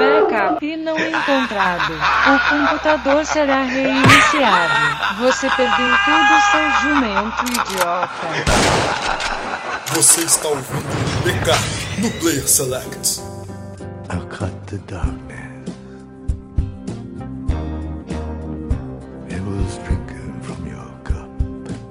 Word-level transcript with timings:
Backup 0.00 0.76
não 0.78 0.98
encontrado. 0.98 1.92
O 1.92 2.38
computador 2.48 3.26
será 3.26 3.64
reiniciado. 3.64 5.18
Você 5.18 5.50
perdeu 5.50 5.94
tudo, 6.06 6.40
seu 6.50 6.70
jumento 6.80 7.44
idiota. 7.44 8.26
Você 9.92 10.22
está 10.22 10.48
ouvindo 10.48 11.22
Backup 11.22 11.60
no 11.98 12.10
Player 12.12 12.48
Select. 12.48 13.20
I'll 14.08 14.26
cut 14.28 14.52
the 14.68 14.78
darkness. 14.86 15.29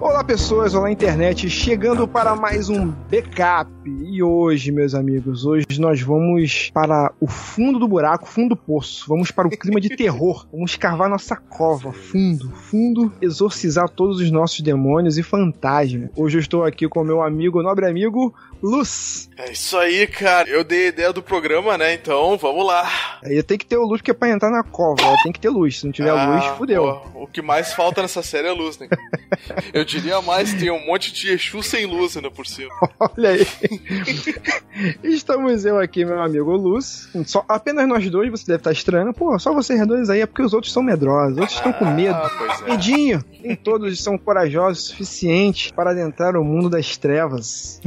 Olá 0.01 0.23
pessoas, 0.23 0.73
olá 0.73 0.89
internet, 0.89 1.49
chegando 1.49 2.07
para 2.07 2.33
mais 2.33 2.69
um 2.69 2.87
backup. 3.11 3.69
E 3.85 4.23
hoje, 4.23 4.71
meus 4.71 4.95
amigos, 4.95 5.45
hoje 5.45 5.65
nós 5.77 6.01
vamos 6.01 6.71
para 6.73 7.11
o 7.19 7.27
fundo 7.27 7.77
do 7.77 7.85
buraco, 7.85 8.25
fundo 8.25 8.49
do 8.49 8.55
poço. 8.55 9.03
Vamos 9.09 9.29
para 9.29 9.49
o 9.49 9.51
clima 9.51 9.81
de 9.81 9.89
terror. 9.89 10.47
Vamos 10.53 10.77
cavar 10.77 11.09
nossa 11.09 11.35
cova, 11.35 11.91
fundo, 11.91 12.49
fundo, 12.49 13.11
exorcizar 13.21 13.89
todos 13.89 14.21
os 14.21 14.31
nossos 14.31 14.61
demônios 14.61 15.17
e 15.17 15.23
fantasmas. 15.23 16.09
Hoje 16.15 16.37
eu 16.37 16.41
estou 16.41 16.63
aqui 16.63 16.87
com 16.87 17.03
meu 17.03 17.21
amigo, 17.21 17.61
nobre 17.61 17.85
amigo, 17.85 18.33
Luz. 18.61 19.29
É 19.37 19.51
isso 19.51 19.77
aí, 19.77 20.05
cara. 20.07 20.49
Eu 20.49 20.63
dei 20.63 20.85
a 20.85 20.89
ideia 20.89 21.13
do 21.13 21.21
programa, 21.23 21.77
né? 21.77 21.93
Então, 21.93 22.37
vamos 22.37 22.65
lá. 22.65 22.89
Aí 23.23 23.41
tem 23.43 23.57
que 23.57 23.65
ter 23.65 23.77
o 23.77 23.83
luz, 23.85 24.01
porque 24.01 24.11
é 24.11 24.13
pra 24.13 24.29
entrar 24.29 24.49
na 24.49 24.63
cova, 24.63 25.01
tem 25.23 25.31
que 25.31 25.39
ter 25.39 25.49
luz. 25.49 25.79
Se 25.79 25.85
não 25.85 25.91
tiver 25.91 26.09
Ah, 26.09 26.25
luz, 26.35 26.45
fudeu. 26.57 26.83
pô, 27.13 27.23
o 27.23 27.27
que 27.27 27.41
mais 27.41 27.73
falta 27.73 28.01
nessa 28.01 28.21
série 28.21 28.47
é 28.47 28.51
luz, 28.51 28.77
né? 28.77 28.87
Eu 29.73 29.85
diria 29.85 30.21
mais, 30.21 30.53
tem 30.53 30.69
um 30.71 30.85
monte 30.85 31.13
de 31.13 31.31
Exu 31.31 31.61
sem 31.63 31.85
luz 31.85 32.15
ainda 32.17 32.29
por 32.31 32.45
cima. 32.45 32.69
Olha 32.99 33.29
aí. 33.29 33.47
Estamos 35.03 35.65
eu 35.65 35.77
aqui, 35.79 36.05
meu 36.05 36.21
amigo 36.21 36.51
Luz. 36.55 37.09
Só, 37.25 37.43
apenas 37.47 37.87
nós 37.87 38.09
dois, 38.09 38.29
você 38.31 38.45
deve 38.45 38.57
estar 38.59 38.71
estranho. 38.71 39.13
Pô, 39.13 39.37
só 39.37 39.53
vocês 39.53 39.85
dois 39.85 40.09
aí, 40.09 40.21
é 40.21 40.25
porque 40.25 40.41
os 40.41 40.53
outros 40.53 40.71
são 40.71 40.81
medrosos. 40.81 41.33
Os 41.33 41.37
outros 41.39 41.57
estão 41.57 41.73
com 41.73 41.85
medo. 41.85 42.15
Ah, 42.15 42.31
é. 42.65 42.71
Medinho. 42.71 43.23
Nem 43.41 43.55
todos 43.55 44.01
são 44.01 44.17
corajosos 44.17 44.85
o 44.85 44.87
suficiente 44.89 45.73
para 45.73 45.91
adentrar 45.91 46.35
o 46.37 46.43
mundo 46.43 46.69
das 46.69 46.95
trevas. 46.97 47.81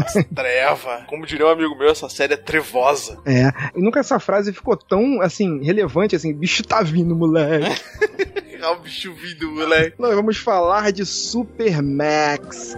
Treva. 0.63 1.05
Como 1.09 1.27
diria 1.27 1.47
um 1.47 1.51
amigo 1.51 1.77
meu, 1.77 1.91
essa 1.91 2.09
série 2.09 2.35
é 2.35 2.37
trevosa. 2.37 3.19
É. 3.27 3.49
E 3.75 3.83
nunca 3.83 4.01
essa 4.01 4.21
frase 4.21 4.53
ficou 4.53 4.77
tão, 4.77 5.21
assim, 5.21 5.63
relevante 5.63 6.15
assim. 6.15 6.33
Bicho 6.33 6.63
tá 6.63 6.83
vindo, 6.83 7.17
moleque. 7.17 7.83
Ah, 8.63 8.71
o 8.73 8.79
bicho 8.79 9.13
vindo, 9.15 9.51
moleque. 9.51 9.97
Nós 9.99 10.15
vamos 10.15 10.39
falar 10.39 10.93
de 10.93 11.05
Super 11.05 11.83
Max. 11.83 12.77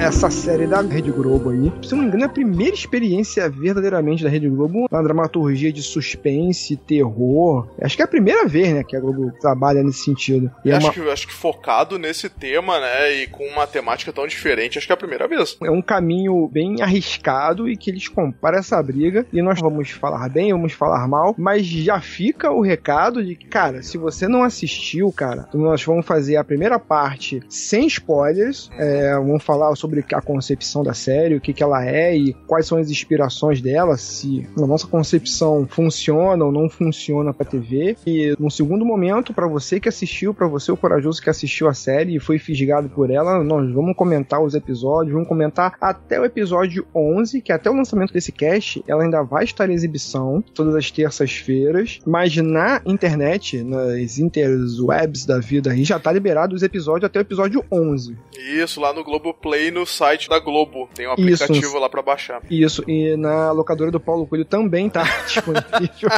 Essa 0.00 0.30
série 0.30 0.66
da 0.66 0.80
Rede 0.80 1.10
Globo 1.10 1.50
aí, 1.50 1.72
se 1.82 1.92
eu 1.92 1.96
não 1.96 2.02
me 2.04 2.06
engano, 2.06 2.22
é 2.22 2.26
a 2.26 2.30
primeira 2.30 2.72
experiência 2.74 3.48
verdadeiramente 3.50 4.22
da 4.22 4.30
Rede 4.30 4.48
Globo 4.48 4.86
na 4.90 5.02
dramaturgia 5.02 5.72
de 5.72 5.82
suspense, 5.82 6.76
terror. 6.76 7.68
Acho 7.82 7.96
que 7.96 8.02
é 8.02 8.04
a 8.04 8.08
primeira 8.08 8.46
vez, 8.46 8.72
né, 8.72 8.84
que 8.84 8.96
a 8.96 9.00
Globo 9.00 9.32
trabalha 9.40 9.82
nesse 9.82 10.04
sentido. 10.04 10.50
E 10.64 10.70
é, 10.70 10.76
acho, 10.76 10.86
uma- 10.86 10.92
que, 10.92 11.00
acho 11.10 11.26
que 11.26 11.32
focado 11.32 11.98
nesse 11.98 12.28
tema, 12.28 12.78
né? 12.80 13.12
E 13.22 13.26
com 13.26 13.44
uma 13.48 13.66
temática 13.66 14.12
tão 14.12 14.26
diferente, 14.26 14.78
acho 14.78 14.86
que 14.86 14.92
é 14.92 14.94
a 14.94 14.96
primeira 14.96 15.26
vez. 15.26 15.58
é 15.62 15.70
um 15.70 15.82
caminho 15.82 16.48
bem 16.48 16.80
arriscado 16.80 17.68
e 17.68 17.76
que 17.76 17.90
eles 17.90 18.06
comparam 18.08 18.58
essa 18.58 18.80
briga. 18.82 19.26
E 19.32 19.42
nós 19.42 19.60
vamos 19.60 19.90
falar 19.90 20.28
bem, 20.30 20.52
vamos 20.52 20.72
falar 20.72 21.06
mal, 21.08 21.34
mas 21.36 21.66
já 21.66 22.00
fica 22.00 22.50
o 22.52 22.62
recado 22.62 23.22
de 23.24 23.34
que, 23.34 23.46
cara, 23.46 23.82
se 23.82 23.98
você 23.98 24.28
não 24.28 24.42
assistiu, 24.44 25.12
cara, 25.12 25.48
nós 25.52 25.82
vamos 25.84 26.06
fazer 26.06 26.36
a 26.36 26.44
primeira 26.44 26.78
parte 26.78 27.42
sem 27.48 27.86
spoilers. 27.88 28.70
É, 28.78 29.14
vamos 29.14 29.42
falar 29.42 29.74
sobre 29.74 29.87
a 30.12 30.20
concepção 30.20 30.82
da 30.82 30.94
série, 30.94 31.36
o 31.36 31.40
que, 31.40 31.52
que 31.52 31.62
ela 31.62 31.84
é 31.84 32.16
e 32.16 32.32
quais 32.46 32.66
são 32.66 32.78
as 32.78 32.90
inspirações 32.90 33.60
dela, 33.60 33.96
se 33.96 34.46
a 34.56 34.66
nossa 34.66 34.86
concepção 34.86 35.66
funciona 35.68 36.44
ou 36.44 36.52
não 36.52 36.68
funciona 36.68 37.32
pra 37.32 37.46
TV. 37.46 37.96
E 38.06 38.34
no 38.38 38.50
segundo 38.50 38.84
momento, 38.84 39.32
pra 39.32 39.46
você 39.46 39.80
que 39.80 39.88
assistiu, 39.88 40.34
pra 40.34 40.46
você 40.46 40.70
o 40.70 40.76
corajoso 40.76 41.22
que 41.22 41.30
assistiu 41.30 41.68
a 41.68 41.74
série 41.74 42.16
e 42.16 42.20
foi 42.20 42.38
fisgado 42.38 42.88
por 42.88 43.10
ela, 43.10 43.42
nós 43.42 43.72
vamos 43.72 43.96
comentar 43.96 44.42
os 44.42 44.54
episódios, 44.54 45.12
vamos 45.12 45.28
comentar 45.28 45.74
até 45.80 46.20
o 46.20 46.24
episódio 46.24 46.86
11, 46.94 47.40
que 47.40 47.52
até 47.52 47.70
o 47.70 47.74
lançamento 47.74 48.12
desse 48.12 48.32
cast, 48.32 48.82
ela 48.86 49.02
ainda 49.02 49.22
vai 49.22 49.44
estar 49.44 49.68
em 49.68 49.74
exibição 49.74 50.42
todas 50.54 50.74
as 50.74 50.90
terças-feiras, 50.90 52.00
mas 52.06 52.36
na 52.36 52.80
internet, 52.86 53.62
nas 53.62 54.18
interwebs 54.18 55.24
da 55.26 55.38
vida 55.38 55.72
aí, 55.72 55.84
já 55.84 55.98
tá 55.98 56.12
liberado 56.12 56.54
os 56.54 56.62
episódios 56.62 57.04
até 57.04 57.18
o 57.18 57.22
episódio 57.22 57.64
11. 57.70 58.16
Isso, 58.38 58.80
lá 58.80 58.92
no 58.92 59.04
Globoplay, 59.04 59.70
no 59.78 59.86
site 59.86 60.28
da 60.28 60.38
Globo. 60.38 60.88
Tem 60.94 61.06
um 61.08 61.14
Isso. 61.14 61.44
aplicativo 61.44 61.78
lá 61.78 61.88
pra 61.88 62.02
baixar. 62.02 62.40
Isso, 62.50 62.82
e 62.88 63.16
na 63.16 63.50
locadora 63.52 63.90
do 63.90 64.00
Paulo 64.00 64.26
Coelho 64.26 64.44
também 64.44 64.88
tá 64.88 65.02
disponível. 65.26 66.08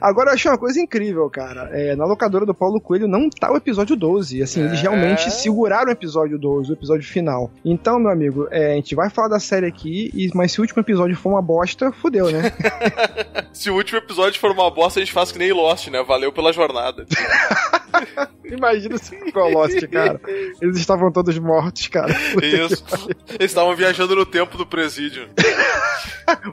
Agora 0.00 0.30
eu 0.30 0.34
achei 0.34 0.50
uma 0.50 0.58
coisa 0.58 0.80
incrível, 0.80 1.28
cara. 1.30 1.70
É, 1.72 1.94
na 1.96 2.04
locadora 2.04 2.44
do 2.46 2.54
Paulo 2.54 2.80
Coelho 2.80 3.08
não 3.08 3.28
tá 3.30 3.52
o 3.52 3.56
episódio 3.56 3.96
12. 3.96 4.42
Assim, 4.42 4.60
eles 4.64 4.78
É. 4.78 4.82
realmente 4.82 5.30
seguraram 5.30 5.88
o 5.88 5.92
episódio 5.92 6.38
12, 6.38 6.70
o 6.70 6.74
episódio 6.74 7.06
final. 7.06 7.50
Então, 7.64 7.98
meu 7.98 8.10
amigo, 8.10 8.46
é, 8.50 8.72
a 8.72 8.74
gente 8.76 8.94
vai 8.94 9.08
falar 9.10 9.28
da 9.28 9.40
série 9.40 9.66
aqui, 9.66 10.10
e, 10.14 10.30
mas 10.34 10.52
se 10.52 10.60
o 10.60 10.62
último 10.62 10.80
episódio 10.82 11.16
for 11.16 11.30
uma 11.30 11.42
bosta, 11.42 11.90
fudeu, 11.92 12.30
né? 12.30 12.52
Se 13.52 13.70
o 13.70 13.74
último 13.74 13.98
episódio 13.98 14.38
for 14.38 14.50
uma 14.50 14.70
bosta, 14.70 15.00
a 15.00 15.02
gente 15.02 15.14
faz 15.14 15.32
que 15.32 15.38
nem 15.38 15.50
Lost, 15.50 15.88
né? 15.88 16.02
Valeu 16.02 16.30
pela 16.30 16.52
jornada. 16.52 17.06
Imagina 18.44 18.98
se 18.98 19.16
ficou 19.18 19.48
Lost, 19.50 19.80
cara. 19.88 20.20
Eles 20.60 20.76
estavam 20.76 21.10
todos 21.10 21.36
mortos, 21.38 21.88
cara. 21.88 22.12
Que 22.14 22.65
Isso. 22.72 23.08
Eles 23.28 23.50
estavam 23.50 23.74
viajando 23.74 24.14
no 24.14 24.26
tempo 24.26 24.56
do 24.56 24.66
presídio. 24.66 25.28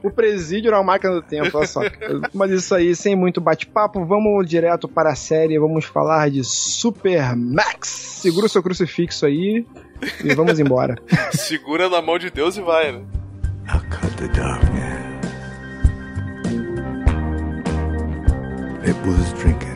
O 0.04 0.12
presídio 0.12 0.70
era 0.70 0.78
uma 0.78 0.84
máquina 0.84 1.14
do 1.14 1.22
tempo, 1.22 1.58
olha 1.58 1.66
só. 1.66 1.82
Mas 2.32 2.52
isso 2.52 2.76
aí, 2.76 2.96
sem 2.96 3.16
muito 3.16 3.42
bate-papo, 3.42 4.06
vamos 4.06 4.48
direto 4.48 4.88
para 4.88 5.12
a 5.12 5.16
série. 5.16 5.58
Vamos 5.58 5.86
falar 5.86 6.30
de 6.30 6.44
Super 6.44 7.36
Max. 7.36 7.88
Segura 8.22 8.46
o 8.46 8.50
seu 8.50 8.62
crucifixo 8.62 9.26
aí 9.26 9.66
e 10.24 10.36
vamos 10.36 10.60
embora. 10.60 10.96
Segura 11.34 11.90
na 11.90 12.02
mão 12.02 12.20
de 12.20 12.30
Deus 12.30 12.56
e 12.56 12.62
vai, 12.62 12.92
né? 12.92 13.02
I'll 13.68 13.82
cut 13.90 14.16
the 14.18 14.28
darkness. 14.28 15.04
It 18.86 18.96
was 19.08 19.34
drinking 19.42 19.73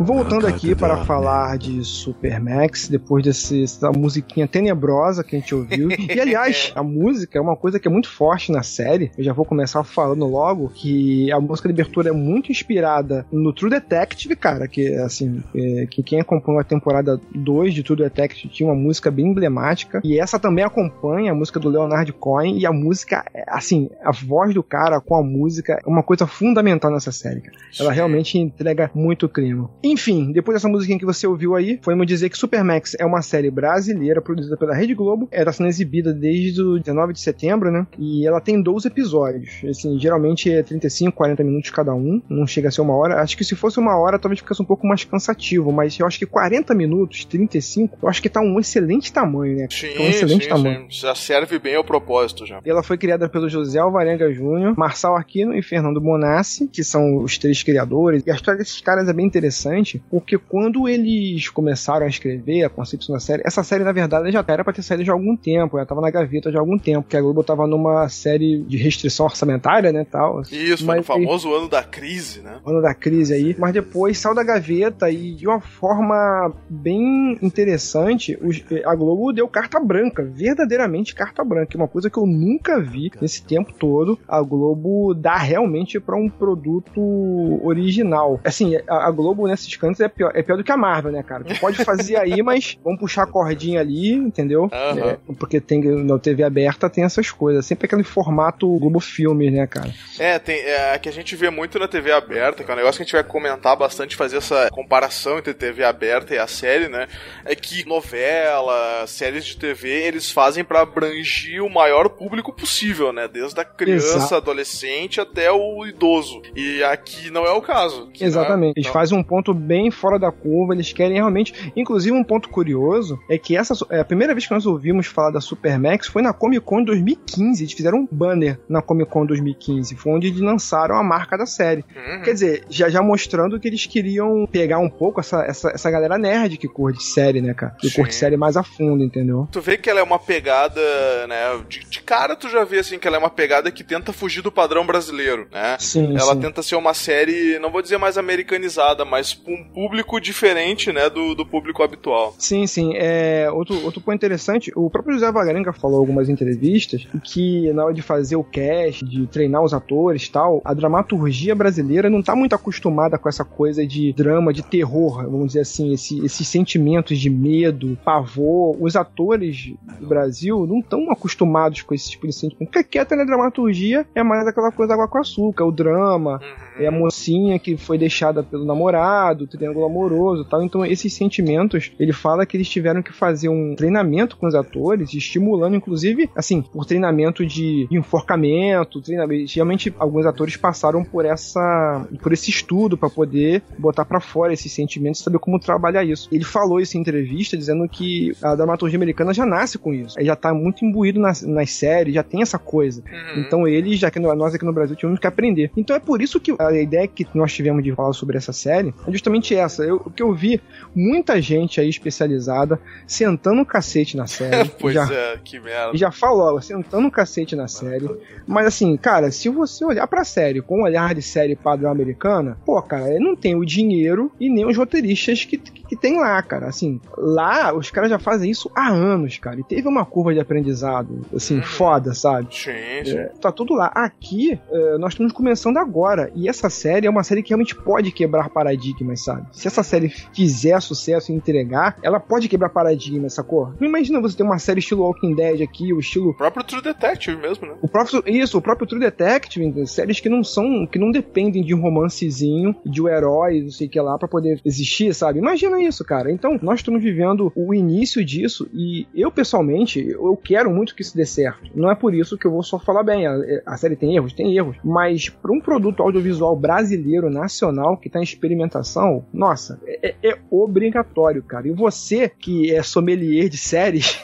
Voltando 0.00 0.46
aqui 0.46 0.76
para 0.76 0.98
falar 0.98 1.58
de 1.58 1.84
Super 1.84 2.40
Max, 2.40 2.88
depois 2.88 3.24
dessa 3.24 3.90
musiquinha 3.90 4.46
tenebrosa 4.46 5.24
que 5.24 5.34
a 5.34 5.38
gente 5.40 5.54
ouviu. 5.54 5.88
E 6.08 6.20
aliás, 6.20 6.72
a 6.74 6.82
música 6.82 7.38
é 7.38 7.40
uma 7.40 7.56
coisa 7.56 7.78
que 7.78 7.86
é 7.86 7.90
muito 7.90 8.08
forte 8.08 8.50
na 8.50 8.62
série. 8.62 9.10
Eu 9.16 9.22
já 9.22 9.32
vou 9.32 9.44
começar 9.44 9.84
falando 9.84 10.26
logo 10.26 10.68
que 10.68 11.30
a 11.30 11.40
música 11.40 11.68
de 11.68 11.74
abertura 11.74 12.08
é 12.08 12.12
muito 12.12 12.50
inspirada 12.50 13.26
no 13.30 13.52
True 13.52 13.70
Detective, 13.70 14.34
cara. 14.34 14.66
Que 14.66 14.94
assim, 14.94 15.42
é, 15.54 15.86
que 15.86 16.02
quem 16.02 16.20
acompanhou 16.20 16.60
a 16.60 16.64
temporada 16.64 17.20
2 17.34 17.74
de 17.74 17.82
True 17.82 17.98
Detective 17.98 18.48
tinha 18.48 18.68
uma 18.68 18.74
música 18.74 19.10
bem 19.10 19.26
emblemática. 19.26 20.00
E 20.02 20.18
essa 20.18 20.38
também 20.38 20.64
acompanha 20.64 21.32
a 21.32 21.34
música 21.34 21.60
do 21.60 21.68
Leonard 21.68 22.10
Cohen. 22.14 22.58
E 22.58 22.66
a 22.66 22.72
música, 22.72 23.24
é, 23.34 23.44
assim, 23.48 23.90
a 24.02 24.12
voz 24.12 24.54
do 24.54 24.62
cara 24.62 25.00
com 25.00 25.14
a 25.14 25.22
música 25.22 25.80
é 25.84 25.88
uma 25.88 26.02
coisa 26.02 26.26
fundamental 26.26 26.90
nessa 26.90 27.12
série, 27.12 27.42
cara. 27.42 27.56
Ela 27.78 27.92
realmente 27.92 28.38
entrega 28.38 28.90
muito 28.94 29.28
clima. 29.28 29.68
Enfim, 29.90 30.32
depois 30.32 30.56
dessa 30.56 30.68
musiquinha 30.68 30.98
que 30.98 31.04
você 31.04 31.26
ouviu 31.26 31.54
aí, 31.54 31.78
foi 31.82 31.94
me 31.94 32.04
dizer 32.04 32.28
que 32.28 32.36
Supermax 32.38 32.94
é 32.98 33.04
uma 33.06 33.22
série 33.22 33.50
brasileira 33.50 34.20
produzida 34.20 34.56
pela 34.56 34.74
Rede 34.74 34.94
Globo. 34.94 35.28
Ela 35.30 35.42
está 35.42 35.52
sendo 35.52 35.68
exibida 35.68 36.12
desde 36.12 36.62
o 36.62 36.78
19 36.78 37.12
de 37.12 37.20
setembro, 37.20 37.70
né? 37.70 37.86
E 37.98 38.26
ela 38.26 38.40
tem 38.40 38.60
12 38.60 38.88
episódios. 38.88 39.62
Assim, 39.68 39.98
geralmente 39.98 40.50
é 40.50 40.62
35, 40.62 41.12
40 41.16 41.42
minutos 41.44 41.70
cada 41.70 41.94
um. 41.94 42.20
Não 42.28 42.46
chega 42.46 42.68
a 42.68 42.70
ser 42.70 42.80
uma 42.80 42.94
hora. 42.96 43.20
Acho 43.20 43.36
que 43.36 43.44
se 43.44 43.54
fosse 43.56 43.78
uma 43.78 43.96
hora, 43.98 44.18
talvez 44.18 44.40
ficasse 44.40 44.60
um 44.60 44.64
pouco 44.64 44.86
mais 44.86 45.04
cansativo. 45.04 45.72
Mas 45.72 45.98
eu 45.98 46.06
acho 46.06 46.18
que 46.18 46.26
40 46.26 46.74
minutos, 46.74 47.24
35, 47.24 47.98
eu 48.02 48.08
acho 48.08 48.20
que 48.20 48.28
tá 48.28 48.40
um 48.40 48.58
excelente 48.58 49.12
tamanho, 49.12 49.56
né? 49.56 49.68
Sim, 49.70 49.88
Tá 49.94 50.02
um 50.02 50.06
excelente 50.08 50.44
sim, 50.44 50.48
tamanho. 50.50 50.80
sim. 50.82 51.00
Já 51.00 51.14
serve 51.14 51.58
bem 51.58 51.76
ao 51.76 51.84
propósito 51.84 52.44
já. 52.46 52.60
Ela 52.64 52.82
foi 52.82 52.98
criada 52.98 53.28
pelo 53.28 53.48
José 53.48 53.78
Alvarenga 53.78 54.32
Júnior, 54.32 54.74
Marçal 54.76 55.16
Aquino 55.16 55.54
e 55.54 55.62
Fernando 55.62 56.00
Bonassi, 56.00 56.68
que 56.68 56.84
são 56.84 57.18
os 57.22 57.38
três 57.38 57.62
criadores. 57.62 58.22
E 58.26 58.30
a 58.30 58.34
história 58.34 58.58
desses 58.58 58.80
caras 58.80 59.08
é 59.08 59.12
bem 59.12 59.26
interessante, 59.26 59.77
porque 60.10 60.36
quando 60.38 60.88
eles 60.88 61.48
começaram 61.48 62.06
a 62.06 62.08
escrever 62.08 62.64
a 62.64 62.68
concepção 62.68 63.14
da 63.14 63.20
série, 63.20 63.42
essa 63.44 63.62
série, 63.62 63.84
na 63.84 63.92
verdade, 63.92 64.30
já 64.30 64.44
era 64.48 64.64
pra 64.64 64.72
ter 64.72 64.82
saído 64.82 65.04
já 65.04 65.12
há 65.12 65.14
algum 65.14 65.36
tempo, 65.36 65.76
ela 65.76 65.86
tava 65.86 66.00
na 66.00 66.10
gaveta 66.10 66.50
já 66.50 66.58
há 66.58 66.62
algum 66.62 66.78
tempo, 66.78 67.02
porque 67.02 67.16
a 67.16 67.20
Globo 67.20 67.42
tava 67.44 67.66
numa 67.66 68.08
série 68.08 68.62
de 68.62 68.76
restrição 68.76 69.26
orçamentária, 69.26 69.92
né, 69.92 70.04
tal. 70.10 70.42
Isso, 70.50 70.84
Mas 70.86 70.98
no 70.98 71.02
famoso 71.04 71.52
ano 71.54 71.68
da 71.68 71.82
crise, 71.82 72.40
né? 72.40 72.58
ano 72.66 72.80
da 72.82 72.94
crise 72.94 73.34
aí, 73.34 73.54
mas 73.58 73.72
depois 73.72 74.18
saiu 74.18 74.34
da 74.34 74.42
gaveta 74.42 75.10
e 75.10 75.34
de 75.34 75.46
uma 75.46 75.60
forma 75.60 76.52
bem 76.68 77.38
interessante, 77.42 78.38
os- 78.42 78.62
a 78.84 78.94
Globo 78.94 79.32
deu 79.32 79.46
carta 79.48 79.78
branca, 79.80 80.22
verdadeiramente 80.24 81.14
carta 81.14 81.44
branca, 81.44 81.76
uma 81.76 81.88
coisa 81.88 82.08
que 82.10 82.18
eu 82.18 82.26
nunca 82.26 82.80
vi 82.80 83.10
nesse 83.20 83.42
tempo 83.42 83.72
todo, 83.72 84.18
a 84.26 84.40
Globo 84.42 85.14
dá 85.14 85.36
realmente 85.36 85.98
para 86.00 86.16
um 86.16 86.28
produto 86.28 87.60
original. 87.62 88.40
Assim, 88.44 88.76
a, 88.88 89.06
a 89.06 89.10
Globo 89.10 89.46
nessa 89.46 89.67
nesses 89.68 89.76
cantos 89.76 90.00
é 90.00 90.08
pior, 90.08 90.32
é 90.34 90.42
pior 90.42 90.56
do 90.56 90.64
que 90.64 90.72
a 90.72 90.76
Marvel, 90.76 91.12
né, 91.12 91.22
cara? 91.22 91.44
Tu 91.44 91.58
pode 91.60 91.84
fazer 91.84 92.16
aí, 92.16 92.40
mas 92.42 92.78
vamos 92.82 92.98
puxar 92.98 93.24
a 93.24 93.26
cordinha 93.26 93.80
ali, 93.80 94.12
entendeu? 94.12 94.68
Aham. 94.72 95.10
É, 95.10 95.18
porque 95.38 95.60
tem 95.60 95.80
na 95.80 96.18
TV 96.18 96.42
aberta 96.42 96.88
tem 96.88 97.04
essas 97.04 97.30
coisas. 97.30 97.66
Sempre 97.66 97.86
aquele 97.86 98.02
formato 98.02 98.66
Globo 98.78 99.00
Filmes, 99.00 99.52
né, 99.52 99.66
cara? 99.66 99.92
É, 100.18 100.38
tem, 100.38 100.56
é, 100.56 100.98
que 100.98 101.08
a 101.08 101.12
gente 101.12 101.36
vê 101.36 101.50
muito 101.50 101.78
na 101.78 101.86
TV 101.86 102.10
aberta, 102.12 102.64
que 102.64 102.70
é 102.70 102.74
um 102.74 102.76
negócio 102.76 102.98
que 102.98 103.02
a 103.02 103.04
gente 103.04 103.12
vai 103.12 103.24
comentar 103.24 103.76
bastante, 103.76 104.16
fazer 104.16 104.38
essa 104.38 104.68
comparação 104.70 105.38
entre 105.38 105.52
TV 105.52 105.84
aberta 105.84 106.34
e 106.34 106.38
a 106.38 106.46
série, 106.46 106.88
né? 106.88 107.06
É 107.44 107.54
que 107.54 107.86
novela, 107.86 109.06
séries 109.06 109.44
de 109.44 109.56
TV, 109.56 109.88
eles 109.88 110.30
fazem 110.30 110.64
pra 110.64 110.80
abrangir 110.80 111.62
o 111.62 111.70
maior 111.70 112.08
público 112.08 112.52
possível, 112.52 113.12
né? 113.12 113.28
Desde 113.28 113.60
a 113.60 113.64
criança, 113.64 114.16
Exato. 114.16 114.34
adolescente 114.36 115.20
até 115.20 115.50
o 115.50 115.84
idoso. 115.86 116.42
E 116.54 116.82
aqui 116.84 117.30
não 117.30 117.44
é 117.44 117.52
o 117.52 117.60
caso. 117.60 118.08
Aqui, 118.08 118.24
Exatamente. 118.24 118.68
né? 118.68 118.72
Eles 118.76 118.90
fazem 118.90 119.18
um 119.18 119.22
ponto 119.22 119.52
bem 119.58 119.90
fora 119.90 120.18
da 120.18 120.30
curva, 120.30 120.74
eles 120.74 120.92
querem 120.92 121.16
realmente. 121.16 121.72
Inclusive, 121.76 122.16
um 122.16 122.24
ponto 122.24 122.48
curioso 122.48 123.18
é 123.28 123.36
que 123.36 123.56
essa 123.56 123.74
é 123.90 124.00
a 124.00 124.04
primeira 124.04 124.34
vez 124.34 124.46
que 124.46 124.54
nós 124.54 124.66
ouvimos 124.66 125.06
falar 125.06 125.30
da 125.30 125.40
Supermax 125.40 126.06
foi 126.08 126.22
na 126.22 126.32
Comic 126.32 126.64
Con 126.64 126.82
2015. 126.82 127.62
Eles 127.62 127.72
fizeram 127.72 127.98
um 127.98 128.08
banner 128.10 128.58
na 128.68 128.80
Comic 128.80 129.10
Con 129.10 129.26
2015. 129.26 129.96
Foi 129.96 130.12
onde 130.12 130.28
eles 130.28 130.40
lançaram 130.40 130.96
a 130.96 131.02
marca 131.02 131.36
da 131.36 131.46
série. 131.46 131.84
Uhum. 131.94 132.22
Quer 132.22 132.32
dizer, 132.32 132.64
já, 132.68 132.88
já 132.88 133.02
mostrando 133.02 133.58
que 133.58 133.68
eles 133.68 133.86
queriam 133.86 134.46
pegar 134.50 134.78
um 134.78 134.88
pouco 134.88 135.20
essa, 135.20 135.42
essa, 135.44 135.70
essa 135.70 135.90
galera 135.90 136.16
nerd 136.16 136.56
que 136.56 136.68
curte 136.68 137.02
série, 137.02 137.40
né, 137.40 137.54
cara? 137.54 137.74
Que 137.78 137.88
Sim. 137.88 137.96
curte 137.96 138.14
série 138.14 138.36
mais 138.36 138.56
a 138.56 138.62
fundo, 138.62 139.02
entendeu? 139.02 139.48
Tu 139.50 139.60
vê 139.60 139.76
que 139.76 139.90
ela 139.90 140.00
é 140.00 140.02
uma 140.02 140.18
pegada, 140.18 140.80
né? 141.26 141.60
De, 141.68 141.80
de 141.80 142.00
cara 142.00 142.36
tu 142.36 142.48
já 142.48 142.64
vê 142.64 142.78
assim 142.78 142.98
que 142.98 143.06
ela 143.06 143.16
é 143.16 143.20
uma 143.20 143.30
pegada 143.30 143.70
que 143.70 143.84
tenta 143.84 144.12
fugir 144.12 144.42
do 144.42 144.52
padrão 144.52 144.86
brasileiro, 144.86 145.48
né? 145.52 145.76
Sim, 145.78 146.16
Ela 146.16 146.34
sim. 146.34 146.40
tenta 146.40 146.62
ser 146.62 146.76
uma 146.76 146.94
série, 146.94 147.58
não 147.58 147.70
vou 147.70 147.82
dizer 147.82 147.98
mais 147.98 148.18
americanizada, 148.18 149.04
mas 149.04 149.32
um 149.48 149.64
público 149.64 150.20
diferente, 150.20 150.92
né, 150.92 151.08
do, 151.08 151.34
do 151.34 151.44
público 151.46 151.82
habitual. 151.82 152.34
Sim, 152.38 152.66
sim. 152.66 152.92
É, 152.94 153.48
outro, 153.52 153.82
outro 153.84 154.00
ponto 154.00 154.14
interessante, 154.14 154.70
o 154.76 154.88
próprio 154.90 155.14
José 155.14 155.30
Vagarenga 155.32 155.72
falou 155.72 155.98
em 155.98 156.00
algumas 156.00 156.28
entrevistas 156.28 157.06
que 157.24 157.72
na 157.72 157.84
hora 157.84 157.94
de 157.94 158.02
fazer 158.02 158.36
o 158.36 158.44
cast, 158.44 159.04
de 159.04 159.26
treinar 159.26 159.62
os 159.62 159.72
atores 159.74 160.24
e 160.24 160.30
tal, 160.30 160.60
a 160.64 160.74
dramaturgia 160.74 161.54
brasileira 161.54 162.08
não 162.10 162.22
tá 162.22 162.34
muito 162.36 162.54
acostumada 162.54 163.18
com 163.18 163.28
essa 163.28 163.44
coisa 163.44 163.86
de 163.86 164.12
drama, 164.12 164.52
de 164.52 164.62
terror, 164.62 165.22
vamos 165.24 165.48
dizer 165.48 165.60
assim, 165.60 165.92
esse- 165.92 166.24
esses 166.24 166.46
sentimentos 166.48 167.18
de 167.18 167.30
medo, 167.30 167.98
pavor. 168.04 168.76
Os 168.80 168.96
atores 168.96 169.72
do 170.00 170.06
Brasil 170.06 170.66
não 170.66 170.80
estão 170.80 171.10
acostumados 171.10 171.82
com 171.82 171.94
esse 171.94 172.10
tipo 172.10 172.26
de 172.26 172.32
sentimento. 172.34 172.66
Porque 172.66 172.78
aqui 172.78 172.98
a 172.98 173.04
teledramaturgia 173.04 174.06
é 174.14 174.22
mais 174.22 174.46
aquela 174.46 174.70
coisa 174.72 174.94
água 174.94 175.08
com 175.08 175.18
açúcar, 175.18 175.64
o 175.64 175.72
drama, 175.72 176.40
é 176.78 176.86
a 176.86 176.90
mocinha 176.90 177.58
que 177.58 177.76
foi 177.76 177.98
deixada 177.98 178.42
pelo 178.42 178.64
namorado, 178.64 179.44
o 179.44 179.46
triângulo 179.46 179.86
amoroso 179.86 180.42
e 180.42 180.44
tal. 180.44 180.62
Então, 180.62 180.84
esses 180.84 181.12
sentimentos, 181.12 181.92
ele 181.98 182.12
fala 182.12 182.46
que 182.46 182.56
eles 182.56 182.68
tiveram 182.68 183.02
que 183.02 183.12
fazer 183.12 183.48
um 183.48 183.74
treinamento 183.74 184.36
com 184.36 184.46
os 184.46 184.54
atores, 184.54 185.12
estimulando, 185.14 185.76
inclusive, 185.76 186.30
assim, 186.34 186.62
por 186.62 186.84
treinamento 186.84 187.44
de, 187.44 187.86
enforcamento, 187.90 189.00
treinamento. 189.00 189.52
Realmente, 189.54 189.94
alguns 189.98 190.26
atores 190.26 190.56
passaram 190.56 191.04
por 191.04 191.24
essa, 191.24 192.06
por 192.22 192.32
esse 192.32 192.50
estudo 192.50 192.96
para 192.96 193.10
poder 193.10 193.62
botar 193.78 194.04
para 194.04 194.20
fora 194.20 194.52
esses 194.52 194.72
sentimentos 194.72 195.20
e 195.20 195.24
saber 195.24 195.38
como 195.38 195.58
trabalhar 195.58 196.04
isso. 196.04 196.28
Ele 196.30 196.44
falou 196.44 196.80
isso 196.80 196.96
em 196.96 197.00
entrevista, 197.00 197.56
dizendo 197.56 197.88
que 197.88 198.34
a 198.42 198.54
dramaturgia 198.54 198.96
americana 198.98 199.32
já 199.34 199.44
nasce 199.44 199.78
com 199.78 199.92
isso. 199.92 200.18
Ele 200.18 200.26
já 200.26 200.36
tá 200.36 200.52
muito 200.54 200.84
imbuído 200.84 201.20
nas, 201.20 201.42
nas 201.42 201.70
séries, 201.70 202.14
já 202.14 202.22
tem 202.22 202.42
essa 202.42 202.58
coisa. 202.58 203.02
Uhum. 203.10 203.40
Então 203.40 203.68
eles, 203.68 203.98
já 203.98 204.10
que 204.10 204.18
nós 204.18 204.54
aqui 204.54 204.64
no 204.64 204.72
Brasil 204.72 204.96
tivemos 204.96 205.20
que 205.20 205.26
aprender. 205.26 205.70
Então 205.76 205.94
é 205.94 206.00
por 206.00 206.20
isso 206.20 206.40
que 206.40 206.52
a 206.76 206.82
ideia 206.82 207.06
que 207.06 207.26
nós 207.34 207.52
tivemos 207.52 207.82
de 207.82 207.92
falar 207.92 208.12
sobre 208.12 208.36
essa 208.36 208.52
série 208.52 208.94
é 209.06 209.12
justamente 209.12 209.54
essa. 209.54 209.84
Eu, 209.84 209.96
o 210.04 210.10
que 210.10 210.22
eu 210.22 210.32
vi 210.34 210.60
muita 210.94 211.40
gente 211.40 211.80
aí 211.80 211.88
especializada 211.88 212.80
sentando 213.06 213.62
o 213.62 213.66
cacete 213.66 214.16
na 214.16 214.26
série. 214.26 214.68
pois 214.78 214.94
já, 214.94 215.08
é, 215.10 215.38
que 215.42 215.58
merda. 215.58 215.96
já 215.96 216.10
falo 216.10 216.38
logo, 216.38 216.60
sentando 216.60 217.08
o 217.08 217.10
cacete 217.10 217.54
na 217.54 217.68
série. 217.68 218.08
Mas 218.46 218.66
assim, 218.66 218.96
cara, 218.96 219.30
se 219.30 219.48
você 219.48 219.84
olhar 219.84 220.06
pra 220.06 220.24
série 220.24 220.60
com 220.60 220.80
um 220.80 220.84
olhar 220.84 221.14
de 221.14 221.22
série 221.22 221.56
padrão 221.56 221.90
americana, 221.90 222.58
pô, 222.64 222.80
cara, 222.82 223.18
não 223.18 223.36
tem 223.36 223.54
o 223.54 223.64
dinheiro 223.64 224.30
e 224.40 224.48
nem 224.48 224.66
os 224.66 224.76
roteiristas 224.76 225.44
que, 225.44 225.56
que, 225.56 225.82
que 225.82 225.96
tem 225.96 226.18
lá, 226.18 226.42
cara. 226.42 226.66
Assim, 226.66 227.00
lá 227.16 227.72
os 227.74 227.90
caras 227.90 228.10
já 228.10 228.18
fazem 228.18 228.50
isso 228.50 228.70
há 228.74 228.88
anos, 228.88 229.38
cara. 229.38 229.60
E 229.60 229.64
teve 229.64 229.86
uma 229.86 230.04
curva 230.04 230.34
de 230.34 230.40
aprendizado, 230.40 231.24
assim, 231.34 231.60
foda, 231.62 232.14
sabe? 232.14 232.48
Sim, 232.50 232.70
sim. 233.04 233.16
É, 233.16 233.32
tá 233.40 233.52
tudo 233.52 233.74
lá. 233.74 233.90
Aqui, 233.94 234.58
é, 234.70 234.98
nós 234.98 235.12
estamos 235.12 235.32
começando 235.32 235.76
agora. 235.76 236.30
E 236.34 236.48
essa 236.48 236.57
série 236.68 237.06
é 237.06 237.10
uma 237.10 237.22
série 237.22 237.42
que 237.42 237.50
realmente 237.50 237.76
pode 237.76 238.10
quebrar 238.10 238.48
paradigmas, 238.48 239.22
sabe? 239.22 239.46
Se 239.52 239.68
essa 239.68 239.82
série 239.82 240.08
fizer 240.08 240.80
sucesso 240.80 241.30
e 241.30 241.34
entregar, 241.34 241.98
ela 242.02 242.18
pode 242.18 242.48
quebrar 242.48 242.70
paradigmas, 242.70 243.34
sacou? 243.34 243.72
Não 243.78 243.86
imagina 243.86 244.20
você 244.20 244.36
ter 244.36 244.42
uma 244.42 244.58
série 244.58 244.80
estilo 244.80 245.02
Walking 245.02 245.34
Dead 245.34 245.62
aqui, 245.62 245.92
o 245.92 246.00
estilo 246.00 246.30
O 246.30 246.36
próprio 246.36 246.64
True 246.64 246.82
Detective 246.82 247.36
mesmo, 247.36 247.66
né? 247.66 247.74
o 247.80 247.88
próprio, 247.88 248.22
isso, 248.26 248.58
o 248.58 248.62
próprio 248.62 248.86
True 248.86 249.00
Detective, 249.00 249.86
séries 249.86 250.20
que 250.20 250.28
não 250.28 250.42
são, 250.42 250.86
que 250.86 250.98
não 250.98 251.10
dependem 251.10 251.62
de 251.62 251.74
um 251.74 251.80
romancezinho, 251.80 252.74
de 252.84 253.00
um 253.00 253.08
herói, 253.08 253.62
não 253.62 253.70
sei 253.70 253.86
o 253.86 253.90
que 253.90 254.00
lá, 254.00 254.18
pra 254.18 254.28
poder 254.28 254.60
existir, 254.64 255.14
sabe? 255.14 255.38
Imagina 255.38 255.80
isso, 255.80 256.04
cara. 256.04 256.32
Então, 256.32 256.58
nós 256.62 256.80
estamos 256.80 257.02
vivendo 257.02 257.52
o 257.54 257.74
início 257.74 258.24
disso 258.24 258.68
e 258.72 259.06
eu, 259.14 259.30
pessoalmente, 259.30 260.06
eu 260.08 260.36
quero 260.36 260.70
muito 260.70 260.94
que 260.94 261.02
isso 261.02 261.16
dê 261.16 261.26
certo. 261.26 261.70
Não 261.74 261.90
é 261.90 261.94
por 261.94 262.14
isso 262.14 262.36
que 262.36 262.46
eu 262.46 262.50
vou 262.50 262.62
só 262.62 262.78
falar 262.78 263.02
bem. 263.02 263.26
A, 263.26 263.34
a 263.66 263.76
série 263.76 263.96
tem 263.96 264.16
erros? 264.16 264.32
Tem 264.32 264.56
erros. 264.56 264.76
Mas 264.84 265.28
para 265.28 265.52
um 265.52 265.60
produto 265.60 266.02
audiovisual 266.02 266.47
brasileiro, 266.56 267.30
nacional, 267.30 267.96
que 267.96 268.08
tá 268.08 268.18
em 268.20 268.22
experimentação, 268.22 269.24
nossa, 269.32 269.80
é, 269.86 270.14
é 270.22 270.38
obrigatório, 270.50 271.42
cara. 271.42 271.68
E 271.68 271.72
você, 271.72 272.28
que 272.28 272.74
é 272.74 272.82
sommelier 272.82 273.48
de 273.48 273.56
séries, 273.56 274.18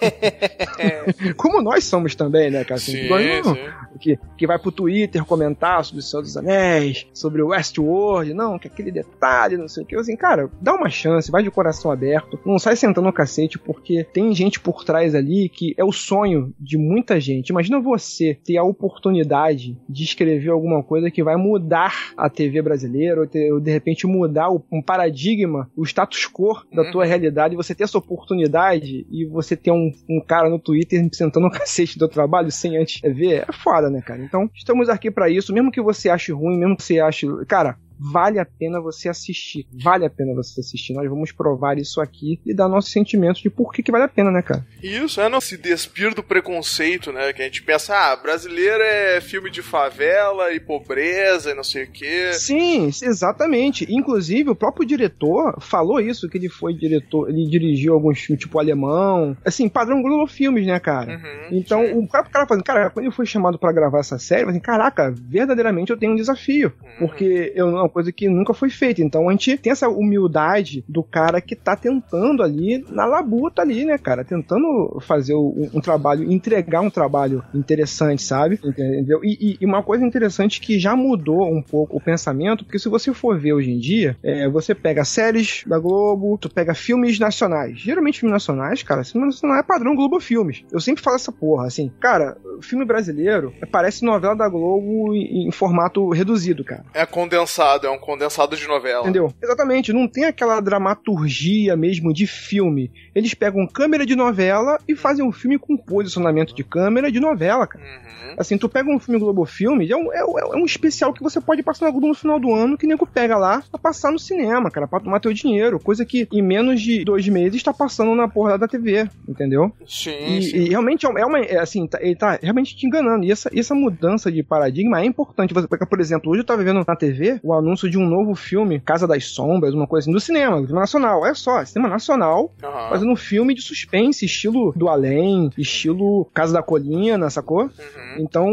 como 1.36 1.62
nós 1.62 1.84
somos 1.84 2.14
também, 2.14 2.50
né, 2.50 2.64
cara? 2.64 2.74
Assim, 2.76 2.92
Sim, 2.92 3.08
não- 3.08 3.84
que, 3.98 4.18
que 4.36 4.46
vai 4.46 4.58
pro 4.58 4.72
Twitter 4.72 5.24
comentar 5.24 5.84
sobre 5.84 6.00
o 6.00 6.02
Senhor 6.02 6.22
dos 6.22 6.36
Anéis, 6.36 7.06
sobre 7.14 7.40
o 7.40 7.48
Westworld, 7.48 8.34
não, 8.34 8.58
que 8.58 8.66
aquele 8.66 8.90
detalhe, 8.90 9.56
não 9.56 9.68
sei 9.68 9.84
o 9.84 9.86
que. 9.86 9.96
Assim, 9.96 10.16
cara, 10.16 10.50
dá 10.60 10.74
uma 10.74 10.90
chance, 10.90 11.30
vai 11.30 11.42
de 11.42 11.50
coração 11.50 11.90
aberto, 11.90 12.38
não 12.44 12.58
sai 12.58 12.76
sentando 12.76 13.06
no 13.06 13.12
cacete, 13.12 13.58
porque 13.58 14.04
tem 14.12 14.34
gente 14.34 14.60
por 14.60 14.84
trás 14.84 15.14
ali 15.14 15.48
que 15.48 15.74
é 15.76 15.84
o 15.84 15.92
sonho 15.92 16.52
de 16.58 16.76
muita 16.76 17.20
gente. 17.20 17.50
Imagina 17.50 17.80
você 17.80 18.38
ter 18.44 18.56
a 18.56 18.64
oportunidade 18.64 19.76
de 19.88 20.04
escrever 20.04 20.50
alguma 20.50 20.82
coisa 20.82 21.10
que 21.10 21.22
vai 21.22 21.36
mudar 21.36 22.03
a 22.16 22.28
TV 22.30 22.62
brasileira, 22.62 23.20
ou, 23.20 23.28
ou 23.54 23.60
de 23.60 23.70
repente 23.70 24.06
mudar 24.06 24.50
o- 24.50 24.64
um 24.72 24.82
paradigma, 24.82 25.70
o 25.76 25.84
status 25.84 26.26
quo 26.26 26.54
da 26.72 26.82
Uhum. 26.82 26.90
tua 26.90 27.04
realidade, 27.04 27.56
você 27.56 27.74
ter 27.74 27.84
essa 27.84 27.98
oportunidade 27.98 29.06
e 29.10 29.24
você 29.26 29.56
ter 29.56 29.70
um, 29.70 29.90
um 30.08 30.20
cara 30.20 30.48
no 30.48 30.58
Twitter 30.58 31.06
sentando 31.12 31.46
no 31.46 31.50
cacete 31.50 31.98
do 31.98 32.08
trabalho 32.08 32.50
sem 32.50 32.76
antes 32.76 33.00
ver, 33.02 33.44
é 33.48 33.52
foda, 33.52 33.90
né, 33.90 34.00
cara? 34.00 34.22
Então, 34.22 34.48
estamos 34.54 34.88
aqui 34.88 35.10
pra 35.10 35.28
isso, 35.30 35.52
mesmo 35.52 35.70
que 35.70 35.80
você 35.80 36.08
ache 36.08 36.32
ruim, 36.32 36.58
mesmo 36.58 36.76
que 36.76 36.82
você 36.82 36.98
ache. 37.00 37.26
Cara, 37.46 37.76
vale 37.98 38.38
a 38.38 38.44
pena 38.44 38.80
você 38.80 39.08
assistir. 39.08 39.66
Vale 39.72 40.04
a 40.06 40.10
pena 40.10 40.34
você 40.34 40.60
assistir. 40.60 40.92
Nós 40.94 41.08
vamos 41.08 41.32
provar 41.32 41.78
isso 41.78 42.00
aqui 42.00 42.40
e 42.44 42.54
dar 42.54 42.68
nossos 42.68 42.92
sentimentos 42.92 43.40
de 43.42 43.50
por 43.50 43.72
que, 43.72 43.82
que 43.82 43.92
vale 43.92 44.04
a 44.04 44.08
pena, 44.08 44.30
né, 44.30 44.42
cara? 44.42 44.64
Isso, 44.82 45.20
é 45.20 45.28
não 45.28 45.40
se 45.40 45.56
despir 45.56 46.14
do 46.14 46.22
preconceito, 46.22 47.12
né? 47.12 47.32
Que 47.32 47.42
a 47.42 47.44
gente 47.44 47.62
pensa, 47.62 47.94
ah, 47.94 48.16
brasileiro 48.16 48.82
é 48.82 49.20
filme 49.20 49.50
de 49.50 49.62
favela 49.62 50.52
e 50.52 50.60
pobreza 50.60 51.50
e 51.50 51.54
não 51.54 51.64
sei 51.64 51.84
o 51.84 51.90
quê. 51.90 52.32
Sim, 52.34 52.88
exatamente. 53.02 53.86
Inclusive, 53.92 54.50
o 54.50 54.54
próprio 54.56 54.86
diretor 54.86 55.60
falou 55.60 56.00
isso, 56.00 56.28
que 56.28 56.38
ele 56.38 56.48
foi 56.48 56.74
diretor, 56.74 57.28
ele 57.28 57.48
dirigiu 57.48 57.94
alguns 57.94 58.20
filmes 58.20 58.42
tipo 58.42 58.58
alemão, 58.58 59.36
assim, 59.44 59.68
padrão 59.68 60.02
Globo 60.02 60.26
Filmes, 60.26 60.66
né, 60.66 60.78
cara? 60.80 61.12
Uhum, 61.16 61.58
Então, 61.58 61.84
sim. 61.84 61.92
o 61.94 62.08
próprio 62.08 62.32
cara 62.32 62.46
falando, 62.46 62.64
cara, 62.64 62.90
quando 62.90 63.06
ele 63.06 63.14
foi 63.14 63.26
chamado 63.26 63.58
pra 63.58 63.72
gravar 63.72 64.00
essa 64.00 64.18
série, 64.18 64.42
eu 64.42 64.46
falei, 64.46 64.60
caraca, 64.60 65.10
verdadeiramente 65.16 65.90
eu 65.90 65.96
tenho 65.96 66.12
um 66.12 66.16
desafio. 66.16 66.72
Uhum. 66.82 67.06
Porque 67.06 67.52
eu, 67.54 67.68
é 67.78 67.82
uma 67.84 67.90
coisa 67.90 68.10
que 68.12 68.28
nunca 68.28 68.52
foi 68.54 68.70
feita. 68.70 69.02
Então 69.02 69.28
a 69.28 69.32
gente 69.32 69.56
tem 69.58 69.70
essa 69.72 69.88
humildade 69.88 70.84
do 70.88 71.02
cara 71.02 71.40
que 71.40 71.54
tá 71.54 71.76
tentando 71.76 72.42
ali, 72.42 72.84
na 72.90 73.04
labuta 73.04 73.62
ali, 73.62 73.84
né, 73.84 73.98
cara? 73.98 74.24
Tentando 74.24 74.98
fazer 75.00 75.34
um, 75.34 75.68
um 75.74 75.80
trabalho, 75.80 76.30
entregar 76.30 76.80
um 76.80 76.90
trabalho 76.90 77.42
interessante, 77.54 78.22
sabe? 78.22 78.58
Entendeu? 78.64 79.20
E, 79.22 79.36
e- 79.40 79.56
e 79.60 79.66
uma 79.66 79.82
coisa 79.82 80.04
interessante 80.04 80.60
que 80.60 80.78
já 80.78 80.96
mudou 80.96 81.44
um 81.46 81.62
pouco 81.62 81.96
o 81.96 82.00
pensamento, 82.00 82.64
porque 82.64 82.78
se 82.78 82.88
você 82.88 83.12
for 83.12 83.38
ver 83.38 83.52
hoje 83.52 83.70
em 83.70 83.78
dia, 83.78 84.16
é, 84.22 84.48
você 84.48 84.74
pega 84.74 85.04
séries 85.04 85.64
da 85.66 85.78
Globo, 85.78 86.38
tu 86.38 86.48
pega 86.48 86.74
filmes 86.74 87.18
nacionais. 87.18 87.78
Geralmente 87.78 88.20
filmes 88.20 88.32
nacionais, 88.34 88.82
cara, 88.82 89.04
filme 89.04 89.26
nacional 89.26 89.58
é 89.58 89.62
padrão 89.62 89.94
Globo 89.94 90.20
Filmes. 90.20 90.64
Eu 90.72 90.80
sempre 90.80 91.02
falo 91.02 91.16
essa 91.16 91.32
porra, 91.32 91.66
assim, 91.66 91.90
cara, 92.00 92.36
filme 92.60 92.84
brasileiro 92.84 93.52
parece 93.70 94.04
novela 94.04 94.34
da 94.34 94.48
Globo 94.48 95.14
em, 95.14 95.48
em 95.48 95.50
formato 95.50 96.08
reduzido, 96.10 96.64
cara. 96.64 96.84
É 96.94 97.04
condensado. 97.04 97.73
Ligado? 97.74 97.86
É 97.86 97.90
um 97.90 97.98
condensado 97.98 98.56
de 98.56 98.66
novela. 98.66 99.02
Entendeu? 99.02 99.32
Exatamente, 99.42 99.92
não 99.92 100.08
tem 100.08 100.24
aquela 100.24 100.60
dramaturgia 100.60 101.76
mesmo 101.76 102.12
de 102.12 102.26
filme. 102.26 102.90
Eles 103.14 103.34
pegam 103.34 103.66
câmera 103.66 104.06
de 104.06 104.14
novela 104.16 104.78
e 104.88 104.94
fazem 104.96 105.24
um 105.24 105.32
filme 105.32 105.58
com 105.58 105.76
posicionamento 105.76 106.54
de 106.54 106.64
câmera 106.64 107.10
de 107.10 107.20
novela, 107.20 107.66
cara. 107.66 107.84
Uhum. 107.84 108.34
Assim, 108.36 108.58
tu 108.58 108.68
pega 108.68 108.90
um 108.90 108.98
filme 108.98 109.20
Globo 109.20 109.44
Filme, 109.44 109.88
é 109.90 109.96
um, 109.96 110.12
é, 110.12 110.24
um- 110.24 110.38
é 110.38 110.56
um 110.56 110.64
especial 110.64 111.12
que 111.12 111.22
você 111.22 111.40
pode 111.40 111.62
passar 111.62 111.92
no 111.92 112.14
final 112.14 112.40
do 112.40 112.52
ano, 112.52 112.76
que 112.76 112.86
nego 112.86 113.06
pega 113.06 113.36
lá 113.36 113.62
pra 113.70 113.78
passar 113.78 114.10
no 114.10 114.18
cinema, 114.18 114.70
cara, 114.70 114.88
pra 114.88 114.98
tomar 114.98 115.20
teu 115.20 115.32
dinheiro. 115.32 115.78
Coisa 115.78 116.04
que 116.04 116.26
em 116.32 116.42
menos 116.42 116.80
de 116.80 117.04
dois 117.04 117.28
meses 117.28 117.62
tá 117.62 117.72
passando 117.72 118.12
na 118.14 118.26
porra 118.26 118.58
da 118.58 118.66
TV, 118.66 119.08
entendeu? 119.28 119.72
Sim, 119.86 120.10
E, 120.38 120.42
sim. 120.42 120.56
e 120.56 120.68
realmente 120.70 121.06
é 121.06 121.08
uma, 121.08 121.20
é 121.20 121.24
uma- 121.24 121.38
é 121.40 121.58
assim, 121.58 121.86
tá- 121.86 121.98
ele 122.02 122.16
tá 122.16 122.38
realmente 122.42 122.76
te 122.76 122.86
enganando. 122.86 123.24
E 123.24 123.30
essa, 123.30 123.50
essa 123.56 123.74
mudança 123.74 124.32
de 124.32 124.42
paradigma 124.42 125.00
é 125.00 125.04
importante. 125.04 125.54
Você 125.54 125.68
pega, 125.68 125.86
por 125.86 126.00
exemplo, 126.00 126.32
hoje 126.32 126.40
eu 126.40 126.44
tava 126.46 126.64
vendo 126.64 126.84
na 126.86 126.96
TV 126.96 127.38
o 127.42 127.52
anúncio 127.64 127.88
de 127.90 127.98
um 127.98 128.06
novo 128.06 128.34
filme, 128.34 128.80
Casa 128.80 129.06
das 129.06 129.24
Sombras, 129.26 129.74
uma 129.74 129.86
coisa 129.86 130.04
assim, 130.04 130.12
do 130.12 130.20
cinema, 130.20 130.56
do 130.60 130.66
cinema 130.66 130.80
nacional. 130.80 131.20
Olha 131.22 131.34
só, 131.34 131.64
cinema 131.64 131.88
nacional, 131.88 132.52
Aham. 132.62 132.88
fazendo 132.90 133.12
um 133.12 133.16
filme 133.16 133.54
de 133.54 133.62
suspense, 133.62 134.24
estilo 134.24 134.72
do 134.76 134.88
além, 134.88 135.50
estilo 135.56 136.24
Casa 136.34 136.52
da 136.52 136.62
Colina, 136.62 137.28
sacou? 137.30 137.62
Uhum. 137.64 137.70
Então, 138.18 138.48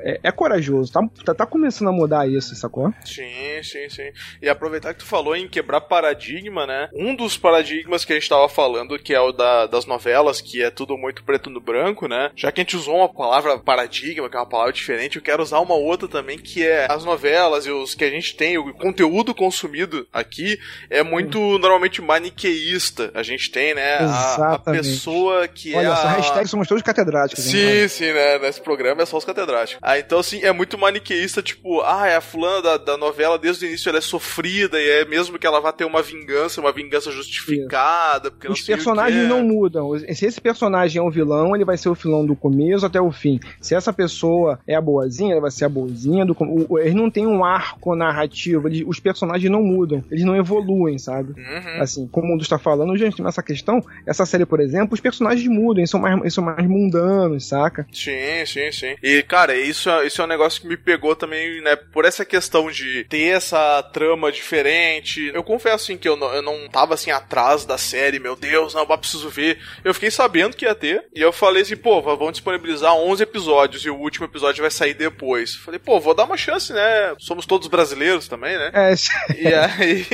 é, 0.00 0.20
é 0.22 0.32
corajoso. 0.32 0.92
Tá, 0.92 1.00
tá, 1.24 1.34
tá 1.34 1.46
começando 1.46 1.88
a 1.88 1.92
mudar 1.92 2.28
isso, 2.28 2.54
sacou? 2.54 2.92
Sim, 3.04 3.62
sim, 3.62 3.88
sim. 3.88 4.10
E 4.40 4.48
aproveitar 4.48 4.92
que 4.94 5.00
tu 5.00 5.06
falou 5.06 5.34
em 5.34 5.48
quebrar 5.48 5.80
paradigma, 5.82 6.66
né? 6.66 6.88
Um 6.94 7.14
dos 7.14 7.36
paradigmas 7.36 8.04
que 8.04 8.12
a 8.12 8.16
gente 8.16 8.28
tava 8.28 8.48
falando, 8.48 8.98
que 8.98 9.14
é 9.14 9.20
o 9.20 9.32
da- 9.32 9.66
das 9.66 9.86
novelas, 9.86 10.40
que 10.40 10.62
é 10.62 10.70
tudo 10.70 10.96
muito 10.96 11.24
preto 11.24 11.50
no 11.50 11.60
branco, 11.60 12.06
né? 12.06 12.30
Já 12.36 12.50
que 12.52 12.60
a 12.60 12.64
gente 12.64 12.76
usou 12.76 12.96
uma 12.96 13.08
palavra 13.08 13.58
paradigma, 13.58 14.28
que 14.28 14.36
é 14.36 14.40
uma 14.40 14.48
palavra 14.48 14.72
diferente, 14.72 15.16
eu 15.16 15.22
quero 15.22 15.42
usar 15.42 15.60
uma 15.60 15.74
outra 15.74 16.08
também, 16.08 16.38
que 16.38 16.64
é 16.66 16.86
as 16.90 17.04
novelas 17.04 17.66
e 17.66 17.70
os 17.70 17.94
que 17.94 18.04
a 18.04 18.10
gente 18.10 18.36
tem, 18.42 18.58
o 18.58 18.74
conteúdo 18.74 19.32
consumido 19.32 20.04
aqui 20.12 20.58
é 20.90 21.00
muito 21.02 21.38
normalmente 21.58 22.02
maniqueísta. 22.02 23.10
A 23.14 23.22
gente 23.22 23.50
tem, 23.52 23.72
né? 23.72 23.98
A, 23.98 24.54
a 24.54 24.58
pessoa 24.58 25.46
que 25.46 25.72
Olha 25.74 25.86
é 25.88 25.94
só, 25.96 26.06
a... 26.08 26.12
hashtag 26.14 26.48
somos 26.48 26.66
todos 26.66 26.82
catedráticos. 26.82 27.44
Sim, 27.44 27.58
hein, 27.58 27.88
sim, 27.88 28.12
né? 28.12 28.38
Nesse 28.40 28.60
programa 28.60 29.02
é 29.02 29.06
só 29.06 29.16
os 29.16 29.24
catedráticos. 29.24 29.78
Ah, 29.80 29.96
então, 29.98 30.18
assim, 30.18 30.40
é 30.42 30.52
muito 30.52 30.76
maniqueísta, 30.76 31.40
tipo, 31.40 31.80
ah, 31.82 32.08
é 32.08 32.16
a 32.16 32.20
fulana 32.20 32.62
da, 32.62 32.76
da 32.78 32.96
novela, 32.96 33.38
desde 33.38 33.64
o 33.64 33.68
início 33.68 33.88
ela 33.88 33.98
é 33.98 34.00
sofrida, 34.00 34.80
e 34.80 34.88
é 34.90 35.04
mesmo 35.04 35.38
que 35.38 35.46
ela 35.46 35.60
vá 35.60 35.70
ter 35.72 35.84
uma 35.84 36.02
vingança, 36.02 36.60
uma 36.60 36.72
vingança 36.72 37.12
justificada, 37.12 38.30
porque 38.30 38.48
não 38.48 38.54
Os 38.54 38.64
sei 38.64 38.74
o 38.74 38.78
personagens 38.78 39.22
quê. 39.22 39.28
não 39.28 39.42
mudam. 39.44 39.96
Se 40.14 40.26
esse 40.26 40.40
personagem 40.40 40.98
é 41.00 41.02
um 41.02 41.10
vilão, 41.10 41.54
ele 41.54 41.64
vai 41.64 41.76
ser 41.76 41.88
o 41.88 41.94
vilão 41.94 42.26
do 42.26 42.34
começo 42.34 42.84
até 42.86 43.00
o 43.00 43.12
fim. 43.12 43.38
Se 43.60 43.74
essa 43.74 43.92
pessoa 43.92 44.58
é 44.66 44.74
a 44.74 44.80
boazinha, 44.80 45.32
ela 45.32 45.42
vai 45.42 45.50
ser 45.50 45.64
a 45.64 45.68
boazinha 45.68 46.24
do 46.26 46.34
com- 46.34 46.46
o- 46.46 46.66
o- 46.70 46.78
Eles 46.78 46.94
não 46.94 47.10
têm 47.10 47.26
um 47.26 47.44
arco 47.44 47.94
narrativo. 47.94 48.31
Eles- 48.66 48.84
os 48.86 49.00
personagens 49.00 49.50
não 49.50 49.62
mudam. 49.62 50.04
Eles 50.10 50.24
não 50.24 50.36
evoluem, 50.36 50.98
sabe? 50.98 51.32
Uhum. 51.40 51.80
Assim, 51.82 52.06
como 52.08 52.26
o 52.26 52.30
mundo 52.30 52.42
está 52.42 52.58
falando, 52.58 52.96
gente, 52.96 53.22
nessa 53.22 53.42
questão, 53.42 53.80
essa 54.06 54.24
série, 54.26 54.46
por 54.46 54.60
exemplo, 54.60 54.94
os 54.94 55.00
personagens 55.00 55.46
mudam, 55.48 55.78
eles 55.80 55.90
são 55.90 56.00
mais, 56.00 56.20
eles 56.20 56.34
são 56.34 56.44
mais 56.44 56.66
mundanos, 56.66 57.46
saca? 57.48 57.86
Sim, 57.92 58.44
sim, 58.46 58.70
sim. 58.72 58.94
E, 59.02 59.22
cara, 59.22 59.56
isso, 59.56 59.88
é- 59.90 60.06
isso 60.06 60.20
é 60.20 60.24
um 60.24 60.28
negócio 60.28 60.60
que 60.60 60.68
me 60.68 60.76
pegou 60.76 61.14
também, 61.16 61.60
né? 61.62 61.76
Por 61.76 62.04
essa 62.04 62.24
questão 62.24 62.70
de 62.70 63.04
ter 63.08 63.28
essa 63.36 63.82
trama 63.92 64.30
diferente. 64.30 65.30
Eu 65.34 65.42
confesso, 65.42 65.84
assim, 65.84 65.96
que 65.96 66.08
eu 66.08 66.16
não, 66.16 66.32
eu 66.32 66.42
não 66.42 66.68
tava, 66.68 66.94
assim, 66.94 67.10
atrás 67.10 67.64
da 67.64 67.76
série. 67.78 68.18
Meu 68.18 68.36
Deus, 68.36 68.74
não, 68.74 68.86
eu 68.88 68.98
preciso 68.98 69.28
ver. 69.28 69.58
Eu 69.84 69.92
fiquei 69.94 70.10
sabendo 70.10 70.56
que 70.56 70.64
ia 70.64 70.74
ter. 70.74 71.04
E 71.14 71.20
eu 71.20 71.32
falei 71.32 71.62
assim, 71.62 71.76
pô, 71.76 72.00
vão 72.00 72.30
disponibilizar 72.30 72.94
11 72.94 73.22
episódios 73.22 73.84
e 73.84 73.90
o 73.90 73.96
último 73.96 74.26
episódio 74.26 74.62
vai 74.62 74.70
sair 74.70 74.94
depois. 74.94 75.54
Falei, 75.54 75.78
pô, 75.80 75.98
vou 75.98 76.14
dar 76.14 76.24
uma 76.24 76.36
chance, 76.36 76.72
né? 76.72 77.14
Somos 77.18 77.46
todos 77.46 77.68
brasileiros 77.68 78.21
também, 78.28 78.56
né? 78.56 78.70
É, 78.74 78.94
E 79.38 79.46
aí, 79.54 80.06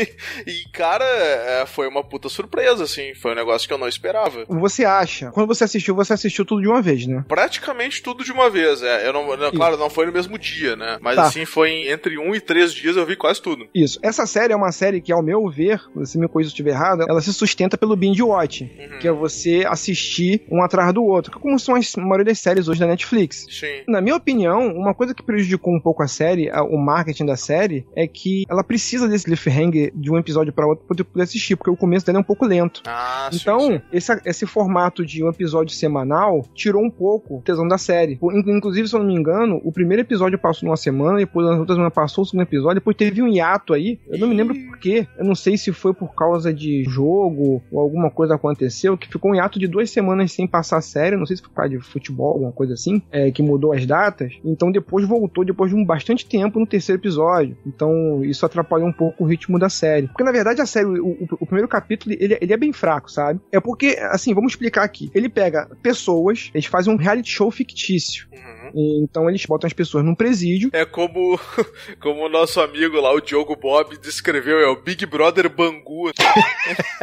e 0.46 0.68
cara, 0.72 1.04
é, 1.04 1.64
foi 1.66 1.88
uma 1.88 2.02
puta 2.04 2.28
surpresa, 2.28 2.84
assim. 2.84 3.14
Foi 3.14 3.32
um 3.32 3.34
negócio 3.36 3.66
que 3.66 3.74
eu 3.74 3.78
não 3.78 3.88
esperava. 3.88 4.44
você 4.48 4.84
acha, 4.84 5.30
quando 5.30 5.46
você 5.48 5.64
assistiu, 5.64 5.94
você 5.94 6.12
assistiu 6.12 6.44
tudo 6.44 6.62
de 6.62 6.68
uma 6.68 6.82
vez, 6.82 7.06
né? 7.06 7.24
Praticamente 7.28 8.02
tudo 8.02 8.24
de 8.24 8.32
uma 8.32 8.50
vez, 8.50 8.82
é. 8.82 9.06
Eu 9.06 9.12
não, 9.12 9.36
não- 9.36 9.50
claro, 9.52 9.76
não 9.76 9.90
foi 9.90 10.06
no 10.06 10.12
mesmo 10.12 10.38
dia, 10.38 10.76
né? 10.76 10.98
Mas 11.00 11.16
Tá. 11.16 11.22
assim, 11.24 11.44
foi 11.44 11.88
entre 11.90 12.18
um 12.18 12.34
e 12.34 12.40
três 12.40 12.72
dias 12.72 12.96
eu 12.96 13.06
vi 13.06 13.16
quase 13.16 13.40
tudo. 13.40 13.66
Isso. 13.74 13.98
Essa 14.02 14.26
série 14.26 14.52
é 14.52 14.56
uma 14.56 14.72
série 14.72 15.00
que, 15.00 15.12
ao 15.12 15.22
meu 15.22 15.48
ver, 15.48 15.80
se 16.04 16.18
me 16.18 16.28
coisa 16.28 16.48
estiver 16.48 16.70
errado, 16.70 17.04
ela 17.08 17.20
se 17.20 17.32
sustenta 17.32 17.76
pelo 17.78 17.96
binge 17.96 18.22
watch, 18.22 18.64
Uhum. 18.64 18.98
que 18.98 19.08
é 19.08 19.12
você 19.12 19.64
assistir 19.66 20.42
um 20.50 20.62
atrás 20.62 20.92
do 20.92 21.04
outro, 21.04 21.38
como 21.40 21.58
são 21.58 21.74
as 21.74 21.94
maioria 21.96 22.24
das 22.26 22.38
séries 22.38 22.68
hoje 22.68 22.80
da 22.80 22.86
Netflix. 22.86 23.46
Sim. 23.50 23.82
Na 23.88 24.00
minha 24.00 24.16
opinião, 24.16 24.68
uma 24.68 24.94
coisa 24.94 25.14
que 25.14 25.22
prejudicou 25.22 25.74
um 25.74 25.80
pouco 25.80 26.02
a 26.02 26.08
série, 26.08 26.50
o 26.50 26.76
marketing 26.78 27.26
da 27.26 27.36
série, 27.36 27.86
é 27.98 28.06
que 28.06 28.44
ela 28.48 28.62
precisa 28.62 29.08
desse 29.08 29.24
cliffhanger 29.24 29.90
de 29.92 30.08
um 30.08 30.16
episódio 30.16 30.52
para 30.52 30.68
outro 30.68 30.84
pra 30.86 31.04
poder 31.04 31.22
assistir, 31.22 31.56
porque 31.56 31.70
o 31.70 31.76
começo 31.76 32.06
dela 32.06 32.18
é 32.18 32.20
um 32.20 32.24
pouco 32.24 32.46
lento. 32.46 32.80
Ah, 32.86 33.28
sim, 33.32 33.38
Então, 33.42 33.60
sim. 33.60 33.80
Esse, 33.92 34.20
esse 34.24 34.46
formato 34.46 35.04
de 35.04 35.24
um 35.24 35.28
episódio 35.28 35.74
semanal 35.74 36.46
tirou 36.54 36.80
um 36.80 36.90
pouco 36.90 37.38
o 37.38 37.42
tesão 37.42 37.66
da 37.66 37.76
série. 37.76 38.16
Inclusive, 38.22 38.86
se 38.86 38.94
eu 38.94 39.00
não 39.00 39.06
me 39.08 39.14
engano, 39.14 39.60
o 39.64 39.72
primeiro 39.72 40.02
episódio 40.02 40.38
passou 40.38 40.68
numa 40.68 40.76
semana, 40.76 41.18
depois 41.18 41.44
na 41.44 41.58
outra 41.58 41.74
semana 41.74 41.90
passou 41.90 42.22
o 42.22 42.24
segundo 42.24 42.42
episódio, 42.42 42.76
depois 42.76 42.96
teve 42.96 43.20
um 43.20 43.26
hiato 43.26 43.74
aí. 43.74 43.98
Eu 44.06 44.18
não 44.18 44.28
me 44.28 44.36
lembro 44.36 44.54
por 44.54 44.78
quê. 44.78 45.08
Eu 45.18 45.24
não 45.24 45.34
sei 45.34 45.56
se 45.58 45.72
foi 45.72 45.92
por 45.92 46.14
causa 46.14 46.54
de 46.54 46.84
jogo 46.84 47.60
ou 47.72 47.80
alguma 47.80 48.12
coisa 48.12 48.36
aconteceu, 48.36 48.96
que 48.96 49.08
ficou 49.08 49.32
um 49.32 49.34
hiato 49.34 49.58
de 49.58 49.66
duas 49.66 49.90
semanas 49.90 50.30
sem 50.30 50.46
passar 50.46 50.76
a 50.76 50.82
série. 50.82 51.16
Não 51.16 51.26
sei 51.26 51.36
se 51.36 51.42
foi 51.42 51.50
por 51.50 51.56
causa 51.56 51.70
de 51.70 51.80
futebol, 51.80 52.34
alguma 52.34 52.52
coisa 52.52 52.74
assim, 52.74 53.02
é, 53.10 53.32
que 53.32 53.42
mudou 53.42 53.72
as 53.72 53.84
datas. 53.84 54.34
Então 54.44 54.70
depois 54.70 55.04
voltou, 55.04 55.44
depois 55.44 55.72
de 55.72 55.76
um 55.76 55.84
bastante 55.84 56.24
tempo, 56.24 56.60
no 56.60 56.66
terceiro 56.66 57.00
episódio. 57.00 57.56
Então 57.66 57.87
isso 58.24 58.44
atrapalhou 58.46 58.88
um 58.88 58.92
pouco 58.92 59.22
o 59.24 59.26
ritmo 59.26 59.58
da 59.58 59.68
série. 59.68 60.06
Porque 60.08 60.24
na 60.24 60.32
verdade 60.32 60.60
a 60.60 60.66
série, 60.66 60.86
o, 60.86 61.06
o- 61.06 61.28
o 61.40 61.46
primeiro 61.46 61.68
capítulo, 61.68 62.14
ele, 62.18 62.38
ele 62.40 62.52
é 62.52 62.56
bem 62.56 62.72
fraco, 62.72 63.10
sabe? 63.10 63.40
É 63.52 63.60
porque, 63.60 63.96
assim, 64.10 64.34
vamos 64.34 64.52
explicar 64.52 64.82
aqui. 64.84 65.10
Ele 65.14 65.28
pega 65.28 65.68
pessoas, 65.82 66.50
eles 66.54 66.66
fazem 66.66 66.92
um 66.92 66.96
reality 66.96 67.30
show 67.30 67.50
fictício. 67.50 68.26
Uhum. 68.32 68.57
E, 68.74 69.02
então 69.02 69.28
eles 69.28 69.44
botam 69.46 69.66
as 69.66 69.72
pessoas 69.72 70.04
num 70.04 70.14
presídio. 70.14 70.70
É 70.72 70.84
como, 70.84 71.38
como 72.00 72.24
o 72.26 72.28
nosso 72.28 72.60
amigo 72.60 73.00
lá, 73.00 73.12
o 73.12 73.20
Diogo 73.20 73.56
Bob, 73.56 73.96
descreveu, 73.98 74.58
é 74.58 74.68
o 74.68 74.80
Big 74.82 75.04
Brother 75.06 75.48
Bangu. 75.48 76.10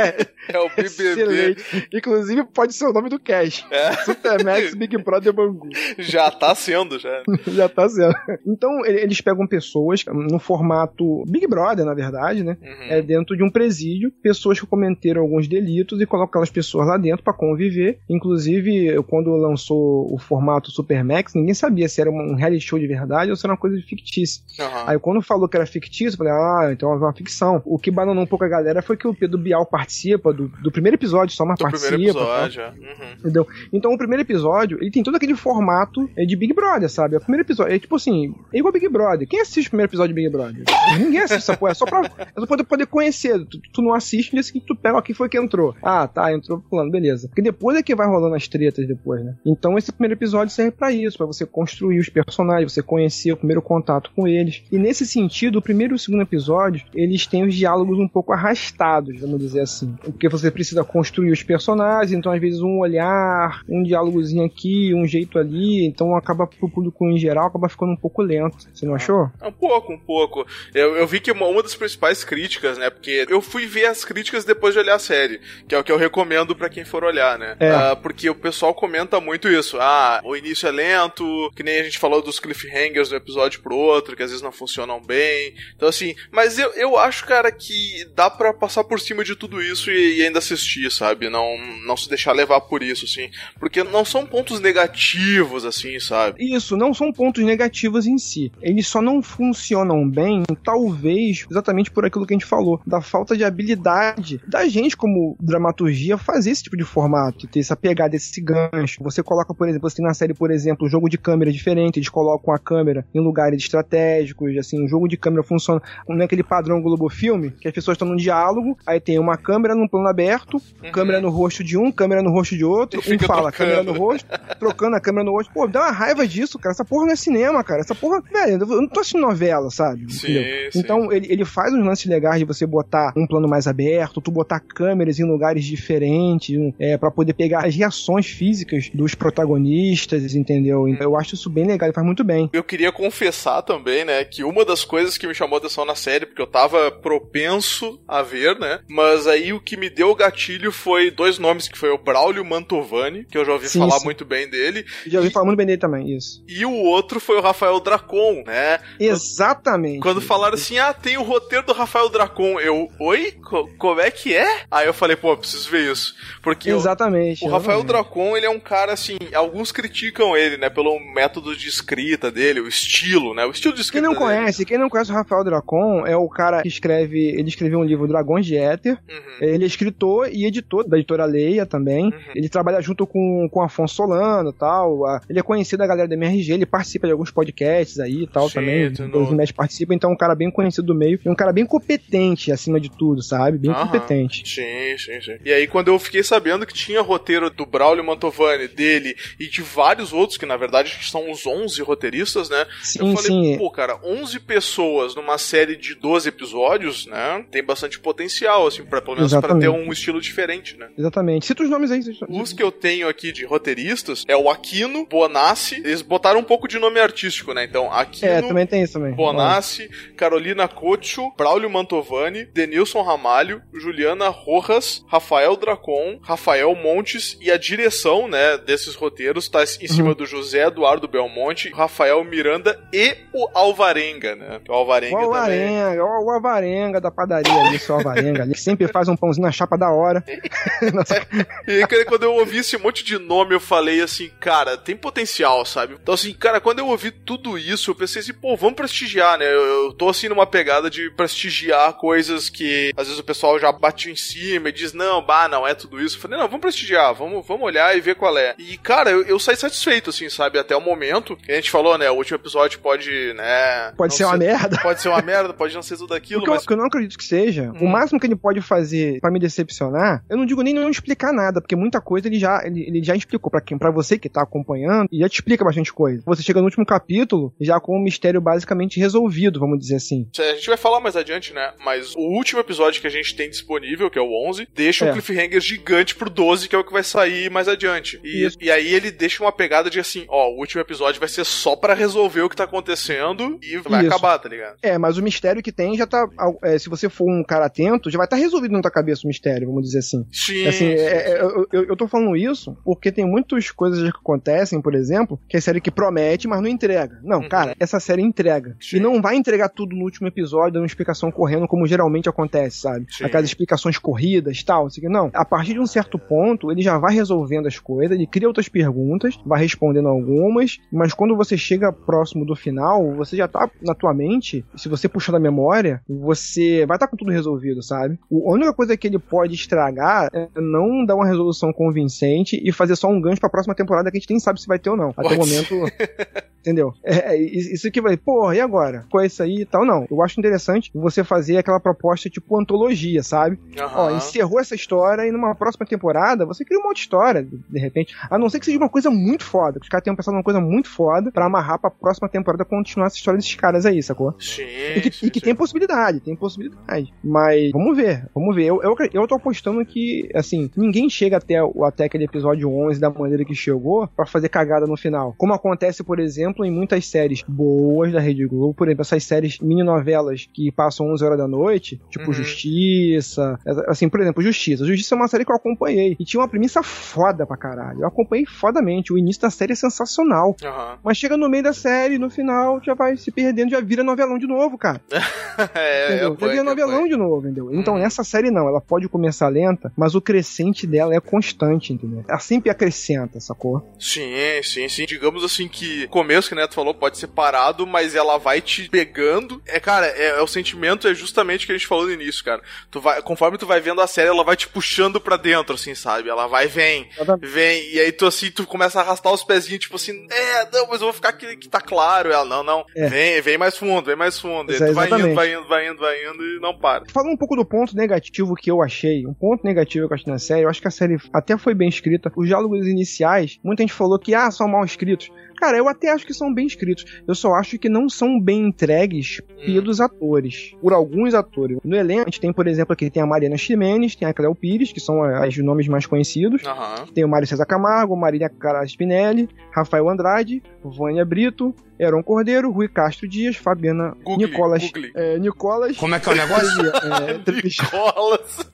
é 0.50 0.60
o 0.60 0.70
BBB. 0.70 0.86
Excelente. 0.86 1.88
Inclusive 1.94 2.44
pode 2.46 2.74
ser 2.74 2.86
o 2.86 2.94
nome 2.94 3.10
do 3.10 3.20
cast. 3.20 3.66
É, 3.72 3.94
Supermax 4.04 4.74
Big 4.76 4.98
Brother 4.98 5.34
Bangu. 5.34 5.70
já 6.00 6.30
tá 6.32 6.54
sendo, 6.56 7.00
já. 7.00 7.24
Já 7.48 7.68
tá 7.70 7.88
sendo. 7.90 8.14
Então 8.46 8.86
ele- 8.86 9.02
eles 9.02 9.22
pegam 9.22 9.48
pessoas 9.48 10.04
no 10.06 10.40
formato 10.40 11.24
Big 11.28 11.48
Brother, 11.48 11.86
na 11.86 11.94
verdade, 11.94 12.44
né? 12.44 12.58
Uhum. 12.62 12.88
É 12.90 13.02
dentro 13.02 13.36
de 13.36 13.44
um 13.44 13.50
presídio, 13.50 14.12
pessoas 14.22 14.60
que 14.60 14.66
cometeram 14.68 15.22
alguns 15.22 15.48
delitos 15.48 16.00
e 16.02 16.06
colocam 16.06 16.30
aquelas 16.30 16.50
pessoas 16.52 16.88
lá 16.88 16.98
dentro 16.98 17.24
pra 17.24 17.34
conviver. 17.34 18.00
Inclusive, 18.10 19.02
quando 19.04 19.32
lançou 19.36 20.14
o 20.14 20.18
formato 20.20 20.72
Supermax, 20.72 21.34
ninguém 21.34 21.54
sabia 21.56 21.88
se 21.90 22.02
era 22.02 22.10
um 22.12 22.36
reality 22.36 22.66
show 22.66 22.78
de 22.80 22.88
verdade 22.88 23.32
ou 23.32 23.36
se 23.38 23.46
era 23.46 23.54
uma 23.54 23.58
coisa 23.60 23.80
fictícia. 23.82 24.44
Aham. 24.60 24.84
Aí 24.88 25.00
quando 25.00 25.22
falou 25.22 25.48
que 25.48 25.58
era 25.58 25.66
fictício, 25.66 26.14
eu 26.14 26.18
falei, 26.18 26.34
ah, 26.34 26.70
então 26.72 26.92
é 26.92 26.96
uma 26.98 27.14
ficção. 27.14 27.62
O 27.66 27.80
que 27.80 27.90
bananou 27.90 28.24
um 28.24 28.28
pouco 28.28 28.44
a 28.46 28.48
galera 28.48 28.82
foi 28.82 28.98
que 28.98 29.08
o 29.08 29.14
Pedro 29.14 29.38
Bial 29.38 29.66
participa 29.66 30.34
do, 30.34 30.48
do 30.62 30.72
primeiro 30.72 30.96
episódio, 30.96 31.36
só 31.36 31.46
mas 31.46 31.58
Do 31.58 31.64
participa. 31.64 31.90
primeiro 31.94 32.20
tal. 32.20 32.46
episódio, 32.46 32.62
é. 32.62 32.70
Uhum. 32.70 33.12
Entendeu? 33.20 33.48
Então 33.74 33.94
o 33.94 33.98
primeiro 33.98 34.22
episódio, 34.22 34.78
ele 34.82 34.92
tem 34.92 35.04
todo 35.04 35.16
aquele 35.16 35.36
formato 35.36 36.10
é, 36.16 36.26
de 36.26 36.36
Big 36.36 36.54
Brother, 36.54 36.90
sabe? 36.90 37.16
O 37.16 37.20
primeiro 37.22 37.44
episódio, 37.46 37.74
é 37.74 37.80
tipo 37.80 37.96
assim, 37.96 38.34
é 38.54 38.60
igual 38.60 38.74
Big 38.74 38.88
Brother. 38.90 39.28
Quem 39.28 39.42
assiste 39.42 39.68
o 39.68 39.70
primeiro 39.72 39.90
episódio 39.90 40.14
de 40.16 40.22
Big 40.22 40.30
Brother? 40.30 40.64
Ninguém 41.00 41.20
assiste 41.20 41.38
essa 41.38 41.58
porra, 41.58 41.72
é 41.72 41.76
só 41.76 41.86
pra, 41.86 42.02
é 42.02 42.40
só 42.40 42.46
pra 42.46 42.64
poder 42.64 42.86
conhecer. 42.88 43.46
Tu, 43.46 43.60
tu 43.74 43.82
não 43.82 43.94
assiste, 43.94 44.30
no 44.32 44.36
dia 44.36 44.44
seguinte 44.44 44.66
tu 44.68 44.76
pega, 44.76 45.02
quem 45.02 45.16
foi 45.16 45.30
que 45.30 45.38
entrou. 45.38 45.76
Ah, 45.82 46.08
tá, 46.08 46.34
entrou 46.34 46.64
fulano, 46.70 46.92
beleza. 46.92 47.28
Porque 47.28 47.42
depois 47.42 47.78
é 47.78 47.84
que 47.84 47.96
vai 47.96 48.08
rolando 48.08 48.36
as 48.36 48.48
tretas 48.48 48.88
depois, 48.88 49.24
né? 49.24 49.36
Então 49.46 49.78
esse 49.78 49.92
primeiro 49.92 50.14
episódio 50.16 50.54
serve 50.54 50.72
pra 50.72 50.92
isso, 50.92 51.18
pra 51.18 51.26
você 51.26 51.45
construir 51.46 52.00
os 52.00 52.10
personagens, 52.10 52.74
você 52.74 52.82
conhecer 52.82 53.32
o 53.32 53.38
primeiro 53.38 53.62
contato 53.62 54.12
com 54.16 54.28
eles. 54.28 54.64
E 54.72 54.78
nesse 54.78 55.06
sentido, 55.06 55.60
o 55.60 55.62
primeiro 55.62 55.94
e 55.94 55.96
o 55.96 56.00
segundo 56.00 56.22
episódio, 56.22 56.86
eles 56.94 57.26
têm 57.26 57.44
os 57.44 57.54
diálogos 57.54 58.00
um 58.00 58.08
pouco 58.08 58.34
arrastados, 58.34 59.20
vamos 59.20 59.40
dizer 59.40 59.62
assim. 59.62 59.96
Porque 60.04 60.30
você 60.30 60.50
precisa 60.52 60.84
construir 60.84 61.32
os 61.32 61.44
personagens, 61.44 62.12
então 62.12 62.32
às 62.32 62.40
vezes 62.40 62.62
um 62.62 62.80
olhar, 62.80 63.62
um 63.68 63.84
diálogozinho 63.84 64.46
aqui, 64.46 64.94
um 64.94 65.06
jeito 65.06 65.40
ali, 65.40 65.86
então 65.86 66.16
acaba 66.16 66.48
pro 66.48 66.70
público 66.70 67.08
em 67.08 67.18
geral, 67.18 67.48
acaba 67.48 67.70
ficando 67.70 67.92
um 67.92 67.98
pouco 67.98 68.22
lento. 68.22 68.68
Você 68.74 68.86
não 68.86 68.96
achou? 68.96 69.30
Um 69.44 69.52
pouco, 69.52 69.94
um 69.94 70.00
pouco. 70.00 70.46
Eu, 70.74 70.96
eu 70.96 71.08
vi 71.08 71.20
que 71.20 71.32
uma, 71.32 71.48
uma 71.48 71.62
das 71.62 71.76
principais 71.76 72.24
críticas, 72.24 72.78
né? 72.78 72.90
Porque 72.90 73.26
eu 73.30 73.42
fui 73.42 73.66
ver 73.66 73.86
as 73.86 74.04
críticas 74.04 74.46
depois 74.46 74.74
de 74.74 74.80
olhar 74.80 74.96
a 74.96 75.00
série, 75.00 75.40
que 75.68 75.76
é 75.76 75.80
o 75.80 75.84
que 75.84 75.92
eu 75.92 75.98
recomendo 75.98 76.56
pra 76.56 76.70
quem 76.70 76.86
for 76.86 77.04
olhar, 77.04 77.38
né? 77.38 77.56
É. 77.60 77.70
Ah, 77.70 77.96
porque 77.96 78.30
o 78.30 78.36
pessoal 78.36 78.74
comenta 78.74 79.20
muito 79.20 79.48
isso. 79.48 79.78
Ah, 79.80 80.22
o 80.24 80.36
início 80.36 80.68
é 80.68 80.72
lento, 80.72 81.26
que 81.56 81.64
nem 81.64 81.80
a 81.80 81.84
gente 81.84 81.98
falou 81.98 82.22
dos 82.22 82.40
cliffhangers 82.40 83.10
do 83.10 83.16
episódio 83.16 83.62
pro 83.62 83.76
outro, 83.76 84.16
que 84.16 84.24
às 84.24 84.30
vezes 84.30 84.44
não 84.44 84.52
funcionam 84.52 85.02
bem. 85.02 85.54
Então, 85.76 85.90
assim, 85.90 86.16
mas 86.32 86.58
eu, 86.58 86.72
eu 86.74 86.98
acho, 86.98 87.26
cara, 87.26 87.52
que 87.52 88.06
dá 88.16 88.30
para 88.30 88.54
passar 88.54 88.84
por 88.84 89.00
cima 89.00 89.24
de 89.24 89.36
tudo 89.36 89.62
isso 89.62 89.92
e, 89.92 90.18
e, 90.18 90.24
ainda 90.24 90.40
assistir, 90.40 90.92
sabe? 90.92 91.30
Não, 91.30 91.58
não 91.86 91.98
se 91.98 92.10
deixar 92.10 92.34
levar 92.34 92.62
por 92.62 92.82
isso, 92.82 93.06
assim. 93.06 93.30
Porque 93.60 93.84
não 93.84 94.06
são 94.06 94.26
pontos 94.26 94.60
negativos, 94.60 95.66
assim, 95.66 96.00
sabe? 96.00 96.44
Isso, 96.56 96.78
não 96.78 96.94
são 96.94 97.12
pontos 97.12 97.44
negativos 97.44 98.06
em 98.06 98.18
si. 98.18 98.52
Eles 98.62 98.88
só 98.88 99.02
não 99.02 99.22
funcionam 99.22 100.08
bem, 100.10 100.44
talvez, 100.64 101.46
exatamente 101.50 101.92
por 101.92 102.06
aquilo 102.06 102.26
que 102.26 102.34
a 102.34 102.38
gente 102.38 102.46
falou, 102.46 102.82
da 102.86 103.02
falta 103.02 103.36
de 103.36 103.44
habilidade 103.44 104.40
da 104.48 104.68
gente, 104.68 104.98
como 104.98 105.36
dramaturgia, 105.40 106.18
fazer 106.18 106.52
esse 106.52 106.64
tipo 106.64 106.78
de 106.78 106.84
formato, 106.84 107.48
ter 107.48 107.60
essa 107.60 107.76
pegada, 107.76 108.16
esse 108.16 108.42
gancho. 108.42 109.04
Você 109.04 109.22
coloca, 109.22 109.54
por 109.54 109.68
exemplo, 109.68 109.90
você 109.90 109.98
tem 109.98 110.06
na 110.06 110.14
série, 110.14 110.34
por 110.34 110.52
exemplo, 110.52 110.88
um 110.88 110.90
jogo 110.90 111.10
de 111.10 111.18
câmera 111.26 111.52
diferente, 111.52 111.98
eles 111.98 112.10
colocam 112.10 112.54
a 112.54 112.60
câmera 112.60 113.04
em 113.12 113.20
lugares 113.20 113.64
estratégicos, 113.64 114.56
assim, 114.58 114.86
o 114.86 114.88
jogo 114.88 115.08
de 115.08 115.18
câmera 115.18 115.42
funciona 115.42 115.82
não 116.08 116.22
é 116.22 116.26
aquele 116.26 116.44
padrão 116.44 116.82
Globo 116.82 117.10
Filme, 117.10 117.50
que 117.50 117.68
as 117.68 117.74
pessoas 117.74 117.96
estão 117.96 118.08
num 118.08 118.16
diálogo, 118.16 118.78
aí 118.86 119.00
tem 119.00 119.18
uma 119.18 119.38
câmera 119.38 119.74
num 119.74 119.88
plano 119.88 120.08
aberto, 120.08 120.62
uhum. 120.84 120.92
câmera 120.92 121.20
no 121.20 121.30
rosto 121.30 121.64
de 121.64 121.78
um, 121.78 121.92
câmera 121.92 122.22
no 122.22 122.30
rosto 122.30 122.56
de 122.56 122.64
outro, 122.64 123.00
um 123.00 123.20
fala, 123.20 123.52
trocando. 123.52 123.58
câmera 123.58 123.84
no 123.84 123.94
rosto, 123.94 124.28
trocando 124.60 124.96
a 124.96 125.00
câmera 125.00 125.26
no 125.26 125.32
rosto. 125.32 125.52
Pô, 125.52 125.68
dá 125.68 125.82
uma 125.82 125.92
raiva 125.92 126.28
disso, 126.28 126.60
cara. 126.60 126.74
Essa 126.74 126.86
porra 126.86 127.06
não 127.06 127.14
é 127.14 127.16
cinema, 127.16 127.64
cara. 127.64 127.82
Essa 127.82 127.96
porra, 127.96 128.22
velho, 128.22 128.62
eu 128.62 128.82
não 128.82 128.88
tô 128.88 129.00
assistindo 129.00 129.22
novela, 129.22 129.70
sabe? 129.72 130.12
Sim, 130.14 130.44
sim. 130.72 130.80
Então, 130.80 131.12
ele, 131.12 131.28
ele 131.32 131.46
faz 131.46 131.74
uns 131.74 131.86
lances 131.86 132.06
legais 132.06 132.40
de 132.40 132.46
você 132.46 132.66
botar 132.66 133.14
um 133.16 133.26
plano 133.26 133.48
mais 133.48 133.68
aberto, 133.68 134.22
tu 134.22 134.32
botar 134.32 134.60
câmeras 134.60 135.20
em 135.20 135.24
lugares 135.24 135.66
diferentes, 135.66 136.74
é, 136.80 136.98
para 136.98 137.10
poder 137.10 137.34
pegar 137.34 137.66
as 137.66 137.76
reações 137.76 138.28
físicas 138.28 138.90
dos 138.94 139.16
protagonistas, 139.16 140.36
entendeu? 140.36 140.88
Então, 140.88 141.05
eu 141.06 141.16
acho 141.16 141.36
isso 141.36 141.50
bem 141.50 141.66
legal, 141.66 141.88
ele 141.88 141.94
faz 141.94 142.06
muito 142.06 142.24
bem. 142.24 142.50
Eu 142.52 142.64
queria 142.64 142.92
confessar 142.92 143.62
também, 143.62 144.04
né, 144.04 144.24
que 144.24 144.44
uma 144.44 144.66
das 144.66 144.84
coisas 144.84 145.18
que 145.18 145.28
me 145.28 145.36
chamou 145.36 145.58
atenção 145.58 145.86
na 145.86 145.96
série, 145.96 146.26
porque 146.26 146.42
eu 146.42 146.48
tava 146.48 146.92
propenso 146.92 148.00
a 148.08 148.22
ver, 148.22 148.58
né, 148.60 148.80
mas 148.90 149.28
aí 149.28 149.54
o 149.54 149.60
que 149.60 149.78
me 149.78 149.90
deu 149.90 150.10
o 150.10 150.16
gatilho 150.16 150.72
foi 150.72 151.12
dois 151.12 151.38
nomes, 151.40 151.68
que 151.68 151.78
foi 151.78 151.90
o 151.90 151.98
Braulio 151.98 152.44
Mantovani, 152.44 153.26
que 153.26 153.38
eu 153.38 153.46
já 153.46 153.54
ouvi 153.54 153.70
sim, 153.70 153.80
falar 153.80 154.00
sim. 154.00 154.06
muito 154.06 154.26
bem 154.26 154.50
dele. 154.50 154.86
Já 155.06 155.20
ouvi 155.20 155.30
e, 155.30 155.34
falar 155.34 155.46
muito 155.46 155.58
bem 155.58 155.68
dele 155.68 155.80
também, 155.80 156.16
isso. 156.16 156.44
E 156.48 156.66
o 156.66 156.74
outro 156.74 157.20
foi 157.20 157.38
o 157.38 157.42
Rafael 157.42 157.80
Dracon, 157.80 158.44
né? 158.46 158.80
Exatamente. 159.00 160.00
Quando 160.00 160.22
falaram 160.22 160.56
assim, 160.56 160.78
ah, 160.78 160.94
tem 160.94 161.18
o 161.18 161.24
roteiro 161.24 161.66
do 161.66 161.74
Rafael 161.74 162.10
Dracon, 162.10 162.60
eu, 162.60 162.90
oi? 163.00 163.34
Co 163.44 163.70
como 163.78 164.02
é 164.02 164.10
que 164.12 164.34
é? 164.34 164.64
Aí 164.72 164.88
eu 164.88 164.94
falei, 164.94 165.16
pô, 165.16 165.36
preciso 165.38 165.70
ver 165.70 165.92
isso. 165.92 166.16
Porque 166.42 166.70
exatamente. 166.70 167.44
O, 167.44 167.48
o 167.48 167.52
Rafael 167.52 167.84
Dracon, 167.84 168.36
ele 168.36 168.46
é 168.46 168.50
um 168.50 168.60
cara 168.60 168.94
assim, 168.94 169.18
alguns 169.34 169.72
criticam 169.72 170.36
ele, 170.36 170.58
né, 170.58 170.70
pelo 170.70 170.95
método 171.00 171.56
de 171.56 171.68
escrita 171.68 172.32
dele, 172.32 172.60
o 172.60 172.68
estilo, 172.68 173.34
né? 173.34 173.46
O 173.46 173.52
estilo 173.52 173.74
de 173.74 173.82
escrita 173.82 174.02
Quem 174.08 174.14
não 174.14 174.20
dele. 174.20 174.40
conhece, 174.40 174.66
quem 174.66 174.78
não 174.78 174.90
conhece 174.90 175.12
o 175.12 175.14
Rafael 175.14 175.44
Dracon 175.44 176.06
é 176.06 176.16
o 176.16 176.28
cara 176.28 176.62
que 176.62 176.68
escreve, 176.68 177.30
ele 177.30 177.48
escreveu 177.48 177.80
um 177.80 177.84
livro 177.84 178.08
Dragões 178.08 178.46
de 178.46 178.58
Éter. 178.58 178.98
Uhum. 179.10 179.48
Ele 179.48 179.64
é 179.64 179.68
escritor 179.68 180.30
e 180.32 180.46
editor 180.46 180.88
da 180.88 180.98
editora 180.98 181.26
Leia 181.26 181.66
também. 181.66 182.06
Uhum. 182.06 182.14
Ele 182.36 182.50
trabalha 182.50 182.82
junto 182.82 183.06
com, 183.08 183.48
com 183.50 183.62
Afonso 183.62 183.96
Solano 183.96 184.50
e 184.50 184.54
tal. 184.54 185.04
Ele 185.30 185.40
é 185.40 185.44
conhecido 185.44 185.80
da 185.80 185.88
galera 185.88 186.08
da 186.08 186.16
MRG, 186.16 186.54
ele 186.54 186.66
participa 186.66 187.08
de 187.08 187.12
alguns 187.12 187.32
podcasts 187.32 188.00
aí 188.00 188.24
e 188.24 188.28
tal 188.28 188.48
Sim, 188.50 188.56
também. 188.56 188.88
Os 188.88 189.32
meses 189.32 189.52
participa, 189.52 189.94
então 189.94 190.10
é 190.10 190.14
um 190.14 190.18
cara 190.18 190.36
bem 190.36 190.52
conhecido 190.52 190.88
do 190.88 190.96
meio. 190.96 191.20
E 191.24 191.30
um 191.30 191.36
cara 191.36 191.52
bem 191.52 191.66
competente 191.66 192.52
acima 192.52 192.80
de 192.80 192.90
tudo, 192.90 193.22
sabe? 193.22 193.58
Bem 193.58 193.72
uhum. 193.72 193.88
competente. 193.88 194.48
Sim, 194.48 194.98
sim, 194.98 195.22
sim. 195.22 195.38
E 195.44 195.52
aí 195.52 195.68
quando 195.68 195.88
eu 195.90 196.00
fiquei 196.00 196.24
sabendo 196.24 196.66
que 196.66 196.74
tinha 196.74 197.02
roteiro 197.02 197.50
do 197.50 197.66
Braulio 197.66 198.04
Mantovani, 198.04 198.68
dele 198.68 199.16
e 199.40 199.48
de 199.48 199.62
vários 199.62 200.14
outros, 200.14 200.38
que 200.38 200.46
na 200.46 200.58
verdade 200.58 200.85
são 200.86 201.32
os 201.32 201.46
11 201.46 201.82
roteiristas, 201.82 202.50
né? 202.50 202.66
Sim, 202.82 203.00
eu 203.00 203.16
falei, 203.16 203.32
sim. 203.32 203.58
pô, 203.58 203.70
cara, 203.70 204.00
11 204.04 204.40
pessoas 204.40 205.16
numa 205.16 205.38
série 205.38 205.76
de 205.76 205.96
12 205.96 206.30
episódios, 206.30 207.06
né? 207.06 207.46
Tem 207.52 207.64
bastante 207.64 208.00
potencial, 208.00 208.68
assim, 208.68 208.84
pra, 208.84 209.02
pelo 209.02 209.18
menos 209.18 209.34
pra 209.34 209.56
ter 209.58 209.70
um 209.70 209.92
estilo 209.92 210.22
diferente, 210.22 210.78
né? 210.78 210.90
Exatamente. 210.98 211.46
Cita 211.46 211.64
os 211.64 211.70
nomes 211.70 211.92
aí. 211.92 212.02
Os 212.30 212.54
que 212.54 212.62
eu 212.62 212.72
tenho 212.72 213.08
aqui 213.08 213.32
de 213.32 213.46
roteiristas 213.46 214.24
é 214.28 214.36
o 214.36 214.50
Aquino, 214.50 215.06
Bonassi. 215.06 215.76
Eles 215.76 216.02
botaram 216.02 216.40
um 216.40 216.44
pouco 216.44 216.68
de 216.68 216.78
nome 216.78 217.00
artístico, 217.00 217.54
né? 217.54 217.64
Então, 217.64 217.92
Aquino. 217.92 218.32
É, 218.32 218.42
também 218.42 218.66
tem 218.66 218.84
isso 218.84 218.94
também. 218.94 219.14
Bonassi, 219.14 219.90
Carolina 220.16 220.68
Cocho, 220.68 221.32
Braulio 221.38 221.70
Mantovani, 221.70 222.46
Denilson 222.46 223.02
Ramalho, 223.02 223.62
Juliana 223.74 224.30
Rojas, 224.30 225.04
Rafael 225.08 225.56
Dracon, 225.56 226.20
Rafael 226.22 226.76
Montes 226.76 227.38
e 227.42 227.52
a 227.52 227.58
direção, 227.58 228.28
né, 228.28 228.58
desses 228.58 228.96
roteiros 228.96 229.48
tá 229.48 229.64
em 229.64 229.88
cima 229.88 230.10
uhum. 230.10 230.16
do 230.16 230.26
José 230.26 230.70
Eduardo 230.76 231.08
Belmonte, 231.08 231.70
Rafael 231.70 232.22
Miranda 232.26 232.78
e 232.92 233.16
o 233.32 233.48
Alvarenga, 233.54 234.36
né? 234.36 234.60
O 234.68 234.74
Alvarenga, 234.74 235.16
o 235.16 235.20
Alvarenga, 235.20 235.84
também. 235.84 236.00
o 236.00 236.32
Alvarenga 236.32 237.02
da 237.02 237.10
padaria 237.10 237.54
ali, 237.62 237.80
seu 237.80 237.96
Alvarenga 237.96 238.44
ali, 238.44 238.54
que 238.54 238.60
sempre 238.60 238.88
faz 238.90 239.08
um 239.08 239.16
pãozinho 239.16 239.46
na 239.46 239.52
chapa 239.52 239.78
da 239.78 239.90
hora. 239.90 240.24
e 241.66 242.06
quando 242.06 242.24
eu 242.24 242.34
ouvi 242.34 242.58
esse 242.58 242.78
monte 242.78 243.04
de 243.04 243.18
nome, 243.18 243.56
eu 243.56 243.60
falei 243.60 244.02
assim, 244.02 244.30
cara, 244.40 244.78
tem 244.78 244.98
potencial, 244.98 245.66
sabe? 245.66 245.98
Então 246.02 246.14
assim, 246.14 246.34
cara, 246.34 246.60
quando 246.60 246.80
eu 246.80 246.88
ouvi 246.88 247.10
tudo 247.10 247.58
isso, 247.58 247.92
eu 247.92 247.96
pensei 247.96 248.22
assim, 248.22 248.34
pô, 248.34 248.58
vamos 248.58 248.76
prestigiar, 248.76 249.40
né? 249.40 249.46
Eu, 249.46 249.86
eu 249.86 249.94
tô 249.94 250.10
assim 250.10 250.28
numa 250.28 250.46
pegada 250.46 250.90
de 250.90 251.10
prestigiar 251.12 251.94
coisas 251.94 252.50
que 252.50 252.92
às 252.98 253.08
vezes 253.08 253.20
o 253.20 253.24
pessoal 253.24 253.58
já 253.58 253.72
bate 253.72 254.12
em 254.12 254.16
cima 254.16 254.70
e 254.70 254.74
diz, 254.74 254.92
não, 254.92 255.26
bah, 255.26 255.48
não 255.48 255.66
é 255.66 255.74
tudo 255.74 256.02
isso. 256.02 256.18
Eu 256.18 256.22
falei, 256.22 256.38
não, 256.38 256.48
vamos 256.48 256.62
prestigiar, 256.62 257.14
vamos, 257.14 257.46
vamos 257.48 257.64
olhar 257.64 257.96
e 257.96 258.02
ver 258.02 258.16
qual 258.16 258.38
é. 258.38 258.56
E, 258.58 258.78
cara, 258.78 259.12
eu, 259.12 259.24
eu 259.24 259.40
saí 259.40 259.56
satisfeito, 259.56 260.10
assim, 260.10 260.30
sabe? 260.30 260.60
Até 260.66 260.76
o 260.76 260.82
momento 260.82 261.38
que 261.38 261.52
a 261.52 261.56
gente 261.56 261.70
falou, 261.70 261.96
né? 261.98 262.10
O 262.10 262.16
último 262.16 262.38
episódio 262.38 262.80
pode, 262.80 263.34
né? 263.34 263.94
Pode 263.96 264.14
ser, 264.14 264.24
ser 264.24 264.26
uma 264.26 264.38
merda. 264.38 264.80
Pode 264.82 265.02
ser 265.02 265.10
uma 265.10 265.22
merda, 265.22 265.54
pode 265.54 265.76
não 265.76 265.82
ser 265.84 265.96
tudo 265.96 266.14
aquilo, 266.14 266.42
Porque 266.42 266.52
mas... 266.52 266.66
Eu, 266.66 266.72
eu 266.72 266.78
não 266.78 266.86
acredito 266.86 267.18
que 267.18 267.24
seja. 267.24 267.72
Hum. 267.72 267.86
O 267.86 267.88
máximo 267.88 268.20
que 268.20 268.26
ele 268.26 268.36
pode 268.36 268.62
fazer 268.62 269.20
para 269.20 269.32
me 269.32 269.40
decepcionar, 269.40 270.24
eu 270.28 270.36
não 270.36 270.46
digo 270.46 270.64
nem 270.64 270.74
não 270.74 270.90
explicar 270.90 271.32
nada, 271.32 271.62
porque 271.62 271.76
muita 271.76 272.02
coisa 272.02 272.28
ele 272.28 272.40
já, 272.40 272.66
ele, 272.66 272.82
ele 272.88 273.04
já 273.04 273.16
explicou 273.16 273.52
para 273.52 273.62
quem, 273.62 273.78
para 273.78 273.92
você 273.92 274.18
que 274.18 274.28
tá 274.28 274.42
acompanhando, 274.42 275.08
e 275.12 275.20
já 275.20 275.30
te 275.30 275.36
explica 275.36 275.64
bastante 275.64 275.94
coisa. 275.94 276.24
Você 276.26 276.42
chega 276.42 276.60
no 276.60 276.66
último 276.66 276.86
capítulo 276.86 277.54
já 277.62 277.80
com 277.80 277.96
o 277.96 278.04
mistério 278.04 278.42
basicamente 278.42 279.00
resolvido, 279.00 279.60
vamos 279.60 279.80
dizer 279.80 279.98
assim. 279.98 280.28
A 280.38 280.56
gente 280.56 280.68
vai 280.68 280.78
falar 280.78 281.00
mais 281.00 281.16
adiante, 281.16 281.54
né? 281.54 281.74
Mas 281.84 282.16
o 282.16 282.22
último 282.22 282.60
episódio 282.60 283.02
que 283.02 283.08
a 283.08 283.12
gente 283.12 283.36
tem 283.36 283.50
disponível, 283.50 284.10
que 284.10 284.18
é 284.18 284.22
o 284.22 284.50
11, 284.50 284.68
deixa 284.74 285.06
é. 285.06 285.10
um 285.10 285.14
cliffhanger 285.14 285.62
gigante 285.62 286.16
pro 286.16 286.30
12, 286.30 286.68
que 286.68 286.76
é 286.76 286.80
o 286.80 286.84
que 286.84 286.94
vai 286.94 287.04
sair 287.04 287.50
mais 287.50 287.68
adiante. 287.68 288.20
E, 288.24 288.48
e 288.60 288.72
aí 288.72 288.94
ele 288.94 289.12
deixa 289.12 289.44
uma 289.44 289.52
pegada 289.52 289.90
de 289.90 290.00
assim, 290.00 290.26
ó, 290.28 290.50
o 290.56 290.60
último 290.60 290.82
episódio 290.82 291.20
vai 291.20 291.30
ser 291.30 291.46
só 291.46 291.76
para 291.76 291.94
resolver 291.94 292.42
o 292.42 292.50
que 292.50 292.56
tá 292.56 292.64
acontecendo 292.64 293.60
e 293.62 293.78
vai 293.78 294.06
Isso. 294.06 294.14
acabar, 294.14 294.40
tá 294.40 294.50
ligado? 294.50 294.78
É, 294.82 294.98
mas 294.98 295.18
o 295.18 295.24
mistério 295.24 295.62
que 295.62 295.72
tem 295.72 295.96
já 295.98 296.08
tá. 296.08 296.28
É, 296.64 296.78
se 296.78 296.90
você 296.90 297.10
for 297.10 297.30
um 297.30 297.44
cara 297.44 297.66
atento, 297.66 298.10
já 298.10 298.18
vai 298.18 298.26
estar 298.26 298.38
tá 298.38 298.42
resolvido 298.42 298.72
na 298.72 298.82
tua 298.82 298.92
cabeça 298.92 299.22
o 299.24 299.28
mistério, 299.28 299.68
vamos 299.68 299.84
dizer 299.84 300.00
assim. 300.00 300.26
Sim. 300.32 300.68
Assim, 300.68 300.78
sim, 300.78 300.86
é, 300.86 301.32
é 301.32 301.42
eu, 301.42 301.68
eu, 301.72 301.96
tô 301.96 302.08
falando 302.08 302.36
isso 302.36 302.78
porque 302.84 303.12
tem 303.12 303.26
muitas 303.26 303.72
coisas 303.72 304.02
que 304.02 304.18
acontecem, 304.18 304.82
por 304.82 304.96
exemplo, 304.96 305.40
que 305.48 305.58
é 305.58 305.62
série 305.62 305.82
que 305.82 305.92
promete, 305.92 306.48
mas 306.48 306.62
não 306.62 306.68
entrega. 306.68 307.20
Não, 307.24 307.42
uhum. 307.42 307.50
cara, 307.50 307.76
essa 307.80 308.00
série 308.00 308.22
entrega. 308.22 308.76
Sim. 308.80 308.98
E 308.98 309.00
não 309.00 309.22
vai 309.22 309.36
entregar 309.36 309.70
tudo 309.70 309.96
no 309.96 310.04
último 310.04 310.28
episódio, 310.28 310.74
dando 310.74 310.86
explicação 310.86 311.32
correndo, 311.32 311.68
como 311.68 311.88
geralmente 311.88 312.30
acontece, 312.30 312.82
sabe? 312.82 313.06
Sim. 313.10 313.26
Aquelas 313.26 313.48
explicações 313.48 313.98
corridas 313.98 314.64
tal. 314.64 314.88
Assim, 314.88 315.02
não. 315.08 315.30
A 315.34 315.46
partir 315.46 315.74
de 315.74 315.80
um 315.80 315.88
certo 315.88 316.18
ponto, 316.18 316.72
ele 316.72 316.82
já 316.82 316.98
vai 316.98 317.14
resolvendo 317.14 317.68
as 317.68 317.80
coisas, 317.80 318.16
ele 318.16 318.28
cria 318.28 318.48
outras 318.48 318.70
perguntas, 318.70 319.38
vai 319.46 319.62
respondendo 319.62 320.08
algumas, 320.08 320.45
mas 320.92 321.14
quando 321.14 321.36
você 321.36 321.58
chega 321.58 321.92
próximo 321.92 322.46
do 322.46 322.56
final, 322.56 323.14
você 323.14 323.36
já 323.38 323.48
tá 323.48 323.70
na 323.82 323.94
tua 323.94 324.14
mente, 324.14 324.66
se 324.76 324.90
você 324.90 325.08
puxar 325.08 325.32
da 325.32 325.40
memória, 325.40 326.02
você 326.08 326.86
vai 326.86 326.98
estar 326.98 327.08
tá 327.08 327.12
com 327.12 327.18
tudo 327.18 327.32
resolvido, 327.32 327.82
sabe? 327.82 328.20
A 328.32 328.52
única 328.52 328.74
coisa 328.74 328.98
que 328.98 329.08
ele 329.08 329.20
pode 329.20 329.54
estragar 329.54 330.30
é 330.34 330.48
não 330.56 331.06
dar 331.06 331.16
uma 331.16 331.26
resolução 331.26 331.72
convincente 331.72 332.62
e 332.64 332.72
fazer 332.72 332.96
só 332.96 333.08
um 333.08 333.22
gancho 333.22 333.40
pra 333.40 333.50
próxima 333.50 333.76
temporada 333.76 334.10
que 334.12 334.18
a 334.18 334.20
gente 334.20 334.30
nem 334.30 334.40
sabe 334.40 334.62
se 334.62 334.68
vai 334.68 334.80
ter 334.80 334.90
ou 334.90 334.98
não. 334.98 335.14
Até 335.16 335.36
o 335.36 335.38
momento. 335.38 335.76
Entendeu? 336.66 336.94
É, 337.04 337.36
é, 337.36 337.38
isso 337.38 337.92
que 337.92 338.02
vai, 338.02 338.18
porra, 338.18 338.56
e 338.56 338.60
agora? 338.60 339.06
Com 339.12 339.22
isso 339.22 339.44
aí 339.44 339.62
e 339.62 339.66
tal, 339.66 339.86
não. 339.86 340.08
Eu 340.10 340.24
acho 340.24 340.40
interessante 340.40 340.90
você 340.96 341.24
fazer 341.24 341.58
aquela 341.58 341.80
proposta 341.80 342.28
tipo 342.28 342.60
antologia, 342.60 343.22
sabe? 343.22 343.60
Uhum. 343.78 343.88
Ó, 343.94 344.12
encerrou 344.12 344.60
essa 344.60 344.74
história 344.74 345.28
e 345.28 345.32
numa 345.32 345.54
próxima 345.54 345.86
temporada 345.86 346.44
você 346.44 346.66
cria 346.66 346.80
uma 346.80 346.88
outra 346.88 347.02
história, 347.02 347.44
de 347.44 347.80
repente. 347.80 348.16
A 348.32 348.40
não 348.40 348.50
ser 348.50 348.60
que 348.60 348.66
seja 348.66 348.80
uma 348.80 348.90
coisa 348.90 349.12
muito 349.12 349.44
foda, 349.44 349.80
que 349.80 349.84
os 349.84 349.90
caras 349.90 350.04
tenham 350.04 350.16
pensado 350.16 350.34
numa 350.34 350.44
coisa 350.44 350.60
muito 350.60 350.90
foda 350.90 351.32
pra 351.32 351.46
amarrar 351.46 351.78
pra 351.78 351.92
próxima 351.92 352.28
temporada 352.28 352.66
continuar 352.66 353.08
essa 353.08 353.18
história 353.18 353.38
desses 353.38 353.56
caras 353.56 353.86
aí, 353.86 354.02
sacou? 354.02 354.34
Sim. 354.40 354.64
E 354.96 355.02
que, 355.02 355.12
sim, 355.12 355.28
e 355.28 355.30
que 355.30 355.42
tem 355.42 355.54
possibilidade, 355.54 356.20
tem 356.20 356.36
possibilidade. 356.36 357.14
Mas 357.24 357.72
vamos 357.72 357.96
ver, 357.96 358.28
vamos 358.34 358.56
ver. 358.56 358.66
Eu, 358.66 358.82
eu, 358.82 358.96
eu 359.14 359.28
tô 359.28 359.36
apostando 359.36 359.86
que, 359.86 360.30
assim, 360.34 360.72
ninguém 360.76 361.10
chega 361.12 361.38
até, 361.38 361.56
até 361.84 362.06
aquele 362.06 362.26
episódio 362.26 362.72
11 362.72 363.00
da 363.00 363.12
maneira 363.12 363.46
que 363.46 363.54
chegou 363.54 364.08
pra 364.08 364.26
fazer 364.26 364.50
cagada 364.50 364.88
no 364.88 364.98
final. 364.98 365.36
Como 365.38 365.54
acontece, 365.54 366.04
por 366.04 366.20
exemplo, 366.20 366.55
exemplo, 366.56 366.66
em 366.66 366.72
muitas 366.72 367.06
séries 367.08 367.44
boas 367.48 368.12
da 368.12 368.20
Rede 368.20 368.46
Globo, 368.48 368.74
por 368.74 368.88
exemplo, 368.88 369.02
essas 369.02 369.24
séries 369.24 369.60
mini-novelas 369.60 370.48
que 370.54 370.72
passam 370.72 371.12
11 371.12 371.24
horas 371.24 371.38
da 371.38 371.48
noite, 371.48 372.00
tipo 372.10 372.26
Uhum. 372.28 372.34
Justiça, 372.34 373.60
assim, 373.88 374.10
por 374.10 374.20
exemplo, 374.20 374.42
Justiça. 374.42 374.86
Justiça 374.86 375.16
é 375.16 375.18
uma 375.18 375.28
série 375.28 375.46
que 375.46 375.52
eu 375.52 375.56
acompanhei 375.56 376.16
e 376.20 376.26
tinha 376.26 376.40
uma 376.42 376.48
premissa 376.48 376.82
foda 376.82 377.46
pra 377.46 377.56
caralho. 377.58 378.02
Eu 378.02 378.08
acompanhei 378.08 378.46
fodamente. 378.46 379.14
O 379.14 379.18
início 379.18 379.42
da 379.42 379.50
série 379.50 379.74
é 379.74 379.76
sensacional. 379.76 380.56
Aham. 380.64 380.98
Mas 381.04 381.18
chega 381.18 381.38
no 381.38 381.48
meio 381.50 381.64
da 381.64 381.74
série, 381.74 382.18
no 382.18 382.30
final, 382.30 382.82
já 382.84 382.94
vai 382.94 383.16
se 383.18 383.32
perdendo, 383.32 383.70
já 383.72 383.80
vira 383.82 384.04
novelão 384.04 384.38
de 384.38 384.48
novo, 384.48 384.78
cara. 384.78 385.02
é, 385.76 386.08
Entendeu? 386.08 386.36
é 386.38 386.42
já 386.42 386.48
vira 386.52 386.64
novelão 386.64 387.08
de 387.08 387.16
novo, 387.16 387.46
entendeu? 387.46 387.74
Então 387.74 387.98
nessa 387.98 388.24
série 388.24 388.50
não, 388.52 388.68
ela 388.68 388.82
pode 388.82 389.08
começar 389.08 389.48
lenta, 389.50 389.92
mas 389.96 390.16
o 390.16 390.22
crescente 390.22 390.88
dela 390.88 391.14
é 391.16 391.20
constante, 391.20 391.94
entendeu? 391.94 392.24
Ela 392.28 392.40
sempre 392.40 392.70
acrescenta, 392.70 393.40
sacou? 393.40 393.88
Sim, 394.00 394.32
sim, 394.64 394.88
sim. 394.90 395.06
Digamos 395.06 395.44
assim 395.44 395.68
que 395.68 396.06
o 396.06 396.08
começo 396.46 396.50
que 396.50 396.54
o 396.54 396.58
Neto 396.58 396.76
falou 396.76 396.94
pode 396.94 397.18
ser 397.18 397.28
parado, 397.28 397.86
mas 397.88 398.16
ela 398.16 398.38
vai 398.38 398.62
te 398.62 398.90
pegando. 398.90 399.62
É, 399.66 399.80
cara, 399.80 400.08
é, 400.08 400.40
é 400.40 400.42
o 400.42 400.48
sentimento 400.48 401.08
é 401.08 401.14
justamente 401.14 401.64
o 401.64 401.66
que 401.68 401.74
a 401.74 401.78
gente 401.78 401.88
falou 401.88 402.06
no 402.06 402.14
início, 402.14 402.44
cara. 402.44 402.62
Tu 402.92 403.00
vai, 403.02 403.22
conforme 403.22 403.58
tu 403.58 403.66
vai 403.66 403.80
vendo 403.80 404.02
a 404.02 404.08
série, 404.08 404.30
ela 404.30 404.44
vai 404.44 404.56
te 404.56 404.68
puxando 404.68 405.20
pra 405.20 405.38
dentro, 405.38 405.76
assim, 405.76 405.96
sabe? 405.96 406.30
Ela 406.30 406.48
vai, 406.48 406.68
vem, 406.68 407.10
vem, 407.40 407.94
e 407.94 408.00
aí 408.00 408.12
tu 408.12 408.26
assim, 408.26 408.52
tu 408.52 408.66
começa 408.66 409.00
a 409.00 409.04
arrastar 409.04 409.34
os 409.34 409.44
pezinhos, 409.44 409.80
tipo 409.82 409.96
assim, 409.96 410.28
é, 410.30 410.70
não, 410.72 410.88
mas 410.88 411.02
eu 411.02 411.08
vou 411.08 411.14
ficar 411.14 411.30
aqui 411.30 411.56
que 411.58 411.68
tá 411.70 411.82
claro. 411.82 412.32
Ela, 412.32 412.46
não, 412.46 412.64
não, 412.64 412.86
É. 412.96 413.08
vem, 413.08 413.42
vem 413.42 413.58
mais 413.58 413.78
fundo, 413.78 414.06
vem 414.06 414.16
mais 414.16 414.40
fundo. 414.40 414.72
E 414.72 414.78
tu 414.78 414.94
vai 414.94 415.08
indo, 415.08 415.34
vai 415.34 415.54
indo, 415.54 415.68
vai 415.68 415.88
indo, 415.90 416.00
vai 416.00 416.26
indo 416.28 416.44
e 416.44 416.60
não 416.60 416.78
para. 416.78 417.04
Falando 417.12 417.34
um 417.34 417.38
pouco 417.38 417.56
do 417.56 417.66
ponto 417.66 417.96
negativo 417.96 418.56
que 418.56 418.70
eu 418.70 418.82
achei, 418.82 419.26
um 419.26 419.34
ponto 419.34 419.64
negativo 419.64 420.08
que 420.08 420.14
eu 420.14 420.16
achei 420.16 420.32
na 420.32 420.40
série, 420.40 420.64
eu 420.64 420.70
acho 420.70 420.82
que 420.82 420.88
a 420.88 420.92
série 420.92 421.18
até 421.34 421.58
foi 421.58 421.74
bem 421.74 421.90
escrita. 421.90 422.32
Os 422.36 422.48
diálogos 422.48 422.86
iniciais, 422.88 423.60
muita 423.64 423.84
gente 423.84 423.94
falou 423.94 424.20
que, 424.20 424.34
ah, 424.34 424.50
são 424.52 424.68
mal 424.68 424.84
escritos. 424.84 425.30
Cara, 425.58 425.78
eu 425.78 425.88
até 425.88 426.12
acho 426.12 426.26
que 426.26 426.34
são 426.34 426.54
bem 426.54 426.68
escritos. 426.68 427.06
Eu 427.28 427.36
só 427.36 427.54
acho 427.54 427.78
que 427.78 427.90
não 427.90 428.10
são 428.10 428.40
bem 428.40 428.68
entregues 428.68 429.42
pelos 429.66 430.02
atores. 430.02 430.76
Por 430.82 430.94
alguns 430.94 431.34
atores. 431.34 431.78
No 431.84 431.96
elenco, 431.96 432.24
a 432.24 432.26
gente 432.26 432.42
tem, 432.42 432.54
por 432.54 432.68
exemplo, 432.68 432.94
aqui 432.94 433.10
tem 433.10 433.24
a 433.24 433.26
Mariana 433.26 433.58
Ximenes, 433.58 434.16
tem 434.16 434.28
a 434.28 434.34
Cleo 434.34 434.56
Pires, 434.56 434.92
que 434.92 435.00
são 435.00 435.22
os 435.22 435.58
nomes 435.58 435.88
mais 435.88 436.06
conhecidos. 436.06 436.64
Aham. 436.66 437.06
Tem 437.14 437.24
o 437.24 437.28
Mário 437.30 437.48
César 437.48 437.66
Camargo, 437.66 438.16
Marília 438.16 438.50
Cara 438.50 438.84
Spinelli, 438.86 439.50
Rafael 439.72 440.10
Andrade, 440.10 440.62
Vânia 440.84 441.26
Brito, 441.26 441.74
Heron 442.00 442.22
Cordeiro, 442.22 442.72
Rui 442.72 442.88
Castro 442.88 443.28
Dias, 443.28 443.56
Fabiana 443.56 444.16
Google, 444.24 444.48
Nicolas. 444.48 444.92
Google. 444.92 445.10
É, 445.16 445.40
Nicolas. 445.40 445.98
Como 445.98 446.14
é 446.16 446.20
que 446.20 446.30
é 446.30 446.32
o 446.32 446.36
negócio? 446.36 446.86
É, 446.88 447.52
Nicolas. 447.64 448.72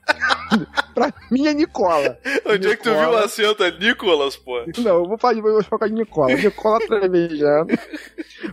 Pra 0.94 1.14
mim 1.30 1.48
é 1.48 1.54
Nicola. 1.54 2.18
Onde 2.46 2.68
é 2.68 2.76
que 2.76 2.84
tu 2.84 2.90
viu 2.92 3.10
o 3.10 3.18
acento? 3.18 3.64
É 3.64 3.72
Nicolas, 3.72 4.36
pô. 4.36 4.64
Não, 4.78 4.96
eu 5.00 5.06
vou 5.06 5.18
falar, 5.18 5.36
eu 5.36 5.42
vou 5.42 5.88
em 5.88 5.92
Nicola. 5.92 6.34
Nicola 6.34 6.80
Trevejano. 6.80 7.68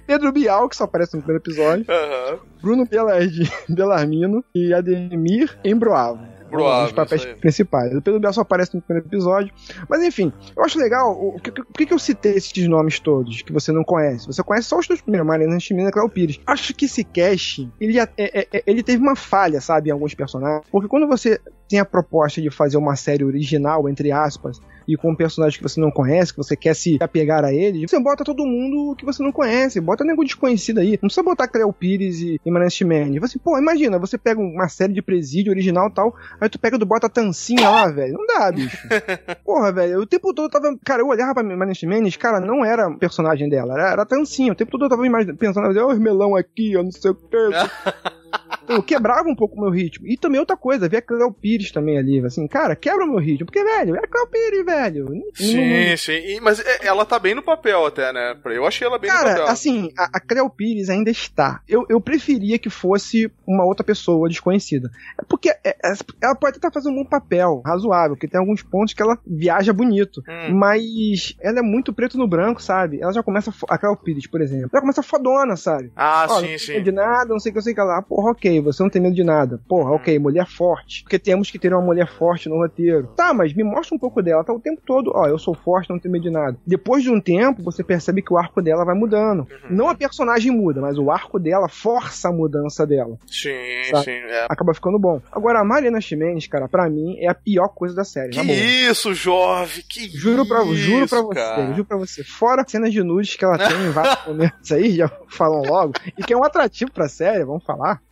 Pedro 0.06 0.32
Bial, 0.32 0.68
que 0.68 0.76
só 0.76 0.84
aparece 0.84 1.16
no 1.16 1.22
primeiro 1.22 1.42
episódio. 1.42 1.84
Aham. 1.88 2.38
Bruno 2.60 2.84
Belardi, 2.86 3.50
Belarmino 3.68 4.44
e 4.54 4.72
Ademir 4.72 5.58
Embroavo. 5.64 6.37
Broavo, 6.50 6.86
Os 6.86 6.92
papéis 6.92 7.24
principais. 7.40 7.94
O 7.94 8.02
Pedro 8.02 8.20
Bial 8.20 8.32
só 8.32 8.40
aparece 8.42 8.74
no 8.74 8.82
primeiro 8.82 9.08
episódio. 9.08 9.52
Mas 9.88 10.02
enfim, 10.02 10.32
eu 10.56 10.64
acho 10.64 10.78
legal. 10.78 11.12
O, 11.12 11.38
que, 11.40 11.50
o 11.60 11.64
que 11.64 11.92
eu 11.92 11.98
citei 11.98 12.32
esses 12.34 12.66
nomes 12.68 12.98
todos 13.00 13.42
que 13.42 13.52
você 13.52 13.70
não 13.72 13.84
conhece? 13.84 14.26
Você 14.26 14.42
conhece 14.42 14.68
só 14.68 14.78
os 14.78 14.86
dois 14.86 15.00
primeiros, 15.00 15.26
Mariana 15.26 15.58
Chimina 15.60 15.88
e 15.88 15.92
Cléo 15.92 16.08
Pires. 16.08 16.40
Acho 16.46 16.74
que 16.74 16.86
esse 16.86 17.04
casting, 17.04 17.70
ele, 17.80 17.98
é- 17.98 18.08
é- 18.16 18.48
é- 18.52 18.62
ele 18.66 18.82
teve 18.82 19.02
uma 19.02 19.16
falha, 19.16 19.60
sabe, 19.60 19.88
em 19.88 19.92
alguns 19.92 20.14
personagens. 20.14 20.64
Porque 20.70 20.88
quando 20.88 21.06
você 21.06 21.40
tem 21.68 21.78
a 21.78 21.84
proposta 21.84 22.40
de 22.40 22.50
fazer 22.50 22.76
uma 22.76 22.96
série 22.96 23.24
original, 23.24 23.88
entre 23.88 24.10
aspas, 24.10 24.60
e 24.88 24.96
com 24.96 25.10
um 25.10 25.14
personagem 25.14 25.58
que 25.58 25.62
você 25.62 25.78
não 25.78 25.90
conhece, 25.90 26.32
que 26.32 26.38
você 26.38 26.56
quer 26.56 26.74
se 26.74 26.96
apegar 26.98 27.44
a 27.44 27.52
ele, 27.52 27.86
você 27.86 28.00
bota 28.00 28.24
todo 28.24 28.46
mundo 28.46 28.96
que 28.96 29.04
você 29.04 29.22
não 29.22 29.30
conhece, 29.30 29.80
bota 29.82 30.02
nego 30.02 30.24
desconhecido 30.24 30.78
aí. 30.78 30.92
Não 30.92 31.08
precisa 31.08 31.22
botar 31.22 31.46
Cleo 31.46 31.70
Pires 31.72 32.20
e, 32.20 32.40
e 32.44 32.50
Mariana 32.50 32.70
Chimene. 32.70 33.18
Você, 33.20 33.38
pô, 33.38 33.58
imagina, 33.58 33.98
você 33.98 34.16
pega 34.16 34.40
uma 34.40 34.68
série 34.68 34.94
de 34.94 35.02
presídio 35.02 35.52
original 35.52 35.88
e 35.88 35.92
tal, 35.92 36.16
aí 36.40 36.48
tu 36.48 36.58
pega 36.58 36.78
do 36.78 36.86
bota 36.86 37.06
a 37.06 37.10
tancinha 37.10 37.68
lá, 37.68 37.86
velho. 37.88 38.14
Não 38.14 38.26
dá, 38.26 38.50
bicho. 38.50 38.78
Porra, 39.44 39.70
velho, 39.70 40.00
o 40.00 40.06
tempo 40.06 40.32
todo 40.32 40.46
eu 40.46 40.50
tava. 40.50 40.74
Cara, 40.82 41.02
eu 41.02 41.08
olhava 41.08 41.34
pra 41.34 41.42
Mariana 41.42 41.74
Ximenes, 41.74 42.16
cara, 42.16 42.40
não 42.40 42.64
era 42.64 42.90
personagem 42.92 43.48
dela, 43.48 43.74
era, 43.74 43.92
era 43.92 44.06
tancinha. 44.06 44.52
O 44.52 44.56
tempo 44.56 44.70
todo 44.70 44.86
eu 44.86 44.88
tava 44.88 45.02
pensando, 45.36 45.66
olha 45.66 45.86
os 45.86 45.98
melão 45.98 46.34
aqui, 46.34 46.72
eu 46.72 46.82
não 46.82 46.90
sei 46.90 47.10
o 47.10 47.14
que. 47.14 47.36
Eu 48.68 48.82
quebrava 48.82 49.26
um 49.28 49.34
pouco 49.34 49.56
o 49.56 49.60
meu 49.62 49.70
ritmo. 49.70 50.06
E 50.06 50.14
também 50.16 50.38
outra 50.38 50.54
coisa, 50.56 50.88
ver 50.90 50.98
a 50.98 51.02
Cleo 51.02 51.32
Pires 51.32 51.72
também 51.72 51.96
ali, 51.96 52.22
assim, 52.24 52.46
cara, 52.46 52.76
quebra 52.76 53.02
o 53.04 53.08
meu 53.08 53.18
ritmo. 53.18 53.46
Porque, 53.46 53.64
velho, 53.64 53.96
é 53.96 53.98
a 54.00 54.06
Cleo 54.06 54.26
Pires, 54.26 54.64
velho. 54.64 55.04
Não- 55.06 55.22
Sim, 55.34 55.96
sim. 55.96 56.12
E- 56.12 56.40
mas 56.40 56.60
é- 56.60 56.86
ela 56.86 57.06
tá 57.06 57.18
bem 57.18 57.34
no 57.34 57.42
papel 57.42 57.86
até, 57.86 58.12
né? 58.12 58.36
Eu 58.44 58.66
achei 58.66 58.86
ela 58.86 58.98
bem 58.98 59.10
no 59.10 59.16
Cara, 59.16 59.30
papel. 59.30 59.46
assim, 59.46 59.90
a, 59.96 60.10
a 60.18 60.20
Cleo 60.20 60.50
Pires 60.50 60.90
ainda 60.90 61.10
está. 61.10 61.62
Eu, 61.66 61.86
eu 61.88 61.98
preferia 61.98 62.58
que 62.58 62.68
fosse 62.68 63.32
uma 63.46 63.64
outra 63.64 63.82
pessoa 63.82 64.28
desconhecida. 64.28 64.90
É 65.18 65.24
porque 65.26 65.48
é- 65.48 65.58
é- 65.64 65.94
ela 66.20 66.34
pode 66.34 66.58
estar 66.58 66.70
fazendo 66.70 66.92
um 66.92 67.02
bom 67.02 67.08
papel, 67.08 67.62
razoável, 67.64 68.16
porque 68.16 68.28
tem 68.28 68.38
alguns 68.38 68.62
pontos 68.62 68.92
que 68.92 69.00
ela 69.02 69.18
viaja 69.26 69.72
bonito. 69.72 70.22
Hum. 70.28 70.54
Mas 70.54 71.34
ela 71.40 71.60
é 71.60 71.62
muito 71.62 71.90
preto 71.90 72.18
no 72.18 72.28
branco, 72.28 72.60
sabe? 72.62 73.00
Ela 73.00 73.12
já 73.14 73.22
começa. 73.22 73.50
A 73.70 73.78
Cleo 73.78 73.96
Pires, 73.96 74.26
por 74.26 74.42
exemplo. 74.42 74.68
Ela 74.70 74.82
começa 74.82 75.02
fodona, 75.02 75.56
sabe? 75.56 75.90
Ah, 75.96 76.26
Ó, 76.28 76.40
sim, 76.40 76.58
sim. 76.58 76.82
de 76.82 76.92
nada, 76.92 77.30
não 77.30 77.38
sei 77.40 77.50
o 77.50 77.52
que, 77.54 77.56
não 77.56 77.62
sei 77.62 77.72
o 77.72 77.76
que 77.76 77.82
lá. 77.82 78.02
Porra, 78.18 78.32
ok, 78.32 78.60
você 78.60 78.82
não 78.82 78.90
tem 78.90 79.00
medo 79.00 79.14
de 79.14 79.22
nada. 79.22 79.60
Porra, 79.68 79.92
ok, 79.92 80.18
mulher 80.18 80.44
forte. 80.44 81.04
Porque 81.04 81.20
temos 81.20 81.52
que 81.52 81.58
ter 81.58 81.72
uma 81.72 81.80
mulher 81.80 82.08
forte 82.08 82.48
no 82.48 82.56
roteiro. 82.56 83.06
Tá, 83.16 83.32
mas 83.32 83.54
me 83.54 83.62
mostra 83.62 83.94
um 83.94 83.98
pouco 83.98 84.20
dela. 84.20 84.42
Tá 84.42 84.52
o 84.52 84.58
tempo 84.58 84.82
todo, 84.84 85.12
ó, 85.14 85.28
eu 85.28 85.38
sou 85.38 85.54
forte, 85.54 85.88
não 85.88 86.00
tenho 86.00 86.10
medo 86.10 86.24
de 86.24 86.30
nada. 86.30 86.58
Depois 86.66 87.04
de 87.04 87.10
um 87.12 87.20
tempo, 87.20 87.62
você 87.62 87.84
percebe 87.84 88.20
que 88.20 88.32
o 88.32 88.36
arco 88.36 88.60
dela 88.60 88.84
vai 88.84 88.96
mudando. 88.96 89.46
Não 89.70 89.88
a 89.88 89.94
personagem 89.94 90.50
muda, 90.50 90.80
mas 90.80 90.98
o 90.98 91.12
arco 91.12 91.38
dela 91.38 91.68
força 91.68 92.28
a 92.28 92.32
mudança 92.32 92.84
dela. 92.84 93.16
Sim, 93.28 93.52
Sabe? 93.88 94.04
sim. 94.04 94.10
É. 94.10 94.46
Acaba 94.48 94.74
ficando 94.74 94.98
bom. 94.98 95.22
Agora, 95.30 95.60
a 95.60 95.64
Mariana 95.64 96.00
Ximenes, 96.00 96.48
cara, 96.48 96.66
pra 96.66 96.90
mim, 96.90 97.16
é 97.20 97.28
a 97.28 97.34
pior 97.34 97.68
coisa 97.68 97.94
da 97.94 98.02
série. 98.02 98.30
Que 98.30 98.40
isso, 98.42 99.14
jovem? 99.14 99.84
Que 99.88 100.08
Juro 100.08 100.44
pra, 100.44 100.64
isso, 100.64 100.74
juro 100.74 101.06
pra 101.08 101.20
você, 101.22 101.34
cara. 101.34 101.66
juro 101.70 101.84
pra 101.84 101.96
você. 101.96 102.24
Fora 102.24 102.64
cenas 102.66 102.92
de 102.92 103.00
nudes 103.00 103.36
que 103.36 103.44
ela 103.44 103.56
tem 103.56 103.76
em 103.86 103.90
vários 103.90 104.18
momentos 104.26 104.72
aí, 104.72 104.96
já 104.96 105.08
falam 105.28 105.62
logo, 105.62 105.92
e 106.18 106.22
que 106.24 106.32
é 106.32 106.36
um 106.36 106.42
atrativo 106.42 106.90
pra 106.90 107.08
série, 107.08 107.44
vamos 107.44 107.62
falar. 107.64 108.02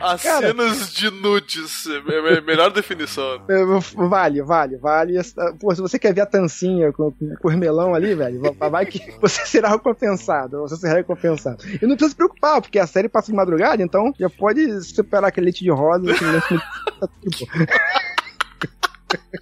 As 0.00 0.22
Cara. 0.22 0.46
cenas 0.48 0.92
de 0.92 1.10
nudes. 1.10 1.86
é- 1.86 2.34
é 2.34 2.38
a 2.38 2.40
melhor 2.40 2.70
definição. 2.70 3.42
É, 3.48 3.64
Vale, 4.08 4.42
vale, 4.42 4.76
vale. 4.76 5.14
Pô, 5.60 5.74
se 5.74 5.80
você 5.80 5.98
quer 5.98 6.14
ver 6.14 6.20
a 6.22 6.26
tancinha 6.26 6.92
com, 6.92 7.10
com 7.12 7.48
os 7.48 7.54
melão 7.56 7.94
ali, 7.94 8.14
velho, 8.14 8.40
vai- 8.70 8.86
que 8.86 9.00
você 9.20 9.44
será 9.46 9.70
recompensado. 9.70 10.60
Você 10.60 10.76
será 10.76 10.94
recompensado. 10.94 11.64
E 11.66 11.86
não 11.86 11.96
precisa 11.96 12.10
se 12.10 12.16
preocupar, 12.16 12.60
porque 12.60 12.78
a 12.78 12.86
série 12.86 13.08
passa 13.08 13.30
de 13.32 13.36
madrugada, 13.36 13.82
então 13.82 14.12
já 14.18 14.30
pode 14.30 14.82
superar 14.82 15.28
aquele 15.28 15.46
leite 15.46 15.64
de 15.64 15.70
rosa. 15.70 16.10
aquele 16.10 16.30
leite 16.32 16.54
de-. 17.26 17.66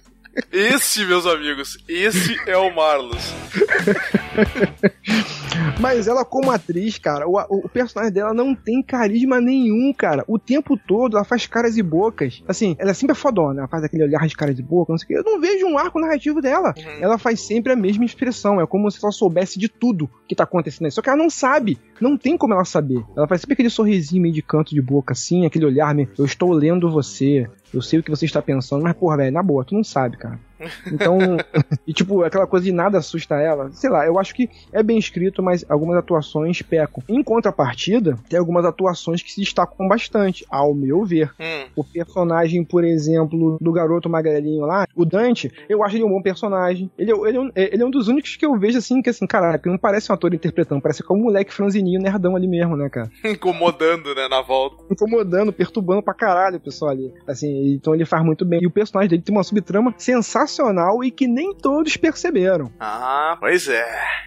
Esse, 0.51 1.05
meus 1.05 1.25
amigos, 1.25 1.77
esse 1.87 2.37
é 2.47 2.57
o 2.57 2.73
Marlos. 2.73 3.33
Mas 5.79 6.07
ela, 6.07 6.23
como 6.23 6.51
atriz, 6.51 6.97
cara, 6.97 7.27
o, 7.27 7.37
o 7.49 7.69
personagem 7.69 8.13
dela 8.13 8.33
não 8.33 8.55
tem 8.55 8.81
carisma 8.81 9.41
nenhum, 9.41 9.93
cara. 9.93 10.23
O 10.27 10.39
tempo 10.39 10.77
todo 10.77 11.17
ela 11.17 11.25
faz 11.25 11.45
caras 11.47 11.77
e 11.77 11.83
bocas. 11.83 12.43
Assim, 12.47 12.75
ela 12.79 12.91
é 12.91 12.93
sempre 12.93 13.15
fodona, 13.15 13.61
ela 13.61 13.67
faz 13.67 13.83
aquele 13.83 14.03
olhar 14.03 14.25
de 14.27 14.35
caras 14.35 14.57
e 14.57 14.61
boca, 14.61 14.93
não 14.93 14.97
sei 14.97 15.05
o 15.05 15.07
que. 15.07 15.13
Eu 15.15 15.23
não 15.23 15.39
vejo 15.39 15.65
um 15.65 15.77
arco 15.77 15.99
narrativo 15.99 16.41
dela. 16.41 16.73
Ela 16.99 17.17
faz 17.17 17.41
sempre 17.41 17.73
a 17.73 17.75
mesma 17.75 18.05
expressão. 18.05 18.61
É 18.61 18.65
como 18.65 18.89
se 18.89 18.99
ela 19.03 19.11
soubesse 19.11 19.59
de 19.59 19.67
tudo 19.67 20.09
que 20.27 20.35
tá 20.35 20.43
acontecendo 20.43 20.85
aí. 20.85 20.91
Só 20.91 21.01
que 21.01 21.09
ela 21.09 21.17
não 21.17 21.29
sabe. 21.29 21.77
Não 21.99 22.17
tem 22.17 22.37
como 22.37 22.53
ela 22.53 22.65
saber. 22.65 23.03
Ela 23.15 23.27
faz 23.27 23.41
sempre 23.41 23.53
aquele 23.53 23.69
sorrisinho 23.69 24.21
meio 24.21 24.33
de 24.33 24.41
canto 24.41 24.73
de 24.73 24.81
boca, 24.81 25.13
assim, 25.13 25.45
aquele 25.45 25.65
olhar 25.65 25.93
meio. 25.93 26.09
Eu 26.17 26.25
estou 26.25 26.51
lendo 26.51 26.89
você. 26.89 27.47
Eu 27.73 27.81
sei 27.81 27.99
o 27.99 28.03
que 28.03 28.09
você 28.09 28.25
está 28.25 28.41
pensando, 28.41 28.83
mas, 28.83 28.93
porra, 28.93 29.17
velho, 29.17 29.31
na 29.31 29.41
boa, 29.43 29.63
tu 29.63 29.73
não 29.75 29.83
sabe, 29.83 30.17
cara. 30.17 30.39
Então, 30.91 31.17
e 31.87 31.93
tipo, 31.93 32.23
aquela 32.23 32.47
coisa 32.47 32.65
de 32.65 32.71
nada 32.71 32.97
assusta 32.97 33.35
ela. 33.35 33.71
Sei 33.73 33.89
lá, 33.89 34.05
eu 34.05 34.19
acho 34.19 34.33
que 34.33 34.49
é 34.71 34.81
bem 34.83 34.97
escrito, 34.97 35.41
mas 35.41 35.65
algumas 35.69 35.97
atuações 35.97 36.61
pecam. 36.61 37.03
Em 37.07 37.23
contrapartida, 37.23 38.17
tem 38.29 38.39
algumas 38.39 38.65
atuações 38.65 39.21
que 39.21 39.31
se 39.31 39.41
destacam 39.41 39.87
bastante, 39.87 40.45
ao 40.49 40.73
meu 40.73 41.03
ver. 41.05 41.31
Hum, 41.39 41.65
O 41.75 41.83
personagem, 41.83 42.63
por 42.63 42.83
exemplo, 42.83 43.57
do 43.61 43.71
garoto 43.71 44.09
magrelinho 44.09 44.65
lá, 44.65 44.85
o 44.95 45.05
Dante, 45.05 45.51
eu 45.69 45.83
acho 45.83 45.95
ele 45.95 46.03
um 46.03 46.09
bom 46.09 46.21
personagem. 46.21 46.89
Ele, 46.97 47.11
é- 47.11 47.27
ele, 47.29 47.37
é 47.37 47.41
um, 47.41 47.51
ele 47.55 47.83
é 47.83 47.85
um 47.85 47.91
dos 47.91 48.07
únicos 48.07 48.35
que 48.35 48.45
eu 48.45 48.57
vejo 48.57 48.77
assim, 48.77 49.01
que 49.01 49.09
assim, 49.09 49.25
caraca, 49.27 49.69
não 49.69 49.77
parece 49.77 50.11
um 50.11 50.15
ator 50.15 50.33
interpretando, 50.33 50.81
parece 50.81 51.03
que 51.03 51.11
é 51.11 51.15
um 51.15 51.19
moleque 51.21 51.53
franzininho, 51.53 52.01
nerdão 52.01 52.35
ali 52.35 52.47
mesmo, 52.47 52.75
né, 52.75 52.89
cara? 52.89 53.09
incomodando, 53.25 54.13
né, 54.15 54.27
na 54.29 54.41
volta. 54.41 54.83
incomodando, 54.89 55.51
perturbando 55.53 56.01
pra 56.01 56.13
caralho 56.13 56.57
o 56.57 56.59
pessoal 56.61 56.91
ali. 56.91 57.13
Assim, 57.27 57.73
então 57.73 57.93
ele 57.95 58.05
faz 58.05 58.23
muito 58.23 58.45
bem. 58.45 58.59
E 58.61 58.67
o 58.67 58.71
personagem 58.71 59.09
dele 59.09 59.21
tem 59.21 59.33
uma 59.35 59.43
subtrama 59.43 59.93
sensacional, 59.97 60.50
sensacional 60.51 61.03
e 61.03 61.09
que 61.09 61.27
nem 61.27 61.55
todos 61.55 61.95
perceberam. 61.97 62.71
Ah, 62.79 63.37
pois 63.39 63.67
é. 63.67 63.85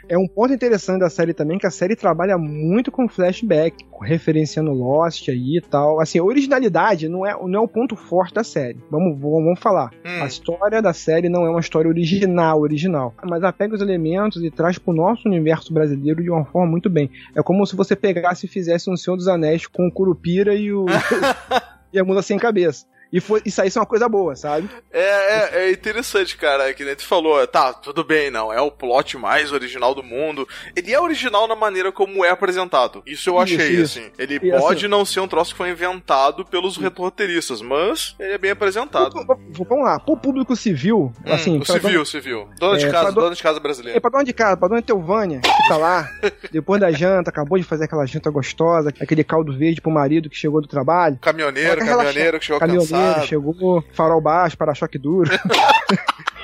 É 0.09 0.19
um 0.19 0.27
ponto 0.27 0.53
interessante 0.53 1.01
da 1.01 1.11
série 1.11 1.35
também 1.35 1.59
que 1.59 1.67
a 1.67 1.71
série 1.71 1.95
trabalha 1.95 2.37
muito 2.39 2.91
com 2.91 3.09
flashback, 3.09 3.85
referenciando 4.03 4.73
Lost 4.73 5.29
aí 5.29 5.59
e 5.59 5.61
tal. 5.61 6.01
Assim, 6.01 6.19
a 6.19 6.25
originalidade 6.25 7.09
não 7.09 7.27
é, 7.27 7.35
não 7.47 7.61
é 7.61 7.63
o 7.63 7.69
ponto 7.69 7.95
forte 7.95 8.35
da 8.35 8.45
série. 8.45 8.79
Vamos, 8.91 9.19
vamos, 9.21 9.61
falar. 9.61 9.91
Hum. 10.05 10.23
A 10.23 10.27
história 10.27 10.83
da 10.83 10.93
série 10.93 11.29
não 11.29 11.47
é 11.47 11.51
uma 11.51 11.61
história 11.61 11.89
original, 11.89 12.61
original. 12.61 13.15
Mas 13.25 13.43
ela 13.43 13.53
pega 13.53 13.75
os 13.75 13.81
elementos 13.81 14.43
e 14.43 14.51
traz 14.51 14.79
pro 14.79 14.93
nosso 14.93 15.29
universo 15.29 15.73
brasileiro 15.73 16.23
de 16.23 16.31
uma 16.31 16.45
forma 16.45 16.71
muito 16.71 16.91
bem. 16.91 17.11
É 17.35 17.43
como 17.43 17.67
se 17.67 17.77
você 17.77 17.95
pegasse 17.95 18.47
e 18.47 18.49
fizesse 18.49 18.91
um 18.91 18.97
Senhor 18.97 19.17
dos 19.17 19.29
Anéis 19.29 19.67
com 19.67 19.87
o 19.87 19.93
Curupira 19.93 20.55
e 20.55 20.73
o. 20.73 20.87
e 21.93 21.99
a 21.99 22.05
mula 22.05 22.23
sem 22.23 22.39
cabeça 22.39 22.87
e, 23.15 23.21
foi, 23.21 23.41
e 23.47 23.51
saísse 23.51 23.79
uma 23.79 23.87
coisa 23.87 24.09
boa, 24.09 24.35
sabe? 24.35 24.69
É, 24.91 25.01
é, 25.01 25.51
é, 25.53 25.71
interessante, 25.71 26.37
cara. 26.37 26.75
Que 26.75 26.85
nem 26.85 26.97
tu 26.97 27.07
falou, 27.07 27.47
tá, 27.47 27.73
tudo 27.73 28.03
bem, 28.03 28.29
não. 28.29 28.53
É 28.53 28.61
o 28.61 28.73
plot 28.73 29.17
mais 29.17 29.53
original 29.53 29.95
do 29.95 30.03
mundo. 30.03 30.49
Ele 30.75 30.93
é 30.93 30.99
original 31.01 31.47
na 31.47 31.55
maneira 31.55 31.93
como 31.93 32.25
é 32.25 32.31
apresentado. 32.31 33.05
Isso 33.07 33.31
eu 33.31 33.39
achei, 33.39 33.71
isso, 33.71 34.01
assim. 34.01 34.11
Ele 34.19 34.41
e 34.43 34.51
pode 34.51 34.79
assim, 34.79 34.89
não 34.89 35.05
ser 35.05 35.21
um 35.21 35.29
troço 35.29 35.53
que 35.53 35.59
foi 35.59 35.71
inventado 35.71 36.45
pelos 36.45 36.77
roteiristas, 36.77 37.63
mas 37.63 38.17
ele 38.19 38.33
é 38.33 38.39
bem 38.39 38.51
apresentado. 38.51 39.15
Vamos 39.25 39.85
lá, 39.85 40.01
pro 40.01 40.17
público 40.17 40.57
civil, 40.57 41.13
hum, 41.25 41.33
assim. 41.33 41.65
Civil, 41.65 41.93
dona, 41.93 42.05
civil. 42.05 42.49
Dona 42.59 42.79
de 42.79 42.87
é, 42.87 42.91
casa, 42.91 43.13
dona 43.13 43.37
de 43.37 43.43
casa 43.45 43.61
brasileira. 43.61 43.97
É 43.97 44.01
pra 44.01 44.11
dona 44.11 44.25
de 44.25 44.33
casa, 44.33 44.57
pra 44.57 44.67
dona 44.67 44.83
Teuvânia, 44.83 45.41
que 45.41 45.69
tá 45.69 45.77
lá, 45.77 46.11
depois 46.51 46.81
da 46.81 46.91
janta, 46.91 47.31
acabou 47.31 47.59
de 47.59 47.65
fazer 47.65 47.85
aquela 47.85 48.07
janta 48.07 48.29
gostosa, 48.29 48.93
aquele 49.01 49.23
caldo 49.23 49.57
verde 49.57 49.81
pro 49.81 49.93
marido 49.93 50.29
que 50.29 50.37
chegou 50.37 50.61
do 50.61 50.67
trabalho. 50.67 51.17
Caminhoneiro, 51.21 51.79
caminhoneiro 51.79 52.41
que 52.41 52.47
chegou 52.47 52.59
caminhoneiro, 52.59 52.91
cansado 52.91 53.04
chegou 53.27 53.85
farol 53.93 54.21
baixo, 54.21 54.57
para-choque 54.57 54.99
duro. 54.99 55.31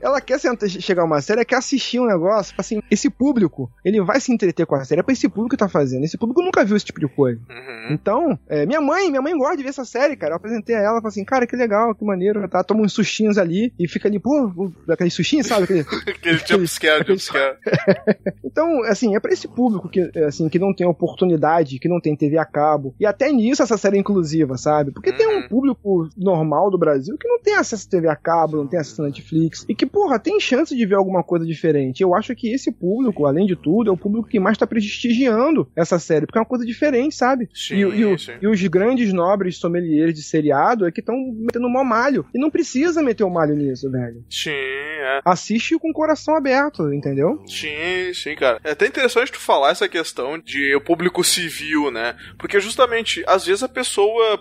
ela 0.00 0.20
quer 0.20 0.38
sentar, 0.38 0.68
chegar 0.68 1.04
uma 1.04 1.20
série, 1.20 1.44
quer 1.44 1.56
assistir 1.56 2.00
um 2.00 2.06
negócio, 2.06 2.54
assim, 2.58 2.80
esse 2.90 3.08
público, 3.10 3.70
ele 3.84 4.00
vai 4.02 4.20
se 4.20 4.32
entreter 4.32 4.66
com 4.66 4.74
a 4.74 4.84
série, 4.84 5.00
é 5.00 5.02
pra 5.02 5.12
esse 5.12 5.28
público 5.28 5.50
que 5.50 5.56
tá 5.56 5.68
fazendo, 5.68 6.04
esse 6.04 6.18
público 6.18 6.42
nunca 6.42 6.64
viu 6.64 6.76
esse 6.76 6.86
tipo 6.86 7.00
de 7.00 7.08
coisa. 7.08 7.40
Uhum. 7.48 7.88
Então, 7.90 8.38
é, 8.48 8.66
minha 8.66 8.80
mãe, 8.80 9.10
minha 9.10 9.22
mãe 9.22 9.36
gosta 9.36 9.56
de 9.56 9.62
ver 9.62 9.70
essa 9.70 9.84
série, 9.84 10.16
cara, 10.16 10.32
eu 10.32 10.36
apresentei 10.36 10.74
a 10.74 10.80
ela, 10.80 10.96
falei 10.96 11.08
assim, 11.08 11.24
cara, 11.24 11.46
que 11.46 11.56
legal, 11.56 11.94
que 11.94 12.04
maneiro, 12.04 12.46
tá, 12.48 12.62
toma 12.62 12.82
uns 12.82 12.92
sustinhos 12.92 13.38
ali, 13.38 13.72
e 13.78 13.88
fica 13.88 14.08
ali, 14.08 14.18
pô, 14.18 14.72
aquele 14.88 15.10
sustinho, 15.10 15.44
sabe? 15.44 15.64
Aquele, 15.64 15.80
aquele 16.08 16.38
jumpscare, 16.38 17.06
jumpscare. 17.06 17.56
então, 18.44 18.82
assim, 18.84 19.14
é 19.14 19.20
pra 19.20 19.32
esse 19.32 19.48
público 19.48 19.88
que, 19.88 20.00
assim, 20.26 20.48
que 20.48 20.58
não 20.58 20.74
tem 20.74 20.86
oportunidade, 20.86 21.78
que 21.78 21.88
não 21.88 22.00
tem 22.00 22.16
TV 22.16 22.38
a 22.38 22.44
cabo, 22.44 22.94
e 22.98 23.06
até 23.06 23.30
nisso 23.30 23.62
essa 23.62 23.76
série 23.76 23.96
é 23.96 24.00
inclusiva, 24.08 24.56
sabe? 24.56 24.90
Porque 24.90 25.12
tem 25.12 25.26
um 25.26 25.42
uhum. 25.42 25.48
público 25.48 26.08
normal 26.16 26.70
do 26.70 26.78
Brasil 26.78 27.16
que 27.18 27.28
não 27.28 27.40
tem 27.40 27.54
acesso 27.54 27.86
a 27.86 27.90
TV 27.90 28.08
a 28.08 28.16
cabo, 28.16 28.56
não 28.56 28.66
tem 28.66 28.80
acesso 28.80 29.02
a 29.02 29.06
Netflix, 29.06 29.66
e 29.68 29.74
que, 29.74 29.84
porra, 29.84 30.18
tem 30.18 30.40
chance 30.40 30.74
de 30.74 30.86
ver 30.86 30.94
alguma 30.94 31.22
coisa 31.22 31.44
diferente. 31.44 32.02
Eu 32.02 32.14
acho 32.14 32.34
que 32.34 32.52
esse 32.52 32.72
público, 32.72 33.26
além 33.26 33.46
de 33.46 33.54
tudo, 33.54 33.90
é 33.90 33.92
o 33.92 33.96
público 33.96 34.28
que 34.28 34.40
mais 34.40 34.56
tá 34.56 34.66
prestigiando 34.66 35.68
essa 35.76 35.98
série, 35.98 36.26
porque 36.26 36.38
é 36.38 36.40
uma 36.40 36.46
coisa 36.46 36.64
diferente, 36.64 37.14
sabe? 37.14 37.48
Sim, 37.52 37.76
e, 37.76 38.12
e, 38.14 38.18
sim. 38.18 38.32
e 38.40 38.46
os 38.46 38.60
grandes 38.66 39.12
nobres 39.12 39.56
sommeliers 39.58 40.14
de 40.14 40.22
seriado 40.22 40.86
é 40.86 40.92
que 40.92 41.00
estão 41.00 41.16
metendo 41.36 41.66
um 41.66 41.84
malho. 41.84 42.26
E 42.34 42.38
não 42.38 42.50
precisa 42.50 43.02
meter 43.02 43.24
o 43.24 43.30
malho 43.30 43.54
nisso, 43.54 43.90
velho. 43.90 44.24
Sim, 44.30 44.50
é. 44.50 45.20
Assiste 45.24 45.78
com 45.78 45.90
o 45.90 45.94
coração 45.94 46.36
aberto, 46.36 46.92
entendeu? 46.92 47.42
Sim, 47.46 48.12
sim, 48.14 48.34
cara. 48.34 48.60
É 48.64 48.72
até 48.72 48.86
interessante 48.86 49.32
tu 49.32 49.38
falar 49.38 49.70
essa 49.70 49.88
questão 49.88 50.38
de 50.38 50.74
o 50.74 50.80
público 50.80 51.22
civil, 51.22 51.90
né? 51.90 52.16
Porque 52.38 52.60
justamente, 52.60 53.22
às 53.26 53.46
vezes 53.46 53.62
a 53.62 53.68
pessoa, 53.68 53.87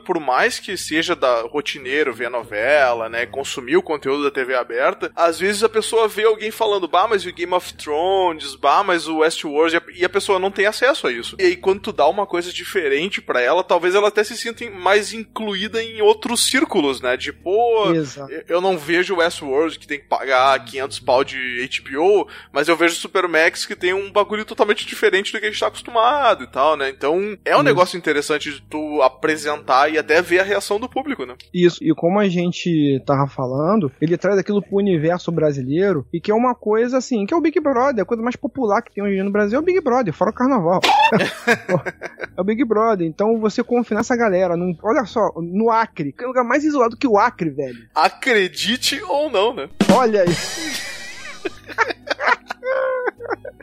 por 0.06 0.20
mais 0.20 0.60
que 0.60 0.78
seja 0.78 1.16
da 1.16 1.42
rotineiro, 1.42 2.14
ver 2.14 2.26
a 2.26 2.30
novela, 2.30 3.10
né? 3.10 3.26
Consumir 3.26 3.78
o 3.78 3.84
conteúdo 3.84 4.24
da 4.24 4.32
TV 4.32 4.56
aberta, 4.56 5.12
às 5.16 5.40
vezes 5.40 5.64
a 5.64 5.70
pessoa 5.70 6.08
vê 6.08 6.24
alguém 6.24 6.52
falando, 6.52 6.88
bah, 6.88 7.08
mas 7.08 7.26
o 7.26 7.32
Game 7.32 7.54
of 7.54 7.74
Thrones, 7.74 8.56
bah, 8.56 8.84
mas 8.84 9.08
o 9.08 9.18
Westworld, 9.18 9.82
e 9.94 10.04
a 10.04 10.10
pessoa 10.10 10.40
não 10.40 10.52
tem 10.52 10.66
acesso 10.66 11.08
a 11.08 11.12
isso. 11.12 11.36
E 11.40 11.44
aí, 11.44 11.56
quando 11.56 11.82
tu 11.82 11.92
dá 11.92 12.08
uma 12.08 12.26
coisa 12.26 12.52
diferente 12.52 13.22
para 13.22 13.42
ela, 13.42 13.64
talvez 13.64 13.96
ela 13.96 14.08
até 14.08 14.24
se 14.24 14.38
sinta 14.38 14.70
mais 14.72 15.14
incluída 15.14 15.84
em 15.84 16.02
outros 16.02 16.46
círculos, 16.46 17.02
né? 17.02 17.16
De, 17.16 17.32
pô, 17.32 17.92
Exato. 17.94 18.32
eu 18.48 18.60
não 18.62 18.78
vejo 18.78 19.16
o 19.16 19.18
Westworld 19.18 19.78
que 19.78 19.88
tem 19.88 20.00
que 20.00 20.08
pagar 20.08 20.64
500 20.66 21.00
pau 21.00 21.24
de 21.24 21.70
HBO, 21.82 22.28
mas 22.52 22.68
eu 22.68 22.76
vejo 22.76 22.96
o 22.96 22.98
Supermax 22.98 23.66
que 23.66 23.76
tem 23.76 23.94
um 23.94 24.12
bagulho 24.12 24.46
totalmente 24.46 24.86
diferente 24.86 25.32
do 25.32 25.40
que 25.40 25.46
a 25.46 25.50
gente 25.50 25.60
tá 25.60 25.68
acostumado 25.68 26.44
e 26.44 26.48
tal, 26.48 26.76
né? 26.76 26.90
Então, 26.90 27.38
é 27.46 27.56
um 27.56 27.60
Isso. 27.60 27.64
negócio 27.64 27.98
interessante 27.98 28.52
de 28.52 28.62
tu 28.62 29.02
apresentar 29.02 29.37
e 29.46 29.98
até 29.98 30.22
ver 30.22 30.40
a 30.40 30.44
reação 30.44 30.80
do 30.80 30.90
público, 30.90 31.26
né? 31.26 31.36
Isso, 31.54 31.84
e 31.84 31.94
como 31.94 32.20
a 32.20 32.28
gente 32.28 33.02
tava 33.06 33.28
falando, 33.28 33.92
ele 34.02 34.18
traz 34.18 34.38
aquilo 34.38 34.62
pro 34.62 34.78
universo 34.78 35.32
brasileiro 35.32 36.06
e 36.14 36.20
que 36.20 36.32
é 36.32 36.36
uma 36.36 36.56
coisa 36.56 36.98
assim, 36.98 37.26
que 37.26 37.34
é 37.34 37.38
o 37.38 37.42
Big 37.42 37.60
Brother, 37.60 38.04
a 38.04 38.06
coisa 38.06 38.24
mais 38.24 38.36
popular 38.36 38.82
que 38.82 38.94
tem 38.94 39.04
hoje 39.04 39.22
no 39.22 39.32
Brasil 39.32 39.58
é 39.58 39.62
o 39.62 39.66
Big 39.66 39.82
Brother, 39.82 40.14
fora 40.14 40.32
o 40.32 40.34
carnaval. 40.34 40.82
é 42.36 42.42
o 42.42 42.44
Big 42.44 42.64
Brother, 42.66 43.08
então 43.08 43.40
você 43.40 43.64
confia 43.64 43.98
nessa 43.98 44.16
galera, 44.16 44.56
num, 44.56 44.76
olha 44.84 45.06
só, 45.06 45.32
no 45.38 45.70
Acre, 45.70 46.12
que 46.12 46.24
é 46.24 46.26
o 46.26 46.30
lugar 46.30 46.44
mais 46.44 46.64
isolado 46.64 46.98
que 46.98 47.08
o 47.08 47.18
Acre, 47.18 47.50
velho. 47.50 47.88
Acredite 47.94 49.02
ou 49.04 49.30
não, 49.30 49.54
né? 49.54 49.70
Olha 49.94 50.22
aí. 50.22 50.28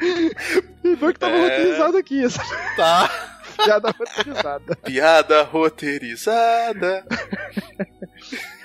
e 0.84 0.96
foi 0.96 1.12
que 1.12 1.18
tava 1.18 1.36
é... 1.36 1.42
roteirizado 1.42 1.96
aqui. 1.96 2.22
Tá. 2.76 3.33
Piada 3.64 3.94
roteirizada. 3.98 4.76
Piada 4.76 5.42
roteirizada. 5.52 7.04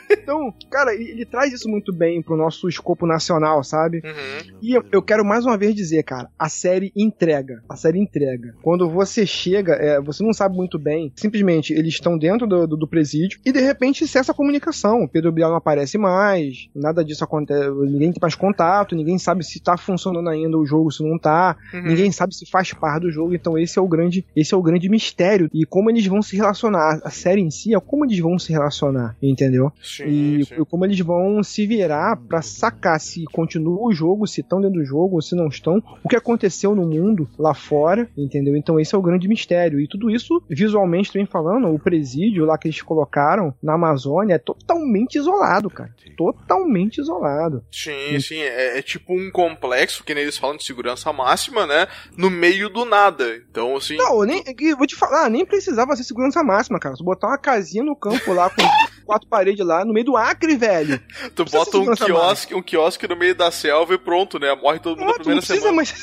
Então, 0.10 0.54
cara, 0.69 0.93
ele 0.93 1.26
traz 1.26 1.54
isso 1.54 1.69
muito 1.69 1.93
bem 1.93 2.22
pro 2.22 2.38
nosso 2.38 2.67
escopo 2.67 3.06
nacional, 3.06 3.63
sabe? 3.63 4.02
Uhum. 4.04 4.58
E 4.62 4.74
eu, 4.74 4.84
eu, 4.91 5.02
quero 5.02 5.24
mais 5.24 5.45
uma 5.45 5.58
vez 5.58 5.76
dizer, 5.76 6.04
cara, 6.04 6.30
a 6.38 6.50
série 6.50 6.91
entrega. 6.95 7.63
A 7.69 7.76
série 7.76 8.00
entrega. 8.00 8.56
Quando 8.62 8.89
você 8.89 9.26
chega, 9.26 9.74
é, 9.74 10.02
você 10.02 10.24
não 10.24 10.34
sabe 10.34 10.56
muito 10.56 10.80
bem, 10.80 11.12
simplesmente 11.15 11.74
eles 11.74 11.93
estão 11.93 12.17
dentro 12.17 12.48
do, 12.48 12.67
do, 12.67 12.78
do, 12.78 12.88
presídio 12.88 13.39
e 13.45 13.52
de 13.52 13.60
repente 13.60 14.08
cessa 14.08 14.32
a 14.32 14.36
comunicação. 14.36 15.04
O 15.04 15.08
Pedro 15.08 15.32
Bial 15.32 15.50
não 15.50 15.58
aparece 15.58 15.98
mais, 15.98 16.69
nada 16.76 17.04
disso 17.04 17.24
acontece, 17.24 17.69
ninguém 17.69 18.12
tem 18.12 18.19
mais 18.22 18.36
contato, 18.36 18.95
ninguém 18.95 19.17
sabe 19.17 19.43
se 19.43 19.60
tá 19.60 19.78
funcionando 19.78 20.30
ainda 20.30 20.58
o 20.58 20.65
jogo, 20.65 20.91
se 20.91 21.04
não 21.04 21.17
tá, 21.17 21.56
uhum. 21.74 21.84
ninguém 21.84 22.12
sabe 22.12 22.36
se 22.36 22.50
faz 22.50 22.74
parte 22.74 23.04
do 23.04 23.12
jogo. 23.12 23.36
Então 23.36 23.58
esse 23.58 23.78
é 23.78 23.82
o 23.82 23.88
grande, 23.88 24.26
esse 24.36 24.54
é 24.54 24.58
o 24.58 24.62
grande 24.62 24.89
mistério 24.89 25.50
e 25.54 25.65
como 25.65 25.89
eles 25.89 26.06
vão 26.06 26.22
se 26.22 26.36
relacionar. 26.36 27.00
A 27.04 27.10
série 27.10 27.41
em 27.41 27.52
si 27.52 27.76
é 27.76 27.80
como 27.80 28.06
eles 28.06 28.19
vão 28.19 28.39
se 28.39 28.52
relacionar, 28.52 29.15
entendeu? 29.22 29.72
Sim, 30.03 30.39
e 30.39 30.45
sim. 30.45 30.63
como 30.69 30.85
eles 30.85 30.99
vão 30.99 31.43
se 31.43 31.65
virar 31.65 32.17
para 32.17 32.41
sacar 32.41 32.99
se 32.99 33.23
continua 33.25 33.88
o 33.88 33.93
jogo, 33.93 34.27
se 34.27 34.41
estão 34.41 34.62
dentro 34.62 34.79
do 34.79 34.85
jogo 34.85 35.15
ou 35.15 35.21
se 35.21 35.35
não 35.35 35.47
estão, 35.47 35.81
o 36.03 36.09
que 36.09 36.15
aconteceu 36.15 36.75
no 36.75 36.85
mundo 36.85 37.29
lá 37.38 37.53
fora, 37.53 38.09
entendeu? 38.17 38.55
Então 38.55 38.79
esse 38.79 38.95
é 38.95 38.97
o 38.97 39.01
grande 39.01 39.27
mistério. 39.27 39.79
E 39.79 39.88
tudo 39.88 40.09
isso, 40.09 40.41
visualmente 40.49 41.12
também 41.12 41.25
falando, 41.25 41.67
o 41.67 41.79
presídio 41.79 42.45
lá 42.45 42.57
que 42.57 42.67
eles 42.67 42.81
colocaram 42.81 43.53
na 43.62 43.73
Amazônia 43.73 44.35
é 44.35 44.39
totalmente 44.39 45.17
isolado, 45.17 45.69
cara. 45.69 45.93
Totalmente 46.17 46.99
isolado. 46.99 47.63
Sim, 47.71 48.15
e... 48.15 48.21
sim. 48.21 48.39
É, 48.39 48.79
é, 48.79 48.81
tipo 48.81 49.13
um 49.13 49.31
complexo, 49.31 50.03
que 50.03 50.13
nem 50.13 50.23
eles 50.23 50.38
falam 50.38 50.57
de 50.57 50.63
segurança 50.63 51.12
máxima, 51.13 51.65
né? 51.65 51.88
No 52.17 52.29
meio 52.29 52.69
do 52.69 52.85
nada. 52.85 53.38
Então, 53.49 53.77
assim. 53.77 53.95
Não, 53.97 54.23
nem, 54.23 54.43
vou 54.77 54.88
te 54.88 54.95
falar, 54.95 55.29
nem 55.29 55.45
precisava 55.45 55.95
ser 55.95 56.03
segurança 56.03 56.43
máxima, 56.43 56.79
cara. 56.79 56.95
Se 56.95 57.03
botar 57.03 57.27
uma 57.27 57.38
casinha 57.38 57.83
no 57.83 57.95
campo 57.95 58.33
lá 58.33 58.49
com 58.49 58.62
quatro 59.05 59.27
paredes 59.27 59.65
lá, 59.65 59.83
no 59.89 59.93
meio 59.93 60.06
do 60.06 60.15
Acre, 60.15 60.56
velho. 60.56 61.02
tu 61.36 61.43
bota 61.45 61.78
um 61.78 61.93
quiosque, 61.93 62.56
um 62.56 62.62
quiosque 62.62 63.08
no 63.08 63.15
meio 63.15 63.36
da 63.36 63.52
selva 63.52 63.95
e 63.95 63.97
pronto, 63.97 64.39
né? 64.39 64.56
Morre 64.56 64.80
todo 64.80 64.97
mundo 64.97 65.08
na 65.08 65.13
primeira 65.15 65.41
não 65.41 65.45
precisa, 65.45 65.60
semana. 65.60 65.75
Mas 65.75 65.93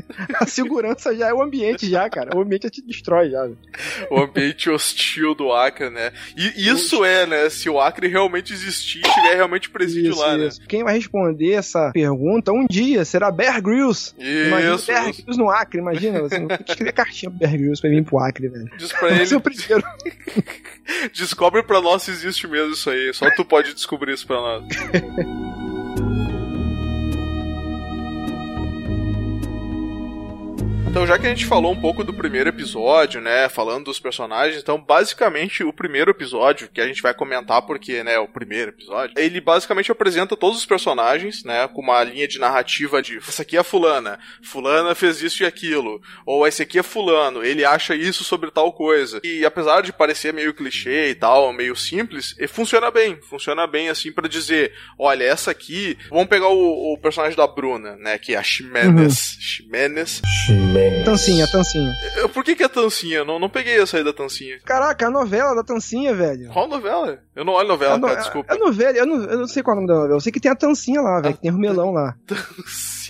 a 0.38 0.46
segurança 0.46 1.14
já 1.14 1.28
é 1.28 1.34
o 1.34 1.42
ambiente 1.42 1.88
já, 1.88 2.08
cara. 2.08 2.36
O 2.36 2.40
ambiente 2.40 2.70
te 2.70 2.82
destrói 2.82 3.30
já. 3.30 3.48
O 4.10 4.20
ambiente 4.20 4.70
hostil 4.70 5.34
do 5.34 5.52
Acre, 5.52 5.90
né? 5.90 6.12
E 6.36 6.68
isso 6.68 7.04
é, 7.04 7.26
né? 7.26 7.48
Se 7.50 7.68
o 7.68 7.80
Acre 7.80 8.08
realmente 8.08 8.52
existir, 8.52 9.00
tiver 9.00 9.34
realmente 9.34 9.70
presídio 9.70 10.12
isso, 10.12 10.20
lá, 10.20 10.36
né? 10.36 10.46
isso. 10.46 10.60
né? 10.60 10.66
Quem 10.68 10.84
vai 10.84 10.94
responder 10.94 11.52
essa 11.52 11.90
pergunta 11.92 12.52
um 12.52 12.66
dia 12.66 13.04
será 13.04 13.30
Bear 13.30 13.62
Grylls. 13.62 14.14
Isso. 14.18 14.48
Imagina 14.48 14.76
Bear 14.78 15.12
Grylls 15.12 15.38
no 15.38 15.50
Acre, 15.50 15.78
imagina. 15.80 16.20
Você 16.20 16.36
tem 16.36 16.48
que 16.48 16.70
escrever 16.70 16.92
cartinha 16.92 17.30
pro 17.30 17.38
Bear 17.38 17.52
Grylls 17.52 17.80
pra 17.80 17.90
vir 17.90 18.04
pro 18.04 18.18
Acre, 18.18 18.48
velho. 18.48 18.70
Diz 18.76 18.92
pra 18.92 19.10
ele. 19.10 19.34
o 19.34 19.40
primeiro. 19.40 19.84
Descobre 21.12 21.62
pra 21.62 21.80
nós 21.80 22.02
se 22.02 22.10
existe 22.10 22.46
mesmo 22.46 22.72
isso 22.72 22.90
aí. 22.90 23.12
Só 23.12 23.30
tu 23.34 23.44
pode 23.44 23.74
descobrir 23.74 24.12
isso 24.12 24.26
pra 24.26 24.36
nós. 24.36 24.64
Então, 30.92 31.06
já 31.06 31.18
que 31.18 31.26
a 31.26 31.30
gente 31.30 31.46
falou 31.46 31.72
um 31.72 31.80
pouco 31.80 32.04
do 32.04 32.12
primeiro 32.12 32.50
episódio, 32.50 33.18
né, 33.18 33.48
falando 33.48 33.86
dos 33.86 33.98
personagens, 33.98 34.60
então 34.60 34.78
basicamente 34.78 35.64
o 35.64 35.72
primeiro 35.72 36.10
episódio 36.10 36.68
que 36.68 36.82
a 36.82 36.86
gente 36.86 37.00
vai 37.00 37.14
comentar 37.14 37.62
porque, 37.62 38.04
né, 38.04 38.18
o 38.18 38.28
primeiro 38.28 38.72
episódio, 38.72 39.14
ele 39.16 39.40
basicamente 39.40 39.90
apresenta 39.90 40.36
todos 40.36 40.58
os 40.58 40.66
personagens, 40.66 41.44
né, 41.44 41.66
com 41.66 41.80
uma 41.80 42.04
linha 42.04 42.28
de 42.28 42.38
narrativa 42.38 43.00
de 43.00 43.16
essa 43.16 43.40
aqui 43.40 43.56
é 43.56 43.60
a 43.60 43.64
fulana, 43.64 44.18
fulana 44.44 44.94
fez 44.94 45.22
isso 45.22 45.42
e 45.42 45.46
aquilo, 45.46 45.98
ou 46.26 46.46
esse 46.46 46.62
aqui 46.62 46.78
é 46.78 46.82
fulano, 46.82 47.42
ele 47.42 47.64
acha 47.64 47.94
isso 47.94 48.22
sobre 48.22 48.50
tal 48.50 48.70
coisa. 48.70 49.18
E 49.24 49.46
apesar 49.46 49.80
de 49.80 49.94
parecer 49.94 50.34
meio 50.34 50.52
clichê 50.52 51.08
e 51.08 51.14
tal, 51.14 51.54
meio 51.54 51.74
simples, 51.74 52.36
funciona 52.48 52.90
bem, 52.90 53.18
funciona 53.30 53.66
bem 53.66 53.88
assim 53.88 54.12
para 54.12 54.28
dizer, 54.28 54.74
olha, 54.98 55.24
essa 55.24 55.52
aqui, 55.52 55.96
vamos 56.10 56.28
pegar 56.28 56.48
o, 56.48 56.92
o, 56.92 56.98
personagem 56.98 57.34
da 57.34 57.46
Bruna, 57.46 57.96
né, 57.96 58.18
que 58.18 58.34
é 58.34 58.36
a 58.36 58.42
Ximenes, 58.42 59.36
uhum. 59.36 59.40
Ximenes. 59.40 60.20
Tancinha, 61.04 61.46
Tancinha. 61.46 61.92
Por 62.32 62.44
que 62.44 62.56
que 62.56 62.62
é 62.62 62.68
Tancinha? 62.68 63.24
Não, 63.24 63.38
não 63.38 63.48
peguei 63.48 63.80
essa 63.80 63.96
aí 63.96 64.04
da 64.04 64.12
Tancinha. 64.12 64.58
Caraca, 64.64 65.06
a 65.06 65.10
novela 65.10 65.54
da 65.54 65.62
Tancinha, 65.62 66.14
velho. 66.14 66.48
Qual 66.52 66.68
novela? 66.68 67.18
Eu 67.34 67.44
não 67.44 67.52
olho 67.52 67.68
novela, 67.68 67.98
no... 67.98 68.06
cara, 68.06 68.20
desculpa. 68.20 68.54
É 68.54 68.58
novela, 68.58 68.96
eu 68.98 69.06
não, 69.06 69.24
eu 69.24 69.38
não 69.38 69.46
sei 69.46 69.62
qual 69.62 69.76
é 69.76 69.78
o 69.78 69.80
nome 69.82 69.88
da 69.92 70.00
novela. 70.00 70.16
Eu 70.16 70.20
sei 70.20 70.32
que 70.32 70.40
tem 70.40 70.50
a 70.50 70.56
Tancinha 70.56 71.00
lá, 71.00 71.20
velho, 71.20 71.34
que 71.34 71.42
tem 71.42 71.50
o 71.50 71.58
melão 71.58 71.92
lá. 71.92 72.14
Tancinha. 72.26 72.42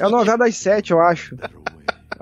É 0.00 0.04
a 0.04 0.08
novela 0.08 0.38
das 0.38 0.56
sete, 0.56 0.92
eu 0.92 1.00
acho. 1.00 1.36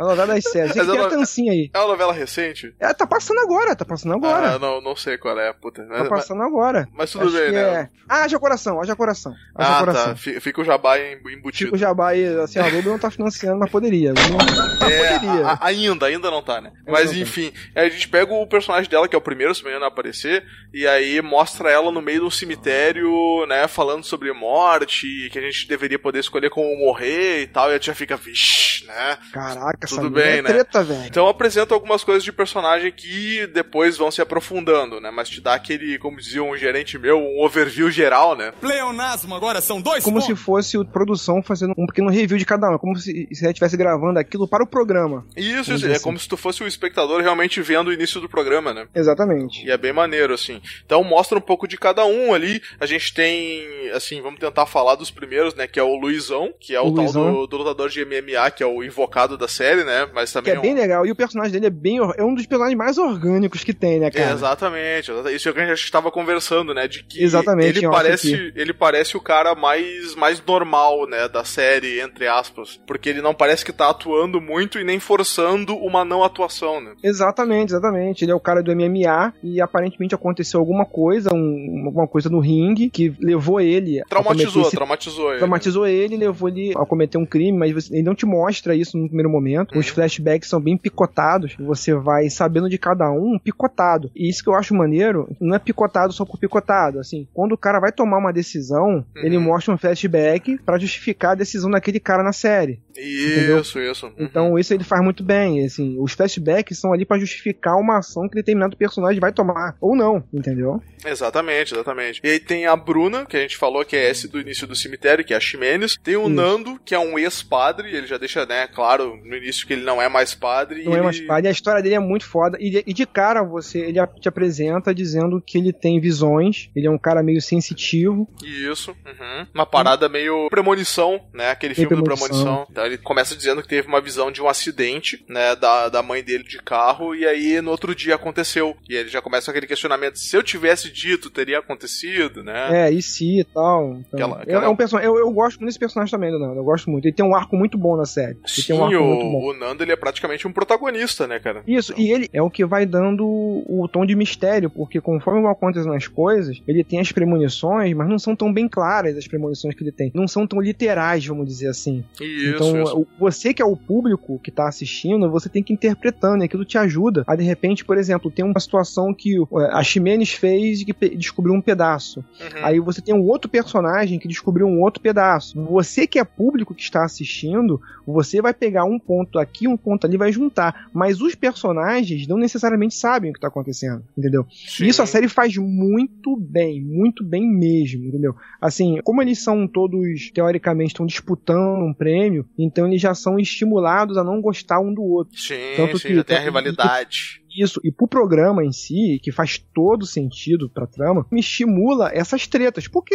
A 0.00 0.04
novela 0.04 0.34
das 0.34 0.44
séries. 0.44 0.72
Tem 0.72 0.86
que 0.86 0.90
ter 0.90 0.98
a 0.98 1.08
tancinha 1.08 1.52
aí. 1.52 1.70
É 1.74 1.78
uma 1.78 1.88
novela 1.88 2.12
recente? 2.12 2.74
É, 2.80 2.94
tá 2.94 3.06
passando 3.06 3.38
agora, 3.40 3.76
tá 3.76 3.84
passando 3.84 4.14
agora. 4.14 4.54
Ah, 4.54 4.58
não, 4.58 4.80
não 4.80 4.96
sei 4.96 5.18
qual 5.18 5.38
é, 5.38 5.52
puta. 5.52 5.84
Tá 5.84 6.06
passando 6.06 6.38
mas, 6.38 6.46
agora. 6.46 6.88
Mas 6.94 7.10
tudo 7.10 7.26
Acho 7.26 7.36
bem, 7.36 7.52
né? 7.52 7.60
É... 7.60 7.88
Ah, 8.08 8.24
haja 8.24 8.38
coração, 8.38 8.80
haja 8.80 8.96
coração. 8.96 9.34
Haja 9.54 9.76
ah, 9.76 9.80
coração. 9.80 10.14
tá. 10.14 10.40
Fica 10.40 10.60
o 10.62 10.64
jabá 10.64 10.98
embutido. 10.98 11.66
Fica 11.66 11.74
o 11.74 11.78
jabá 11.78 12.08
aí, 12.08 12.24
assim, 12.40 12.58
a 12.58 12.70
Globo 12.70 12.88
não 12.88 12.98
tá 12.98 13.10
financiando, 13.10 13.58
mas 13.58 13.70
poderia. 13.70 14.14
Não, 14.14 14.88
é, 14.88 15.18
poderia. 15.18 15.46
A, 15.46 15.66
ainda, 15.66 16.06
ainda 16.06 16.30
não 16.30 16.42
tá, 16.42 16.62
né? 16.62 16.72
Mas 16.86 17.12
enfim, 17.12 17.52
a 17.74 17.86
gente 17.88 18.08
pega 18.08 18.32
o 18.32 18.46
personagem 18.46 18.88
dela, 18.90 19.06
que 19.06 19.14
é 19.14 19.18
o 19.18 19.22
primeiro, 19.22 19.54
se 19.54 19.62
me 19.62 19.68
engano, 19.68 19.84
a 19.84 19.88
aparecer, 19.88 20.44
e 20.72 20.86
aí 20.86 21.20
mostra 21.20 21.70
ela 21.70 21.92
no 21.92 22.00
meio 22.00 22.20
do 22.20 22.30
cemitério, 22.30 23.44
né, 23.46 23.68
falando 23.68 24.04
sobre 24.04 24.32
morte, 24.32 25.28
que 25.30 25.38
a 25.38 25.42
gente 25.42 25.68
deveria 25.68 25.98
poder 25.98 26.20
escolher 26.20 26.48
como 26.48 26.74
morrer 26.78 27.42
e 27.42 27.46
tal, 27.46 27.70
e 27.70 27.74
a 27.74 27.78
tia 27.78 27.94
fica, 27.94 28.16
vixi, 28.16 28.86
né? 28.86 29.18
Caraca, 29.32 29.89
tudo 29.96 30.10
bem, 30.10 30.38
é 30.38 30.42
né? 30.42 30.48
treta, 30.48 30.82
velho. 30.82 31.06
Então 31.06 31.28
apresenta 31.28 31.74
algumas 31.74 32.04
coisas 32.04 32.22
de 32.22 32.32
personagem 32.32 32.92
que 32.92 33.46
depois 33.48 33.96
vão 33.96 34.10
se 34.10 34.20
aprofundando, 34.20 35.00
né? 35.00 35.10
Mas 35.10 35.28
te 35.28 35.40
dá 35.40 35.54
aquele, 35.54 35.98
como 35.98 36.18
dizia 36.18 36.42
um 36.42 36.56
gerente 36.56 36.98
meu, 36.98 37.18
um 37.18 37.42
overview 37.42 37.90
geral, 37.90 38.36
né? 38.36 38.52
Pleonasmo 38.60 39.34
agora 39.34 39.60
são 39.60 39.80
dois 39.80 40.04
Como 40.04 40.20
pontos. 40.20 40.38
se 40.38 40.44
fosse 40.44 40.76
a 40.76 40.84
produção 40.84 41.42
fazendo 41.42 41.74
um 41.76 41.86
pequeno 41.86 42.10
review 42.10 42.38
de 42.38 42.44
cada 42.44 42.70
um, 42.70 42.78
como 42.78 42.96
se, 42.96 43.28
ela 43.40 43.50
estivesse 43.50 43.76
gravando 43.76 44.18
aquilo 44.18 44.48
para 44.48 44.62
o 44.62 44.66
programa. 44.66 45.24
Isso, 45.36 45.72
isso. 45.72 45.86
É 45.86 45.92
assim. 45.92 46.02
como 46.02 46.18
se 46.18 46.28
tu 46.28 46.36
fosse 46.36 46.62
o 46.62 46.66
espectador 46.66 47.20
realmente 47.20 47.60
vendo 47.60 47.88
o 47.88 47.92
início 47.92 48.20
do 48.20 48.28
programa, 48.28 48.72
né? 48.72 48.86
Exatamente. 48.94 49.64
E 49.66 49.70
é 49.70 49.76
bem 49.76 49.92
maneiro, 49.92 50.34
assim. 50.34 50.60
Então 50.84 51.02
mostra 51.04 51.38
um 51.38 51.40
pouco 51.40 51.66
de 51.66 51.76
cada 51.76 52.04
um 52.04 52.32
ali. 52.32 52.62
A 52.78 52.86
gente 52.86 53.12
tem, 53.12 53.90
assim, 53.92 54.20
vamos 54.20 54.40
tentar 54.40 54.66
falar 54.66 54.94
dos 54.94 55.10
primeiros, 55.10 55.54
né? 55.54 55.66
Que 55.66 55.78
é 55.78 55.82
o 55.82 55.96
Luizão, 55.96 56.52
que 56.58 56.74
é 56.74 56.80
o, 56.80 56.86
o 56.86 56.94
tal 56.94 57.12
do, 57.12 57.46
do, 57.46 57.56
lutador 57.56 57.88
de 57.88 58.04
MMA, 58.04 58.50
que 58.50 58.62
é 58.62 58.66
o 58.66 58.82
invocado 58.82 59.36
da 59.36 59.48
série, 59.48 59.79
né? 59.84 60.08
Mas 60.14 60.32
também 60.32 60.44
que 60.44 60.50
é, 60.50 60.54
é 60.56 60.58
um... 60.58 60.62
bem 60.62 60.74
legal. 60.74 61.06
E 61.06 61.10
o 61.10 61.16
personagem 61.16 61.52
dele 61.52 61.66
é 61.66 61.70
bem. 61.70 61.98
É 62.16 62.24
um 62.24 62.34
dos 62.34 62.46
personagens 62.46 62.78
mais 62.78 62.98
orgânicos 62.98 63.64
que 63.64 63.72
tem, 63.72 64.00
né, 64.00 64.10
cara? 64.10 64.30
É, 64.30 64.32
exatamente. 64.32 65.10
Isso 65.34 65.48
é 65.48 65.50
o 65.50 65.54
que 65.54 65.60
a 65.60 65.66
gente 65.66 65.82
estava 65.82 66.10
conversando, 66.10 66.74
né? 66.74 66.86
De 66.86 67.02
que 67.02 67.22
exatamente, 67.22 67.78
ele 67.78 67.88
parece, 67.88 68.52
ele 68.54 68.72
parece 68.72 69.16
o 69.16 69.20
cara 69.20 69.54
mais, 69.54 70.14
mais 70.14 70.42
normal, 70.44 71.06
né? 71.06 71.28
Da 71.28 71.44
série, 71.44 72.00
entre 72.00 72.26
aspas. 72.26 72.80
Porque 72.86 73.08
ele 73.08 73.22
não 73.22 73.34
parece 73.34 73.64
que 73.64 73.72
tá 73.72 73.90
atuando 73.90 74.40
muito 74.40 74.78
e 74.78 74.84
nem 74.84 74.98
forçando 74.98 75.76
uma 75.76 76.04
não 76.04 76.22
atuação, 76.22 76.80
né? 76.80 76.92
Exatamente, 77.02 77.70
exatamente. 77.70 78.24
Ele 78.24 78.32
é 78.32 78.34
o 78.34 78.40
cara 78.40 78.62
do 78.62 78.74
MMA 78.74 79.34
e 79.42 79.60
aparentemente 79.60 80.14
aconteceu 80.14 80.60
alguma 80.60 80.84
coisa, 80.84 81.32
um, 81.32 81.84
alguma 81.86 82.06
coisa 82.06 82.28
no 82.28 82.40
ringue 82.40 82.90
que 82.90 83.14
levou 83.20 83.60
ele. 83.60 84.02
Traumatizou, 84.08 84.62
esse... 84.62 84.76
traumatizou 84.76 85.30
ele. 85.30 85.38
Traumatizou 85.38 85.86
ele, 85.86 86.16
levou 86.16 86.48
ele 86.48 86.72
a 86.76 86.84
cometer 86.86 87.18
um 87.18 87.26
crime, 87.26 87.56
mas 87.56 87.90
ele 87.90 88.02
não 88.02 88.14
te 88.14 88.26
mostra 88.26 88.74
isso 88.74 88.96
no 88.96 89.06
primeiro 89.06 89.30
momento. 89.30 89.59
Uhum. 89.72 89.80
Os 89.80 89.88
flashbacks 89.88 90.48
são 90.48 90.60
bem 90.60 90.76
picotados, 90.76 91.56
você 91.58 91.94
vai 91.94 92.28
sabendo 92.30 92.68
de 92.68 92.78
cada 92.78 93.10
um 93.10 93.38
picotado. 93.38 94.10
E 94.14 94.28
isso 94.28 94.42
que 94.42 94.48
eu 94.48 94.54
acho 94.54 94.74
maneiro, 94.74 95.28
não 95.40 95.54
é 95.54 95.58
picotado 95.58 96.12
só 96.12 96.24
por 96.24 96.38
picotado, 96.38 96.98
assim, 96.98 97.26
quando 97.32 97.52
o 97.52 97.58
cara 97.58 97.80
vai 97.80 97.92
tomar 97.92 98.18
uma 98.18 98.32
decisão, 98.32 98.88
uhum. 98.88 99.04
ele 99.16 99.38
mostra 99.38 99.74
um 99.74 99.78
flashback 99.78 100.58
para 100.58 100.78
justificar 100.78 101.32
a 101.32 101.36
decisão 101.36 101.70
daquele 101.70 102.00
cara 102.00 102.22
na 102.22 102.32
série. 102.32 102.80
Isso, 102.96 103.78
entendeu? 103.78 103.92
isso. 103.92 104.06
Uhum. 104.06 104.12
Então 104.18 104.58
isso 104.58 104.74
ele 104.74 104.84
faz 104.84 105.02
muito 105.02 105.22
bem, 105.22 105.64
assim, 105.64 105.96
os 105.98 106.12
flashbacks 106.12 106.78
são 106.78 106.92
ali 106.92 107.04
para 107.04 107.20
justificar 107.20 107.76
uma 107.76 107.98
ação 107.98 108.28
que 108.28 108.34
determinado 108.34 108.76
personagem 108.76 109.20
vai 109.20 109.32
tomar, 109.32 109.76
ou 109.80 109.96
não, 109.96 110.22
entendeu? 110.32 110.82
Exatamente, 111.04 111.74
exatamente. 111.74 112.20
E 112.22 112.28
aí 112.28 112.40
tem 112.40 112.66
a 112.66 112.76
Bruna, 112.76 113.24
que 113.24 113.36
a 113.36 113.40
gente 113.40 113.56
falou 113.56 113.84
que 113.84 113.96
é 113.96 114.10
esse 114.10 114.28
do 114.28 114.40
início 114.40 114.66
do 114.66 114.74
cemitério, 114.74 115.24
que 115.24 115.32
é 115.32 115.36
a 115.36 115.40
Ximenes. 115.40 115.96
Tem 116.02 116.16
o 116.16 116.22
isso. 116.22 116.30
Nando, 116.30 116.80
que 116.84 116.94
é 116.94 116.98
um 116.98 117.18
ex-padre, 117.18 117.94
ele 117.94 118.06
já 118.06 118.18
deixa, 118.18 118.44
né, 118.44 118.66
claro, 118.66 119.18
no 119.24 119.36
início 119.36 119.66
que 119.66 119.72
ele 119.72 119.82
não 119.82 120.00
é 120.00 120.08
mais 120.08 120.34
padre. 120.34 120.84
Não 120.84 120.94
é 120.94 121.02
mais 121.02 121.20
padre, 121.20 121.48
a 121.48 121.50
história 121.50 121.82
dele 121.82 121.94
é 121.94 122.00
muito 122.00 122.26
foda. 122.26 122.58
E 122.60 122.70
de, 122.70 122.84
e 122.86 122.92
de, 122.92 123.06
cara, 123.06 123.42
você 123.42 123.78
ele 123.78 123.98
te 124.20 124.28
apresenta 124.28 124.94
dizendo 124.94 125.42
que 125.44 125.58
ele 125.58 125.72
tem 125.72 126.00
visões, 126.00 126.70
ele 126.74 126.86
é 126.86 126.90
um 126.90 126.98
cara 126.98 127.22
meio 127.22 127.40
sensitivo. 127.40 128.28
Isso, 128.44 128.90
uhum. 128.90 129.46
uma 129.54 129.66
parada 129.66 130.08
meio 130.08 130.48
premonição, 130.50 131.20
né, 131.32 131.50
aquele 131.50 131.74
filme 131.74 131.88
premonição. 131.88 132.28
do 132.28 132.34
premonição. 132.34 132.66
Então 132.80 132.86
ele 132.86 132.96
começa 132.96 133.36
dizendo 133.36 133.60
que 133.60 133.68
teve 133.68 133.86
uma 133.86 134.00
visão 134.00 134.32
de 134.32 134.40
um 134.40 134.48
acidente, 134.48 135.22
né, 135.28 135.54
da, 135.54 135.90
da 135.90 136.02
mãe 136.02 136.22
dele 136.22 136.44
de 136.44 136.56
carro, 136.56 137.14
e 137.14 137.26
aí 137.26 137.60
no 137.60 137.70
outro 137.70 137.94
dia 137.94 138.14
aconteceu. 138.14 138.74
E 138.88 138.94
ele 138.94 139.10
já 139.10 139.20
começa 139.20 139.50
aquele 139.50 139.66
questionamento, 139.66 140.18
se 140.18 140.34
eu 140.34 140.42
tivesse 140.42 140.90
dito, 140.90 141.28
teria 141.28 141.58
acontecido, 141.58 142.42
né? 142.42 142.86
É, 142.86 142.90
e 142.90 143.02
se 143.02 143.40
e 143.40 143.44
tal. 143.44 143.98
Então, 143.98 144.04
aquela, 144.14 144.42
aquela... 144.42 144.62
É, 144.62 144.66
é 144.66 144.68
um 144.70 144.76
person... 144.76 144.98
eu, 144.98 145.18
eu 145.18 145.30
gosto 145.30 145.58
muito 145.58 145.68
desse 145.68 145.78
personagem 145.78 146.10
também 146.10 146.30
do 146.30 146.38
Nando, 146.38 146.58
eu 146.58 146.64
gosto 146.64 146.88
muito. 146.88 147.04
Ele 147.04 147.14
tem 147.14 147.24
um 147.24 147.34
arco 147.34 147.54
muito 147.54 147.76
bom 147.76 147.98
na 147.98 148.06
série. 148.06 148.38
Sim, 148.46 148.72
um 148.72 148.98
o, 148.98 149.50
o 149.50 149.52
Nando 149.52 149.84
ele 149.84 149.92
é 149.92 149.96
praticamente 149.96 150.48
um 150.48 150.52
protagonista, 150.52 151.26
né, 151.26 151.38
cara? 151.38 151.62
Isso, 151.66 151.92
então... 151.92 152.02
e 152.02 152.10
ele 152.10 152.30
é 152.32 152.40
o 152.40 152.48
que 152.48 152.64
vai 152.64 152.86
dando 152.86 153.26
o 153.26 153.86
tom 153.92 154.06
de 154.06 154.16
mistério, 154.16 154.70
porque 154.70 155.02
conforme 155.02 155.42
vão 155.42 155.50
acontecendo 155.50 155.92
as 155.92 156.08
coisas, 156.08 156.62
ele 156.66 156.82
tem 156.82 156.98
as 156.98 157.12
premonições, 157.12 157.94
mas 157.94 158.08
não 158.08 158.18
são 158.18 158.34
tão 158.34 158.50
bem 158.50 158.66
claras 158.66 159.18
as 159.18 159.28
premonições 159.28 159.74
que 159.74 159.84
ele 159.84 159.92
tem. 159.92 160.10
Não 160.14 160.26
são 160.26 160.46
tão 160.46 160.62
literais, 160.62 161.26
vamos 161.26 161.46
dizer 161.46 161.68
assim. 161.68 162.02
Isso, 162.18 162.54
então, 162.54 162.69
isso. 162.76 163.06
você 163.18 163.54
que 163.54 163.62
é 163.62 163.64
o 163.64 163.76
público 163.76 164.38
que 164.42 164.50
tá 164.50 164.68
assistindo, 164.68 165.30
você 165.30 165.48
tem 165.48 165.62
que 165.62 165.72
ir 165.72 165.74
interpretando, 165.74 166.42
e 166.42 166.46
aquilo 166.46 166.64
te 166.64 166.78
ajuda 166.78 167.24
a, 167.26 167.36
de 167.36 167.44
repente, 167.44 167.84
por 167.84 167.96
exemplo, 167.96 168.30
tem 168.30 168.44
uma 168.44 168.60
situação 168.60 169.12
que 169.14 169.36
a 169.70 169.82
Ximenes 169.82 170.32
fez 170.32 170.82
que 170.82 170.92
descobriu 171.16 171.54
um 171.54 171.60
pedaço. 171.60 172.20
Uhum. 172.20 172.64
Aí 172.64 172.80
você 172.80 173.00
tem 173.00 173.14
um 173.14 173.26
outro 173.26 173.50
personagem 173.50 174.18
que 174.18 174.28
descobriu 174.28 174.66
um 174.66 174.80
outro 174.80 175.02
pedaço. 175.02 175.62
Você 175.64 176.06
que 176.06 176.18
é 176.18 176.24
público 176.24 176.74
que 176.74 176.82
está 176.82 177.04
assistindo, 177.04 177.80
você 178.06 178.40
vai 178.40 178.52
pegar 178.52 178.84
um 178.84 178.98
ponto 178.98 179.38
aqui, 179.38 179.68
um 179.68 179.76
ponto 179.76 180.06
ali, 180.06 180.16
vai 180.16 180.32
juntar. 180.32 180.88
Mas 180.92 181.20
os 181.20 181.34
personagens 181.34 182.26
não 182.26 182.36
necessariamente 182.36 182.94
sabem 182.94 183.30
o 183.30 183.32
que 183.32 183.38
está 183.38 183.48
acontecendo, 183.48 184.02
entendeu? 184.16 184.46
Sim. 184.50 184.86
Isso 184.86 185.02
a 185.02 185.06
série 185.06 185.28
faz 185.28 185.56
muito 185.56 186.36
bem, 186.36 186.82
muito 186.82 187.24
bem 187.24 187.48
mesmo, 187.48 188.06
entendeu? 188.06 188.34
Assim, 188.60 189.00
como 189.04 189.22
eles 189.22 189.42
são 189.42 189.66
todos, 189.66 190.30
teoricamente, 190.32 190.92
estão 190.92 191.06
disputando 191.06 191.82
um 191.82 191.94
prêmio, 191.94 192.46
então 192.64 192.86
eles 192.86 193.00
já 193.00 193.14
são 193.14 193.38
estimulados 193.38 194.16
a 194.16 194.24
não 194.24 194.40
gostar 194.40 194.80
um 194.80 194.92
do 194.92 195.02
outro. 195.02 195.38
Sim, 195.38 195.54
Tanto 195.76 195.98
sim, 195.98 196.08
que, 196.08 196.14
já 196.14 196.24
tem 196.24 196.36
a 196.36 196.40
rivalidade. 196.40 197.39
Isso, 197.54 197.80
e 197.82 197.90
pro 197.90 198.06
programa 198.06 198.64
em 198.64 198.72
si, 198.72 199.20
que 199.22 199.32
faz 199.32 199.58
todo 199.74 200.06
sentido 200.06 200.68
pra 200.68 200.86
trama, 200.86 201.26
me 201.30 201.40
estimula 201.40 202.10
essas 202.12 202.46
tretas, 202.46 202.86
porque 202.86 203.14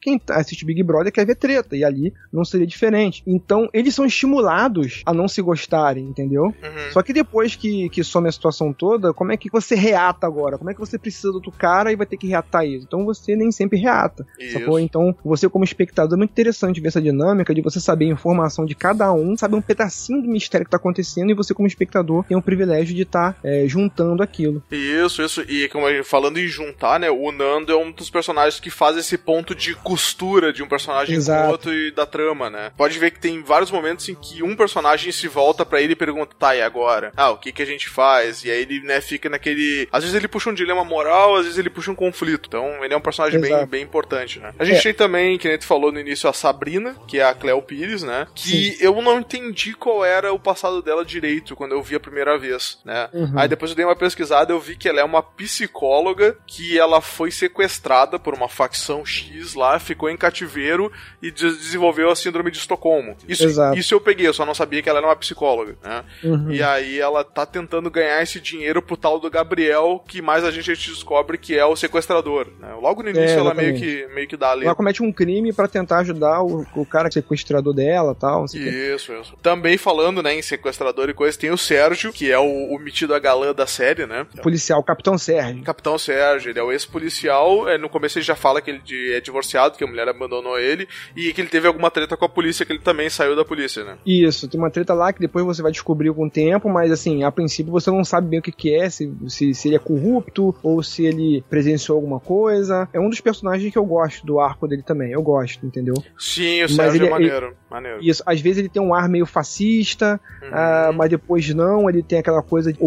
quem 0.00 0.20
assiste 0.30 0.64
Big 0.64 0.82
Brother 0.82 1.12
quer 1.12 1.26
ver 1.26 1.36
treta, 1.36 1.76
e 1.76 1.84
ali 1.84 2.12
não 2.32 2.44
seria 2.44 2.66
diferente. 2.66 3.22
Então, 3.26 3.68
eles 3.72 3.94
são 3.94 4.04
estimulados 4.04 5.02
a 5.06 5.14
não 5.14 5.28
se 5.28 5.40
gostarem, 5.40 6.04
entendeu? 6.04 6.44
Uhum. 6.44 6.92
Só 6.92 7.02
que 7.02 7.12
depois 7.12 7.56
que, 7.56 7.88
que 7.88 8.04
some 8.04 8.28
a 8.28 8.32
situação 8.32 8.72
toda, 8.72 9.12
como 9.12 9.32
é 9.32 9.36
que 9.36 9.50
você 9.50 9.74
reata 9.74 10.26
agora? 10.26 10.58
Como 10.58 10.70
é 10.70 10.74
que 10.74 10.80
você 10.80 10.98
precisa 10.98 11.30
do 11.30 11.36
outro 11.36 11.52
cara 11.52 11.92
e 11.92 11.96
vai 11.96 12.06
ter 12.06 12.16
que 12.16 12.26
reatar 12.26 12.64
isso? 12.66 12.84
Então, 12.86 13.04
você 13.04 13.34
nem 13.34 13.50
sempre 13.50 13.78
reata, 13.78 14.26
sacou? 14.52 14.78
Então, 14.78 15.14
você 15.24 15.48
como 15.48 15.64
espectador, 15.64 16.16
é 16.16 16.18
muito 16.18 16.30
interessante 16.30 16.80
ver 16.80 16.88
essa 16.88 17.00
dinâmica 17.00 17.54
de 17.54 17.62
você 17.62 17.80
saber 17.80 18.06
a 18.06 18.08
informação 18.08 18.64
de 18.64 18.74
cada 18.74 19.12
um, 19.12 19.36
saber 19.36 19.56
um 19.56 19.62
pedacinho 19.62 20.22
do 20.22 20.28
mistério 20.28 20.64
que 20.64 20.70
tá 20.70 20.76
acontecendo, 20.76 21.30
e 21.30 21.34
você 21.34 21.54
como 21.54 21.66
espectador 21.66 22.24
tem 22.24 22.36
o 22.36 22.42
privilégio 22.42 22.94
de 22.94 23.02
estar 23.02 23.34
tá, 23.34 23.38
é, 23.42 23.66
juntando 23.70 24.22
aquilo. 24.22 24.62
Isso, 24.70 25.22
isso. 25.22 25.42
E 25.48 25.68
como 25.68 25.88
gente- 25.88 26.04
falando 26.04 26.38
em 26.38 26.46
juntar, 26.46 26.98
né? 27.00 27.10
O 27.10 27.30
Nando 27.32 27.72
é 27.72 27.76
um 27.76 27.90
dos 27.92 28.10
personagens 28.10 28.60
que 28.60 28.70
faz 28.70 28.96
esse 28.96 29.16
ponto 29.16 29.54
de 29.54 29.74
costura 29.74 30.52
de 30.52 30.62
um 30.62 30.68
personagem 30.68 31.14
com 31.14 31.20
Exato. 31.20 31.48
o 31.48 31.50
outro 31.52 31.72
e 31.74 31.90
da 31.90 32.04
trama, 32.06 32.50
né? 32.50 32.72
Pode 32.76 32.98
ver 32.98 33.10
que 33.10 33.20
tem 33.20 33.42
vários 33.42 33.70
momentos 33.70 34.08
em 34.08 34.14
que 34.14 34.42
um 34.42 34.56
personagem 34.56 35.12
se 35.12 35.28
volta 35.28 35.64
pra 35.64 35.80
ele 35.80 35.92
e 35.92 35.96
pergunta, 35.96 36.34
tá, 36.38 36.54
e 36.56 36.62
agora? 36.62 37.12
Ah, 37.16 37.30
o 37.30 37.38
que 37.38 37.52
que 37.52 37.62
a 37.62 37.66
gente 37.66 37.88
faz? 37.88 38.44
E 38.44 38.50
aí 38.50 38.62
ele, 38.62 38.80
né, 38.80 39.00
fica 39.00 39.28
naquele... 39.28 39.88
Às 39.92 40.02
vezes 40.02 40.16
ele 40.16 40.28
puxa 40.28 40.50
um 40.50 40.54
dilema 40.54 40.84
moral, 40.84 41.36
às 41.36 41.42
vezes 41.44 41.58
ele 41.58 41.70
puxa 41.70 41.90
um 41.90 41.94
conflito. 41.94 42.46
Então 42.48 42.84
ele 42.84 42.92
é 42.92 42.96
um 42.96 43.00
personagem 43.00 43.40
bem, 43.40 43.50
Exato. 43.52 43.66
bem 43.66 43.82
importante, 43.82 44.38
né? 44.40 44.52
A 44.58 44.64
gente 44.64 44.78
É. 44.78 44.82
tem 44.82 44.94
também, 44.94 45.38
que 45.38 45.46
a 45.48 45.52
gente 45.52 45.66
falou 45.66 45.92
no 45.92 46.00
início, 46.00 46.28
a 46.28 46.32
Sabrina, 46.32 46.96
que 47.06 47.18
é 47.18 47.24
a 47.24 47.34
Cleo 47.34 47.60
Pires, 47.62 48.02
né? 48.02 48.26
Que 48.34 48.76
eu 48.80 49.00
não 49.02 49.18
entendi 49.20 49.74
qual 49.74 50.04
era 50.04 50.32
o 50.32 50.38
passado 50.38 50.82
dela 50.82 51.04
direito 51.04 51.54
quando 51.54 51.72
eu 51.72 51.82
vi 51.82 51.94
a 51.96 52.00
primeira 52.00 52.38
vez, 52.38 52.78
né? 52.84 53.08
Uhum. 53.12 53.32
Aí 53.36 53.48
depois 53.48 53.59
eu 53.68 53.76
dei 53.76 53.84
uma 53.84 53.94
pesquisada, 53.94 54.52
eu 54.52 54.58
vi 54.58 54.74
que 54.76 54.88
ela 54.88 55.00
é 55.00 55.04
uma 55.04 55.22
psicóloga 55.22 56.36
que 56.46 56.78
ela 56.78 57.00
foi 57.00 57.30
sequestrada 57.30 58.18
por 58.18 58.32
uma 58.34 58.48
facção 58.48 59.04
X 59.04 59.54
lá, 59.54 59.78
ficou 59.78 60.08
em 60.08 60.16
cativeiro 60.16 60.90
e 61.20 61.30
des- 61.30 61.58
desenvolveu 61.58 62.10
a 62.10 62.16
síndrome 62.16 62.50
de 62.50 62.56
Estocolmo. 62.58 63.16
Isso, 63.28 63.44
Exato. 63.44 63.78
isso 63.78 63.92
eu 63.94 64.00
peguei, 64.00 64.26
eu 64.26 64.32
só 64.34 64.46
não 64.46 64.54
sabia 64.54 64.82
que 64.82 64.88
ela 64.88 64.98
era 64.98 65.06
uma 65.08 65.16
psicóloga, 65.16 65.76
né? 65.82 66.04
Uhum. 66.24 66.50
E 66.50 66.62
aí 66.62 66.98
ela 66.98 67.22
tá 67.22 67.44
tentando 67.44 67.90
ganhar 67.90 68.22
esse 68.22 68.40
dinheiro 68.40 68.80
pro 68.80 68.96
tal 68.96 69.20
do 69.20 69.30
Gabriel, 69.30 70.02
que 70.08 70.22
mais 70.22 70.44
a 70.44 70.50
gente 70.50 70.72
descobre 70.72 71.36
que 71.36 71.56
é 71.56 71.64
o 71.64 71.76
sequestrador, 71.76 72.48
né? 72.58 72.72
Logo 72.80 73.02
no 73.02 73.10
início 73.10 73.36
É, 73.36 73.38
ela 73.38 73.52
meio 73.54 73.74
que, 73.76 74.06
meio 74.14 74.26
que 74.26 74.36
dá 74.36 74.52
a 74.52 74.62
Ela 74.62 74.74
comete 74.74 75.02
um 75.02 75.12
crime 75.12 75.52
pra 75.52 75.68
tentar 75.68 75.98
ajudar 75.98 76.42
o, 76.42 76.66
o 76.74 76.86
cara 76.86 77.10
sequestrador 77.10 77.74
dela 77.74 78.12
e 78.16 78.20
tal. 78.20 78.44
Isso, 78.46 79.12
isso. 79.12 79.36
Também 79.42 79.76
falando, 79.76 80.22
né, 80.22 80.34
em 80.34 80.42
sequestrador 80.42 81.08
e 81.10 81.14
coisa, 81.14 81.38
tem 81.38 81.50
o 81.50 81.58
Sérgio, 81.58 82.12
que 82.12 82.30
é 82.30 82.38
o, 82.38 82.74
o 82.74 82.78
metido 82.78 83.14
a 83.14 83.18
galã 83.18 83.49
da 83.54 83.66
série, 83.66 84.06
né? 84.06 84.26
Policial, 84.42 84.82
Capitão 84.82 85.16
Sérgio. 85.18 85.62
Capitão 85.62 85.96
Sérgio, 85.98 86.50
ele 86.50 86.58
é 86.58 86.62
o 86.62 86.72
ex-policial. 86.72 87.68
é, 87.68 87.76
No 87.78 87.88
começo 87.88 88.18
ele 88.18 88.24
já 88.24 88.34
fala 88.36 88.60
que 88.60 88.70
ele 88.70 88.78
de- 88.80 89.12
é 89.14 89.20
divorciado, 89.20 89.76
que 89.76 89.84
a 89.84 89.86
mulher 89.86 90.08
abandonou 90.08 90.58
ele, 90.58 90.86
e 91.16 91.32
que 91.32 91.40
ele 91.40 91.48
teve 91.48 91.66
alguma 91.66 91.90
treta 91.90 92.16
com 92.16 92.24
a 92.24 92.28
polícia, 92.28 92.64
que 92.66 92.72
ele 92.72 92.80
também 92.80 93.08
saiu 93.08 93.34
da 93.34 93.44
polícia, 93.44 93.84
né? 93.84 93.96
Isso, 94.06 94.48
tem 94.48 94.58
uma 94.60 94.70
treta 94.70 94.92
lá 94.94 95.12
que 95.12 95.20
depois 95.20 95.44
você 95.44 95.62
vai 95.62 95.72
descobrir 95.72 96.12
com 96.12 96.26
o 96.26 96.30
tempo, 96.30 96.68
mas 96.68 96.90
assim, 96.92 97.22
a 97.24 97.30
princípio 97.32 97.72
você 97.72 97.90
não 97.90 98.04
sabe 98.04 98.28
bem 98.28 98.38
o 98.38 98.42
que, 98.42 98.52
que 98.52 98.74
é, 98.74 98.88
se, 98.90 99.12
se, 99.28 99.54
se 99.54 99.68
ele 99.68 99.76
é 99.76 99.78
corrupto 99.78 100.54
ou 100.62 100.82
se 100.82 101.04
ele 101.06 101.44
presenciou 101.48 101.96
alguma 101.96 102.20
coisa. 102.20 102.88
É 102.92 103.00
um 103.00 103.08
dos 103.08 103.20
personagens 103.20 103.72
que 103.72 103.78
eu 103.78 103.84
gosto 103.84 104.24
do 104.26 104.38
arco 104.40 104.66
dele 104.68 104.82
também, 104.82 105.12
eu 105.12 105.22
gosto, 105.22 105.64
entendeu? 105.66 105.94
Sim, 106.18 106.58
o 106.58 106.62
Mas 106.62 106.72
Sérgio 106.74 106.96
ele- 106.98 107.06
é 107.06 107.10
maneiro. 107.10 107.56
maneiro. 107.70 107.98
Isso, 108.02 108.22
às 108.26 108.40
vezes 108.40 108.58
ele 108.58 108.68
tem 108.68 108.82
um 108.82 108.94
ar 108.94 109.08
meio 109.08 109.26
fascista, 109.26 110.20
Uhum. 110.42 110.48
ah, 110.52 110.92
mas 110.94 111.10
depois 111.10 111.48
não, 111.54 111.88
ele 111.88 112.02
tem 112.02 112.18
aquela 112.18 112.42
coisa 112.42 112.72
de 112.72 112.78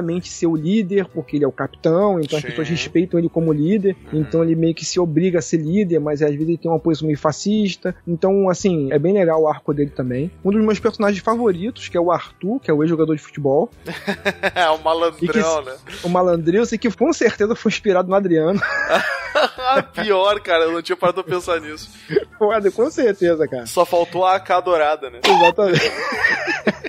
obrigatoriamente 0.00 0.28
ser 0.28 0.46
o 0.46 0.56
líder, 0.56 1.06
porque 1.06 1.36
ele 1.36 1.44
é 1.44 1.48
o 1.48 1.52
capitão, 1.52 2.20
então 2.20 2.36
as 2.38 2.42
Sim. 2.42 2.48
pessoas 2.50 2.68
respeitam 2.68 3.18
ele 3.18 3.28
como 3.28 3.52
líder, 3.52 3.96
então 4.12 4.42
ele 4.42 4.54
meio 4.54 4.74
que 4.74 4.84
se 4.84 4.98
obriga 4.98 5.38
a 5.38 5.42
ser 5.42 5.58
líder, 5.58 6.00
mas 6.00 6.22
às 6.22 6.30
vezes 6.30 6.48
ele 6.48 6.56
tem 6.58 6.70
uma 6.70 6.78
posição 6.80 7.06
meio 7.06 7.18
fascista. 7.18 7.94
Então, 8.06 8.48
assim, 8.48 8.92
é 8.92 8.98
bem 8.98 9.12
legal 9.12 9.42
o 9.42 9.48
arco 9.48 9.72
dele 9.72 9.90
também. 9.90 10.30
Um 10.44 10.50
dos 10.50 10.64
meus 10.64 10.78
personagens 10.78 11.22
favoritos, 11.22 11.88
que 11.88 11.96
é 11.96 12.00
o 12.00 12.10
Arthur, 12.10 12.60
que 12.60 12.70
é 12.70 12.74
o 12.74 12.82
ex-jogador 12.82 13.14
de 13.14 13.22
futebol, 13.22 13.70
é 14.54 14.68
o 14.70 14.78
malandrão, 14.82 15.62
que- 15.64 15.70
né? 15.70 15.76
o 16.02 16.08
malandril, 16.08 16.66
sei 16.66 16.78
que 16.78 16.90
com 16.90 17.12
certeza 17.12 17.54
foi 17.54 17.70
inspirado 17.70 18.08
no 18.08 18.14
Adriano. 18.14 18.60
Pior, 19.94 20.40
cara, 20.40 20.64
eu 20.64 20.72
não 20.72 20.82
tinha 20.82 20.96
parado 20.96 21.22
pra 21.22 21.34
pensar 21.34 21.60
nisso. 21.60 21.90
Foda, 22.38 22.70
com 22.70 22.90
certeza, 22.90 23.46
cara. 23.46 23.66
Só 23.66 23.84
faltou 23.84 24.24
a 24.24 24.36
AK 24.36 24.64
dourada, 24.64 25.10
né? 25.10 25.20
Exatamente. 25.24 25.80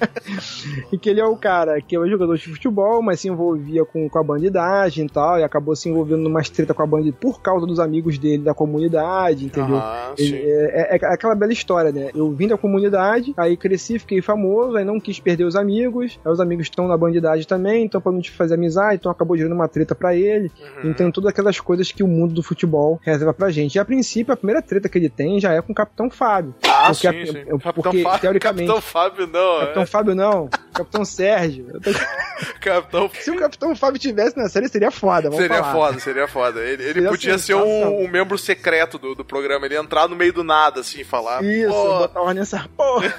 e 0.92 0.98
que 0.98 1.10
ele 1.10 1.20
é 1.20 1.26
o 1.26 1.36
cara 1.36 1.82
que 1.82 1.96
é 1.96 2.00
o 2.00 2.10
jogador 2.10 2.36
de 2.38 2.50
futebol, 2.50 3.02
mas 3.02 3.20
se 3.20 3.28
envolvia 3.28 3.86
com, 3.86 4.10
com 4.10 4.20
a 4.20 4.24
bandidagem 4.24 5.06
e 5.06 5.10
tal, 5.10 5.40
e 5.40 5.44
acabou 5.44 5.76
se 5.76 5.90
envolvendo 5.90 6.22
numa 6.24 6.42
treta 6.44 6.74
com 6.74 6.82
a 6.84 6.86
bandidagem 6.86 7.20
por 7.20 7.42
causa 7.42 7.66
dos 7.66 7.80
amigos 7.80 8.18
dele 8.18 8.44
da 8.44 8.54
comunidade, 8.54 9.46
entendeu? 9.46 9.78
Ah, 9.78 10.14
Ele- 10.18 10.38
é, 10.44 10.96
é- 10.96 11.00
é 11.02 11.14
aquela 11.14 11.36
bela 11.36 11.54
história, 11.54 11.92
né? 11.92 12.10
Eu 12.16 12.32
vim 12.32 12.48
da 12.48 12.58
comunidade, 12.58 13.34
aí 13.38 13.56
cresci, 13.58 14.00
fiquei 14.00 14.22
famoso, 14.22 14.78
aí 14.78 14.86
não 14.86 15.00
quis 15.00 15.20
perder 15.20 15.44
os 15.46 15.56
amigos, 15.56 16.20
aí 16.24 16.32
os 16.32 16.40
amigos 16.40 16.66
estão 16.68 16.88
na 16.88 16.98
bandidagem 16.98 17.46
também, 17.46 17.86
então 17.86 18.02
pra 18.02 18.12
não 18.12 18.22
te 18.22 18.32
fazer 18.32 18.56
amizade, 18.56 18.96
então 18.96 19.12
acabou 19.12 19.38
gerando 19.38 19.54
uma 19.56 19.68
treta 19.68 19.96
pra 19.96 20.16
ele. 20.16 20.52
Uhum. 20.84 20.90
Então 20.92 21.12
todas 21.12 21.30
aquelas 21.30 21.60
coisas 21.60 21.92
que 21.92 22.04
o 22.04 22.08
mundo 22.08 22.34
do 22.34 22.44
futebol 22.44 23.00
reserva 23.04 23.34
pra 23.34 23.50
gente. 23.50 23.76
E 23.76 23.80
a 23.80 23.86
princípio, 23.86 24.34
a 24.34 24.38
primeira 24.38 24.62
treta 24.62 24.90
que 24.90 24.98
ele 24.98 25.10
tem 25.10 25.40
já 25.40 25.54
é 25.54 25.62
com 25.62 25.72
o 25.72 25.76
Capitão 25.76 26.10
Fábio. 26.10 26.54
Ah, 26.68 26.92
porque 26.92 26.96
sim, 26.96 27.08
a- 27.08 27.26
sim. 27.26 27.34
Capitão 27.34 27.74
porque, 27.74 28.04
Fábio, 28.04 28.20
teoricamente- 28.22 28.68
Capitão 28.68 28.82
Fábio 28.82 29.28
não, 29.28 29.60
Capitão 29.62 29.84
é. 29.84 29.86
Fábio 29.92 30.16
não, 30.16 30.50
Capitão 30.74 31.04
Sérgio. 31.06 31.68
Tô- 31.82 31.92
Capitão 32.62 33.10
Se 33.20 33.30
o 33.32 33.38
Capitão 33.38 33.76
Fábio 33.76 34.00
tivesse 34.00 34.36
na 34.38 34.48
série, 34.50 34.68
seria 34.68 34.90
foda, 34.92 35.32
Seria 35.32 35.58
falar. 35.58 35.72
foda, 35.74 36.00
seria 36.00 36.28
foda. 36.28 36.60
Ele, 36.62 36.84
ele 36.84 36.94
Seria 36.94 37.10
podia 37.10 37.38
ser 37.38 37.54
sensacional. 37.54 37.94
um, 37.94 38.06
um 38.06 38.08
membro 38.08 38.38
secreto 38.38 38.98
do, 38.98 39.14
do 39.14 39.24
programa. 39.26 39.66
Ele 39.66 39.76
ia 39.76 39.80
entrar 39.82 40.08
no 40.08 40.16
meio 40.16 40.34
do 40.34 40.44
nada, 40.44 40.80
assim, 40.82 41.02
e 41.02 41.04
falar. 41.04 41.44
Isso, 41.44 41.70
botar 41.72 42.22
ordem 42.22 42.40
nessa 42.40 42.68
porra, 42.76 43.14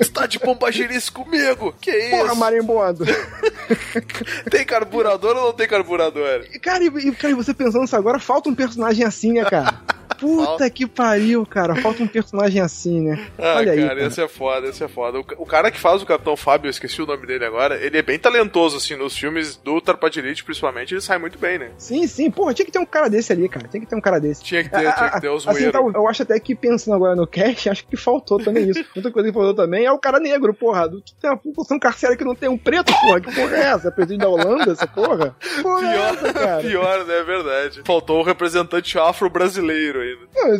tu 0.00 0.10
tá 0.12 0.26
de 0.26 0.38
pombagirice 0.38 1.10
comigo? 1.10 1.74
Que 1.80 1.90
isso? 1.90 2.10
porra 2.10 2.34
marimbondo. 2.34 3.04
Tem 4.50 4.64
carburador 4.64 5.36
ou 5.36 5.44
não 5.46 5.52
tem 5.52 5.68
carburador? 5.68 6.44
E, 6.52 6.58
Cara, 6.58 6.84
e, 6.84 7.12
cara, 7.12 7.32
e 7.32 7.34
você 7.34 7.52
pensando 7.54 7.84
isso 7.84 7.96
agora, 7.96 8.18
falta 8.18 8.48
um 8.48 8.54
personagem 8.54 9.04
assim, 9.04 9.32
né, 9.32 9.44
cara? 9.44 9.74
Puta 10.18 10.44
Falta. 10.44 10.70
que 10.70 10.86
pariu, 10.86 11.44
cara. 11.46 11.74
Falta 11.76 12.02
um 12.02 12.06
personagem 12.08 12.60
assim, 12.60 13.00
né? 13.00 13.26
Ah, 13.38 13.56
Olha 13.56 13.72
aí. 13.72 13.78
cara, 13.82 13.94
cara. 13.96 14.06
esse 14.06 14.20
é 14.22 14.28
foda, 14.28 14.66
esse 14.68 14.82
é 14.84 14.88
foda. 14.88 15.18
O, 15.20 15.24
o 15.38 15.46
cara 15.46 15.70
que 15.70 15.78
faz 15.78 16.02
o 16.02 16.06
Capitão 16.06 16.36
Fábio, 16.36 16.66
eu 16.68 16.70
esqueci 16.70 17.00
o 17.02 17.06
nome 17.06 17.26
dele 17.26 17.44
agora, 17.44 17.76
ele 17.84 17.96
é 17.98 18.02
bem 18.02 18.18
talentoso, 18.18 18.76
assim, 18.76 18.96
nos 18.96 19.16
filmes 19.16 19.56
do 19.56 19.80
Tarpadilite, 19.80 20.42
principalmente, 20.44 20.94
ele 20.94 21.00
sai 21.00 21.18
muito 21.18 21.38
bem, 21.38 21.58
né? 21.58 21.70
Sim, 21.78 22.06
sim. 22.06 22.30
Porra, 22.30 22.54
tinha 22.54 22.66
que 22.66 22.72
ter 22.72 22.78
um 22.78 22.86
cara 22.86 23.08
desse 23.08 23.32
ali, 23.32 23.48
cara. 23.48 23.68
Tinha 23.68 23.80
que 23.80 23.86
ter 23.86 23.96
um 23.96 24.00
cara 24.00 24.18
desse. 24.18 24.42
Tinha 24.42 24.62
que 24.64 24.70
ter, 24.70 24.92
tinha 24.94 25.10
que 25.10 25.20
ter 25.20 25.28
os 25.28 25.46
assim, 25.46 25.70
tá, 25.70 25.78
eu 25.78 26.08
acho 26.08 26.22
até 26.22 26.38
que 26.40 26.54
pensando 26.54 26.94
agora 26.94 27.14
no 27.14 27.26
cast, 27.26 27.68
acho 27.68 27.86
que 27.86 27.96
faltou 27.96 28.38
também 28.38 28.68
isso. 28.70 28.84
Outra 28.96 29.10
coisa 29.10 29.28
que 29.28 29.34
faltou 29.34 29.54
também 29.54 29.84
é 29.84 29.92
o 29.92 29.98
cara 29.98 30.18
negro, 30.18 30.52
porra. 30.54 30.88
Do- 30.88 31.00
Tem 31.20 31.30
uma 31.30 31.36
população 31.36 31.78
carcerária 31.78 32.16
que 32.18 32.24
não 32.24 32.34
tem 32.34 32.48
um 32.48 32.58
preto, 32.58 32.92
porra. 33.00 33.20
Que 33.20 33.34
porra 33.34 33.56
é 33.56 33.60
essa? 33.70 33.90
Presidente 33.90 34.20
da 34.20 34.28
Holanda, 34.28 34.72
essa 34.72 34.86
porra? 34.86 35.36
Porra 35.62 35.86
é 35.92 35.96
essa, 35.98 36.16
Pior, 36.18 36.32
cara? 36.34 36.60
pior, 36.62 37.04
né? 37.04 37.18
É 37.18 37.22
verdade. 37.22 37.82
Faltou 37.84 38.20
o 38.20 38.22
representante 38.24 38.98
afro-brasileiro 38.98 39.97
ainda. 40.00 40.28
Não, 40.34 40.54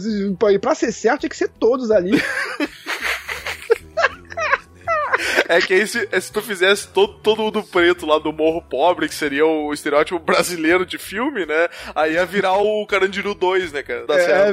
pra 0.59 0.75
ser 0.75 0.93
certo, 0.93 1.21
tinha 1.21 1.31
que 1.31 1.37
ser 1.37 1.49
todos 1.49 1.91
ali. 1.91 2.13
É 5.49 5.61
que 5.61 5.75
aí 5.75 5.87
se, 5.87 6.09
se 6.21 6.33
tu 6.33 6.41
fizesse 6.43 6.89
todo, 6.89 7.15
todo 7.15 7.43
mundo 7.43 7.63
preto 7.63 8.07
lá 8.07 8.19
do 8.19 8.33
Morro 8.33 8.63
Pobre, 8.63 9.09
que 9.09 9.15
seria 9.15 9.47
o 9.47 9.73
estereótipo 9.73 10.19
brasileiro 10.19 10.85
de 10.85 10.99
filme, 10.99 11.45
né? 11.47 11.69
Aí 11.95 12.15
ia 12.15 12.25
virar 12.25 12.57
o 12.59 12.87
Carandiru 12.87 13.35
2, 13.35 13.73
né, 13.73 13.83
cara? 13.83 14.07
Tá 14.07 14.15
É, 14.15 14.21
é, 14.21 14.25
certo. 14.25 14.49
é 14.49 14.53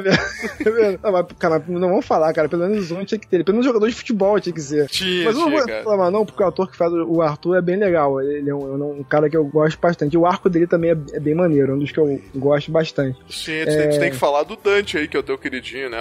verdade. 0.72 1.00
Não, 1.04 1.12
mas, 1.12 1.26
cara, 1.38 1.64
não 1.68 1.90
vamos 1.90 2.06
falar, 2.06 2.34
cara. 2.34 2.50
Pelo 2.50 2.68
menos 2.68 2.92
um 2.92 3.04
tinha 3.06 3.20
que 3.20 3.28
ter. 3.28 3.44
Pelo 3.44 3.56
menos 3.56 3.66
jogador 3.66 3.88
de 3.88 3.96
futebol 3.96 4.40
tinha 4.40 4.54
que 4.54 4.62
ser. 4.62 4.88
Tinha, 4.88 5.26
Mas 5.26 5.36
eu 5.36 5.42
não 5.42 5.52
vou 5.52 5.84
falar 5.84 6.12
não, 6.12 6.26
porque 6.26 6.42
o 6.44 6.48
ator 6.48 6.70
que 6.70 6.78
faz 6.78 6.92
o 6.94 7.22
Arthur 7.22 7.56
é 7.58 7.62
bem 7.62 7.78
legal. 7.78 8.22
Ele 8.22 8.50
é 8.50 8.56
um, 8.56 9.00
um 9.00 9.04
cara 9.04 9.30
que 9.30 9.38
eu 9.38 9.46
gosto 9.46 9.80
bastante. 9.80 10.18
O 10.18 10.26
arco 10.26 10.50
dele 10.50 10.68
também 10.68 10.92
é, 10.92 10.98
é 11.14 11.20
bem 11.20 11.36
maneiro, 11.36 11.72
é 11.72 11.76
um 11.76 11.80
dos 11.80 11.92
que 11.92 12.00
eu 12.00 12.20
gosto 12.36 12.72
bastante. 12.72 13.18
Sim, 13.30 13.64
tu, 13.66 13.66
tem, 13.66 13.90
tu 13.90 14.00
tem 14.00 14.12
que 14.12 14.18
falar 14.18 14.44
do 14.44 14.56
Dante 14.56 14.98
aí, 14.98 15.08
que 15.08 15.18
é 15.18 15.20
o 15.20 15.24
teu 15.24 15.38
queridinho, 15.38 15.90
né? 15.90 15.98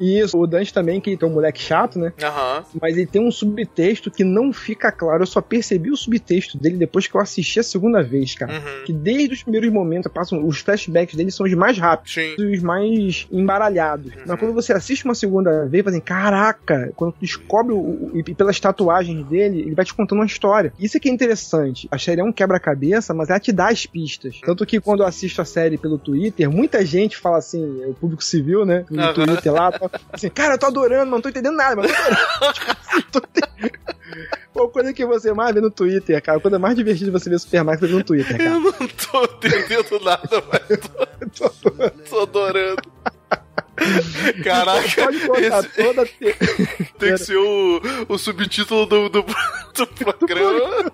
isso, 0.00 0.38
o 0.38 0.46
Dante 0.46 0.72
também, 0.72 1.00
que 1.00 1.16
tem 1.16 1.28
um 1.28 1.32
moleque 1.32 1.60
chato, 1.60 1.98
né? 1.98 2.12
Aham. 2.22 2.64
Mas 2.80 2.96
ele 2.96 3.06
tem 3.06 3.22
um 3.22 3.30
subtexto 3.30 4.10
que 4.10 4.24
não 4.26 4.52
fica 4.52 4.90
claro. 4.92 5.22
Eu 5.22 5.26
só 5.26 5.40
percebi 5.40 5.90
o 5.90 5.96
subtexto 5.96 6.58
dele 6.58 6.76
depois 6.76 7.06
que 7.06 7.14
eu 7.14 7.20
assisti 7.20 7.60
a 7.60 7.62
segunda 7.62 8.02
vez, 8.02 8.34
cara. 8.34 8.52
Uhum. 8.52 8.84
Que 8.84 8.92
desde 8.92 9.34
os 9.34 9.42
primeiros 9.42 9.70
momentos, 9.72 10.10
passam, 10.12 10.46
os 10.46 10.58
flashbacks 10.60 11.14
dele 11.14 11.30
são 11.30 11.46
os 11.46 11.54
mais 11.54 11.78
rápidos. 11.78 12.14
Sim. 12.14 12.34
Os 12.38 12.62
mais 12.62 13.26
embaralhados. 13.30 14.12
Uhum. 14.14 14.22
Mas 14.26 14.38
quando 14.38 14.52
você 14.54 14.72
assiste 14.72 15.04
uma 15.04 15.14
segunda 15.14 15.64
vez, 15.66 15.84
fala 15.84 15.96
assim, 15.96 16.04
caraca, 16.04 16.92
quando 16.96 17.12
tu 17.12 17.18
descobre 17.20 17.72
o, 17.72 17.78
o- 17.78 18.12
e 18.14 18.22
pelas 18.34 18.58
tatuagens 18.60 19.24
dele, 19.26 19.60
ele 19.60 19.74
vai 19.74 19.84
te 19.84 19.94
contando 19.94 20.18
uma 20.18 20.26
história. 20.26 20.72
Isso 20.78 20.96
é 20.96 21.00
que 21.00 21.08
é 21.08 21.12
interessante. 21.12 21.88
A 21.90 21.98
série 21.98 22.20
é 22.20 22.24
um 22.24 22.32
quebra-cabeça, 22.32 23.14
mas 23.14 23.30
ela 23.30 23.38
te 23.40 23.52
dá 23.52 23.68
as 23.68 23.86
pistas. 23.86 24.40
Tanto 24.44 24.66
que 24.66 24.80
quando 24.80 25.00
eu 25.02 25.06
assisto 25.06 25.40
a 25.40 25.44
série 25.44 25.78
pelo 25.78 25.98
Twitter, 25.98 26.50
muita 26.50 26.84
gente 26.84 27.16
fala 27.16 27.38
assim, 27.38 27.62
o 27.86 27.94
público 27.94 28.22
civil, 28.24 28.64
né? 28.66 28.84
No 28.90 29.00
Aham. 29.02 29.14
Twitter 29.14 29.52
lá, 29.52 29.70
assim, 30.12 30.28
cara, 30.28 30.54
eu 30.54 30.58
tô 30.58 30.66
adorando, 30.66 31.10
não 31.10 31.20
tô 31.20 31.28
entendendo 31.28 31.56
nada, 31.56 31.76
mas 31.76 31.90
eu 31.90 33.02
tô 33.12 33.18
adorando. 33.18 33.56
Tô. 34.24 34.36
Pô, 34.52 34.68
coisa 34.68 34.92
que 34.92 35.04
você 35.04 35.32
mais 35.32 35.54
vê 35.54 35.60
no 35.60 35.70
Twitter, 35.70 36.20
cara. 36.22 36.38
A 36.38 36.40
coisa 36.40 36.58
mais 36.58 36.74
divertida 36.76 37.10
você 37.10 37.28
ver 37.28 37.38
Superman 37.38 37.76
você 37.78 37.86
vê 37.86 37.92
no 37.94 38.04
Twitter, 38.04 38.36
cara. 38.38 38.50
Eu 38.50 38.60
não 38.60 38.72
tô 38.72 39.24
entendendo 39.46 40.00
nada, 40.04 40.42
mas 40.50 40.62
tô, 41.38 41.50
tô 42.08 42.20
adorando. 42.20 42.82
Caraca, 44.42 44.88
Pode 45.04 45.18
botar 45.26 45.40
esse 45.60 45.68
toda. 45.68 46.06
te- 46.06 46.34
tem 46.98 47.12
que 47.12 47.18
ser 47.18 47.36
o, 47.36 47.80
o 48.08 48.16
subtítulo 48.18 48.86
do, 48.86 49.08
do, 49.10 49.22
do 49.74 49.86
programa. 49.86 50.92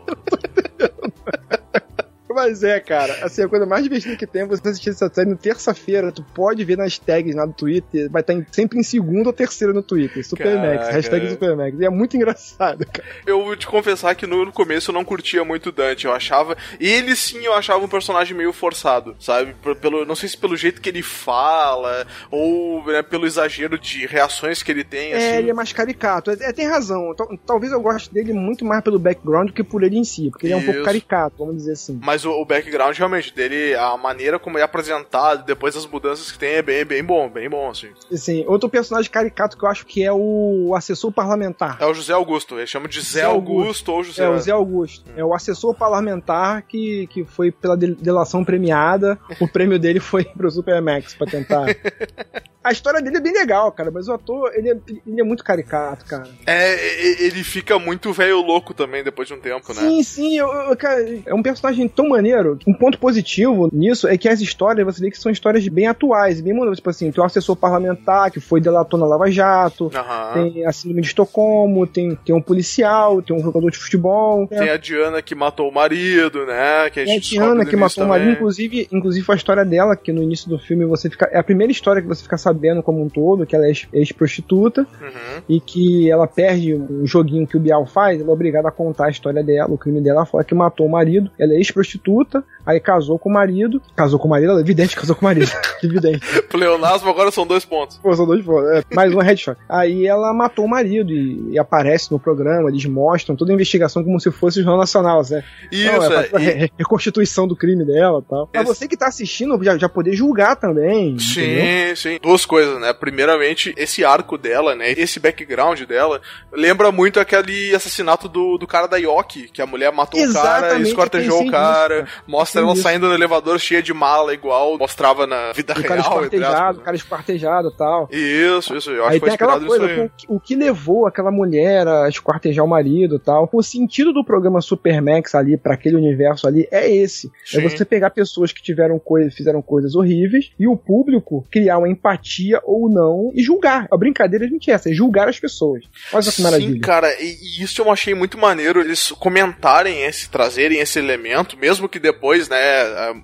Mas 2.35 2.63
é, 2.63 2.81
cara, 2.81 3.25
assim, 3.25 3.43
a 3.43 3.49
coisa 3.49 3.67
mais 3.67 3.83
divertida 3.83 4.17
que 4.17 4.27
tem 4.27 4.43
é 4.43 4.47
você 4.47 4.69
assistir 4.69 4.91
essa 4.91 5.09
série 5.13 5.31
no 5.31 5.37
terça-feira. 5.37 6.11
Tu 6.13 6.23
pode 6.35 6.65
ver 6.65 6.77
nas 6.77 6.99
tags 6.99 7.35
lá 7.35 7.45
do 7.47 7.53
Twitter, 7.53 8.11
vai 8.11 8.21
estar 8.21 8.33
em- 8.33 8.47
sempre 8.53 8.79
em 8.79 8.83
segunda 8.83 9.29
ou 9.29 9.33
terceira 9.33 9.73
no 9.73 9.83
Twitter. 9.83 10.25
Supermax, 10.27 10.89
hashtag 10.89 11.31
Supermax. 11.31 11.79
E 11.81 11.85
é 11.85 11.91
muito 11.91 12.17
engraçado, 12.17 12.87
cara. 12.87 13.09
Eu 13.27 13.43
vou 13.45 13.57
te 13.57 13.67
confessar 13.67 14.15
que 14.15 14.27
no, 14.27 14.45
no 14.45 14.53
começo 14.53 14.91
eu 14.91 14.95
não 14.95 15.05
curtia 15.05 15.45
muito 15.45 15.69
o 15.69 15.73
Dante. 15.73 16.07
Eu 16.07 16.13
achava. 16.13 16.57
Ele 16.81 17.15
sim 17.17 17.39
eu 17.45 17.55
achava 17.55 17.85
um 17.85 17.89
personagem 17.89 18.37
meio 18.37 18.53
forçado, 18.53 19.15
sabe? 19.19 19.55
Pelo, 19.81 20.05
não 20.05 20.15
sei 20.15 20.29
se 20.29 20.37
pelo 20.37 20.57
jeito 20.57 20.81
que 20.81 20.89
ele 20.89 21.03
fala, 21.03 22.07
ou 22.31 22.85
né, 22.87 23.03
pelo 23.03 23.27
exagero 23.27 23.79
de 23.79 24.07
reações 24.07 24.63
que 24.63 24.71
ele 24.71 24.85
tem, 24.85 25.13
assim. 25.13 25.25
É, 25.25 25.39
ele 25.39 25.51
é 25.51 25.55
mais 25.55 25.73
caricato. 25.73 26.31
É, 26.31 26.35
é, 26.41 26.53
tem 26.53 26.67
razão. 26.69 27.15
Tal- 27.15 27.33
Talvez 27.47 27.73
eu 27.73 27.81
goste 27.81 28.13
dele 28.13 28.33
muito 28.33 28.65
mais 28.65 28.83
pelo 28.83 28.99
background 28.99 29.49
do 29.49 29.53
que 29.53 29.63
por 29.65 29.83
ele 29.83 29.99
em 29.99 30.05
si, 30.05 30.31
porque 30.31 30.47
ele 30.47 30.55
é 30.55 30.57
um 30.57 30.65
pouco 30.65 30.83
caricato, 30.83 31.37
vamos 31.39 31.57
dizer 31.57 31.73
assim. 31.73 31.99
Mas 32.03 32.22
o, 32.25 32.31
o 32.33 32.45
background 32.45 32.97
realmente 32.97 33.35
dele, 33.35 33.75
a 33.75 33.97
maneira 33.97 34.39
como 34.39 34.57
ele 34.57 34.63
é 34.63 34.65
apresentado, 34.65 35.45
depois 35.45 35.77
as 35.77 35.87
mudanças 35.87 36.31
que 36.33 36.39
tem, 36.39 36.55
é 36.55 36.63
bem, 36.63 36.85
bem 36.85 37.03
bom, 37.05 37.29
bem 37.29 37.49
bom, 37.49 37.71
assim. 37.71 37.89
Assim, 38.13 38.45
outro 38.47 38.69
personagem 38.69 39.11
caricato 39.11 39.57
que 39.57 39.65
eu 39.65 39.69
acho 39.69 39.87
que 39.87 40.03
é 40.05 40.13
o 40.13 40.73
assessor 40.77 41.11
parlamentar. 41.13 41.77
É 41.81 41.87
o 41.87 41.95
José 41.95 42.13
Augusto, 42.13 42.57
ele 42.59 42.67
chama 42.67 42.89
de 42.89 43.01
Zé 43.01 43.23
Augusto, 43.23 43.61
Augusto. 43.63 43.93
ou 43.93 44.05
José. 44.05 44.25
É, 44.25 44.29
o 44.29 44.39
Zé 44.39 44.53
Augusto. 44.53 45.11
É 45.17 45.25
o 45.25 45.35
assessor 45.35 45.75
parlamentar 45.75 46.63
que, 46.63 47.07
que 47.09 47.25
foi 47.25 47.51
pela 47.51 47.77
del- 47.77 47.95
delação 47.97 48.45
premiada. 48.45 49.19
O 49.41 49.49
prêmio 49.49 49.79
dele 49.79 50.01
foi 50.01 50.25
pro 50.37 50.51
Supermax 50.51 51.15
pra 51.15 51.27
tentar. 51.27 51.67
A 52.65 52.71
história 52.73 53.01
dele 53.03 53.17
é 53.17 53.21
bem 53.21 53.33
legal, 53.33 53.71
cara, 53.73 53.91
mas 53.91 54.09
o 54.09 54.13
ator, 54.13 54.53
ele 54.55 54.71
é, 54.71 54.77
ele 55.07 55.21
é 55.21 55.25
muito 55.25 55.43
caricato, 55.43 56.05
cara. 56.05 56.29
É, 56.47 57.25
ele 57.25 57.43
fica 57.43 57.79
muito 57.79 58.13
velho 58.13 58.41
louco 58.41 58.73
também 58.73 59.03
depois 59.03 59.27
de 59.29 59.35
um 59.35 59.41
tempo, 59.41 59.73
né? 59.75 59.81
Sim, 59.81 60.03
sim, 60.03 60.39
eu, 60.39 60.47
eu- 60.49 60.77
cara, 60.77 61.05
é 61.27 61.35
um 61.35 61.43
personagem 61.43 61.89
tão 61.89 62.09
maneiro. 62.09 62.59
Um 62.67 62.75
ponto 62.75 62.99
positivo 62.99 63.69
nisso 63.73 64.07
é 64.07 64.17
que 64.17 64.29
as 64.29 64.41
histórias, 64.41 64.85
você 64.87 65.01
vê 65.01 65.11
que 65.11 65.19
são 65.19 65.31
histórias 65.33 65.67
bem 65.69 65.87
atuais, 65.87 66.41
bem 66.41 66.53
modernas. 66.53 66.79
Tipo 66.79 66.91
assim, 66.91 67.11
tem 67.11 67.23
um 67.23 67.27
assessor 67.27 67.57
parlamentar 67.57 68.31
que 68.31 68.41
foi 68.41 68.61
delator 68.61 68.99
na 68.99 69.07
Lava 69.07 69.31
Jato, 69.31 69.91
Aham. 69.95 70.33
tem 70.35 70.65
a 70.65 70.73
síndrome 70.73 71.03
de 71.03 71.09
Estocolmo, 71.09 71.87
tem, 71.87 72.15
tem 72.25 72.35
um 72.35 72.41
policial, 72.43 73.21
tem 73.23 73.35
um 73.35 73.41
jogador 73.43 73.71
de 73.71 73.79
futebol. 73.79 74.47
Tem 74.47 74.71
a 74.71 74.77
Diana 74.77 75.21
que 75.21 75.35
matou 75.35 75.69
o 75.69 75.75
marido, 75.75 76.47
né? 76.47 76.89
Que 76.91 77.01
a 77.01 77.03
É 77.03 77.07
a 77.07 77.09
gente 77.09 77.29
Tiana 77.31 77.47
descobre 77.47 77.65
no 77.65 77.71
que 77.71 77.77
matou 77.77 78.05
o 78.05 78.09
marido, 78.09 78.25
também. 78.27 78.37
inclusive, 78.37 78.89
inclusive 78.93 79.27
foi 79.27 79.35
a 79.35 79.39
história 79.39 79.65
dela, 79.65 79.97
que 79.97 80.13
no 80.13 80.23
início 80.23 80.49
do 80.49 80.59
filme 80.59 80.85
você 80.85 81.11
fica. 81.11 81.29
É 81.33 81.39
a 81.39 81.43
primeira 81.43 81.73
história 81.73 82.01
que 82.01 82.07
você 82.09 82.23
fica 82.23 82.37
sabendo 82.39 82.52
como 82.83 83.03
um 83.03 83.09
todo, 83.09 83.47
que 83.47 83.55
ela 83.57 83.67
é 83.67 83.69
ex- 83.69 83.87
ex-prostituta 83.93 84.83
Uhum. 85.01 85.43
e 85.49 85.61
que 85.61 86.11
ela 86.11 86.27
perde 86.27 86.75
um 86.75 87.07
joguinho 87.07 87.47
que 87.47 87.57
o 87.57 87.61
Bial 87.61 87.87
faz, 87.87 88.21
ela 88.21 88.31
é 88.31 88.33
obrigada 88.33 88.69
a 88.69 88.73
contar 88.73 89.07
a 89.07 89.11
história 89.11 89.43
dela, 89.43 89.71
o 89.73 89.79
crime 89.79 90.01
dela 90.01 90.25
foi 90.27 90.45
que 90.45 90.55
matou 90.55 90.87
o 90.87 90.91
marido, 90.91 91.31
ela 91.39 91.53
é 91.53 91.57
ex-prostituta, 91.57 92.45
aí 92.65 92.79
casou 92.81 93.19
com 93.19 93.29
o 93.29 93.33
marido, 93.33 93.81
casou 93.97 94.19
com 94.19 94.27
o 94.27 94.31
marido, 94.31 94.51
ela 94.51 94.61
é 94.61 94.63
evidente 94.63 94.95
que 94.95 95.01
casou 95.01 95.15
com 95.17 95.23
o 95.23 95.29
marido, 95.29 95.51
evidente. 95.83 96.21
Pleonasmo 96.49 97.09
agora 97.11 97.31
são 97.31 97.47
dois 97.47 97.65
pontos. 97.65 97.99
Pô, 97.99 98.15
são 98.15 98.27
dois 98.27 98.45
pontos. 98.45 98.71
É, 98.71 98.83
mais 98.95 99.13
uma 99.13 99.23
headshot. 99.23 99.57
Aí 99.69 100.07
ela 100.07 100.33
matou 100.33 100.65
o 100.65 100.69
marido 100.69 101.13
e, 101.13 101.51
e 101.53 101.59
aparece 101.59 102.11
no 102.13 102.19
programa, 102.19 102.69
eles 102.69 102.85
mostram 102.87 103.35
toda 103.37 103.53
a 103.53 103.55
investigação 103.55 104.03
como 104.05 104.21
se 104.21 104.31
fosse 104.31 104.61
o 104.61 104.63
Jornal 104.63 104.79
Nacional, 104.81 105.23
né? 105.31 105.43
Isso, 105.71 105.93
Não, 105.93 106.13
é. 106.13 106.29
é, 106.33 106.39
re- 106.39 106.73
reconstituição 106.79 107.47
do 107.47 107.57
crime 107.57 107.85
dela 107.85 108.23
e 108.25 108.29
tal. 108.31 108.47
Pra 108.47 108.63
Esse- 108.63 108.75
você 108.75 108.89
que 108.89 108.97
tá 108.97 109.07
assistindo, 109.09 109.63
já, 109.63 109.77
já 109.79 109.89
poder 109.89 110.13
julgar 110.15 110.57
também. 110.57 111.17
entendeu? 111.17 111.21
Sim, 111.21 111.97
sim. 111.97 112.19
Duas 112.43 112.47
coisas, 112.47 112.81
né? 112.81 112.93
Primeiramente, 112.93 113.73
esse 113.77 114.05
arco 114.05 114.37
dela, 114.37 114.75
né? 114.75 114.91
Esse 114.93 115.21
background 115.21 115.81
dela 115.83 116.21
lembra 116.53 116.91
muito 116.91 117.21
aquele 117.21 117.75
assassinato 117.75 118.29
do, 118.29 118.59
do 118.59 118.67
cara 118.67 118.87
da 118.89 118.97
Yoki, 118.97 119.49
que 119.49 119.63
a 119.63 119.67
mulher 119.67 119.93
matou 119.93 120.19
o 120.21 120.33
cara, 120.33 120.59
Exatamente, 120.67 120.89
escortejou 120.89 121.43
o 121.43 121.51
cara, 121.51 122.03
cara. 122.03 122.09
mostra 122.27 122.61
ela 122.63 122.71
nisso. 122.71 122.83
saindo 122.83 123.07
no 123.09 123.15
elevador 123.15 123.59
cheia 123.61 123.83
de 123.83 123.93
mala, 123.95 124.35
igual 124.35 124.77
mostrava 124.79 125.27
na 125.27 125.53
vida 125.53 125.73
O 125.73 125.83
cara 125.85 126.01
real, 126.03 126.25
entre 126.25 126.37
esquartejado, 126.39 126.57
aspas. 126.65 126.77
o 126.77 126.81
cara 126.81 126.97
esquartejado 126.97 127.69
e 127.69 127.77
tal. 127.77 128.01
né? 128.11 128.19
Isso, 128.19 128.77
isso. 128.77 128.91
Eu 128.91 129.05
acho 129.05 129.13
Aí 129.13 129.21
que 129.21 129.21
foi 129.21 129.29
tem 129.29 129.35
aquela 129.35 129.53
inspirado 129.57 129.67
coisa, 129.67 129.87
nisso 129.87 130.01
aí. 130.01 130.27
o, 130.29 130.41
que- 130.41 130.57
levou 130.57 131.07
aquela 131.07 131.31
mulher 131.31 131.87
a 131.87 132.09
esquartejar 132.09 132.65
o 132.65 132.69
marido 132.69 133.17
e 133.17 133.19
tal. 133.21 133.49
O 133.53 133.63
sentido 133.63 134.13
do 134.13 134.25
programa 134.25 134.61
Supermax 134.61 135.35
ali, 135.35 135.57
pra 135.57 135.75
aquele 135.75 135.97
universo 135.97 136.47
ali, 136.49 136.67
é 136.71 136.91
esse. 136.91 137.31
Sim. 137.45 137.59
É 137.59 137.69
você 137.69 137.85
pegar 137.85 138.11
pessoas 138.11 138.53
que 138.53 138.63
tiveram 138.63 138.99
coisas, 138.99 139.35
fizeram 139.35 139.63
coisas 139.63 139.95
horríveis 139.95 140.51
e 140.59 140.67
o 140.67 140.77
público 140.77 141.47
criar 141.51 141.79
uma 141.79 141.89
empatia 141.89 142.32
ou 142.65 142.89
não 142.91 143.31
e 143.35 143.43
julgar. 143.43 143.87
A 143.91 143.97
brincadeira 143.97 144.47
gente 144.49 144.71
é 144.71 144.75
essa, 144.75 144.91
é 144.91 144.93
julgar 144.93 145.29
as 145.29 145.39
pessoas. 145.39 145.85
Olha 146.13 146.31
que 146.33 146.43
maravilha. 146.43 146.73
Sim, 146.73 146.81
cara, 146.81 147.15
e, 147.21 147.63
isso 147.63 147.81
eu 147.83 147.91
achei 147.91 148.15
muito 148.15 148.39
maneiro 148.39 148.81
eles 148.81 149.11
comentarem 149.13 150.03
esse, 150.05 150.29
trazerem 150.29 150.81
esse 150.81 150.99
elemento, 150.99 151.57
mesmo 151.57 151.89
que 151.89 151.99
depois, 151.99 152.49
né, 152.49 152.57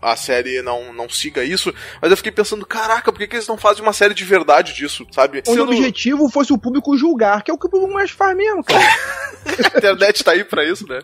a, 0.02 0.12
a 0.12 0.16
série 0.16 0.62
não, 0.62 0.92
não 0.92 1.09
siga 1.09 1.44
isso, 1.44 1.72
mas 2.00 2.11
eu 2.11 2.16
fiquei 2.16 2.32
pensando, 2.32 2.66
caraca, 2.66 3.11
por 3.12 3.18
que, 3.18 3.26
que 3.26 3.36
eles 3.36 3.48
não 3.48 3.56
fazem 3.56 3.82
uma 3.82 3.92
série 3.92 4.14
de 4.14 4.24
verdade 4.24 4.72
disso, 4.74 5.06
sabe? 5.12 5.38
Onde 5.46 5.50
o 5.50 5.54
Sendo- 5.54 5.72
objetivo 5.72 6.28
fosse 6.28 6.52
o 6.52 6.59
público 6.59 6.96
julgar, 6.96 7.42
que 7.42 7.50
é 7.50 7.54
o 7.54 7.59
que 7.59 7.66
o 7.66 7.70
público 7.70 7.92
mais 7.92 8.11
faz 8.11 8.36
mesmo, 8.36 8.62
cara. 8.64 8.78
A 9.74 9.78
internet 9.78 10.22
tá 10.22 10.32
aí 10.32 10.44
pra 10.44 10.62
isso, 10.64 10.86
né? 10.86 11.00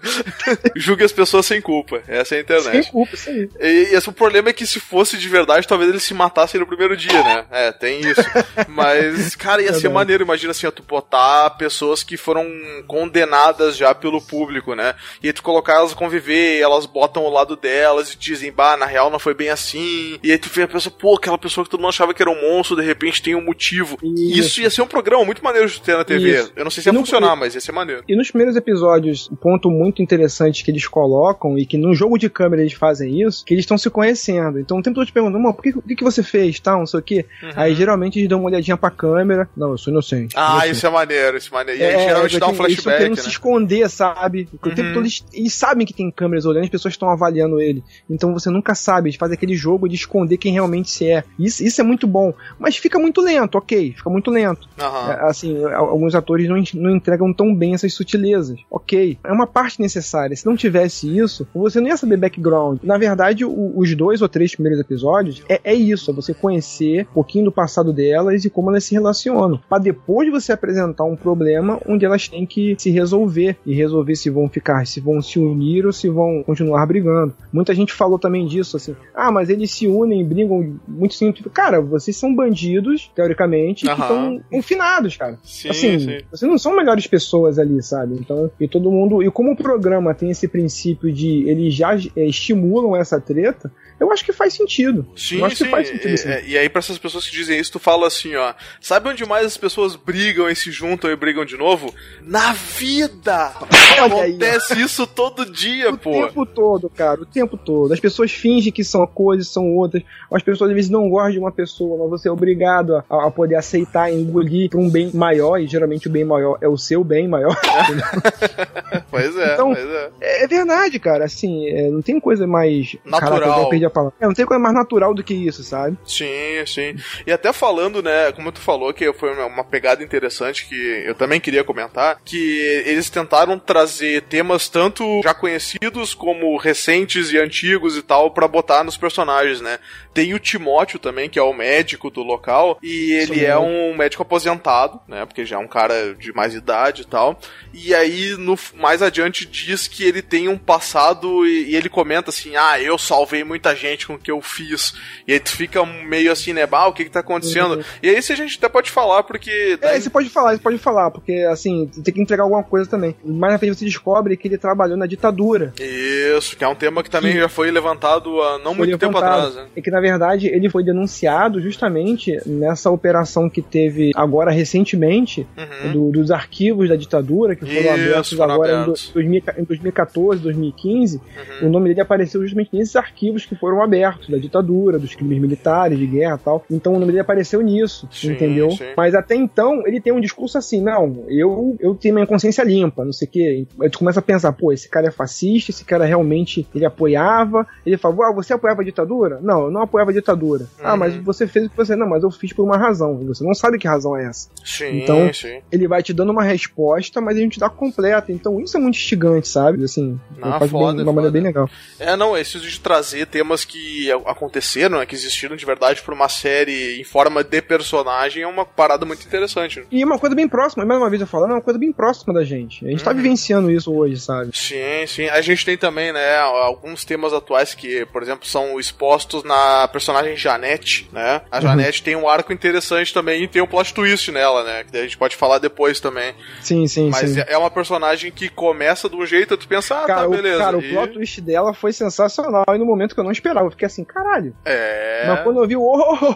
Julgue 0.77 1.05
as 1.05 1.13
pessoas 1.13 1.47
sem 1.47 1.61
culpa. 1.63 2.03
Essa 2.07 2.13
é 2.13 2.21
a 2.21 2.25
Sem 2.25 2.41
internet. 2.41 2.91
culpa, 2.91 3.15
isso 3.15 3.31
aí. 3.31 3.49
E, 3.61 3.67
e 3.67 3.95
esse, 3.95 4.09
o 4.09 4.13
problema 4.13 4.51
é 4.51 4.53
que 4.53 4.67
se 4.67 4.81
fosse 4.81 5.17
de 5.17 5.29
verdade, 5.29 5.67
talvez 5.67 5.89
eles 5.89 6.03
se 6.03 6.13
matassem 6.13 6.61
no 6.61 6.67
primeiro 6.67 6.97
dia, 6.97 7.23
né? 7.23 7.45
É, 7.51 7.73
tem 7.73 7.94
isso. 8.01 8.23
Mas, 8.69 9.35
cara, 9.35 9.61
ia 9.63 9.69
ser 9.69 9.75
Verdade. 9.75 9.95
maneiro. 9.95 10.25
Imagina 10.25 10.51
assim, 10.53 10.67
ó, 10.67 10.71
tu 10.71 10.83
botar 10.83 11.51
pessoas 11.51 12.03
que 12.03 12.17
foram 12.17 12.45
condenadas 12.87 13.77
já 13.77 13.95
pelo 13.95 14.21
público, 14.21 14.75
né? 14.75 14.95
E 15.23 15.27
aí 15.27 15.33
tu 15.33 15.43
colocar 15.43 15.75
elas 15.75 15.93
a 15.93 15.97
conviver, 15.97 16.59
e 16.59 16.63
elas 16.63 16.87
botam 16.87 17.25
o 17.25 17.31
lado 17.31 17.57
delas 17.57 18.13
e 18.13 18.17
dizem, 18.19 18.53
bah, 18.53 18.77
na 18.77 18.87
real 18.87 19.11
não 19.11 19.19
foi 19.19 19.35
bem 19.35 19.49
assim. 19.51 20.19
E 20.23 20.31
aí 20.33 20.39
tu 20.39 20.49
vê 20.49 20.63
a 20.63 20.69
pessoa, 20.69 20.95
pô, 20.97 21.17
aquela 21.17 21.39
pessoa 21.39 21.65
que 21.65 21.71
todo 21.71 21.81
mundo 21.81 21.89
achava 21.91 22.15
que 22.15 22.23
era 22.23 22.31
um 22.31 22.41
monstro, 22.41 22.77
de 22.77 22.83
repente 22.83 23.23
tem 23.23 23.35
um 23.35 23.45
motivo. 23.45 23.99
Isso. 24.03 24.39
Isso, 24.45 24.61
ia 24.63 24.71
ser 24.71 24.83
um 24.83 24.87
programa 24.87 25.25
muito 25.25 25.43
maneiro 25.43 25.69
de 25.69 25.81
ter 25.81 25.97
na 25.97 26.05
TV. 26.05 26.41
Isso. 26.41 26.53
Eu 26.57 26.65
não 26.65 26.71
sei 26.71 26.83
se 26.83 26.89
ia 26.89 26.93
não- 26.93 27.01
funcionar, 27.01 27.37
mas 27.37 27.55
ia 27.55 27.61
ser 27.61 27.73
maneiro. 27.73 28.03
E 28.09 28.17
nos 28.17 28.29
primeiros 28.31 28.57
episódios, 28.57 29.29
um 29.31 29.37
ponto 29.37 29.71
muito 29.71 30.03
interessante 30.03 30.63
que 30.65 30.71
eles 30.71 30.87
colocam, 30.87 31.59
e 31.59 31.67
que 31.67 31.77
no 31.77 31.95
jogo 31.95 32.19
de 32.19 32.29
câmera 32.31 32.63
eles 32.63 32.73
fazem 32.75 33.23
isso, 33.23 33.45
que 33.45 33.55
eles 33.55 33.63
estão 33.65 33.79
se 33.79 33.91
conhecendo. 33.91 34.59
Então 34.59 34.79
o 34.79 34.83
tempo 34.83 34.95
todo 34.97 35.07
te 35.07 35.13
perguntando, 35.13 35.41
mano, 35.43 35.55
por 35.55 35.63
que, 35.63 35.71
o 35.71 35.83
que, 35.83 35.97
que 35.97 36.05
você 36.05 36.23
fez, 36.23 36.59
tal, 36.61 36.79
não 36.81 36.87
sei 36.87 37.01
o 37.01 37.03
quê. 37.03 37.27
Aí 37.55 37.75
geralmente 37.85 38.19
eles 38.19 38.29
dão 38.29 38.41
uma 38.41 38.49
olhadinha 38.49 38.77
pra 38.77 38.91
câmera. 38.91 39.49
Não, 39.57 39.71
eu 39.73 39.79
sou 39.79 39.93
inocente. 39.93 40.35
Uhum. 40.37 40.43
Ah, 40.43 40.53
inocente. 40.53 40.73
isso 40.73 40.87
é 40.87 40.91
maneiro, 40.91 41.37
isso 41.37 41.49
é 41.51 41.55
maneiro. 41.55 41.81
E 41.81 41.85
aí 41.85 42.05
geralmente 42.05 42.39
dá 42.39 42.47
um 42.47 42.49
eles 42.51 42.57
flashback, 42.59 42.97
querendo 42.99 43.17
né? 43.17 43.23
se 43.23 43.29
esconder, 43.29 43.91
sabe? 43.91 44.49
Porque 44.51 44.69
O 44.71 44.75
tempo 44.75 44.89
Uhum. 44.89 44.95
todo 44.95 45.03
eles, 45.05 45.25
eles 45.33 45.53
sabem 45.55 45.87
que 45.87 45.93
tem 45.93 46.11
câmeras 46.11 46.47
olhando, 46.47 46.65
as 46.65 46.71
pessoas 46.71 46.95
estão 46.95 47.09
avaliando 47.11 47.61
ele. 47.61 47.83
Então 48.09 48.33
você 48.33 48.49
nunca 48.51 48.75
sabe, 48.75 49.09
eles 49.11 49.19
fazem 49.19 49.35
aquele 49.35 49.55
jogo 49.55 49.89
de 49.89 49.95
esconder 49.95 50.37
quem 50.39 50.53
realmente 50.53 50.91
se 50.91 51.09
é. 51.11 51.25
Isso, 51.39 51.63
isso 51.65 51.81
é 51.81 51.85
muito 51.85 52.07
bom. 52.07 52.33
Mas 52.59 52.77
fica 52.77 52.99
muito 52.99 53.21
lento, 53.21 53.57
ok, 53.59 53.93
fica 53.97 54.09
muito 54.11 54.31
lento. 54.31 54.69
Aham. 54.79 55.13
É, 55.13 55.25
Assim, 55.29 55.65
alguns 55.65 56.15
atores 56.15 56.49
não, 56.49 56.63
não 56.75 56.91
entregam 56.95 57.33
tão 57.33 57.55
bem 57.55 57.75
essas 57.75 57.93
sutilezas. 57.93 58.59
Ok, 58.71 59.19
é 59.25 59.33
uma 59.33 59.47
parte 59.47 59.81
necessária. 59.81 60.37
Se 60.37 60.47
não 60.47 60.57
tivesse 60.57 61.17
isso, 61.17 61.47
você 61.55 61.81
não 61.81 61.89
ia 61.89 61.97
saber 61.97 62.17
background. 62.17 62.79
Na 62.83 62.97
verdade, 62.99 63.45
o- 63.45 63.73
os 63.77 63.95
dois 63.95 64.23
ou 64.23 64.29
três 64.29 64.55
primeiros 64.55 64.81
episódios 64.81 65.43
é, 65.49 65.61
é 65.65 65.75
isso: 65.75 66.11
é 66.11 66.15
você 66.15 66.33
conhecer 66.33 67.07
um 67.11 67.15
pouquinho 67.15 67.47
do 67.47 67.53
passado 67.53 67.74
delas 67.83 68.45
e 68.45 68.51
como 68.51 68.71
elas 68.71 68.85
se 68.85 68.95
relacionam. 68.95 69.61
Pra 69.69 69.79
depois 69.79 70.31
você 70.31 70.53
apresentar 70.53 71.05
um 71.05 71.17
problema 71.17 71.81
onde 71.87 72.05
elas 72.05 72.29
têm 72.29 72.47
que 72.47 72.75
se 72.79 72.91
resolver 72.91 73.57
e 73.67 73.75
resolver 73.75 74.15
se 74.17 74.31
vão 74.31 74.49
ficar, 74.49 74.87
se 74.87 75.01
vão 75.01 75.21
se 75.23 75.39
unir 75.39 75.87
ou 75.87 75.93
se 75.93 76.09
vão 76.09 76.43
continuar 76.45 76.85
brigando. 76.87 77.35
Muita 77.53 77.75
gente 77.75 77.93
falou 77.93 78.19
também 78.19 78.47
disso, 78.47 78.77
assim: 78.77 78.95
ah, 79.15 79.31
mas 79.33 79.49
eles 79.49 79.71
se 79.71 79.87
unem, 79.87 80.25
brigam 80.25 80.75
muito 80.87 81.15
simples. 81.15 81.45
Cara, 81.53 81.81
vocês 81.81 82.17
são 82.17 82.35
bandidos, 82.35 83.11
teoricamente, 83.15 83.85
que 83.85 83.91
Aham. 83.91 84.03
estão 84.03 84.41
confinados, 84.51 85.17
cara 85.17 85.39
Sim, 85.43 85.69
assim, 85.69 85.99
sim. 85.99 86.19
vocês 86.31 86.51
não 86.51 86.59
são 86.59 86.77
melhores 86.77 87.07
pessoas 87.07 87.59
ali, 87.59 87.83
sabe? 87.83 88.15
Então, 88.19 88.51
e 88.61 88.69
todo 88.69 88.91
mundo. 88.91 89.23
E 89.23 89.31
como 89.31 89.53
o 89.53 89.57
programa 89.57 90.15
tem 90.15 90.31
esse 90.31 90.47
princípio 90.49 91.13
de 91.13 91.49
eles 91.49 91.75
já 91.75 91.95
é, 92.17 92.27
estimulam 92.27 92.97
essa 92.97 93.21
treta, 93.21 93.71
eu 93.99 94.11
acho 94.13 94.25
que 94.25 94.33
faz 94.33 94.53
sentido. 94.55 95.07
Sim, 95.17 95.39
eu 95.39 95.45
acho 95.45 95.57
sim. 95.57 95.65
que 95.65 95.71
faz 95.71 95.89
sentido, 95.89 96.11
E, 96.15 96.19
sim. 96.19 96.29
é, 96.29 96.45
e 96.47 96.59
aí, 96.59 96.69
pra 96.69 96.81
essas 96.81 96.99
pessoas 96.99 97.27
que 97.27 97.33
dizem 97.33 97.54
isso, 97.59 97.73
tu 97.73 97.79
fala 97.79 98.07
assim, 98.07 98.35
ó. 98.37 98.53
Sabe 98.81 99.09
onde 99.09 99.25
mais 99.27 99.47
as 99.47 99.57
pessoas 99.57 99.97
brigam 99.97 100.49
e 100.49 100.55
se 100.57 100.71
juntam 100.71 101.11
e 101.11 101.17
brigam 101.17 101.45
de 101.45 101.57
novo? 101.57 101.95
Na 102.23 102.53
vida! 102.53 103.53
Aí. 103.71 104.01
Acontece 104.01 104.81
isso 104.81 105.07
todo 105.07 105.45
dia, 105.47 105.91
O 105.91 105.99
pô. 105.99 106.11
tempo 106.27 106.47
todo, 106.47 106.91
cara, 106.91 107.21
o 107.23 107.27
tempo 107.27 107.57
todo. 107.57 107.93
As 107.93 108.01
pessoas 108.01 108.33
fingem 108.33 108.73
que 108.73 108.83
são 108.85 109.07
coisas, 109.07 109.49
são 109.49 109.75
outras. 109.75 110.03
As 110.33 110.43
pessoas 110.43 110.71
às 110.71 110.77
vezes 110.77 110.91
não 110.91 111.09
gostam 111.09 111.33
de 111.33 111.39
uma 111.39 111.53
pessoa, 111.53 111.97
mas 111.99 112.21
você 112.21 112.29
é 112.29 112.31
obrigado 112.33 112.97
a, 112.97 113.27
a 113.27 113.31
poder 113.31 113.57
aceitar 113.57 114.11
e 114.13 114.15
engolir 114.17 114.69
pra 114.71 114.81
um 114.81 114.91
bem 114.91 115.11
maior, 115.15 115.59
e 115.59 115.67
geralmente 115.67 116.09
o 116.09 116.11
bem 116.11 116.25
maior 116.25 116.59
é 116.61 116.69
o 116.69 116.77
seu 116.77 117.03
bem 117.05 117.27
maior. 117.29 117.57
Pois 119.11 119.37
é, 119.37 119.55
Então, 119.55 119.73
pois 119.73 119.87
é. 119.87 120.11
É, 120.21 120.45
é 120.45 120.47
verdade, 120.47 120.99
cara. 120.99 121.25
Assim, 121.25 121.69
é, 121.69 121.89
não 121.91 122.03
tem 122.03 122.19
coisa 122.19 122.47
mais. 122.47 122.97
Natural. 123.05 123.41
Caraca, 123.41 123.61
eu 123.61 123.69
perdi 123.69 123.85
a 123.85 123.91
palavra. 123.91 124.15
É, 124.21 124.27
não 124.27 124.35
tem 124.35 124.45
coisa 124.45 124.61
mais 124.61 124.75
natural 124.75 125.15
do 125.15 125.23
que 125.23 125.35
isso, 125.35 125.63
sabe? 125.63 125.97
Sim, 126.05 126.27
sim. 126.67 126.97
E 127.27 127.33
até 127.33 127.44
até 127.45 127.53
falando, 127.53 128.03
né, 128.03 128.33
como 128.33 128.51
tu 128.51 128.61
falou, 128.61 128.93
que 128.95 129.13
foi 129.13 129.31
uma 129.45 129.63
pegada 129.63 130.03
interessante 130.03 130.67
que 130.67 130.75
eu 131.05 131.15
também 131.15 131.39
queria 131.39 131.63
comentar, 131.63 132.19
que 132.25 132.83
eles 132.87 133.11
tentaram 133.11 133.59
trazer 133.59 134.23
temas 134.23 134.67
tanto 134.69 135.21
já 135.23 135.35
conhecidos 135.35 136.15
como 136.15 136.57
recentes 136.57 137.31
e 137.31 137.39
antigos 137.39 137.99
e 137.99 138.03
tal 138.03 138.31
para 138.31 138.49
botar 138.49 138.83
nos 138.83 138.97
personagens, 138.97 139.61
né? 139.61 139.79
Tem 140.15 140.33
o 140.33 140.39
Timóteo 140.39 140.99
também, 140.99 141.29
que 141.29 141.39
é 141.39 141.43
o 141.43 141.53
médico 141.53 142.09
do 142.09 142.23
local, 142.23 142.79
e 142.83 143.13
ele 143.13 143.41
Sim. 143.41 143.45
é 143.45 143.59
um 143.59 143.95
médico 143.95 144.23
aposentado, 144.23 145.01
né? 145.07 145.27
Porque 145.27 145.45
já 145.45 145.57
é 145.57 145.59
um 145.59 145.69
cara 145.69 146.15
de 146.15 146.33
mais 146.33 146.55
idade 146.55 147.03
e 147.03 147.05
tal. 147.05 147.39
E 147.75 147.95
aí, 147.95 148.37
no, 148.39 148.57
mais 148.75 149.03
adiante, 149.03 149.45
diz 149.45 149.89
que 149.89 150.05
ele 150.05 150.23
tem 150.23 150.49
um 150.49 150.57
passado 150.57 151.45
e, 151.45 151.73
e 151.73 151.77
ele 151.77 151.89
comenta 151.89 152.31
assim: 152.31 152.55
ah, 152.57 152.81
eu 152.81 152.97
salvei 152.97 153.43
muita 153.43 153.75
gente 153.75 154.07
com 154.07 154.15
o 154.15 154.19
que 154.19 154.31
eu 154.31 154.41
fiz. 154.41 154.95
E 155.27 155.33
aí 155.33 155.41
tu 155.41 155.51
fica 155.51 155.85
meio 155.85 156.31
assim, 156.31 156.53
né? 156.53 156.67
Ah, 156.71 156.87
o 156.87 156.93
que 156.93 157.05
que 157.05 157.11
tá 157.11 157.21
acontecendo? 157.21 157.34
Uhum. 157.77 157.83
E 158.03 158.11
aí, 158.11 158.23
se 158.23 158.33
a 158.33 158.37
gente 158.37 158.59
até 158.59 158.69
pode 158.69 158.91
falar, 158.91 159.23
porque. 159.23 159.79
Daí... 159.81 159.97
É, 159.97 160.01
você 160.01 160.11
pode 160.11 160.29
falar, 160.29 160.53
você 160.57 160.63
pode 160.63 160.79
falar, 160.79 161.11
porque 161.11 161.33
assim, 161.51 161.87
tem 162.03 162.15
que 162.15 162.21
entregar 162.21 162.45
alguma 162.45 162.63
coisa 162.63 162.89
também. 162.89 163.15
Mais 163.25 163.53
na 163.53 163.59
frente 163.59 163.77
você 163.79 163.85
descobre 163.85 164.37
que 164.37 164.49
ele 164.49 164.59
trabalhou 164.59 164.97
na 164.97 165.07
ditadura. 165.07 165.73
Isso, 165.79 166.57
que 166.57 166.65
é 166.65 166.69
um 166.69 166.75
tema 166.75 167.03
que 167.03 167.11
também 167.11 167.37
já 167.37 167.49
foi 167.49 167.71
levantado 167.71 168.41
há 168.43 168.59
não 168.59 168.75
muito 168.75 168.91
levantado. 168.91 168.99
tempo 168.99 169.19
atrás, 169.19 169.55
né? 169.55 169.67
E 169.77 169.83
que 169.83 169.91
na 169.91 170.01
verdade 170.01 170.49
ele 170.49 170.69
foi 170.69 170.85
denunciado 170.85 171.61
justamente 171.61 172.39
nessa 172.47 172.91
operação 172.91 173.49
que 173.49 173.63
teve 173.63 174.13
agora 174.15 174.51
recentemente 174.51 175.47
uhum. 175.57 175.93
do, 175.93 176.11
dos 176.13 176.31
arquivos 176.31 176.89
da 176.89 176.97
ditadura, 176.97 177.55
que 177.55 177.65
foram 177.65 177.81
Isso, 177.81 177.91
abertos 177.91 178.33
foram 178.33 178.55
agora 178.55 178.83
abertos. 178.83 179.13
Em, 179.17 179.61
em 179.61 179.65
2014, 179.65 180.41
2015. 180.43 181.17
Uhum. 181.17 181.69
O 181.69 181.71
nome 181.71 181.89
dele 181.89 182.01
apareceu 182.01 182.43
justamente 182.43 182.71
nesses 182.73 182.97
arquivos 182.97 183.47
que 183.47 183.55
foram 183.55 183.83
abertos 183.83 184.29
da 184.29 184.39
ditadura, 184.39 184.99
dos 184.99 185.15
crimes 185.15 185.39
militares, 185.39 185.99
de 185.99 186.07
guerra 186.07 186.39
e 186.41 186.45
tal. 186.45 186.65
Então 186.71 186.95
o 186.95 186.99
nome 186.99 187.13
dele 187.13 187.21
apareceu 187.25 187.61
nisso, 187.61 188.09
sim, 188.11 188.33
entendeu? 188.33 188.71
Sim. 188.71 188.93
Mas 188.97 189.15
até 189.15 189.35
então 189.35 189.87
ele 189.87 190.01
tem 190.01 190.13
um 190.13 190.21
discurso 190.21 190.59
assim: 190.59 190.81
não, 190.81 191.25
eu, 191.29 191.77
eu 191.81 191.95
tenho 191.95 192.15
minha 192.15 192.27
consciência 192.27 192.63
limpa, 192.63 193.05
não 193.05 193.13
sei 193.13 193.29
o 193.29 193.31
quê. 193.31 193.67
Aí 193.81 193.91
tu 193.91 193.99
começa 193.99 194.21
a 194.21 194.23
pensar, 194.23 194.53
pô, 194.53 194.73
esse 194.73 194.89
cara 194.89 195.09
é 195.09 195.11
fascista, 195.11 195.71
esse 195.71 195.85
cara 195.85 196.05
realmente 196.05 196.67
ele 196.75 196.85
apoiava. 196.85 197.67
Ele 197.85 197.97
falou, 197.97 198.25
ah, 198.25 198.33
você 198.33 198.53
apoiava 198.53 198.83
a 198.83 198.85
ditadura? 198.85 199.39
Não, 199.43 199.65
eu 199.65 199.71
não 199.71 199.83
apoiava 199.83 200.11
a 200.11 200.15
ditadura. 200.15 200.67
Ah, 200.79 200.89
uhum. 200.89 200.95
Ah, 200.95 200.97
mas 200.97 201.17
você 201.17 201.47
fez 201.47 201.67
o 201.67 201.71
que 201.71 201.77
você. 201.77 201.97
Não, 201.97 202.09
mas 202.09 202.23
eu 202.23 202.31
fiz 202.31 202.53
por 202.53 202.65
uma 202.65 202.77
razão. 202.77 203.17
Você 203.27 203.45
não 203.45 203.55
sabe 203.55 203.79
que 203.79 203.89
razão 203.89 204.17
é 204.17 204.27
essa. 204.27 204.49
Sim, 204.65 205.03
então, 205.03 205.33
sim. 205.33 205.61
ele 205.71 205.89
vai 205.89 206.03
te 206.03 206.13
dando 206.13 206.31
uma 206.31 206.43
resposta, 206.43 207.21
mas 207.21 207.37
ele 207.37 207.45
não 207.45 207.51
te 207.51 207.61
dá 207.61 207.69
completa. 207.69 208.33
Então, 208.33 208.61
isso 208.61 208.77
é 208.77 208.81
muito 208.81 208.97
instigante, 208.97 209.49
sabe? 209.49 209.85
Assim, 209.85 210.19
ah, 210.41 210.59
faz 210.59 210.71
foda, 210.71 210.95
bem, 210.95 210.97
de 210.97 211.03
uma 211.03 211.13
maneira 211.13 211.33
bem 211.33 211.43
legal. 211.43 211.69
É, 211.99 212.17
não, 212.17 212.37
esse 212.37 212.59
de 212.59 212.81
trazer 212.81 213.27
temas 213.27 213.65
que 213.65 214.11
aconteceram, 214.25 214.99
né, 214.99 215.07
que 215.07 215.15
existiram 215.15 215.57
de 215.57 215.65
verdade 215.65 216.03
por 216.03 216.15
uma 216.15 216.29
série 216.29 217.01
forma 217.15 217.45
de 217.45 217.63
personagem 217.63 218.43
é 218.43 218.47
uma 218.47 218.65
parada 218.65 219.07
muito 219.07 219.25
interessante. 219.25 219.79
Né? 219.79 219.87
E 219.93 220.05
uma 220.05 220.19
coisa 220.19 220.35
bem 220.35 220.49
próxima, 220.49 220.85
mais 220.85 221.01
uma 221.01 221.09
vez 221.09 221.21
eu 221.21 221.29
falando, 221.29 221.53
é 221.53 221.55
uma 221.55 221.61
coisa 221.61 221.79
bem 221.79 221.93
próxima 221.93 222.35
da 222.35 222.43
gente. 222.43 222.85
A 222.85 222.91
gente 222.91 223.05
tá 223.05 223.13
uhum. 223.13 223.17
tá 223.17 223.23
vivenciando 223.23 223.71
isso 223.71 223.95
hoje, 223.95 224.19
sabe? 224.19 224.51
Sim, 224.53 225.07
sim. 225.07 225.29
A 225.29 225.41
gente 225.41 225.65
tem 225.65 225.79
também, 225.79 226.13
né, 226.13 226.39
alguns 226.39 227.05
temas 227.05 227.33
atuais 227.33 227.73
que, 227.73 228.05
por 228.07 228.21
exemplo, 228.21 228.45
são 228.45 228.81
expostos 228.81 229.45
na 229.45 229.87
personagem 229.87 230.37
Janete, 230.37 231.09
né? 231.13 231.43
A 231.53 231.59
uhum. 231.59 231.63
Janete 231.63 232.01
uhum. 232.01 232.05
tem 232.05 232.17
um 232.17 232.29
arco 232.29 232.53
interessante 232.53 233.15
também 233.15 233.45
e 233.45 233.47
tem 233.47 233.63
um 233.63 233.67
plot 233.69 233.95
twist 233.95 234.33
nela, 234.33 234.65
né? 234.65 234.83
Que 234.83 234.97
a 234.97 235.03
gente 235.03 235.17
pode 235.17 235.37
falar 235.37 235.59
depois 235.59 236.01
também. 236.01 236.35
Sim, 236.63 236.89
sim, 236.89 237.11
Mas 237.11 237.31
sim. 237.31 237.45
é 237.47 237.57
uma 237.57 237.71
personagem 237.71 238.33
que 238.33 238.49
começa 238.49 239.09
de 239.09 239.15
um 239.15 239.25
jeito, 239.25 239.57
tu 239.57 239.69
pensa, 239.69 240.03
ah, 240.03 240.07
cara, 240.07 240.23
tá, 240.23 240.29
beleza. 240.29 240.57
O, 240.57 240.59
cara, 240.59 240.77
e... 240.79 240.91
o 240.91 240.93
plot 240.93 241.13
twist 241.13 241.41
dela 241.41 241.73
foi 241.73 241.93
sensacional 241.93 242.65
e 242.75 242.79
no 242.79 242.85
momento 242.85 243.15
que 243.15 243.21
eu 243.21 243.25
não 243.25 243.31
esperava, 243.31 243.67
eu 243.67 243.71
fiquei 243.71 243.87
assim, 243.87 244.03
caralho. 244.03 244.53
É. 244.65 245.27
Mas 245.29 245.43
quando 245.45 245.63
eu 245.63 245.69
vi 245.69 245.77
o 245.77 245.83
oh, 245.83 246.19
oh, 246.21 246.35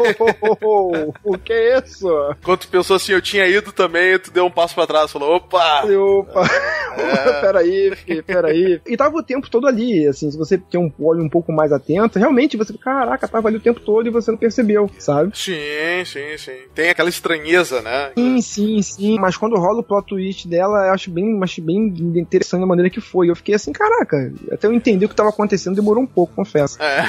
oh, 0.00 0.14
o 1.24 1.38
que 1.38 1.52
é 1.52 1.78
isso? 1.78 2.08
Quando 2.42 2.60
tu 2.60 2.68
pensou 2.68 2.96
assim, 2.96 3.12
eu 3.12 3.22
tinha 3.22 3.46
ido 3.46 3.72
também, 3.72 4.18
tu 4.18 4.30
deu 4.30 4.46
um 4.46 4.50
passo 4.50 4.74
pra 4.74 4.86
trás, 4.86 5.10
falou, 5.10 5.36
opa! 5.36 5.84
Opa! 5.84 6.46
É. 6.96 7.40
peraí, 7.40 8.22
peraí. 8.26 8.80
E 8.86 8.96
tava 8.96 9.16
o 9.16 9.22
tempo 9.22 9.50
todo 9.50 9.66
ali, 9.66 10.06
assim, 10.06 10.30
se 10.30 10.38
você 10.38 10.56
tem 10.58 10.80
um 10.80 10.90
olho 10.98 11.22
um 11.22 11.28
pouco 11.28 11.52
mais 11.52 11.72
atento, 11.72 12.18
realmente 12.18 12.56
você, 12.56 12.72
caraca, 12.78 13.28
tava 13.28 13.48
ali 13.48 13.58
o 13.58 13.60
tempo 13.60 13.80
todo 13.80 14.06
e 14.06 14.10
você 14.10 14.30
não 14.30 14.38
percebeu, 14.38 14.90
sabe? 14.98 15.36
Sim, 15.36 16.04
sim, 16.04 16.38
sim. 16.38 16.58
Tem 16.74 16.88
aquela 16.88 17.08
estranheza, 17.08 17.82
né? 17.82 18.12
Sim, 18.16 18.40
sim, 18.40 18.82
sim. 18.82 19.18
Mas 19.20 19.36
quando 19.36 19.56
rola 19.56 19.80
o 19.80 19.82
plot 19.82 20.06
twist 20.06 20.48
dela, 20.48 20.86
eu 20.86 20.92
acho 20.92 21.10
bem, 21.10 21.38
acho 21.42 21.60
bem 21.60 21.88
interessante 22.16 22.62
a 22.62 22.66
maneira 22.66 22.90
que 22.90 23.00
foi. 23.00 23.30
Eu 23.30 23.36
fiquei 23.36 23.54
assim, 23.54 23.72
caraca, 23.72 24.32
até 24.50 24.66
eu 24.66 24.72
entender 24.72 25.06
o 25.06 25.08
que 25.08 25.14
tava 25.14 25.30
acontecendo 25.30 25.76
demorou 25.76 26.02
um 26.02 26.06
pouco, 26.06 26.34
confesso. 26.34 26.82
É. 26.82 27.02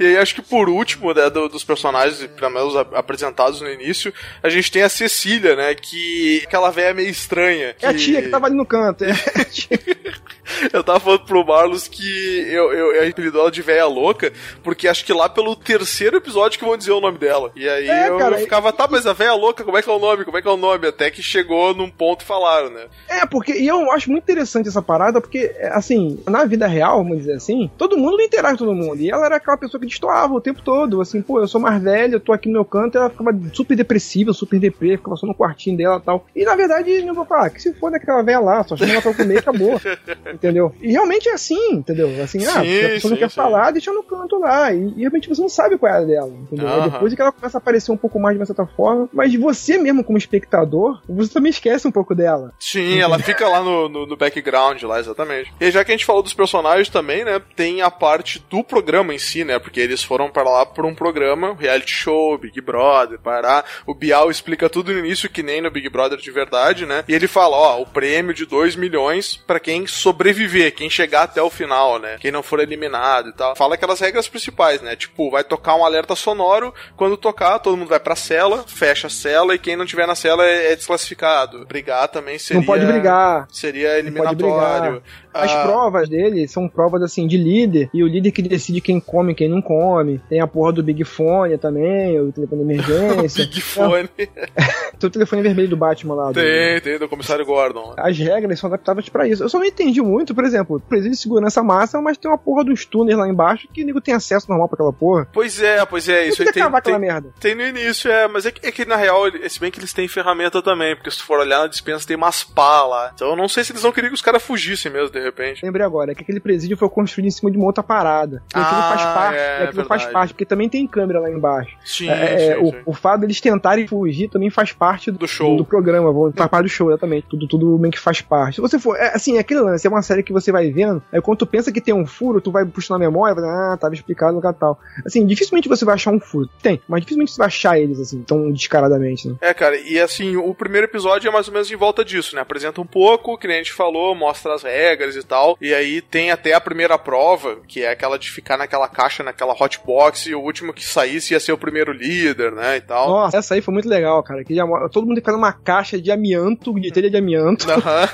e 0.00 0.06
aí 0.06 0.18
acho 0.18 0.34
que 0.34 0.42
por 0.42 0.68
último, 0.68 1.12
né, 1.12 1.30
do, 1.30 1.48
dos 1.48 1.64
personagens, 1.86 2.30
pelo 2.30 2.50
menos 2.50 2.76
apresentados 2.76 3.60
no 3.60 3.70
início, 3.70 4.12
a 4.42 4.48
gente 4.48 4.70
tem 4.70 4.82
a 4.82 4.88
Cecília, 4.88 5.54
né, 5.54 5.74
que 5.74 6.42
aquela 6.44 6.70
velha 6.70 6.94
meio 6.94 7.08
estranha. 7.08 7.74
Que... 7.74 7.86
É 7.86 7.88
a 7.88 7.94
tia 7.94 8.22
que 8.22 8.28
tava 8.28 8.46
ali 8.46 8.56
no 8.56 8.66
canto, 8.66 9.04
é. 9.04 9.12
eu 10.72 10.82
tava 10.82 11.00
falando 11.00 11.24
pro 11.24 11.44
Marlos 11.44 11.88
que 11.88 12.40
eu, 12.48 12.72
eu, 12.72 12.94
eu 12.94 13.08
apelidou 13.08 13.42
ela 13.42 13.50
de 13.50 13.62
velha 13.62 13.86
louca, 13.86 14.32
porque 14.62 14.88
acho 14.88 15.04
que 15.04 15.12
lá 15.12 15.28
pelo 15.28 15.56
terceiro 15.56 16.16
episódio 16.16 16.58
que 16.58 16.64
vão 16.64 16.76
dizer 16.76 16.92
o 16.92 17.00
nome 17.00 17.18
dela. 17.18 17.50
E 17.54 17.68
aí 17.68 17.88
é, 17.88 18.08
eu, 18.08 18.18
cara, 18.18 18.36
eu, 18.36 18.40
ficava, 18.40 18.72
tá, 18.72 18.88
mas 18.90 19.06
a 19.06 19.12
velha 19.12 19.34
louca, 19.34 19.64
como 19.64 19.76
é 19.76 19.82
que 19.82 19.88
é 19.88 19.92
o 19.92 19.98
nome? 19.98 20.24
Como 20.24 20.36
é 20.36 20.42
que 20.42 20.48
é 20.48 20.50
o 20.50 20.56
nome? 20.56 20.86
Até 20.88 21.10
que 21.10 21.22
chegou 21.22 21.74
num 21.74 21.90
ponto 21.90 22.22
e 22.22 22.26
falaram, 22.26 22.70
né? 22.70 22.86
É, 23.08 23.26
porque, 23.26 23.52
e 23.52 23.66
eu 23.66 23.90
acho 23.92 24.10
muito 24.10 24.24
interessante 24.24 24.68
essa 24.68 24.82
parada, 24.82 25.20
porque, 25.20 25.54
assim, 25.72 26.18
na 26.26 26.44
vida 26.44 26.66
real, 26.66 26.98
vamos 27.02 27.18
dizer 27.18 27.34
assim, 27.34 27.70
todo 27.76 27.96
mundo 27.96 28.16
não 28.16 28.24
interage 28.24 28.58
com 28.58 28.64
todo 28.64 28.74
mundo. 28.74 29.00
E 29.00 29.10
ela 29.10 29.26
era 29.26 29.36
aquela 29.36 29.56
pessoa 29.56 29.80
que 29.80 29.86
destoava 29.86 30.32
o 30.32 30.40
tempo 30.40 30.62
todo, 30.62 31.00
assim, 31.00 31.22
pô, 31.22 31.40
eu 31.40 31.48
sou 31.48 31.60
mais 31.60 31.75
velha, 31.78 32.14
eu 32.14 32.20
tô 32.20 32.32
aqui 32.32 32.48
no 32.48 32.54
meu 32.54 32.64
canto, 32.64 32.98
ela 32.98 33.10
ficava 33.10 33.30
super 33.52 33.76
depressiva, 33.76 34.32
super 34.32 34.58
deprê, 34.58 34.96
ficava 34.96 35.16
só 35.16 35.26
no 35.26 35.34
quartinho 35.34 35.76
dela 35.76 35.98
e 35.98 36.04
tal. 36.04 36.26
E 36.34 36.44
na 36.44 36.54
verdade, 36.54 36.90
eu 36.90 37.14
vou 37.14 37.24
falar, 37.24 37.50
que 37.50 37.60
se 37.60 37.72
for 37.74 37.90
daquela 37.90 38.22
velha 38.22 38.40
lá, 38.40 38.64
só 38.64 38.76
chama 38.76 38.92
ela 38.92 39.02
pra 39.02 39.14
comer 39.14 39.34
e 39.34 39.38
acabou. 39.38 39.80
entendeu? 40.32 40.74
E 40.80 40.92
realmente 40.92 41.28
é 41.28 41.32
assim, 41.32 41.72
entendeu? 41.72 42.08
Assim, 42.22 42.44
ah, 42.44 42.62
sim, 42.62 42.82
ah, 42.82 42.86
a 42.86 42.88
pessoa 42.90 43.10
não 43.10 43.18
quer 43.18 43.30
sim. 43.30 43.36
falar, 43.36 43.70
deixa 43.70 43.92
no 43.92 44.02
canto 44.02 44.38
lá. 44.38 44.72
E, 44.72 44.92
e, 44.96 45.00
realmente 45.00 45.28
você 45.28 45.40
não 45.40 45.48
sabe 45.48 45.78
qual 45.78 45.92
é 45.92 45.98
a 45.98 46.00
dela, 46.00 46.32
entendeu? 46.42 46.66
Uhum. 46.66 46.88
depois 46.88 47.14
que 47.14 47.20
ela 47.20 47.32
começa 47.32 47.56
a 47.56 47.60
aparecer 47.60 47.92
um 47.92 47.96
pouco 47.96 48.18
mais 48.18 48.34
de 48.34 48.40
uma 48.40 48.46
certa 48.46 48.66
forma, 48.66 49.08
mas 49.12 49.34
você 49.34 49.78
mesmo, 49.78 50.04
como 50.04 50.18
espectador, 50.18 51.00
você 51.08 51.32
também 51.32 51.50
esquece 51.50 51.86
um 51.86 51.92
pouco 51.92 52.14
dela. 52.14 52.52
Sim, 52.58 52.80
entendeu? 52.80 53.04
ela 53.04 53.18
fica 53.18 53.48
lá 53.48 53.62
no, 53.62 53.88
no, 53.88 54.06
no, 54.06 54.16
background, 54.16 54.82
lá, 54.82 54.98
exatamente. 54.98 55.52
E 55.60 55.70
já 55.70 55.84
que 55.84 55.92
a 55.92 55.94
gente 55.94 56.04
falou 56.04 56.22
dos 56.22 56.34
personagens 56.34 56.88
também, 56.88 57.24
né, 57.24 57.40
tem 57.54 57.82
a 57.82 57.90
parte 57.90 58.42
do 58.50 58.62
programa 58.62 59.14
em 59.14 59.18
si, 59.18 59.44
né, 59.44 59.58
porque 59.58 59.80
eles 59.80 60.02
foram 60.02 60.30
para 60.30 60.48
lá 60.48 60.66
por 60.66 60.84
um 60.84 60.94
programa, 60.94 61.55
reality 61.56 61.90
show, 61.92 62.36
Big 62.38 62.60
Brother, 62.60 63.18
para 63.18 63.64
o 63.86 63.94
Bial 63.94 64.30
explica 64.30 64.68
tudo 64.68 64.92
no 64.92 64.98
início, 64.98 65.28
que 65.28 65.42
nem 65.42 65.60
no 65.60 65.70
Big 65.70 65.88
Brother 65.88 66.18
de 66.18 66.30
verdade, 66.30 66.86
né, 66.86 67.04
e 67.08 67.14
ele 67.14 67.26
fala, 67.26 67.56
ó, 67.56 67.80
o 67.80 67.86
prêmio 67.86 68.34
de 68.34 68.46
2 68.46 68.76
milhões 68.76 69.36
para 69.46 69.60
quem 69.60 69.86
sobreviver, 69.86 70.74
quem 70.74 70.90
chegar 70.90 71.22
até 71.22 71.42
o 71.42 71.50
final, 71.50 71.98
né, 71.98 72.16
quem 72.20 72.30
não 72.30 72.42
for 72.42 72.60
eliminado 72.60 73.30
e 73.30 73.32
tal. 73.32 73.56
Fala 73.56 73.74
aquelas 73.74 74.00
regras 74.00 74.28
principais, 74.28 74.80
né, 74.82 74.96
tipo, 74.96 75.30
vai 75.30 75.44
tocar 75.44 75.74
um 75.76 75.84
alerta 75.84 76.14
sonoro, 76.14 76.74
quando 76.96 77.16
tocar, 77.16 77.58
todo 77.58 77.76
mundo 77.76 77.88
vai 77.88 78.00
pra 78.00 78.16
cela, 78.16 78.64
fecha 78.66 79.06
a 79.06 79.10
cela 79.10 79.54
e 79.54 79.58
quem 79.58 79.76
não 79.76 79.86
tiver 79.86 80.06
na 80.06 80.14
cela 80.14 80.44
é, 80.44 80.72
é 80.72 80.76
desclassificado. 80.76 81.64
Brigar 81.66 82.08
também 82.08 82.38
seria... 82.38 82.60
Não 82.60 82.66
pode 82.66 82.86
brigar. 82.86 83.46
Seria 83.50 83.98
eliminatório. 83.98 85.02
As 85.42 85.52
ah. 85.52 85.62
provas 85.64 86.08
dele 86.08 86.48
são 86.48 86.68
provas 86.68 87.02
assim 87.02 87.26
de 87.26 87.36
líder, 87.36 87.90
e 87.92 88.02
o 88.02 88.06
líder 88.06 88.30
que 88.32 88.42
decide 88.42 88.80
quem 88.80 89.00
come 89.00 89.32
e 89.32 89.34
quem 89.34 89.48
não 89.48 89.62
come. 89.62 90.20
Tem 90.28 90.40
a 90.40 90.46
porra 90.46 90.72
do 90.72 90.82
Big 90.82 91.04
Fone 91.04 91.58
também, 91.58 92.20
o 92.20 92.32
telefone 92.32 92.64
de 92.64 92.72
emergência. 92.72 93.44
Big 93.46 93.60
Fone. 93.60 94.08
tem 94.08 95.08
o 95.08 95.10
telefone 95.10 95.42
vermelho 95.42 95.68
do 95.68 95.76
Batman 95.76 96.14
lá. 96.14 96.32
Tem, 96.32 96.76
do... 96.76 96.80
tem, 96.82 96.98
do 96.98 97.08
comissário 97.08 97.44
Gordon. 97.44 97.94
As 97.96 98.18
regras 98.18 98.58
são 98.58 98.68
adaptadas 98.68 99.08
para 99.08 99.28
isso. 99.28 99.42
Eu 99.42 99.48
só 99.48 99.58
não 99.58 99.66
entendi 99.66 100.00
muito, 100.00 100.34
por 100.34 100.44
exemplo, 100.44 100.80
presídio 100.80 101.12
de 101.12 101.18
segurança 101.18 101.62
massa, 101.62 102.00
mas 102.00 102.16
tem 102.16 102.30
uma 102.30 102.38
porra 102.38 102.64
dos 102.64 102.84
túneis 102.84 103.18
lá 103.18 103.28
embaixo 103.28 103.68
que 103.72 103.82
o 103.82 103.86
nego 103.86 104.00
tem 104.00 104.14
acesso 104.14 104.48
normal 104.48 104.68
pra 104.68 104.76
aquela 104.76 104.92
porra. 104.92 105.28
Pois 105.32 105.60
é, 105.60 105.84
pois 105.84 106.08
é, 106.08 106.28
isso 106.28 106.42
aí 106.42 106.46
tem, 106.52 106.62
tem, 106.62 106.74
aquela 106.74 106.98
merda. 106.98 107.32
tem 107.40 107.54
no 107.54 107.62
início, 107.62 108.10
é, 108.10 108.28
mas 108.28 108.46
é 108.46 108.50
que, 108.50 108.66
é 108.66 108.72
que 108.72 108.84
na 108.84 108.96
real, 108.96 109.24
se 109.48 109.60
bem 109.60 109.70
que 109.70 109.78
eles 109.78 109.92
têm 109.92 110.08
ferramenta 110.08 110.62
também, 110.62 110.94
porque 110.94 111.10
se 111.10 111.18
tu 111.18 111.24
for 111.24 111.40
olhar 111.40 111.60
na 111.60 111.66
dispensa 111.66 112.06
tem 112.06 112.16
umas 112.16 112.42
pá 112.42 112.84
lá. 112.84 113.10
Então 113.14 113.30
eu 113.30 113.36
não 113.36 113.48
sei 113.48 113.64
se 113.64 113.72
eles 113.72 113.82
não 113.82 113.92
queriam 113.92 114.10
que 114.10 114.16
os 114.16 114.22
caras 114.22 114.42
fugissem 114.42 114.90
mesmo, 114.90 115.10
de 115.10 115.25
repente. 115.26 115.64
Lembrei 115.64 115.84
agora, 115.84 116.12
é 116.12 116.14
que 116.14 116.22
aquele 116.22 116.40
presídio 116.40 116.76
foi 116.76 116.88
construído 116.88 117.26
em 117.26 117.30
cima 117.30 117.50
de 117.50 117.56
uma 117.56 117.66
outra 117.66 117.82
parada. 117.82 118.42
E 118.54 118.58
aquilo 118.58 118.80
ah, 118.80 118.88
faz 118.88 119.02
parte, 119.02 119.38
é, 119.38 119.62
aquilo 119.64 119.84
faz 119.84 120.06
parte, 120.06 120.34
porque 120.34 120.44
também 120.44 120.68
tem 120.68 120.86
câmera 120.86 121.20
lá 121.20 121.30
embaixo. 121.30 121.76
Sim, 121.84 122.08
é, 122.08 122.34
é 122.34 122.54
sim, 122.54 122.62
o, 122.62 122.70
sim. 122.70 122.82
o 122.86 122.92
fato 122.92 123.20
deles 123.20 123.40
tentarem 123.40 123.86
fugir 123.86 124.28
também 124.28 124.50
faz 124.50 124.72
parte 124.72 125.10
do, 125.10 125.18
do 125.18 125.28
show. 125.28 125.50
Do, 125.50 125.56
do 125.58 125.64
programa, 125.64 126.12
faz 126.34 126.50
parte 126.50 126.64
do 126.64 126.70
show, 126.70 126.90
exatamente. 126.90 127.26
Tudo, 127.28 127.46
tudo 127.46 127.78
meio 127.78 127.92
que 127.92 127.98
faz 127.98 128.20
parte. 128.20 128.56
Se 128.56 128.60
você 128.60 128.78
for, 128.78 128.96
é, 128.96 129.14
assim, 129.14 129.36
é 129.36 129.40
aquele 129.40 129.60
lance, 129.60 129.86
é 129.86 129.90
uma 129.90 130.02
série 130.02 130.22
que 130.22 130.32
você 130.32 130.50
vai 130.52 130.70
vendo, 130.70 131.02
aí 131.12 131.20
quando 131.20 131.38
tu 131.38 131.46
pensa 131.46 131.72
que 131.72 131.80
tem 131.80 131.94
um 131.94 132.06
furo, 132.06 132.40
tu 132.40 132.50
vai 132.50 132.64
puxando 132.64 132.96
a 132.96 133.00
memória, 133.00 133.34
vai, 133.34 133.44
ah, 133.44 133.76
tava 133.76 133.94
explicado 133.94 134.40
no 134.40 134.52
tal. 134.52 134.78
Assim, 135.04 135.26
dificilmente 135.26 135.68
você 135.68 135.84
vai 135.84 135.94
achar 135.94 136.10
um 136.10 136.20
furo. 136.20 136.48
Tem, 136.62 136.80
mas 136.88 137.00
dificilmente 137.00 137.32
você 137.32 137.38
vai 137.38 137.46
achar 137.46 137.78
eles, 137.78 138.00
assim, 138.00 138.22
tão 138.22 138.50
descaradamente, 138.52 139.28
né? 139.28 139.36
É, 139.40 139.52
cara, 139.52 139.76
e 139.76 139.98
assim, 139.98 140.36
o 140.36 140.54
primeiro 140.54 140.86
episódio 140.86 141.28
é 141.28 141.32
mais 141.32 141.48
ou 141.48 141.52
menos 141.52 141.70
em 141.70 141.76
volta 141.76 142.04
disso, 142.04 142.34
né? 142.34 142.42
Apresenta 142.42 142.80
um 142.80 142.86
pouco, 142.86 143.36
que 143.36 143.46
nem 143.46 143.56
a 143.56 143.58
gente 143.58 143.72
falou, 143.72 144.14
mostra 144.14 144.54
as 144.54 144.62
regras 144.62 145.15
coisa 145.16 145.20
e 145.20 145.22
tal. 145.22 145.58
E 145.60 145.74
aí 145.74 146.00
tem 146.00 146.30
até 146.30 146.52
a 146.54 146.60
primeira 146.60 146.98
prova, 146.98 147.58
que 147.66 147.82
é 147.82 147.90
aquela 147.90 148.18
de 148.18 148.30
ficar 148.30 148.56
naquela 148.56 148.88
caixa, 148.88 149.22
naquela 149.22 149.54
hotbox, 149.54 150.26
e 150.26 150.34
o 150.34 150.40
último 150.40 150.72
que 150.72 150.84
saísse 150.84 151.32
ia 151.34 151.40
ser 151.40 151.52
o 151.52 151.58
primeiro 151.58 151.92
líder, 151.92 152.52
né? 152.52 152.76
E 152.76 152.80
tal. 152.80 153.08
Nossa, 153.08 153.38
essa 153.38 153.54
aí 153.54 153.62
foi 153.62 153.72
muito 153.72 153.88
legal, 153.88 154.22
cara. 154.22 154.44
Que 154.44 154.54
todo 154.92 155.06
mundo 155.06 155.16
fica 155.16 155.32
numa 155.32 155.52
caixa 155.52 156.00
de 156.00 156.10
amianto, 156.10 156.78
de 156.78 156.90
telha 156.90 157.10
de 157.10 157.16
amianto, 157.16 157.70
Aham. 157.70 158.08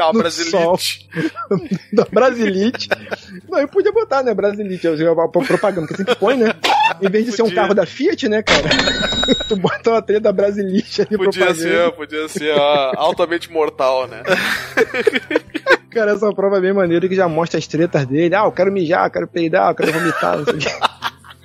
A 0.00 0.12
No 0.12 0.18
Brasilite. 0.18 1.08
da 1.92 2.04
Brasilite. 2.10 2.88
Não, 3.48 3.58
eu 3.58 3.68
podia 3.68 3.92
botar, 3.92 4.22
né, 4.22 4.34
Brasilite, 4.34 4.88
pra 5.14 5.28
propaganda, 5.28 5.86
porque 5.86 5.96
sempre 5.96 6.16
põe, 6.16 6.36
né? 6.36 6.54
Em 7.00 7.10
vez 7.10 7.26
de 7.26 7.32
ser 7.32 7.42
um 7.42 7.46
Podia. 7.46 7.62
carro 7.62 7.74
da 7.74 7.86
Fiat, 7.86 8.28
né, 8.28 8.42
cara? 8.42 8.68
Tu 9.54 9.60
bota 9.60 9.90
uma 9.90 10.02
telha 10.02 10.20
da 10.20 10.32
Brasilite 10.32 11.02
ali 11.02 11.16
Podia 11.16 11.44
propaganda. 11.46 11.54
ser, 11.54 11.92
podia 11.92 12.28
ser 12.28 12.54
ó, 12.58 12.92
altamente 12.96 13.50
mortal, 13.52 14.06
né? 14.08 14.22
Cara, 15.90 16.12
essa 16.12 16.32
prova 16.32 16.56
é 16.56 16.60
bem 16.60 16.72
maneira 16.72 17.06
que 17.06 17.14
já 17.14 17.28
mostra 17.28 17.58
as 17.58 17.66
tretas 17.66 18.06
dele. 18.06 18.34
Ah, 18.34 18.44
eu 18.44 18.52
quero 18.52 18.72
mijar, 18.72 19.06
eu 19.06 19.10
quero 19.10 19.28
peidar, 19.28 19.70
eu 19.70 19.74
quero 19.74 19.92
vomitar, 19.92 20.38
não 20.38 20.44
sei 20.44 20.54
o 20.54 20.58
quê. 20.58 20.68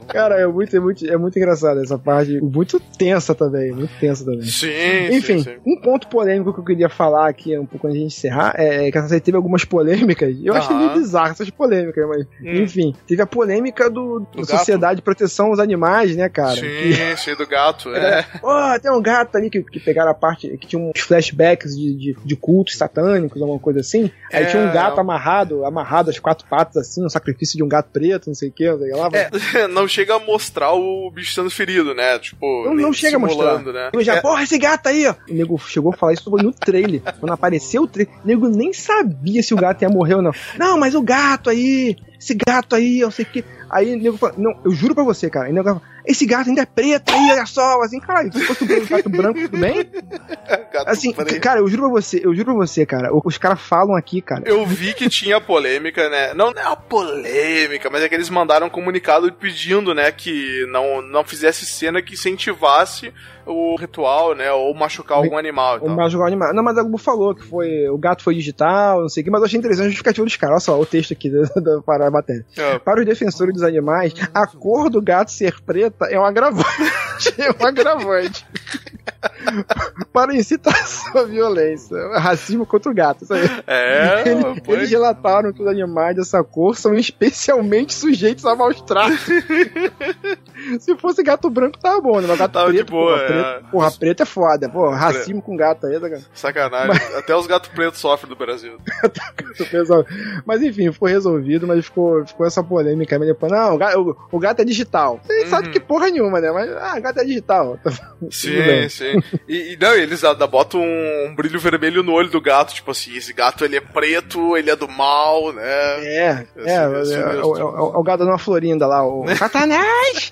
Cara, 0.08 0.36
é 0.40 0.48
muito, 0.48 0.76
é 0.76 0.80
muito, 0.80 1.06
é 1.06 1.18
muito 1.18 1.38
engraçado 1.38 1.82
essa 1.82 1.98
parte. 1.98 2.40
Muito 2.42 2.80
tensa 2.98 3.36
também, 3.36 3.72
muito 3.72 3.92
tensa 4.00 4.24
também. 4.26 4.42
Sim, 4.44 4.68
Enfim, 5.12 5.40
sim, 5.40 5.44
sim. 5.44 5.58
um 5.66 5.80
ponto 5.82 6.08
polêmico 6.08 6.54
que 6.54 6.60
eu 6.60 6.64
queria 6.64 6.90
falar 6.90 7.28
aqui 7.30 7.58
um 7.58 7.66
pouco 7.66 7.88
antes 7.88 8.00
de 8.00 8.06
encerrar 8.06 8.54
é 8.58 8.92
que 8.92 8.98
essa 8.98 9.08
série 9.10 9.22
teve 9.22 9.38
algumas 9.38 9.66
polêmicas. 9.66 10.36
Eu 10.44 10.54
achei 10.54 10.76
Aham. 10.76 10.86
meio 10.88 11.00
bizarro 11.00 11.32
essas 11.32 11.50
polêmicas, 11.50 12.08
mas 12.08 12.26
Hum. 12.42 12.64
enfim, 12.64 12.96
teve 13.08 13.22
a 13.22 13.26
polêmica 13.28 13.90
do, 13.90 14.20
Do 14.32 14.42
da 14.46 14.58
Sociedade 14.58 14.98
de 14.98 15.02
Proteção 15.02 15.48
aos 15.48 15.60
Animais, 15.60 16.16
né, 16.16 16.30
cara? 16.30 16.56
sim, 16.56 16.62
Que, 16.62 17.18
cheio 17.18 17.36
do 17.38 17.46
gato, 17.48 17.94
é. 17.94 18.26
Ó, 18.42 18.80
tem 18.80 18.92
um 18.92 19.02
gato 19.02 19.36
ali 19.38 19.50
que, 19.50 19.62
que 19.64 19.80
pegaram 19.80 20.12
a 20.12 20.14
parte 20.14 20.48
que 20.58 20.68
tinha 20.68 20.82
uns 20.82 21.00
flashbacks 21.02 21.76
de, 21.76 21.94
de, 21.96 22.18
de 22.24 22.36
cultos 22.36 22.78
satânicos, 22.78 23.42
alguma 23.42 23.60
coisa 23.60 23.80
assim. 23.80 24.10
Aí 24.32 24.44
É. 24.44 24.46
tinha 24.46 24.62
um 24.64 24.72
gato 24.72 25.00
amarrado, 25.00 25.66
amarrado 25.66 26.10
às 26.10 26.20
quatro 26.20 26.48
patas, 26.48 26.78
assim, 26.78 27.06
um 27.06 27.10
sacrifício 27.10 27.58
de 27.58 27.64
um 27.64 27.68
gato 27.68 27.90
preto, 27.92 28.28
não 28.28 28.36
sei 28.36 28.50
o 28.50 28.52
que, 28.52 28.70
não 28.70 28.80
sei 28.80 28.92
lá. 28.92 29.10
É, 29.14 29.30
não 29.68 29.88
chega 29.98 30.16
a 30.16 30.20
mostrar 30.20 30.74
o 30.74 31.10
bicho 31.10 31.34
sendo 31.34 31.50
ferido, 31.50 31.96
né? 31.96 32.20
Tipo, 32.20 32.66
Não, 32.66 32.76
não 32.76 32.94
chega 32.94 33.18
a 33.18 33.20
mostrar. 33.20 33.60
né? 33.64 33.90
Eu 33.92 34.04
já, 34.04 34.16
É, 34.16 34.22
porra, 34.22 34.44
esse 34.44 34.58
gato 34.58 34.88
aí, 34.88 35.08
ó. 35.08 35.16
O 35.28 35.34
nego 35.34 35.58
chegou 35.58 35.92
a 35.92 35.98
falar 35.98 36.14
isso 36.14 36.30
no 36.30 36.54
trailer. 36.54 37.02
Quando 37.20 37.32
apareceu 37.32 37.84
o 37.84 37.88
trailer, 37.88 38.14
o 38.24 38.28
nego 38.28 38.48
nem 38.48 38.72
sabia 38.74 39.42
se 39.42 39.54
o 39.54 39.58
gato 39.58 39.82
ia 39.82 39.90
morrer 39.90 40.16
ou 40.16 40.22
não. 40.22 40.32
Não, 40.58 40.80
mas 40.80 40.94
o 40.94 41.02
gato 41.02 41.50
aí, 41.50 41.96
esse 42.20 42.36
gato 42.36 42.76
aí, 42.76 43.00
eu 43.00 43.10
sei 43.10 43.26
que. 43.26 43.44
Aí 43.70 43.96
o 43.96 43.98
nego 43.98 44.18
falou, 44.18 44.36
não, 44.38 44.60
eu 44.64 44.72
juro 44.72 44.94
pra 44.94 45.04
você, 45.04 45.30
cara. 45.30 45.48
Aí 45.48 45.52
o 45.52 45.56
nego 45.56 45.68
fala, 45.68 45.82
esse 46.08 46.26
gato 46.26 46.50
ainda 46.50 46.62
é 46.62 46.66
preto 46.66 47.12
aí, 47.14 47.32
olha 47.32 47.46
só. 47.46 47.82
Assim, 47.82 48.00
caralho, 48.00 48.32
se 48.34 48.40
fosse 48.46 48.64
um 48.64 48.86
gato 48.88 49.10
branco, 49.10 49.40
tudo 49.42 49.58
bem? 49.58 49.84
gato 50.74 50.88
Assim, 50.90 51.12
preto. 51.14 51.40
cara, 51.42 51.60
eu 51.60 51.68
juro 51.68 51.84
pra 51.84 51.92
você, 51.92 52.22
eu 52.24 52.34
juro 52.34 52.46
pra 52.46 52.54
você, 52.66 52.86
cara. 52.86 53.10
Os 53.26 53.38
caras 53.38 53.60
falam 53.62 53.96
aqui, 53.96 54.22
cara. 54.22 54.44
Eu 54.46 54.66
vi 54.66 54.94
que 54.94 55.10
tinha 55.10 55.40
polêmica, 55.42 56.10
né? 56.10 56.34
Não, 56.34 56.52
não 56.52 56.62
é 56.62 56.66
uma 56.68 56.76
polêmica, 56.78 57.90
mas 57.90 58.02
é 58.04 58.10
que 58.10 58.16
eles 58.16 58.30
mandaram 58.30 58.68
um 58.68 58.70
comunicado 58.70 59.32
pedindo, 59.34 59.94
né, 59.94 60.12
que 60.12 60.66
não, 60.70 61.02
não 61.02 61.24
fizesse 61.24 61.66
cena 61.66 62.02
que 62.02 62.14
incentivasse 62.14 63.14
o 63.46 63.78
ritual, 63.78 64.36
né, 64.36 64.52
ou 64.52 64.74
machucar 64.76 65.18
algum 65.20 65.38
animal. 65.38 65.76
e 65.76 65.80
O 65.80 65.86
tal. 65.86 65.96
mais 65.96 66.12
jogar 66.12 66.28
animal. 66.28 66.54
Não, 66.54 66.62
mas 66.64 66.78
a 66.78 66.82
Globo 66.82 66.98
falou 66.98 67.34
que 67.34 67.44
foi. 67.46 67.88
O 67.90 67.98
gato 67.98 68.22
foi 68.24 68.36
digital, 68.36 69.02
não 69.02 69.10
sei 69.10 69.22
o 69.22 69.24
que, 69.24 69.32
mas 69.32 69.40
eu 69.42 69.46
achei 69.46 69.58
interessante 69.58 69.86
a 69.86 69.90
justificativa 69.90 70.26
dos 70.26 70.36
caras. 70.36 70.54
Olha 70.54 70.60
só 70.78 70.82
o 70.82 70.86
texto 70.86 71.14
aqui 71.14 71.30
da, 71.32 71.44
da, 71.62 71.82
para 71.82 72.08
a 72.08 72.12
matéria. 72.12 72.46
É, 72.58 72.78
Para 72.80 73.00
os 73.00 73.06
defensores 73.06 73.54
dos 73.54 73.64
animais, 73.64 74.14
a 74.34 74.46
cor 74.48 74.90
do 74.90 75.02
gato 75.02 75.32
ser 75.32 75.62
preta 75.62 75.97
é 76.06 76.20
um 76.20 76.26
agravante. 76.26 77.34
é 77.38 77.50
um 77.52 77.66
agravante. 77.66 78.46
Para 80.14 80.36
incitação 80.36 81.22
à 81.22 81.24
violência. 81.24 81.96
Racismo 82.20 82.66
contra 82.66 82.92
o 82.92 82.94
gato. 82.94 83.26
Aí. 83.32 83.50
é 83.66 84.24
Eles, 84.30 84.44
foi- 84.66 84.76
eles 84.76 84.90
relataram 84.90 85.52
que 85.54 85.62
os 85.62 85.68
animais 85.68 86.16
dessa 86.16 86.44
cor 86.44 86.76
são 86.78 86.94
especialmente 86.96 87.94
sujeitos 87.94 88.46
a 88.46 88.56
maus 88.56 88.80
tratos. 88.82 89.18
Se 90.80 90.96
fosse 90.98 91.22
gato 91.24 91.50
branco, 91.50 91.78
tava 91.80 92.02
bom, 92.02 92.20
né? 92.20 92.28
Mas 92.28 92.38
gato 92.40 92.52
Tava 92.52 92.72
de 92.72 92.78
preto, 92.78 92.92
boa, 92.92 93.12
porra, 93.18 93.22
é. 93.24 93.28
preto, 93.28 93.72
porra, 93.72 93.92
preto 93.92 94.24
é 94.24 94.26
foda. 94.26 94.70
Pô, 94.70 94.90
racismo 94.90 95.42
com 95.42 95.56
gato 95.56 95.86
aí, 95.88 96.00
tá, 96.00 96.10
cara? 96.10 96.22
sacanagem. 96.34 97.02
Até 97.18 97.36
os 97.36 97.46
gatos 97.48 97.70
pretos 97.70 98.00
sofrem 98.00 98.30
do 98.30 98.36
Brasil. 98.36 98.78
Mas 100.46 100.62
enfim, 100.62 100.92
ficou 100.92 101.08
resolvido, 101.08 101.68
mas 101.68 101.86
ficou, 101.86 102.26
ficou 102.26 102.46
essa 102.46 102.64
polêmica. 102.64 103.18
Mas 103.20 103.28
depois, 103.28 103.52
não, 103.52 103.76
o 103.76 103.78
gato, 103.78 104.00
o, 104.32 104.36
o 104.38 104.40
gato 104.40 104.62
é 104.62 104.66
digital. 104.66 105.20
Você 105.24 105.38
Uhum. 105.44 105.48
sabe 105.50 105.70
que 105.70 105.80
porra 105.80 106.10
nenhuma, 106.10 106.40
né? 106.42 106.52
Mas, 106.52 106.70
ah, 106.78 107.00
gato 107.00 107.20
é 107.20 107.24
digital. 107.24 107.78
Tudo 107.84 107.98
Sim, 108.32 108.90
sim. 108.90 109.22
E, 109.48 109.74
e 109.74 109.78
não, 109.80 109.94
eles 109.94 110.22
botam 110.50 110.80
um, 110.82 111.28
um 111.30 111.36
brilho 111.36 111.60
vermelho 111.60 112.04
no 112.04 112.14
olho 112.14 112.30
do 112.30 112.42
gato, 112.42 112.74
tipo 112.74 112.92
assim, 112.92 113.16
esse 113.16 113.34
gato 113.34 113.64
ele 113.66 113.76
é 113.78 113.82
preto, 113.82 114.56
ele 114.58 114.70
é 114.72 114.76
do 114.76 114.88
mal, 114.88 115.52
né? 115.54 115.64
É, 115.66 116.46
é, 116.58 116.62
esse 116.64 116.70
é, 116.70 116.76
é, 116.76 116.88
mesmo. 116.88 117.48
o- 117.48 117.58
é 117.58 117.64
o- 117.64 117.94
é 117.96 117.98
o 117.98 118.04
gato 118.04 118.38
florinda 118.38 118.86
lá, 118.88 119.06
o 119.06 119.26
Satanás! 119.36 120.32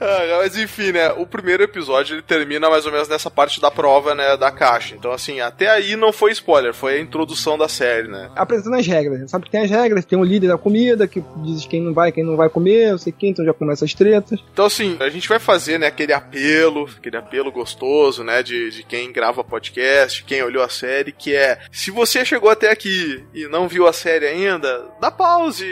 Ah, 0.00 0.38
mas 0.38 0.56
enfim, 0.56 0.92
né? 0.92 1.12
O 1.12 1.26
primeiro 1.26 1.62
episódio 1.62 2.14
ele 2.14 2.22
termina 2.22 2.70
mais 2.70 2.86
ou 2.86 2.92
menos 2.92 3.08
nessa 3.08 3.30
parte 3.30 3.60
da 3.60 3.70
prova, 3.70 4.14
né? 4.14 4.36
Da 4.36 4.50
caixa. 4.50 4.94
Então, 4.94 5.12
assim, 5.12 5.40
até 5.40 5.68
aí 5.68 5.94
não 5.96 6.12
foi 6.12 6.32
spoiler, 6.32 6.72
foi 6.72 6.94
a 6.94 7.00
introdução 7.00 7.58
da 7.58 7.68
série, 7.68 8.08
né? 8.08 8.30
Apresentando 8.34 8.76
as 8.76 8.86
regras. 8.86 9.30
Sabe 9.30 9.44
que 9.44 9.50
tem 9.50 9.62
as 9.62 9.70
regras, 9.70 10.04
tem 10.04 10.18
o 10.18 10.24
líder 10.24 10.48
da 10.48 10.58
comida 10.58 11.06
que 11.06 11.22
diz 11.44 11.66
quem 11.66 11.82
não 11.82 11.92
vai, 11.92 12.10
quem 12.10 12.24
não 12.24 12.36
vai 12.36 12.48
comer, 12.48 12.92
não 12.92 12.98
sei 12.98 13.12
quem, 13.12 13.30
então 13.30 13.44
já 13.44 13.52
começa 13.52 13.84
as 13.84 13.94
tretas. 13.94 14.40
Então, 14.52 14.64
assim, 14.64 14.96
a 15.00 15.08
gente 15.08 15.28
vai 15.28 15.38
fazer, 15.38 15.78
né, 15.78 15.86
aquele 15.86 16.12
apelo, 16.12 16.88
aquele 16.96 17.16
apelo 17.16 17.52
gostoso, 17.52 18.24
né, 18.24 18.42
de, 18.42 18.70
de 18.70 18.82
quem 18.82 19.12
grava 19.12 19.44
podcast, 19.44 20.24
quem 20.24 20.42
olhou 20.42 20.62
a 20.62 20.68
série, 20.68 21.12
que 21.12 21.34
é, 21.34 21.60
se 21.70 21.90
você 21.90 22.24
chegou 22.24 22.50
até 22.50 22.70
aqui 22.70 23.22
e 23.34 23.46
não 23.48 23.68
viu 23.68 23.86
a 23.86 23.92
série 23.92 24.26
ainda, 24.26 24.86
dá 25.00 25.10
pause, 25.10 25.66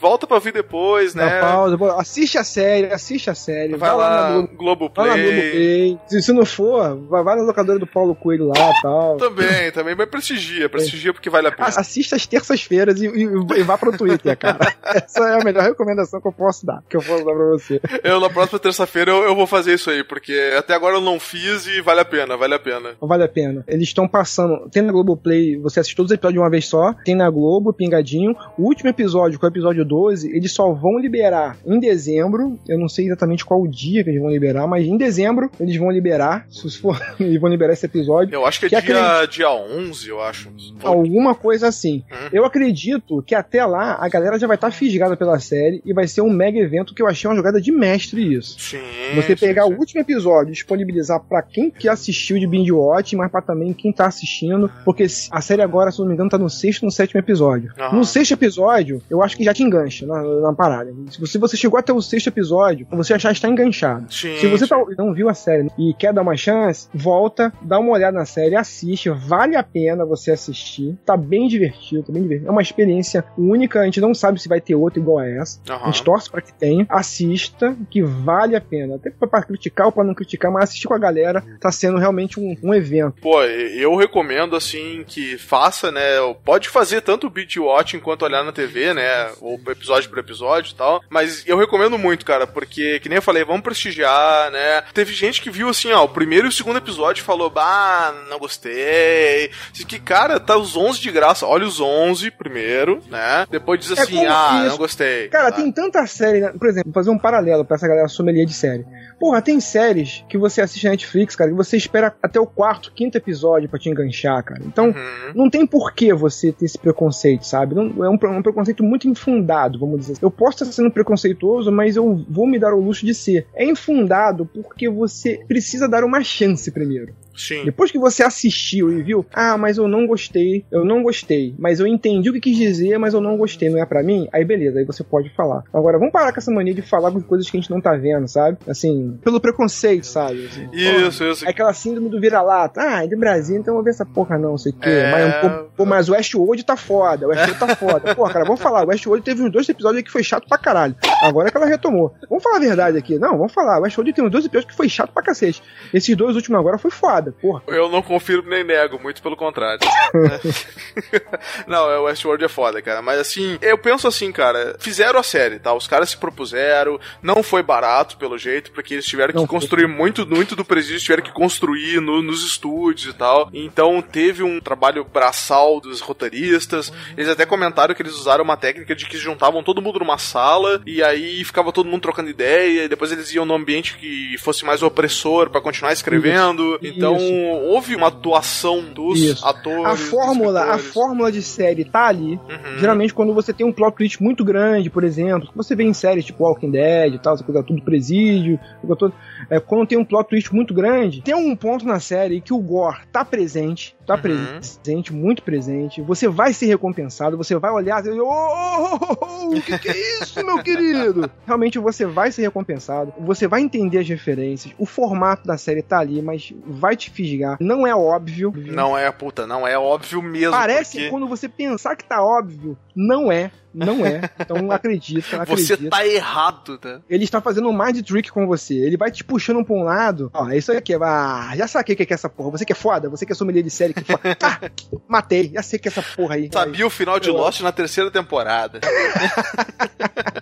volta 0.00 0.26
pra 0.26 0.38
ver 0.38 0.52
depois, 0.52 1.14
né? 1.14 1.24
Dá 1.24 1.40
pausa, 1.40 1.76
assiste 1.98 2.38
a 2.38 2.44
série, 2.44 2.86
assiste 2.86 3.28
a 3.28 3.34
série. 3.34 3.73
Vai 3.78 3.94
lá, 3.96 4.30
na 4.30 4.46
Globo. 4.56 4.90
Vai 4.94 5.06
Globoplay. 5.06 5.22
Globoplay. 5.22 5.98
Se, 6.06 6.22
se 6.22 6.32
não 6.32 6.44
for, 6.44 6.96
vai, 7.08 7.22
vai 7.22 7.36
na 7.36 7.42
locadora 7.42 7.78
do 7.78 7.86
Paulo 7.86 8.14
Coelho 8.14 8.46
lá 8.48 8.70
e 8.70 8.82
tal. 8.82 9.16
Também, 9.16 9.70
também, 9.72 9.94
mas 9.96 10.08
prestigia, 10.08 10.68
prestigia 10.68 11.12
porque 11.12 11.30
vale 11.30 11.48
a 11.48 11.52
pena. 11.52 11.68
Assista 11.68 12.16
às 12.16 12.26
terças-feiras 12.26 13.00
e, 13.00 13.06
e- 13.06 13.58
e 13.58 13.62
vá 13.62 13.76
pro 13.78 13.96
Twitter, 13.96 14.36
cara. 14.36 14.58
Essa 14.84 15.24
é 15.28 15.40
a 15.40 15.44
melhor 15.44 15.62
recomendação 15.64 16.20
que 16.20 16.28
eu 16.28 16.32
posso 16.32 16.64
dar, 16.66 16.82
que 16.88 16.96
eu 16.96 17.02
posso 17.02 17.24
dar 17.24 17.32
pra 17.34 17.44
você. 17.46 17.80
Eu, 18.02 18.20
na 18.20 18.30
próxima 18.30 18.58
terça-feira, 18.58 19.10
eu, 19.10 19.22
eu 19.24 19.34
vou 19.34 19.46
fazer 19.46 19.74
isso 19.74 19.90
aí, 19.90 20.02
porque 20.04 20.52
até 20.56 20.74
agora 20.74 20.96
eu 20.96 21.00
não 21.00 21.18
fiz 21.18 21.66
e 21.66 21.80
vale 21.80 22.00
a 22.00 22.04
pena, 22.04 22.36
vale 22.36 22.54
a 22.54 22.58
pena. 22.58 22.90
Vale 23.00 23.22
a 23.24 23.28
pena. 23.28 23.64
Eles 23.68 23.88
estão 23.88 24.06
passando. 24.08 24.68
Tem 24.70 24.82
na 24.82 24.92
Globoplay, 24.92 25.56
você 25.58 25.80
assiste 25.80 25.96
todos 25.96 26.10
os 26.10 26.14
episódios 26.14 26.34
de 26.34 26.38
uma 26.40 26.50
vez 26.50 26.66
só. 26.66 26.94
Tem 27.04 27.14
na 27.14 27.28
Globo, 27.30 27.72
pingadinho. 27.72 28.34
O 28.58 28.64
último 28.64 28.90
episódio, 28.90 29.38
que 29.38 29.44
é 29.44 29.48
o 29.48 29.52
episódio 29.52 29.84
12, 29.84 30.30
eles 30.36 30.52
só 30.52 30.72
vão 30.72 30.98
liberar 30.98 31.56
em 31.66 31.78
dezembro. 31.78 32.58
Eu 32.68 32.78
não 32.78 32.88
sei 32.88 33.06
exatamente 33.06 33.44
qual 33.44 33.63
o 33.64 33.68
dia 33.68 34.02
que 34.04 34.10
eles 34.10 34.20
vão 34.20 34.30
liberar, 34.30 34.66
mas 34.66 34.86
em 34.86 34.96
dezembro 34.96 35.50
eles 35.58 35.76
vão 35.76 35.90
liberar. 35.90 36.46
Se 36.48 36.78
for, 36.78 37.00
eles 37.18 37.40
vão 37.40 37.50
liberar 37.50 37.72
esse 37.72 37.86
episódio. 37.86 38.34
Eu 38.34 38.46
acho 38.46 38.60
que 38.60 38.66
é 38.66 38.80
Que 38.80 38.86
dia, 38.86 39.26
dia 39.26 39.50
11, 39.50 40.08
eu 40.08 40.20
acho. 40.20 40.50
Alguma 40.82 41.34
coisa 41.34 41.68
assim. 41.68 42.04
Hum. 42.10 42.28
Eu 42.32 42.44
acredito 42.44 43.22
que 43.22 43.34
até 43.34 43.64
lá 43.64 43.96
a 44.00 44.08
galera 44.08 44.38
já 44.38 44.46
vai 44.46 44.56
estar 44.56 44.70
fisgada 44.70 45.16
pela 45.16 45.38
série 45.38 45.82
e 45.84 45.92
vai 45.92 46.06
ser 46.06 46.20
um 46.20 46.30
mega 46.30 46.58
evento 46.58 46.94
que 46.94 47.02
eu 47.02 47.06
achei 47.06 47.28
uma 47.28 47.36
jogada 47.36 47.60
de 47.60 47.72
mestre 47.72 48.34
isso. 48.34 48.58
Sim. 48.58 48.78
Você 49.14 49.36
sim, 49.36 49.46
pegar 49.46 49.64
sim. 49.64 49.74
o 49.74 49.78
último 49.78 50.00
episódio 50.00 50.50
e 50.50 50.52
disponibilizar 50.52 51.20
pra 51.20 51.42
quem 51.42 51.70
que 51.70 51.88
assistiu 51.88 52.38
de 52.38 52.46
binge 52.46 52.72
watch, 52.72 53.16
mas 53.16 53.30
pra 53.30 53.40
também 53.40 53.72
quem 53.72 53.92
tá 53.92 54.06
assistindo, 54.06 54.70
porque 54.84 55.06
a 55.30 55.40
série 55.40 55.62
agora, 55.62 55.90
se 55.90 55.98
não 56.00 56.06
me 56.06 56.14
engano, 56.14 56.30
tá 56.30 56.38
no 56.38 56.50
sexto, 56.50 56.84
no 56.84 56.90
sétimo 56.90 57.20
episódio. 57.20 57.72
No 57.92 58.04
sexto 58.04 58.32
episódio, 58.32 59.02
eu 59.08 59.22
acho 59.22 59.36
que 59.36 59.44
já 59.44 59.54
te 59.54 59.62
engancha 59.62 60.06
na, 60.06 60.22
na 60.22 60.52
parada. 60.52 60.92
Se 61.10 61.20
você, 61.20 61.38
você 61.38 61.56
chegou 61.56 61.78
até 61.78 61.92
o 61.92 62.00
sexto 62.00 62.28
episódio, 62.28 62.86
você 62.90 63.18
já 63.18 63.32
está 63.32 63.48
enganchado. 63.54 64.12
Sim, 64.12 64.36
Se 64.38 64.46
você 64.46 64.66
tá- 64.66 64.82
não 64.98 65.12
viu 65.14 65.28
a 65.28 65.34
série 65.34 65.68
e 65.78 65.94
quer 65.94 66.12
dar 66.12 66.22
uma 66.22 66.36
chance, 66.36 66.88
volta, 66.94 67.52
dá 67.62 67.78
uma 67.78 67.92
olhada 67.92 68.16
na 68.18 68.24
série, 68.26 68.54
assiste, 68.56 69.08
vale 69.10 69.56
a 69.56 69.62
pena 69.62 70.04
você 70.04 70.32
assistir. 70.32 70.96
Tá 71.04 71.16
bem 71.16 71.48
divertido, 71.48 72.02
tá 72.04 72.12
bem 72.12 72.22
divertido. 72.22 72.48
É 72.48 72.50
uma 72.52 72.62
experiência 72.62 73.24
única, 73.38 73.80
a 73.80 73.84
gente 73.84 74.00
não 74.00 74.14
sabe 74.14 74.40
se 74.40 74.48
vai 74.48 74.60
ter 74.60 74.74
outra 74.74 74.98
igual 75.00 75.18
a 75.18 75.28
essa. 75.28 75.60
A 75.68 75.74
Aham. 75.74 75.86
gente 75.86 76.02
torce 76.04 76.30
pra 76.30 76.40
que 76.42 76.52
tenha. 76.52 76.86
Assista, 76.88 77.76
que 77.90 78.02
vale 78.02 78.56
a 78.56 78.60
pena. 78.60 78.96
Até 78.96 79.10
pra, 79.10 79.26
pra 79.28 79.42
criticar 79.42 79.86
ou 79.86 79.92
pra 79.92 80.04
não 80.04 80.14
criticar, 80.14 80.50
mas 80.50 80.64
assistir 80.64 80.88
com 80.88 80.94
a 80.94 80.98
galera 80.98 81.42
tá 81.60 81.70
sendo 81.70 81.98
realmente 81.98 82.38
um, 82.40 82.56
um 82.62 82.74
evento. 82.74 83.16
Pô, 83.20 83.42
eu 83.42 83.94
recomendo 83.96 84.56
assim 84.56 85.04
que 85.06 85.38
faça, 85.38 85.90
né? 85.92 86.00
Pode 86.44 86.68
fazer 86.68 87.00
tanto 87.00 87.26
o 87.26 87.30
beat 87.30 87.56
watching 87.56 88.00
quanto 88.00 88.24
olhar 88.24 88.44
na 88.44 88.52
TV, 88.52 88.92
né? 88.94 89.30
Ou 89.40 89.60
episódio 89.68 90.08
por 90.10 90.18
episódio 90.18 90.72
e 90.72 90.74
tal. 90.74 91.02
Mas 91.08 91.44
eu 91.46 91.56
recomendo 91.58 91.98
muito, 91.98 92.24
cara, 92.24 92.46
porque, 92.46 92.98
que 93.00 93.08
nem 93.08 93.16
eu 93.16 93.22
falei 93.22 93.33
falei, 93.34 93.44
vamos 93.44 93.62
prestigiar, 93.62 94.50
né? 94.52 94.82
Teve 94.94 95.12
gente 95.12 95.42
que 95.42 95.50
viu 95.50 95.68
assim, 95.68 95.90
ó, 95.92 96.04
o 96.04 96.08
primeiro 96.08 96.46
e 96.46 96.48
o 96.48 96.52
segundo 96.52 96.76
episódio 96.78 97.20
e 97.20 97.24
falou, 97.24 97.50
bah, 97.50 98.14
não 98.30 98.38
gostei. 98.38 99.50
Diz 99.72 99.84
que, 99.84 99.98
cara, 99.98 100.38
tá 100.38 100.56
os 100.56 100.76
11 100.76 101.00
de 101.00 101.10
graça. 101.10 101.46
Olha 101.46 101.66
os 101.66 101.80
11 101.80 102.30
primeiro, 102.30 103.00
né? 103.10 103.46
Depois 103.50 103.80
diz 103.80 103.90
É 103.96 104.02
assim, 104.02 104.16
como 104.18 104.28
ah, 104.30 104.58
isso. 104.60 104.68
não 104.70 104.76
gostei. 104.78 105.28
Cara, 105.28 105.48
Ah. 105.48 105.52
tem 105.52 105.70
tanta 105.72 106.06
série, 106.06 106.40
né? 106.40 106.52
por 106.58 106.68
exemplo, 106.68 106.92
vou 106.92 107.02
fazer 107.02 107.10
um 107.10 107.18
paralelo 107.18 107.64
pra 107.64 107.76
essa 107.76 107.88
galera 107.88 108.08
sommelier 108.08 108.46
de 108.46 108.54
série. 108.54 108.84
Porra, 109.18 109.40
tem 109.42 109.58
séries 109.60 110.24
que 110.28 110.36
você 110.38 110.60
assiste 110.60 110.84
na 110.84 110.90
Netflix, 110.90 111.34
cara, 111.34 111.50
que 111.50 111.56
você 111.56 111.76
espera 111.76 112.14
até 112.22 112.38
o 112.38 112.46
quarto, 112.46 112.92
quinto 112.94 113.16
episódio 113.16 113.68
pra 113.68 113.78
te 113.78 113.88
enganchar, 113.88 114.42
cara. 114.44 114.62
Então, 114.64 114.86
Uhum. 114.86 115.32
não 115.34 115.50
tem 115.50 115.66
por 115.66 115.92
que 115.92 116.12
você 116.12 116.52
ter 116.52 116.64
esse 116.66 116.78
preconceito, 116.78 117.46
sabe? 117.46 117.74
Não, 117.74 118.04
é 118.04 118.08
um, 118.08 118.18
pre- 118.18 118.28
um 118.28 118.42
preconceito 118.42 118.82
muito 118.84 119.08
infundado, 119.08 119.78
vamos 119.78 119.98
dizer. 120.00 120.12
assim. 120.12 120.20
Eu 120.24 120.30
posso 120.30 120.62
estar 120.62 120.72
sendo 120.72 120.90
preconceituoso, 120.90 121.70
mas 121.72 121.96
eu 121.96 122.24
vou 122.28 122.46
me 122.46 122.58
dar 122.58 122.74
o 122.74 122.80
luxo 122.80 123.04
de 123.06 123.14
ser. 123.24 123.46
É 123.54 123.64
infundado 123.64 124.46
porque 124.46 124.88
você 124.88 125.44
precisa 125.46 125.88
dar 125.88 126.04
uma 126.04 126.22
chance 126.22 126.70
primeiro. 126.70 127.14
Sim. 127.36 127.64
Depois 127.64 127.90
que 127.90 127.98
você 127.98 128.22
assistiu 128.22 128.92
e 128.92 129.02
viu, 129.02 129.26
ah, 129.32 129.56
mas 129.56 129.78
eu 129.78 129.88
não 129.88 130.06
gostei, 130.06 130.64
eu 130.70 130.84
não 130.84 131.02
gostei, 131.02 131.54
mas 131.58 131.80
eu 131.80 131.86
entendi 131.86 132.30
o 132.30 132.32
que 132.32 132.40
quis 132.40 132.56
dizer, 132.56 132.98
mas 132.98 133.14
eu 133.14 133.20
não 133.20 133.36
gostei, 133.36 133.68
não 133.68 133.78
é 133.80 133.86
pra 133.86 134.02
mim, 134.02 134.28
aí 134.32 134.44
beleza, 134.44 134.78
aí 134.78 134.84
você 134.84 135.02
pode 135.02 135.30
falar. 135.30 135.62
Agora, 135.72 135.98
vamos 135.98 136.12
parar 136.12 136.32
com 136.32 136.38
essa 136.38 136.50
mania 136.50 136.74
de 136.74 136.82
falar 136.82 137.10
com 137.10 137.20
coisas 137.20 137.48
que 137.50 137.56
a 137.56 137.60
gente 137.60 137.70
não 137.70 137.80
tá 137.80 137.94
vendo, 137.94 138.28
sabe? 138.28 138.58
Assim, 138.68 139.18
pelo 139.22 139.40
preconceito, 139.40 140.06
sabe? 140.06 140.46
Assim, 140.46 140.68
Isso, 140.72 141.24
isso. 141.24 141.44
é 141.46 141.50
aquela 141.50 141.72
síndrome 141.72 142.08
do 142.08 142.20
vira-lata. 142.20 142.80
Ah, 142.82 143.04
é 143.04 143.06
de 143.06 143.16
Brasil, 143.16 143.56
então 143.56 143.72
eu 143.72 143.76
vou 143.76 143.84
ver 143.84 143.90
essa 143.90 144.04
porra 144.06 144.38
não, 144.38 144.56
sei 144.58 144.72
o 144.72 144.76
quê. 144.76 144.88
É. 144.88 145.10
Mas, 145.10 145.34
pô, 145.40 145.64
pô, 145.76 145.84
mas 145.84 146.08
o 146.08 146.12
Westworld 146.12 146.64
tá 146.64 146.76
foda, 146.76 147.26
o 147.26 147.30
Westworld 147.30 147.58
tá 147.58 147.76
foda. 147.76 148.14
Pô, 148.14 148.24
cara, 148.28 148.44
vamos 148.44 148.60
falar, 148.60 148.84
o 148.84 148.88
Westworld 148.88 149.24
teve 149.24 149.42
uns 149.42 149.50
dois 149.50 149.68
episódios 149.68 149.98
aí 149.98 150.02
que 150.04 150.10
foi 150.10 150.22
chato 150.22 150.46
pra 150.48 150.58
caralho. 150.58 150.94
Agora 151.22 151.48
é 151.48 151.50
que 151.50 151.56
ela 151.56 151.66
retomou. 151.66 152.14
Vamos 152.28 152.42
falar 152.42 152.56
a 152.56 152.60
verdade 152.60 152.98
aqui. 152.98 153.18
Não, 153.18 153.36
vamos 153.38 153.52
falar. 153.52 153.78
O 153.78 153.82
Westworld 153.82 154.12
tem 154.12 154.24
uns 154.24 154.30
dois 154.30 154.44
episódios 154.44 154.70
que 154.70 154.76
foi 154.76 154.88
chato 154.88 155.12
pra 155.12 155.22
cacete. 155.22 155.62
Esses 155.92 156.14
dois 156.16 156.36
últimos 156.36 156.58
agora 156.58 156.78
foi 156.78 156.90
foda, 156.90 157.23
porra. 157.32 157.62
Eu 157.68 157.88
não 157.88 158.02
confirmo 158.02 158.48
nem 158.48 158.64
nego, 158.64 158.98
muito 159.00 159.22
pelo 159.22 159.36
contrário. 159.36 159.80
não, 161.66 161.90
é, 161.90 161.98
o 161.98 162.04
Westworld 162.04 162.44
é 162.44 162.48
foda, 162.48 162.80
cara. 162.82 163.02
Mas 163.02 163.18
assim, 163.18 163.58
eu 163.60 163.76
penso 163.78 164.06
assim, 164.06 164.30
cara, 164.32 164.76
fizeram 164.78 165.18
a 165.18 165.22
série, 165.22 165.58
tá? 165.58 165.72
Os 165.74 165.86
caras 165.86 166.10
se 166.10 166.16
propuseram, 166.16 166.98
não 167.22 167.42
foi 167.42 167.62
barato, 167.62 168.16
pelo 168.16 168.38
jeito, 168.38 168.70
porque 168.72 168.94
eles 168.94 169.04
tiveram 169.06 169.32
Não 169.34 169.42
que 169.42 169.48
foi. 169.50 169.60
construir 169.60 169.86
muito, 169.86 170.26
muito 170.26 170.56
do 170.56 170.64
presídio, 170.64 171.00
tiveram 171.00 171.22
que 171.22 171.32
construir 171.32 172.00
no- 172.00 172.22
nos 172.22 172.44
estúdios 172.44 173.12
e 173.14 173.16
tal. 173.16 173.48
Então 173.52 174.00
teve 174.02 174.42
um 174.42 174.60
trabalho 174.60 175.04
braçal 175.04 175.80
dos 175.80 176.00
roteiristas. 176.00 176.92
Eles 177.16 177.28
até 177.28 177.44
comentaram 177.46 177.94
que 177.94 178.02
eles 178.02 178.14
usaram 178.14 178.44
uma 178.44 178.56
técnica 178.56 178.94
de 178.94 179.06
que 179.06 179.16
juntavam 179.16 179.62
todo 179.62 179.82
mundo 179.82 179.98
numa 179.98 180.18
sala 180.18 180.82
e 180.86 181.02
aí 181.02 181.44
ficava 181.44 181.72
todo 181.72 181.88
mundo 181.88 182.02
trocando 182.02 182.30
ideia, 182.30 182.84
e 182.84 182.88
depois 182.88 183.12
eles 183.12 183.32
iam 183.32 183.44
no 183.44 183.54
ambiente 183.54 183.96
que 183.96 184.36
fosse 184.38 184.64
mais 184.64 184.82
opressor 184.82 185.50
pra 185.50 185.60
continuar 185.60 185.92
escrevendo. 185.92 186.78
Isso. 186.82 186.94
Então 187.20 187.68
houve 187.68 187.94
uma 187.94 188.08
atuação 188.08 188.82
dos 188.82 189.18
Isso. 189.18 189.46
atores. 189.46 189.84
A 189.84 189.96
fórmula, 189.96 190.74
a 190.74 190.78
fórmula 190.78 191.30
de 191.30 191.42
série 191.42 191.84
tá 191.84 192.06
ali. 192.06 192.34
Uhum. 192.34 192.78
Geralmente, 192.78 193.14
quando 193.14 193.34
você 193.34 193.52
tem 193.52 193.66
um 193.66 193.72
plot 193.72 193.96
twist 193.96 194.22
muito 194.22 194.44
grande, 194.44 194.90
por 194.90 195.04
exemplo, 195.04 195.48
você 195.54 195.74
vê 195.74 195.84
em 195.84 195.92
séries 195.92 196.24
tipo 196.24 196.44
Walking 196.44 196.70
Dead 196.70 197.14
e 197.14 197.18
tal, 197.18 197.34
essa 197.34 197.44
coisa 197.44 197.62
tudo 197.62 197.82
presídio, 197.82 198.58
coisa 198.80 198.96
toda, 198.96 199.14
é, 199.50 199.60
quando 199.60 199.88
tem 199.88 199.98
um 199.98 200.04
plot 200.04 200.28
twist 200.28 200.54
muito 200.54 200.74
grande, 200.74 201.22
tem 201.22 201.34
um 201.34 201.54
ponto 201.56 201.86
na 201.86 202.00
série 202.00 202.40
que 202.40 202.52
o 202.52 202.58
gore 202.58 202.98
tá 203.12 203.24
presente, 203.24 203.96
tá 204.06 204.14
Uhum. 204.14 204.20
presente, 204.20 205.12
muito 205.12 205.42
presente, 205.42 206.00
você 206.02 206.28
vai 206.28 206.52
ser 206.52 206.66
recompensado, 206.66 207.36
você 207.36 207.56
vai 207.56 207.70
olhar 207.70 208.00
e 208.00 208.02
dizer, 208.02 208.20
ô, 208.20 208.26
o 209.56 209.60
que, 209.62 209.78
que 209.78 209.88
é 209.88 210.22
isso, 210.22 210.44
meu 210.44 210.62
querido? 210.62 211.30
Realmente 211.46 211.78
você 211.78 212.04
vai 212.06 212.30
ser 212.32 212.42
recompensado, 212.42 213.12
você 213.20 213.46
vai 213.48 213.60
entender 213.60 213.98
as 213.98 214.08
referências, 214.08 214.74
o 214.78 214.86
formato 214.86 215.46
da 215.46 215.56
série 215.56 215.82
tá 215.82 215.98
ali, 215.98 216.20
mas 216.22 216.52
vai 216.66 216.96
te 216.96 217.10
fisgar, 217.10 217.56
não 217.60 217.86
é 217.86 217.94
óbvio. 217.94 218.52
Não 218.56 218.96
é, 218.96 219.10
puta, 219.10 219.46
não 219.46 219.66
é 219.66 219.78
óbvio 219.78 220.22
mesmo. 220.22 220.50
Parece 220.52 220.92
porque 220.98 221.10
quando 221.10 221.26
você 221.28 221.48
pensar 221.48 221.96
que 221.96 222.04
tá 222.04 222.22
óbvio, 222.22 222.76
não 222.94 223.30
é, 223.32 223.50
não 223.72 224.04
é. 224.06 224.30
Então 224.38 224.70
acredita, 224.70 225.26
Você 225.46 225.72
acredita. 225.72 225.90
tá 225.90 226.06
errado, 226.06 226.78
né? 226.84 227.00
Ele 227.10 227.24
está 227.24 227.40
fazendo 227.40 227.68
um 227.68 227.76
mind 227.76 228.00
trick 228.06 228.30
com 228.30 228.46
você. 228.46 228.74
Ele 228.74 228.96
vai 228.96 229.10
te 229.10 229.24
puxando 229.24 229.64
pra 229.64 229.74
um 229.74 229.82
lado. 229.82 230.30
Ó, 230.32 230.48
é 230.48 230.56
isso 230.56 230.70
aqui. 230.72 230.94
Ah, 230.94 231.52
já 231.56 231.66
saquei 231.66 231.94
o 231.94 231.96
que 231.96 232.04
é 232.04 232.14
essa 232.14 232.28
porra. 232.28 232.50
Você 232.50 232.64
que 232.64 232.72
é 232.72 232.76
foda, 232.76 233.08
você 233.08 233.26
que 233.26 233.32
é 233.32 233.34
sommelier 233.34 233.64
de 233.64 233.70
série 233.70 233.92
que 233.94 234.04
foda. 234.04 234.36
Ah, 234.42 234.60
matei. 235.08 235.50
Já 235.54 235.62
sei 235.62 235.78
que 235.78 235.88
é 235.88 235.90
essa 235.90 236.02
porra 236.02 236.34
aí. 236.34 236.50
Sabia 236.52 236.86
o 236.86 236.90
final 236.90 237.18
de 237.20 237.30
Lost 237.30 237.60
na 237.60 237.72
terceira 237.72 238.10
temporada. 238.10 238.80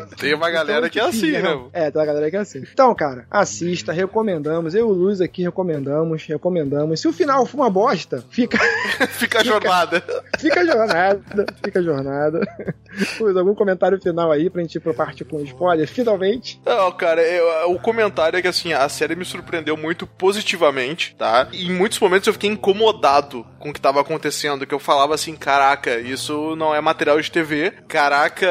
Tem 0.18 0.34
uma 0.34 0.50
galera 0.50 0.88
que 0.88 0.98
é 0.98 1.02
assim, 1.02 1.32
né? 1.32 1.42
Não. 1.42 1.68
É, 1.72 1.90
tem 1.90 2.00
uma 2.00 2.06
galera 2.06 2.30
que 2.30 2.36
é 2.36 2.40
assim. 2.40 2.62
Então, 2.72 2.94
cara, 2.94 3.26
assista, 3.30 3.92
recomendamos. 3.92 4.74
Eu 4.74 4.80
e 4.88 4.90
o 4.90 4.92
Luiz 4.92 5.20
aqui 5.20 5.42
recomendamos, 5.42 6.24
recomendamos. 6.26 7.00
Se 7.00 7.08
o 7.08 7.12
final 7.12 7.44
for 7.46 7.58
uma 7.58 7.70
bosta, 7.70 8.24
fica, 8.30 8.58
Fica 9.10 9.40
a 9.40 9.44
jornada. 9.44 10.02
fica 10.38 10.60
a 10.60 10.64
jornada, 10.64 11.46
fica 11.64 11.78
a 11.78 11.82
jornada. 11.82 12.40
Luiz, 13.20 13.36
algum 13.36 13.54
comentário 13.54 14.00
final 14.00 14.30
aí 14.30 14.48
pra 14.50 14.60
gente 14.62 14.74
ir 14.76 14.80
pra 14.80 14.92
parte 14.94 15.24
com 15.24 15.40
spoiler, 15.40 15.88
finalmente? 15.88 16.60
Não, 16.64 16.90
cara, 16.92 17.22
eu- 17.22 17.70
o 17.72 17.78
comentário 17.78 18.38
é 18.38 18.42
que 18.42 18.48
assim, 18.48 18.72
a 18.72 18.88
série 18.88 19.14
me 19.16 19.24
surpreendeu 19.24 19.76
muito 19.76 20.06
positivamente, 20.06 21.14
tá? 21.16 21.48
E 21.52 21.66
em 21.68 21.72
muitos 21.72 21.98
momentos 21.98 22.26
eu 22.26 22.32
fiquei 22.32 22.50
incomodado 22.50 23.46
com 23.58 23.70
o 23.70 23.72
que 23.72 23.80
tava 23.80 24.00
acontecendo, 24.00 24.66
que 24.66 24.74
eu 24.74 24.78
falava 24.78 25.14
assim, 25.14 25.34
caraca, 25.36 25.98
isso 25.98 26.54
não 26.56 26.74
é 26.74 26.80
material 26.80 27.20
de 27.20 27.30
TV, 27.30 27.72
caraca, 27.88 28.46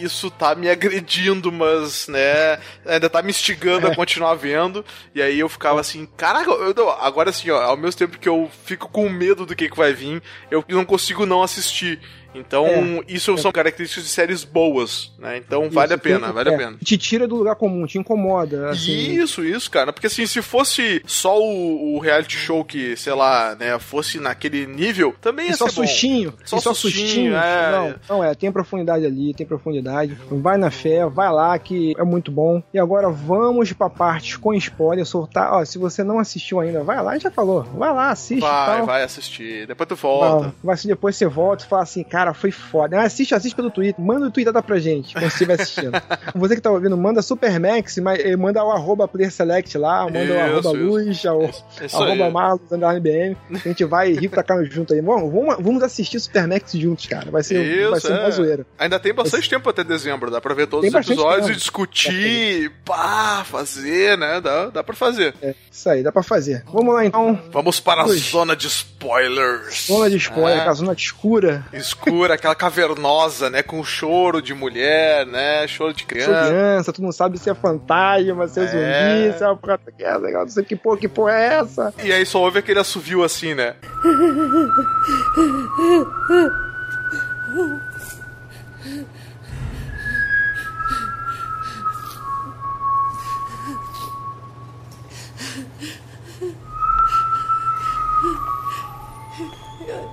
isso 0.00 0.30
tá 0.30 0.54
me 0.54 0.68
agredindo, 0.86 1.52
mas, 1.52 2.08
né, 2.08 2.58
ainda 2.86 3.08
tá 3.08 3.22
me 3.22 3.30
instigando 3.30 3.86
a 3.86 3.94
continuar 3.94 4.34
vendo, 4.34 4.84
e 5.14 5.22
aí 5.22 5.38
eu 5.38 5.48
ficava 5.48 5.80
assim, 5.80 6.06
caraca, 6.16 6.50
eu, 6.50 6.74
não, 6.74 6.90
agora 6.90 7.30
assim, 7.30 7.50
ó, 7.50 7.62
ao 7.62 7.76
mesmo 7.76 7.98
tempo 7.98 8.18
que 8.18 8.28
eu 8.28 8.50
fico 8.64 8.88
com 8.88 9.08
medo 9.08 9.46
do 9.46 9.54
que, 9.54 9.68
que 9.68 9.76
vai 9.76 9.92
vir, 9.92 10.22
eu 10.50 10.64
não 10.68 10.84
consigo 10.84 11.26
não 11.26 11.42
assistir. 11.42 12.00
Então, 12.34 12.66
É. 12.66 13.00
isso 13.08 13.36
são 13.38 13.52
características 13.52 14.04
de 14.04 14.10
séries 14.10 14.44
boas, 14.44 15.12
né? 15.18 15.36
Então, 15.36 15.68
vale 15.70 15.92
a 15.92 15.96
Isso, 15.96 16.02
pena, 16.02 16.26
tem- 16.26 16.32
vale 16.34 16.48
a 16.50 16.52
é, 16.52 16.56
pena. 16.56 16.76
Te 16.82 16.96
tira 16.96 17.28
do 17.28 17.36
lugar 17.36 17.56
comum, 17.56 17.86
te 17.86 17.98
incomoda. 17.98 18.70
Assim, 18.70 18.92
Isso, 19.14 19.44
isso, 19.44 19.70
cara. 19.70 19.92
Porque 19.92 20.06
assim, 20.06 20.24
se 20.26 20.40
fosse 20.40 21.02
só 21.06 21.38
o, 21.38 21.94
o 21.96 21.98
reality 21.98 22.36
show 22.36 22.64
que, 22.64 22.96
sei 22.96 23.12
lá, 23.12 23.54
né, 23.54 23.78
fosse 23.78 24.18
naquele 24.18 24.66
nível, 24.66 25.14
também 25.20 25.46
ia 25.48 25.52
E 25.52 25.56
só 25.56 25.66
ser 25.66 25.72
sustinho, 25.74 26.34
Só 26.44 26.56
e 26.56 26.60
só 26.60 26.72
sustinho, 26.74 27.06
sustinho. 27.06 27.36
é. 27.36 27.72
Não, 27.72 27.94
não 28.18 28.24
é, 28.24 28.34
tem 28.34 28.50
profundidade 28.50 29.04
ali, 29.04 29.34
tem 29.34 29.46
profundidade. 29.46 30.16
Vai 30.30 30.56
na 30.56 30.70
fé, 30.70 31.06
vai 31.06 31.30
lá 31.30 31.58
que 31.58 31.94
é 31.98 32.04
muito 32.04 32.30
bom. 32.30 32.62
E 32.72 32.78
agora 32.78 33.10
vamos 33.10 33.72
pra 33.72 33.90
partes 33.90 34.36
com 34.36 34.54
spoiler, 34.54 35.04
soltar. 35.04 35.52
Ó, 35.52 35.64
se 35.64 35.78
você 35.78 36.02
não 36.02 36.18
assistiu 36.18 36.60
ainda, 36.60 36.82
vai 36.82 37.02
lá, 37.02 37.10
a 37.10 37.14
gente 37.14 37.24
já 37.24 37.30
falou. 37.30 37.62
Vai 37.62 37.92
lá, 37.92 38.10
assiste 38.10 38.40
Vai, 38.40 38.82
vai 38.82 39.02
assistir. 39.02 39.66
Depois 39.66 39.88
tu 39.88 39.96
volta. 39.96 40.40
Vai, 40.46 40.52
vai 40.64 40.74
assistir, 40.74 40.88
depois 40.88 41.16
você 41.16 41.26
volta 41.26 41.64
e 41.64 41.68
fala 41.68 41.82
assim, 41.82 42.02
cara, 42.02 42.21
foi 42.34 42.50
foda. 42.50 43.00
Assiste, 43.02 43.34
assiste 43.34 43.56
pelo 43.56 43.70
Twitter, 43.70 44.02
manda 44.02 44.26
o 44.26 44.30
tweetar 44.30 44.62
pra 44.62 44.78
gente, 44.78 45.14
quando 45.14 45.24
você 45.24 45.28
estiver 45.44 45.60
assistindo. 45.60 45.92
você 46.34 46.54
que 46.54 46.60
tá 46.60 46.70
ouvindo, 46.70 46.96
manda 46.96 47.22
Supermax, 47.22 47.98
eh, 47.98 48.36
manda 48.36 48.62
o 48.64 48.70
arroba 48.70 49.08
PlayerSelect 49.08 49.76
lá, 49.78 50.04
manda 50.04 50.32
o 50.34 50.40
arroba 50.40 50.58
isso. 50.58 50.72
Luz, 50.76 51.24
o, 51.24 51.84
Isso 51.84 51.96
arroba 52.02 52.58
underline 52.70 53.00
BM. 53.00 53.36
A 53.54 53.68
gente 53.68 53.84
vai 53.84 54.12
rir 54.12 54.28
pra 54.28 54.42
cá 54.42 54.62
junto 54.64 54.94
aí. 54.94 55.00
Vamos, 55.00 55.32
vamos, 55.32 55.56
vamos 55.58 55.82
assistir 55.82 56.20
Supermax 56.20 56.72
juntos, 56.72 57.06
cara. 57.06 57.30
Vai 57.30 57.42
ser, 57.42 57.88
vai 57.88 57.98
Isso, 57.98 58.06
ser 58.06 58.12
é. 58.12 58.20
uma 58.20 58.30
zoeira. 58.30 58.66
Ainda 58.78 59.00
tem 59.00 59.12
bastante 59.14 59.48
tempo 59.48 59.68
até 59.68 59.82
dezembro, 59.82 60.30
dá 60.30 60.40
pra 60.40 60.54
ver 60.54 60.66
todos 60.66 60.88
Tem 60.88 61.00
os 61.00 61.06
episódios 61.06 61.46
tempo. 61.46 61.56
e 61.56 61.60
discutir, 61.60 62.72
pá, 62.84 63.44
fazer, 63.44 64.16
né? 64.18 64.40
Dá, 64.40 64.66
dá 64.70 64.84
pra 64.84 64.94
fazer. 64.94 65.34
É, 65.42 65.54
isso 65.70 65.88
aí, 65.88 66.02
dá 66.02 66.12
pra 66.12 66.22
fazer. 66.22 66.62
Vamos 66.72 66.94
lá 66.94 67.04
então. 67.04 67.40
Vamos 67.50 67.80
para 67.80 68.02
a 68.02 68.06
Ui. 68.06 68.16
zona 68.18 68.54
de 68.54 68.66
spoilers. 68.66 69.86
Zona 69.86 70.10
de 70.10 70.16
spoiler, 70.16 70.56
É. 70.56 70.60
aquela 70.60 70.74
zona 70.74 70.92
escura. 70.92 71.64
Escura, 71.72 72.11
aquela 72.30 72.54
cavernosa, 72.54 73.48
né? 73.48 73.62
Com 73.62 73.82
choro 73.82 74.42
de 74.42 74.54
mulher, 74.54 75.26
né? 75.26 75.66
Choro 75.66 75.92
de 75.92 76.04
criança. 76.04 76.46
criança, 76.46 76.92
tu 76.92 77.02
não 77.02 77.12
sabe 77.12 77.38
se 77.38 77.48
é 77.50 77.54
fantasma, 77.54 78.46
se 78.48 78.60
é, 78.60 78.64
É. 78.64 78.66
zumbi, 78.66 79.38
se 79.38 79.44
é 79.44 79.46
uma 79.48 79.56
que 79.78 80.04
é 80.04 80.16
legal, 80.18 80.42
não 80.42 80.48
sei 80.50 80.64
que 80.64 80.76
porra, 80.76 80.96
que 80.98 81.08
porra 81.08 81.32
é 81.32 81.54
essa. 81.54 81.94
E 82.02 82.12
aí 82.12 82.24
só 82.26 82.40
ouve 82.40 82.58
aquele 82.58 82.78
assovio 82.80 83.22
assim, 83.22 83.54
né? 83.54 83.74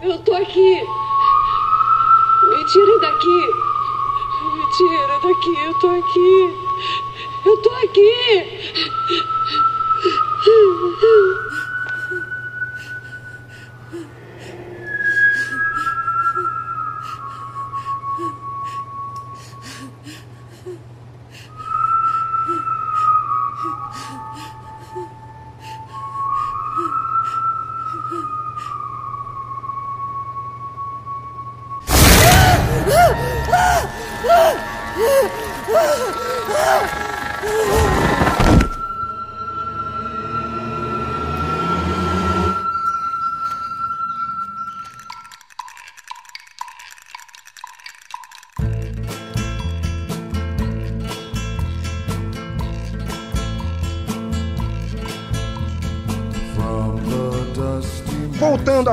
Eu 0.01 0.17
tô 0.19 0.33
aqui. 0.35 0.81
Tirem 2.71 2.99
daqui. 2.99 3.53
Me 4.53 4.63
tira 4.77 5.19
daqui. 5.19 5.57
Eu 5.65 5.73
tô 5.79 5.87
aqui. 5.87 6.53
Eu 7.43 7.57
tô 7.57 7.69
aqui. 7.71 8.13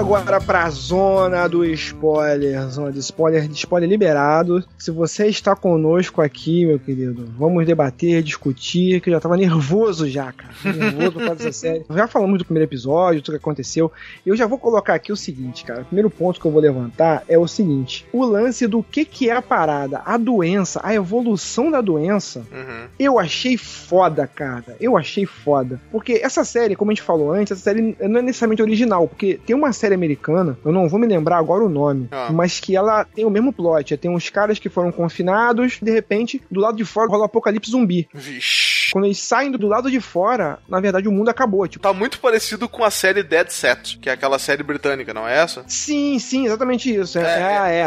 Agora 0.07 0.41
pra 0.41 0.71
zona 0.71 1.49
do 1.49 1.65
spoiler, 1.65 2.69
zona 2.69 2.93
de 2.93 3.01
spoiler, 3.01 3.49
de 3.49 3.55
spoiler 3.55 3.91
liberado. 3.91 4.63
Se 4.79 4.93
você 4.93 5.27
está 5.27 5.57
conosco 5.57 6.23
aqui, 6.23 6.65
meu 6.65 6.79
querido, 6.79 7.29
vamos 7.37 7.67
debater, 7.67 8.23
discutir, 8.23 9.01
que 9.01 9.11
eu 9.11 9.15
já 9.15 9.21
tava 9.21 9.37
nervoso 9.37 10.09
já, 10.09 10.33
cara. 10.33 10.55
Nervoso 10.65 11.11
por 11.11 11.27
causa 11.27 11.35
dessa 11.35 11.51
série. 11.59 11.85
Já 11.91 12.07
falamos 12.07 12.39
do 12.39 12.45
primeiro 12.45 12.69
episódio, 12.69 13.21
tudo 13.21 13.35
que 13.35 13.43
aconteceu. 13.43 13.91
Eu 14.25 14.37
já 14.37 14.47
vou 14.47 14.59
colocar 14.59 14.95
aqui 14.95 15.11
o 15.11 15.17
seguinte, 15.17 15.65
cara. 15.65 15.83
O 15.83 15.87
primeiro 15.87 16.09
ponto 16.09 16.41
que 16.41 16.47
eu 16.47 16.53
vou 16.53 16.61
levantar 16.61 17.25
é 17.27 17.37
o 17.37 17.49
seguinte: 17.49 18.07
o 18.13 18.25
lance 18.25 18.69
do 18.69 18.85
que, 18.85 19.05
que 19.05 19.29
é 19.29 19.33
a 19.33 19.43
parada, 19.43 20.03
a 20.07 20.17
doença, 20.17 20.81
a 20.85 20.95
evolução 20.95 21.69
da 21.69 21.81
doença. 21.81 22.47
Uhum. 22.53 22.87
Eu 22.97 23.19
achei 23.19 23.57
foda, 23.57 24.25
cara. 24.25 24.77
Eu 24.81 24.97
achei 24.97 25.27
foda. 25.27 25.81
Porque 25.91 26.21
essa 26.23 26.45
série, 26.45 26.77
como 26.77 26.93
a 26.93 26.95
gente 26.95 27.03
falou 27.03 27.33
antes, 27.33 27.51
essa 27.51 27.63
série 27.63 27.97
não 28.01 28.21
é 28.21 28.23
necessariamente 28.23 28.63
original, 28.63 29.09
porque 29.09 29.41
tem 29.45 29.57
uma 29.57 29.73
série 29.73 29.96
americana, 29.97 30.57
eu 30.65 30.71
não 30.73 30.89
vou 30.89 30.99
me 31.01 31.07
lembrar 31.07 31.39
agora 31.39 31.65
o 31.65 31.69
nome, 31.69 32.09
Ah. 32.11 32.31
mas 32.33 32.61
que 32.61 32.77
ela 32.77 33.05
tem 33.05 33.25
o 33.25 33.31
mesmo 33.31 33.53
plot. 33.53 33.97
Tem 33.97 34.11
uns 34.11 34.29
caras 34.31 34.59
que 34.59 34.69
foram 34.69 34.93
confinados, 34.93 35.79
de 35.83 35.91
repente, 35.91 36.41
do 36.51 36.61
lado 36.61 36.77
de 36.77 36.85
fora 36.85 37.09
rola 37.11 37.23
um 37.23 37.27
apocalipse 37.27 37.71
zumbi. 37.71 38.09
Vixe. 38.15 38.76
Quando 38.97 39.05
eles 39.05 39.19
saem 39.19 39.51
do 39.51 39.67
lado 39.67 39.91
de 39.91 40.01
fora, 40.01 40.59
na 40.67 40.81
verdade 40.81 41.07
o 41.07 41.13
mundo 41.13 41.29
acabou. 41.29 41.69
Tipo, 41.69 41.83
Tá 41.83 41.93
muito 41.93 42.19
parecido 42.19 42.67
com 42.67 42.83
a 42.83 42.91
série 42.91 43.23
Dead 43.23 43.51
Set, 43.51 43.99
que 43.99 44.09
é 44.09 44.13
aquela 44.15 44.39
série 44.39 44.63
britânica, 44.63 45.13
não 45.13 45.29
é 45.29 45.37
essa? 45.39 45.63
sim, 45.69 46.19
sim, 46.19 46.47
exatamente 46.47 46.95
isso. 46.95 47.19
É, 47.19 47.23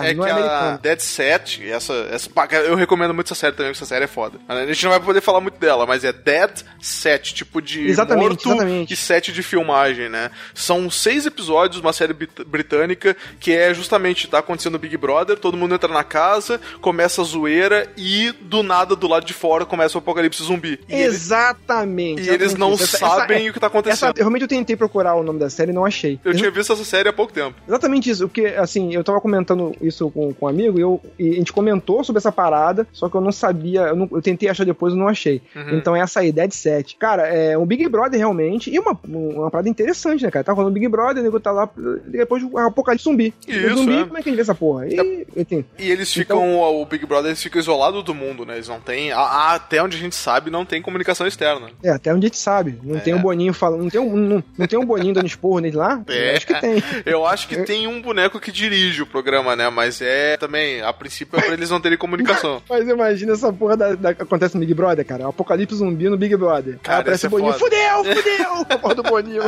é, 0.05 0.10
é, 0.12 0.14
não 0.14 0.24
que 0.24 0.30
é 0.30 0.34
a. 0.34 0.78
Dead 0.80 0.99
Set, 0.99 1.68
essa, 1.68 1.93
essa, 2.12 2.30
eu 2.68 2.76
recomendo 2.76 3.12
muito 3.12 3.26
essa 3.26 3.34
série 3.34 3.53
também, 3.55 3.72
porque 3.72 3.84
essa 3.84 3.89
série 3.89 4.05
é 4.05 4.07
foda. 4.07 4.38
A 4.47 4.68
gente 4.68 4.84
não 4.84 4.91
vai 4.91 4.99
poder 4.99 5.20
falar 5.22 5.41
muito 5.41 5.57
dela, 5.60 5.88
mas 5.88 6.03
é 6.03 6.14
Dead 6.14 6.62
Set, 6.80 7.34
tipo 7.34 7.60
de 7.60 7.88
Exatamente, 7.88 8.28
morto 8.30 8.49
exatamente. 8.51 8.93
e 8.93 8.95
set 8.95 9.32
de 9.34 9.41
filmagem, 9.41 10.10
né? 10.10 10.30
São 10.53 10.91
seis 10.91 11.26
episódios, 11.26 11.82
uma 11.82 11.91
série 11.91 12.14
brit- 12.14 12.43
britânica, 12.45 13.18
que 13.39 13.51
é 13.51 13.74
justamente, 13.74 14.28
tá 14.28 14.38
acontecendo 14.38 14.76
o 14.76 14.80
Big 14.80 14.95
Brother, 14.95 15.39
todo 15.39 15.57
mundo 15.57 15.74
entra 15.74 15.91
na 15.91 16.03
casa, 16.03 16.62
começa 16.82 17.22
a 17.22 17.26
zoeira 17.26 17.91
e 17.97 18.32
do 18.41 18.62
nada, 18.62 18.95
do 18.95 19.07
lado 19.07 19.26
de 19.26 19.34
fora, 19.34 19.66
começa 19.66 19.97
o 19.97 19.99
apocalipse 19.99 20.43
zumbi. 20.43 20.80
E 20.88 20.99
Exatamente. 21.06 22.22
e 22.24 22.30
eles 22.30 22.56
não. 22.56 22.74
Essa- 22.74 22.97
sabem 22.97 23.38
essa- 23.41 23.50
o 23.50 23.54
que 23.54 23.60
tá 23.60 23.68
acontecendo. 23.68 24.10
Essa, 24.10 24.14
realmente 24.18 24.41
eu 24.43 24.47
tentei 24.47 24.76
procurar 24.76 25.16
o 25.16 25.24
nome 25.24 25.39
da 25.39 25.50
série 25.50 25.72
e 25.72 25.74
não 25.74 25.86
achei. 25.86 26.20
Eu 26.24 26.34
tinha 26.34 26.52
visto 26.52 26.74
essa 26.74 26.84
série 26.84 27.10
há 27.10 27.14
pouco 27.14 27.34
tempo. 27.34 27.56
Exatamente 27.68 28.10
isso, 28.10 28.28
porque 28.28 28.45
assim, 28.47 28.93
eu 28.93 29.04
tava 29.04 29.20
comentando 29.22 29.76
isso 29.82 30.10
com, 30.12 30.34
com 30.34 30.45
um 30.45 30.50
amigo 30.50 30.78
e, 30.78 30.82
eu, 30.82 31.02
e 31.18 31.30
a 31.32 31.34
gente 31.36 31.54
comentou 31.54 32.04
sobre 32.04 32.20
essa 32.20 32.32
parada, 32.32 32.88
só 32.91 33.10
que 33.10 33.16
eu 33.16 33.22
não 33.22 33.32
sabia, 33.32 33.82
eu, 33.82 33.95
não- 33.95 34.10
eu 34.12 34.22
tentei 34.22 34.50
achar 34.50 34.66
depois 34.66 34.93
e 34.93 34.97
não 34.97 35.08
achei. 35.08 35.41
Uhum. 35.56 35.78
Então 35.78 35.95
é 35.95 36.00
essa 36.02 36.24
ideia 36.24 36.47
de 36.47 36.56
set. 36.56 36.95
Cara, 36.97 37.28
é 37.28 37.58
um 37.58 37.66
Big 37.66 37.88
Brother 37.88 38.20
realmente, 38.20 38.70
e 38.74 38.80
uma, 38.80 38.97
uma 39.08 39.50
parada 39.52 39.70
interessante, 39.70 40.24
né, 40.24 40.32
cara? 40.32 40.43
Tá 40.43 40.54
rolando 40.54 40.74
Big 40.74 40.88
Brother, 40.88 41.22
o 41.22 41.24
nego 41.26 41.39
tá 41.39 41.52
lá, 41.52 41.70
e 42.08 42.12
depois 42.18 42.43
o 42.43 42.58
apocalipse 42.58 43.04
zumbi. 43.04 43.34
Isso, 43.47 43.76
zumbi, 43.78 43.97
é. 44.00 44.04
como 44.06 44.18
é 44.18 44.22
que 44.22 44.30
a 44.30 44.32
gente 44.32 44.36
vê 44.36 44.41
essa 44.41 44.56
porra? 44.56 44.88
E, 44.88 45.28
enfim, 45.36 45.66
E 45.78 45.89
eles 45.91 46.10
Então- 46.18 46.39
ficam, 46.41 46.60
o 46.82 46.86
Big 46.86 47.06
Brother, 47.06 47.30
eles 47.30 47.41
ficam 47.41 47.60
isolados 47.60 48.04
do 48.04 48.14
mundo, 48.14 48.45
né? 48.45 48.56
Eles 48.56 48.68
não 48.68 48.80
têm, 48.80 49.12
a- 49.12 49.20
a- 49.20 49.56
até 49.56 49.82
onde 49.82 49.97
a 49.97 50.00
gente 50.00 50.16
sabe, 50.16 50.50
não 50.50 50.66
tem 50.66 50.82
comunicação 50.90 51.26
externa. 51.28 51.70
é, 51.84 51.90
até 51.92 52.14
onde 52.14 52.26
a 52.26 52.30
gente 52.30 52.38
sabe. 52.38 52.80
Não 52.84 53.00
tem 53.00 53.14
um 53.14 53.22
Boninho 53.22 53.54
falando, 53.54 53.82
não 53.84 53.90
tem 53.90 54.00
um, 54.02 54.16
não, 54.16 54.44
não 54.58 54.68
tem 54.68 54.78
um 54.80 54.86
Boninho 54.86 55.14
dando 55.14 55.28
esporro 55.28 55.60
nele 55.60 55.78
lá? 55.78 56.02
É. 56.08 56.30
Eu 56.36 56.36
acho 56.36 56.48
que 56.48 56.54
tem. 56.62 56.84
Eu 57.06 57.26
acho 57.26 57.48
que 57.48 57.58
tem 57.64 57.88
um 57.88 58.02
boneco 58.02 58.40
que 58.40 58.52
dirige 58.52 59.02
o 59.02 59.06
programa, 59.06 59.56
né? 59.56 59.70
Mas 59.70 60.02
é 60.02 60.38
também, 60.38 60.82
a 60.82 60.92
princípio 60.92 61.38
é 61.40 61.42
pra 61.42 61.54
eles 61.54 61.70
não 61.70 61.80
terem 61.80 61.98
comunicação. 61.98 62.62
Mas 62.70 62.88
imagina 62.88 63.34
essa 63.34 63.52
porra 63.54 63.78
da, 63.78 63.96
da- 63.96 64.10
acontece 64.10 64.56
no 64.56 64.60
Big 64.62 64.74
Brother, 64.74 65.06
cara. 65.06 65.26
O 65.26 65.30
apocalipse 65.30 65.76
zumbi 65.76 66.10
no 66.10 66.18
Big 66.18 66.36
Brother. 66.36 66.80
Cara, 66.82 66.98
Aí 66.98 67.02
aparece 67.02 67.26
essa 67.26 67.36
o 67.36 67.40
Boninho. 67.40 67.54
é. 67.56 67.58
Fudeu, 67.60 68.16
fudeu! 68.16 68.66
a 68.70 68.78
porra 68.78 68.96
do 68.96 69.04
Boninho. 69.04 69.44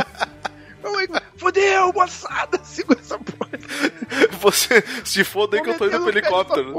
Eu, 0.83 1.21
Fudeu, 1.41 1.91
moçada! 1.93 2.59
Segura 2.63 2.99
essa 2.99 3.17
porra. 3.17 3.49
Você, 4.41 4.83
se 5.03 5.23
for 5.23 5.47
daí 5.47 5.61
que 5.61 5.69
eu 5.71 5.77
tô 5.77 5.87
indo 5.87 5.99
pro 5.99 6.09
helicóptero. 6.09 6.73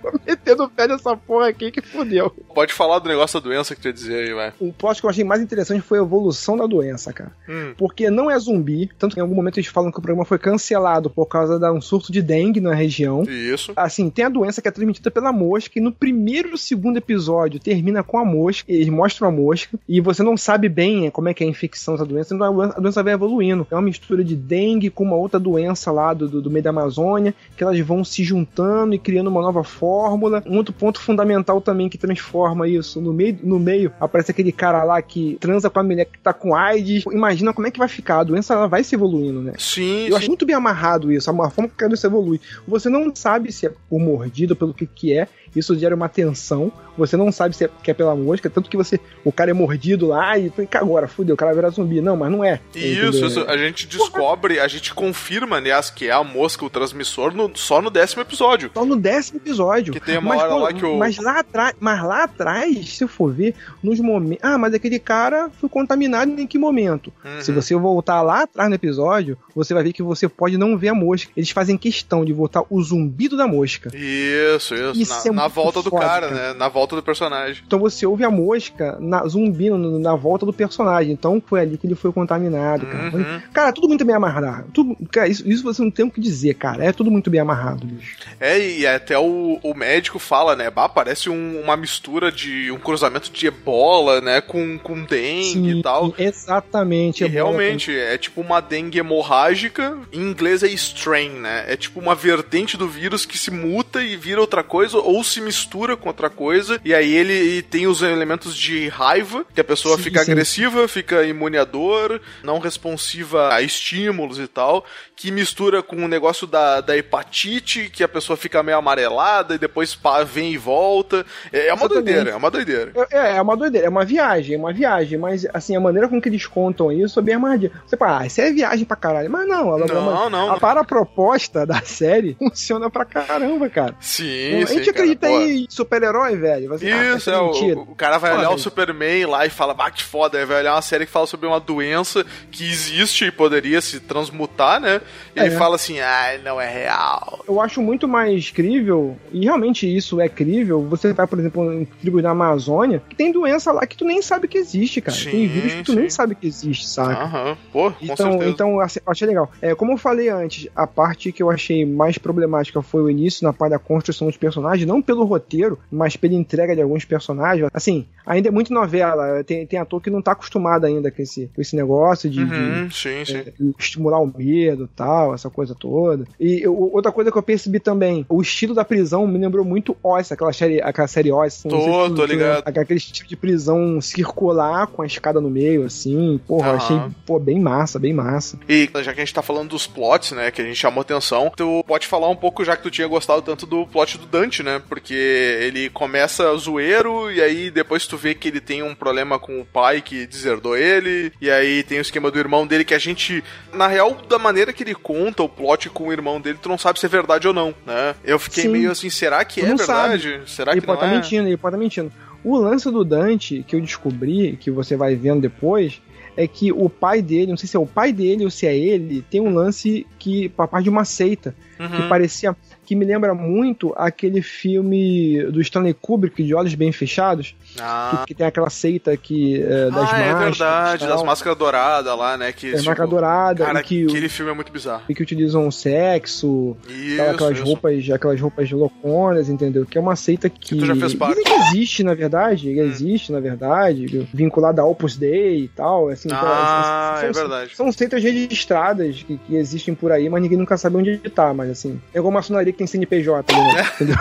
tô 0.00 0.20
metendo 0.26 0.64
o 0.64 0.68
pé 0.68 0.86
nessa 0.88 1.16
porra 1.16 1.48
aqui 1.48 1.70
que 1.70 1.80
fudeu. 1.80 2.30
Pode 2.54 2.72
falar 2.72 2.98
do 2.98 3.08
negócio 3.08 3.40
da 3.40 3.44
doença 3.44 3.74
que 3.74 3.80
tu 3.80 3.88
ia 3.88 3.92
dizer 3.92 4.24
aí, 4.24 4.32
vai. 4.34 4.52
O 4.60 4.72
plot 4.72 5.00
que 5.00 5.06
eu 5.06 5.10
achei 5.10 5.24
mais 5.24 5.40
interessante 5.40 5.80
foi 5.80 5.98
a 5.98 6.02
evolução 6.02 6.56
da 6.56 6.66
doença, 6.66 7.12
cara. 7.12 7.32
Hum. 7.48 7.74
Porque 7.76 8.10
não 8.10 8.30
é 8.30 8.38
zumbi, 8.38 8.90
tanto 8.98 9.14
que 9.14 9.20
em 9.20 9.22
algum 9.22 9.34
momento 9.34 9.58
eles 9.58 9.68
falam 9.68 9.90
que 9.90 9.98
o 9.98 10.02
programa 10.02 10.24
foi 10.24 10.38
cancelado 10.38 11.08
por 11.10 11.26
causa 11.26 11.58
de 11.58 11.70
um 11.70 11.80
surto 11.80 12.12
de 12.12 12.22
dengue 12.22 12.60
na 12.60 12.74
região. 12.74 13.22
Isso. 13.22 13.72
Assim, 13.76 14.10
tem 14.10 14.24
a 14.24 14.28
doença 14.28 14.60
que 14.60 14.68
é 14.68 14.70
transmitida 14.70 15.10
pela 15.10 15.32
mosca, 15.32 15.78
e 15.78 15.82
no 15.82 15.92
primeiro 15.92 16.50
ou 16.52 16.56
segundo 16.56 16.96
episódio 16.96 17.60
termina 17.60 18.02
com 18.02 18.18
a 18.18 18.24
mosca, 18.24 18.70
eles 18.70 18.88
mostram 18.88 19.28
a 19.28 19.32
mosca, 19.32 19.78
e 19.88 20.00
você 20.00 20.22
não 20.22 20.36
sabe 20.36 20.68
bem 20.68 21.10
como 21.10 21.28
é 21.28 21.34
que 21.34 21.42
é 21.42 21.46
a 21.46 21.50
infecção 21.50 21.94
dessa 21.94 22.04
então 22.04 22.14
doença- 22.14 22.34
a 22.48 22.80
doença 22.80 23.02
vai 23.02 23.12
evoluindo. 23.12 23.66
É 23.70 23.74
uma 23.74 23.82
mistura 23.82 24.24
de 24.24 24.36
dengue 24.36 24.90
com 24.90 25.04
uma 25.04 25.16
outra 25.16 25.38
doença 25.38 25.90
lá 25.90 26.12
do, 26.14 26.28
do, 26.28 26.42
do 26.42 26.50
meio 26.50 26.62
da 26.62 26.70
Amazônia, 26.70 27.34
que 27.56 27.62
elas 27.62 27.78
vão 27.80 28.04
se 28.04 28.22
juntando 28.24 28.94
e 28.94 28.98
criando 28.98 29.28
uma 29.28 29.40
nova 29.40 29.64
fórmula. 29.64 30.42
Um 30.46 30.56
outro 30.56 30.72
ponto 30.72 31.00
fundamental 31.00 31.60
também 31.60 31.88
que 31.88 31.98
transforma 31.98 32.68
isso, 32.68 33.00
no 33.00 33.12
meio, 33.12 33.38
no 33.42 33.58
meio 33.58 33.92
aparece 34.00 34.30
aquele 34.30 34.52
cara 34.52 34.82
lá 34.84 35.00
que 35.02 35.36
transa 35.40 35.68
com 35.68 35.80
a 35.80 35.82
mulher 35.82 36.06
que 36.06 36.18
tá 36.18 36.32
com 36.32 36.54
AIDS. 36.54 37.04
Imagina 37.12 37.52
como 37.52 37.66
é 37.66 37.70
que 37.70 37.78
vai 37.78 37.88
ficar, 37.88 38.20
a 38.20 38.24
doença 38.24 38.54
ela 38.54 38.66
vai 38.66 38.82
se 38.84 38.94
evoluindo, 38.94 39.40
né? 39.40 39.52
Sim, 39.58 40.06
Eu 40.08 40.16
acho 40.16 40.26
sim. 40.26 40.30
muito 40.30 40.46
bem 40.46 40.54
amarrado 40.54 41.12
isso, 41.12 41.30
a 41.30 41.50
forma 41.50 41.70
que 41.76 41.84
a 41.84 41.88
doença 41.88 42.06
evolui. 42.06 42.40
Você 42.66 42.88
não 42.88 43.14
sabe 43.14 43.52
se 43.52 43.66
é 43.66 43.72
por 43.88 43.98
mordida, 43.98 44.54
pelo 44.54 44.72
que 44.72 44.86
que 44.86 45.12
é, 45.12 45.28
isso 45.54 45.78
gera 45.78 45.94
uma 45.94 46.08
tensão. 46.08 46.70
Você 46.96 47.16
não 47.16 47.32
sabe 47.32 47.56
se 47.56 47.64
é, 47.64 47.70
que 47.82 47.90
é 47.90 47.94
pela 47.94 48.14
mosca, 48.14 48.48
tanto 48.48 48.70
que 48.70 48.76
você, 48.76 49.00
o 49.24 49.32
cara 49.32 49.50
é 49.50 49.54
mordido 49.54 50.06
lá 50.06 50.38
e 50.38 50.48
fica 50.50 50.78
agora, 50.78 51.08
fudeu, 51.08 51.34
o 51.34 51.36
cara 51.36 51.52
virar 51.52 51.70
zumbi. 51.70 52.00
Não, 52.00 52.16
mas 52.16 52.30
não 52.30 52.44
é. 52.44 52.60
Isso, 52.74 53.26
isso, 53.26 53.40
a 53.48 53.56
gente 53.56 53.86
descobre, 53.88 54.60
a 54.60 54.68
gente 54.68 54.94
confirma, 54.94 55.56
aliás, 55.56 55.90
que 55.90 56.06
é 56.06 56.12
a 56.12 56.22
mosca, 56.22 56.64
o 56.64 56.70
transmissor, 56.70 57.34
no- 57.34 57.50
só 57.56 57.82
no 57.82 57.90
décimo 57.90 58.22
episódio. 58.22 58.70
Só 58.72 58.84
no 58.84 58.94
décimo 58.96 59.38
episódio. 59.40 59.92
Que 59.92 59.98
tem 59.98 60.18
uma 60.18 60.30
mas, 60.34 60.42
hora 60.42 60.50
pô, 60.52 60.58
lá 60.60 60.72
que 60.72 60.84
o- 60.86 60.96
Mas 60.96 61.18
lá 61.18 61.40
atrás, 61.40 61.74
mas 61.80 62.02
lá 62.04 62.22
atrás, 62.24 62.94
se 62.96 63.02
eu 63.02 63.08
for 63.08 63.32
ver, 63.32 63.54
nos 63.82 63.98
momentos. 63.98 64.44
Ah, 64.44 64.56
mas 64.56 64.72
aquele 64.72 64.98
cara 65.00 65.50
foi 65.60 65.68
contaminado 65.68 66.30
em 66.40 66.46
que 66.46 66.58
momento? 66.58 67.12
Uhum. 67.24 67.40
Se 67.40 67.50
você 67.50 67.74
voltar 67.74 68.22
lá 68.22 68.42
atrás 68.44 68.68
no 68.68 68.74
episódio, 68.76 69.36
você 69.54 69.74
vai 69.74 69.82
ver 69.82 69.92
que 69.92 70.02
você 70.02 70.28
pode 70.28 70.56
não 70.56 70.78
ver 70.78 70.88
a 70.90 70.94
mosca. 70.94 71.32
Eles 71.36 71.50
fazem 71.50 71.76
questão 71.76 72.24
de 72.24 72.32
botar 72.32 72.62
o 72.70 72.80
zumbido 72.82 73.36
da 73.36 73.48
mosca. 73.48 73.90
Isso, 73.94 74.74
isso. 74.74 74.92
Isso 75.00 75.12
na, 75.12 75.30
é 75.30 75.32
na 75.43 75.43
muito 75.44 75.54
volta 75.54 75.82
do 75.82 75.90
foda, 75.90 76.04
cara, 76.06 76.28
cara. 76.28 76.52
né? 76.52 76.58
Na 76.58 76.68
volta 76.68 76.96
do 76.96 77.02
personagem. 77.02 77.62
Então 77.66 77.78
você 77.78 78.06
ouve 78.06 78.24
a 78.24 78.30
mosca 78.30 78.96
na, 79.00 79.26
zumbindo 79.26 79.76
na 79.98 80.14
volta 80.14 80.44
do 80.46 80.52
personagem. 80.52 81.12
Então 81.12 81.42
foi 81.44 81.60
ali 81.60 81.76
que 81.78 81.86
ele 81.86 81.94
foi 81.94 82.12
contaminado, 82.12 82.86
cara. 82.86 83.16
Uhum. 83.16 83.40
Cara, 83.52 83.72
tudo 83.72 83.88
muito 83.88 84.04
bem 84.04 84.14
amarrado. 84.16 84.70
Tudo, 84.72 84.96
cara, 85.10 85.28
isso, 85.28 85.48
isso 85.48 85.62
você 85.62 85.82
não 85.82 85.90
tem 85.90 86.04
o 86.04 86.10
que 86.10 86.20
dizer, 86.20 86.54
cara. 86.54 86.84
É 86.84 86.92
tudo 86.92 87.10
muito 87.10 87.30
bem 87.30 87.40
amarrado, 87.40 87.86
bicho. 87.86 88.16
É, 88.40 88.58
e 88.58 88.86
até 88.86 89.18
o, 89.18 89.58
o 89.62 89.74
médico 89.74 90.18
fala, 90.18 90.54
né? 90.56 90.70
Bah, 90.70 90.88
parece 90.88 91.28
um- 91.30 91.60
uma 91.60 91.76
mistura 91.76 92.30
de 92.32 92.70
um 92.70 92.78
cruzamento 92.78 93.30
de 93.30 93.46
ebola, 93.46 94.20
né? 94.20 94.40
Com, 94.40 94.78
com 94.78 95.02
dengue 95.04 95.78
e 95.78 95.82
tal. 95.82 96.14
Exatamente. 96.18 97.24
E 97.24 97.26
realmente, 97.26 97.96
é 97.96 98.16
tipo 98.18 98.40
uma 98.40 98.60
dengue 98.60 98.98
hemorrágica, 98.98 99.96
em 100.12 100.20
inglês 100.30 100.62
é 100.62 100.68
strain, 100.68 101.30
né? 101.30 101.64
É 101.68 101.76
tipo 101.76 102.00
uma 102.00 102.14
vertente 102.14 102.76
do 102.76 102.88
vírus 102.88 103.24
que 103.26 103.36
se 103.38 103.50
muta 103.50 104.02
e 104.02 104.16
vira 104.16 104.40
outra 104.40 104.62
coisa, 104.62 104.98
ou 104.98 105.22
se 105.24 105.33
mistura 105.40 105.96
com 105.96 106.08
outra 106.08 106.28
coisa, 106.30 106.80
e 106.84 106.94
aí 106.94 107.12
ele 107.14 107.62
tem 107.62 107.86
os 107.86 108.02
elementos 108.02 108.56
de 108.56 108.88
raiva, 108.88 109.44
que 109.54 109.60
a 109.60 109.64
pessoa 109.64 109.96
Sim, 109.96 110.02
fica 110.04 110.24
sim. 110.24 110.32
agressiva, 110.32 110.86
fica 110.88 111.24
imuniador, 111.24 112.20
não 112.42 112.58
responsiva 112.58 113.52
a 113.54 113.62
estímulos 113.62 114.38
e 114.38 114.46
tal, 114.46 114.84
que 115.16 115.30
mistura 115.30 115.82
com 115.82 115.96
o 115.96 116.08
negócio 116.08 116.46
da, 116.46 116.80
da 116.80 116.96
hepatite, 116.96 117.88
que 117.92 118.02
a 118.02 118.08
pessoa 118.08 118.36
fica 118.36 118.62
meio 118.62 118.78
amarelada 118.78 119.54
e 119.54 119.58
depois 119.58 119.94
pá, 119.94 120.22
vem 120.24 120.52
e 120.52 120.58
volta. 120.58 121.24
É, 121.52 121.68
é 121.68 121.74
uma 121.74 121.88
doideira, 121.88 122.30
é 122.30 122.36
uma 122.36 122.50
doideira. 122.50 122.92
É, 123.10 123.36
é 123.36 123.42
uma 123.42 123.56
doideira, 123.56 123.86
é 123.86 123.90
uma 123.90 124.04
viagem, 124.04 124.56
é 124.56 124.58
uma 124.58 124.72
viagem, 124.72 125.18
mas 125.18 125.46
assim, 125.54 125.76
a 125.76 125.80
maneira 125.80 126.08
com 126.08 126.20
que 126.20 126.28
eles 126.28 126.46
contam 126.46 126.90
isso 126.92 127.18
é 127.18 127.22
bem 127.22 127.34
armadilha. 127.34 127.72
Você 127.86 127.96
fala, 127.96 128.20
ah, 128.20 128.26
isso 128.26 128.40
é 128.40 128.50
viagem 128.52 128.84
pra 128.84 128.96
caralho. 128.96 129.30
Mas 129.30 129.46
não, 129.48 129.68
ela, 129.68 129.86
Não, 129.86 129.96
ela- 129.96 130.30
não, 130.30 130.48
a 130.48 130.52
não. 130.52 130.58
para 130.58 130.84
proposta 130.84 131.64
da 131.66 131.80
série 131.84 132.34
funciona 132.38 132.90
pra 132.90 133.04
caramba, 133.04 133.68
cara. 133.68 133.94
Sim, 134.00 134.62
a 134.62 134.66
sim, 134.66 134.74
gente 134.78 134.86
cara, 134.92 134.98
acredita 134.98 135.23
pô. 135.28 135.40
em 135.40 135.66
super-herói, 135.68 136.36
velho. 136.36 136.68
Você, 136.68 136.86
ah, 136.90 137.16
Isso, 137.16 137.30
essa 137.30 137.30
é, 137.32 137.38
o, 137.40 137.80
o 137.82 137.94
cara 137.94 138.18
vai 138.18 138.36
olhar 138.36 138.50
o 138.50 138.58
Superman 138.58 139.26
lá 139.26 139.46
e 139.46 139.50
fala, 139.50 139.74
bah, 139.74 139.90
que 139.90 140.02
foda, 140.02 140.38
aí 140.38 140.44
vai 140.44 140.60
olhar 140.60 140.74
uma 140.74 140.82
série 140.82 141.06
que 141.06 141.12
fala 141.12 141.26
sobre 141.26 141.46
uma 141.46 141.60
doença 141.60 142.24
que 142.50 142.64
existe 142.64 143.26
e 143.26 143.30
poderia 143.32 143.80
se 143.80 144.00
transmutar, 144.00 144.80
né? 144.80 145.00
E 145.34 145.40
ele 145.40 145.54
É. 145.54 145.58
fala 145.58 145.76
assim, 145.76 146.00
ah, 146.00 146.38
não 146.44 146.60
é 146.60 146.68
real. 146.70 147.44
Eu 147.48 147.60
acho 147.60 147.80
muito 147.82 148.06
mais 148.08 148.50
crível, 148.50 149.16
e 149.32 149.44
realmente 149.44 149.86
isso 149.96 150.20
é 150.20 150.28
crível. 150.28 150.82
Você 150.88 151.12
vai, 151.12 151.26
por 151.26 151.38
exemplo, 151.38 151.72
em 151.72 151.84
tribos 151.84 152.22
da 152.22 152.30
Amazônia, 152.30 153.02
que 153.08 153.14
tem 153.16 153.30
doença 153.32 153.72
lá 153.72 153.86
que 153.86 153.96
tu 153.96 154.04
nem 154.04 154.20
sabe 154.22 154.48
que 154.48 154.58
existe, 154.58 155.00
cara. 155.00 155.16
Sim, 155.16 155.30
tem 155.30 155.46
vírus 155.48 155.72
que 155.74 155.82
tu 155.84 155.92
sim. 155.92 155.98
nem 155.98 156.10
sabe 156.10 156.34
que 156.34 156.46
existe, 156.46 156.88
saca? 156.88 157.22
Aham, 157.24 157.56
pô, 157.72 157.90
com 157.90 157.96
Então, 158.04 158.30
certeza. 158.32 158.50
então 158.50 158.70
eu 158.80 158.80
achei 159.06 159.26
legal. 159.28 159.50
É, 159.60 159.74
como 159.74 159.92
eu 159.92 159.96
falei 159.96 160.28
antes, 160.28 160.68
a 160.74 160.86
parte 160.86 161.32
que 161.32 161.42
eu 161.42 161.50
achei 161.50 161.84
mais 161.86 162.18
problemática 162.18 162.80
foi 162.82 163.02
o 163.02 163.10
início, 163.10 163.44
na 163.44 163.52
parte 163.52 163.70
da 163.72 163.78
construção 163.78 164.26
dos 164.26 164.36
personagens, 164.36 164.86
não 164.86 165.00
pelo 165.02 165.13
pelo 165.14 165.24
roteiro, 165.26 165.78
mas 165.90 166.16
pela 166.16 166.34
entrega 166.34 166.74
de 166.74 166.82
alguns 166.82 167.04
personagens. 167.04 167.68
Assim, 167.72 168.06
ainda 168.26 168.48
é 168.48 168.50
muito 168.50 168.72
novela. 168.72 169.42
Tem, 169.44 169.66
tem 169.66 169.78
ator 169.78 170.00
que 170.00 170.10
não 170.10 170.20
tá 170.22 170.32
acostumado 170.32 170.84
ainda 170.86 171.10
com 171.10 171.22
esse, 171.22 171.50
com 171.54 171.60
esse 171.60 171.76
negócio 171.76 172.28
de, 172.28 172.42
Uhum, 172.42 172.86
de, 172.88 172.94
sim, 172.94 173.24
sim. 173.24 173.36
é, 173.36 173.52
estimular 173.78 174.20
o 174.20 174.26
medo 174.36 174.88
tal, 174.94 175.34
essa 175.34 175.48
coisa 175.50 175.74
toda. 175.74 176.24
E 176.38 176.60
eu- 176.62 176.76
outra 176.92 177.12
coisa 177.12 177.30
que 177.30 177.38
eu 177.38 177.42
percebi 177.42 177.78
também, 177.80 178.26
o 178.28 178.40
estilo 178.42 178.74
da 178.74 178.84
prisão 178.84 179.26
me 179.26 179.38
lembrou 179.38 179.64
muito 179.64 179.96
Oz, 180.02 180.30
aquela 180.32 180.52
série, 180.52 180.80
aquela 180.82 181.06
série 181.08 181.30
Oz. 181.32 181.62
Tô, 181.62 181.80
se 181.80 181.86
tu- 181.86 182.14
tô 182.14 182.14
tu- 182.14 182.24
ligado. 182.32 182.62
Aquele 182.66 182.98
estilo 182.98 183.28
de 183.28 183.36
prisão 183.36 184.00
circular 184.00 184.86
com 184.88 185.02
a 185.02 185.06
escada 185.06 185.40
no 185.40 185.50
meio, 185.50 185.84
assim. 185.84 186.40
Porra, 186.46 186.68
Aham. 186.70 186.76
achei, 186.76 187.00
pô, 187.26 187.38
bem 187.38 187.60
massa, 187.60 187.98
bem 187.98 188.12
massa. 188.12 188.58
E 188.68 188.88
já 189.02 189.12
que 189.12 189.20
a 189.20 189.24
gente 189.24 189.34
tá 189.34 189.42
falando 189.42 189.70
dos 189.70 189.86
plots, 189.86 190.32
né, 190.32 190.50
que 190.50 190.60
a 190.60 190.64
gente 190.64 190.76
chamou 190.76 191.02
atenção, 191.02 191.52
tu 191.56 191.84
pode 191.86 192.06
falar 192.06 192.28
um 192.28 192.36
pouco, 192.36 192.64
já 192.64 192.76
que 192.76 192.82
tu 192.82 192.90
tinha 192.90 193.06
gostado 193.06 193.42
tanto 193.42 193.66
do 193.66 193.86
plot 193.86 194.18
do 194.18 194.26
Dante, 194.26 194.62
né? 194.62 194.80
Porque 194.94 195.12
ele 195.12 195.90
começa 195.90 196.54
zoeiro 196.56 197.28
e 197.28 197.42
aí 197.42 197.68
depois 197.68 198.06
tu 198.06 198.16
vê 198.16 198.32
que 198.32 198.46
ele 198.46 198.60
tem 198.60 198.80
um 198.80 198.94
problema 198.94 199.40
com 199.40 199.60
o 199.60 199.64
pai 199.64 200.00
que 200.00 200.24
deserdou 200.24 200.76
ele, 200.76 201.32
e 201.40 201.50
aí 201.50 201.82
tem 201.82 201.98
o 201.98 202.00
esquema 202.00 202.30
do 202.30 202.38
irmão 202.38 202.64
dele 202.64 202.84
que 202.84 202.94
a 202.94 202.98
gente, 202.98 203.42
na 203.72 203.88
real, 203.88 204.16
da 204.28 204.38
maneira 204.38 204.72
que 204.72 204.84
ele 204.84 204.94
conta 204.94 205.42
o 205.42 205.48
plot 205.48 205.90
com 205.90 206.06
o 206.06 206.12
irmão 206.12 206.40
dele, 206.40 206.58
tu 206.62 206.68
não 206.68 206.78
sabe 206.78 207.00
se 207.00 207.06
é 207.06 207.08
verdade 207.08 207.48
ou 207.48 207.52
não, 207.52 207.74
né? 207.84 208.14
Eu 208.22 208.38
fiquei 208.38 208.62
Sim. 208.62 208.68
meio 208.68 208.92
assim, 208.92 209.10
será 209.10 209.44
que 209.44 209.60
Tu 209.62 209.66
é 209.66 209.74
verdade? 209.74 210.42
Será 210.46 210.70
ele 210.70 210.80
que 210.80 210.86
pode 210.86 211.00
não 211.00 211.06
estar 211.08 211.16
é? 211.16 211.20
mentindo, 211.20 211.48
ele 211.48 211.56
pode 211.56 211.74
estar 211.74 211.82
mentindo. 211.82 212.12
O 212.44 212.56
lance 212.56 212.88
do 212.88 213.04
Dante, 213.04 213.64
que 213.66 213.74
eu 213.74 213.80
descobri, 213.80 214.56
que 214.60 214.70
você 214.70 214.96
vai 214.96 215.16
vendo 215.16 215.40
depois, 215.40 216.00
é 216.36 216.46
que 216.46 216.70
o 216.70 216.88
pai 216.88 217.20
dele, 217.20 217.48
não 217.48 217.56
sei 217.56 217.68
se 217.68 217.76
é 217.76 217.80
o 217.80 217.86
pai 217.86 218.12
dele 218.12 218.44
ou 218.44 218.50
se 218.50 218.64
é 218.64 218.76
ele, 218.76 219.24
tem 219.28 219.40
um 219.40 219.52
lance 219.52 220.06
que, 220.20 220.48
papai 220.50 220.84
de 220.84 220.88
uma 220.88 221.04
seita, 221.04 221.52
Uhum. 221.80 221.88
que 221.88 222.02
parecia, 222.08 222.56
que 222.84 222.94
me 222.94 223.04
lembra 223.04 223.34
muito 223.34 223.92
aquele 223.96 224.42
filme 224.42 225.42
do 225.50 225.60
Stanley 225.60 225.94
Kubrick, 225.94 226.42
de 226.42 226.54
Olhos 226.54 226.74
Bem 226.74 226.92
Fechados, 226.92 227.54
Ah, 227.80 228.18
que, 228.20 228.26
que 228.28 228.34
tem 228.34 228.46
aquela 228.46 228.70
seita 228.70 229.16
que, 229.16 229.62
é, 229.62 229.90
das 229.90 230.12
ah, 230.12 230.18
é 230.18 230.32
máscaras. 230.32 230.58
verdade, 230.58 231.06
das 231.06 231.22
máscaras 231.22 231.58
douradas 231.58 232.18
lá, 232.18 232.36
né? 232.36 232.52
Que, 232.52 232.68
É, 232.68 232.72
tipo, 232.74 232.84
marca 232.84 233.06
dourada, 233.06 233.64
Cara, 233.64 233.82
que, 233.82 234.04
aquele 234.04 234.28
filme 234.28 234.50
é 234.52 234.54
muito 234.54 234.70
bizarro. 234.72 235.02
e 235.08 235.14
que 235.14 235.22
utilizam 235.22 235.70
sexo, 235.70 236.76
Isso, 236.88 237.22
aquelas 237.22 237.56
isso. 237.56 237.64
roupas, 237.66 238.10
aquelas 238.10 238.40
roupas 238.40 238.70
louconas, 238.70 239.48
entendeu? 239.48 239.86
Que 239.86 239.98
é 239.98 240.00
uma 240.00 240.16
seita 240.16 240.48
que, 240.50 240.76
tu 240.76 240.84
já 240.86 240.94
fez 240.94 241.14
parte. 241.14 241.36
dizem 241.36 241.44
que 241.44 241.66
existe, 241.76 242.02
na 242.04 242.14
verdade, 242.14 242.70
Hum. 242.70 242.74
que 242.74 242.80
existe, 242.80 243.32
na 243.32 243.40
verdade, 243.40 244.28
vinculada 244.32 244.82
ao 244.82 244.90
Opus 244.90 245.16
Dei 245.16 245.64
e 245.64 245.68
tal, 245.68 246.08
assim. 246.08 246.28
então, 246.28 246.38
Ah, 246.42 247.16
são, 247.20 247.28
é 247.28 247.32
verdade. 247.32 247.76
São 247.76 247.92
seitas 247.92 248.22
registradas 248.22 249.22
que, 249.22 249.38
que 249.38 249.56
existem 249.56 249.94
por 249.94 250.12
aí, 250.12 250.28
mas 250.28 250.42
ninguém 250.42 250.58
nunca 250.58 250.76
sabe 250.76 250.96
onde 250.96 251.16
tá, 251.30 251.52
mas 251.54 251.70
assim, 251.70 252.00
é 252.12 252.18
igual 252.18 252.30
a 252.30 252.34
maçonaria 252.34 252.72
que 252.74 252.78
tem 252.78 252.86
CNPJ, 252.86 253.52
né? 253.52 253.90
entendeu? 253.94 254.16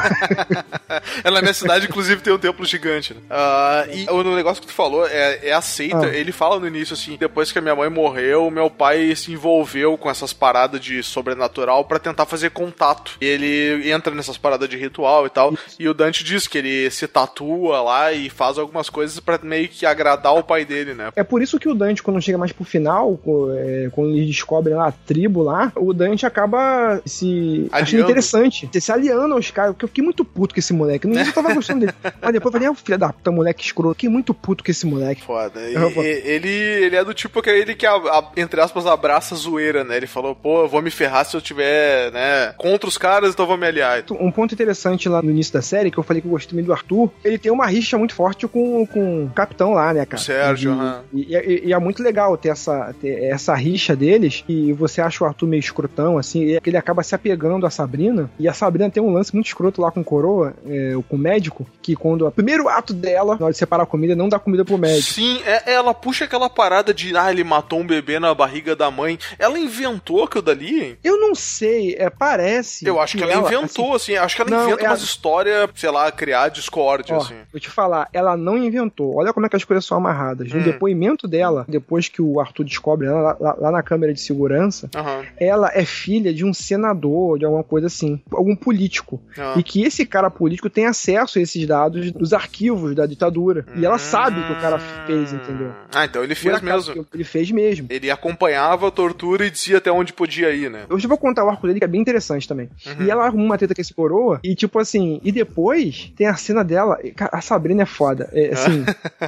É, 1.24 1.32
na 1.32 1.42
minha 1.42 1.54
cidade, 1.54 1.88
inclusive, 1.88 2.22
tem 2.22 2.34
um 2.34 2.38
templo 2.38 2.66
gigante. 2.66 3.14
Né? 3.14 3.22
Ah, 3.30 3.86
e 3.92 4.10
o 4.10 4.36
negócio 4.36 4.62
que 4.62 4.68
tu 4.68 4.74
falou 4.74 5.06
é, 5.08 5.48
é 5.48 5.54
a 5.54 5.62
seita. 5.62 6.06
Ah. 6.06 6.16
Ele 6.16 6.32
fala 6.32 6.60
no 6.60 6.68
início 6.68 6.94
assim: 6.94 7.18
depois 7.18 7.52
que 7.52 7.60
a 7.60 7.62
minha 7.62 7.76
mãe 7.76 7.90
morreu, 7.90 8.50
meu 8.50 8.70
pai 8.70 9.16
se 9.16 9.32
envolveu 9.32 9.98
com 9.98 10.10
essas 10.10 10.32
paradas 10.32 10.80
de 10.80 11.02
sobrenatural 11.04 11.86
pra 11.86 12.00
tentar 12.00 12.26
fazer 12.26 12.52
contato. 12.52 13.18
E 13.20 13.26
ele 13.26 13.92
entra 13.92 14.14
nessas 14.14 14.38
paradas 14.38 14.70
de 14.70 14.78
ritual 14.78 15.26
e 15.26 15.30
tal. 15.30 15.54
E 15.80 15.88
o 15.88 15.94
Dante 15.94 16.24
diz 16.24 16.48
que 16.48 16.58
ele 16.58 16.90
se 16.92 17.08
tatua 17.08 17.82
lá 17.82 18.14
e 18.14 18.30
faz 18.30 18.58
algumas 18.58 18.90
coisas 18.90 19.20
pra 19.20 19.40
meio 19.42 19.68
que 19.68 19.86
agradar 19.86 20.36
o 20.36 20.44
pai 20.44 20.66
dele, 20.66 20.94
né? 20.94 21.12
É 21.16 21.24
por 21.24 21.42
isso 21.42 21.60
que 21.60 21.68
o 21.68 21.74
Dante, 21.74 22.04
quando 22.04 22.22
chega 22.22 22.38
mais 22.38 22.52
pro 22.52 22.64
final, 22.64 23.20
é, 23.58 23.90
quando 23.92 24.12
eles 24.12 24.28
descobrem 24.28 24.76
lá 24.76 24.88
a 24.88 24.92
tribo 24.92 25.42
lá, 25.42 25.72
o 25.76 25.94
Dante 25.94 26.26
acaba 26.26 27.02
se 27.06 27.68
achando 27.72 28.04
Aliando. 28.04 28.14
Interessante, 28.48 28.82
se 28.82 28.92
aliando 28.92 29.34
aos 29.34 29.50
caras, 29.52 29.72
porque 29.74 29.86
eu 29.86 29.90
fiquei 29.90 30.04
muito 30.04 30.24
puto 30.26 30.54
com 30.54 30.60
esse 30.60 30.74
moleque. 30.74 31.08
No 31.08 31.14
início 31.14 31.30
eu 31.32 31.34
tava 31.34 31.54
gostando 31.56 31.82
dele. 31.82 31.94
Mas 32.22 32.34
depois 32.34 32.54
eu 32.54 32.60
falei, 32.60 32.68
ah, 32.68 32.76
filho 32.76 32.98
da 32.98 33.14
puta, 33.14 33.32
moleque 33.32 33.64
escroto. 33.64 33.94
Fiquei 33.96 34.10
muito 34.10 34.34
puto 34.34 34.64
com 34.64 34.72
esse 34.72 34.86
moleque. 34.86 35.24
Foda. 35.24 35.60
E- 35.70 35.74
Eu 35.74 35.90
ele, 36.04 36.50
ele 36.50 36.96
é 36.96 37.04
do 37.04 37.14
tipo 37.14 37.42
que 37.42 37.50
ele 37.50 37.76
que, 37.76 37.86
a- 37.86 37.94
a- 37.96 38.32
entre 38.38 38.60
aspas, 38.62 38.86
abraça 38.86 39.36
a 39.36 39.38
zoeira, 39.38 39.84
né? 39.84 39.98
Ele 39.98 40.08
falou, 40.08 40.36
pô, 40.36 40.64
eu 40.64 40.68
vou 40.68 40.82
me 40.82 40.90
ferrar 40.92 41.26
se 41.26 41.36
eu 41.36 41.42
tiver, 41.42 42.12
né, 42.12 42.54
contra 42.58 42.88
os 42.88 42.98
caras, 42.98 43.32
então 43.34 43.44
eu 43.44 43.48
vou 43.48 43.58
me 43.58 43.68
aliar. 43.68 44.04
Um 44.12 44.32
ponto 44.32 44.54
interessante 44.54 45.08
lá 45.10 45.22
no 45.22 45.30
início 45.32 45.54
da 45.54 45.62
série, 45.62 45.90
que 45.92 45.98
eu 45.98 46.04
falei 46.04 46.22
que 46.22 46.28
eu 46.28 46.32
gostei 46.32 46.54
muito 46.56 46.68
do 46.68 46.74
Arthur, 46.74 47.12
ele 47.24 47.38
tem 47.38 47.52
uma 47.52 47.66
rixa 47.66 47.98
muito 47.98 48.14
forte 48.14 48.48
com, 48.48 48.86
com 48.88 49.26
o 49.26 49.30
capitão 49.30 49.74
lá, 49.74 49.94
né, 49.94 50.06
cara? 50.06 50.22
O 50.22 50.26
Sérgio, 50.26 50.72
e, 50.72 50.74
aham. 50.74 51.02
e, 51.14 51.62
e- 51.68 51.74
é 51.74 51.80
muito 51.80 52.02
legal 52.04 52.36
ter 52.38 52.50
essa, 52.50 52.94
ter 53.00 53.24
essa 53.26 53.54
rixa 53.56 53.96
deles, 53.96 54.44
e 54.48 54.72
você 54.74 55.02
acha 55.02 55.24
o 55.24 55.28
Arthur 55.28 55.48
meio 55.48 55.60
escrotão, 55.60 56.18
assim, 56.18 56.44
e 56.44 56.56
é 56.58 56.60
ele 56.66 56.78
acaba 56.78 57.04
se 57.04 57.14
apegando 57.14 57.66
à 57.66 57.70
Sabrina, 57.70 58.30
e 58.40 58.48
a 58.48 58.54
Sabrina 58.54 58.90
tem 58.90 59.02
um 59.02 59.14
lance 59.14 59.34
muito 59.34 59.48
escroto 59.48 59.82
lá 59.82 59.92
com 59.92 60.02
o 60.02 60.04
Coroa, 60.04 60.54
é, 60.66 60.94
com 61.08 61.16
o 61.16 61.20
médico, 61.20 61.66
que 61.82 61.96
quando 61.96 62.26
o 62.28 62.32
primeiro 62.32 62.68
ato 62.70 62.94
dela, 62.94 63.36
na 63.38 63.46
hora 63.46 63.52
de 63.52 63.58
separar 63.58 63.84
a 63.84 63.86
comida, 63.88 64.16
não 64.16 64.30
dá 64.30 64.40
comida 64.40 64.64
pro 64.66 64.78
médico. 64.78 65.14
Sim, 65.14 65.42
é- 65.46 65.74
ela 65.74 65.94
puxa 65.94 66.26
aquela 66.26 66.50
parada 66.50 66.94
de, 66.94 67.16
ah, 67.16 67.32
ele 67.32 67.44
matou 67.44 67.80
um 67.80 67.86
bebê 67.88 68.20
na 68.20 68.34
barriga 68.34 68.76
da 68.76 68.90
mãe. 68.92 69.18
Ela 69.38 69.58
inventou 69.60 70.24
aquilo 70.24 70.42
dali, 70.44 70.82
hein? 70.84 70.98
Eu 71.04 71.20
não 71.20 71.36
sei, 71.36 71.96
é, 71.98 72.10
parece. 72.10 72.86
Eu 72.86 73.00
acho 73.00 73.18
que 73.18 73.24
ela 73.24 73.34
inventou, 73.36 73.96
assim, 73.96 74.16
acho 74.16 74.36
que 74.36 74.42
ela 74.42 74.52
Não, 74.52 74.68
inventa 74.68 74.84
é 74.84 74.86
a- 74.88 74.90
umas 74.92 75.02
histórias, 75.02 75.70
sei 75.76 75.90
lá, 75.90 76.12
criar 76.12 76.50
discórdia, 76.50 77.16
Ó, 77.16 77.20
assim. 77.22 77.36
vou 77.52 77.60
te 77.60 77.70
falar, 77.70 78.08
ela 78.14 78.36
não 78.38 78.58
inventou. 78.58 79.16
Olha 79.16 79.34
como 79.34 79.46
é 79.46 79.50
que 79.50 79.56
as 79.56 79.64
coisas 79.64 79.86
são 79.86 79.98
amarradas. 79.98 80.52
No 80.52 80.60
Hum. 80.60 80.64
depoimento 80.64 81.28
dela, 81.28 81.66
depois 81.68 82.08
que 82.08 82.22
o 82.22 82.40
Arthur 82.40 82.64
descobre 82.66 83.08
ela 83.08 83.22
lá, 83.22 83.38
lá- 83.40 83.56
lá 83.60 83.72
na 83.72 83.84
câmera 83.84 84.14
de 84.14 84.20
segurança, 84.22 84.90
Aham. 84.96 85.24
ela 85.40 85.70
é 85.74 85.86
filha 85.86 86.34
de 86.34 86.44
um 86.46 86.54
senador, 86.54 87.38
de 87.40 87.46
alguma 87.46 87.64
coisa 87.64 87.88
assim, 87.88 88.22
algum 88.32 88.56
político. 88.56 89.22
Ah. 89.38 89.56
E 89.58 89.64
que 89.64 89.84
esse 89.84 90.06
cara 90.06 90.30
político 90.30 90.70
tem 90.70 90.86
acesso 90.86 91.40
a 91.40 91.42
esses 91.42 91.66
dados 91.66 92.12
dos 92.12 92.34
arquivos 92.34 92.96
da 92.96 93.06
ditadura. 93.06 93.66
E 93.76 93.86
ela 93.86 93.98
sabe 93.98 94.40
o 94.40 94.46
que 94.46 94.54
o 94.54 94.62
cara 94.62 94.80
fez, 95.06 95.34
entendeu? 95.34 95.72
Ah, 95.94 96.06
então 96.06 96.24
ele 96.24 96.36
fez 96.36 96.62
mesmo. 96.62 97.08
Ele 97.14 97.24
fez 97.24 97.52
mesmo. 97.52 97.88
Ele 97.90 98.10
acompanhava 98.10 98.88
a 98.88 98.92
tortura 98.92 99.46
e 99.46 99.52
dizia 99.52 99.78
até 99.78 99.92
onde 99.92 100.14
podia 100.14 100.52
ir, 100.52 100.70
né? 100.70 100.86
Eu 100.90 101.00
já 101.00 101.08
vou 101.08 101.18
contar 101.18 101.44
o 101.44 101.50
arco 101.50 101.68
dele, 101.68 101.80
que 101.80 101.86
é 101.86 101.88
bem 101.88 102.02
interessante 102.02 102.48
também. 102.48 102.70
Uhum. 102.86 103.06
E 103.06 103.10
ela 103.12 103.26
arruma 103.26 103.44
uma 103.44 103.58
treta 103.58 103.76
com 103.76 103.82
esse 103.82 103.94
coroa, 103.94 104.40
e 104.44 104.56
tipo 104.56 104.80
assim, 104.80 105.20
e 105.24 105.32
depois 105.32 106.12
tem 106.16 106.28
a 106.28 106.36
cena 106.36 106.64
dela. 106.64 106.98
e, 107.04 107.12
cara, 107.12 107.32
A 107.34 107.42
Sabrina 107.42 107.84
é 107.84 107.86
foda. 107.86 108.30
É, 108.32 108.50
assim, 108.54 108.86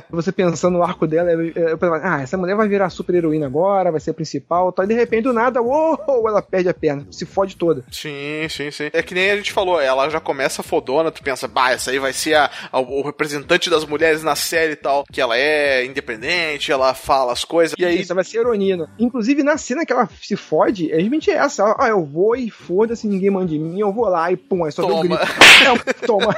você 0.09 0.31
pensando 0.31 0.77
no 0.77 0.83
arco 0.83 1.07
dela, 1.07 1.31
eu, 1.31 1.51
eu 1.51 1.77
pensava, 1.77 2.01
ah, 2.03 2.21
essa 2.21 2.37
mulher 2.37 2.55
vai 2.55 2.67
virar 2.67 2.89
super 2.89 3.15
heroína 3.15 3.45
agora, 3.45 3.91
vai 3.91 3.99
ser 3.99 4.11
a 4.11 4.13
principal, 4.13 4.71
tal. 4.71 4.85
E 4.85 4.87
de 4.87 4.93
repente, 4.93 5.23
do 5.23 5.33
nada, 5.33 5.61
uou, 5.61 6.27
ela 6.27 6.41
perde 6.41 6.69
a 6.69 6.73
perna, 6.73 7.05
se 7.11 7.25
fode 7.25 7.55
toda. 7.55 7.83
Sim, 7.91 8.47
sim, 8.49 8.71
sim. 8.71 8.84
É 8.93 9.01
que 9.03 9.13
nem 9.13 9.31
a 9.31 9.37
gente 9.37 9.51
falou, 9.51 9.79
ela 9.79 10.09
já 10.09 10.19
começa 10.19 10.63
fodona, 10.63 11.11
tu 11.11 11.21
pensa, 11.23 11.47
bah, 11.47 11.71
essa 11.71 11.91
aí 11.91 11.99
vai 11.99 12.13
ser 12.13 12.35
a, 12.35 12.49
a- 12.71 12.79
o 12.79 13.01
representante 13.01 13.69
das 13.69 13.85
mulheres 13.85 14.23
na 14.23 14.35
série 14.35 14.73
e 14.73 14.75
tal, 14.77 15.03
que 15.11 15.19
ela 15.21 15.37
é 15.37 15.85
independente, 15.85 16.71
ela 16.71 16.93
fala 16.93 17.31
as 17.33 17.43
coisas, 17.45 17.75
e 17.77 17.85
aí... 17.85 18.01
Isso 18.01 18.13
vai 18.15 18.23
ser 18.23 18.39
heroína. 18.39 18.89
Inclusive, 18.99 19.43
na 19.43 19.57
cena 19.57 19.85
que 19.85 19.93
ela 19.93 20.07
se 20.21 20.35
fode, 20.35 20.91
é 20.91 20.97
realmente 20.97 21.29
essa. 21.31 21.63
Ela, 21.63 21.75
Ah, 21.79 21.89
eu 21.89 22.03
vou 22.05 22.35
e 22.35 22.49
foda-se, 22.49 23.07
ninguém 23.07 23.29
manda 23.29 23.53
em 23.53 23.59
mim, 23.59 23.79
eu 23.79 23.91
vou 23.93 24.05
lá 24.09 24.31
e 24.31 24.37
pum, 24.37 24.63
aí 24.65 24.71
só 24.71 24.81
deu 24.83 24.91
Toma. 24.95 25.17
grito. 25.17 25.25
É, 25.85 25.93
toma. 26.05 26.35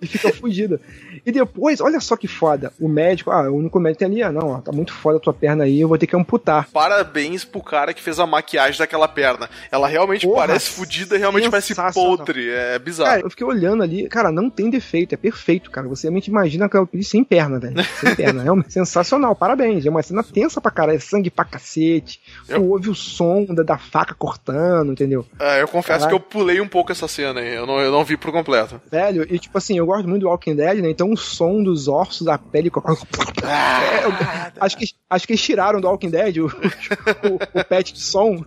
E 0.00 0.06
fica 0.06 0.32
fugida. 0.32 0.80
E 1.26 1.32
depois, 1.32 1.80
olha 1.80 1.98
só 2.00 2.16
que 2.16 2.28
foda. 2.28 2.72
O 2.80 2.88
médico, 2.88 3.32
ah, 3.32 3.50
o 3.50 3.56
único 3.56 3.80
médico 3.80 3.98
tem 3.98 4.06
ali, 4.08 4.22
ah, 4.22 4.30
não, 4.30 4.48
ó, 4.50 4.60
tá 4.60 4.70
muito 4.70 4.92
foda 4.92 5.16
a 5.18 5.20
tua 5.20 5.34
perna 5.34 5.64
aí, 5.64 5.80
eu 5.80 5.88
vou 5.88 5.98
ter 5.98 6.06
que 6.06 6.14
amputar. 6.14 6.68
Parabéns 6.72 7.44
pro 7.44 7.60
cara 7.60 7.92
que 7.92 8.00
fez 8.00 8.20
a 8.20 8.26
maquiagem 8.26 8.78
daquela 8.78 9.08
perna. 9.08 9.50
Ela 9.70 9.88
realmente 9.88 10.24
Porra, 10.26 10.46
parece 10.46 10.70
fodida, 10.70 11.16
realmente 11.18 11.50
parece 11.50 11.74
podre. 11.92 12.48
É 12.50 12.78
bizarro. 12.78 13.10
Cara, 13.10 13.22
eu 13.22 13.30
fiquei 13.30 13.44
olhando 13.46 13.82
ali, 13.82 14.08
cara, 14.08 14.30
não 14.30 14.48
tem 14.48 14.70
defeito, 14.70 15.14
é 15.14 15.16
perfeito, 15.16 15.70
cara. 15.70 15.88
Você 15.88 16.06
realmente 16.06 16.28
imagina 16.28 16.66
aquela 16.66 16.86
peli 16.86 17.02
sem 17.02 17.24
perna, 17.24 17.58
velho. 17.58 17.76
Sem 18.00 18.14
perna, 18.14 18.42
realmente 18.42 18.72
sensacional, 18.72 19.34
parabéns. 19.34 19.84
É 19.84 19.90
uma 19.90 20.02
cena 20.02 20.22
tensa 20.22 20.60
pra 20.60 20.70
caralho, 20.70 20.96
é 20.96 21.00
sangue 21.00 21.30
pra 21.30 21.44
cacete. 21.44 22.20
Eu- 22.48 22.60
Tu 22.60 22.70
ouve 22.70 22.90
o 22.90 22.94
som 22.94 23.44
da, 23.46 23.62
da 23.62 23.78
faca 23.78 24.14
cortando, 24.14 24.92
entendeu? 24.92 25.26
É, 25.40 25.60
eu 25.62 25.66
confesso 25.68 26.00
Caralho. 26.06 26.08
que 26.08 26.14
eu 26.14 26.20
pulei 26.20 26.60
um 26.60 26.68
pouco 26.68 26.92
essa 26.92 27.08
cena 27.08 27.40
aí. 27.40 27.54
Eu 27.54 27.66
não, 27.66 27.80
eu 27.80 27.90
não 27.90 28.04
vi 28.04 28.16
por 28.16 28.30
completo. 28.30 28.80
Velho, 28.90 29.26
e 29.28 29.38
tipo 29.38 29.56
assim, 29.58 29.76
eu 29.78 29.86
gosto 29.86 30.08
muito 30.08 30.22
do 30.22 30.28
Walking 30.28 30.54
Dead, 30.54 30.78
né? 30.78 30.90
Então 30.90 31.15
o 31.16 31.18
som 31.18 31.62
dos 31.62 31.88
ossos, 31.88 32.26
da 32.26 32.38
pele. 32.38 32.70
Eu- 32.76 34.12
acho, 34.60 34.76
que, 34.76 34.86
acho 35.08 35.26
que 35.26 35.32
eles 35.32 35.42
tiraram 35.42 35.80
do 35.80 35.88
Walking 35.88 36.10
Dead 36.10 36.36
o, 36.38 36.46
o, 37.26 37.60
o 37.60 37.64
patch 37.64 37.92
de 37.92 38.00
som 38.00 38.44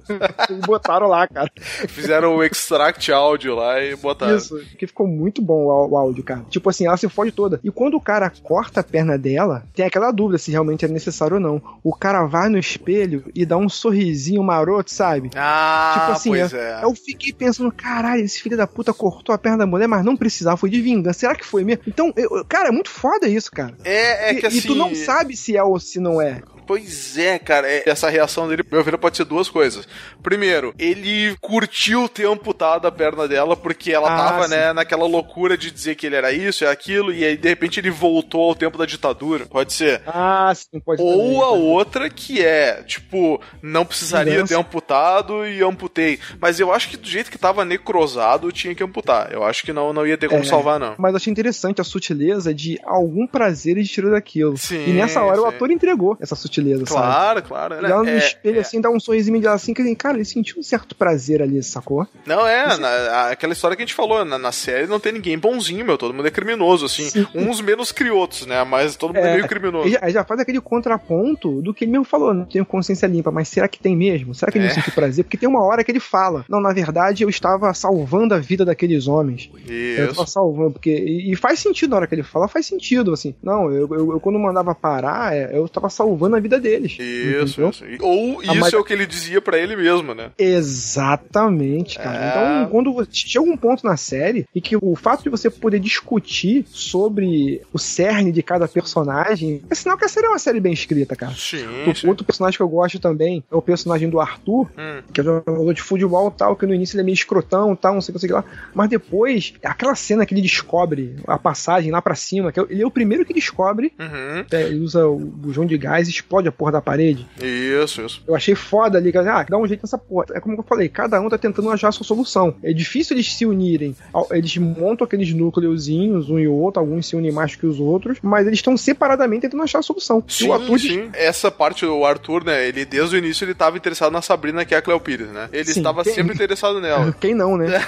e 0.49 0.53
botaram 0.65 1.07
lá, 1.07 1.28
cara. 1.28 1.49
Fizeram 1.88 2.36
o 2.36 2.43
extract 2.43 3.11
áudio 3.11 3.55
lá 3.55 3.82
e 3.82 3.95
botaram. 3.95 4.36
Isso, 4.38 4.59
que 4.78 4.88
ficou 4.88 5.07
muito 5.07 5.41
bom 5.41 5.65
o, 5.65 5.97
áudio, 5.97 6.24
cara. 6.24 6.41
Tipo 6.49 6.70
assim, 6.70 6.86
ela 6.86 6.97
se 6.97 7.07
fode 7.09 7.32
toda. 7.32 7.59
E 7.63 7.72
quando 7.72 7.95
o 7.95 8.01
cara 8.01 8.32
corta 8.43 8.82
a 8.82 8.84
perna 8.84 9.17
dela, 9.17 9.63
tem 9.74 9.86
aquela 9.86 10.11
dúvida 10.11 10.38
se 10.38 10.51
realmente 10.51 10.86
é 10.86 10.88
necessário 10.88 11.36
ou 11.36 11.39
não. 11.41 11.61
O 11.84 11.93
cara 11.95 12.26
vai 12.26 12.49
no 12.49 12.57
espelho 12.57 13.24
e 13.34 13.45
dá 13.45 13.57
um 13.57 13.70
sorrisinho 13.70 14.43
maroto, 14.43 14.91
sabe? 14.91 15.30
Ah, 15.36 15.95
tipo 15.99 16.11
assim, 16.11 16.30
pois 16.30 16.53
eu, 16.53 16.59
é. 16.59 16.84
eu 16.84 16.93
fiquei 16.93 17.32
pensando, 17.34 17.72
caralho, 17.72 18.24
esse 18.24 18.41
filho 18.41 18.57
da 18.57 18.67
puta 18.67 18.93
cortou 18.93 19.34
a 19.34 19.38
perna 19.38 19.59
da 19.59 19.65
mulher, 19.65 19.88
mas 19.88 20.03
não 20.03 20.15
precisava, 20.17 20.57
foi 20.57 20.70
de 20.70 20.82
vingança. 20.82 21.20
Será 21.20 21.36
que 21.36 21.45
foi 21.45 21.63
mesmo? 21.63 21.84
Então, 21.88 22.11
eu, 22.15 22.30
eu- 22.38 22.45
cara, 22.45 22.59
Cara, 22.60 22.70
é 22.70 22.72
muito 22.74 22.89
foda 22.89 23.26
isso, 23.28 23.49
cara. 23.49 23.74
É, 23.86 24.32
é 24.32 24.34
e, 24.34 24.39
que 24.41 24.45
assim. 24.45 24.57
e 24.57 24.62
tu 24.62 24.76
não 24.76 24.93
sabe 24.93 25.38
se 25.38 25.55
é 25.55 25.64
ou 25.64 25.80
se 25.80 25.97
não 25.99 26.22
é. 26.22 26.41
Pois 26.68 27.18
é, 27.18 27.39
cara, 27.39 27.68
é- 27.68 27.82
essa 27.89 28.10
reação 28.12 28.47
dele, 28.47 28.64
meu 28.72 28.84
ver, 28.84 28.95
pode 28.99 29.18
ser 29.18 29.24
duas 29.26 29.49
coisas. 29.49 29.88
Primeiro, 30.22 30.72
ele 30.78 31.36
curtiu 31.41 32.07
ter 32.07 32.28
amputado 32.28 32.86
a 32.86 32.91
perna 32.91 33.28
dela 33.28 33.57
porque 33.57 33.91
ela 33.91 34.07
Ah, 34.14 34.18
tava, 34.30 34.43
sim. 34.43 34.51
né, 34.51 34.72
naquela 34.72 35.07
loucura 35.07 35.57
de 35.57 35.72
dizer 35.72 35.95
que 35.95 36.05
ele 36.05 36.16
era 36.16 36.32
isso 36.32 36.64
e 36.64 36.68
aquilo, 36.68 37.12
e 37.12 37.26
aí 37.26 37.36
de 37.36 37.49
repente 37.49 37.80
ele 37.80 37.89
voltou 37.89 38.49
ao 38.49 38.53
tempo 38.53 38.78
da 38.78 38.86
ditadura. 38.86 39.47
Pode 39.47 39.74
ser. 39.74 40.03
Ah, 40.05 40.53
sim, 40.53 40.80
pode 40.80 41.01
Ou 41.01 41.18
também, 41.24 41.41
a 41.41 41.47
outra 41.47 42.07
que 42.07 42.45
é, 42.45 42.84
tipo, 42.84 43.41
não 43.64 43.84
precisaria 43.84 44.45
ter 44.45 44.53
amputado 44.55 45.47
e 45.47 45.64
amputei. 45.64 46.20
Mas 46.39 46.60
eu 46.60 46.72
acho 46.72 46.88
que 46.89 46.97
do 46.97 47.07
jeito 47.10 47.32
que 47.32 47.38
tava 47.39 47.66
necrosado, 47.66 48.51
tinha 48.51 48.76
que 48.76 48.84
amputar. 48.84 49.34
Eu 49.34 49.43
acho 49.43 49.64
que 49.64 49.74
não, 49.74 49.91
não 49.91 50.05
ia 50.05 50.20
ter 50.20 50.30
como 50.30 50.41
É. 50.43 50.45
salvar, 50.45 50.80
não. 50.80 50.93
Mas 50.99 51.14
eu 51.14 51.18
achei 51.18 51.32
interessante 51.32 51.82
a 51.82 51.84
sutileza 51.84 52.38
de 52.53 52.79
algum 52.83 53.25
prazer 53.27 53.77
ele 53.77 53.85
tirou 53.87 54.11
daquilo. 54.11 54.57
Sim, 54.57 54.85
e 54.89 54.93
nessa 54.93 55.21
hora 55.21 55.41
o 55.41 55.49
sim. 55.49 55.55
ator 55.55 55.71
entregou 55.71 56.17
essa 56.19 56.35
sutileza, 56.35 56.85
sabe? 56.85 57.01
Claro, 57.01 57.43
claro. 57.43 57.75
né? 57.75 57.81
Olhar 57.87 58.03
no 58.03 58.09
É, 58.09 58.17
espelho 58.17 58.57
é. 58.57 58.61
assim, 58.61 58.81
dá 58.81 58.89
um 58.89 58.99
sorrisinho 58.99 59.39
de 59.39 59.47
assim, 59.47 59.73
que 59.73 59.95
cara, 59.95 60.15
ele 60.17 60.25
sentiu 60.25 60.59
um 60.59 60.63
certo 60.63 60.95
prazer 60.95 61.41
ali, 61.41 61.61
sacou? 61.63 62.07
Não, 62.25 62.45
é, 62.47 62.77
na- 62.77 63.29
aquela 63.29 63.53
história 63.53 63.75
que 63.75 63.83
a 63.83 63.85
gente 63.85 63.95
falou, 63.95 64.23
na, 64.23 64.37
na 64.37 64.51
série 64.51 64.87
não 64.87 64.99
tem 64.99 65.11
ninguém 65.13 65.37
bonzinho, 65.37 65.85
meu, 65.85 65.97
todo 65.97 66.13
mundo 66.13 66.27
é 66.27 66.31
criminoso, 66.31 66.85
assim. 66.85 67.09
Sim. 67.09 67.27
Uns 67.35 67.61
menos 67.61 67.91
criotos, 67.91 68.45
né? 68.45 68.63
Mas 68.63 68.95
todo 68.95 69.13
mundo 69.13 69.23
é, 69.25 69.31
É, 69.31 69.35
meio 69.35 69.47
criminoso. 69.47 69.85
Ele 69.87 69.93
já, 69.93 69.99
ele 70.03 70.11
já 70.11 70.23
faz 70.23 70.39
aquele 70.39 70.59
contraponto 70.61 71.61
do 71.61 71.73
que 71.73 71.83
ele 71.85 71.91
mesmo 71.91 72.05
falou, 72.05 72.33
não 72.33 72.45
tenho 72.45 72.65
consciência 72.65 73.07
limpa, 73.07 73.31
mas 73.31 73.47
será 73.47 73.67
que 73.67 73.79
tem 73.79 73.95
mesmo? 73.95 74.33
Será 74.35 74.51
que 74.51 74.57
ele 74.57 74.65
É. 74.65 74.67
não 74.69 74.75
sentiu 74.75 74.93
prazer? 74.93 75.23
Porque 75.23 75.37
tem 75.37 75.47
uma 75.47 75.63
hora 75.63 75.83
que 75.83 75.91
ele 75.91 75.99
fala, 75.99 76.45
não, 76.49 76.59
na 76.61 76.73
verdade 76.73 77.23
eu 77.23 77.29
estava 77.29 77.73
salvando 77.73 78.33
a 78.33 78.39
vida 78.39 78.65
daqueles 78.65 79.07
homens. 79.07 79.49
Eu 79.67 80.05
Isso. 80.07 80.15
tava 80.15 80.27
salvando, 80.27 80.71
porque. 80.71 80.89
E, 80.91 81.31
e 81.31 81.35
faz 81.35 81.59
sentido 81.59 81.91
na 81.91 81.97
hora 81.97 82.07
que 82.07 82.15
ele 82.15 82.23
fala, 82.30 82.47
faz 82.47 82.65
sentido, 82.65 83.13
assim. 83.13 83.34
Não, 83.41 83.71
eu, 83.71 83.88
eu, 83.93 84.11
eu 84.13 84.19
quando 84.19 84.38
mandava 84.39 84.73
parar, 84.75 85.36
é, 85.36 85.57
eu 85.57 85.67
tava 85.67 85.89
salvando 85.89 86.36
a 86.36 86.39
vida 86.39 86.59
deles. 86.59 86.97
Isso, 86.99 87.61
isso. 87.67 87.84
Ou 88.01 88.41
isso 88.43 88.55
mas- 88.55 88.74
é 88.74 88.78
o 88.78 88.83
que 88.83 88.93
ele 88.93 89.05
dizia 89.05 89.41
pra 89.41 89.58
ele 89.58 89.75
mesmo, 89.75 90.13
né? 90.13 90.32
Exatamente, 90.37 91.97
cara. 91.97 92.17
É. 92.20 92.29
Então, 92.62 92.71
quando 92.71 93.08
chega 93.12 93.43
um 93.45 93.58
ponto 93.58 93.86
na 93.86 93.97
série 93.97 94.45
e 94.54 94.62
que 94.62 94.78
o 94.79 94.95
fato 94.95 95.24
de 95.24 95.29
você 95.29 95.49
poder 95.49 95.79
discutir 95.79 96.66
sobre 96.67 97.62
o 97.74 97.79
cerne 97.79 98.32
de 98.32 98.43
cada 98.43 98.67
personagem 98.67 99.62
é 99.70 99.75
sinal 99.75 99.97
que 99.97 100.05
a 100.05 100.08
série 100.09 100.28
é 100.28 100.29
uma 100.29 100.39
série 100.39 100.59
bem 100.59 100.74
escrita, 100.74 101.16
cara. 101.16 101.33
Sim, 101.36 101.66
O- 101.87 101.95
sim. 101.95 102.08
Outro 102.08 102.25
personagem 102.25 102.58
que 102.58 102.63
eu 102.63 102.70
gosto 102.70 102.99
também 102.99 103.43
é 103.51 103.55
o 103.55 103.62
personagem 103.62 104.09
do 104.09 104.20
Arthur, 104.20 104.67
Hum. 104.78 105.01
que 105.13 105.21
é 105.21 105.24
jogador 105.24 105.74
de 105.74 105.82
futebol 105.82 106.29
e 106.33 106.37
tal, 106.37 106.55
que 106.55 106.66
no 106.66 106.74
início 106.74 106.95
ele 106.95 107.01
é 107.01 107.05
meio 107.05 107.13
escrotão 107.13 107.74
e 107.74 107.78
tal, 107.78 107.93
não 107.93 108.01
sei 108.01 108.13
o 108.16 108.20
que 108.20 108.28
lá. 108.28 108.43
Mas 108.74 108.89
depois, 108.89 109.54
aquela 109.63 109.95
cena 109.95 110.25
que 110.25 110.33
ele 110.33 110.41
descobre 110.41 111.16
a 111.28 111.37
passagem 111.37 111.91
lá 111.91 112.01
pra 112.01 112.16
cima, 112.20 112.51
que 112.51 112.59
é 112.59 112.63
o- 112.63 112.67
ele 112.70 112.83
é 112.83 112.86
o 112.86 112.91
primeiro 112.91 113.25
que 113.25 113.33
descobre, 113.33 113.93
Uhum. 114.00 114.46
é, 114.51 114.62
ele 114.63 114.79
usa 114.79 115.05
o 115.08 115.17
bujão 115.17 115.66
de 115.66 115.78
gás 115.78 116.08
e 116.08 116.12
explode 116.12 116.47
a 116.47 116.51
porra 116.51 116.74
da 116.74 116.82
parede. 116.82 117.28
Isso, 117.41 118.01
isso. 118.01 118.24
Eu 118.28 118.36
achei 118.36 118.55
foda 118.55 118.97
ali, 118.97 119.12
cara. 119.12 119.39
Ah, 119.39 119.46
dá 119.50 119.58
um 119.58 119.67
jeito 119.67 119.82
nessa 119.83 119.97
porra. 119.97 120.25
É 120.33 120.39
como 120.39 120.55
eu 120.58 120.63
falei, 120.63 120.89
cada 120.89 121.20
um 121.21 121.29
tá 121.29 121.37
tentando 121.37 121.70
achar 121.71 121.89
a 121.89 121.91
sua 121.91 122.05
solução. 122.05 122.55
É 122.63 122.74
difícil 122.74 123.16
eles 123.16 123.33
se 123.33 123.46
unirem. 123.46 123.96
Eles 124.32 124.55
montam 124.58 125.05
aqueles 125.05 125.33
núcleozinhos, 125.33 126.29
um 126.29 126.39
e 126.39 126.47
outro, 126.47 126.79
alguns 126.79 127.08
se 127.08 127.16
unem 127.16 127.32
mais 127.32 127.55
que 127.55 127.66
os 127.66 127.79
outros, 127.79 128.17
mas 128.21 128.46
eles 128.46 128.59
estão 128.59 128.75
separadamente 128.78 129.41
tentando 129.43 129.63
achar 129.63 129.79
a 129.79 129.83
solução. 129.83 130.24
E 130.28 130.33
Sim, 130.33 130.50
o 130.51 130.78
diz- 130.78 130.82
sim. 130.91 131.09
Essa 131.13 131.50
parte 131.50 131.86
do 131.86 132.04
Arthur, 132.05 132.43
né? 132.43 132.67
Ele 132.67 132.86
desde 132.86 133.16
o 133.16 133.20
início 133.20 133.46
ele 133.46 133.54
tava 133.54 133.78
interessado 133.78 134.12
na 134.12 134.21
Sabrina, 134.21 134.66
que 134.66 134.74
é 134.74 134.78
a 134.78 134.82
Cleo 134.82 135.00
Pires, 135.00 135.29
né? 135.29 135.50
Ele 135.54 135.66
Sim, 135.66 135.79
estava 135.79 136.04
quem- 136.04 136.13
sempre 136.13 136.33
interessado 136.33 136.79
nela. 136.82 137.16
Quem 137.20 137.33
não, 137.33 137.58
né? 137.58 137.67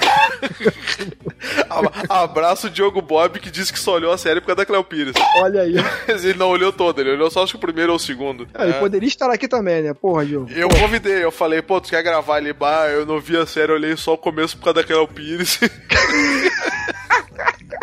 Abraço 2.09 2.67
o 2.67 2.69
Diogo 2.69 3.01
Bob 3.01 3.39
que 3.39 3.49
disse 3.49 3.71
que 3.71 3.79
só 3.79 3.95
olhou 3.95 4.11
a 4.13 4.17
série 4.21 4.39
por 4.39 4.47
causa 4.47 4.57
da 4.57 4.65
Cleo 4.65 4.83
Pires. 4.83 5.13
Olha 5.37 5.61
aí. 5.61 5.75
Mas 6.07 6.23
ele 6.25 6.37
não 6.37 6.49
olhou 6.49 6.71
toda, 6.71 7.01
ele 7.01 7.11
olhou 7.11 7.29
só 7.31 7.43
acho 7.43 7.53
que 7.53 7.57
o 7.57 7.59
primeiro 7.61 7.91
ou 7.91 7.97
o 7.97 7.99
segundo. 7.99 8.47
Ah, 8.53 8.63
ele 8.65 8.73
É. 8.73 8.79
poderia 8.79 9.07
estar 9.07 9.29
aqui 9.29 9.47
também, 9.47 9.81
né? 9.81 9.93
Porra, 9.93 10.25
Diogo. 10.25 10.49
Eu 10.51 10.69
convidei, 10.69 11.23
eu 11.23 11.31
falei, 11.31 11.61
pô, 11.61 11.81
tu 11.81 11.89
quer 11.89 12.03
gravar 12.03 12.35
ali? 12.35 12.53
Bah, 12.53 12.87
eu 12.89 13.05
não 13.05 13.19
vi 13.19 13.35
a 13.37 13.45
série, 13.45 13.71
eu 13.71 13.75
olhei 13.75 13.95
só 13.97 14.13
o 14.13 14.17
começo 14.17 14.57
por 14.57 14.65
causa 14.65 14.75
daquela 14.81 15.07
Pires. 15.07 15.59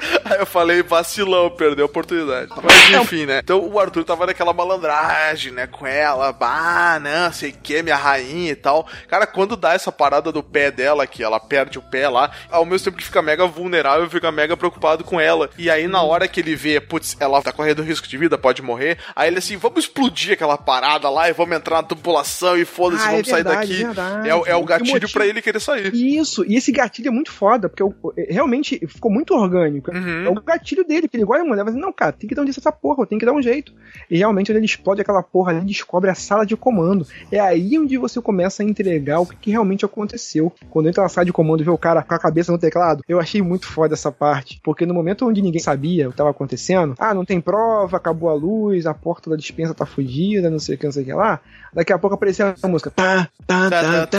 Aí 0.25 0.39
eu 0.39 0.47
falei, 0.47 0.83
vacilão, 0.83 1.51
perdeu 1.51 1.85
a 1.85 1.87
oportunidade. 1.87 2.51
Mas 2.63 2.91
enfim, 3.03 3.27
né? 3.27 3.41
Então 3.43 3.61
o 3.67 3.79
Arthur 3.81 4.05
tava 4.05 4.27
naquela 4.27 4.53
malandragem, 4.53 5.53
né? 5.53 5.67
Com 5.67 5.87
ela, 5.87 6.33
bah, 6.33 6.99
não, 7.01 7.33
sei 7.33 7.53
que, 7.53 7.83
minha 7.83 7.97
rainha 7.97 8.53
e 8.53 8.57
tal. 8.57 8.87
Cara, 9.09 9.27
quando 9.27 9.57
dá 9.57 9.75
essa 9.75 9.91
parada 9.91 10.31
do 10.31 10.43
pé 10.43 10.71
dela, 10.71 11.07
que 11.07 11.23
ela 11.23 11.41
perde 11.41 11.79
o 11.79 11.83
pé 11.83 12.09
lá, 12.09 12.31
ao 12.51 12.65
mesmo 12.65 12.85
tempo 12.87 12.97
que 12.99 13.05
fica 13.05 13.23
mega 13.23 13.47
vulnerável, 13.47 14.09
fica 14.11 14.31
mega 14.31 14.57
preocupado 14.57 15.03
com 15.05 15.21
ela. 15.21 15.51
E 15.59 15.71
aí, 15.71 15.87
na 15.87 16.03
hora 16.03 16.29
que 16.29 16.41
ele 16.41 16.55
vê, 16.55 16.81
putz, 16.81 17.17
ela 17.21 17.43
tá 17.43 17.53
correndo 17.53 17.83
risco 17.83 18.07
de 18.07 18.17
vida, 18.17 18.37
pode 18.39 18.63
morrer, 18.63 18.99
aí 19.17 19.29
ele 19.29 19.39
assim, 19.39 19.57
vamos 19.57 19.85
explodir 19.85 20.33
aquela 20.35 20.57
parada 20.57 21.09
lá 21.09 21.29
e 21.29 21.33
vamos 21.33 21.57
entrar 21.57 21.77
na 21.77 21.83
tupulação 21.83 22.57
e 22.57 22.65
foda-se, 22.65 23.03
Ah, 23.05 23.09
é 23.09 23.11
vamos 23.13 23.29
sair 23.29 23.43
verdade, 23.45 23.69
daqui. 23.73 23.85
verdade. 23.85 24.29
É, 24.29 24.35
o- 24.35 24.47
é 24.47 24.55
o 24.57 24.61
Que 24.63 24.67
gatilho 24.67 25.09
pra 25.13 25.27
ele 25.27 25.41
querer 25.43 25.61
sair. 25.61 25.95
Isso, 25.95 26.45
e 26.47 26.57
esse 26.57 26.71
gatilho 26.73 27.09
é 27.09 27.11
muito 27.13 27.33
foda, 27.33 27.69
porque 27.69 27.83
o- 27.83 27.95
realmente 28.29 28.79
ficou 28.87 29.11
muito 29.11 29.35
orgânico. 29.35 29.88
Uhum. 29.93 30.25
É 30.27 30.29
o 30.29 30.35
gatilho 30.43 30.85
dele, 30.85 31.03
porque 31.03 31.17
ele 31.17 31.25
igual 31.25 31.41
a 31.41 31.45
mulher, 31.45 31.65
mas 31.65 31.75
não, 31.75 31.93
cara, 31.93 32.13
tem 32.13 32.29
que 32.29 32.35
dar 32.35 32.43
um 32.43 32.45
jeito 32.45 32.59
nessa 32.59 32.73
porra, 32.73 33.07
tem 33.07 33.19
que 33.19 33.27
dar 33.27 33.33
um 33.33 33.43
jeito. 33.43 33.73
E 34.11 34.19
realmente, 34.19 34.51
ele 34.51 34.65
explode 34.65 35.01
aquela 35.01 35.23
porra 35.23 35.53
ali, 35.53 35.65
descobre 35.65 36.11
a 36.11 36.15
sala 36.15 36.45
de 36.45 36.57
comando. 36.57 37.07
É 37.31 37.39
aí 37.39 37.79
onde 37.79 37.97
você 37.97 38.21
começa 38.21 38.63
a 38.63 38.67
entregar 38.67 39.21
o 39.21 39.27
que, 39.27 39.37
que 39.37 39.51
realmente 39.51 39.85
aconteceu. 39.85 40.53
Quando 40.71 40.89
entra 40.89 41.03
na 41.03 41.09
sala 41.09 41.25
de 41.25 41.33
comando 41.33 41.61
e 41.61 41.65
vê 41.65 41.71
o 41.71 41.79
cara 41.79 42.03
com 42.03 42.15
a 42.15 42.19
cabeça 42.19 42.53
no 42.53 42.59
teclado, 42.59 43.03
eu 43.09 43.21
achei 43.21 43.43
muito 43.43 43.67
foda 43.67 43.95
essa 43.95 44.11
parte. 44.11 44.61
Porque 44.63 44.87
no 44.87 44.95
momento 44.95 45.27
onde 45.27 45.43
ninguém 45.43 45.61
sabia 45.61 46.07
o 46.07 46.11
que 46.11 46.15
estava 46.15 46.31
acontecendo, 46.31 46.95
ah, 46.99 47.15
não 47.15 47.25
tem 47.25 47.41
prova, 47.41 47.97
acabou 47.97 48.31
a 48.31 48.35
luz, 48.35 48.87
a 48.87 48.95
porta 48.95 49.31
da 49.31 49.37
dispensa 49.37 49.75
tá 49.75 49.87
fudida, 49.87 50.51
não 50.51 50.59
sei 50.59 50.75
o 50.75 50.79
que, 50.79 50.85
não 50.85 50.93
sei 50.93 51.03
o 51.03 51.07
que 51.07 51.13
lá. 51.13 51.41
Daqui 51.73 51.93
a 51.93 51.99
pouco 51.99 52.15
apareceu 52.15 52.55
a 52.63 52.69
música. 52.69 52.91
Tá, 52.91 53.29
tá, 53.47 53.71
tá, 53.71 54.07
tá. 54.07 54.19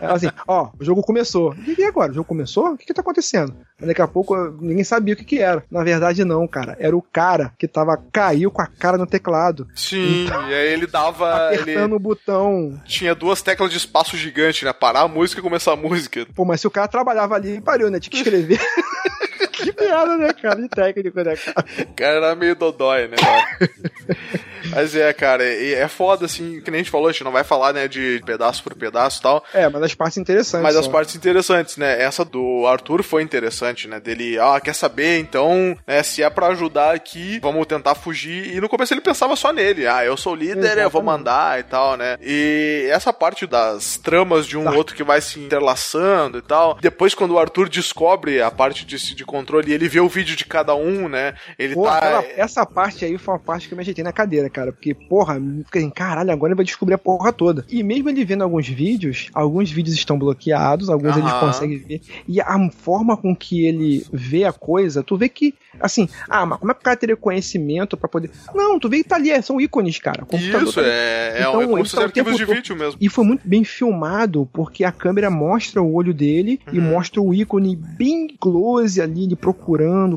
Ela 0.00 0.14
assim, 0.14 0.28
ó, 0.46 0.70
o 0.78 0.84
jogo 0.84 1.02
começou. 1.02 1.54
E 1.78 1.84
agora? 1.84 2.10
O 2.10 2.14
jogo 2.14 2.26
começou? 2.26 2.72
O 2.72 2.76
que 2.76 2.86
que 2.86 2.94
tá 2.94 3.00
acontecendo? 3.02 3.54
Daqui 3.78 4.02
a 4.02 4.08
pouco 4.08 4.34
ninguém 4.60 4.84
sabia 4.90 5.14
o 5.14 5.16
que 5.16 5.24
que 5.24 5.38
era. 5.38 5.64
Na 5.70 5.82
verdade, 5.82 6.24
não, 6.24 6.46
cara. 6.46 6.76
Era 6.78 6.96
o 6.96 7.02
cara 7.02 7.52
que 7.58 7.66
tava, 7.66 7.96
caiu 8.12 8.50
com 8.50 8.60
a 8.60 8.66
cara 8.66 8.98
no 8.98 9.06
teclado. 9.06 9.66
Sim, 9.74 10.26
e 10.26 10.54
aí 10.54 10.72
ele 10.72 10.86
dava. 10.86 11.50
Ele 11.52 11.62
Apertando 11.62 11.96
o 11.96 11.98
botão. 11.98 12.80
tinha 12.84 13.14
duas 13.14 13.40
teclas 13.40 13.70
de 13.70 13.76
espaço 13.76 14.16
gigante, 14.16 14.64
né? 14.64 14.72
Parar 14.72 15.02
a 15.02 15.08
música 15.08 15.40
e 15.40 15.42
começar 15.42 15.72
a 15.72 15.76
música. 15.76 16.26
Pô, 16.34 16.44
mas 16.44 16.60
se 16.60 16.66
o 16.66 16.70
cara 16.70 16.88
trabalhava 16.88 17.34
ali, 17.34 17.60
pariu, 17.60 17.90
né? 17.90 18.00
Tinha 18.00 18.10
que 18.10 18.16
escrever. 18.18 18.60
piada, 19.86 20.16
né, 20.16 20.32
cara? 20.32 20.60
De 20.60 20.68
técnico, 20.68 21.22
né, 21.22 21.34
cara? 21.36 21.66
O 21.80 21.94
cara 21.94 22.16
era 22.16 22.34
meio 22.34 22.54
dodói, 22.54 23.08
né? 23.08 23.16
Mas 24.72 24.94
é, 24.94 25.12
cara, 25.12 25.42
e 25.44 25.74
é 25.74 25.88
foda, 25.88 26.26
assim, 26.26 26.60
que 26.60 26.70
nem 26.70 26.80
a 26.80 26.82
gente 26.82 26.90
falou, 26.92 27.08
a 27.08 27.12
gente 27.12 27.24
não 27.24 27.32
vai 27.32 27.42
falar, 27.42 27.72
né, 27.72 27.88
de 27.88 28.20
pedaço 28.26 28.62
por 28.62 28.74
pedaço 28.74 29.18
e 29.18 29.22
tal. 29.22 29.44
É, 29.54 29.68
mas 29.68 29.82
as 29.82 29.94
partes 29.94 30.18
interessantes. 30.18 30.62
Mas 30.62 30.76
as 30.76 30.84
só. 30.84 30.90
partes 30.90 31.16
interessantes, 31.16 31.76
né? 31.76 32.00
Essa 32.00 32.24
do 32.24 32.66
Arthur 32.66 33.02
foi 33.02 33.22
interessante, 33.22 33.88
né? 33.88 33.98
Dele, 33.98 34.38
ah, 34.38 34.60
quer 34.60 34.74
saber? 34.74 35.18
Então, 35.18 35.76
né, 35.86 36.02
se 36.02 36.22
é 36.22 36.28
pra 36.30 36.48
ajudar 36.48 36.94
aqui, 36.94 37.40
vamos 37.40 37.66
tentar 37.66 37.94
fugir. 37.94 38.54
E 38.54 38.60
no 38.60 38.68
começo 38.68 38.92
ele 38.94 39.00
pensava 39.00 39.34
só 39.34 39.52
nele. 39.52 39.86
Ah, 39.88 40.04
eu 40.04 40.16
sou 40.16 40.34
líder, 40.34 40.78
eu 40.78 40.90
vou 40.90 41.00
Exatamente. 41.00 41.04
mandar 41.04 41.58
e 41.58 41.62
tal, 41.64 41.96
né? 41.96 42.16
E 42.20 42.86
essa 42.90 43.12
parte 43.12 43.46
das 43.46 43.96
tramas 43.96 44.46
de 44.46 44.56
um 44.58 44.64
Tá. 44.64 44.72
outro 44.72 44.94
que 44.94 45.02
vai 45.02 45.20
se 45.20 45.40
interlaçando 45.40 46.38
e 46.38 46.42
tal. 46.42 46.76
Depois, 46.80 47.14
quando 47.14 47.32
o 47.32 47.38
Arthur 47.38 47.68
descobre 47.68 48.42
a 48.42 48.50
parte 48.50 48.84
de, 48.84 49.14
de 49.14 49.24
controle 49.24 49.69
e 49.70 49.72
ele 49.72 49.88
vê 49.88 50.00
o 50.00 50.08
vídeo 50.08 50.34
de 50.34 50.44
cada 50.44 50.74
um, 50.74 51.08
né? 51.08 51.34
Ele 51.58 51.74
Pô, 51.74 51.84
tá. 51.84 51.98
aquela- 51.98 52.24
essa 52.36 52.66
parte 52.66 53.04
aí 53.04 53.16
foi 53.16 53.34
uma 53.34 53.40
parte 53.40 53.68
que 53.68 53.74
eu 53.74 53.76
me 53.76 53.82
ajeitei 53.82 54.02
na 54.02 54.12
cadeira, 54.12 54.50
cara. 54.50 54.72
Porque, 54.72 54.92
porra, 54.94 55.40
fiquei 55.64 55.82
assim, 55.82 55.90
caralho, 55.90 56.32
agora 56.32 56.50
ele 56.50 56.56
vai 56.56 56.64
descobrir 56.64 56.94
a 56.94 56.98
porra 56.98 57.32
toda. 57.32 57.64
E 57.68 57.82
mesmo 57.82 58.08
ele 58.08 58.24
vendo 58.24 58.42
alguns 58.42 58.66
vídeos, 58.68 59.28
alguns 59.32 59.70
vídeos 59.70 59.94
estão 59.94 60.18
bloqueados, 60.18 60.90
alguns 60.90 61.16
ele 61.16 61.28
Aham. 61.28 61.40
consegue 61.40 61.76
ver. 61.76 62.00
E 62.26 62.40
a 62.40 62.70
forma 62.70 63.16
com 63.16 63.34
que 63.34 63.64
ele 63.64 64.04
vê 64.12 64.44
a 64.44 64.52
coisa, 64.52 65.02
tu 65.02 65.16
vê 65.16 65.28
que, 65.28 65.54
assim, 65.80 66.08
ah, 66.28 66.44
mas 66.44 66.58
como 66.58 66.72
é 66.72 66.74
que 66.74 66.80
o 66.80 66.84
cara 66.84 66.96
teria 66.96 67.16
conhecimento 67.16 67.96
pra 67.96 68.08
poder. 68.08 68.30
Não, 68.54 68.78
tu 68.78 68.88
vê 68.88 68.98
que 68.98 69.04
tá 69.08 69.16
ali, 69.16 69.30
é, 69.30 69.40
são 69.40 69.60
ícones, 69.60 69.98
cara. 69.98 70.26
Isso, 70.32 70.72
tá 70.74 70.82
é, 70.82 71.32
é, 71.36 71.40
Então, 71.40 71.60
é 71.62 71.64
como 71.64 71.78
ele 71.78 71.88
se 71.88 71.94
tá 71.94 72.02
arquivos 72.02 72.36
de 72.36 72.44
vídeo 72.44 72.74
mesmo. 72.76 72.96
E 73.00 73.08
foi 73.08 73.24
muito 73.24 73.46
bem 73.46 73.62
filmado, 73.64 74.48
porque 74.52 74.84
a 74.84 74.90
câmera 74.92 75.30
mostra 75.30 75.80
o 75.82 75.94
olho 75.94 76.12
dele 76.12 76.60
e 76.72 76.78
Uhum. 76.78 76.90
mostra 76.90 77.20
o 77.22 77.32
ícone 77.32 77.76
bem 77.76 78.26
close 78.40 79.00
ali, 79.00 79.24
ele 79.24 79.36
procurando 79.36 79.59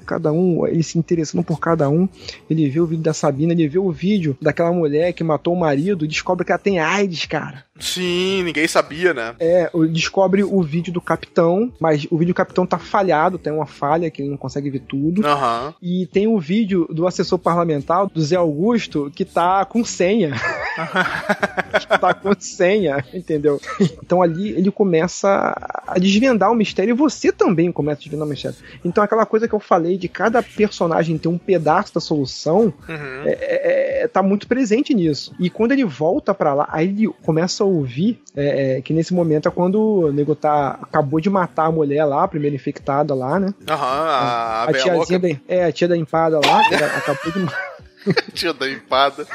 cada 0.06 0.32
um, 0.32 0.66
ele 0.68 0.84
se 0.84 0.98
interessando 0.98 1.44
por 1.44 1.60
cada 1.60 1.90
um. 1.90 2.08
Ele 2.50 2.70
vê 2.70 2.80
o 2.80 2.86
vídeo 2.86 3.04
da 3.04 3.14
Sabina, 3.14 3.54
ele 3.54 3.68
vê 3.68 3.80
o 3.80 3.92
vídeo 3.92 4.38
daquela 4.42 4.72
mulher 4.72 5.14
que 5.14 5.24
matou 5.24 5.54
o 5.54 5.60
marido 5.60 6.06
e 6.06 6.08
descobre 6.08 6.46
que 6.46 6.52
ela 6.52 6.60
tem 6.60 6.80
AIDS, 6.80 7.26
cara. 7.26 7.66
Sim, 7.80 8.44
ninguém 8.44 8.68
sabia, 8.68 9.14
né? 9.14 9.36
É, 9.40 9.70
descobre 9.92 10.44
o 10.44 10.62
vídeo 10.62 10.94
do 10.94 11.02
capitão, 11.02 11.72
mas 11.80 12.06
o 12.10 12.18
vídeo 12.18 12.34
do 12.34 12.38
capitão 12.38 12.68
tá 12.68 12.78
falhado, 12.78 13.40
tem 13.40 13.52
uma 13.52 13.66
falha 13.66 14.10
que 14.12 14.22
ele 14.22 14.30
não 14.30 14.38
consegue 14.38 14.70
ver 14.70 14.82
tudo. 14.82 15.26
Aham. 15.26 15.74
E 15.82 16.06
tem 16.08 16.28
o 16.28 16.40
vídeo 16.40 16.88
do 16.92 17.08
assessor 17.08 17.40
parlamentar, 17.40 18.06
do 18.08 18.22
Zé 18.22 18.36
Augusto, 18.36 19.12
que 19.16 19.26
tá 19.26 19.66
com 19.66 19.84
senha. 19.84 20.34
tá 22.00 22.14
com 22.14 22.34
senha, 22.40 23.04
entendeu? 23.14 23.60
Então 24.04 24.22
ali 24.22 24.50
ele 24.50 24.72
começa 24.72 25.56
a 25.88 25.98
desvendar 26.00 26.52
o 26.52 26.56
mistério 26.56 26.92
e 26.92 26.98
você 26.98 27.32
também 27.32 27.72
começa 27.72 28.02
a 28.02 28.04
desvendar 28.04 28.28
o 28.28 28.30
mistério. 28.30 28.58
Então 28.86 29.04
aquela 29.04 29.26
coisa 29.34 29.48
que 29.48 29.56
eu 29.56 29.60
falei 29.60 29.98
de 29.98 30.08
cada 30.08 30.44
personagem 30.44 31.18
ter 31.18 31.28
um 31.28 31.40
pedaço 31.40 31.92
da 31.96 32.00
solução, 32.00 32.72
Uhum. 32.88 33.24
é, 33.26 34.04
é, 34.04 34.08
tá 34.08 34.22
muito 34.22 34.46
presente 34.48 34.94
nisso. 34.94 35.34
E 35.40 35.50
quando 35.50 35.72
ele 35.72 35.84
volta 35.84 36.36
pra 36.36 36.54
lá, 36.54 36.68
aí 36.72 36.88
ele 36.88 37.08
começa 37.24 37.64
a 37.64 37.66
ouvir 37.66 38.22
é, 38.36 38.78
é, 38.78 38.82
que 38.82 38.94
nesse 38.94 39.12
momento 39.12 39.48
é 39.48 39.52
quando 39.52 39.82
o 39.82 40.12
nego 40.14 40.36
tá, 40.36 40.78
acabou 40.84 41.20
de 41.20 41.32
matar 41.32 41.66
a 41.66 41.72
mulher 41.72 42.06
lá, 42.06 42.24
a 42.24 42.28
primeira 42.28 42.56
infectada 42.56 43.16
lá, 43.16 43.40
né? 43.40 43.56
Aham, 43.68 43.82
a, 43.82 44.64
a, 44.64 44.66
bem 44.68 44.82
tiazinha 44.84 45.20
da, 45.20 45.30
é, 45.48 45.66
a 45.66 45.72
tia 45.72 45.88
da 45.88 45.98
empada 45.98 46.40
lá, 46.40 46.62
acabou 46.98 47.32
de, 47.32 47.40
ma- 47.40 47.52
Tia 48.34 48.54
da 48.54 48.70
empada. 48.70 49.26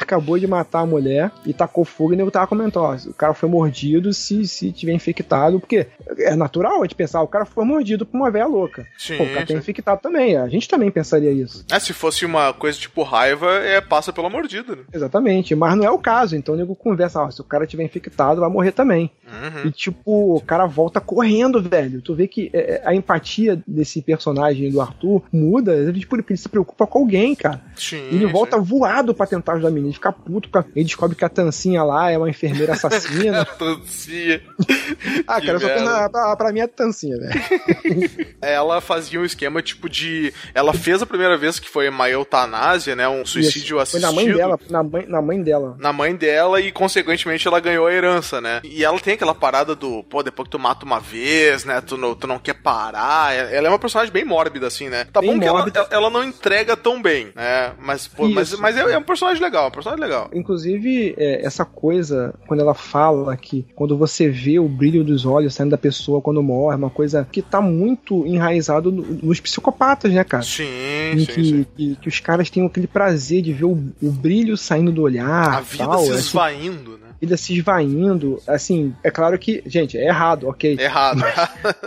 acabou 0.00 0.38
de 0.38 0.46
matar 0.46 0.80
a 0.80 0.86
mulher 0.86 1.30
e 1.46 1.52
tacou 1.52 1.84
fogo 1.84 2.12
e 2.12 2.14
o 2.14 2.16
nego 2.16 2.30
tava 2.30 2.46
comentando, 2.46 2.84
ó, 2.84 2.94
o 3.10 3.14
cara 3.14 3.34
foi 3.34 3.48
mordido 3.48 4.12
se, 4.12 4.46
se 4.46 4.72
tiver 4.72 4.92
infectado, 4.92 5.60
porque 5.60 5.86
é 6.18 6.34
natural 6.34 6.80
a 6.80 6.82
gente 6.82 6.94
pensar, 6.94 7.22
o 7.22 7.28
cara 7.28 7.44
foi 7.44 7.64
mordido 7.64 8.04
por 8.06 8.16
uma 8.16 8.30
velha 8.30 8.46
louca. 8.46 8.86
Sim, 8.98 9.16
Pô, 9.16 9.24
o 9.24 9.28
cara 9.28 9.46
tá 9.46 9.54
sim. 9.54 9.58
infectado 9.58 10.00
também, 10.00 10.36
a 10.36 10.48
gente 10.48 10.68
também 10.68 10.90
pensaria 10.90 11.30
isso. 11.30 11.64
É, 11.70 11.78
se 11.78 11.92
fosse 11.92 12.24
uma 12.24 12.52
coisa 12.52 12.78
tipo 12.78 13.02
raiva, 13.02 13.50
é 13.56 13.80
passa 13.80 14.12
pela 14.12 14.30
mordida, 14.30 14.76
né? 14.76 14.82
Exatamente, 14.92 15.54
mas 15.54 15.76
não 15.76 15.84
é 15.84 15.90
o 15.90 15.98
caso, 15.98 16.36
então 16.36 16.54
o 16.54 16.58
nego 16.58 16.74
conversa, 16.74 17.20
ó, 17.22 17.30
se 17.30 17.40
o 17.40 17.44
cara 17.44 17.66
tiver 17.66 17.84
infectado, 17.84 18.40
vai 18.40 18.50
morrer 18.50 18.72
também. 18.72 19.10
Uhum. 19.26 19.68
E 19.68 19.70
tipo, 19.70 20.36
o 20.36 20.40
cara 20.40 20.66
volta 20.66 21.00
correndo, 21.00 21.62
velho. 21.62 22.02
Tu 22.02 22.14
vê 22.14 22.26
que 22.26 22.50
é, 22.52 22.82
a 22.84 22.94
empatia 22.94 23.62
desse 23.66 24.02
personagem 24.02 24.70
do 24.70 24.80
Arthur 24.80 25.22
muda, 25.32 25.74
ele, 25.74 26.00
tipo, 26.00 26.16
ele 26.16 26.36
se 26.36 26.48
preocupa 26.48 26.86
com 26.86 26.98
alguém, 26.98 27.34
cara. 27.34 27.62
Sim. 27.80 28.08
Ele 28.12 28.26
volta 28.26 28.56
sim. 28.58 28.62
voado 28.62 29.14
pra 29.14 29.26
tentar 29.26 29.52
ajudar 29.54 29.68
a 29.68 29.70
menina, 29.70 29.88
ele 29.88 29.94
fica 29.94 30.12
puto, 30.12 30.48
ele 30.76 30.84
descobre 30.84 31.16
que 31.16 31.24
a 31.24 31.28
Tancinha 31.28 31.82
lá 31.82 32.10
é 32.10 32.18
uma 32.18 32.28
enfermeira 32.28 32.72
assassina. 32.74 33.44
Tancia. 33.58 34.42
ah, 35.26 35.40
Que 35.40 35.46
cara, 35.46 35.58
eu 35.58 35.60
só 35.60 35.80
na, 35.84 36.08
pra, 36.10 36.36
pra 36.36 36.52
mim 36.52 36.60
é 36.60 36.66
Tancinha, 36.66 37.16
velho. 37.18 37.40
Ela 38.40 38.80
fazia 38.80 39.20
um 39.20 39.24
esquema 39.24 39.62
tipo 39.62 39.88
de. 39.88 40.32
Ela 40.54 40.72
fez 40.72 41.02
a 41.02 41.06
primeira 41.06 41.36
vez 41.36 41.58
que 41.58 41.68
foi 41.68 41.88
uma 41.88 42.08
eutanásia, 42.08 42.94
né? 42.96 43.08
Um 43.08 43.24
suicídio 43.24 43.80
Isso. 43.80 43.90
Foi 43.90 44.00
assistido. 44.00 44.02
na 44.02 44.12
mãe 44.12 44.32
dela, 44.32 44.58
na 44.68 44.82
mãe, 44.82 45.06
na 45.06 45.22
mãe 45.22 45.42
dela. 45.42 45.76
na 45.78 45.92
mãe 45.92 46.14
dela 46.14 46.60
e, 46.60 46.70
consequentemente, 46.72 47.46
ela 47.46 47.60
ganhou 47.60 47.86
a 47.86 47.92
herança, 47.92 48.40
né? 48.40 48.60
E 48.64 48.84
ela 48.84 48.98
tem 48.98 49.14
aquela 49.14 49.34
parada 49.34 49.74
do, 49.74 50.02
pô, 50.04 50.22
depois 50.22 50.46
que 50.46 50.50
tu 50.52 50.58
mata 50.58 50.84
uma 50.84 51.00
vez, 51.00 51.64
né? 51.64 51.80
Tu 51.80 51.96
não, 51.96 52.14
tu 52.14 52.26
não 52.26 52.38
quer 52.38 52.54
parar. 52.54 53.34
Ela 53.34 53.68
é 53.68 53.70
uma 53.70 53.78
personagem 53.78 54.12
bem 54.12 54.24
mórbida, 54.24 54.66
assim, 54.66 54.88
né? 54.88 55.06
Tá 55.12 55.20
Bem 55.20 55.32
bom 55.34 55.40
que 55.40 55.46
ela, 55.46 55.58
mórbida. 55.58 55.86
ela 55.90 56.10
não 56.10 56.24
entrega 56.24 56.76
tão 56.76 57.00
bem, 57.00 57.30
né? 57.34 57.69
Mas, 57.80 58.08
pô, 58.08 58.28
mas, 58.28 58.52
mas 58.58 58.76
é, 58.76 58.80
é 58.92 58.98
um 58.98 59.02
personagem 59.02 59.42
legal, 59.42 59.68
um 59.68 59.70
personagem 59.70 60.04
legal. 60.04 60.30
Inclusive, 60.32 61.14
é, 61.16 61.44
essa 61.44 61.64
coisa, 61.64 62.34
quando 62.46 62.60
ela 62.60 62.74
fala 62.74 63.36
que 63.36 63.66
quando 63.74 63.96
você 63.96 64.28
vê 64.28 64.58
o 64.58 64.68
brilho 64.68 65.04
dos 65.04 65.24
olhos 65.26 65.54
saindo 65.54 65.70
da 65.70 65.78
pessoa 65.78 66.20
quando 66.20 66.42
morre, 66.42 66.74
é 66.74 66.78
uma 66.78 66.90
coisa 66.90 67.26
que 67.30 67.42
tá 67.42 67.60
muito 67.60 68.26
enraizado 68.26 68.90
no- 68.92 69.02
nos 69.22 69.40
psicopatas, 69.40 70.12
né, 70.12 70.24
cara? 70.24 70.42
Sim, 70.42 70.64
Em 71.12 71.18
sim, 71.20 71.26
que, 71.26 71.44
sim. 71.44 71.66
que, 71.76 71.96
que 71.96 72.08
os 72.08 72.20
caras 72.20 72.50
têm 72.50 72.64
aquele 72.66 72.86
prazer 72.86 73.42
de 73.42 73.52
ver 73.52 73.64
o, 73.64 73.72
o 74.02 74.10
brilho 74.10 74.56
saindo 74.56 74.92
do 74.92 75.02
olhar. 75.02 75.54
A 75.54 75.60
vida 75.60 75.84
tal, 75.84 75.98
se 76.04 76.10
assim, 76.12 76.20
esvaindo, 76.20 76.90
né? 76.92 77.08
a 77.10 77.20
vida 77.20 77.36
se 77.36 77.52
esvaindo. 77.54 78.40
Assim, 78.46 78.94
é 79.02 79.10
claro 79.10 79.38
que, 79.38 79.62
gente, 79.66 79.96
é 79.98 80.06
errado, 80.06 80.48
ok. 80.48 80.76
Errado. 80.78 81.22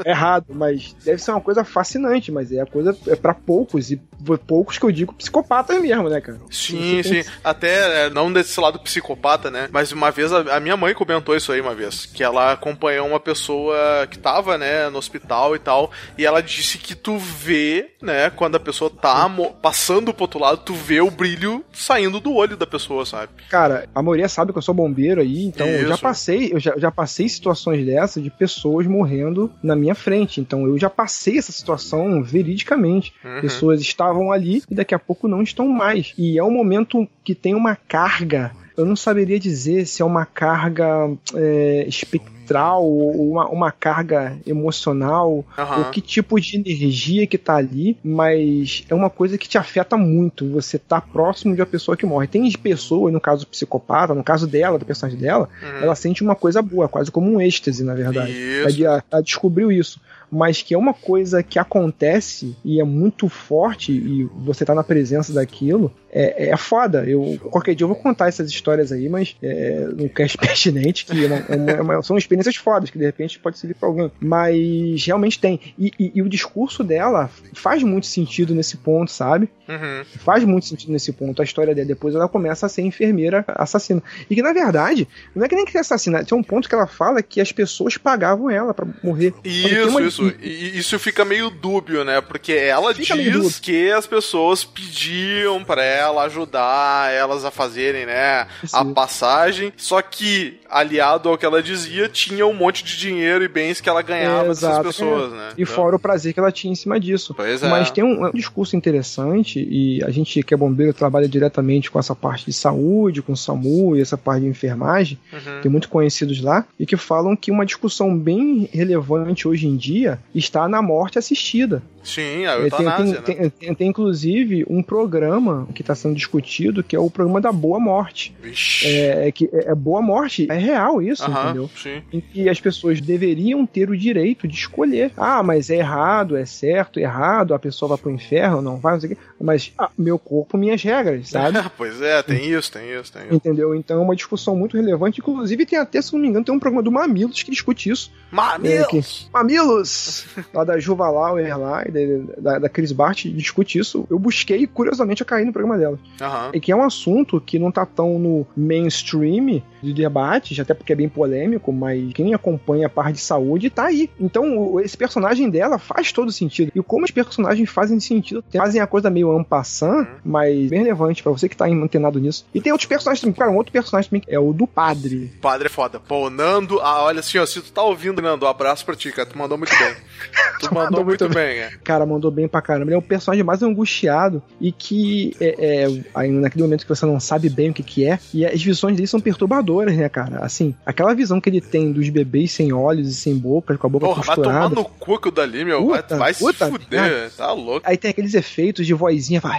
É 0.06 0.10
errado, 0.12 0.46
mas 0.54 0.96
deve 1.04 1.22
ser 1.22 1.32
uma 1.32 1.42
coisa 1.42 1.64
fascinante, 1.64 2.32
mas 2.32 2.52
é 2.52 2.62
a 2.62 2.66
coisa 2.66 2.96
é 3.08 3.16
para 3.16 3.34
poucos, 3.34 3.92
e 3.92 4.00
poucos 4.48 4.78
que 4.78 4.86
eu 4.86 4.92
digo 4.92 5.14
psicopatas 5.14 5.82
mesmo, 5.82 6.10
né, 6.10 6.22
cara? 6.22 6.40
Sim, 6.50 7.02
sim. 7.04 7.24
Até 7.44 8.06
é, 8.06 8.10
não 8.10 8.32
desse 8.32 8.60
lado 8.60 8.80
psicopata, 8.80 9.50
né? 9.50 9.70
Mas 9.72 9.92
uma 9.92 10.12
vez 10.12 10.32
a, 10.32 10.58
a 10.58 10.60
minha 10.60 10.78
mãe 10.78 10.94
comentou 10.94 11.36
isso 11.36 11.52
aí 11.52 11.62
uma 11.62 11.76
vez. 11.76 12.06
Que 12.06 12.24
ela 12.24 12.52
acompanhou 12.52 13.08
uma 13.08 13.20
pessoa 13.20 14.08
que 14.10 14.18
tava, 14.18 14.58
né, 14.58 14.90
no 14.90 14.98
hospital 14.98 15.56
e 15.56 15.60
tal. 15.60 15.92
E 16.18 16.26
ela 16.26 16.42
disse 16.42 16.78
que 16.78 16.96
tu 16.96 17.18
vê, 17.18 17.92
né, 18.02 18.30
quando 18.30 18.56
a 18.56 18.60
pessoa 18.60 18.90
tá 18.90 19.30
passando 19.62 20.14
pro 20.14 20.24
outro 20.24 20.40
lado, 20.40 20.62
tu 20.64 20.74
vê 20.74 21.02
o 21.02 21.12
brilho 21.12 21.64
saindo 21.72 22.20
do 22.20 22.34
olho 22.34 22.58
da 22.58 22.68
pessoa, 22.68 23.06
sabe? 23.06 23.32
Cara, 23.50 23.88
a 23.94 24.02
maioria 24.02 24.30
sabe 24.30 24.52
que 24.52 24.58
eu 24.58 24.62
sou 24.62 24.74
bombeiro 24.74 25.22
aí, 25.22 25.46
então 25.46 25.68
eu 25.68 25.88
já 25.88 25.94
Isso. 25.94 26.04
passei, 26.04 26.54
eu 26.54 26.60
já, 26.60 26.78
já 26.78 26.92
passei 26.92 27.28
situações 27.28 27.86
dessas 27.86 28.24
de 28.24 28.30
pessoas 28.30 28.88
morrendo 28.88 29.52
na 29.62 29.76
minha 29.76 29.96
frente. 29.96 30.40
Então 30.40 30.66
eu 30.68 30.78
já 30.78 30.90
passei 30.90 31.38
essa 31.38 31.52
situação 31.52 32.24
veridicamente. 32.24 33.14
Uhum. 33.24 33.42
Pessoas 33.42 33.82
estavam 33.82 34.13
ali 34.32 34.62
e 34.70 34.76
daqui 34.76 34.94
a 34.94 35.00
pouco 35.00 35.28
não 35.28 35.42
estão 35.42 35.68
mais. 35.68 36.14
E 36.18 36.38
é 36.38 36.44
um 36.44 36.52
momento 36.52 37.08
que 37.24 37.34
tem 37.36 37.54
uma 37.56 37.76
carga. 37.76 38.52
Eu 38.76 38.86
não 38.86 38.96
saberia 38.96 39.40
dizer 39.40 39.86
se 39.86 40.02
é 40.02 40.06
uma 40.06 40.26
carga 40.26 41.12
é, 41.36 41.86
espectral 41.88 42.84
ou 42.84 43.32
uma, 43.32 43.48
uma 43.48 43.72
carga 43.72 44.36
emocional 44.48 45.46
Aham. 45.58 45.78
ou 45.80 45.86
que 45.92 46.02
tipo 46.02 46.40
de 46.42 46.56
energia 46.58 47.28
que 47.28 47.38
tá 47.38 47.56
ali, 47.56 47.96
mas 48.04 48.84
é 48.90 48.96
uma 48.96 49.10
coisa 49.12 49.38
que 49.38 49.48
te 49.48 49.58
afeta 49.60 49.96
muito. 49.96 50.50
Você 50.50 50.80
tá 50.80 51.00
próximo 51.00 51.54
de 51.54 51.62
uma 51.62 51.68
pessoa 51.68 51.96
que 51.96 52.06
morre. 52.06 52.26
Tem 52.28 52.52
pessoas, 52.54 53.14
no 53.14 53.22
caso 53.22 53.46
psicopata, 53.48 54.14
no 54.16 54.24
caso 54.24 54.48
dela, 54.48 54.80
do 54.80 54.86
personagem 54.86 55.20
dela, 55.20 55.48
Uhum. 55.62 55.84
ela 55.84 55.96
sente 55.96 56.24
uma 56.24 56.36
coisa 56.36 56.62
boa, 56.62 56.88
quase 56.90 57.12
como 57.12 57.32
um 57.32 57.40
êxtase, 57.40 57.84
na 57.84 57.94
verdade. 57.94 58.34
Ela, 58.82 59.04
ela 59.12 59.22
descobriu 59.22 59.72
isso. 59.72 60.00
Mas 60.34 60.62
que 60.62 60.74
é 60.74 60.78
uma 60.78 60.94
coisa 60.94 61.44
que 61.44 61.60
acontece 61.60 62.56
e 62.66 62.80
é 62.80 62.84
muito 62.84 63.30
forte 63.30 63.92
e 63.92 64.24
você 64.44 64.66
tá 64.66 64.74
na 64.74 64.84
presença 64.84 65.32
daquilo, 65.32 65.94
é, 66.12 66.50
é 66.50 66.58
foda. 66.58 67.04
Eu, 67.06 67.38
qualquer 67.52 67.76
dia 67.76 67.84
eu 67.86 67.88
vou 67.90 67.96
contar 67.98 68.28
essas 68.28 68.50
histórias 68.50 68.92
aí, 68.92 69.08
mas 69.10 69.36
é, 69.42 69.88
não 69.98 70.08
quer 70.08 70.30
pertinente, 70.38 71.06
que 71.06 71.24
é 71.24 71.28
uma- 71.28 71.46
é 71.50 71.56
uma- 71.56 71.72
é 71.72 71.82
uma- 71.82 72.04
são 72.04 72.18
experiências 72.18 72.56
fodas, 72.56 72.90
que 72.90 72.98
de 72.98 73.06
repente 73.06 73.40
pode 73.40 73.58
servir 73.58 73.76
pra 73.76 73.88
alguém. 73.90 74.12
Mas 74.20 75.06
realmente 75.06 75.40
tem. 75.40 75.60
E, 75.78 75.92
e- 76.00 76.12
e 76.16 76.22
o 76.22 76.30
discurso 76.30 76.84
dela 76.84 77.30
faz 77.54 77.84
muito 77.84 78.08
sentido 78.08 78.54
nesse 78.56 78.78
ponto, 78.78 79.12
sabe? 79.12 79.50
Uhum. 79.68 80.04
Faz 80.20 80.44
muito 80.44 80.66
sentido 80.66 80.92
nesse 80.92 81.12
ponto. 81.14 81.42
A 81.42 81.46
história 81.46 81.74
dela, 81.74 81.88
depois 81.88 82.16
ela 82.16 82.28
começa 82.28 82.66
a 82.66 82.70
ser 82.70 82.82
enfermeira 82.82 83.46
assassina. 83.48 84.02
E 84.30 84.36
que 84.36 84.42
na 84.42 84.54
verdade, 84.54 85.08
não 85.36 85.46
é 85.46 85.48
que 85.50 85.56
nem 85.56 85.66
que 85.66 85.78
assassina, 85.78 86.24
tem 86.24 86.38
um 86.38 86.44
ponto 86.44 86.68
que 86.68 86.76
ela 86.76 86.88
fala 86.88 87.22
que 87.24 87.40
as 87.40 87.52
pessoas 87.52 87.98
pagavam 87.98 88.50
ela 88.50 88.74
pra 88.74 88.86
morrer. 89.04 89.34
Isso, 89.44 89.90
uma- 89.90 90.02
isso. 90.28 90.36
E, 90.42 90.78
isso 90.78 91.00
fica 91.00 91.24
meio 91.26 91.50
dúbio, 91.50 92.04
né? 92.04 92.22
Porque 92.22 92.54
ela 92.54 92.94
Fica 92.94 93.16
diz 93.18 93.60
que 93.60 93.92
as 93.92 94.06
pessoas 94.08 94.64
pediam 94.64 95.64
pra 95.64 95.84
ela 95.84 96.24
ajudar 96.24 97.12
elas 97.12 97.46
a 97.46 97.52
fazerem, 97.52 98.06
né, 98.06 98.42
a 98.42 98.48
Isso. 98.64 98.94
passagem. 98.94 99.74
Só 99.78 100.02
que, 100.02 100.60
aliado 100.70 101.30
ao 101.30 101.38
que 101.38 101.46
ela 101.46 101.62
dizia, 101.62 102.08
tinha 102.10 102.46
um 102.46 102.54
monte 102.54 102.84
de 102.84 102.98
dinheiro 102.98 103.44
e 103.44 103.48
bens 103.48 103.80
que 103.82 103.90
ela 103.90 104.02
ganhava 104.02 104.46
É, 104.46 104.50
dessas 104.50 104.80
pessoas, 104.80 105.34
é. 105.34 105.36
né? 105.36 105.50
E 105.58 105.66
fora 105.66 105.96
o 105.96 106.00
prazer 106.00 106.34
que 106.34 106.40
ela 106.40 106.52
tinha 106.52 106.72
em 106.72 106.76
cima 106.76 107.00
disso. 107.00 107.34
Pois 107.34 107.62
é. 107.64 107.70
Mas 107.70 107.92
tem 107.92 108.04
um, 108.04 108.26
um 108.28 108.32
discurso 108.32 108.76
interessante, 108.76 109.60
e 109.60 110.04
a 110.04 110.10
gente 110.10 110.42
que 110.44 110.54
é 110.54 110.58
bombeiro 110.58 110.94
trabalha 110.94 111.28
diretamente 111.28 111.90
com 111.92 112.00
essa 112.00 112.16
parte 112.16 112.46
de 112.46 112.54
saúde, 112.54 113.22
com 113.22 113.34
o 113.34 113.38
SAMU 113.38 113.96
e 113.96 114.02
essa 114.02 114.18
parte 114.18 114.42
de 114.44 114.48
enfermagem, 114.48 115.18
Uhum. 115.32 115.62
tem 115.62 115.72
muito 115.72 115.90
conhecidos 115.90 116.42
lá, 116.42 116.66
e 116.80 116.86
que 116.86 116.96
falam 116.98 117.36
que 117.36 117.52
uma 117.52 117.66
discussão 117.66 118.16
bem 118.18 118.70
relevante 118.72 119.48
hoje 119.48 119.68
em 119.68 119.76
dia 119.76 120.13
está 120.34 120.68
na 120.68 120.82
morte 120.82 121.20
assistida. 121.20 121.82
Sim, 122.04 122.46
a 122.46 122.52
É, 122.54 122.56
tem, 122.56 122.64
eutanásia, 122.66 123.22
tem, 123.22 123.36
né? 123.36 123.42
tem- 123.42 123.50
tem- 123.50 123.76
tem, 123.76 123.88
inclusive 123.90 124.66
um 124.70 124.84
programa 124.84 125.68
que 125.74 125.82
está 125.82 125.96
sendo 125.96 126.16
discutido, 126.16 126.84
que 126.84 126.96
é 126.96 127.00
o 127.00 127.10
programa 127.10 127.40
da 127.42 127.52
Boa 127.52 127.80
Morte. 127.80 128.36
Vixe. 128.42 128.86
É, 128.88 129.28
é 129.28 129.32
que 129.32 129.50
é, 129.54 129.72
é 129.72 129.76
Boa 129.76 130.02
Morte, 130.02 130.48
é 130.50 130.58
real 130.58 131.02
isso, 131.02 131.24
Aham, 131.24 131.44
entendeu? 131.46 131.70
sim. 131.76 132.02
em 132.12 132.20
que 132.20 132.50
as 132.50 132.60
pessoas 132.60 133.00
deveriam 133.02 133.66
ter 133.66 133.90
o 133.90 133.98
direito 133.98 134.48
de 134.48 134.56
escolher. 134.56 135.12
Ah, 135.18 135.42
mas 135.44 135.70
é 135.70 135.78
errado, 135.78 136.36
é 136.36 136.46
certo, 136.46 137.00
é 137.00 137.04
errado, 137.04 137.54
a 137.54 137.60
pessoa 137.60 137.90
vai 137.90 137.98
pro 137.98 138.12
inferno, 138.12 138.62
não 138.62 138.78
vai, 138.78 138.94
não 138.94 139.00
sei 139.00 139.12
o 139.14 139.16
quê. 139.16 139.22
Mas 139.40 139.72
ah, 139.78 139.90
meu 139.98 140.18
corpo, 140.20 140.58
minhas 140.58 140.82
regras, 140.84 141.30
sabe? 141.30 141.58
pois 141.78 142.02
é, 142.02 142.22
tem 142.24 142.50
isso, 142.52 142.72
tem 142.72 142.90
isso, 143.00 143.12
tem 143.12 143.24
isso. 143.24 143.34
Entendeu? 143.36 143.74
Então 143.76 143.98
é 144.00 144.04
uma 144.04 144.16
discussão 144.16 144.56
muito 144.56 144.78
relevante. 144.78 145.20
Inclusive, 145.20 145.66
tem 145.66 145.80
até, 145.80 146.02
se 146.02 146.14
não 146.14 146.20
me 146.20 146.28
engano, 146.28 146.46
tem 146.46 146.54
um 146.54 146.60
programa 146.60 146.84
do 146.84 146.92
Mamilos 146.92 147.42
que 147.44 147.52
discute 147.52 147.90
isso. 147.90 148.12
É, 148.14 148.26
que- 148.26 148.36
Mamilos! 148.36 149.30
Mamilos! 149.34 150.26
lá 150.54 150.64
da 150.64 150.78
Juva 150.80 151.10
Lauer 151.10 151.58
lá, 151.58 151.84
e 152.02 152.42
da, 152.42 152.60
da, 152.60 152.70
Chris 152.70 152.92
Bart, 152.92 153.26
discute 153.28 153.78
isso. 153.80 154.06
Eu 154.10 154.18
busquei 154.20 154.60
e, 154.64 154.68
curiosamente, 154.68 155.22
eu 155.22 155.26
caí 155.26 155.46
no 155.46 155.54
programa 155.54 155.78
dela. 155.78 156.00
Aham. 156.22 156.52
E 156.54 156.60
que 156.60 156.72
é 156.72 156.76
um 156.76 156.84
assunto 156.84 157.40
que 157.42 157.58
não 157.60 157.72
tá 157.72 157.86
tão 157.86 158.18
no 158.20 158.46
mainstream 158.56 159.62
de 159.82 159.94
debates, 159.94 160.58
até 160.60 160.74
porque 160.74 160.94
é 160.94 160.96
bem 160.96 161.10
polêmico, 161.10 161.72
mas 161.74 162.14
quem 162.14 162.34
acompanha 162.34 162.88
a 162.88 162.90
parte 162.90 163.16
de 163.16 163.22
saúde 163.22 163.70
tá 163.70 163.86
aí. 163.86 164.10
Então, 164.20 164.58
o- 164.58 164.80
esse 164.80 164.96
personagem 164.96 165.50
dela 165.50 165.78
faz 165.78 166.12
todo 166.12 166.32
sentido. 166.32 166.72
E 166.74 166.82
como 166.82 167.04
os 167.06 167.12
personagens 167.12 167.70
fazem 167.70 168.00
sentido, 168.00 168.44
fazem 168.56 168.80
a 168.82 168.88
coisa 168.88 169.10
meio 169.10 169.32
ampassant, 169.38 170.08
mas 170.24 170.70
bem 170.70 170.80
relevante 170.84 171.22
pra 171.22 171.32
você 171.32 171.50
que 171.50 171.58
tá 171.58 171.66
antenado 171.66 172.20
nisso. 172.20 172.46
E 172.54 172.62
tem 172.62 172.72
outros 172.72 172.88
personagens 172.88 173.22
também. 173.22 173.34
Cara, 173.36 173.52
um 173.52 173.58
outro 173.58 173.74
personagem 173.74 174.10
também 174.10 174.24
é 174.28 174.40
o 174.40 174.54
do 174.54 174.66
padre. 174.68 175.34
Padre 175.42 175.68
é 175.68 175.70
foda. 175.70 176.00
Pô, 176.00 176.28
o 176.28 176.30
Nando, 176.30 176.80
ah, 176.80 177.04
olha 177.04 177.20
assim, 177.20 177.38
ó, 177.38 177.46
se 177.46 177.62
tu 177.62 177.72
tá 177.72 177.82
ouvindo, 177.84 178.22
Nando, 178.22 178.46
um 178.46 178.50
abraço 178.50 178.86
pra 178.86 178.96
ti, 178.96 179.12
cara. 179.12 179.28
Tu 179.28 179.38
mandou 179.38 179.58
muito 179.58 179.74
bem. 179.78 179.94
Tu 180.60 180.74
mandou 180.74 181.04
muito 181.04 181.28
bem, 181.28 181.58
é. 181.60 181.72
Cara, 181.84 182.06
mandou 182.06 182.32
bem 182.32 182.48
pra 182.48 182.62
caramba. 182.62 182.86
Ele 182.88 182.96
é 182.96 182.98
o 182.98 183.02
personagem 183.02 183.44
mais 183.44 183.62
angustiado 183.62 184.42
e 184.60 184.72
que 184.72 185.36
é, 185.40 185.86
é, 185.86 186.28
naquele 186.30 186.64
momento 186.64 186.84
que 186.84 186.90
você 186.90 187.06
não 187.06 187.20
sabe 187.20 187.50
bem 187.50 187.70
o 187.70 187.74
que, 187.74 187.84
que 187.84 188.06
é. 188.06 188.20
E 188.34 188.46
as 188.46 188.62
visões 188.62 188.96
dele 188.96 189.08
são 189.08 189.20
perturbadoras, 189.20 189.96
né, 189.96 190.08
cara? 190.10 190.40
Assim, 190.40 190.74
aquela 190.86 191.14
visão 191.14 191.40
que 191.42 191.50
ele 191.50 191.62
tem 191.62 191.92
dos 191.92 192.10
bebês 192.10 192.52
sem 192.52 192.72
olhos 192.74 193.10
e 193.10 193.14
sem 193.14 193.36
boca, 193.38 193.78
com 193.78 193.88
a 193.88 193.90
boca 193.90 194.06
Porra, 194.06 194.22
vai 194.24 194.36
tomar 194.36 194.48
costurada. 194.48 194.76
no 194.76 194.86
cu 194.86 195.20
que 195.20 195.28
o 195.28 195.32
dali, 195.32 195.66
meu. 195.66 195.86
Vai, 195.88 196.02
Puta, 196.02 196.18
vai 196.18 196.34
se 196.34 196.40
puta 196.40 196.68
fuder, 196.68 197.02
merda. 197.02 197.32
tá 197.36 197.52
louco. 197.52 197.82
Aí 197.88 197.98
tem 197.98 198.12
aqueles 198.12 198.34
efeitos 198.34 198.86
de 198.86 198.94
vozinha, 198.94 199.42
fala, 199.42 199.56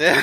É. 0.00 0.14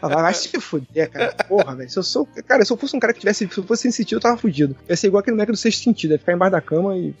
Vai, 0.00 0.22
vai 0.22 0.34
se 0.34 0.60
fuder, 0.60 1.10
cara. 1.10 1.32
Porra, 1.48 1.74
velho. 1.74 1.90
Se 1.90 1.98
eu 1.98 2.02
sou. 2.02 2.28
Cara, 2.46 2.64
se 2.64 2.72
eu 2.72 2.76
fosse 2.76 2.96
um 2.96 3.00
cara 3.00 3.12
que 3.12 3.20
tivesse. 3.20 3.48
Se 3.50 3.58
eu 3.58 3.64
fosse 3.64 3.82
sem 3.82 3.90
sentido, 3.90 4.18
eu 4.18 4.20
tava 4.22 4.36
fudido. 4.36 4.76
Ia 4.88 4.96
ser 4.96 5.08
igual 5.08 5.20
aquele 5.20 5.34
moleque 5.34 5.52
do 5.52 5.58
sexto 5.58 5.82
sentido. 5.82 6.12
Ia 6.12 6.18
ficar 6.18 6.32
embaixo 6.32 6.52
da 6.52 6.60
cama 6.60 6.96
e. 6.96 7.14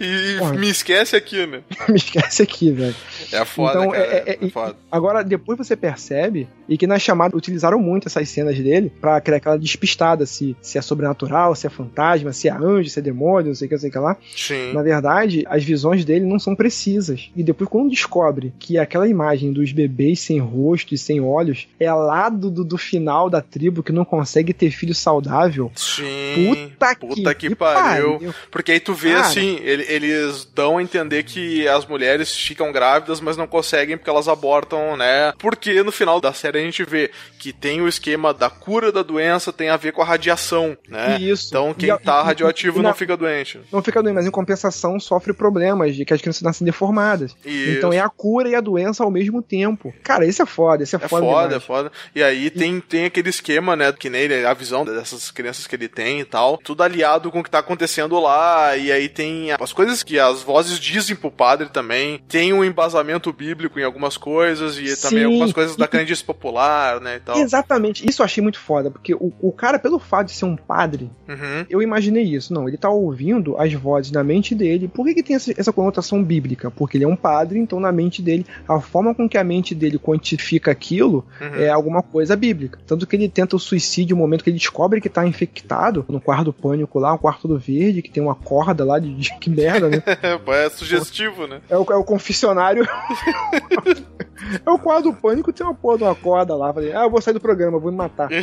E 0.00 0.36
e 0.36 0.58
me 0.58 0.68
esquece 0.68 1.16
aqui, 1.16 1.46
né? 1.46 1.60
Me 1.88 1.96
esquece 1.96 2.42
aqui, 2.42 2.70
velho. 2.70 2.94
É 3.32 3.44
foda, 3.44 3.78
Então, 3.80 3.90
cara. 3.90 4.04
é- 4.04 4.16
é- 4.26 4.38
É, 4.40 4.46
é- 4.46 4.50
foda. 4.50 4.76
Agora, 4.90 5.22
depois 5.24 5.58
você 5.58 5.76
percebe, 5.76 6.48
e 6.68 6.76
que 6.78 6.86
na 6.86 6.98
chamada 6.98 7.36
utilizaram 7.36 7.78
muito 7.78 8.08
essas 8.08 8.28
cenas 8.28 8.56
dele 8.58 8.90
pra 9.00 9.20
criar 9.20 9.36
aquela 9.38 9.58
despistada 9.58 10.24
se, 10.26 10.56
se 10.60 10.78
é 10.78 10.82
sobrenatural, 10.82 11.54
se 11.54 11.66
é 11.66 11.70
fantasma, 11.70 12.32
se 12.32 12.48
é 12.48 12.52
anjo, 12.52 12.88
se 12.88 12.98
é 12.98 13.02
demônio, 13.02 13.48
não 13.48 13.54
sei 13.54 13.66
o 13.66 13.68
que, 13.68 13.74
não 13.74 13.80
sei 13.80 13.88
o 13.90 13.92
que 13.92 13.98
lá. 13.98 14.16
Sim. 14.36 14.72
Na 14.72 14.82
verdade, 14.82 15.44
as 15.48 15.62
visões 15.64 16.04
dele 16.04 16.24
não 16.24 16.38
são 16.38 16.54
precisas. 16.54 17.30
E 17.36 17.42
depois, 17.42 17.68
quando 17.68 17.90
descobre 17.90 18.52
que 18.58 18.78
aquela 18.78 19.08
imagem 19.08 19.52
dos 19.52 19.72
bebês 19.72 20.20
sem 20.20 20.38
rosto 20.38 20.94
e 20.94 20.98
sem 20.98 21.20
olhos 21.20 21.68
é 21.78 21.92
lá 21.92 22.28
do, 22.28 22.50
do, 22.50 22.76
final 22.78 23.28
da 23.30 23.40
tribo 23.40 23.82
que 23.82 23.92
não 23.92 24.04
consegue 24.04 24.52
ter 24.52 24.70
filho 24.70 24.94
saudável. 24.94 25.70
Sim. 25.74 26.54
Puta, 26.70 26.96
Puta 26.96 27.34
que, 27.34 27.48
que 27.48 27.54
pariu. 27.54 28.14
pariu. 28.18 28.34
Porque 28.50 28.72
aí 28.72 28.80
tu 28.80 28.94
vê 28.94 29.10
Cara. 29.14 29.20
assim, 29.26 29.58
ele- 29.62 29.86
eles 29.88 30.48
dão 30.54 30.78
a 30.78 30.82
entender 30.82 31.22
que 31.22 31.55
as 31.68 31.86
mulheres 31.86 32.34
ficam 32.34 32.72
grávidas, 32.72 33.20
mas 33.20 33.36
não 33.36 33.46
conseguem 33.46 33.96
porque 33.96 34.10
elas 34.10 34.26
abortam, 34.28 34.96
né? 34.96 35.32
Porque 35.38 35.82
no 35.82 35.92
final 35.92 36.20
da 36.20 36.32
série 36.32 36.58
a 36.58 36.62
gente 36.62 36.82
vê 36.84 37.10
que 37.38 37.52
tem 37.52 37.80
o 37.80 37.86
esquema 37.88 38.34
da 38.34 38.50
cura 38.50 38.90
da 38.90 39.02
doença, 39.02 39.52
tem 39.52 39.68
a 39.68 39.76
ver 39.76 39.92
com 39.92 40.02
a 40.02 40.04
radiação, 40.04 40.76
né? 40.88 41.18
Isso. 41.20 41.46
Então 41.48 41.72
quem 41.74 41.90
E- 41.90 41.98
tá 41.98 42.20
e- 42.20 42.24
radioativo 42.24 42.78
e 42.78 42.82
não 42.82 42.90
na- 42.90 42.94
fica 42.94 43.16
doente. 43.16 43.60
Não 43.72 43.82
fica 43.82 44.02
doente, 44.02 44.14
mas 44.16 44.26
em 44.26 44.30
compensação 44.30 44.98
sofre 44.98 45.32
problemas 45.32 45.94
de 45.94 46.04
que 46.04 46.12
as 46.14 46.20
crianças 46.20 46.42
nascem 46.42 46.64
deformadas. 46.64 47.36
Isso. 47.44 47.70
Então 47.78 47.92
é 47.92 48.00
a 48.00 48.08
cura 48.08 48.48
e 48.48 48.54
a 48.54 48.60
doença 48.60 49.04
ao 49.04 49.10
mesmo 49.10 49.40
tempo. 49.42 49.94
Cara, 50.02 50.26
isso 50.26 50.42
é 50.42 50.46
foda, 50.46 50.82
isso 50.82 50.96
é, 50.96 51.00
É 51.04 51.08
foda. 51.08 51.24
foda, 51.26 51.56
é 51.56 51.60
foda. 51.60 51.92
E 52.14 52.22
aí 52.22 52.50
tem, 52.50 52.80
tem 52.80 53.04
aquele 53.04 53.28
esquema, 53.28 53.76
né, 53.76 53.92
que 53.92 54.08
nele, 54.10 54.44
a 54.44 54.54
visão 54.54 54.84
dessas 54.84 55.30
crianças 55.30 55.66
que 55.66 55.76
ele 55.76 55.88
tem 55.88 56.20
e 56.20 56.24
tal, 56.24 56.58
tudo 56.58 56.82
aliado 56.82 57.30
com 57.30 57.40
o 57.40 57.44
que 57.44 57.50
tá 57.50 57.58
acontecendo 57.58 58.18
lá, 58.18 58.76
e 58.76 58.90
aí 58.90 59.08
tem 59.08 59.52
as 59.52 59.72
coisas 59.72 60.02
que 60.02 60.18
as 60.18 60.42
vozes 60.42 60.78
dizem 60.78 61.14
pro 61.16 61.30
padre 61.46 61.68
também, 61.68 62.20
tem 62.26 62.52
um 62.52 62.64
embasamento 62.64 63.32
bíblico 63.32 63.78
em 63.78 63.84
algumas 63.84 64.16
coisas, 64.16 64.78
e 64.78 65.00
também 65.00 65.20
Sim. 65.20 65.24
algumas 65.26 65.52
coisas 65.52 65.76
da 65.76 65.86
crendice 65.86 66.24
popular, 66.24 67.00
né, 67.00 67.16
e 67.16 67.20
tal. 67.20 67.38
Exatamente, 67.38 68.08
isso 68.08 68.20
eu 68.20 68.24
achei 68.24 68.42
muito 68.42 68.58
foda, 68.58 68.90
porque 68.90 69.14
o, 69.14 69.32
o 69.40 69.52
cara, 69.52 69.78
pelo 69.78 70.00
fato 70.00 70.26
de 70.26 70.32
ser 70.32 70.44
um 70.44 70.56
padre, 70.56 71.08
Uhum. 71.28 71.64
eu 71.70 71.80
imaginei 71.82 72.24
isso. 72.24 72.52
Não, 72.52 72.66
ele 72.68 72.76
tá 72.76 72.88
ouvindo 72.88 73.56
as 73.58 73.72
vozes 73.74 74.10
na 74.10 74.24
mente 74.24 74.54
dele. 74.54 74.88
Por 74.88 75.04
que, 75.06 75.14
que 75.14 75.22
tem 75.22 75.36
essa, 75.36 75.52
essa 75.56 75.72
conotação 75.72 76.22
bíblica? 76.22 76.70
Porque 76.70 76.96
ele 76.96 77.04
é 77.04 77.08
um 77.08 77.16
padre, 77.16 77.58
então 77.58 77.78
na 77.78 77.92
mente 77.92 78.22
dele, 78.22 78.46
a 78.68 78.80
forma 78.80 79.14
com 79.14 79.28
que 79.28 79.38
a 79.38 79.44
mente 79.44 79.74
dele 79.74 79.98
quantifica 79.98 80.70
aquilo 80.70 81.24
Uhum. 81.40 81.54
é 81.60 81.68
alguma 81.68 82.02
coisa 82.02 82.34
bíblica. 82.34 82.78
Tanto 82.86 83.06
que 83.06 83.14
ele 83.14 83.28
tenta 83.28 83.54
o 83.56 83.58
suicídio 83.58 84.16
no 84.16 84.22
momento 84.22 84.42
que 84.42 84.50
ele 84.50 84.58
descobre 84.58 85.00
que 85.00 85.08
tá 85.08 85.26
infectado, 85.26 86.04
no 86.08 86.20
quarto 86.20 86.44
do 86.46 86.52
pânico 86.52 86.98
lá, 86.98 87.12
um 87.12 87.18
quarto 87.18 87.46
do 87.46 87.58
verde, 87.58 88.02
que 88.02 88.10
tem 88.10 88.22
uma 88.22 88.34
corda 88.34 88.84
lá 88.84 88.98
de, 88.98 89.14
de 89.14 89.38
que 89.38 89.50
merda, 89.50 89.88
né? 89.88 90.02
é 90.66 90.70
sugestivo, 90.70 91.35
né? 91.46 91.60
É 91.68 91.76
o, 91.76 91.84
é 91.90 91.96
o 91.96 92.04
confessionário. 92.04 92.86
é 94.64 94.70
o 94.70 94.78
quarto 94.78 95.04
do 95.10 95.12
pânico, 95.14 95.52
tem 95.52 95.66
uma 95.66 95.74
porra 95.74 95.98
de 95.98 96.04
uma 96.04 96.14
corda 96.14 96.54
lá. 96.54 96.72
Falei, 96.72 96.92
ah, 96.92 97.02
eu 97.04 97.10
vou 97.10 97.20
sair 97.20 97.34
do 97.34 97.40
programa, 97.40 97.78
vou 97.78 97.90
me 97.90 97.96
matar. 97.98 98.28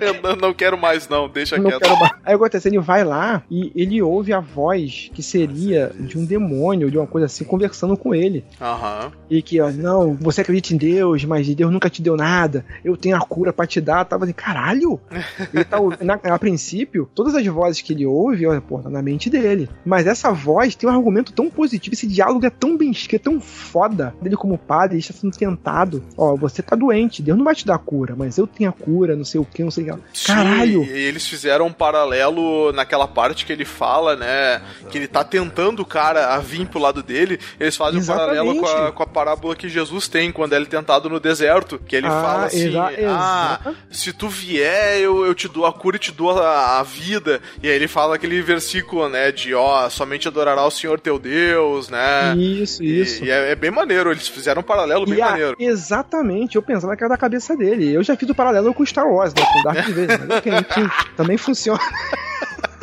Eu 0.00 0.20
não, 0.22 0.36
não 0.36 0.54
quero 0.54 0.76
mais 0.76 1.08
não, 1.08 1.28
deixa 1.28 1.56
Não 1.56 1.70
quieto. 1.70 1.80
quero 1.82 1.98
mais. 1.98 2.12
Aí 2.24 2.34
acontece, 2.34 2.68
ele 2.68 2.78
vai 2.80 3.04
lá 3.04 3.42
e 3.50 3.72
ele 3.74 4.02
ouve 4.02 4.32
a 4.32 4.40
voz 4.40 5.08
que 5.14 5.22
seria 5.22 5.92
de 5.98 6.18
um 6.18 6.24
demônio, 6.24 6.90
de 6.90 6.98
uma 6.98 7.06
coisa 7.06 7.26
assim, 7.26 7.44
conversando 7.44 7.96
com 7.96 8.14
ele. 8.14 8.44
Aham. 8.60 9.12
E 9.30 9.40
que, 9.40 9.60
ó, 9.60 9.70
não, 9.70 10.14
você 10.14 10.40
acredita 10.40 10.74
em 10.74 10.76
Deus, 10.76 11.24
mas 11.24 11.48
Deus 11.54 11.70
nunca 11.72 11.88
te 11.88 12.02
deu 12.02 12.16
nada. 12.16 12.64
Eu 12.84 12.96
tenho 12.96 13.16
a 13.16 13.20
cura 13.20 13.52
pra 13.52 13.66
te 13.66 13.80
dar. 13.80 14.04
Tava 14.04 14.24
assim, 14.24 14.32
caralho! 14.32 15.00
Ele 15.54 15.64
tá, 15.64 15.78
na- 16.02 16.18
a 16.34 16.38
princípio, 16.38 17.08
todas 17.14 17.34
as 17.34 17.46
vozes 17.46 17.80
que 17.80 17.92
ele 17.92 18.04
ouve, 18.04 18.46
olha, 18.46 18.60
pô, 18.60 18.80
tá 18.80 18.90
na 18.90 19.00
mente 19.00 19.30
dele. 19.30 19.68
Mas 19.84 20.06
essa 20.06 20.32
voz 20.32 20.74
tem 20.74 20.88
um 20.88 20.92
argumento 20.92 21.32
tão 21.32 21.48
positivo, 21.48 21.94
esse 21.94 22.06
diálogo 22.18 22.44
é 22.46 22.50
tão 22.50 22.76
bem 22.76 22.90
escrito, 22.90 23.28
é 23.28 23.30
tão 23.32 23.40
foda. 23.40 24.14
Dele 24.20 24.36
como 24.36 24.58
padre, 24.58 24.94
ele 24.96 25.00
está 25.00 25.12
sendo 25.14 25.36
tentado. 25.36 26.02
Ó, 26.16 26.36
você 26.36 26.62
tá 26.62 26.74
doente, 26.76 27.22
Deus 27.22 27.36
não 27.38 27.44
vai 27.44 27.54
te 27.54 27.64
dar 27.66 27.76
a 27.76 27.78
cura, 27.78 28.14
mas 28.16 28.36
eu 28.38 28.46
tenho 28.46 28.70
a 28.70 28.72
cura, 28.72 29.14
não 29.16 29.24
sei 29.24 29.40
o 29.40 29.44
que, 29.44 29.62
não 29.62 29.70
sei 29.70 29.90
o 29.90 29.96
que. 29.96 30.02
Sim, 30.12 30.26
Caralho! 30.26 30.84
E 30.84 30.90
eles 30.90 31.26
fizeram 31.26 31.66
um 31.66 31.72
paralelo 31.72 32.72
naquela 32.72 33.06
parte 33.06 33.44
que 33.46 33.52
ele 33.52 33.64
fala, 33.64 34.16
né? 34.16 34.60
Que 34.90 34.98
ele 34.98 35.06
tá 35.08 35.22
tentando 35.24 35.80
o 35.82 35.86
cara 35.86 36.34
a 36.34 36.38
vir 36.38 36.66
pro 36.66 36.80
lado 36.80 37.02
dele. 37.02 37.38
Eles 37.60 37.76
fazem 37.76 38.00
um 38.00 38.06
paralelo 38.06 38.56
com 38.56 38.66
a, 38.66 38.68
Exatamente. 38.68 38.92
com 38.94 39.02
a 39.02 39.06
parábola 39.06 39.56
que 39.56 39.68
Jesus 39.68 40.08
tem 40.08 40.32
quando 40.32 40.52
ele 40.54 40.64
é 40.64 40.68
tentado 40.68 41.08
no 41.08 41.20
deserto. 41.20 41.78
Que 41.78 41.96
ele 41.96 42.06
Ah, 42.06 42.10
fala 42.22 42.44
assim: 42.46 42.68
exa- 42.68 42.90
Ah, 43.08 43.74
se 43.90 44.12
tu 44.12 44.28
vier, 44.28 44.98
eu, 45.00 45.24
eu 45.24 45.34
te 45.34 45.48
dou 45.48 45.66
a 45.66 45.72
cura 45.72 45.96
e 45.96 46.00
te 46.00 46.12
dou 46.12 46.30
a, 46.38 46.78
a 46.78 46.82
vida. 46.82 47.40
E 47.62 47.68
aí 47.68 47.74
ele 47.74 47.88
fala 47.88 48.16
aquele 48.16 48.40
versículo, 48.42 49.08
né? 49.08 49.30
De 49.32 49.54
ó, 49.54 49.88
somente 49.88 50.26
adorará 50.28 50.64
o 50.64 50.70
Senhor 50.70 50.98
teu 51.00 51.18
Deus, 51.18 51.88
né? 51.88 52.07
Isso, 52.36 52.82
E- 52.82 53.00
isso. 53.00 53.24
E, 53.24 53.30
é, 53.30 53.52
é 53.52 53.54
bem 53.54 53.70
maneiro, 53.70 54.10
eles 54.10 54.28
fizeram 54.28 54.60
um 54.60 54.64
paralelo 54.64 55.04
bem 55.06 55.18
E 55.18 55.22
a- 55.22 55.30
maneiro. 55.30 55.56
exatamente, 55.58 56.56
eu 56.56 56.62
pensava 56.62 56.96
que 56.96 57.02
era 57.02 57.10
da 57.10 57.16
cabeça 57.18 57.56
dele. 57.56 57.92
Eu 57.92 58.02
já 58.02 58.16
fiz 58.16 58.28
o 58.28 58.34
paralelo 58.34 58.72
com 58.74 58.84
Star 58.84 59.06
Wars, 59.06 59.32
né? 59.34 59.42
Com 59.52 59.62
Darth 59.62 59.88
Vader. 59.88 60.20
Mas 60.28 60.62
enfim, 60.62 60.90
também 61.16 61.36
funciona. 61.36 61.80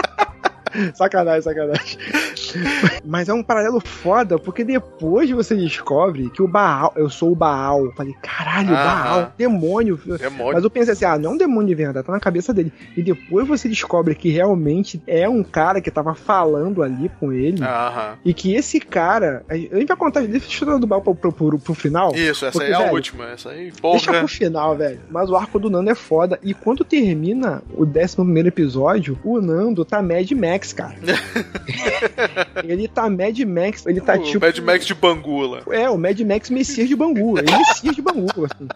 sacanagem, 0.94 1.42
sacanagem. 1.42 1.98
Mas 3.04 3.30
é 3.30 3.34
um 3.34 3.44
paralelo 3.44 3.80
foda, 3.80 4.38
porque 4.38 4.64
depois 4.64 5.30
você 5.30 5.56
descobre 5.56 6.30
que 6.30 6.42
o 6.42 6.48
Baal, 6.48 6.94
eu 6.96 7.10
sou 7.10 7.32
o 7.32 7.36
Baal. 7.36 7.92
Falei, 7.96 8.14
caralho, 8.22 8.74
Aham. 8.74 8.84
Baal, 8.84 9.34
demônio. 9.38 10.00
Demônio. 10.06 10.54
Mas 10.54 10.64
eu 10.64 10.70
pensei 10.70 10.94
assim, 10.94 11.06
ah, 11.06 11.18
não 11.18 11.32
é 11.32 11.34
um 11.34 11.38
demônio 11.38 11.68
de 11.68 11.76
verdade, 11.76 12.06
tá 12.06 12.12
na 12.12 12.20
cabeça 12.20 12.54
dele. 12.54 12.72
E 12.96 13.02
depois 13.02 13.48
você 13.48 13.68
descobre 13.68 14.16
que 14.16 14.30
realmente 14.30 15.02
é 15.08 15.28
um 15.28 15.44
cara 15.44 15.82
que 15.82 15.92
tava 15.92 16.14
falando 16.14 16.82
ali 16.84 17.10
com 17.20 17.32
ele. 17.32 17.64
Aham. 17.64 18.18
E 18.24 18.34
que 18.34 18.54
esse 18.54 18.80
cara. 18.80 19.44
A 19.50 19.56
gente 19.56 19.86
vai 19.86 19.98
contar. 19.98 20.22
Deixa 20.22 20.46
eu 20.46 20.50
estudar 20.50 20.78
do 20.78 20.88
Baal 20.88 21.02
pro, 21.02 21.16
pro, 21.16 21.32
pro, 21.32 21.60
pro 21.60 21.74
final. 21.74 22.14
Isso, 22.16 22.46
essa 22.46 22.52
Porque, 22.52 22.66
aí 22.68 22.72
é 22.72 22.76
a 22.76 22.80
velho, 22.80 22.94
última. 22.94 23.26
Essa 23.30 23.50
aí, 23.50 23.72
Deixa 23.72 23.82
porra. 23.82 24.20
pro 24.20 24.28
final, 24.28 24.76
velho. 24.76 25.00
Mas 25.10 25.30
o 25.30 25.36
arco 25.36 25.60
do 25.60 25.70
Nando 25.70 25.90
é 25.90 25.96
foda. 25.96 26.40
E 26.44 26.54
quando 26.54 26.84
termina 26.84 27.62
o 27.74 27.86
11 27.86 28.48
episódio, 28.48 29.18
o 29.24 29.40
Nando 29.40 29.84
tá 29.84 30.02
Mad 30.02 30.30
Max, 30.32 30.65
cara. 30.74 30.98
ele 32.64 32.88
tá 32.88 33.10
Mad 33.10 33.40
Max, 33.40 33.86
ele 33.86 34.02
tá 34.02 34.16
o 34.16 34.24
tipo. 34.24 34.46
Mad 34.46 34.58
Max 34.60 34.86
de 34.86 34.94
Bangula. 34.94 35.64
É, 35.72 35.90
o 35.90 35.98
Mad 35.98 36.20
Max 36.22 36.50
Messias 36.50 36.88
de 36.88 36.96
Bangu. 36.96 37.38
É 37.38 37.42
Messias 37.42 37.96
de 37.96 38.02
Bangu, 38.02 38.46
assim. 38.46 38.68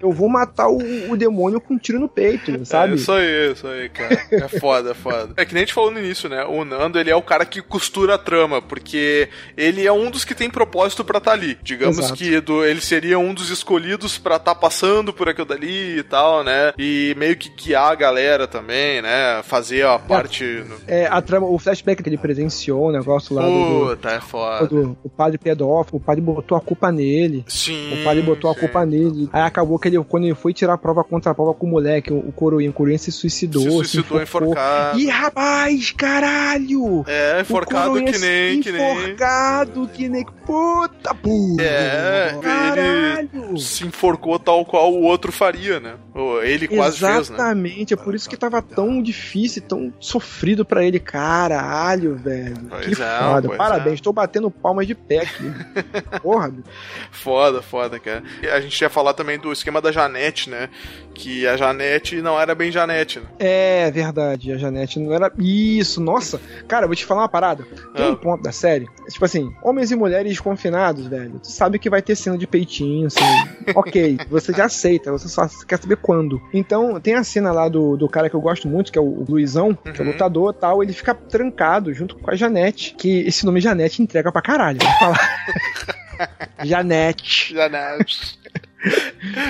Eu 0.00 0.12
vou 0.12 0.28
matar 0.28 0.68
o, 0.68 0.78
o 1.10 1.16
demônio 1.16 1.60
com 1.60 1.74
um 1.74 1.78
tiro 1.78 1.98
no 1.98 2.08
peito, 2.08 2.64
sabe? 2.66 2.92
É 2.92 2.96
isso 2.96 3.12
aí, 3.12 3.52
isso 3.52 3.66
aí, 3.66 3.88
cara. 3.88 4.20
É 4.30 4.48
foda, 4.48 4.90
é 4.90 4.94
foda. 4.94 5.32
É 5.36 5.44
que 5.44 5.54
nem 5.54 5.62
a 5.62 5.66
gente 5.66 5.74
falou 5.74 5.90
no 5.90 5.98
início, 5.98 6.28
né? 6.28 6.44
O 6.44 6.64
Nando, 6.64 6.98
ele 6.98 7.10
é 7.10 7.16
o 7.16 7.22
cara 7.22 7.44
que 7.46 7.62
costura 7.62 8.14
a 8.14 8.18
trama, 8.18 8.60
porque 8.60 9.28
ele 9.56 9.86
é 9.86 9.92
um 9.92 10.10
dos 10.10 10.24
que 10.24 10.34
tem 10.34 10.50
propósito 10.50 11.04
pra 11.04 11.18
estar 11.18 11.32
ali. 11.32 11.58
Digamos 11.62 11.98
Exato. 11.98 12.14
que 12.14 12.40
do, 12.40 12.64
ele 12.64 12.80
seria 12.80 13.18
um 13.18 13.32
dos 13.32 13.50
escolhidos 13.50 14.18
pra 14.18 14.36
estar 14.36 14.54
passando 14.54 15.12
por 15.12 15.28
aquilo 15.28 15.46
dali 15.46 15.98
e 15.98 16.02
tal, 16.02 16.44
né? 16.44 16.72
E 16.78 17.14
meio 17.16 17.36
que 17.36 17.48
guiar 17.48 17.92
a 17.92 17.94
galera 17.94 18.46
também, 18.46 19.00
né? 19.00 19.42
Fazer 19.44 19.86
a 19.86 19.98
parte... 19.98 20.44
no- 20.68 20.76
É, 20.86 21.06
a 21.06 21.20
trama, 21.22 21.46
o 21.46 21.58
flashback 21.58 22.02
que 22.02 22.08
ele 22.08 22.18
presenciou, 22.18 22.88
o 22.88 22.92
negócio 22.92 23.34
lá 23.34 23.42
do, 23.46 23.86
Puta, 23.90 24.10
é 24.10 24.20
foda. 24.20 24.66
do, 24.66 24.96
o 25.02 25.08
padre 25.08 25.38
pedófilo, 25.38 25.98
o 25.98 26.00
padre 26.00 26.20
botou 26.20 26.56
a 26.56 26.60
culpa 26.60 26.92
nele. 26.92 27.44
Sim. 27.48 28.00
O 28.00 28.04
padre 28.04 28.22
botou 28.22 28.50
a 28.50 28.54
sim. 28.54 28.60
culpa 28.60 28.84
nele. 28.84 29.28
Aí 29.32 29.42
acabou 29.42 29.78
que 29.78 29.85
que 29.90 29.96
ele, 29.96 30.04
quando 30.04 30.24
ele 30.24 30.34
foi 30.34 30.52
tirar 30.52 30.74
a 30.74 30.78
prova 30.78 31.04
contra 31.04 31.32
a 31.32 31.34
prova 31.34 31.54
com 31.54 31.66
o 31.66 31.70
moleque, 31.70 32.12
o, 32.12 32.18
o 32.18 32.32
Coroinha, 32.32 32.70
o 32.70 32.72
Coroinha 32.72 32.98
se 32.98 33.12
suicidou. 33.12 33.62
Se 33.62 33.70
suicidou 33.70 34.22
enforcou. 34.22 34.52
enforcado. 34.52 34.98
Ih, 34.98 35.08
rapaz, 35.08 35.92
caralho! 35.92 37.04
É, 37.06 37.40
enforcado 37.40 37.94
que 38.04 38.18
nem, 38.18 38.60
que 38.60 38.72
nem. 38.72 38.92
Enforcado 38.92 39.88
que 39.92 40.08
nem. 40.08 40.24
Puta 40.24 41.14
porra! 41.14 41.62
É, 41.62 42.38
caralho! 42.40 43.28
ele 43.32 43.60
se 43.60 43.84
enforcou 43.84 44.38
tal 44.38 44.64
qual 44.64 44.92
o 44.92 45.02
outro 45.02 45.32
faria, 45.32 45.80
né? 45.80 45.94
Ele 46.42 46.68
quase 46.68 46.98
fez, 46.98 47.10
né? 47.12 47.36
Exatamente, 47.36 47.94
é 47.94 47.96
por 47.96 48.14
isso 48.14 48.28
que 48.28 48.36
tava 48.36 48.62
tão 48.62 49.02
difícil, 49.02 49.62
tão 49.62 49.92
sofrido 49.98 50.64
pra 50.64 50.84
ele. 50.84 50.98
Caralho, 50.98 52.16
velho. 52.16 52.56
Pois 52.68 52.86
que 52.86 53.02
é, 53.02 53.18
foda. 53.18 53.48
pois 53.48 53.58
Parabéns, 53.58 54.00
é. 54.00 54.02
tô 54.02 54.12
batendo 54.12 54.50
palmas 54.50 54.86
de 54.86 54.94
pé 54.94 55.20
aqui. 55.20 55.52
Porra. 56.22 56.52
Foda, 57.10 57.62
foda, 57.62 57.98
cara. 57.98 58.22
A 58.52 58.60
gente 58.60 58.80
ia 58.80 58.90
falar 58.90 59.14
também 59.14 59.38
do 59.38 59.52
esquema 59.52 59.75
da 59.80 59.92
Janete, 59.92 60.48
né? 60.50 60.68
Que 61.14 61.46
a 61.46 61.56
Janete 61.56 62.20
não 62.20 62.38
era 62.38 62.54
bem 62.54 62.70
Janete, 62.70 63.20
né? 63.20 63.26
É 63.38 63.90
verdade, 63.90 64.52
a 64.52 64.58
Janete 64.58 64.98
não 64.98 65.12
era. 65.14 65.32
Isso, 65.38 65.98
nossa. 66.00 66.38
Cara, 66.68 66.86
vou 66.86 66.94
te 66.94 67.06
falar 67.06 67.22
uma 67.22 67.28
parada. 67.28 67.64
Tem 67.94 68.04
um 68.10 68.12
Ah. 68.12 68.16
ponto 68.16 68.42
da 68.42 68.52
série. 68.52 68.86
Tipo 69.08 69.24
assim, 69.24 69.50
homens 69.62 69.90
e 69.90 69.96
mulheres 69.96 70.38
confinados, 70.40 71.06
velho. 71.06 71.38
Tu 71.40 71.50
sabe 71.50 71.78
que 71.78 71.88
vai 71.88 72.02
ter 72.02 72.14
cena 72.16 72.36
de 72.36 72.46
peitinho, 72.46 73.06
assim. 73.06 73.20
ok, 73.74 74.18
você 74.28 74.52
já 74.52 74.66
aceita, 74.66 75.10
você 75.10 75.26
só 75.28 75.48
quer 75.66 75.78
saber 75.80 75.96
quando. 75.96 76.40
Então, 76.52 77.00
tem 77.00 77.14
a 77.14 77.24
cena 77.24 77.50
lá 77.50 77.66
do, 77.68 77.96
do 77.96 78.08
cara 78.10 78.28
que 78.28 78.36
eu 78.36 78.40
gosto 78.40 78.68
muito, 78.68 78.92
que 78.92 78.98
é 78.98 79.02
o 79.02 79.24
Luizão, 79.26 79.74
que 79.74 79.88
é 79.88 80.02
o 80.02 80.06
Uhum. 80.06 80.12
lutador 80.12 80.54
e 80.54 80.60
tal. 80.60 80.82
Ele 80.82 80.92
fica 80.92 81.14
trancado 81.14 81.94
junto 81.94 82.16
com 82.16 82.30
a 82.30 82.36
Janete, 82.36 82.94
que 82.98 83.20
esse 83.20 83.46
nome 83.46 83.60
Janete 83.60 84.02
entrega 84.02 84.30
pra 84.30 84.42
caralho. 84.42 84.78
Vou 84.82 84.92
falar. 84.98 85.36
Janete. 86.62 87.54
Janete. 87.54 88.38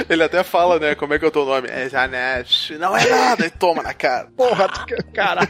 Ele 0.08 0.22
até 0.22 0.42
fala, 0.42 0.78
né? 0.78 0.94
Como 0.94 1.14
é 1.14 1.18
que 1.18 1.24
é 1.24 1.28
o 1.28 1.30
teu 1.30 1.44
nome? 1.44 1.68
É 1.70 1.88
Janete. 1.88 2.76
Não 2.78 2.96
é 2.96 3.08
nada, 3.08 3.46
e 3.46 3.50
toma 3.50 3.82
na 3.82 3.94
cara. 3.94 4.28
Porra, 4.36 4.68
caralho. 5.14 5.48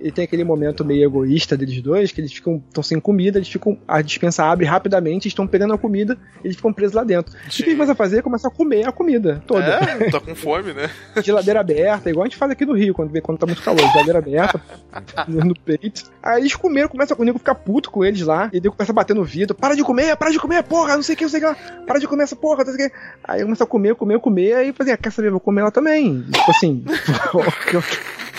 E 0.00 0.10
tem 0.10 0.24
aquele 0.24 0.44
momento 0.44 0.84
meio 0.84 1.04
egoísta 1.04 1.56
deles 1.56 1.80
dois, 1.80 2.12
que 2.12 2.20
eles 2.20 2.32
ficam 2.32 2.62
estão 2.68 2.82
sem 2.82 3.00
comida, 3.00 3.38
eles 3.38 3.48
ficam. 3.48 3.78
A 3.86 4.02
dispensa 4.02 4.44
abre 4.44 4.66
rapidamente, 4.66 5.28
estão 5.28 5.46
pegando 5.46 5.74
a 5.74 5.78
comida, 5.78 6.18
eles 6.42 6.56
ficam 6.56 6.72
presos 6.72 6.94
lá 6.94 7.04
dentro. 7.04 7.34
O 7.34 7.48
que 7.48 7.56
Sim. 7.56 7.62
eles 7.64 7.74
começam 7.74 7.92
a 7.92 7.96
fazer? 7.96 8.22
Começam 8.22 8.50
a 8.50 8.54
comer 8.54 8.86
a 8.86 8.92
comida 8.92 9.42
toda. 9.46 9.64
É, 9.64 10.10
tá 10.10 10.20
com 10.20 10.34
fome, 10.34 10.72
né? 10.72 10.90
Geladeira 11.22 11.60
aberta, 11.60 12.10
igual 12.10 12.24
a 12.24 12.28
gente 12.28 12.36
faz 12.36 12.50
aqui 12.50 12.64
no 12.64 12.74
Rio, 12.74 12.94
quando, 12.94 13.10
vê, 13.10 13.20
quando 13.20 13.38
tá 13.38 13.46
muito 13.46 13.62
calor. 13.62 13.80
Geladeira 13.80 14.18
aberta, 14.18 14.60
no 15.28 15.54
peito. 15.58 16.10
Aí 16.22 16.40
eles 16.40 16.54
comeram, 16.54 16.88
começa 16.88 17.14
o 17.16 17.24
nego 17.24 17.38
ficar 17.38 17.54
puto 17.54 17.90
com 17.90 18.04
eles 18.04 18.22
lá, 18.22 18.50
e 18.52 18.58
o 18.58 18.62
nego 18.62 18.76
começa 18.76 18.92
a 18.92 18.94
bater 18.94 19.14
no 19.14 19.24
vidro. 19.24 19.54
Para 19.54 19.74
de 19.74 19.82
comer, 19.82 20.16
para 20.16 20.30
de 20.30 20.38
comer, 20.38 20.62
porra, 20.62 20.96
não 20.96 21.02
sei 21.02 21.14
o 21.14 21.18
que, 21.18 21.24
não 21.24 21.30
sei 21.30 21.40
o 21.40 21.42
que 21.42 21.48
lá. 21.48 21.82
Para 21.86 21.98
de 21.98 22.06
comer 22.06 22.24
essa 22.24 22.36
porra, 22.36 22.64
não 22.64 22.72
sei 22.72 22.86
o 22.86 22.90
que. 22.90 22.96
Aí 23.24 23.42
começa 23.42 23.64
a 23.64 23.66
comer, 23.66 23.94
comer, 23.94 24.18
comer, 24.20 24.54
aí 24.54 24.72
fazia, 24.72 24.96
quer 24.96 25.10
saber, 25.10 25.30
vou 25.30 25.40
comer 25.40 25.62
ela 25.62 25.70
também. 25.70 26.22
Tipo 26.22 26.50
assim. 26.50 26.84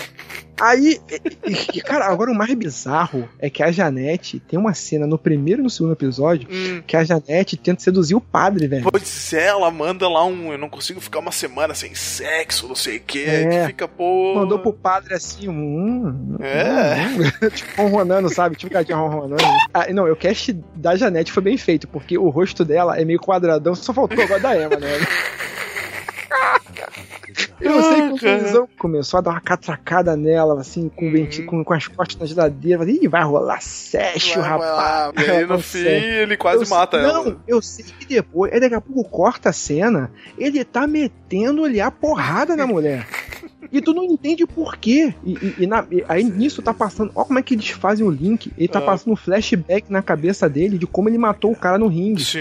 Aí, 0.60 0.98
e- 1.74 1.80
cara, 1.82 2.06
agora 2.06 2.30
o 2.30 2.34
mais 2.34 2.52
bizarro 2.54 3.28
é 3.38 3.50
que 3.50 3.62
a 3.62 3.70
Janete 3.70 4.40
tem 4.40 4.58
uma 4.58 4.72
cena 4.72 5.06
no 5.06 5.18
primeiro 5.18 5.60
e 5.60 5.64
no 5.64 5.70
segundo 5.70 5.92
episódio 5.92 6.48
Hum. 6.50 6.82
que 6.86 6.96
a 6.96 7.04
Janete 7.04 7.56
tenta 7.56 7.82
seduzir 7.82 8.14
o 8.14 8.20
padre, 8.20 8.66
velho. 8.66 8.88
Pois 8.90 9.32
é, 9.34 9.48
ela 9.48 9.70
manda 9.70 10.08
lá 10.08 10.24
um. 10.24 10.52
Eu 10.52 10.58
não 10.58 10.68
consigo 10.70 11.00
ficar 11.00 11.18
uma 11.18 11.32
semana 11.32 11.74
sem 11.74 11.94
sexo, 11.94 12.66
não 12.68 12.74
sei 12.74 12.96
o 12.96 13.00
que. 13.00 13.24
É. 13.24 13.66
Fica, 13.66 13.86
pô. 13.86 14.34
Mandou 14.36 14.58
pro 14.58 14.72
padre 14.72 15.14
assim, 15.14 15.48
um. 15.48 16.36
É. 16.40 17.44
um, 17.44 17.48
tipo, 17.50 17.82
ronronando, 17.82 18.32
sabe? 18.32 18.56
Tipo 18.56 18.72
gatinha 18.72 18.96
ronronando. 18.96 19.42
Ah, 19.74 19.92
não, 19.92 20.10
o 20.10 20.16
cast 20.16 20.52
da 20.74 20.96
Janete 20.96 21.32
foi 21.32 21.42
bem 21.42 21.58
feito, 21.58 21.86
porque 21.86 22.16
o 22.16 22.30
rosto 22.30 22.64
dela 22.64 22.98
é 22.98 23.04
meio 23.04 23.20
quadradão, 23.20 23.74
só 23.74 23.92
faltou 23.92 24.22
agora 24.24 24.40
da 24.40 24.54
Eva, 24.54 24.76
né? 24.76 24.88
Eu 27.60 27.70
não 27.72 27.82
sei 27.82 28.00
como 28.02 28.18
cara. 28.18 28.36
o 28.38 28.42
Luizão 28.42 28.68
começou 28.78 29.18
a 29.18 29.20
dar 29.20 29.30
uma 29.32 29.40
catracada 29.40 30.16
nela, 30.16 30.60
assim, 30.60 30.88
com, 30.88 31.08
o 31.08 31.12
venti- 31.12 31.42
com, 31.42 31.62
com 31.64 31.74
as 31.74 31.86
costas 31.86 32.16
na 32.18 32.26
geladeira. 32.26 32.78
Falei, 32.78 32.98
Ih, 33.02 33.08
vai 33.08 33.22
rolar 33.24 33.60
sexo, 33.60 34.40
Vai, 34.40 34.48
vai 34.48 34.58
lá. 34.58 35.06
rapaz. 35.06 35.26
E 35.26 35.30
aí 35.30 35.46
no 35.46 35.58
fim 35.60 35.78
ele 35.86 36.36
quase 36.36 36.64
Eu- 36.64 36.68
mata 36.68 37.00
não, 37.02 37.26
ela. 37.26 37.36
eu 37.46 37.60
sei 37.62 37.84
que 37.84 38.06
depois, 38.06 38.52
aí 38.52 38.60
daqui 38.60 38.74
a 38.74 38.80
pouco 38.80 39.04
corta 39.08 39.50
a 39.50 39.52
cena, 39.52 40.10
ele 40.38 40.64
tá 40.64 40.86
metendo-lhe 40.86 41.80
a 41.80 41.90
porrada 41.90 42.54
na 42.56 42.66
mulher. 42.66 43.06
E 43.72 43.80
tu 43.80 43.92
não 43.92 44.04
entende 44.04 44.46
por 44.46 44.76
quê. 44.76 45.12
E, 45.24 45.32
e- 45.32 45.54
e 45.60 45.66
na- 45.66 45.84
e 45.90 46.04
aí 46.08 46.22
nisso 46.22 46.62
tá 46.62 46.72
passando. 46.72 47.10
Olha 47.14 47.26
como 47.26 47.38
é 47.38 47.42
que 47.42 47.54
eles 47.54 47.68
fazem 47.70 48.06
o 48.06 48.10
link. 48.10 48.52
Ele 48.56 48.68
tá 48.68 48.78
Ah. 48.78 48.82
passando 48.82 49.12
um 49.12 49.16
flashback 49.16 49.90
na 49.90 50.02
cabeça 50.02 50.48
dele 50.48 50.78
de 50.78 50.86
como 50.86 51.08
ele 51.08 51.18
matou 51.18 51.50
o 51.52 51.56
cara 51.56 51.76
no 51.78 51.88
ringue. 51.88 52.24
Sim, 52.24 52.38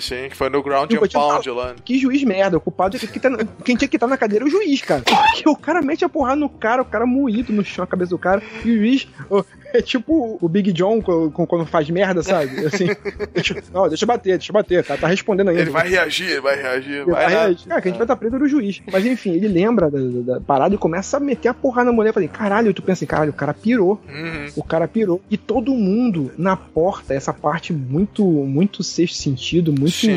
sim, 0.00 0.28
que 0.28 0.36
foi 0.36 0.48
no 0.50 0.62
Ground 0.62 0.90
and 0.92 0.98
te 1.06 1.12
falar. 1.12 1.34
Pound 1.34 1.50
lá. 1.50 1.74
Que 1.84 1.98
juiz 1.98 2.24
merda. 2.24 2.56
O 2.56 2.60
culpado 2.60 2.96
é 2.96 3.00
que, 3.00 3.06
que 3.06 3.20
tá- 3.20 3.30
quem 3.64 3.76
tinha 3.76 3.88
que 3.88 3.96
estar 3.96 4.06
na 4.08 4.16
cadeira 4.16 4.44
é 4.44 4.48
o 4.48 4.50
juiz, 4.50 4.80
cara. 4.82 5.02
Porque 5.02 5.48
o 5.48 5.54
cara 5.56 5.80
mete 5.80 6.04
a 6.04 6.08
porrada 6.08 6.36
no 6.36 6.48
cara, 6.48 6.82
o 6.82 6.84
cara 6.84 7.06
moído 7.06 7.52
no 7.52 7.64
chão, 7.64 7.84
a 7.84 7.86
cabeça 7.86 8.10
do 8.10 8.18
cara, 8.18 8.42
e 8.64 8.70
o 8.70 8.76
juiz. 8.78 9.06
ô, 9.30 9.44
é 9.78 9.82
tipo 9.82 10.38
o 10.40 10.48
Big 10.48 10.72
John 10.72 11.00
quando 11.02 11.66
faz 11.66 11.88
merda, 11.90 12.22
sabe? 12.22 12.64
Assim. 12.66 12.86
deixa, 13.32 13.62
não, 13.72 13.88
deixa 13.88 14.04
eu 14.04 14.08
bater, 14.08 14.38
deixa 14.38 14.50
eu 14.50 14.54
bater. 14.54 14.84
Cara 14.84 15.00
tá 15.00 15.06
respondendo 15.06 15.48
ainda. 15.48 15.62
Ele 15.62 15.70
vai 15.70 15.88
reagir, 15.88 16.28
ele 16.30 16.40
vai 16.40 16.56
reagir, 16.60 16.92
Ele 16.92 17.04
vai 17.10 17.24
vai 17.24 17.32
reagir. 17.32 17.68
Cara, 17.68 17.80
que 17.80 17.88
a 17.88 17.90
gente 17.90 17.98
vai 17.98 18.04
estar 18.04 18.16
preso 18.16 18.34
era 18.36 18.44
o 18.44 18.48
juiz. 18.48 18.80
Mas 18.92 19.04
enfim, 19.06 19.32
ele 19.32 19.48
lembra 19.48 19.90
da, 19.90 19.98
da- 19.98 20.34
da 20.34 20.40
parada 20.40 20.74
e 20.74 20.78
começa 20.78 21.16
a 21.16 21.20
meter 21.20 21.48
a 21.48 21.54
porrada 21.54 21.86
na 21.90 21.92
mulher. 21.92 22.10
Eu 22.10 22.14
falei, 22.14 22.28
caralho, 22.28 22.72
tu 22.74 22.82
pensa 22.82 22.98
assim, 23.00 23.06
caralho, 23.06 23.30
o 23.30 23.34
cara 23.34 23.52
pirou. 23.54 24.00
Uhum. 24.08 24.46
O 24.56 24.62
cara 24.62 24.86
pirou. 24.88 25.20
E 25.30 25.36
todo 25.36 25.72
mundo 25.72 26.30
na 26.38 26.56
porta, 26.56 27.14
essa 27.14 27.32
parte 27.32 27.72
muito, 27.72 28.24
muito 28.24 28.82
sexto 28.82 29.16
sentido, 29.16 29.70
muito 29.72 29.92
Sim, 29.94 30.10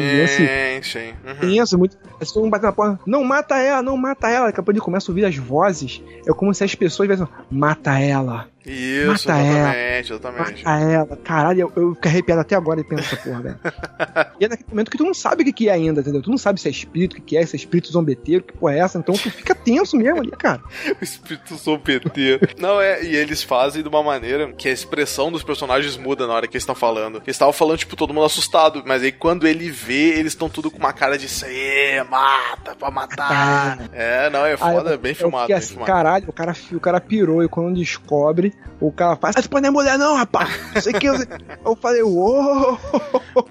sim. 0.81 1.13
Uhum. 1.25 1.35
tenso, 1.39 1.77
muito. 1.77 1.97
Aí 2.19 2.25
todo 2.27 2.41
mundo 2.43 2.51
bate 2.51 2.65
na 2.65 2.71
porta, 2.71 2.99
não 3.05 3.23
mata 3.23 3.57
ela, 3.57 3.81
não 3.81 3.97
mata 3.97 4.29
ela. 4.29 4.47
Daqui 4.47 4.59
a 4.59 4.63
pouco 4.63 4.71
ele 4.71 4.79
começa 4.81 5.09
a 5.09 5.11
ouvir 5.11 5.25
as 5.25 5.35
vozes. 5.35 6.01
É 6.27 6.31
como 6.33 6.53
se 6.53 6.63
as 6.63 6.73
pessoas 6.75 7.07
tivessem, 7.09 7.27
mata 7.51 7.99
ela, 7.99 8.47
Isso, 8.67 9.27
Mata 9.27 9.39
ela. 9.39 9.75
exatamente, 9.75 10.13
exatamente. 10.13 10.63
mata 10.65 10.83
ela. 10.83 11.17
Caralho, 11.23 11.61
eu, 11.61 11.73
eu 11.75 11.95
fico 11.95 12.07
arrepiado 12.07 12.41
até 12.41 12.55
agora 12.55 12.81
e 12.81 12.83
penso 12.83 13.03
essa 13.03 13.17
porra, 13.17 13.41
velho. 13.41 13.59
e 14.39 14.45
é 14.45 14.47
naquele 14.49 14.69
momento 14.69 14.91
que 14.91 14.97
tu 14.97 15.03
não 15.03 15.13
sabe 15.13 15.41
o 15.41 15.45
que, 15.45 15.53
que 15.53 15.69
é 15.69 15.73
ainda, 15.73 16.01
entendeu? 16.01 16.21
Tu 16.21 16.29
não 16.29 16.37
sabe 16.37 16.59
se 16.59 16.67
é 16.67 16.71
espírito, 16.71 17.13
o 17.13 17.15
que, 17.15 17.21
que 17.21 17.37
é, 17.37 17.45
se 17.45 17.55
é 17.55 17.57
espírito 17.57 17.91
zombeteiro, 17.91 18.43
que 18.43 18.53
porra 18.53 18.73
é 18.75 18.79
essa. 18.79 18.97
Então 18.97 19.15
tu 19.15 19.31
fica 19.31 19.55
tenso 19.55 19.95
mesmo 19.97 20.19
ali, 20.21 20.31
cara. 20.31 20.61
O 20.99 21.03
espírito 21.03 21.55
zombeteiro. 21.55 22.47
Não, 22.59 22.81
é, 22.81 23.03
e 23.03 23.15
eles 23.15 23.43
fazem 23.43 23.81
de 23.81 23.87
uma 23.89 24.01
maneira 24.03 24.51
que 24.53 24.67
a 24.67 24.71
expressão 24.71 25.31
dos 25.31 25.43
personagens 25.43 25.95
muda 25.97 26.25
na 26.27 26.33
hora 26.33 26.47
que 26.47 26.55
eles 26.55 26.63
estão 26.63 26.75
falando. 26.75 27.17
Eles 27.17 27.35
estavam 27.35 27.53
falando, 27.53 27.77
tipo, 27.77 27.95
todo 27.95 28.13
mundo 28.13 28.25
assustado, 28.25 28.83
mas 28.85 29.03
aí 29.03 29.11
quando 29.11 29.47
ele 29.47 29.69
vê, 29.69 30.17
eles 30.17 30.33
estão 30.33 30.49
tudo 30.49 30.69
com 30.71 30.77
uma 30.77 30.93
cara 30.93 31.17
de 31.17 31.27
"Cê, 31.29 32.03
mata, 32.09 32.75
pra 32.75 32.89
matar. 32.91 33.89
É, 33.93 34.29
não, 34.29 34.45
é 34.45 34.57
foda, 34.57 34.89
Aí 34.89 34.95
é 34.95 34.97
bem 34.97 35.13
filmado, 35.13 35.43
fiquei 35.43 35.55
bem 35.55 35.59
assim, 35.63 35.69
filmado. 35.75 35.91
caralho, 35.91 36.25
o 36.27 36.33
cara, 36.33 36.55
o 36.71 36.79
cara 36.79 36.99
pirou 37.01 37.43
e 37.43 37.47
quando 37.47 37.75
descobre, 37.75 38.53
o 38.79 38.91
cara 38.91 39.15
faz, 39.15 39.35
ah, 39.35 39.41
tu 39.41 39.49
pode 39.49 39.63
não 39.63 39.69
é 39.69 39.71
mulher 39.71 39.97
não, 39.97 40.15
rapaz. 40.15 40.49
Sei 40.83 40.93
que. 40.93 41.07
Eu, 41.07 41.15
eu 41.65 41.75
falei, 41.75 42.03
uou. 42.03 42.77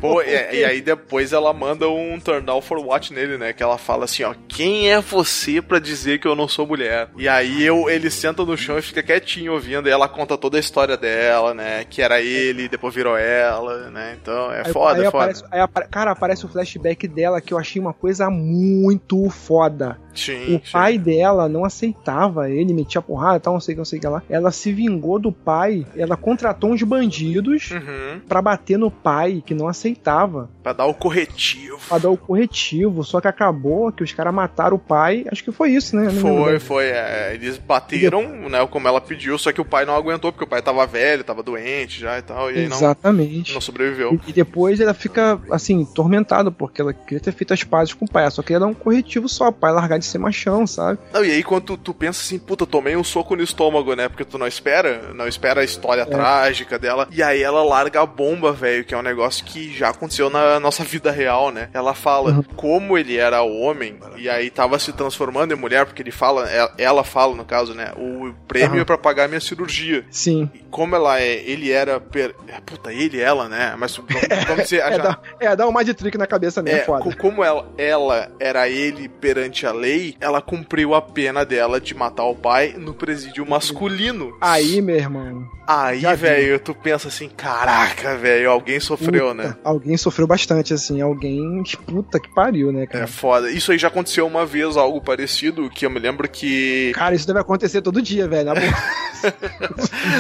Pô, 0.01 0.23
e, 0.23 0.29
e 0.61 0.65
aí 0.65 0.81
depois 0.81 1.33
ela 1.33 1.53
manda 1.53 1.89
um 1.89 2.19
turn 2.21 2.47
down 2.47 2.61
for 2.61 2.79
what 2.79 3.13
nele, 3.13 3.37
né? 3.37 3.53
Que 3.53 3.63
ela 3.63 3.77
fala 3.77 4.05
assim, 4.05 4.23
ó, 4.23 4.35
quem 4.47 4.89
é 4.91 5.01
você 5.01 5.61
pra 5.61 5.79
dizer 5.81 6.21
que 6.21 6.29
eu 6.29 6.37
não 6.37 6.47
sou 6.47 6.65
mulher? 6.67 7.09
E 7.17 7.29
aí 7.29 7.65
eu, 7.65 7.91
ele 7.91 8.09
senta 8.11 8.45
no 8.45 8.57
chão 8.57 8.79
e 8.79 8.83
fica 8.83 9.03
quietinho 9.03 9.53
ouvindo, 9.55 9.89
e 9.89 9.93
ela 9.93 10.09
conta 10.09 10.39
toda 10.39 10.57
a 10.59 10.61
história 10.61 10.97
dela, 10.97 11.53
né? 11.53 11.85
Que 11.91 12.03
era 12.03 12.21
ele, 12.21 12.69
depois 12.69 12.95
virou 12.95 13.17
ela, 13.17 13.91
né? 13.91 14.17
Então 14.23 14.53
é 14.53 14.63
Aí- 14.65 14.73
foda, 14.73 15.01
aí 15.01 15.07
é 15.07 15.11
foda. 15.11 15.25
aparece- 15.25 15.45
aí 15.51 15.61
apare- 15.61 15.89
cara, 15.89 16.11
aparece 16.13 16.45
o 16.47 16.49
flashback 16.49 17.09
dela 17.09 17.41
que 17.41 17.53
eu 17.53 17.59
achei 17.59 17.81
uma 17.83 17.93
coisa 17.93 18.31
muito 18.31 19.29
foda. 19.31 19.99
Sim, 20.17 20.57
O 20.57 20.63
pai 20.73 20.99
dela 20.99 21.49
não 21.49 21.65
aceitava 21.65 22.51
ele, 22.51 22.73
metia 22.75 23.01
porrada 23.03 23.37
e 23.37 23.41
tal, 23.41 23.53
não 23.55 23.61
sei 23.61 23.73
o 23.73 23.77
que, 23.77 23.79
não 23.79 23.85
sei 23.85 23.99
o 23.99 24.03
que 24.03 24.09
lá. 24.09 24.23
Ela 24.29 24.51
se 24.51 24.73
vingou 24.73 25.19
do 25.19 25.31
pai, 25.31 25.87
ela 25.97 26.17
contratou 26.17 26.71
uns 26.73 26.83
bandidos 26.83 27.71
Uhum, 27.71 28.21
pra 28.29 28.41
bater 28.43 28.79
no 28.79 28.91
pai, 28.91 29.43
que 29.45 29.55
não 29.55 29.69
aceitava, 29.69 30.49
pra 30.63 30.73
dar 30.73 30.87
o 30.87 30.95
corretivo. 30.95 31.79
pra 31.89 31.99
dar 31.99 32.11
o 32.11 32.17
corretivo. 32.17 33.05
Só 33.05 33.21
que 33.21 33.29
acabou 33.29 33.93
que 33.93 34.03
os 34.03 34.13
caras 34.13 34.35
mataram 34.35 34.77
o 34.77 34.79
pai. 34.79 35.25
Acho 35.31 35.45
que 35.45 35.53
foi 35.53 35.71
isso, 35.71 35.95
né? 35.97 36.11
Foi, 36.11 36.59
foi. 36.59 36.85
é, 36.87 37.33
eles 37.35 37.59
bateram, 37.59 38.23
né? 38.49 38.67
Como 38.67 38.89
ela 38.89 39.01
pediu, 39.01 39.37
só 39.39 39.53
que 39.53 39.61
o 39.61 39.65
pai 39.65 39.85
não 39.85 39.95
aguentou, 39.95 40.33
porque 40.33 40.45
o 40.45 40.49
pai 40.49 40.63
tava 40.63 40.87
velho, 40.87 41.23
tava 41.25 41.43
doente 41.43 42.01
já 42.01 42.19
e 42.19 42.23
tal, 42.23 42.51
e 42.51 42.59
aí 42.61 42.69
não, 42.69 42.77
Exatamente. 42.77 43.53
não 43.55 43.61
sobreviveu. 43.61 44.19
E, 44.27 44.31
e 44.31 44.33
depois 44.33 44.81
ela 44.81 44.95
fica, 44.95 45.39
assim, 45.51 45.85
tormentada, 45.85 46.51
porque 46.51 46.81
ela 46.81 46.93
queria 46.93 47.21
ter 47.21 47.33
feito 47.33 47.53
as 47.55 47.63
pazes 47.65 47.93
com 47.95 48.05
o 48.05 48.09
pai. 48.11 48.23
Ela 48.25 48.31
só 48.31 48.43
queria 48.43 48.61
dar 48.61 48.67
um 48.67 48.75
corretivo 48.75 49.29
só, 49.29 49.49
o 49.49 49.53
pai 49.53 49.73
largar 49.73 49.99
de 49.99 50.06
ser 50.07 50.19
machão, 50.19 50.67
sabe? 50.67 50.99
Não, 51.13 51.25
e 51.25 51.31
aí 51.31 51.43
quando 51.43 51.65
tu, 51.65 51.77
tu 51.77 51.95
pensa 51.95 52.21
assim, 52.21 52.39
puta, 52.39 52.67
tomei 52.67 52.97
um 52.97 53.05
soco 53.05 53.37
no 53.37 53.43
estômago, 53.43 53.95
né? 53.95 54.09
Porque 54.09 54.25
tu 54.25 54.39
não 54.39 54.47
espera, 54.47 55.13
não 55.15 55.27
espera 55.27 55.61
a 55.61 55.65
história 55.65 56.05
trágica 56.07 56.79
dela. 56.79 57.09
E 57.11 57.23
aí 57.23 57.43
ela 57.43 57.63
larga 57.63 58.01
a 58.03 58.07
bomba, 58.07 58.53
velho, 58.53 58.85
que 58.85 58.95
é 58.95 58.99
um 58.99 59.03
negócio 59.03 59.45
que 59.45 59.73
já 59.77 59.89
aconteceu 59.91 60.29
na 60.31 60.59
nossa 60.61 60.85
vida 60.85 61.11
real, 61.11 61.51
né? 61.51 61.69
Ela 61.73 61.95
fala 61.95 62.45
como 62.57 62.97
ele 62.99 63.17
era 63.17 63.43
homem 63.43 63.97
e 64.17 64.29
aí 64.29 64.51
tava 64.51 64.79
se 64.79 64.93
transformando 64.93 65.53
em 65.53 65.57
mulher, 65.57 65.87
porque 65.87 66.03
ele 66.03 66.11
fala, 66.11 66.49
ela, 66.51 66.75
ela 66.79 67.05
fala 67.05 67.35
no 67.35 67.45
caso, 67.45 67.75
né? 67.75 67.93
O 67.97 68.33
prêmio 68.49 68.73
Aham. 68.75 68.81
é 68.83 68.85
pra 68.85 68.99
pagar 68.99 69.29
minha 69.29 69.41
cirurgia. 69.41 70.05
Sim. 70.11 70.51
E 70.55 70.61
Como 70.71 70.95
ela 70.95 71.21
é, 71.21 71.35
ele 71.49 71.71
era. 71.71 71.99
Per... 72.01 72.35
é, 72.49 72.61
Puta, 72.61 72.93
ele 72.93 73.21
ela, 73.21 73.49
né? 73.49 73.75
Mas 73.79 73.97
vamos, 73.97 74.13
dizer. 74.65 74.81
É, 74.83 74.93
já- 74.97 75.03
dá, 75.03 75.19
é, 75.41 75.57
dá 75.57 75.67
um 75.69 75.77
de 75.87 75.95
trick 75.95 76.17
na 76.19 76.27
cabeça 76.27 76.63
mesmo, 76.63 76.79
é, 76.79 76.83
é 76.83 76.85
foda. 76.85 77.05
co- 77.05 77.17
como 77.17 77.45
ela, 77.45 77.69
ela 77.79 78.31
era 78.41 78.69
ele 78.69 79.09
perante 79.09 79.67
a 79.67 79.73
lei, 79.73 79.96
ela 80.21 80.41
cumpriu 80.41 80.95
a 80.95 81.03
pena 81.03 81.45
dela 81.45 81.81
de 81.81 81.95
matar 81.95 82.25
o 82.25 82.35
pai 82.35 82.75
no 82.77 82.95
presídio 82.95 83.47
masculino. 83.47 84.37
Aí, 84.41 84.81
meu 84.81 84.97
irmão. 84.97 85.47
Aí, 85.67 86.03
velho, 86.17 86.61
tu 86.61 86.73
pensa 86.75 87.09
assim, 87.09 87.29
caraca, 87.29 88.17
velho, 88.17 88.51
alguém 88.51 88.79
sofreu, 88.79 89.31
puta, 89.31 89.35
né? 89.35 89.57
Alguém 89.65 89.97
sofreu 89.97 90.27
bastante, 90.27 90.73
assim. 90.73 91.01
Alguém. 91.01 91.63
Puta 91.87 92.21
que 92.21 92.33
pariu, 92.33 92.71
né, 92.73 92.87
cara? 92.87 93.05
É 93.05 93.07
foda. 93.07 93.51
Isso 93.51 93.73
aí 93.73 93.79
já 93.79 93.89
aconteceu 93.89 94.27
uma 94.27 94.47
vez, 94.47 94.77
algo 94.77 95.01
parecido, 95.01 95.69
que 95.69 95.85
eu 95.85 95.91
me 95.91 95.99
lembro 95.99 96.29
que. 96.29 96.93
Cara, 96.95 97.15
isso 97.15 97.27
deve 97.27 97.41
acontecer 97.41 97.83
todo 97.83 98.01
dia, 98.01 98.29
velho. 98.29 98.47
Na 98.47 98.55
boa. 98.55 98.67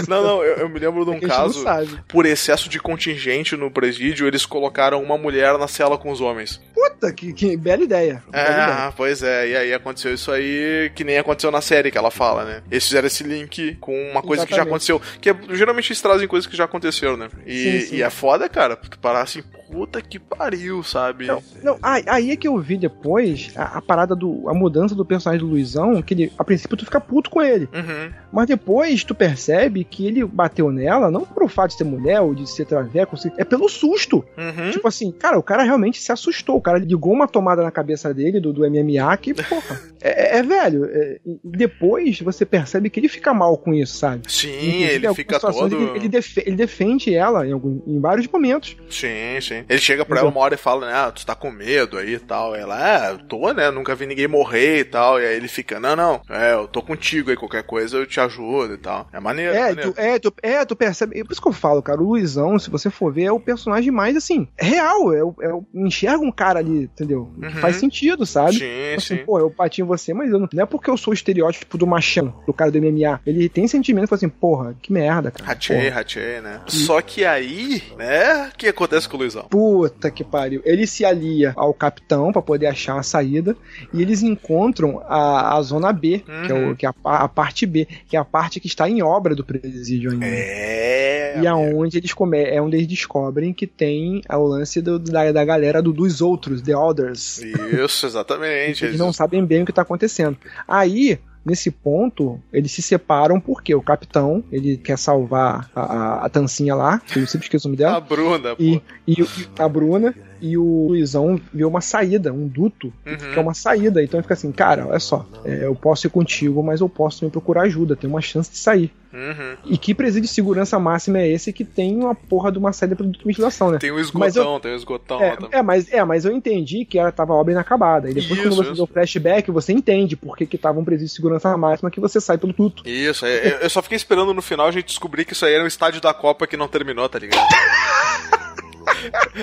Não, 0.09 0.23
não, 0.23 0.43
eu, 0.43 0.57
eu 0.57 0.69
me 0.69 0.79
lembro 0.79 1.05
de 1.05 1.11
um 1.11 1.15
É 1.15 1.21
caso. 1.21 1.65
Por 2.09 2.27
excesso 2.27 2.69
de 2.69 2.81
contingente 2.81 3.57
no 3.57 3.71
presídio, 3.71 4.27
eles 4.27 4.45
colocaram 4.47 5.03
uma 5.03 5.17
mulher 5.17 5.57
na 5.59 5.69
cela 5.69 5.97
com 5.99 6.11
os 6.11 6.21
homens. 6.21 6.61
Puta, 6.75 7.13
que, 7.13 7.33
que 7.33 7.57
bela 7.57 7.83
ideia. 7.83 8.23
É, 8.33 8.45
Bela 8.45 8.73
ideia. 8.73 8.93
pois 8.97 9.23
é, 9.23 9.49
e 9.49 9.57
aí 9.57 9.66
aconteceu 9.73 10.13
isso 10.15 10.31
aí 10.33 10.91
que 10.95 11.05
nem 11.05 11.19
aconteceu 11.19 11.51
na 11.51 11.61
série 11.61 11.91
que 11.91 11.99
ela 11.99 12.11
fala, 12.11 12.45
né? 12.45 12.63
Eles 12.71 12.85
fizeram 12.87 13.07
esse 13.07 13.23
link 13.25 13.77
com 13.81 13.93
uma 14.11 14.23
coisa 14.23 14.45
que 14.45 14.51
já 14.55 14.63
Exatamente. 14.63 14.91
aconteceu. 14.93 15.03
Que 15.21 15.31
é- 15.31 15.57
geralmente 15.57 15.89
eles 15.89 16.01
trazem 16.01 16.29
coisas 16.29 16.47
que 16.47 16.57
já 16.57 16.65
aconteceram, 16.65 17.17
né? 17.17 17.29
E, 17.47 17.57
Sim, 17.59 17.81
sim. 17.81 17.97
e 17.97 18.03
é 18.03 18.11
foda, 18.11 18.49
cara, 18.49 18.77
tu 18.77 18.99
parar 18.99 19.23
assim, 19.23 19.43
puta 19.71 20.01
que 20.01 20.19
pariu, 20.19 20.83
sabe? 20.83 21.27
Não, 21.27 21.43
não, 21.63 21.79
aí, 21.83 22.05
aí 22.07 22.31
é 22.31 22.37
que 22.37 22.47
eu 22.49 22.57
vi 22.59 22.77
depois 22.77 23.51
a, 23.57 23.79
a 23.79 23.83
parada 23.83 24.15
do. 24.15 24.49
a 24.49 24.55
mudança 24.55 24.95
do 24.95 25.05
personagem 25.05 25.45
do 25.45 25.51
Luizão, 25.51 26.01
que 26.03 26.15
ele, 26.15 26.33
a 26.39 26.45
princípio 26.45 26.77
tu 26.77 26.85
fica 26.85 27.01
puto 27.01 27.31
com 27.31 27.43
ele. 27.43 27.69
Uhum. 27.75 28.13
Mas 28.33 28.47
depois 28.47 29.03
tu 29.05 29.15
percebe 29.15 29.85
que 29.85 30.07
ele 30.07 30.25
bateu 30.25 30.71
nela, 30.71 31.11
não 31.11 31.23
por 31.23 31.43
o 31.43 31.49
fato 31.49 31.71
de 31.73 31.79
ser 31.79 31.85
mulher 31.85 32.21
ou 32.21 32.35
de 32.35 32.49
ser 32.49 32.65
traveco, 32.67 33.17
é 33.37 33.45
pelo 33.45 33.69
susto. 33.69 34.25
Uhum. 34.37 34.71
Tipo 34.71 34.87
assim, 34.89 35.11
cara, 35.11 35.39
o 35.39 35.43
cara 35.43 35.63
realmente 35.63 36.01
se 36.01 36.13
assustou. 36.13 36.57
O 36.57 36.61
cara 36.63 36.79
ligou 36.79 37.13
uma 37.13 37.27
tomada 37.29 37.63
na 37.63 37.71
cabeça 37.71 38.13
dele, 38.15 38.41
do, 38.41 38.53
do 38.53 38.63
MMA, 38.63 39.17
que, 39.17 39.35
porra, 39.49 39.81
é, 40.01 40.39
é 40.39 40.43
velho. 40.43 40.85
é- 40.91 41.19
depois 41.45 42.21
você 42.21 42.45
percebe 42.45 42.91
que 42.91 43.01
ele 43.01 43.09
fica 43.09 43.33
mal 43.33 43.57
com 43.57 43.73
isso, 43.75 43.97
sabe? 43.99 44.31
Sim, 44.31 44.83
ele 44.83 45.13
fica 45.15 45.39
todo. 45.41 45.75
Ele, 45.75 45.97
ele 45.99 46.09
defe- 46.09 46.43
ele 46.47 46.57
defende 46.57 47.15
ela 47.15 47.47
em, 47.47 47.53
algum- 47.53 47.81
em 47.87 48.01
vários 48.01 48.27
momentos. 48.29 48.77
Sim, 48.91 49.41
sim. 49.41 49.65
Ele 49.69 49.79
chega 49.79 50.05
pra 50.05 50.17
Mas 50.17 50.23
ela 50.23 50.31
uma 50.31 50.41
hora 50.41 50.55
e 50.55 50.59
fala, 50.59 50.87
né? 50.87 50.93
Ah, 50.95 51.11
tu 51.11 51.25
tá 51.25 51.35
com 51.35 51.51
medo 51.51 51.97
aí 51.99 52.15
e 52.15 52.19
tal. 52.19 52.55
Ela, 52.55 53.09
é, 53.09 53.13
eu 53.13 53.19
tô, 53.19 53.53
né? 53.53 53.71
Nunca 53.71 53.95
vi 53.95 54.07
ninguém 54.07 54.29
morrer 54.29 54.81
e 54.81 54.85
tal. 54.85 55.21
E 55.21 55.27
aí 55.27 55.37
ele 55.37 55.49
fica, 55.49 55.79
não, 55.81 55.97
não, 55.97 56.21
é, 56.29 56.53
eu 56.55 56.67
tô 56.69 56.83
contigo 56.83 57.31
aí, 57.31 57.37
qualquer 57.37 57.63
coisa 57.65 57.97
eu 57.97 58.07
te 58.07 58.21
ajudo 58.21 58.75
e 58.75 58.79
tal. 58.79 59.09
É 59.13 59.21
maneiro. 59.21 59.55
É, 59.55 59.69
maneiro. 59.69 59.93
tu, 59.93 60.01
é, 60.01 60.19
tu, 60.19 60.35
é, 60.43 60.65
tu 60.65 60.77
percebe. 60.77 61.19
É 61.19 61.25
por 61.25 61.33
isso 61.33 61.43
que 61.43 61.49
eu 61.49 61.53
falo, 61.53 61.83
cara. 61.83 62.01
O 62.01 62.07
Luizão, 62.09 62.59
se 62.59 62.71
você 62.71 62.91
for 62.91 63.13
ver, 63.13 63.25
é 63.25 63.33
o 63.33 63.41
personagem 63.41 63.91
mais 63.91 64.17
assim, 64.17 64.47
real. 64.59 65.13
É, 65.15 65.19
é, 65.47 65.53
enxerga 65.75 66.19
um 66.25 66.33
cara 66.33 66.59
ali, 66.61 66.85
entendeu? 66.85 67.31
Que 67.41 67.47
Uhum. 67.47 67.53
Faz 67.61 67.77
sentido, 67.77 68.27
sabe? 68.27 68.55
Sim, 68.59 68.95
Assim, 68.97 69.17
sim. 69.19 69.25
pô, 69.25 69.36
eu 69.39 69.51
bati 69.51 69.81
em 69.81 69.85
você, 69.85 70.13
mas 70.15 70.31
eu 70.31 70.39
não, 70.39 70.49
não 70.53 70.63
é 70.63 70.67
porque 70.67 70.91
eu 70.91 70.97
sou 70.97 71.11
o 71.13 71.15
estereótipo 71.15 71.77
do 71.79 71.87
machão, 71.87 72.35
do 72.47 72.53
cara 72.53 72.71
do 72.71 72.79
MMA. 72.81 73.21
Ele 73.27 73.49
tem 73.49 73.67
sentimento, 73.69 74.09
fala 74.09 74.17
assim, 74.19 74.29
porra, 74.29 74.75
que 74.81 74.93
merda, 74.93 75.31
cara. 75.31 75.49
Ratchei, 75.49 75.89
ratchei, 75.89 76.41
né? 76.41 76.61
Só 76.67 77.01
que 77.01 77.25
aí, 77.25 77.83
né? 77.99 78.51
O 78.53 78.57
que 78.57 78.67
acontece 78.69 79.09
com 79.09 79.17
o 79.17 79.21
Luizão? 79.21 79.45
Puta 79.49 80.11
que 80.11 80.25
pariu. 80.25 80.61
Ele 80.65 80.87
se 80.87 81.05
alia 81.05 81.53
ao 81.57 81.73
capitão 81.75 82.33
pra 82.33 82.43
poder 82.43 82.67
achar 82.67 82.99
a 82.99 83.03
saída 83.03 83.57
e 83.93 84.03
eles 84.03 84.23
encontram 84.23 85.03
a, 85.07 85.57
a 85.57 85.63
zona 85.63 85.93
B, 85.93 86.23
que 86.47 86.53
é, 86.53 86.55
Uhum. 86.55 86.71
o, 86.73 86.77
que 86.77 86.87
é 86.87 86.89
a, 87.05 87.25
a 87.25 87.29
parte 87.29 87.67
B, 87.67 87.87
que 88.09 88.17
é 88.17 88.21
a 88.21 88.25
parte 88.25 88.59
que 88.61 88.67
está 88.67 88.89
em 88.89 89.03
obra 89.03 89.35
do 89.35 89.45
presídio 89.45 90.13
ainda. 90.13 90.27
É. 90.27 91.41
E 91.43 91.47
aonde 91.47 91.99
eles 91.99 92.13
come 92.15 92.39
é 92.43 92.61
onde 92.63 92.77
eles 92.77 92.87
descobrem 92.87 93.53
que 93.53 93.67
tem 93.67 94.23
o 94.31 94.39
lance 94.47 94.81
do- 94.81 94.99
da, 94.99 95.31
da 95.33 95.45
galera 95.45 95.83
do- 95.83 95.93
dos 95.93 96.21
outros, 96.23 96.63
The 96.63 96.75
Others. 96.77 97.43
Isso, 97.85 98.07
exatamente. 98.07 98.85
Eles 98.87 98.99
não 98.99 99.13
sabem 99.13 99.26
bem 99.45 99.63
o 99.63 99.67
que 99.67 99.73
tá 99.73 99.83
acontecendo. 99.83 100.37
Aí, 100.67 101.19
nesse 101.45 101.71
ponto, 101.71 102.41
eles 102.53 102.73
se 102.73 102.83
separam 102.83 103.41
porque 103.41 103.75
o 103.75 103.83
capitão, 103.83 104.43
ele 104.51 104.77
quer 104.77 104.99
salvar 104.99 105.71
a, 105.75 105.81
a, 105.81 106.27
a 106.27 106.29
Tancinha 106.29 106.75
lá, 106.75 106.99
que 106.99 107.19
eu 107.21 107.27
sempre 107.27 107.47
esqueço 107.47 107.69
o 107.69 107.71
nome 107.71 107.83
A 107.85 107.89
dela, 107.89 108.01
Bruna, 108.01 108.55
e, 108.59 108.79
pô. 108.79 108.83
e, 109.07 109.23
e 109.23 109.27
a 109.59 109.69
Bruna, 109.69 110.15
e 110.41 110.57
o 110.57 110.89
Luizão 110.89 111.41
vê 111.53 111.65
uma 111.65 111.81
saída, 111.81 112.33
um 112.33 112.47
duto, 112.47 112.93
Uhum. 113.07 113.17
que 113.33 113.39
é 113.39 113.43
uma 113.43 113.55
saída. 113.55 114.03
Então 114.03 114.19
ele 114.19 114.23
fica 114.23 114.35
assim, 114.35 114.53
cara, 114.53 114.87
olha 114.87 114.99
só, 115.01 115.27
é, 115.45 115.65
eu 115.67 115.75
posso 115.75 116.07
ir 116.07 116.11
contigo, 116.11 116.63
mas 116.63 116.81
eu 116.81 116.89
posso 116.89 117.21
também 117.21 117.31
procurar 117.31 117.63
ajuda, 117.63 117.97
tem 117.97 118.09
uma 118.09 118.21
chance 118.21 118.51
de 118.51 118.59
sair. 118.59 118.93
Uhum. 119.13 119.57
E 119.65 119.79
que 119.79 119.95
presídio 119.95 120.29
de 120.29 120.35
segurança 120.35 120.79
máxima 120.79 121.19
é 121.21 121.29
esse 121.29 121.51
que 121.51 121.65
tem 121.65 121.97
uma 121.97 122.15
porra 122.15 122.53
de 122.53 122.59
uma 122.59 122.71
saída 122.73 122.95
para 122.95 123.07
ventilação, 123.25 123.71
né? 123.71 123.79
Tem 123.79 123.91
o 123.91 123.95
Mas 123.95 124.07
esgotão, 124.37 124.61
tem 124.61 124.73
o 124.73 124.77
esgotão 124.77 125.19
lá 125.19 125.37
também. 125.37 125.51
É, 125.53 125.57
é, 125.59 125.63
mas, 125.63 125.91
é, 125.93 126.05
mas 126.05 126.25
eu 126.27 126.33
entendi 126.33 126.85
que 126.85 126.99
ela 126.99 127.11
tava 127.11 127.33
obra 127.33 127.53
inacabada. 127.53 128.11
E 128.11 128.15
depois, 128.15 128.33
Isso, 128.39 128.43
quando 128.51 128.57
você 128.57 128.73
isso. 128.73 128.83
o 128.83 128.87
flashback, 128.87 129.51
você 129.51 129.73
entende 129.73 130.17
por 130.17 130.37
que, 130.37 130.45
que 130.45 130.59
tava 130.59 130.79
um 130.79 130.85
presídio 130.85 131.09
de 131.09 131.15
segurança 131.15 131.57
máxima 131.57 131.91
que 131.91 131.99
você 132.01 132.21
sai 132.21 132.37
pelo 132.37 132.53
tudo. 132.53 132.83
Isso, 132.85 133.25
é, 133.25 133.53
eu- 133.55 133.59
eu 133.61 133.71
só 133.71 133.81
fiquei 133.81 133.97
esperando 133.97 134.35
no 134.35 134.43
final 134.43 134.67
a 134.67 134.71
gente 134.71 134.87
descobrir 134.87 135.25
que 135.25 135.33
isso 135.33 135.47
aí 135.47 135.55
era 135.55 135.65
um 135.65 135.69
estádio 135.69 136.01
da 136.03 136.13
Copa 136.13 136.47
que 136.47 136.57
não 136.57 136.69
terminou, 136.69 137.09
tá 137.09 137.19
ligado? 137.19 137.41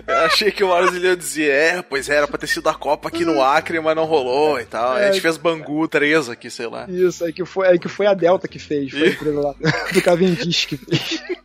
Eu 0.08 0.18
achei 0.26 0.52
que 0.52 0.64
o 0.64 0.70
Marzinho 0.70 1.06
ia 1.06 1.18
dizer, 1.18 1.52
é, 1.52 1.82
pois 1.82 2.10
é, 2.10 2.16
era 2.16 2.28
pra 2.28 2.38
ter 2.38 2.48
sido 2.48 2.68
a 2.70 2.74
Copa 2.74 3.10
aqui 3.10 3.26
no 3.26 3.42
Acre, 3.42 3.80
mas 3.80 3.96
não 3.96 4.06
rolou 4.06 4.60
e 4.60 4.66
tal. 4.66 4.98
É. 4.98 5.10
A 5.10 5.12
gente 5.12 5.22
fez 5.22 5.38
Bangu 5.38 5.88
3 5.88 6.30
aqui, 6.30 6.50
sei 6.50 6.68
lá. 6.68 6.86
Isso, 6.90 7.24
aí 7.24 7.34
que 7.34 7.46
foi, 7.46 7.78
que 7.80 7.88
foi 7.88 8.08
a 8.08 8.14
Delta 8.14 8.48
que 8.48 8.60
fez, 8.60 8.92
foi 8.92 9.04
a 9.04 9.08
empresa 9.08 9.42
lá 9.42 9.56
do 9.94 10.02
Cavendish 10.02 10.66
que 10.66 10.78
fez. 10.78 11.24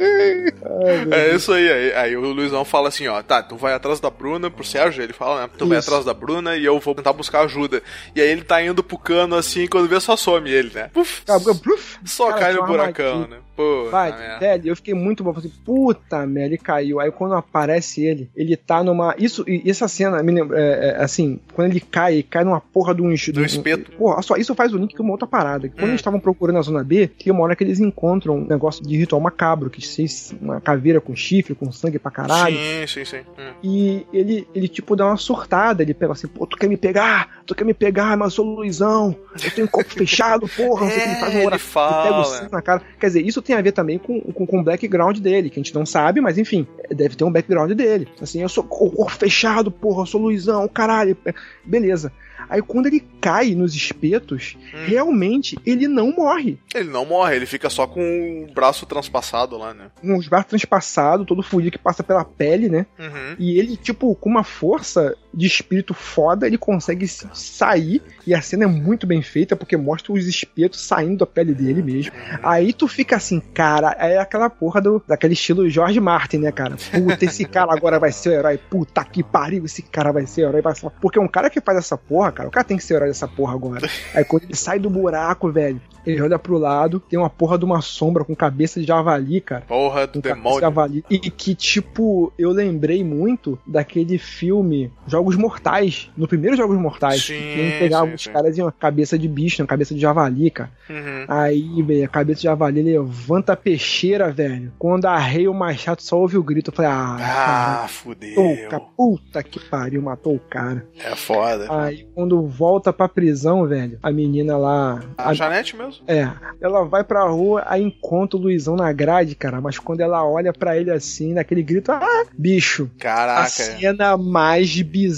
É 0.00 1.34
isso 1.34 1.52
aí, 1.52 1.70
aí. 1.70 1.92
Aí 1.92 2.16
o 2.16 2.32
Luizão 2.32 2.64
fala 2.64 2.88
assim, 2.88 3.06
ó, 3.06 3.22
tá, 3.22 3.42
tu 3.42 3.56
vai 3.56 3.74
atrás 3.74 4.00
da 4.00 4.08
Bruna, 4.08 4.50
pro 4.50 4.64
Sérgio, 4.64 5.02
ele 5.02 5.12
fala, 5.12 5.42
né? 5.42 5.50
Tu 5.56 5.66
vai 5.66 5.78
Isso. 5.78 5.88
atrás 5.88 6.04
da 6.04 6.14
Bruna 6.14 6.56
e 6.56 6.64
eu 6.64 6.78
vou 6.80 6.94
tentar 6.94 7.12
buscar 7.12 7.42
ajuda. 7.42 7.82
E 8.14 8.20
aí 8.20 8.28
ele 8.28 8.42
tá 8.42 8.62
indo 8.62 8.82
pro 8.82 8.96
cano 8.96 9.36
assim, 9.36 9.66
quando 9.66 9.88
vê 9.88 10.00
só 10.00 10.16
some 10.16 10.50
ele, 10.50 10.70
né? 10.74 10.90
Puf, 10.92 11.22
pluf, 11.62 11.98
só 12.04 12.28
cara, 12.28 12.40
cai 12.40 12.52
no 12.54 12.66
buracão, 12.66 13.26
né? 13.26 13.38
Pô, 13.56 13.88
Vai, 13.90 14.10
merda. 14.16 14.38
velho, 14.38 14.68
eu 14.68 14.76
fiquei 14.76 14.94
muito 14.94 15.22
bom. 15.22 15.34
Falei, 15.34 15.50
puta 15.64 16.26
merda, 16.26 16.54
ele 16.54 16.58
caiu. 16.58 16.98
Aí 17.00 17.10
quando 17.10 17.34
aparece 17.34 18.02
ele, 18.04 18.30
ele 18.34 18.56
tá 18.56 18.82
numa. 18.82 19.14
Isso, 19.18 19.44
e 19.46 19.68
essa 19.70 19.86
cena, 19.88 20.22
me 20.22 20.32
lembra, 20.32 20.58
é, 20.58 20.88
é, 20.90 21.02
assim, 21.02 21.38
quando 21.52 21.70
ele 21.70 21.80
cai, 21.80 22.14
ele 22.14 22.22
cai 22.22 22.44
numa 22.44 22.60
porra 22.60 22.94
de 22.94 23.02
um. 23.02 23.08
Do 23.32 23.40
um- 23.40 23.44
espeto. 23.44 23.92
Porra, 23.92 24.14
olha 24.14 24.22
só, 24.22 24.36
isso 24.36 24.54
faz 24.54 24.72
o 24.72 24.78
link 24.78 24.96
com 24.96 25.02
uma 25.02 25.12
outra 25.12 25.26
parada. 25.26 25.68
Quando 25.68 25.82
Hum. 25.84 25.88
eles 25.88 26.00
estavam 26.00 26.20
procurando 26.20 26.58
a 26.58 26.62
zona 26.62 26.82
B, 26.84 27.08
tem 27.08 27.32
uma 27.32 27.42
hora 27.42 27.54
que 27.56 27.62
eles 27.64 27.80
encontram 27.80 28.36
um 28.38 28.46
negócio 28.46 28.82
de 28.86 28.96
ritual 28.96 29.20
macabro, 29.20 29.68
que 29.68 29.86
sei 29.86 30.08
se- 30.08 30.34
uma 30.40 30.60
caveira 30.60 31.00
com 31.00 31.14
chifre, 31.14 31.54
com 31.54 31.70
sangue 31.70 31.98
pra 31.98 32.10
caralho. 32.10 32.56
Sim, 32.56 32.86
sim, 32.86 33.04
sim. 33.04 33.18
Hum. 33.38 33.52
E 33.62 34.06
ele, 34.12 34.46
ele, 34.54 34.68
tipo, 34.68 34.96
dá 34.96 35.06
uma 35.06 35.16
surtada. 35.16 35.82
Ele 35.82 35.92
pega 35.92 36.12
assim, 36.12 36.26
pô, 36.28 36.46
tu 36.46 36.56
quer 36.56 36.68
me 36.68 36.76
pegar? 36.76 37.42
Tu 37.46 37.54
quer 37.54 37.64
me 37.64 37.74
pegar, 37.74 38.16
mas 38.16 38.28
eu 38.28 38.36
sou 38.36 38.46
o 38.46 38.54
Luizão. 38.56 39.14
Eu 39.44 39.50
tenho 39.50 39.68
corpo 39.68 39.90
fechado, 39.92 40.48
porra. 40.48 40.84
Não 40.86 40.90
sei 40.92 40.98
o 41.00 41.02
que 41.02 41.08
ele 41.08 41.20
faz 41.20 41.32
É, 41.32 41.34
uma 41.34 41.38
ele 41.40 41.46
hora. 41.46 41.58
fala. 41.58 42.02
pega 42.02 42.20
o 42.20 42.24
cinto 42.24 42.52
na 42.52 42.62
cara. 42.62 42.82
Quer 42.98 43.06
dizer, 43.06 43.20
isso 43.26 43.39
tem 43.42 43.56
a 43.56 43.60
ver 43.60 43.72
também 43.72 43.98
com, 43.98 44.20
com, 44.20 44.46
com 44.46 44.60
o 44.60 44.64
background 44.64 45.18
dele, 45.18 45.50
que 45.50 45.58
a 45.58 45.62
gente 45.62 45.74
não 45.74 45.86
sabe, 45.86 46.20
mas 46.20 46.38
enfim, 46.38 46.66
deve 46.90 47.16
ter 47.16 47.24
um 47.24 47.32
background 47.32 47.72
dele. 47.72 48.08
Assim, 48.20 48.42
eu 48.42 48.48
sou 48.48 48.64
o 48.64 48.66
corpo 48.66 49.08
fechado, 49.08 49.70
porra, 49.70 50.02
eu 50.02 50.06
sou 50.06 50.20
Luizão, 50.20 50.66
caralho. 50.68 51.16
Beleza. 51.64 52.12
Aí 52.48 52.60
quando 52.62 52.86
ele 52.86 53.00
cai 53.20 53.54
nos 53.54 53.74
espetos, 53.74 54.56
Hum. 54.74 54.84
realmente 54.86 55.56
ele 55.64 55.86
não 55.86 56.10
morre. 56.12 56.58
Ele 56.74 56.88
não 56.90 57.04
morre, 57.04 57.36
ele 57.36 57.46
fica 57.46 57.68
só 57.70 57.86
com 57.86 58.46
o 58.48 58.52
braço 58.52 58.86
transpassado 58.86 59.56
lá, 59.56 59.72
né? 59.74 59.90
Com 60.00 60.16
os 60.16 60.26
braços 60.26 60.48
transpassados, 60.48 61.26
todo 61.26 61.42
fudido 61.42 61.70
que 61.72 61.78
passa 61.78 62.02
pela 62.02 62.24
pele, 62.24 62.68
né? 62.68 62.86
Uhum. 62.98 63.36
E 63.38 63.58
ele, 63.58 63.76
tipo, 63.76 64.14
com 64.16 64.28
uma 64.28 64.42
força 64.42 65.16
de 65.32 65.46
espírito 65.46 65.94
foda, 65.94 66.46
ele 66.46 66.58
consegue 66.58 67.06
sair. 67.08 68.02
E 68.26 68.34
a 68.34 68.42
cena 68.42 68.64
é 68.64 68.66
muito 68.66 69.06
bem 69.06 69.22
feita, 69.22 69.56
porque 69.56 69.76
mostra 69.76 70.12
os 70.12 70.26
espetos 70.26 70.80
saindo 70.80 71.18
da 71.18 71.26
pele 71.26 71.54
dele 71.54 71.82
mesmo. 71.82 72.12
Aí 72.42 72.72
tu 72.72 72.86
fica 72.88 73.16
assim, 73.16 73.40
cara, 73.40 73.96
é 73.98 74.18
aquela 74.18 74.50
porra 74.50 74.80
do, 74.80 75.02
daquele 75.06 75.34
estilo 75.34 75.68
George 75.68 76.00
Martin, 76.00 76.38
né, 76.38 76.52
cara? 76.52 76.76
Puta, 76.76 77.24
esse 77.24 77.44
cara 77.44 77.72
agora 77.72 77.98
vai 77.98 78.12
ser 78.12 78.30
o 78.30 78.32
herói. 78.32 78.58
Puta 78.58 79.04
que 79.04 79.22
pariu, 79.22 79.64
esse 79.64 79.82
cara 79.82 80.12
vai 80.12 80.26
ser 80.26 80.44
o 80.44 80.48
herói. 80.48 80.62
Vai 80.62 80.74
ser... 80.74 80.90
Porque 81.00 81.18
um 81.18 81.28
cara 81.28 81.50
que 81.50 81.60
faz 81.60 81.78
essa 81.78 81.96
porra, 81.96 82.32
cara, 82.32 82.48
o 82.48 82.52
cara 82.52 82.64
tem 82.64 82.76
que 82.76 82.84
ser 82.84 82.94
o 82.94 82.96
herói 82.96 83.08
dessa 83.08 83.28
porra 83.28 83.54
agora. 83.54 83.88
Aí 84.14 84.24
quando 84.24 84.44
ele 84.44 84.56
sai 84.56 84.78
do 84.78 84.90
buraco, 84.90 85.50
velho, 85.50 85.80
Ele 86.06 86.20
olha 86.22 86.38
pro 86.38 86.58
lado, 86.58 87.00
tem 87.00 87.18
uma 87.18 87.28
porra 87.30 87.58
de 87.58 87.64
uma 87.64 87.80
sombra 87.80 88.24
com 88.24 88.34
cabeça 88.34 88.80
de 88.80 88.86
javali, 88.86 89.40
cara. 89.40 89.62
Porra 89.66 90.06
do 90.06 90.22
cabeça 90.22 90.34
de 90.34 90.42
demônio. 90.42 90.60
javali. 90.60 91.04
E 91.10 91.18
que, 91.18 91.54
tipo, 91.54 92.32
eu 92.38 92.50
lembrei 92.50 93.04
muito 93.04 93.58
daquele 93.66 94.18
filme 94.18 94.90
Jogos 95.06 95.19
Mortais. 95.36 96.10
No 96.16 96.26
primeiro 96.28 96.56
Jogos 96.56 96.78
Mortais. 96.78 97.24
Sim, 97.24 97.34
que 97.34 97.76
pegava 97.78 98.12
os 98.14 98.26
caras 98.26 98.56
e 98.56 98.62
uma 98.62 98.72
cabeça 98.72 99.18
de 99.18 99.28
bicho, 99.28 99.62
uma 99.62 99.68
cabeça 99.68 99.94
de 99.94 100.00
javali, 100.00 100.50
cara. 100.50 100.70
Uhum. 100.88 101.24
Aí, 101.28 101.82
velho, 101.82 102.04
a 102.04 102.08
cabeça 102.08 102.38
de 102.40 102.44
javali 102.44 102.82
levanta 102.82 103.52
a 103.52 103.56
peixeira, 103.56 104.30
velho. 104.30 104.72
Quando 104.78 105.06
arreia 105.06 105.50
o 105.50 105.54
machado, 105.54 106.02
só 106.02 106.18
ouve 106.18 106.36
o 106.38 106.42
grito. 106.42 106.70
Eu 106.70 106.74
falei, 106.74 106.90
ah, 106.90 107.16
Ah, 107.20 107.72
matou 107.82 107.88
fudeu. 107.88 108.68
cara. 108.68 108.82
Puta 108.96 109.42
que 109.42 109.58
pariu, 109.60 110.02
matou 110.02 110.34
o 110.34 110.40
cara. 110.40 110.86
É 110.98 111.14
foda. 111.16 111.66
Aí, 111.70 112.06
quando 112.14 112.46
volta 112.46 112.92
pra 112.92 113.08
prisão, 113.08 113.66
velho, 113.66 113.98
a 114.02 114.10
menina 114.12 114.56
lá. 114.56 115.00
A 115.18 115.32
Janete 115.34 115.76
mesmo? 115.76 116.02
É, 116.06 116.28
ela 116.60 116.84
vai 116.84 117.04
pra 117.04 117.24
rua, 117.24 117.62
aí 117.66 117.82
encontra 117.82 118.36
o 118.38 118.40
Luizão 118.42 118.76
na 118.76 118.92
grade, 118.92 119.34
cara. 119.34 119.60
Mas 119.60 119.78
quando 119.78 120.00
ela 120.00 120.24
olha 120.26 120.52
pra 120.52 120.76
ele 120.76 120.90
assim, 120.90 121.34
naquele 121.34 121.62
grito, 121.62 121.92
ah, 121.92 122.24
bicho. 122.36 122.90
A 122.98 123.02
Caraca. 123.02 123.48
cena 123.48 124.16
mais 124.16 124.80
bizarra 124.82 125.09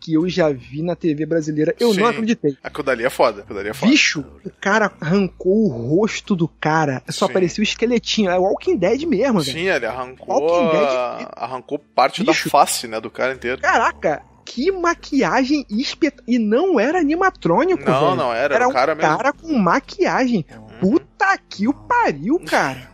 que 0.00 0.14
eu 0.14 0.28
já 0.28 0.50
vi 0.50 0.82
na 0.82 0.94
TV 0.96 1.24
brasileira. 1.26 1.74
Eu 1.78 1.92
Sim. 1.92 2.00
não 2.00 2.06
acreditei. 2.08 2.56
Aquilo 2.62 2.82
dali 2.84 3.04
é 3.04 3.10
foda. 3.10 3.42
Aquilo 3.42 3.56
dali 3.58 3.68
é 3.70 3.74
foda. 3.74 3.90
Bicho, 3.90 4.24
o 4.44 4.50
cara 4.60 4.90
arrancou 5.00 5.64
o 5.64 5.68
rosto 5.68 6.34
do 6.36 6.46
cara. 6.48 7.02
Só 7.08 7.26
Sim. 7.26 7.30
aparecia 7.32 7.62
o 7.62 7.64
esqueletinho. 7.64 8.30
É 8.30 8.38
o 8.38 8.42
Walking 8.42 8.76
Dead 8.76 9.02
mesmo, 9.04 9.40
velho. 9.40 9.58
Sim, 9.58 9.68
ele 9.68 9.86
arrancou. 9.86 10.40
Walking 10.40 10.76
Dead- 10.76 10.88
a- 10.90 11.32
Arrancou 11.36 11.78
parte 11.78 12.22
Bicho. 12.24 12.44
da 12.44 12.50
face, 12.50 12.86
né? 12.88 13.00
Do 13.00 13.10
cara 13.10 13.32
inteiro. 13.34 13.60
Caraca, 13.60 14.22
que 14.44 14.70
maquiagem 14.72 15.64
espet... 15.70 16.14
E 16.26 16.38
não 16.38 16.78
era 16.80 16.98
animatrônico, 16.98 17.84
Não, 17.84 18.00
velho. 18.00 18.16
não 18.16 18.32
era, 18.34 18.54
Era 18.54 18.66
o 18.66 18.70
um 18.70 18.72
cara 18.72 18.94
mesmo. 18.94 19.16
cara 19.16 19.32
com 19.32 19.52
maquiagem. 19.58 20.44
Puta 20.80 21.38
que 21.48 21.66
o 21.68 21.72
pariu, 21.74 22.38
cara. 22.46 22.88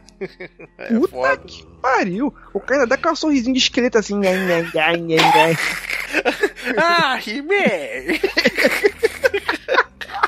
É 0.79 0.87
Puta 0.95 1.09
foda. 1.09 1.37
que 1.39 1.67
pariu. 1.81 2.35
O 2.53 2.61
cara 2.61 2.83
ainda 2.83 2.87
dá 2.89 2.95
aquela 2.95 3.15
sorrisinho 3.15 3.55
de 3.55 3.61
esqueleto 3.61 3.99
assim. 3.99 4.19
nhan, 4.19 4.47
nhan, 4.47 4.71
nhan, 4.75 4.97
nhan. 5.07 5.57
Ah, 6.79 7.19
He-Man! 7.19 8.19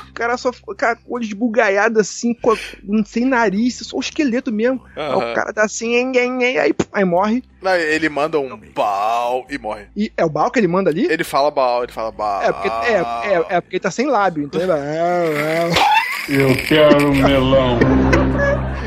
O 0.09 0.13
cara 0.13 0.35
só 0.35 0.51
ficou 0.51 0.75
cara, 0.75 0.97
olho 1.07 1.23
esbugalhado 1.23 1.99
assim, 1.99 2.33
com 2.33 2.55
sem 3.05 3.23
nariz, 3.23 3.75
só 3.83 3.97
o 3.97 3.99
esqueleto 3.99 4.51
mesmo. 4.51 4.83
Aí 4.95 5.03
Aham. 5.03 5.31
o 5.31 5.33
cara 5.35 5.51
dá 5.53 5.63
assim, 5.63 5.95
aí, 6.17 6.73
pum, 6.73 6.85
aí 6.91 7.05
morre. 7.05 7.43
Não, 7.61 7.75
ele 7.75 8.09
manda 8.09 8.39
um 8.39 8.57
pau 8.73 9.45
e 9.49 9.57
morre. 9.59 9.85
E 9.95 10.11
é 10.17 10.25
o 10.25 10.29
Bal 10.29 10.49
que 10.51 10.59
ele 10.59 10.67
manda 10.67 10.89
ali? 10.89 11.05
Ele 11.09 11.23
fala 11.23 11.51
bal, 11.51 11.83
ele 11.83 11.91
fala 11.91 12.11
bal. 12.11 12.41
É 12.41 12.51
porque, 12.51 12.67
é, 12.69 13.33
é, 13.33 13.45
é 13.57 13.61
porque 13.61 13.75
ele 13.75 13.83
tá 13.83 13.91
sem 13.91 14.07
lábio, 14.07 14.43
então 14.45 14.59
ele 14.59 14.67
vai. 14.71 14.79
Eu 16.29 16.55
quero 16.67 17.13
melão. 17.13 17.79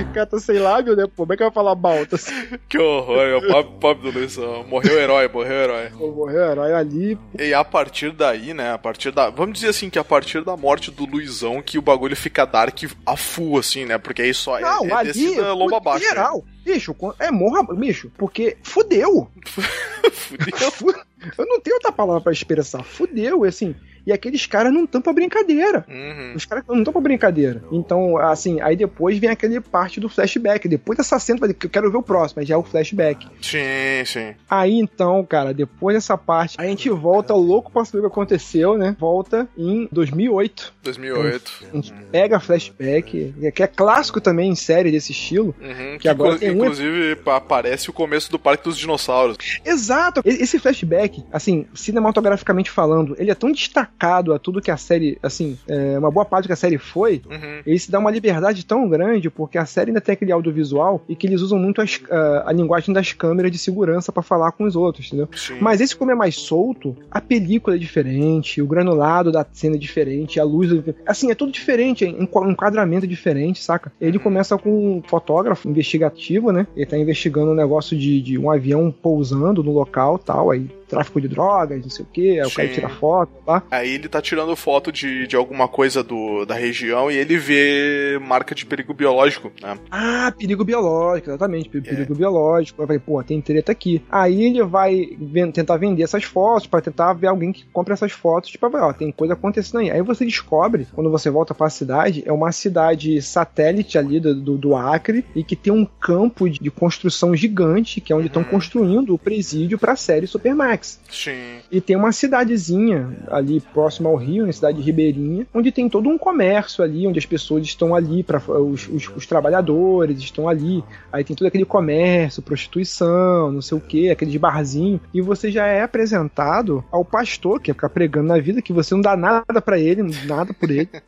Tá 0.04 0.38
sem 0.38 0.58
lábio, 0.58 0.96
né? 0.96 1.04
Como 1.16 1.32
é 1.32 1.36
que 1.36 1.42
vai 1.42 1.52
falar 1.52 1.74
Bal? 1.74 2.06
Tá 2.06 2.16
sem... 2.16 2.34
Que 2.68 2.78
horror, 2.78 3.18
é 3.22 3.36
o 3.36 3.46
pobre, 3.46 3.72
pobre 3.80 4.10
do 4.12 4.18
Luizão. 4.18 4.64
Morreu 4.64 4.98
herói, 4.98 5.28
morreu 5.28 5.56
herói. 5.56 5.90
Pô, 5.96 6.10
morreu 6.12 6.40
herói 6.50 6.72
ali. 6.72 7.18
E 7.38 7.52
a 7.54 7.64
partir 7.64 8.12
daí, 8.12 8.52
né, 8.54 8.72
a 8.72 8.78
partir 8.78 9.10
da... 9.12 9.30
Vamos 9.30 9.54
dizer 9.54 9.68
assim, 9.68 9.90
que 9.90 9.98
a 9.98 10.04
partir 10.04 10.42
da 10.44 10.56
morte 10.56 10.90
do 10.90 11.04
Luizão, 11.04 11.60
que 11.62 11.78
o 11.78 11.82
bagulho 11.82 12.16
fica 12.16 12.44
dark 12.44 12.78
a 13.06 13.16
full, 13.16 13.58
assim, 13.58 13.84
né? 13.84 13.98
Porque 13.98 14.22
aí 14.22 14.32
só 14.34 14.58
Não, 14.60 14.84
é, 14.86 14.88
é 14.88 14.92
ali, 14.94 15.12
descida 15.12 15.52
lomba 15.52 15.70
pô, 15.72 15.76
abaixo. 15.76 16.04
né? 16.04 16.08
geral. 16.10 16.44
Bicho, 16.64 16.94
com- 16.94 17.14
é 17.18 17.30
morra, 17.30 17.62
bicho, 17.74 18.10
porque 18.18 18.56
fudeu. 18.62 19.28
Fudeu. 20.12 20.70
Fu- 20.70 20.94
Eu 21.38 21.46
não 21.46 21.60
tenho 21.60 21.76
outra 21.76 21.92
palavra 21.92 22.20
pra 22.20 22.32
expressar. 22.32 22.82
Fudeu, 22.82 23.44
assim. 23.44 23.74
E 24.10 24.12
aqueles 24.12 24.44
caras 24.44 24.72
não 24.72 24.82
estão 24.84 25.00
pra 25.00 25.12
brincadeira. 25.12 25.86
Uhum. 25.88 26.32
Os 26.34 26.44
caras 26.44 26.64
não 26.68 26.78
estão 26.78 26.92
pra 26.92 27.00
brincadeira. 27.00 27.62
Então, 27.70 28.16
assim, 28.18 28.60
aí 28.60 28.74
depois 28.74 29.16
vem 29.18 29.30
aquele 29.30 29.60
parte 29.60 30.00
do 30.00 30.08
flashback. 30.08 30.66
Depois 30.68 30.96
dessa 30.98 31.16
cena, 31.20 31.38
que 31.54 31.66
eu 31.66 31.70
quero 31.70 31.90
ver 31.92 31.98
o 31.98 32.02
próximo, 32.02 32.40
mas 32.40 32.48
já 32.48 32.54
é 32.56 32.58
o 32.58 32.62
flashback. 32.64 33.28
Sim, 33.40 34.04
sim. 34.04 34.34
Aí 34.50 34.72
então, 34.80 35.24
cara, 35.24 35.54
depois 35.54 35.94
dessa 35.96 36.18
parte, 36.18 36.56
a 36.58 36.66
gente 36.66 36.90
volta 36.90 37.32
louco 37.34 37.70
pra 37.70 37.84
saber 37.84 37.98
o 37.98 38.00
que 38.02 38.06
aconteceu, 38.08 38.76
né? 38.76 38.96
Volta 38.98 39.48
em 39.56 39.88
2008. 39.92 40.72
2008. 40.82 41.52
A 41.72 41.76
gente 41.76 41.92
pega 42.10 42.40
flashback, 42.40 43.32
que 43.54 43.62
é 43.62 43.66
clássico 43.68 44.20
também 44.20 44.50
em 44.50 44.54
série 44.56 44.90
desse 44.90 45.12
estilo. 45.12 45.54
Uhum, 45.60 45.92
Que 45.92 45.98
que 46.00 46.08
agora 46.08 46.30
inclu- 46.34 46.40
tem 46.40 46.50
um- 46.50 46.64
inclusive 46.64 47.16
pa- 47.16 47.36
aparece 47.36 47.88
o 47.88 47.92
começo 47.92 48.30
do 48.30 48.38
Parque 48.40 48.64
dos 48.64 48.76
Dinossauros. 48.76 49.36
Exato! 49.64 50.20
Esse 50.24 50.58
flashback, 50.58 51.22
assim, 51.32 51.66
cinematograficamente 51.74 52.70
falando, 52.70 53.14
ele 53.18 53.30
é 53.30 53.34
tão 53.34 53.52
destacado 53.52 53.99
a 54.00 54.38
tudo 54.38 54.60
que 54.60 54.70
a 54.70 54.76
série, 54.76 55.18
assim, 55.22 55.58
é, 55.68 55.98
uma 55.98 56.10
boa 56.10 56.24
parte 56.24 56.46
que 56.46 56.52
a 56.52 56.56
série 56.56 56.78
foi, 56.78 57.20
Uhum. 57.30 57.60
ele 57.66 57.78
se 57.78 57.90
dá 57.90 57.98
uma 57.98 58.10
liberdade 58.10 58.64
tão 58.64 58.88
grande, 58.88 59.28
porque 59.30 59.58
a 59.58 59.66
série 59.66 59.90
ainda 59.90 60.00
tem 60.00 60.12
aquele 60.14 60.32
audiovisual 60.32 61.02
e 61.08 61.14
que 61.14 61.26
eles 61.26 61.40
usam 61.42 61.58
muito 61.58 61.80
as- 61.82 62.00
a, 62.10 62.50
a 62.50 62.52
linguagem 62.52 62.94
das 62.94 63.12
câmeras 63.12 63.50
de 63.52 63.58
segurança 63.58 64.10
pra 64.12 64.22
falar 64.22 64.52
com 64.52 64.64
os 64.64 64.74
outros, 64.76 65.06
entendeu? 65.08 65.28
Sim. 65.34 65.58
Mas 65.60 65.80
esse, 65.80 65.94
como 65.94 66.10
é 66.10 66.14
mais 66.14 66.34
solto, 66.36 66.96
a 67.10 67.20
película 67.20 67.76
é 67.76 67.78
diferente, 67.78 68.62
o 68.62 68.66
granulado 68.66 69.30
da 69.30 69.46
cena 69.52 69.76
é 69.76 69.78
diferente, 69.78 70.40
a 70.40 70.44
luz. 70.44 70.70
é- 70.72 70.94
Assim, 71.06 71.30
é 71.30 71.34
tudo 71.34 71.52
diferente, 71.52 72.04
em 72.04 72.16
um 72.34 72.50
enquadramento 72.50 73.04
é 73.04 73.08
diferente, 73.08 73.62
saca? 73.62 73.92
Ele 74.00 74.18
começa 74.18 74.56
com 74.56 74.70
um 74.98 75.02
fotógrafo 75.06 75.68
investigativo, 75.68 76.52
né? 76.52 76.66
Ele 76.76 76.86
tá 76.86 76.96
investigando 76.96 77.50
um 77.52 77.54
negócio 77.54 77.96
de, 77.98 78.20
de 78.20 78.38
um 78.38 78.50
avião 78.50 78.90
pousando 78.90 79.62
no 79.62 79.72
local 79.72 80.18
tal, 80.18 80.50
aí 80.50 80.66
tráfico 80.90 81.20
de 81.20 81.28
drogas, 81.28 81.82
não 81.82 81.90
sei 81.90 82.04
o 82.04 82.08
que, 82.12 82.40
aí 82.40 82.46
o 82.46 82.50
cara 82.50 82.68
tira 82.68 82.88
foto, 82.88 83.32
tá? 83.46 83.62
Aí 83.70 83.90
ele 83.94 84.08
tá 84.08 84.20
tirando 84.20 84.54
foto 84.56 84.90
de, 84.92 85.26
de 85.26 85.36
alguma 85.36 85.68
coisa 85.68 86.02
do, 86.02 86.44
da 86.44 86.54
região 86.54 87.10
e 87.10 87.16
ele 87.16 87.36
vê 87.38 88.18
marca 88.20 88.54
de 88.54 88.66
perigo 88.66 88.92
biológico, 88.92 89.50
né? 89.62 89.78
Ah, 89.90 90.32
perigo 90.36 90.64
biológico, 90.64 91.30
exatamente, 91.30 91.68
pe- 91.68 91.80
perigo 91.80 92.14
biológico. 92.14 92.82
Eu 92.82 92.86
falei, 92.86 93.00
pô, 93.00 93.22
tem 93.22 93.40
treta 93.40 93.72
aqui. 93.72 94.02
Aí 94.10 94.42
ele 94.44 94.62
vai 94.64 95.08
tentar 95.52 95.76
vender 95.76 96.02
essas 96.02 96.24
fotos 96.24 96.66
pra 96.66 96.80
tentar 96.80 97.12
ver 97.12 97.28
alguém 97.28 97.52
que 97.52 97.64
compre 97.72 97.92
essas 97.94 98.12
fotos, 98.12 98.50
tipo, 98.50 98.66
ó, 98.76 98.92
tem 98.92 99.12
coisa 99.12 99.34
acontecendo 99.34 99.80
aí. 99.80 99.90
Aí 99.90 100.02
você 100.02 100.24
descobre, 100.24 100.86
quando 100.94 101.10
você 101.10 101.30
volta 101.30 101.54
pra 101.54 101.70
cidade, 101.70 102.22
é 102.26 102.32
uma 102.32 102.52
cidade 102.52 103.20
satélite 103.22 103.96
ali 103.98 104.18
do, 104.20 104.34
do, 104.34 104.58
do 104.58 104.76
Acre 104.76 105.24
e 105.34 105.42
que 105.44 105.56
tem 105.56 105.72
um 105.72 105.84
campo 105.84 106.48
de, 106.48 106.58
de 106.58 106.70
construção 106.70 107.34
gigante, 107.34 108.00
que 108.00 108.12
é 108.12 108.16
onde 108.16 108.26
estão 108.26 108.42
construindo 108.44 109.14
o 109.14 109.18
presídio 109.18 109.78
pra 109.78 109.96
série 109.96 110.26
Supermax. 110.26 110.79
Sim. 111.10 111.58
E 111.70 111.80
tem 111.80 111.96
uma 111.96 112.12
cidadezinha 112.12 113.16
ali 113.30 113.60
próxima 113.60 114.08
ao 114.08 114.16
rio, 114.16 114.46
na 114.46 114.52
cidade 114.52 114.78
de 114.78 114.84
Ribeirinha, 114.84 115.46
onde 115.52 115.70
tem 115.72 115.88
todo 115.88 116.08
um 116.08 116.16
comércio 116.18 116.82
ali, 116.82 117.06
onde 117.06 117.18
as 117.18 117.26
pessoas 117.26 117.64
estão 117.64 117.94
ali, 117.94 118.22
para 118.22 118.38
os, 118.60 118.88
os, 118.88 119.08
os 119.16 119.26
trabalhadores 119.26 120.18
estão 120.18 120.48
ali. 120.48 120.82
Aí 121.12 121.24
tem 121.24 121.36
todo 121.36 121.46
aquele 121.46 121.64
comércio, 121.64 122.42
prostituição, 122.42 123.52
não 123.52 123.62
sei 123.62 123.76
o 123.76 123.80
que, 123.80 124.10
aqueles 124.10 124.36
barzinhos. 124.36 125.00
E 125.12 125.20
você 125.20 125.50
já 125.50 125.66
é 125.66 125.82
apresentado 125.82 126.84
ao 126.90 127.04
pastor, 127.04 127.60
que 127.60 127.70
é 127.70 127.74
ficar 127.74 127.88
pregando 127.90 128.28
na 128.28 128.38
vida, 128.38 128.62
que 128.62 128.72
você 128.72 128.94
não 128.94 129.00
dá 129.02 129.16
nada 129.16 129.60
pra 129.60 129.78
ele, 129.78 130.02
nada 130.26 130.52
por 130.54 130.70
ele. 130.70 130.88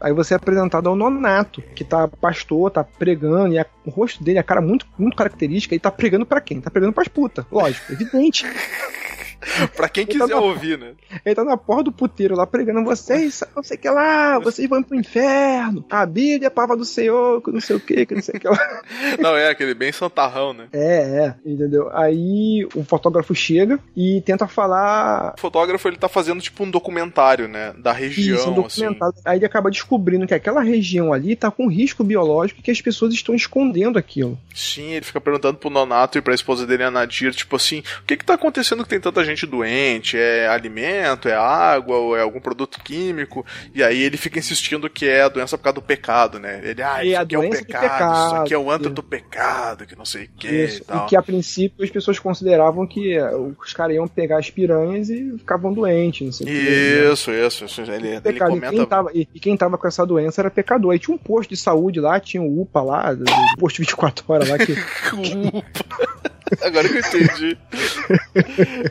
Aí 0.00 0.12
você 0.12 0.32
é 0.32 0.36
apresentado 0.36 0.88
ao 0.88 0.94
nonato, 0.94 1.60
que 1.74 1.82
tá 1.82 2.06
pastor, 2.06 2.70
tá 2.70 2.84
pregando, 2.84 3.54
e 3.54 3.58
a- 3.58 3.66
o 3.84 3.90
rosto 3.90 4.22
dele, 4.22 4.38
a 4.38 4.44
cara 4.44 4.60
muito, 4.60 4.86
muito 4.96 5.16
característica, 5.16 5.74
e 5.74 5.78
tá 5.80 5.90
pregando 5.90 6.24
pra 6.24 6.40
quem? 6.40 6.60
Tá 6.60 6.70
pregando 6.70 6.92
pras 6.92 7.08
putas, 7.08 7.44
lógico, 7.50 7.92
evidente. 7.92 8.46
Pra 9.76 9.88
quem 9.88 10.02
Ele 10.04 10.12
quiser 10.12 10.28
tá 10.28 10.34
na- 10.34 10.40
ouvir, 10.40 10.78
né? 10.78 10.92
Ele 11.24 11.34
tá 11.34 11.44
na 11.44 11.56
porra 11.56 11.82
do 11.84 11.92
puteiro 11.92 12.34
lá 12.34 12.46
pregando 12.46 12.84
vocês, 12.84 13.42
não 13.54 13.62
sei 13.62 13.76
o 13.76 13.80
que 13.80 13.88
lá, 13.90 14.38
vocês 14.38 14.68
vão 14.68 14.82
pro 14.82 14.96
inferno. 14.96 15.84
A 15.90 16.04
Bíblia 16.06 16.46
é 16.46 16.48
a 16.48 16.50
palavra 16.50 16.76
do 16.76 16.84
Senhor, 16.84 17.42
que 17.42 17.50
não 17.50 17.60
sei 17.60 17.76
o 17.76 17.80
que, 17.80 18.06
que 18.06 18.14
não 18.14 18.22
sei 18.22 18.36
o 18.36 18.40
que 18.40 18.48
lá. 18.48 18.58
Não, 19.20 19.36
é 19.36 19.50
aquele 19.50 19.74
bem 19.74 19.92
santarrão, 19.92 20.52
né? 20.52 20.66
É, 20.72 20.96
é, 21.24 21.34
entendeu? 21.44 21.90
Aí 21.92 22.66
o 22.74 22.84
fotógrafo 22.84 23.34
chega 23.34 23.78
e 23.96 24.20
tenta 24.24 24.46
falar. 24.46 25.34
O 25.36 25.40
fotógrafo, 25.40 25.88
ele 25.88 25.96
tá 25.96 26.08
fazendo 26.08 26.40
tipo 26.40 26.64
um 26.64 26.70
documentário, 26.70 27.48
né? 27.48 27.72
Da 27.78 27.92
região, 27.92 28.36
Isso, 28.36 28.50
um 28.50 28.66
assim. 28.66 28.80
documentado. 28.82 29.14
Aí 29.24 29.38
ele 29.38 29.46
acaba 29.46 29.70
descobrindo 29.70 30.26
que 30.26 30.34
aquela 30.34 30.62
região 30.62 31.12
ali 31.12 31.36
tá 31.36 31.50
com 31.50 31.66
risco 31.68 32.02
biológico 32.04 32.60
e 32.60 32.62
que 32.62 32.70
as 32.70 32.80
pessoas 32.80 33.12
estão 33.14 33.34
escondendo 33.34 33.98
aquilo. 33.98 34.38
Sim, 34.54 34.92
ele 34.92 35.04
fica 35.04 35.20
perguntando 35.20 35.58
pro 35.58 35.70
Nonato 35.70 36.18
e 36.18 36.22
pra 36.22 36.34
esposa 36.34 36.66
dele, 36.66 36.84
a 36.84 36.90
Nadir, 36.90 37.34
tipo 37.34 37.56
assim, 37.56 37.82
o 38.00 38.04
que 38.06 38.16
que 38.16 38.24
tá 38.24 38.34
acontecendo 38.34 38.82
que 38.82 38.88
tem 38.88 39.00
tanta 39.00 39.24
gente 39.24 39.27
doente? 39.46 40.16
É 40.16 40.48
alimento, 40.48 41.28
é 41.28 41.34
água, 41.34 41.96
ou 41.96 42.16
é 42.16 42.22
algum 42.22 42.40
produto 42.40 42.78
químico? 42.82 43.44
E 43.74 43.82
aí 43.82 44.02
ele 44.02 44.16
fica 44.16 44.38
insistindo 44.38 44.88
que 44.88 45.06
é 45.06 45.22
a 45.22 45.28
doença 45.28 45.56
por 45.56 45.64
causa 45.64 45.74
do 45.74 45.82
pecado, 45.82 46.38
né? 46.38 46.60
Ele, 46.64 46.82
ah, 46.82 47.04
É 47.04 47.08
isso 47.08 47.20
aqui 47.20 47.34
é 47.34 47.38
o 47.38 47.40
doença 47.40 47.60
do 47.60 47.66
pecado, 47.66 47.84
isso 47.84 47.92
pecado, 47.92 48.42
aqui 48.42 48.54
é 48.54 48.58
o 48.58 48.70
antro 48.70 48.86
isso. 48.86 48.94
do 48.94 49.02
pecado, 49.02 49.86
que 49.86 49.96
não 49.96 50.04
sei 50.04 50.24
o 50.24 50.28
que 50.38 50.48
Isso. 50.48 50.78
e 50.78 50.84
tal. 50.84 51.06
E 51.06 51.08
que 51.08 51.16
a 51.16 51.22
princípio 51.22 51.84
as 51.84 51.90
pessoas 51.90 52.18
consideravam 52.18 52.86
que 52.86 53.14
eh, 53.14 53.36
os 53.58 53.72
caras 53.72 53.94
iam 53.96 54.06
pegar 54.08 54.38
as 54.38 54.50
piranhas 54.50 55.10
e 55.10 55.36
ficavam 55.38 55.72
doentes, 55.72 56.26
não 56.26 56.32
sei 56.32 56.46
o 56.46 56.50
que. 56.50 57.12
Isso, 57.12 57.30
isso, 57.32 57.64
isso. 57.64 57.80
Ele, 57.82 58.08
ele 58.08 58.20
Pecado. 58.20 58.56
E, 58.56 58.60
quem 58.60 58.70
comenta. 58.70 58.86
tava, 58.86 59.10
e, 59.14 59.28
e 59.34 59.40
quem 59.40 59.56
tava 59.56 59.78
com 59.78 59.86
essa 59.86 60.06
doença 60.06 60.40
era 60.40 60.50
pecador. 60.50 60.92
Aí 60.92 60.98
tinha 60.98 61.14
um 61.14 61.18
posto 61.18 61.50
de 61.50 61.56
saúde 61.56 62.00
lá, 62.00 62.18
tinha 62.20 62.42
o 62.42 62.60
UPA 62.62 62.82
lá, 62.82 63.12
do, 63.12 63.24
do 63.24 63.56
posto 63.58 63.78
24 63.78 64.24
horas 64.28 64.48
lá, 64.48 64.58
que, 64.58 64.74
Agora 66.62 66.88
que 66.88 66.94
eu 66.96 67.00
entendi. 67.00 67.58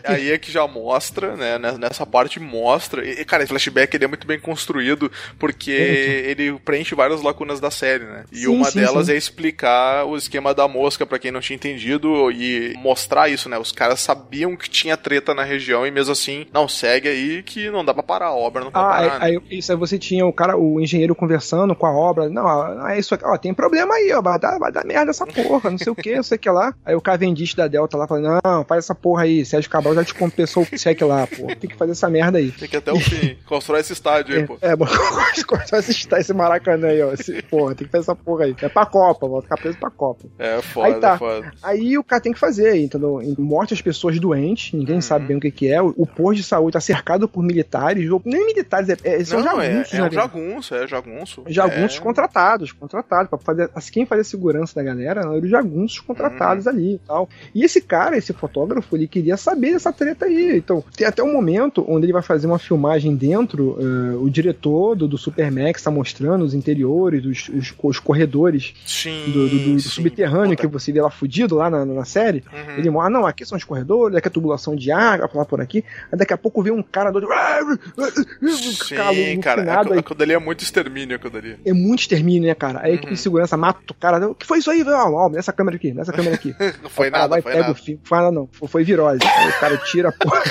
Aí 0.04 0.32
é 0.32 0.38
que 0.38 0.52
já 0.52 0.68
mostra, 0.68 1.36
né? 1.36 1.58
Nessa 1.78 2.06
parte 2.06 2.40
mostra. 2.40 3.06
E, 3.08 3.24
cara, 3.26 3.44
esse 3.44 3.50
flashback 3.50 3.96
ele 3.96 4.06
é 4.06 4.08
muito 4.08 4.28
bem 4.28 4.40
construído 4.40 5.12
porque 5.40 5.72
ele 5.72 6.58
preenche 6.60 6.96
várias 6.96 7.22
lacunas 7.22 7.60
da 7.60 7.72
série, 7.72 8.06
né? 8.06 8.24
E 8.32 8.40
Sim, 8.40 8.48
uma 8.48 8.70
sim, 8.72 8.80
delas 8.80 9.08
sim. 9.08 9.14
é 9.14 9.16
explicar 9.16 10.06
o 10.06 10.16
esquema 10.18 10.54
da 10.54 10.68
mosca 10.68 11.06
pra 11.06 11.20
quem 11.20 11.32
não 11.32 11.40
tinha 11.40 11.56
entendido 11.56 12.32
e 12.32 12.74
mostrar 12.78 13.30
isso, 13.30 13.50
né? 13.50 13.58
Os 13.58 13.72
caras 13.72 14.00
sabiam 14.00 14.56
que 14.56 14.70
tinha 14.70 14.98
treta 14.98 15.34
na 15.34 15.44
região 15.44 15.86
e 15.86 15.92
mesmo 15.92 16.12
assim, 16.14 16.46
não, 16.54 16.68
segue 16.68 17.08
aí 17.08 17.44
que 17.44 17.70
não 17.70 17.84
dá 17.84 17.94
pra 17.94 18.04
parar, 18.04 18.28
a 18.28 18.36
obra 18.36 18.64
não 18.64 18.72
vai 18.72 18.82
Ah, 18.82 18.86
parar. 18.88 19.20
né? 19.20 19.26
aí, 19.26 19.38
aí, 19.50 19.58
isso 19.60 19.72
aí 19.72 19.78
você 19.78 19.98
tinha 19.98 20.26
o 20.26 20.34
cara, 20.34 20.58
o 20.58 20.80
engenheiro 20.82 21.16
conversando 21.16 21.76
com 21.76 21.86
a 21.86 21.92
obra. 21.92 22.30
Não, 22.30 22.88
é 22.88 22.98
isso 23.00 23.14
aqui, 23.16 23.26
ó, 23.26 23.38
tem 23.38 23.54
problema 23.54 23.96
aí, 23.96 24.12
ó, 24.14 24.22
vai 24.22 24.40
dar, 24.40 24.58
vai 24.60 24.72
dar 24.72 24.86
merda 24.86 25.12
essa 25.12 25.26
porra, 25.26 25.70
não 25.70 25.78
sei 25.78 25.92
o 25.92 25.96
que, 25.96 26.16
não 26.16 26.24
sei 26.24 26.36
o 26.38 26.40
que 26.40 26.50
lá. 26.50 26.74
Aí 26.86 26.96
o 26.96 27.02
Cavendish 27.02 27.47
da 27.56 27.68
Delta 27.68 27.98
lá 27.98 28.08
falando, 28.08 28.40
não, 28.44 28.64
faz 28.66 28.86
essa 28.86 28.96
porra 28.96 29.24
aí, 29.24 29.46
Sérgio 29.46 29.70
Cabral 29.70 29.96
já 29.96 30.04
te 30.04 30.14
compensou 30.14 30.64
o 30.64 30.78
cheque 30.78 31.04
lá, 31.04 31.28
pô, 31.28 31.48
tem 31.48 31.70
que 31.70 31.76
fazer 31.76 31.92
essa 31.94 32.10
merda 32.10 32.38
aí. 32.38 32.52
Tem 32.52 32.68
que 32.68 32.78
até 32.78 32.92
o 32.92 33.00
fim, 33.00 33.38
constrói 33.46 33.80
esse 33.82 33.94
estádio 33.94 34.36
aí, 34.36 34.46
pô. 34.48 34.58
É, 34.62 34.76
bom, 34.76 34.86
cortar 35.48 35.80
esse, 35.80 36.08
esse 36.12 36.34
maracanã 36.34 36.88
aí, 36.88 37.02
ó. 37.02 37.14
Esse, 37.14 37.42
porra, 37.44 37.76
tem 37.76 37.86
que 37.86 37.92
fazer 37.92 38.04
essa 38.04 38.16
porra 38.16 38.46
aí. 38.46 38.56
É 38.62 38.70
pra 38.70 38.86
Copa, 38.86 39.28
vou 39.28 39.42
ficar 39.42 39.58
preso 39.58 39.78
pra 39.78 39.90
Copa. 39.90 40.26
É 40.38 40.62
foda, 40.62 40.88
Aí 40.88 41.00
tá. 41.00 41.14
é 41.14 41.18
foda. 41.18 41.52
Aí 41.64 41.98
o 41.98 42.04
cara 42.04 42.22
tem 42.22 42.34
que 42.34 42.40
fazer, 42.40 42.76
entendeu? 42.78 43.22
Morte 43.38 43.74
as 43.74 43.82
pessoas 43.82 44.20
doentes, 44.20 44.74
ninguém 44.74 44.96
Uhum. 44.96 45.02
sabe 45.02 45.26
bem 45.28 45.38
o 45.38 45.40
que, 45.40 45.52
que 45.52 45.72
é. 45.72 45.82
O, 45.82 45.94
o 45.98 46.06
posto 46.08 46.38
de 46.38 46.44
saúde 46.44 46.74
tá 46.74 46.80
cercado 46.82 47.28
por 47.28 47.44
militares, 47.44 48.10
ou 48.10 48.22
nem 48.26 48.46
militares, 48.46 48.90
é, 48.90 48.98
é, 49.04 49.24
são 49.24 49.40
Não, 49.42 49.62
é, 49.62 49.72
jagunços, 49.72 49.94
é 49.94 49.98
né, 49.98 50.02
um 50.02 50.10
velho? 50.10 50.22
jagunço, 50.22 50.76
é 50.76 50.88
jagunço. 50.88 51.44
Jagunços 51.48 51.98
é... 51.98 52.02
contratados, 52.02 52.72
contratados, 52.72 53.30
pra 53.30 53.38
fazer. 53.40 53.70
Assim, 53.76 53.92
quem 53.92 54.06
fazia 54.06 54.22
a 54.22 54.26
segurança 54.26 54.74
da 54.76 54.84
galera 54.84 55.22
eram 55.22 55.38
os 55.40 55.50
jagunços 55.50 56.00
contratados 56.00 56.66
Uhum. 56.66 56.72
ali 56.72 56.94
e 56.96 57.00
tal. 57.00 57.30
E 57.54 57.64
esse 57.64 57.82
cara, 57.82 58.18
esse 58.18 58.34
fotógrafo, 58.34 58.96
ele 58.96 59.08
queria 59.08 59.38
saber 59.38 59.74
dessa 59.74 59.92
treta 59.94 60.26
aí. 60.26 60.58
Então, 60.58 60.84
tem 60.96 61.06
até 61.08 61.24
um 61.24 61.32
momento 61.34 61.84
onde 61.88 62.06
ele 62.06 62.14
vai 62.14 62.22
fazer 62.22 62.48
uma 62.48 62.60
filmagem 62.60 63.16
dentro, 63.16 63.78
eh, 63.80 64.16
o 64.18 64.30
diretor 64.30 64.96
do, 64.96 65.08
do 65.08 65.18
Supermax 65.18 65.82
tá 65.84 65.92
mostrando 65.92 66.44
os 66.44 66.54
interiores, 66.54 67.26
os, 67.26 67.50
os, 67.50 67.74
os 67.84 68.00
corredores 68.00 68.74
Sim, 68.86 69.26
do, 69.34 69.48
do- 69.50 69.60
do 69.74 69.80
sim. 69.80 69.90
subterrâneo 69.90 70.56
Puta, 70.56 70.62
que 70.62 70.68
você 70.68 70.92
vê 70.92 71.02
lá 71.02 71.10
fudido 71.10 71.56
lá 71.56 71.70
na, 71.70 71.86
na 71.86 72.06
série. 72.06 72.44
Uhum. 72.52 72.78
Ele 72.78 72.90
mostra, 72.90 73.08
ah, 73.08 73.20
não, 73.20 73.26
aqui 73.28 73.46
são 73.46 73.58
os 73.58 73.64
corredores, 73.64 74.16
aqui 74.18 74.28
é 74.28 74.30
a 74.30 74.34
tubulação 74.34 74.76
de 74.76 74.92
água, 74.92 75.30
lá 75.34 75.46
por 75.46 75.62
aqui. 75.62 75.84
Aí 76.12 76.18
daqui 76.18 76.34
a 76.34 76.38
pouco 76.38 76.62
vem 76.62 76.74
um 76.74 76.84
cara 76.84 77.12
do. 77.12 77.22
Sim, 77.22 78.96
Calo, 78.96 79.16
cara, 79.42 79.62
alucinado, 79.62 79.80
aquilo, 79.88 80.00
aquilo 80.00 80.16
dali 80.20 80.34
é 80.34 80.40
muito 80.40 80.64
extermínio, 80.64 81.16
aquilo 81.16 81.32
dali. 81.32 81.58
é 81.66 81.74
muito 81.74 82.00
extermínio, 82.02 82.48
né, 82.48 82.56
cara? 82.56 82.80
Aí 82.84 82.92
a 82.92 82.96
equipe 82.96 83.08
Uhum. 83.08 83.14
de 83.14 83.20
segurança 83.22 83.56
mata 83.58 83.80
o 83.90 83.94
cara. 83.94 84.30
O 84.30 84.36
que 84.36 84.46
foi 84.46 84.60
isso 84.60 84.70
aí? 84.70 84.84
Ó, 84.84 85.12
ó, 85.12 85.30
nessa 85.30 85.54
câmera 85.54 85.78
aqui, 85.78 85.94
nessa 85.94 86.12
câmera 86.12 86.36
aqui. 86.36 86.54
Não 86.84 86.90
foi 86.90 87.10
cara 87.12 87.27
nada, 87.28 87.42
vai, 87.42 87.42
foi 87.42 87.52
pega 87.52 87.64
nada. 87.68 87.74
o 87.74 87.76
filme. 87.84 88.02
Fala, 88.04 88.32
não, 88.32 88.48
foi- 88.52 88.68
foi 88.68 88.84
virose. 88.84 89.20
Aí 89.24 89.50
o 89.50 89.60
cara 89.60 89.78
tira 89.78 90.10
a 90.10 90.12
porra. 90.12 90.44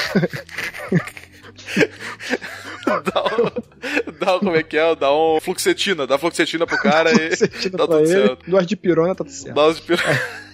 dá, 2.87 3.25
um, 3.25 4.13
dá 4.19 4.37
um, 4.37 4.39
como 4.41 4.57
é 4.57 4.63
que 4.63 4.77
é? 4.77 4.95
Dá 4.95 5.13
um 5.13 5.39
fluxetina, 5.41 6.07
dá 6.07 6.19
fluxetina 6.19 6.67
pro 6.67 6.79
cara 6.79 7.11
e 7.13 7.37
tá 7.71 7.79
tudo 7.87 7.99
ele, 7.99 8.07
certo. 8.07 8.51
duas 8.51 8.67
de 8.67 8.77
pirona, 8.77 9.15
tá 9.15 9.25
tudo 9.25 9.31
certo. 9.33 9.55
Dá 9.55 9.67
uns 9.69 9.81
pir- 9.81 9.99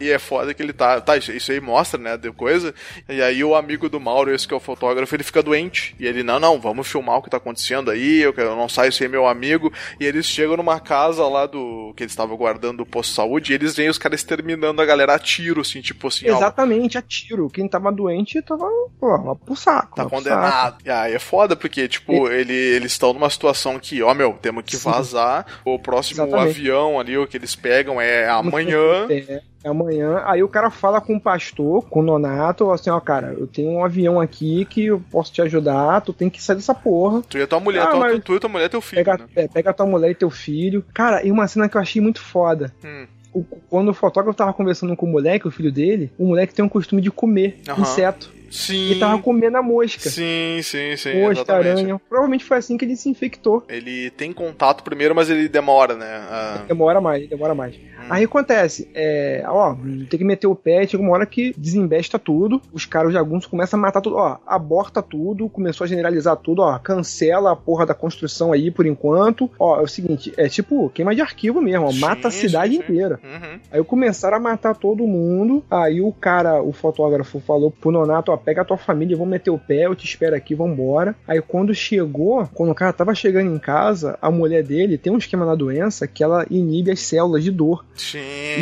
E 0.00 0.08
é 0.10 0.18
foda 0.18 0.54
que 0.54 0.62
ele 0.62 0.72
tá. 0.72 1.00
Tá, 1.00 1.16
isso, 1.16 1.50
aí 1.50 1.60
mostra, 1.60 2.00
né? 2.00 2.16
De 2.16 2.30
coisa. 2.30 2.72
E 3.08 3.20
aí 3.20 3.42
o 3.42 3.54
amigo 3.56 3.88
do 3.88 3.98
Mauro, 4.00 4.32
esse 4.32 4.46
que 4.46 4.54
é 4.54 4.56
o 4.56 4.60
fotógrafo, 4.60 5.14
ele 5.14 5.24
fica 5.24 5.42
doente. 5.42 5.94
E 5.98 6.06
ele, 6.06 6.22
não, 6.22 6.38
não, 6.38 6.60
vamos 6.60 6.86
filmar 6.88 7.16
o 7.18 7.22
que 7.22 7.28
tá 7.28 7.38
acontecendo 7.38 7.90
aí. 7.90 8.20
Eu, 8.20 8.32
quero- 8.32 8.50
eu 8.50 8.56
não 8.56 8.68
saio 8.68 8.92
sem 8.92 9.08
meu 9.08 9.26
amigo. 9.26 9.72
E 9.98 10.06
eles 10.06 10.26
chegam 10.26 10.56
numa 10.56 10.78
casa 10.78 11.26
lá 11.26 11.44
do. 11.46 11.92
que 11.96 12.04
eles 12.04 12.12
estavam 12.12 12.36
guardando 12.36 12.80
o 12.80 12.86
posto 12.86 13.10
de 13.10 13.16
saúde. 13.16 13.52
E 13.52 13.54
eles 13.56 13.74
veem 13.74 13.88
os 13.88 13.98
caras 13.98 14.20
exterminando 14.20 14.80
a 14.80 14.86
galera 14.86 15.14
a 15.14 15.18
tiro, 15.18 15.60
assim, 15.60 15.80
tipo 15.80 16.06
assim, 16.06 16.30
ó. 16.30 16.36
Exatamente, 16.36 16.96
a 16.96 17.02
tiro. 17.02 17.50
Quem 17.50 17.68
tava 17.68 17.90
doente 17.90 18.40
tava, 18.42 18.66
pô, 18.98 19.08
lá 19.16 19.34
pro 19.34 19.56
saco. 19.56 19.96
Tá 19.96 20.04
pro 20.06 20.10
saco. 20.10 20.10
condenado. 20.10 20.78
E 20.84 20.90
aí 20.90 21.14
é 21.14 21.18
foda, 21.18 21.56
porque, 21.56 21.88
tipo, 21.88 22.28
ele, 22.28 22.54
eles 22.54 22.92
estão 22.92 23.12
numa 23.12 23.28
situação 23.28 23.78
que, 23.78 24.02
ó, 24.02 24.14
meu, 24.14 24.34
temos 24.40 24.64
que 24.64 24.76
Sim. 24.76 24.88
vazar. 24.90 25.44
O 25.64 25.78
próximo 25.80 26.22
Exatamente. 26.24 26.50
avião 26.58 26.98
ali, 27.00 27.18
o 27.18 27.26
que 27.26 27.36
eles 27.36 27.56
pegam 27.56 27.99
é 28.00 28.28
amanhã. 28.28 29.06
É, 29.08 29.42
é 29.64 29.68
amanhã. 29.68 30.22
Aí 30.24 30.42
o 30.42 30.48
cara 30.48 30.70
fala 30.70 31.00
com 31.00 31.16
o 31.16 31.20
pastor, 31.20 31.84
com 31.88 32.00
o 32.00 32.02
Nonato, 32.02 32.70
assim, 32.70 32.90
ó, 32.90 32.98
cara, 33.00 33.34
eu 33.38 33.46
tenho 33.46 33.70
um 33.70 33.84
avião 33.84 34.20
aqui 34.20 34.64
que 34.64 34.86
eu 34.86 35.02
posso 35.10 35.32
te 35.32 35.42
ajudar, 35.42 36.00
tu 36.00 36.12
tem 36.12 36.28
que 36.30 36.42
sair 36.42 36.56
dessa 36.56 36.74
porra. 36.74 37.22
Tu 37.28 37.38
e 37.38 37.42
a 37.42 37.46
tua 37.46 37.60
mulher, 37.60 37.82
Ah, 37.82 37.86
tua- 37.90 38.20
tu 38.20 38.34
e 38.34 38.40
tua 38.40 38.50
mulher 38.50 38.66
e 38.66 38.68
teu 38.70 38.80
filho, 38.80 39.04
Pega, 39.04 39.18
né? 39.18 39.26
é, 39.36 39.48
pega 39.48 39.72
tua 39.72 39.86
mulher 39.86 40.10
e 40.10 40.14
teu 40.14 40.30
filho. 40.30 40.84
Cara, 40.94 41.24
e 41.24 41.30
uma 41.30 41.46
cena 41.46 41.68
que 41.68 41.76
eu 41.76 41.80
achei 41.80 42.00
muito 42.02 42.20
foda. 42.20 42.72
Hum. 42.84 43.06
O- 43.32 43.44
quando 43.68 43.90
o 43.90 43.94
fotógrafo 43.94 44.36
tava 44.36 44.52
conversando 44.52 44.96
com 44.96 45.06
o 45.06 45.08
moleque, 45.08 45.46
o 45.46 45.52
filho 45.52 45.70
dele, 45.70 46.10
o 46.18 46.26
moleque 46.26 46.52
tem 46.52 46.64
um 46.64 46.68
costume 46.68 47.00
de 47.00 47.10
comer 47.12 47.60
Aham. 47.68 47.82
inseto. 47.82 48.30
Sim. 48.50 48.92
E 48.92 48.98
tava 48.98 49.20
comendo 49.22 49.56
a 49.56 49.62
mosca. 49.62 50.08
Sim, 50.08 50.60
sim, 50.62 50.96
sim. 50.96 51.20
mosca, 51.20 51.32
exatamente. 51.42 51.68
aranha. 51.68 52.00
Provavelmente 52.08 52.44
foi 52.44 52.58
assim 52.58 52.76
que 52.76 52.84
ele 52.84 52.96
se 52.96 53.08
infectou. 53.08 53.64
Ele 53.68 54.10
tem 54.10 54.32
contato 54.32 54.82
primeiro, 54.82 55.14
mas 55.14 55.30
ele 55.30 55.48
demora, 55.48 55.94
né? 55.94 56.64
Demora 56.66 57.00
mais, 57.00 57.28
demora 57.28 57.54
mais. 57.54 57.76
Hum. 57.76 58.06
Aí 58.08 58.24
acontece, 58.24 58.90
é, 58.94 59.44
ó, 59.46 59.74
tem 60.08 60.18
que 60.18 60.24
meter 60.24 60.46
o 60.46 60.54
pé, 60.54 60.86
chega 60.86 61.02
uma 61.02 61.12
hora 61.12 61.26
que 61.26 61.54
desembesta 61.56 62.18
tudo, 62.18 62.60
os 62.72 62.84
caras 62.84 63.12
jagunços 63.12 63.48
começam 63.48 63.78
a 63.78 63.82
matar 63.82 64.00
tudo, 64.00 64.16
ó, 64.16 64.38
aborta 64.46 65.00
tudo, 65.00 65.48
começou 65.48 65.84
a 65.84 65.88
generalizar 65.88 66.36
tudo, 66.36 66.62
ó, 66.62 66.78
cancela 66.78 67.52
a 67.52 67.56
porra 67.56 67.86
da 67.86 67.94
construção 67.94 68.52
aí 68.52 68.70
por 68.70 68.86
enquanto. 68.86 69.50
Ó, 69.58 69.78
é 69.78 69.82
o 69.82 69.86
seguinte, 69.86 70.32
é 70.36 70.48
tipo 70.48 70.90
queima 70.90 71.14
de 71.14 71.20
arquivo 71.20 71.60
mesmo, 71.60 71.86
ó, 71.86 71.92
Sim, 71.92 72.00
mata 72.00 72.28
a 72.28 72.30
cidade 72.30 72.74
sim. 72.74 72.80
inteira. 72.80 73.20
Uhum. 73.22 73.60
Aí 73.70 73.84
começaram 73.84 74.36
a 74.36 74.40
matar 74.40 74.74
todo 74.74 75.06
mundo. 75.06 75.62
Aí 75.70 76.00
o 76.00 76.12
cara, 76.12 76.62
o 76.62 76.72
fotógrafo, 76.72 77.40
falou 77.40 77.70
pro 77.70 77.90
Nonato: 77.90 78.32
ó, 78.32 78.36
pega 78.40 78.62
a 78.62 78.64
tua 78.64 78.76
família, 78.76 79.16
vamos 79.16 79.30
meter 79.30 79.50
o 79.50 79.58
pé, 79.58 79.86
eu 79.86 79.94
te 79.94 80.04
espero 80.04 80.34
aqui, 80.34 80.54
vambora. 80.54 81.14
Aí 81.28 81.40
quando 81.40 81.74
chegou, 81.74 82.46
quando 82.54 82.70
o 82.70 82.74
cara 82.74 82.92
tava 82.92 83.14
chegando 83.14 83.54
em 83.54 83.58
casa, 83.58 84.18
a 84.20 84.30
mulher 84.30 84.62
dele 84.62 84.98
tem 84.98 85.12
um 85.12 85.18
esquema 85.18 85.44
na 85.46 85.54
doença 85.54 86.06
que 86.06 86.22
ela 86.24 86.46
inibe 86.50 86.90
as 86.90 87.00
células 87.00 87.44
de 87.44 87.50
dor. 87.50 87.84
Sim. 87.94 88.18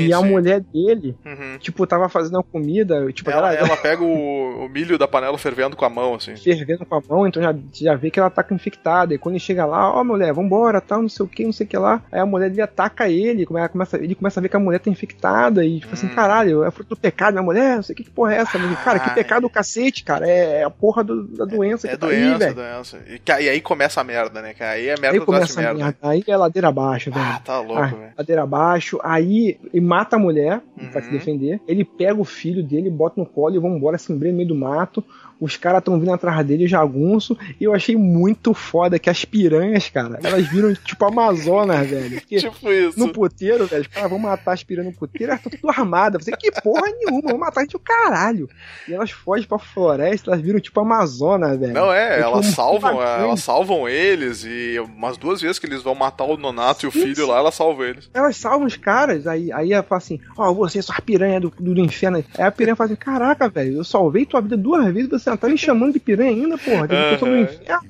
e 0.07 0.13
a 0.13 0.19
sim. 0.19 0.27
mulher 0.29 0.61
dele, 0.61 1.17
Uhum. 1.25 1.59
tipo, 1.59 1.87
tava 1.87 2.09
fazendo 2.09 2.39
a 2.39 2.43
comida, 2.43 3.11
tipo, 3.13 3.31
Ela, 3.31 3.55
ela, 3.55 3.69
ela 3.69 3.77
pega 3.77 4.03
o, 4.03 4.65
o 4.65 4.69
milho 4.69 4.99
da 4.99 5.07
panela 5.09 5.39
fervendo 5.39 5.77
com 5.77 5.85
a 5.85 5.89
mão, 5.91 6.15
assim. 6.15 6.37
fervendo 6.37 6.85
com 6.85 6.95
a 6.97 7.01
mão, 7.09 7.27
então 7.27 7.43
já, 7.43 7.55
já 7.73 7.95
vê 7.95 8.11
que 8.11 8.19
ela 8.19 8.31
tá 8.31 8.45
infectada. 8.51 9.15
E 9.15 9.19
quando 9.19 9.35
ele 9.35 9.41
chega 9.41 9.65
lá, 9.65 9.93
ó, 9.95 10.03
mulher, 10.03 10.33
vambora, 10.33 10.81
tal, 10.81 11.03
não 11.03 11.09
sei 11.09 11.25
o 11.25 11.29
que, 11.29 11.45
não 11.45 11.53
sei 11.53 11.67
o 11.67 11.69
que 11.69 11.77
lá. 11.77 12.03
Aí 12.11 12.19
a 12.21 12.27
mulher 12.27 12.49
dele 12.51 12.63
ataca 12.63 13.09
ele, 13.09 13.47
ela 13.51 13.69
começa, 13.69 13.97
ele 13.97 14.15
começa 14.15 14.41
a 14.41 14.43
ver 14.43 14.49
que 14.49 14.57
a 14.57 14.61
mulher 14.61 14.79
tá 14.81 14.91
infectada 14.91 15.65
e, 15.65 15.81
tipo 15.81 15.95
assim, 15.95 16.07
Hum. 16.07 16.15
caralho, 16.15 16.65
é 16.65 16.71
fruto 16.71 16.91
do 16.91 16.97
pecado, 16.97 17.35
minha 17.35 17.43
mulher, 17.43 17.77
não 17.77 17.83
sei 17.83 17.93
o 17.93 17.97
que, 17.97 18.05
que 18.05 18.11
porra 18.11 18.35
é 18.35 18.39
essa. 18.39 18.59
Mas, 18.59 18.79
cara, 18.83 18.99
que 18.99 19.11
pecado 19.15 19.43
do 19.43 19.51
cacete, 19.51 19.68
cara. 20.05 20.29
É, 20.29 20.61
é 20.61 20.65
a 20.65 20.71
porra 20.71 21.03
do- 21.05 21.25
da 21.29 21.45
doença 21.45 21.87
É 21.87 21.91
que 21.91 21.97
tá 21.97 22.07
aí, 22.07 22.21
doença, 22.21 22.39
velho. 22.39 22.55
doença. 22.55 22.99
E, 23.09 23.21
e 23.45 23.49
aí 23.49 23.61
começa 23.61 24.01
a 24.01 24.05
merda, 24.05 24.41
né? 24.43 24.55
cara? 24.55 24.73
Aí 24.73 24.89
é 24.89 24.99
merda 24.99 25.19
Aí 25.19 25.21
começa 25.25 25.59
a 25.61 25.63
merda. 25.63 25.79
merda. 25.85 25.99
Aí 26.03 26.25
é 26.27 26.37
ladeira 26.37 26.69
abaixo, 26.69 27.11
velho. 27.11 27.25
Ah, 27.25 27.41
tá 27.45 27.61
louco, 27.61 27.75
Ah, 27.83 27.87
velho. 27.87 28.13
ladeira 28.17 28.43
abaixo, 28.43 28.99
aí 29.03 29.59
ele 29.73 29.85
mata 29.85 30.17
a 30.17 30.19
mulher 30.19 30.61
pra 30.93 31.01
se 31.03 31.09
Uhum. 31.09 31.13
defender. 31.15 31.61
Ele 31.67 31.85
pega 31.85 32.21
o 32.21 32.25
filho 32.25 32.63
dele, 32.63 32.89
bota 32.91 33.21
no 33.21 33.27
colo 33.27 33.55
e 33.55 33.59
vão 33.59 33.77
embora, 33.77 33.99
se 33.99 34.13
embrenha 34.13 34.33
no 34.33 34.37
meio 34.39 34.49
do 34.49 34.55
mato. 34.55 35.05
Os 35.41 35.57
caras 35.57 35.83
tão 35.83 35.99
vindo 35.99 36.13
atrás 36.13 36.45
dele, 36.47 36.67
jagunço. 36.67 37.37
E 37.61 37.65
eu 37.65 37.75
achei 37.75 37.97
muito 37.97 38.53
foda 38.55 38.99
que 38.99 39.09
as 39.09 39.25
piranhas, 39.25 39.89
cara, 39.89 40.19
elas 40.23 40.47
viram 40.49 40.75
tipo 40.75 41.05
Amazonas, 41.05 41.87
velho. 41.89 42.21
Tipo 42.39 42.71
isso. 42.73 42.99
no 42.99 43.13
puteiro, 43.13 43.67
velho, 43.67 43.83
os 43.83 43.89
caras 43.89 44.11
vão 44.11 44.19
matar 44.19 44.53
as 44.53 44.63
piranhas 44.63 44.93
no 44.93 44.99
puteiro, 44.99 45.33
elas 45.33 45.45
estão 45.45 45.59
tudo 45.59 45.71
armadas. 45.71 46.25
Você, 46.25 46.37
que 46.37 46.51
porra 46.61 46.83
nenhuma, 46.87 47.31
vão 47.31 47.39
matar 47.39 47.61
a 47.61 47.65
gente 47.65 47.77
o 47.77 47.81
caralho. 47.81 48.49
E 48.87 48.93
elas 48.95 49.11
fogem 49.11 49.47
pra 49.47 49.59
floresta, 49.59 50.31
elas 50.31 50.41
viram 50.41 50.61
tipo 50.61 50.81
Amazonas, 50.81 51.59
velho. 51.59 51.73
Não, 51.73 51.93
é, 51.93 52.21
elas 52.21 52.47
salvam, 52.47 52.97
bacana. 52.97 53.25
elas 53.25 53.41
salvam 53.41 53.89
eles 53.89 54.45
e 54.45 54.79
umas 54.81 55.17
duas 55.17 55.41
vezes 55.41 55.59
que 55.59 55.67
eles 55.67 55.83
vão 55.83 55.95
matar 55.95 56.25
o 56.25 56.37
Nonato 56.37 56.85
e 56.85 56.89
o 56.89 56.93
Sim, 56.93 57.01
filho 57.01 57.17
sim. 57.17 57.25
lá, 57.27 57.39
ela 57.39 57.51
salva 57.51 57.87
eles. 57.87 58.11
Elas 58.13 58.37
salvam 58.37 58.67
os 58.67 58.77
caras, 58.77 59.27
aí, 59.27 59.51
aí 59.53 59.73
ela 59.73 59.83
fala 59.83 59.99
assim: 59.99 60.21
Ó, 60.37 60.53
você, 60.53 60.81
sua 60.83 61.01
piranha 61.01 61.41
do, 61.41 61.53
do, 61.59 61.75
do 61.75 61.81
inferno. 61.81 62.19
Aí 62.37 62.45
a 62.45 62.51
piranha 62.53 62.77
fala 62.77 62.87
assim: 62.91 62.97
Caraca, 62.97 63.49
velho, 63.49 63.77
eu 63.77 63.85
salvei 63.85 64.25
tua 64.27 64.41
vida 64.41 64.57
duas 64.57 64.93
vezes, 64.93 65.09
você 65.11 65.28
tá 65.37 65.49
me 65.49 65.59
chamando 65.59 65.93
de 65.93 66.01
piranha 66.01 66.31
ainda, 66.31 66.57
porra. 66.59 66.87
Do 66.89 66.95
inferno. 67.37 67.89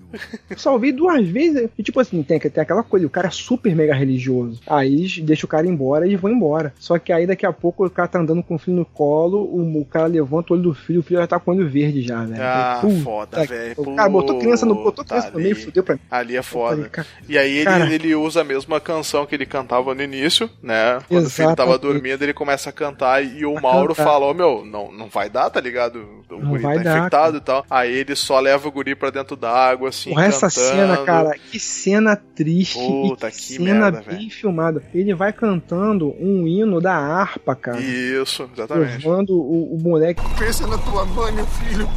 Eu 0.48 0.59
salvei 0.59 0.90
duas 0.90 1.27
vezes. 1.28 1.69
E 1.78 1.82
tipo 1.82 2.01
assim, 2.01 2.23
tem, 2.23 2.39
tem 2.40 2.62
aquela 2.62 2.82
coisa: 2.82 3.06
o 3.06 3.10
cara 3.10 3.28
é 3.28 3.31
super 3.31 3.74
mega 3.77 3.94
religioso. 3.94 4.60
Aí 4.66 4.94
eles 4.94 5.19
deixam 5.20 5.47
o 5.47 5.51
cara 5.51 5.66
embora 5.66 6.06
e 6.06 6.16
vão 6.16 6.31
embora. 6.31 6.73
Só 6.78 6.98
que 6.98 7.12
aí 7.12 7.27
daqui 7.27 7.44
a 7.44 7.52
pouco 7.52 7.85
o 7.85 7.90
cara 7.90 8.09
tá 8.09 8.19
andando 8.19 8.43
com 8.43 8.55
o 8.55 8.59
filho 8.59 8.77
no 8.78 8.85
colo, 8.86 9.39
o, 9.43 9.81
o 9.81 9.85
cara 9.85 10.06
levanta 10.06 10.52
o 10.52 10.56
olho 10.56 10.62
do 10.62 10.74
filho, 10.74 11.01
o 11.01 11.02
filho 11.02 11.20
já 11.20 11.27
tá 11.27 11.39
com 11.39 11.51
o 11.51 11.55
olho 11.55 11.69
verde 11.69 12.01
já, 12.02 12.24
velho. 12.24 12.43
Ah, 12.43 12.81
foda, 13.05 13.44
velho. 13.44 13.74
O 13.77 13.94
cara 13.94 14.09
botou 14.09 14.39
criança 14.39 14.65
no, 14.65 14.74
botou 14.77 15.05
criança 15.05 15.31
no 15.31 15.36
meio, 15.39 15.55
ali- 15.55 15.62
fudeu 15.65 15.82
pra 15.82 15.94
mim. 15.97 16.01
Ali 16.10 16.36
é 16.36 16.43
falei, 16.43 16.77
foda. 16.85 16.89
cara, 16.89 17.09
E 17.28 17.36
aí 17.36 17.56
ele, 17.59 17.65
Cara. 17.65 17.93
ele 17.93 18.15
usa 18.15 18.40
a 18.40 18.44
mesma 18.44 18.81
canção 18.81 19.27
que 19.27 19.35
ele 19.35 19.44
cantava 19.47 19.94
no 19.94 20.02
início, 20.02 20.48
né? 20.62 20.98
Quando 21.06 21.27
o 21.27 21.31
filho 21.31 21.55
tava 21.55 21.73
Exatamente. 21.73 21.81
dormindo, 22.01 22.23
ele 22.23 22.32
começa 22.32 22.70
a 22.70 22.73
cantar 22.73 23.23
e 23.23 23.44
o 23.44 23.59
A 23.59 23.60
Mauro 23.60 23.94
cantar. 23.94 24.10
fala, 24.10 24.32
meu, 24.32 24.65
não, 24.65 24.90
não 24.90 25.09
vai 25.09 25.28
dar, 25.28 25.51
tá 25.51 25.60
ligado? 25.60 25.98
O 26.31 26.36
Não 26.39 26.59
vai 26.59 26.77
tá 26.78 26.82
dar, 26.82 26.98
infectado 26.98 27.28
lado 27.29 27.39
e 27.39 27.41
tal. 27.41 27.65
Aí 27.71 27.93
ele 27.95 28.15
só 28.17 28.39
leva 28.41 28.67
o 28.69 28.73
guri 28.73 28.95
pra 28.95 29.11
dentro 29.11 29.37
d'água, 29.37 29.89
assim, 29.91 30.11
Porra, 30.11 30.27
essa 30.27 30.49
cantando. 30.49 30.69
cena, 30.71 30.97
cara, 31.05 31.39
que 31.51 31.59
cena 31.61 32.17
triste. 32.17 32.79
Puta, 32.79 33.29
e 33.29 33.31
que, 33.31 33.37
que 33.37 33.43
cena 33.55 33.91
merda, 33.91 34.05
bem 34.11 34.31
filmada. 34.31 34.83
Ele 34.95 35.15
vai 35.15 35.33
cantando 35.33 36.15
um 36.21 36.47
hino 36.47 36.81
da 36.81 36.95
harpa, 36.95 37.55
cara. 37.55 37.81
Isso, 37.81 38.49
exatamente. 38.53 39.07
Levando 39.07 39.31
o, 39.31 39.75
o 39.75 39.79
moleque. 39.81 40.23
Pensa 40.39 40.67
na 40.67 40.79
tua 40.79 41.05
mãe, 41.05 41.33
meu 41.33 41.47
filho. 41.47 41.89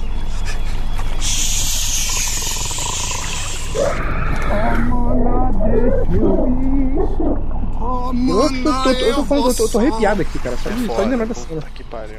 Oh, 4.53 6.12
Eu 6.14 7.70
tô, 7.82 8.49
tô, 8.64 8.84
tô, 8.84 8.90
eu 8.91 9.16
tô 9.16 9.26
falando, 9.26 9.48
eu 9.49 9.53
tô, 9.56 9.64
eu 9.64 9.70
tô 9.70 9.80
arrepiado 9.80 10.22
aqui, 10.22 10.40
cara. 10.40 10.56
Só 10.58 10.70
de, 10.70 10.86
só 10.88 11.02
lembrar 11.03 11.26
da 11.26 11.34
cena. 11.34 11.64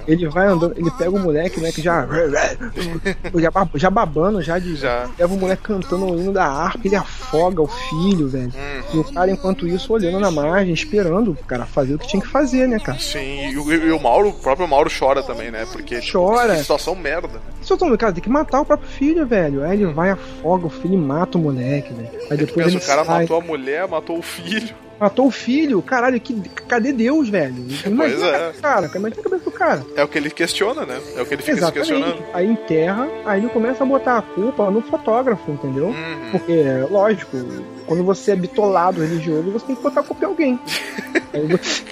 Ele 0.07 0.29
vai 0.29 0.47
andando, 0.49 0.75
ele 0.77 0.91
pega 0.93 1.11
o 1.11 1.19
moleque, 1.19 1.61
né, 1.61 1.71
que 1.73 1.81
já. 1.83 2.07
Já, 3.35 3.51
ba- 3.51 3.69
já 3.75 3.91
babando, 3.91 4.43
já 4.43 4.59
de. 4.59 4.77
Já. 4.77 5.09
Leva 5.19 5.35
o 5.35 5.37
moleque 5.37 5.63
cantando 5.63 6.07
o 6.07 6.19
hino 6.21 6.33
da 6.33 6.45
harpa, 6.45 6.81
ele 6.85 6.97
afoga 6.97 7.63
o 7.63 7.67
filho, 7.67 8.29
velho. 8.29 8.53
E 8.93 8.99
o 8.99 9.05
cara, 9.05 9.31
enquanto 9.31 9.67
isso, 9.67 9.93
olhando 9.93 10.19
na 10.21 10.31
margem, 10.31 10.73
esperando 10.73 11.33
o 11.33 11.37
cara 11.37 11.65
fazer 11.67 11.95
o 11.95 11.99
que 11.99 12.07
tinha 12.09 12.21
que 12.23 12.29
fazer, 12.29 12.67
né, 12.69 12.79
cara? 12.79 12.99
Sim, 12.99 13.51
e 13.51 13.57
o, 13.59 13.73
e 13.73 13.93
o 13.93 14.01
Mauro, 14.01 14.29
o 14.31 14.33
próprio 14.33 14.67
Mauro 14.69 14.91
chora 14.97 15.23
também, 15.23 15.51
né? 15.51 15.67
Porque 15.71 16.01
tipo, 16.01 16.19
Chora. 16.19 16.55
que 16.55 16.61
situação 16.61 16.95
merda. 16.95 17.29
Só 17.63 17.77
toma, 17.77 17.97
cara, 17.97 18.13
tem 18.13 18.23
que 18.23 18.31
matar 18.31 18.61
o 18.61 18.65
próprio 18.65 18.89
filho, 18.89 19.27
velho. 19.27 19.65
Aí 19.65 19.75
ele 19.81 19.87
vai, 19.93 20.11
afoga 20.11 20.67
o 20.67 20.71
filho 20.71 20.95
e 20.95 20.97
mata 20.99 21.39
o 21.39 21.41
moleque, 21.41 21.93
velho. 21.93 22.11
Aí 22.31 22.37
depois 22.37 22.67
pensa, 22.67 22.69
ele 22.77 22.85
o 22.85 22.87
cara 22.87 23.05
sai. 23.05 23.23
matou 23.23 23.39
a 23.39 23.41
mulher, 23.41 23.89
matou 23.89 24.19
o 24.19 24.23
filho. 24.23 24.75
Matou 25.03 25.27
o 25.27 25.31
filho, 25.33 25.83
caralho, 25.83 26.21
que, 26.21 26.33
cadê 26.69 26.93
Deus, 26.93 27.29
velho? 27.29 27.57
Imagina, 27.85 28.25
é. 28.29 28.53
cara, 28.63 28.89
imagina 28.95 29.21
a 29.21 29.25
cabeça 29.25 29.45
do 29.45 29.51
cara. 29.51 29.85
É 29.97 30.05
o 30.05 30.07
que 30.07 30.17
ele 30.17 30.31
questiona, 30.31 30.87
né? 30.87 31.01
É 31.17 31.23
o 31.23 31.27
que 31.27 31.35
ele 31.35 31.43
fica 31.43 31.57
se 31.57 31.59
Exatamente. 31.65 31.89
questionando. 31.91 32.25
Aí 32.33 32.47
enterra, 32.47 33.09
aí 33.27 33.41
ele 33.41 33.49
começa 33.49 33.83
a 33.83 33.87
botar 33.87 34.19
a 34.19 34.23
culpa 34.23 34.71
no 34.71 34.81
fotógrafo, 34.81 35.51
entendeu? 35.51 35.87
Uhum. 35.87 36.31
Porque, 36.31 36.63
lógico, 36.89 37.37
quando 37.85 38.05
você 38.05 38.31
é 38.31 38.37
bitolado 38.37 39.01
religioso, 39.01 39.51
você 39.51 39.67
tem 39.67 39.75
que 39.75 39.83
botar 39.83 40.03
a 40.03 40.05
culpa 40.05 40.25
em 40.25 40.29
alguém. 40.29 40.61
Você- 41.51 41.83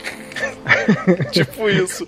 tipo 1.32 1.68
isso. 1.68 2.06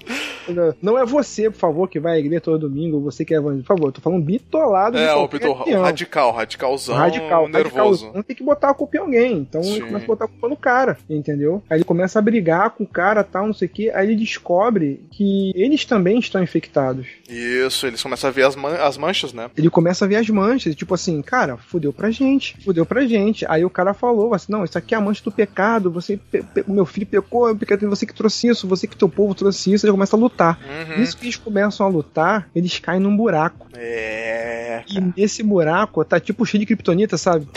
Não 0.80 0.98
é 0.98 1.04
você, 1.04 1.50
por 1.50 1.58
favor, 1.58 1.88
que 1.88 2.00
vai 2.00 2.14
à 2.16 2.18
igreja 2.18 2.40
todo 2.40 2.68
domingo, 2.68 3.00
você 3.00 3.24
que 3.24 3.34
é 3.34 3.36
evangélico. 3.36 3.66
Por 3.66 3.76
favor, 3.76 3.88
eu 3.88 3.92
tô 3.92 4.00
falando 4.00 4.22
bitolado. 4.24 4.98
É, 4.98 5.14
o, 5.14 5.28
Pitor, 5.28 5.50
o 5.68 5.80
radical, 5.82 6.32
radicalzão, 6.32 6.94
Radical, 6.96 7.48
nervoso. 7.48 8.04
radical. 8.06 8.12
Não 8.14 8.22
tem 8.22 8.36
que 8.36 8.42
botar 8.42 8.70
a 8.70 8.74
culpa 8.74 8.96
em 8.96 9.00
alguém. 9.00 9.32
Então 9.38 9.62
Sim. 9.62 9.74
ele 9.76 9.86
começa 9.86 10.04
a 10.04 10.06
botar 10.08 10.24
a 10.24 10.28
culpa 10.28 10.48
no 10.48 10.56
cara, 10.56 10.98
entendeu? 11.08 11.62
Aí 11.70 11.78
ele 11.78 11.84
começa 11.84 12.18
a 12.18 12.22
brigar 12.22 12.70
com 12.70 12.84
o 12.84 12.86
cara, 12.86 13.22
tal, 13.24 13.46
não 13.46 13.54
sei 13.54 13.68
o 13.68 13.70
que. 13.70 13.90
Aí 13.90 14.06
ele 14.06 14.16
descobre 14.16 15.00
que 15.10 15.52
eles 15.54 15.84
também 15.84 16.18
estão 16.18 16.42
infectados. 16.42 17.06
Isso, 17.28 17.86
eles 17.86 18.02
começam 18.02 18.28
a 18.28 18.32
ver 18.32 18.44
as, 18.44 18.56
man- 18.56 18.74
as 18.76 18.96
manchas, 18.98 19.32
né? 19.32 19.50
Ele 19.56 19.70
começa 19.70 20.04
a 20.04 20.08
ver 20.08 20.16
as 20.16 20.28
manchas, 20.28 20.74
tipo 20.74 20.94
assim, 20.94 21.20
cara, 21.22 21.56
fudeu 21.56 21.92
pra 21.92 22.10
gente, 22.10 22.56
fudeu 22.64 22.84
pra 22.84 23.06
gente. 23.06 23.44
Aí 23.48 23.64
o 23.64 23.70
cara 23.70 23.94
falou 23.94 24.34
assim: 24.34 24.50
não, 24.52 24.64
isso 24.64 24.76
aqui 24.76 24.94
é 24.94 24.98
a 24.98 25.00
mancha 25.00 25.22
do 25.24 25.32
pecado, 25.32 25.90
você, 25.90 26.16
pe- 26.16 26.42
pe- 26.42 26.64
meu 26.66 26.84
filho 26.86 27.06
pecou, 27.06 27.48
é 27.50 27.54
você 27.86 28.06
que 28.06 28.14
trouxe 28.14 28.48
isso, 28.48 28.66
você 28.66 28.86
que 28.86 28.96
teu 28.96 29.08
povo 29.08 29.34
trouxe 29.34 29.72
isso, 29.72 29.86
ele 29.86 29.92
começa 29.92 30.16
a 30.16 30.18
lutar. 30.18 30.31
Uhum. 30.40 30.98
Nisso 30.98 31.16
que 31.16 31.24
eles 31.24 31.36
começam 31.36 31.86
a 31.86 31.88
lutar, 31.88 32.48
eles 32.54 32.78
caem 32.78 33.00
num 33.00 33.16
buraco. 33.16 33.68
É. 33.74 34.82
E 34.88 35.00
nesse 35.00 35.42
buraco 35.42 36.04
tá 36.04 36.18
tipo 36.18 36.44
cheio 36.44 36.60
de 36.60 36.66
kryptonita, 36.66 37.16
sabe? 37.16 37.48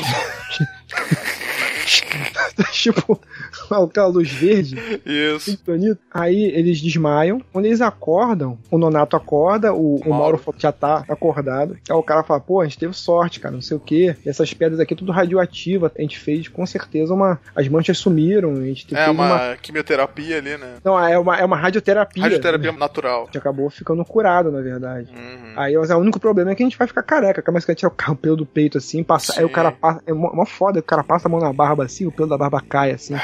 Tipo 2.71 3.19
aquela 3.71 4.07
luz 4.07 4.31
verde, 4.31 4.75
Isso. 5.05 5.57
Aí 6.13 6.45
eles 6.45 6.81
desmaiam. 6.81 7.41
Quando 7.51 7.65
eles 7.65 7.81
acordam, 7.81 8.57
o 8.69 8.77
Nonato 8.77 9.15
acorda, 9.15 9.73
o, 9.73 9.95
o 9.97 10.09
Mauro 10.09 10.41
já 10.57 10.71
tá 10.71 11.03
acordado. 11.07 11.77
Aí 11.89 11.95
o 11.95 12.03
cara 12.03 12.23
fala: 12.23 12.39
pô, 12.39 12.61
a 12.61 12.65
gente 12.65 12.77
teve 12.77 12.93
sorte, 12.93 13.39
cara, 13.39 13.53
não 13.53 13.61
sei 13.61 13.77
o 13.77 13.79
que. 13.79 14.15
Essas 14.25 14.53
pedras 14.53 14.79
aqui 14.79 14.95
tudo 14.95 15.11
radioativa. 15.11 15.91
A 15.97 16.01
gente 16.01 16.19
fez 16.19 16.47
com 16.47 16.65
certeza 16.65 17.13
uma. 17.13 17.39
As 17.55 17.67
manchas 17.67 17.97
sumiram. 17.97 18.53
A 18.53 18.65
gente 18.65 18.93
É 18.93 19.05
fez 19.05 19.09
uma 19.09 19.55
quimioterapia 19.61 20.37
ali, 20.37 20.57
né? 20.57 20.75
Não, 20.83 20.99
é 20.99 21.17
uma, 21.17 21.37
é 21.37 21.45
uma 21.45 21.57
radioterapia. 21.57 22.23
Radioterapia 22.23 22.71
natural. 22.71 23.23
A 23.23 23.25
gente 23.25 23.37
acabou 23.37 23.69
ficando 23.69 24.03
curado, 24.03 24.51
na 24.51 24.61
verdade. 24.61 25.09
Uhum. 25.11 25.53
Aí 25.55 25.75
mas, 25.77 25.89
o 25.89 25.97
único 25.97 26.19
problema 26.19 26.51
é 26.51 26.55
que 26.55 26.63
a 26.63 26.65
gente 26.65 26.77
vai 26.77 26.87
ficar 26.87 27.03
careca. 27.03 27.41
Começa 27.41 27.71
a 27.71 27.75
tirar 27.75 27.93
o 28.09 28.15
pelo 28.15 28.35
do 28.35 28.45
peito 28.45 28.77
assim, 28.77 29.03
passa, 29.03 29.33
Sim. 29.33 29.39
aí 29.39 29.45
o 29.45 29.49
cara 29.49 29.71
passa. 29.71 30.01
É 30.05 30.13
mó 30.13 30.31
mó 30.33 30.45
foda, 30.45 30.79
o 30.79 30.83
cara 30.83 31.03
passa 31.03 31.27
a 31.27 31.31
mão 31.31 31.39
na 31.39 31.51
barba 31.53 31.83
assim, 31.83 32.05
o 32.05 32.11
pelo 32.11 32.29
da 32.29 32.37
barba 32.37 32.61
cai 32.61 32.91
assim. 32.91 33.15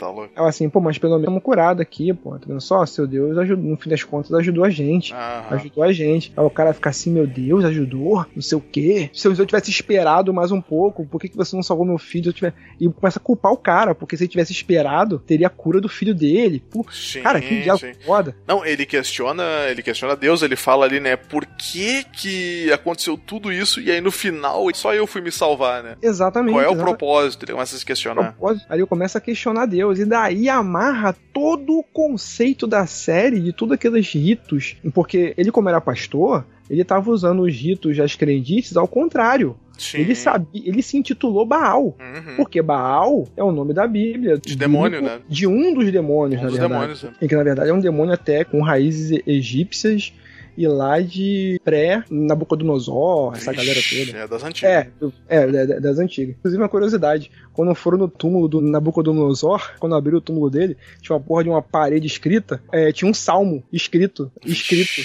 Tá 0.00 0.08
louco. 0.08 0.30
Ela 0.34 0.48
assim, 0.48 0.66
pô, 0.70 0.80
mas 0.80 0.96
pelo 0.96 1.12
menos 1.12 1.24
estamos 1.24 1.42
curados 1.42 1.82
aqui, 1.82 2.12
pô. 2.14 2.38
Tá 2.38 2.46
vendo 2.46 2.60
só? 2.60 2.86
Seu 2.86 3.06
Deus 3.06 3.36
ajudou, 3.36 3.70
no 3.70 3.76
fim 3.76 3.90
das 3.90 4.02
contas 4.02 4.32
ajudou 4.32 4.64
a 4.64 4.70
gente. 4.70 5.12
Aham. 5.12 5.44
Ajudou 5.50 5.84
a 5.84 5.92
gente. 5.92 6.32
Aí 6.34 6.42
o 6.42 6.48
cara 6.48 6.72
fica 6.72 6.88
assim, 6.88 7.12
meu 7.12 7.26
Deus, 7.26 7.64
ajudou? 7.66 8.24
Não 8.34 8.40
sei 8.40 8.56
o 8.56 8.60
quê. 8.62 9.10
Se 9.12 9.28
eu 9.28 9.46
tivesse 9.46 9.70
esperado 9.70 10.32
mais 10.32 10.50
um 10.50 10.60
pouco, 10.60 11.04
por 11.04 11.20
que, 11.20 11.28
que 11.28 11.36
você 11.36 11.54
não 11.54 11.62
salvou 11.62 11.84
meu 11.84 11.98
filho? 11.98 12.30
Eu 12.30 12.32
tiver... 12.32 12.54
E 12.80 12.88
começa 12.88 13.18
a 13.18 13.22
culpar 13.22 13.52
o 13.52 13.58
cara, 13.58 13.94
porque 13.94 14.16
se 14.16 14.22
ele 14.22 14.30
tivesse 14.30 14.52
esperado, 14.52 15.18
teria 15.18 15.48
a 15.48 15.50
cura 15.50 15.80
do 15.80 15.88
filho 15.88 16.14
dele. 16.14 16.64
Pô, 16.70 16.86
Sim, 16.90 17.20
cara, 17.20 17.38
que 17.38 17.60
diabo 17.60 17.80
foda. 18.06 18.34
Não, 18.46 18.64
ele 18.64 18.86
questiona, 18.86 19.42
ele 19.68 19.82
questiona 19.82 20.16
Deus, 20.16 20.42
ele 20.42 20.56
fala 20.56 20.86
ali, 20.86 20.98
né, 20.98 21.16
por 21.16 21.44
que 21.44 22.04
que 22.04 22.72
aconteceu 22.72 23.18
tudo 23.18 23.52
isso 23.52 23.80
e 23.80 23.90
aí 23.90 24.00
no 24.00 24.10
final 24.10 24.66
só 24.74 24.94
eu 24.94 25.06
fui 25.06 25.20
me 25.20 25.30
salvar, 25.30 25.82
né? 25.82 25.96
Exatamente. 26.00 26.54
Qual 26.54 26.62
é 26.62 26.68
o 26.68 26.72
exatamente. 26.72 26.96
propósito? 26.98 27.44
Ele 27.44 27.52
começa 27.52 27.76
a 27.76 27.78
se 27.78 27.84
questionar. 27.84 28.32
propósito, 28.32 28.66
aí 28.68 28.80
eu 28.80 28.86
começo 28.86 29.18
a 29.18 29.20
questionar 29.20 29.66
Deus. 29.66 29.89
E 29.98 30.04
daí 30.04 30.48
amarra 30.48 31.14
todo 31.32 31.78
o 31.78 31.82
conceito 31.82 32.66
da 32.66 32.86
série, 32.86 33.40
de 33.40 33.52
tudo 33.52 33.74
aqueles 33.74 34.12
ritos. 34.12 34.76
Porque 34.94 35.34
ele, 35.36 35.50
como 35.50 35.68
era 35.68 35.80
pastor, 35.80 36.44
ele 36.68 36.82
estava 36.82 37.10
usando 37.10 37.42
os 37.42 37.54
ritos 37.54 37.96
das 37.96 38.14
crendices 38.14 38.76
ao 38.76 38.86
contrário. 38.86 39.56
Sim. 39.76 39.98
Ele 39.98 40.14
sabia, 40.14 40.62
ele 40.68 40.82
se 40.82 40.96
intitulou 40.98 41.46
Baal. 41.46 41.96
Uhum. 41.98 42.36
Porque 42.36 42.60
Baal 42.60 43.26
é 43.36 43.42
o 43.42 43.50
nome 43.50 43.72
da 43.72 43.86
Bíblia. 43.86 44.38
De 44.38 44.54
demônio, 44.54 45.00
né? 45.00 45.20
De 45.26 45.46
um 45.46 45.72
dos 45.72 45.90
demônios, 45.90 46.38
Um 46.40 46.44
na 46.44 46.50
dos 46.50 46.58
verdade. 46.58 46.80
demônios, 46.80 47.02
né? 47.02 47.10
E 47.20 47.26
que 47.26 47.34
na 47.34 47.42
verdade 47.42 47.70
é 47.70 47.72
um 47.72 47.80
demônio 47.80 48.12
até 48.12 48.44
com 48.44 48.60
raízes 48.60 49.22
egípcias 49.26 50.12
e 50.62 50.66
lá 50.68 51.00
de 51.00 51.60
pré-Nabucodonosor, 51.64 53.34
essa 53.34 53.52
galera 53.52 53.80
toda. 53.82 54.18
É 54.18 54.28
das 54.28 54.44
antigas. 54.44 54.70
É, 54.70 54.90
é, 55.28 55.46
da- 55.46 55.64
da- 55.64 55.78
das 55.78 55.98
antigas. 55.98 56.36
Inclusive, 56.38 56.62
uma 56.62 56.68
curiosidade: 56.68 57.30
quando 57.52 57.74
foram 57.74 57.98
no 57.98 58.08
túmulo 58.08 58.48
do 58.48 58.60
Nabucodonosor, 58.60 59.72
quando 59.78 59.94
abriu 59.94 60.18
o 60.18 60.20
túmulo 60.20 60.50
dele, 60.50 60.76
tinha 61.00 61.16
uma 61.16 61.22
porra 61.22 61.44
de 61.44 61.50
uma 61.50 61.62
parede 61.62 62.06
escrita, 62.06 62.62
é, 62.72 62.92
tinha 62.92 63.10
um 63.10 63.14
salmo 63.14 63.62
escrito, 63.72 64.30
escrito 64.44 65.00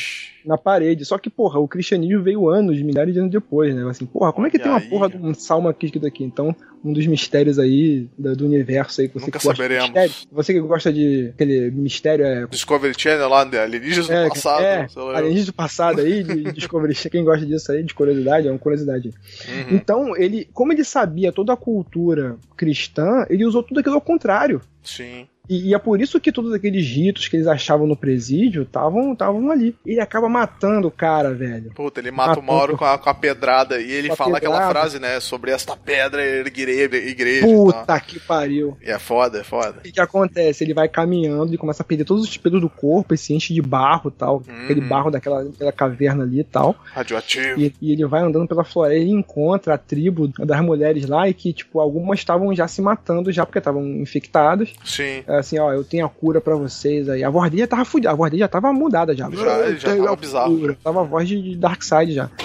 na 0.45 0.57
parede. 0.57 1.05
Só 1.05 1.17
que, 1.17 1.29
porra, 1.29 1.59
o 1.59 1.67
cristianismo 1.67 2.21
veio 2.23 2.49
anos, 2.49 2.81
milhares 2.81 3.13
de 3.13 3.19
anos 3.19 3.31
depois, 3.31 3.73
né? 3.73 3.87
Assim, 3.89 4.05
porra, 4.05 4.31
como 4.33 4.47
é 4.47 4.49
que 4.49 4.57
Olha 4.57 4.63
tem 4.63 4.71
uma 4.71 4.79
aí. 4.79 4.87
porra 4.89 5.09
de 5.09 5.17
um 5.17 5.33
salmo 5.33 5.67
aqui 5.67 5.85
escrito 5.87 6.05
aqui? 6.07 6.23
Então, 6.23 6.55
um 6.83 6.93
dos 6.93 7.05
mistérios 7.07 7.57
aí 7.57 8.07
do 8.17 8.45
universo 8.45 9.01
aí 9.01 9.07
que 9.07 9.15
você 9.15 9.25
Nunca 9.25 9.39
que 9.39 9.45
gosta 9.45 9.63
saberemos. 9.63 9.85
de 9.91 9.99
mistério. 9.99 10.27
Você 10.31 10.53
que 10.53 10.59
gosta 10.61 10.93
de 10.93 11.31
aquele 11.33 11.71
mistério 11.71 12.25
é. 12.25 12.47
Discovery 12.47 12.93
Channel 12.97 13.27
lá, 13.29 13.45
né? 13.45 13.59
Alienígenas 13.59 14.09
É, 14.09 14.23
do 14.23 14.29
passado. 14.29 14.63
é, 14.63 14.87
alienígenas 15.15 15.45
do 15.47 15.53
passado 15.53 16.01
aí, 16.01 16.23
de 16.23 16.43
Discovery, 16.53 16.95
quem 17.09 17.23
gosta 17.23 17.45
disso 17.45 17.71
aí, 17.71 17.83
de 17.83 17.93
curiosidade, 17.93 18.47
é 18.47 18.51
uma 18.51 18.59
curiosidade. 18.59 19.09
Uhum. 19.09 19.75
Então, 19.75 20.15
ele, 20.15 20.47
como 20.53 20.71
ele 20.73 20.83
sabia 20.83 21.31
toda 21.31 21.53
a 21.53 21.57
cultura 21.57 22.37
cristã, 22.55 23.25
ele 23.29 23.45
usou 23.45 23.63
tudo 23.63 23.79
aquilo 23.79 23.95
ao 23.95 24.01
contrário. 24.01 24.61
Sim. 24.83 25.27
E, 25.49 25.69
e 25.69 25.73
é 25.73 25.79
por 25.79 26.01
isso 26.01 26.19
que 26.19 26.31
todos 26.31 26.53
aqueles 26.53 26.85
ritos 26.87 27.27
que 27.27 27.37
eles 27.37 27.47
achavam 27.47 27.87
no 27.87 27.95
presídio 27.95 28.63
estavam 28.63 29.15
ali. 29.51 29.75
Ele 29.85 29.99
acaba 29.99 30.27
matando 30.29 30.87
o 30.87 30.91
cara, 30.91 31.33
velho. 31.33 31.71
Puta, 31.73 31.99
ele 31.99 32.11
mata 32.11 32.39
o. 32.39 32.43
Mauro 32.43 32.77
com 32.77 32.85
a, 32.85 32.97
com 32.97 33.09
a 33.09 33.13
pedrada 33.13 33.81
e 33.81 33.91
ele 33.91 34.15
fala 34.15 34.37
aquela 34.37 34.59
pedrada. 34.59 34.79
frase, 34.79 34.99
né? 34.99 35.19
Sobre 35.19 35.51
esta 35.51 35.75
pedra 35.75 36.23
erguerei 36.23 36.83
igreja. 36.83 37.47
e. 37.47 37.55
Puta 37.55 37.99
que 37.99 38.19
pariu. 38.19 38.77
E 38.81 38.89
é 38.89 38.99
foda, 38.99 39.39
é 39.39 39.43
foda. 39.43 39.79
O 39.79 39.91
que, 39.91 39.99
acontece? 39.99 40.63
Ele 40.63 40.73
vai 40.73 40.87
caminhando 40.87 41.53
e 41.53 41.57
começa 41.57 41.81
a 41.81 41.85
perder 41.85 42.05
todos 42.05 42.23
os 42.23 42.37
pelos 42.37 42.61
do 42.61 42.69
corpo 42.69 43.13
e 43.13 43.17
se 43.17 43.33
enche 43.33 43.53
de 43.53 43.61
barro 43.61 44.09
e 44.09 44.17
tal. 44.17 44.43
Uhum. 44.47 44.63
Aquele 44.63 44.81
barro 44.81 45.09
daquela, 45.09 45.43
daquela 45.43 45.71
caverna 45.71 46.23
ali 46.23 46.39
e 46.41 46.43
tal. 46.43 46.75
Radioativo. 46.85 47.59
E, 47.59 47.73
e 47.81 47.91
ele 47.91 48.05
vai 48.05 48.21
andando 48.21 48.47
pela 48.47 48.63
floresta 48.63 49.03
e 49.03 49.09
encontra 49.09 49.75
a 49.75 49.77
tribo 49.77 50.27
das 50.27 50.61
mulheres 50.61 51.07
lá 51.07 51.27
e 51.27 51.33
que, 51.33 51.53
tipo, 51.53 51.79
algumas 51.79 52.19
estavam 52.19 52.53
já 52.55 52.67
se 52.67 52.81
matando 52.81 53.31
já 53.31 53.45
porque 53.45 53.59
estavam 53.59 53.83
infectadas. 53.83 54.73
Sim. 54.83 55.23
É 55.27 55.34
Assim, 55.39 55.59
ó, 55.59 55.71
eu 55.73 55.83
tenho 55.83 56.05
a 56.05 56.09
cura 56.09 56.39
pra 56.41 56.55
vocês 56.55 57.07
aí. 57.09 57.23
A 57.23 57.29
voz 57.29 57.49
dele 57.49 57.61
já 57.63 57.67
tava 57.67 57.85
fudida, 57.85 58.11
a 58.11 58.15
voz 58.15 58.31
dele 58.31 58.41
já 58.41 58.47
tava 58.47 58.71
mudada 58.73 59.15
já. 59.15 59.29
Já, 59.29 59.71
já 59.73 59.95
tava 59.95 60.15
bizarro. 60.15 60.57
cura. 60.57 60.77
Tava 60.83 61.01
a 61.01 61.03
voz 61.03 61.27
de 61.27 61.55
Darkseid 61.55 62.13
já. 62.13 62.29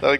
Tá 0.00 0.18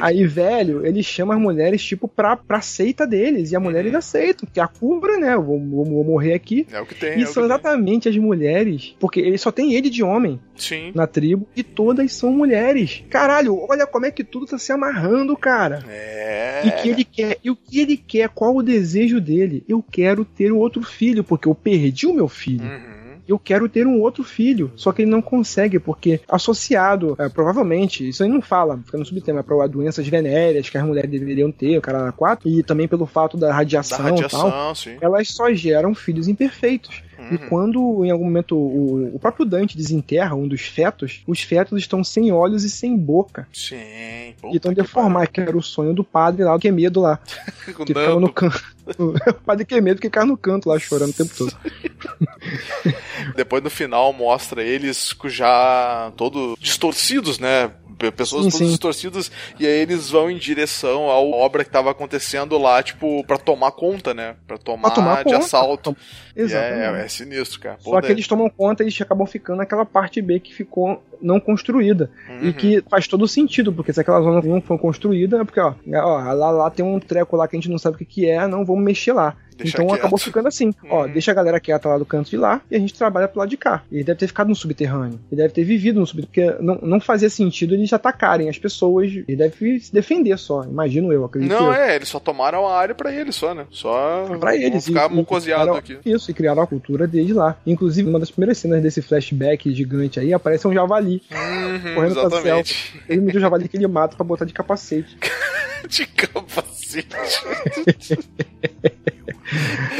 Aí, 0.00 0.26
velho, 0.26 0.86
ele 0.86 1.02
chama 1.02 1.34
as 1.34 1.40
mulheres, 1.40 1.82
tipo, 1.84 2.06
pra, 2.08 2.36
pra 2.36 2.60
seita 2.60 3.06
deles. 3.06 3.52
E 3.52 3.56
as 3.56 3.62
mulheres 3.62 3.92
Uhum. 3.92 3.98
aceitam, 3.98 4.48
que 4.52 4.60
é 4.60 4.62
a 4.62 4.68
cura, 4.68 5.16
né? 5.18 5.34
Eu 5.34 5.42
vou, 5.42 5.58
vou- 5.58 5.84
vou 5.84 6.04
morrer 6.04 6.34
aqui. 6.34 6.66
É 6.72 6.80
o 6.80 6.86
que 6.86 6.94
tem. 6.94 7.18
E 7.18 7.22
é 7.22 7.26
são 7.26 7.28
que 7.28 7.34
tem. 7.34 7.44
exatamente 7.44 8.08
as 8.08 8.16
mulheres, 8.16 8.94
porque 9.00 9.20
ele 9.20 9.38
só 9.38 9.50
tem 9.50 9.74
ele 9.74 9.90
de 9.90 10.02
homem 10.02 10.38
Sim. 10.56 10.92
na 10.94 11.06
tribo 11.06 11.46
e 11.56 11.62
todas 11.62 12.12
são 12.12 12.30
mulheres. 12.30 13.02
Caralho, 13.10 13.58
olha 13.68 13.86
como 13.86 14.06
é 14.06 14.10
que 14.10 14.24
tudo 14.24 14.46
tá 14.46 14.58
se 14.58 14.72
amarrando, 14.72 15.36
cara. 15.36 15.84
É. 15.88 16.62
E 16.66 16.70
que 16.70 16.88
ele 16.88 17.04
quer, 17.04 17.38
e 17.42 17.50
o 17.50 17.56
que 17.56 17.80
ele 17.80 17.96
quer, 17.96 18.28
qual 18.28 18.54
o 18.56 18.62
desejo 18.62 19.20
dele? 19.20 19.64
Eu 19.68 19.82
quero 19.82 20.24
ter 20.24 20.52
outro 20.52 20.82
filho, 20.82 21.22
porque 21.24 21.48
eu 21.48 21.54
perdi 21.54 22.06
o 22.06 22.14
meu 22.14 22.28
filho. 22.28 22.64
Uhum. 22.64 23.03
Eu 23.26 23.38
quero 23.38 23.68
ter 23.68 23.86
um 23.86 24.00
outro 24.00 24.22
filho. 24.22 24.72
Só 24.76 24.92
que 24.92 25.02
ele 25.02 25.10
não 25.10 25.22
consegue, 25.22 25.78
porque 25.78 26.20
associado, 26.28 27.16
é, 27.18 27.28
provavelmente, 27.28 28.08
isso 28.08 28.22
aí 28.22 28.28
não 28.28 28.40
fala, 28.40 28.78
fica 28.84 28.98
no 28.98 29.04
subtema, 29.04 29.42
para 29.42 29.66
doenças 29.66 30.06
venéreas 30.06 30.68
que 30.68 30.78
as 30.78 30.84
mulheres 30.84 31.10
deveriam 31.10 31.50
ter, 31.50 31.78
o 31.78 31.82
cara 31.82 32.12
4, 32.12 32.48
e 32.48 32.62
também 32.62 32.88
pelo 32.88 33.06
fato 33.06 33.36
da 33.36 33.48
Da 33.48 33.54
radiação, 33.54 33.98
tal, 33.98 34.50
radiação, 34.50 34.74
sim. 34.74 34.96
elas 35.00 35.28
só 35.28 35.52
geram 35.52 35.94
filhos 35.94 36.28
imperfeitos. 36.28 37.02
E 37.18 37.34
Uhum. 37.34 37.48
quando 37.48 38.04
em 38.04 38.10
algum 38.10 38.24
momento 38.24 38.56
o, 38.56 39.14
o 39.14 39.18
próprio 39.18 39.44
Dante 39.46 39.76
desenterra 39.76 40.34
um 40.34 40.46
dos 40.48 40.62
fetos, 40.62 41.22
os 41.26 41.40
fetos 41.40 41.78
estão 41.78 42.02
sem 42.04 42.30
olhos 42.32 42.64
e 42.64 42.70
sem 42.70 42.96
boca. 42.96 43.46
Sim. 43.52 43.76
e 43.76 44.34
estão 44.56 44.74
que 44.74 44.80
deformados, 44.82 45.30
que 45.32 45.40
era 45.40 45.56
o 45.56 45.62
sonho 45.62 45.94
do 45.94 46.04
padre 46.04 46.44
lá, 46.44 46.54
do 46.54 46.60
Quemedo 46.60 47.00
lá. 47.00 47.18
Que 47.64 47.86
ficava 47.86 48.20
no 48.20 48.32
canto. 48.32 48.62
o 48.98 49.34
padre 49.44 49.64
Quemedo 49.64 50.00
que 50.00 50.06
ficava 50.08 50.26
no 50.26 50.36
canto 50.36 50.68
lá 50.68 50.78
chorando 50.78 51.10
o 51.10 51.14
tempo 51.14 51.34
todo. 51.36 51.52
Depois 53.36 53.62
no 53.62 53.70
final 53.70 54.12
mostra 54.12 54.62
eles 54.62 55.14
já 55.26 56.12
todos 56.16 56.56
distorcidos, 56.60 57.38
né? 57.38 57.70
Pessoas 58.16 58.46
Sim, 58.46 58.50
todas 58.50 58.58
sim. 58.58 58.70
distorcidas, 58.72 59.30
e 59.58 59.64
aí 59.66 59.78
eles 59.78 60.10
vão 60.10 60.28
em 60.28 60.36
direção 60.36 61.08
à 61.10 61.14
obra 61.18 61.64
que 61.64 61.70
tava 61.70 61.92
acontecendo 61.92 62.58
lá, 62.58 62.82
tipo, 62.82 63.24
pra 63.24 63.38
tomar 63.38 63.70
conta, 63.70 64.12
né? 64.12 64.34
Pra 64.48 64.58
tomar, 64.58 64.90
tomar 64.90 65.18
de 65.18 65.24
conta. 65.24 65.38
assalto. 65.38 65.96
E 66.36 66.40
Exatamente. 66.42 66.80
É, 67.00 67.04
é 67.04 67.08
sinistro, 67.08 67.60
cara. 67.60 67.76
Só 67.80 68.00
que 68.00 68.10
eles 68.10 68.26
tomam 68.26 68.48
conta 68.50 68.82
e 68.82 68.86
eles 68.86 69.00
acabam 69.00 69.26
ficando 69.26 69.58
naquela 69.58 69.84
parte 69.84 70.20
B 70.20 70.40
que 70.40 70.52
ficou 70.54 71.02
não 71.22 71.38
construída. 71.40 72.10
Uhum. 72.28 72.48
E 72.48 72.52
que 72.52 72.82
faz 72.90 73.06
todo 73.08 73.26
sentido, 73.28 73.72
porque 73.72 73.92
se 73.92 74.00
aquela 74.00 74.20
zona 74.20 74.42
não 74.42 74.60
for 74.60 74.78
construída, 74.78 75.40
é 75.40 75.44
porque, 75.44 75.60
ó, 75.60 75.74
ó 75.94 76.32
lá, 76.32 76.50
lá 76.50 76.70
tem 76.70 76.84
um 76.84 76.98
treco 77.00 77.36
lá 77.36 77.46
que 77.48 77.56
a 77.56 77.60
gente 77.60 77.70
não 77.70 77.78
sabe 77.78 77.94
o 77.94 77.98
que, 77.98 78.04
que 78.04 78.28
é, 78.28 78.46
não 78.46 78.64
vamos 78.64 78.84
mexer 78.84 79.12
lá. 79.12 79.36
Deixa 79.56 79.76
então 79.76 79.86
quieto. 79.86 80.00
acabou 80.00 80.18
ficando 80.18 80.48
assim. 80.48 80.74
Ó, 80.90 81.04
Uhum. 81.04 81.12
deixa 81.12 81.30
a 81.30 81.34
galera 81.34 81.60
quieta 81.60 81.88
lá 81.88 81.96
do 81.96 82.04
canto 82.04 82.28
de 82.28 82.36
lá 82.36 82.60
e 82.68 82.74
a 82.74 82.78
gente 82.80 82.92
trabalha 82.92 83.28
pro 83.28 83.38
lado 83.38 83.48
de 83.48 83.56
cá. 83.56 83.84
Ele 83.90 84.02
deve 84.02 84.18
ter 84.18 84.26
ficado 84.26 84.48
no 84.48 84.56
subterrâneo. 84.56 85.20
Ele 85.30 85.40
deve 85.42 85.54
ter 85.54 85.62
vivido 85.62 86.00
no 86.00 86.06
subterrâneo. 86.06 86.56
Porque 86.56 86.64
não, 86.64 86.78
não 86.96 87.00
fazia 87.00 87.30
sentido 87.30 87.72
eles 87.72 87.92
atacarem 87.92 88.48
as 88.48 88.58
pessoas. 88.58 89.12
Ele 89.12 89.36
deve 89.36 89.78
se 89.78 89.92
defender 89.94 90.36
só, 90.40 90.64
imagino 90.64 91.12
eu, 91.12 91.24
acredito 91.24 91.52
Não, 91.52 91.66
eu. 91.66 91.72
é, 91.72 91.94
eles 91.94 92.08
só 92.08 92.18
tomaram 92.18 92.66
a 92.66 92.76
área 92.76 92.96
pra 92.96 93.12
eles, 93.14 93.36
só, 93.36 93.54
né? 93.54 93.64
Só 93.70 94.26
Pra 94.40 94.56
eles. 94.56 94.86
ficar 94.86 95.08
e- 95.08 95.14
mucoseado 95.14 95.70
aqui. 95.74 95.98
Isso, 96.04 96.23
e 96.30 96.34
criaram 96.34 96.62
a 96.62 96.66
cultura 96.66 97.06
deles 97.06 97.34
lá. 97.34 97.56
Inclusive, 97.66 98.08
uma 98.08 98.18
das 98.18 98.30
primeiras 98.30 98.58
cenas 98.58 98.82
desse 98.82 99.02
flashback 99.02 99.72
gigante 99.74 100.20
aí 100.20 100.32
aparece 100.32 100.66
um 100.66 100.72
javali. 100.72 101.22
Uhum, 101.30 101.94
correndo 101.94 102.14
pra 102.14 102.24
exatamente. 102.24 103.02
Ele 103.08 103.20
me 103.20 103.32
deu 103.32 103.38
o 103.38 103.42
javali 103.42 103.68
que 103.68 103.76
ele 103.76 103.86
mata 103.86 104.16
pra 104.16 104.24
botar 104.24 104.44
de 104.44 104.52
capacete. 104.52 105.16
De 105.86 106.06
capacete. 106.06 107.04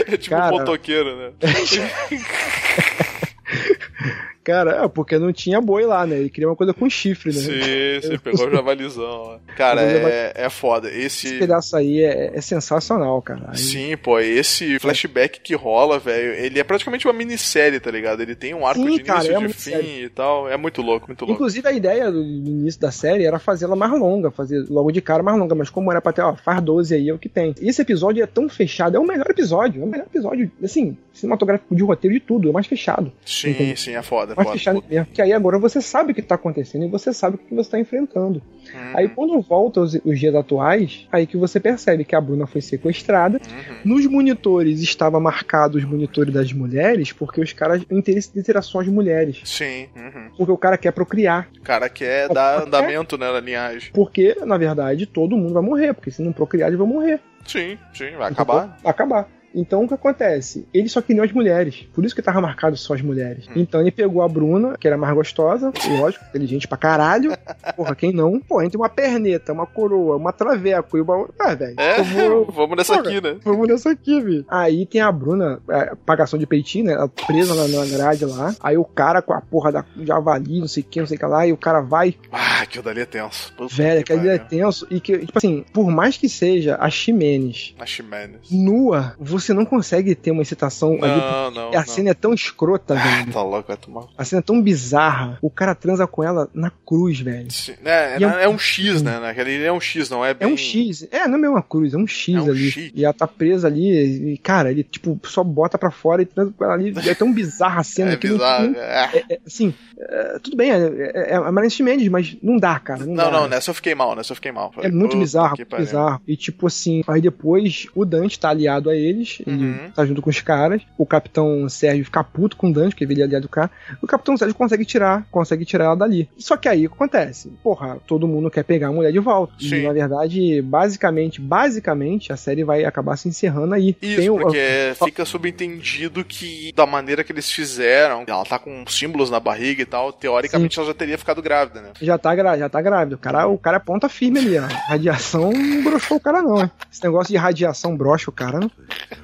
é 0.09 0.17
tipo 0.17 0.35
Cara. 0.35 0.55
um 0.55 0.59
motoqueiro, 0.59 1.15
né? 1.15 1.33
Cara, 4.45 4.85
é, 4.85 4.89
porque 4.89 5.19
não 5.19 5.33
tinha 5.33 5.61
boi 5.61 5.85
lá, 5.87 6.07
né? 6.07 6.19
Ele 6.19 6.31
queria 6.31 6.49
uma 6.49 6.57
coisa 6.57 6.75
com 6.75 6.89
chifre, 6.89 7.33
né? 7.33 7.41
Sim, 7.41 8.01
você 8.09 8.19
pegou 8.19 8.47
o 8.47 8.51
javalizão. 8.51 9.41
Cara, 9.57 9.81
é, 9.83 10.33
é 10.35 10.51
foda. 10.51 10.89
Esse 10.89 11.27
Esse. 11.29 11.39
pedaço 11.39 11.77
aí 11.77 12.03
é, 12.03 12.33
é 12.35 12.41
sensacional, 12.41 13.21
cara. 13.23 13.47
Aí- 13.49 13.57
Sim, 13.59 13.97
pô, 13.97 14.19
esse 14.21 14.79
flashback 14.79 15.41
que 15.41 15.55
rola, 15.55 15.99
velho, 15.99 16.35
ele 16.35 16.59
é 16.61 16.65
praticamente 16.65 17.07
uma 17.07 17.13
minissérie, 17.15 17.81
tá 17.81 17.91
ligado? 17.91 18.21
Ele 18.21 18.35
tem 18.35 18.53
um 18.55 18.67
arco 18.67 18.81
Sim, 18.81 18.87
de 18.87 18.91
início 18.97 19.07
cara, 19.07 19.33
é 19.33 19.47
de 19.47 19.53
fim 19.55 20.03
e 20.05 20.09
tal. 20.09 20.49
É 20.49 20.57
muito 20.57 20.83
louco, 20.83 21.07
muito 21.07 21.23
louco. 21.25 21.35
Inclusive, 21.35 21.67
a 21.67 21.73
ideia 21.73 22.11
do 22.11 22.23
do 22.25 22.51
início 22.51 22.81
da 22.81 22.91
série 22.91 23.25
era 23.25 23.39
fazê-la 23.39 23.77
mais 23.77 23.93
longa, 23.93 24.31
fazer 24.31 24.65
logo 24.69 24.91
de 24.91 25.01
cara 25.01 25.23
mais 25.23 25.39
longa, 25.39 25.55
mas 25.55 25.71
como 25.71 25.91
era 25.91 26.01
pra 26.01 26.13
ter, 26.13 26.23
ó, 26.23 26.35
faz 26.35 26.61
12 26.63 26.95
aí 26.95 27.09
é 27.09 27.15
o 27.15 27.19
que 27.19 27.29
tem. 27.29 27.55
E 27.61 27.69
esse 27.69 27.81
episódio 27.81 28.23
é 28.23 28.27
tão 28.27 28.49
fechado, 28.49 28.97
é 28.97 29.01
o 29.01 29.07
melhor 29.07 29.27
episódio, 29.31 29.81
é 29.81 29.85
o 29.85 29.89
melhor 29.89 30.07
episódio, 30.07 30.51
assim, 30.63 30.97
cinematográfico 31.13 31.75
de 31.75 31.83
roteiro 31.83 32.15
de 32.15 32.21
tudo, 32.21 32.49
é 32.49 32.53
mais 32.53 32.67
fechado. 32.67 33.13
Sim, 33.25 33.51
Entendi. 33.51 33.81
sim, 33.81 33.95
é 33.95 34.03
foda, 34.03 34.34
mais 34.37 34.51
fechado 34.51 34.85
mesmo. 34.89 35.07
Que 35.13 35.23
aí 35.23 35.33
agora 35.33 35.59
você 35.59 35.81
sabe 35.81 36.13
o 36.13 36.15
que 36.15 36.23
tá 36.23 36.35
acontecendo 36.35 36.85
e 36.85 36.89
você 36.89 37.13
sabe 37.13 37.37
o 37.37 37.39
que 37.39 37.55
você 37.55 37.71
tá 37.71 37.79
enfrentando. 37.79 38.43
Uhum, 38.73 38.93
Aí 38.97 39.09
quando 39.09 39.41
volta 39.41 39.81
os, 39.81 39.95
os 40.05 40.19
dias 40.19 40.35
atuais, 40.35 41.07
aí 41.13 41.27
que 41.27 41.37
você 41.37 41.61
percebe 41.61 42.05
que 42.05 42.15
a 42.17 42.21
Bruna 42.21 42.47
foi 42.47 42.61
sequestrada. 42.61 43.41
uhum. 43.45 43.95
Nos 43.95 44.07
monitores 44.07 44.81
estava 44.81 45.21
marcado 45.21 45.79
os 45.79 45.85
monitores 45.85 46.33
das 46.33 46.53
mulheres, 46.53 47.13
porque 47.13 47.41
os 47.41 47.53
caras 47.53 47.85
têm 47.85 47.99
interesse 47.99 48.33
de 48.33 48.43
ter 48.43 48.61
só 48.63 48.81
as 48.81 48.89
mulheres. 48.89 49.41
Sim, 49.45 49.89
uhum. 49.97 50.31
Porque 50.37 50.53
o 50.53 50.59
cara 50.59 50.77
quer 50.79 50.93
procriar. 50.93 51.49
O 51.59 51.63
cara 51.63 51.89
quer 51.89 52.29
dar 52.29 52.63
andamento, 52.63 53.19
né, 53.19 53.31
na 53.31 53.41
linhagem. 53.41 53.91
Porque, 53.93 54.37
na 54.45 54.57
verdade, 54.57 55.07
todo 55.07 55.37
mundo 55.37 55.55
vai 55.55 55.63
morrer. 55.63 55.93
Porque 55.95 56.11
se 56.11 56.23
não 56.23 56.33
procriar, 56.33 56.69
eles 56.69 56.79
vão 56.79 56.87
morrer. 56.87 57.21
Sim, 57.47 57.79
sim, 57.93 58.11
vai 58.17 58.33
acabar. 58.33 58.79
Vai 58.83 58.91
acabar. 58.91 59.29
Então 59.55 59.85
o 59.85 59.89
que 59.89 59.95
acontece? 59.95 60.67
Ele 60.75 60.89
só 60.89 61.01
queria 61.01 61.23
as 61.23 61.33
mulheres. 61.33 61.87
Por 61.95 62.05
isso 62.05 62.15
que 62.15 62.21
tava 62.23 62.41
marcado 62.41 62.77
só 62.77 62.95
as 62.95 63.03
mulheres. 63.03 63.47
Hum. 63.49 63.53
Então 63.57 63.81
ele 63.81 63.91
pegou 63.91 64.23
a 64.23 64.29
Bruna, 64.29 64.77
que 64.79 64.87
era 64.87 64.97
mais 64.99 65.15
gostosa, 65.15 65.73
lógico, 66.01 66.25
inteligente 66.29 66.67
pra 66.69 66.77
caralho. 66.77 67.33
Porra, 67.77 67.95
quem 67.95 68.13
não? 68.13 68.41
Pô, 68.41 68.61
entre 68.63 68.77
uma 68.77 68.89
perneta, 68.89 69.53
uma 69.53 69.67
coroa, 69.67 70.17
uma 70.17 70.33
traveco 70.33 70.97
e 70.99 71.01
uma. 71.01 71.29
Ah, 71.39 71.55
velho. 71.55 71.75
É, 71.79 72.03
vou- 72.03 72.47
vamos 72.53 72.77
nessa 72.77 72.97
Porra. 72.97 73.09
aqui, 73.11 73.21
né? 73.21 73.37
Vamos 73.45 73.69
nessa 73.69 73.91
aqui, 73.91 74.21
velho. 74.21 74.45
Aí 74.49 74.87
tem 74.87 75.01
a 75.01 75.11
Bruna, 75.13 75.61
é, 75.69 75.95
pagação 76.07 76.39
de 76.39 76.47
peitinho, 76.47 76.87
né? 76.87 76.93
Ela 76.95 77.09
presa 77.09 77.55
na, 77.55 77.69
na 77.69 77.87
grade 77.87 78.25
lá. 78.25 78.55
Aí 78.61 78.77
o 78.77 78.85
cara 78.85 79.23
com 79.23 79.33
a 79.33 79.41
porra 79.41 79.71
da 79.73 79.85
javali, 80.03 80.61
não 80.61 80.69
sei 80.69 80.83
o 80.83 80.87
que, 80.87 81.01
não 81.01 81.07
sei 81.07 81.17
o 81.17 81.21
que 81.21 81.27
lá. 81.27 81.47
E 81.47 81.53
o 81.53 81.57
cara 81.57 81.81
vai, 81.81 82.15
Ah, 82.33 82.63
aquilo 82.63 82.85
dali 82.85 83.01
é 83.01 83.07
tenso. 83.07 83.53
Puta 83.55 83.75
velho, 83.75 84.05
que 84.05 84.13
aquele 84.13 84.29
é 84.29 84.39
tenso. 84.39 84.87
E 84.91 85.01
que, 85.01 85.19
tipo 85.19 85.37
assim, 85.39 85.65
por 85.73 85.91
mais 85.91 86.17
que 86.17 86.29
seja 86.29 86.77
a 86.81 86.89
Ximenes 86.91 87.75
A 87.79 87.85
Ximenes. 87.87 88.51
nua, 88.51 89.15
você 89.19 89.44
não 89.53 89.65
consegue 89.67 90.15
ter 90.15 90.31
uma 90.31 90.43
excitação 90.43 90.93
ali. 91.03 91.21
Não, 91.21 91.51
não. 91.51 91.73
E 91.73 91.77
a 91.77 91.81
não. 91.81 91.87
cena 91.87 92.11
é 92.11 92.15
tão 92.15 92.33
escrota, 92.33 92.95
velho. 92.95 93.33
Tá 93.33 93.43
louco, 93.43 93.69
vai 93.69 93.77
tomar. 93.77 94.05
A 94.17 94.25
cena 94.25 94.41
é 94.41 94.43
tão 94.43 94.63
bizarra. 94.63 95.39
O 95.43 95.51
cara 95.51 95.75
transa 95.75 96.07
com 96.07 96.23
ela 96.23 96.49
na 96.55 96.71
cruz, 96.87 97.21
velho. 97.21 97.51
Sim, 97.51 97.75
É, 97.85 98.17
é 98.19 98.23
é, 98.23 98.27
um- 98.27 98.31
é 98.31 98.49
um 98.49 98.59
X, 98.59 99.03
né? 99.03 99.19
Naquele 99.19 99.63
é 99.63 99.73
um 99.73 99.81
X, 99.81 100.09
não 100.09 100.25
é 100.25 100.31
É 100.31 100.35
bem. 100.35 100.53
um 100.53 100.57
X. 100.57 101.07
É, 101.11 101.27
não 101.29 101.45
é 101.45 101.49
uma 101.51 101.63
cruz, 101.63 101.93
é 101.93 101.97
um 101.97 102.07
X 102.07 102.35
É 102.35 102.41
um 102.41 102.51
ali. 102.51 102.71
X. 102.71 102.93
E 102.95 103.05
ela 103.05 103.13
tá 103.15 103.27
presa 103.27 103.67
ali. 103.67 104.33
E, 104.35 104.39
cara, 104.39 104.71
ele, 104.71 104.85
tipo, 104.85 105.19
só 105.25 105.43
bota 105.45 105.77
pra 105.77 105.91
fora 105.91 106.23
e 106.23 106.27
transa 106.27 106.53
com 106.57 106.65
ela 106.65 106.75
ali. 106.75 106.95
É 107.09 107.15
tão 107.15 107.33
bizarra 107.33 107.81
a 107.81 107.85
cena 107.85 108.13
É 108.13 108.17
que 108.17 108.29
não- 108.29 108.37
bizarro. 108.37 108.69
não- 108.69 108.81
é. 108.81 109.11
é- 109.15 109.25
é, 109.35 109.39
assim, 109.47 109.75
é, 109.99 110.39
tudo 110.43 110.57
bem, 110.57 110.71
é, 110.71 110.77
é, 110.77 111.33
é 111.35 111.83
Mendes, 111.85 112.09
mas 112.09 112.37
não 112.43 112.57
dá, 112.57 112.79
cara. 112.79 113.05
Não, 113.05 113.15
Não, 113.15 113.25
dá. 113.25 113.31
não, 113.31 113.49
nessa 113.49 113.71
eu 113.71 113.75
fiquei 113.75 113.95
mal, 113.95 114.15
nessa 114.17 114.33
eu 114.33 114.37
fiquei 114.37 114.53
mal. 114.53 114.73
É 114.79 114.91
muito 114.91 115.17
bizarro, 115.19 115.57
bizarro. 115.79 116.21
E 116.27 116.37
tipo 116.37 116.67
assim, 116.67 117.03
aí 117.07 117.21
depois 117.21 117.87
o 117.95 118.05
Dante 118.05 118.39
tá 118.39 118.51
aliado 118.51 118.89
a 118.91 118.97
eles, 118.97 119.39
ele 119.47 119.65
Uhum. 119.65 119.91
tá 119.95 120.05
junto 120.07 120.23
com 120.23 120.31
os 120.31 120.41
caras. 120.41 120.83
O 120.99 121.05
capitão 121.07 121.69
Sérgio 121.69 122.05
fica 122.05 122.23
puto 122.25 122.57
com 122.57 122.69
o 122.71 122.73
Dante, 122.73 122.91
porque 122.91 123.05
ele 123.05 123.21
é 123.21 123.25
aliado 123.25 123.43
do 123.47 123.49
cara. 123.49 123.71
O 124.03 124.07
capitão 124.07 124.37
Sérgio 124.37 124.55
consegue 124.55 124.85
tirar, 124.85 125.27
consegue 125.31 125.65
tirar 125.65 125.85
ela 125.87 125.97
dali. 125.97 126.29
Só 126.39 126.57
que 126.57 126.69
aí 126.69 126.87
o 126.87 126.91
que 126.91 126.95
acontece? 126.97 127.49
Porra, 127.63 127.99
todo 128.07 128.27
mundo 128.29 128.51
quer 128.51 128.65
pegar 128.65 128.89
a 128.89 128.93
mulher 128.93 129.13
de 129.13 129.19
volta. 129.19 129.55
Sim. 129.59 129.77
E 129.77 129.83
na 129.87 129.93
verdade, 129.93 130.63
basicamente, 130.63 131.41
basicamente, 131.41 132.33
a 132.33 132.37
série 132.37 132.65
vai 132.65 132.85
acabar 132.85 133.17
se 133.17 133.29
encerrando 133.29 133.75
aí. 133.75 133.97
Isso, 134.01 134.17
Tem 134.21 134.31
o- 134.31 134.37
porque 134.39 134.93
fica 135.05 135.25
subentendido 135.25 136.25
que, 136.25 136.73
da 136.75 136.87
maneira 136.87 137.23
que 137.25 137.33
eles 137.33 137.51
fizeram, 137.51 138.25
ela 138.27 138.45
tá 138.45 138.59
com 138.59 138.85
símbolos 138.87 139.31
na 139.31 139.41
barriga 139.41 139.84
e 139.85 139.87
tal, 139.87 140.13
teoricamente 140.13 140.79
ela 140.79 140.89
já 140.89 140.95
teria 140.95 141.17
ficado 141.17 141.41
grávida, 141.41 141.81
né? 141.81 141.93
Já 142.01 142.19
tá, 142.19 142.35
já 142.57 142.69
tá 142.69 142.83
grávido. 142.83 143.15
O 143.17 143.19
cara, 143.19 143.47
o 143.47 143.57
cara 143.59 143.77
é 143.77 143.81
ponta 143.81 144.09
firme 144.09 144.41
ali, 144.41 144.59
ó. 144.59 144.67
Radiação 144.89 145.53
não 145.53 145.85
broxou 145.85 146.17
o 146.17 146.21
cara, 146.21 146.43
não, 146.43 146.57
né? 146.59 146.71
Esse 146.93 147.03
negócio 147.05 147.33
de 147.33 147.39
radiação 147.39 147.97
brocha 147.97 148.31
o 148.31 148.33
cara, 148.33 148.59
não. 148.59 148.71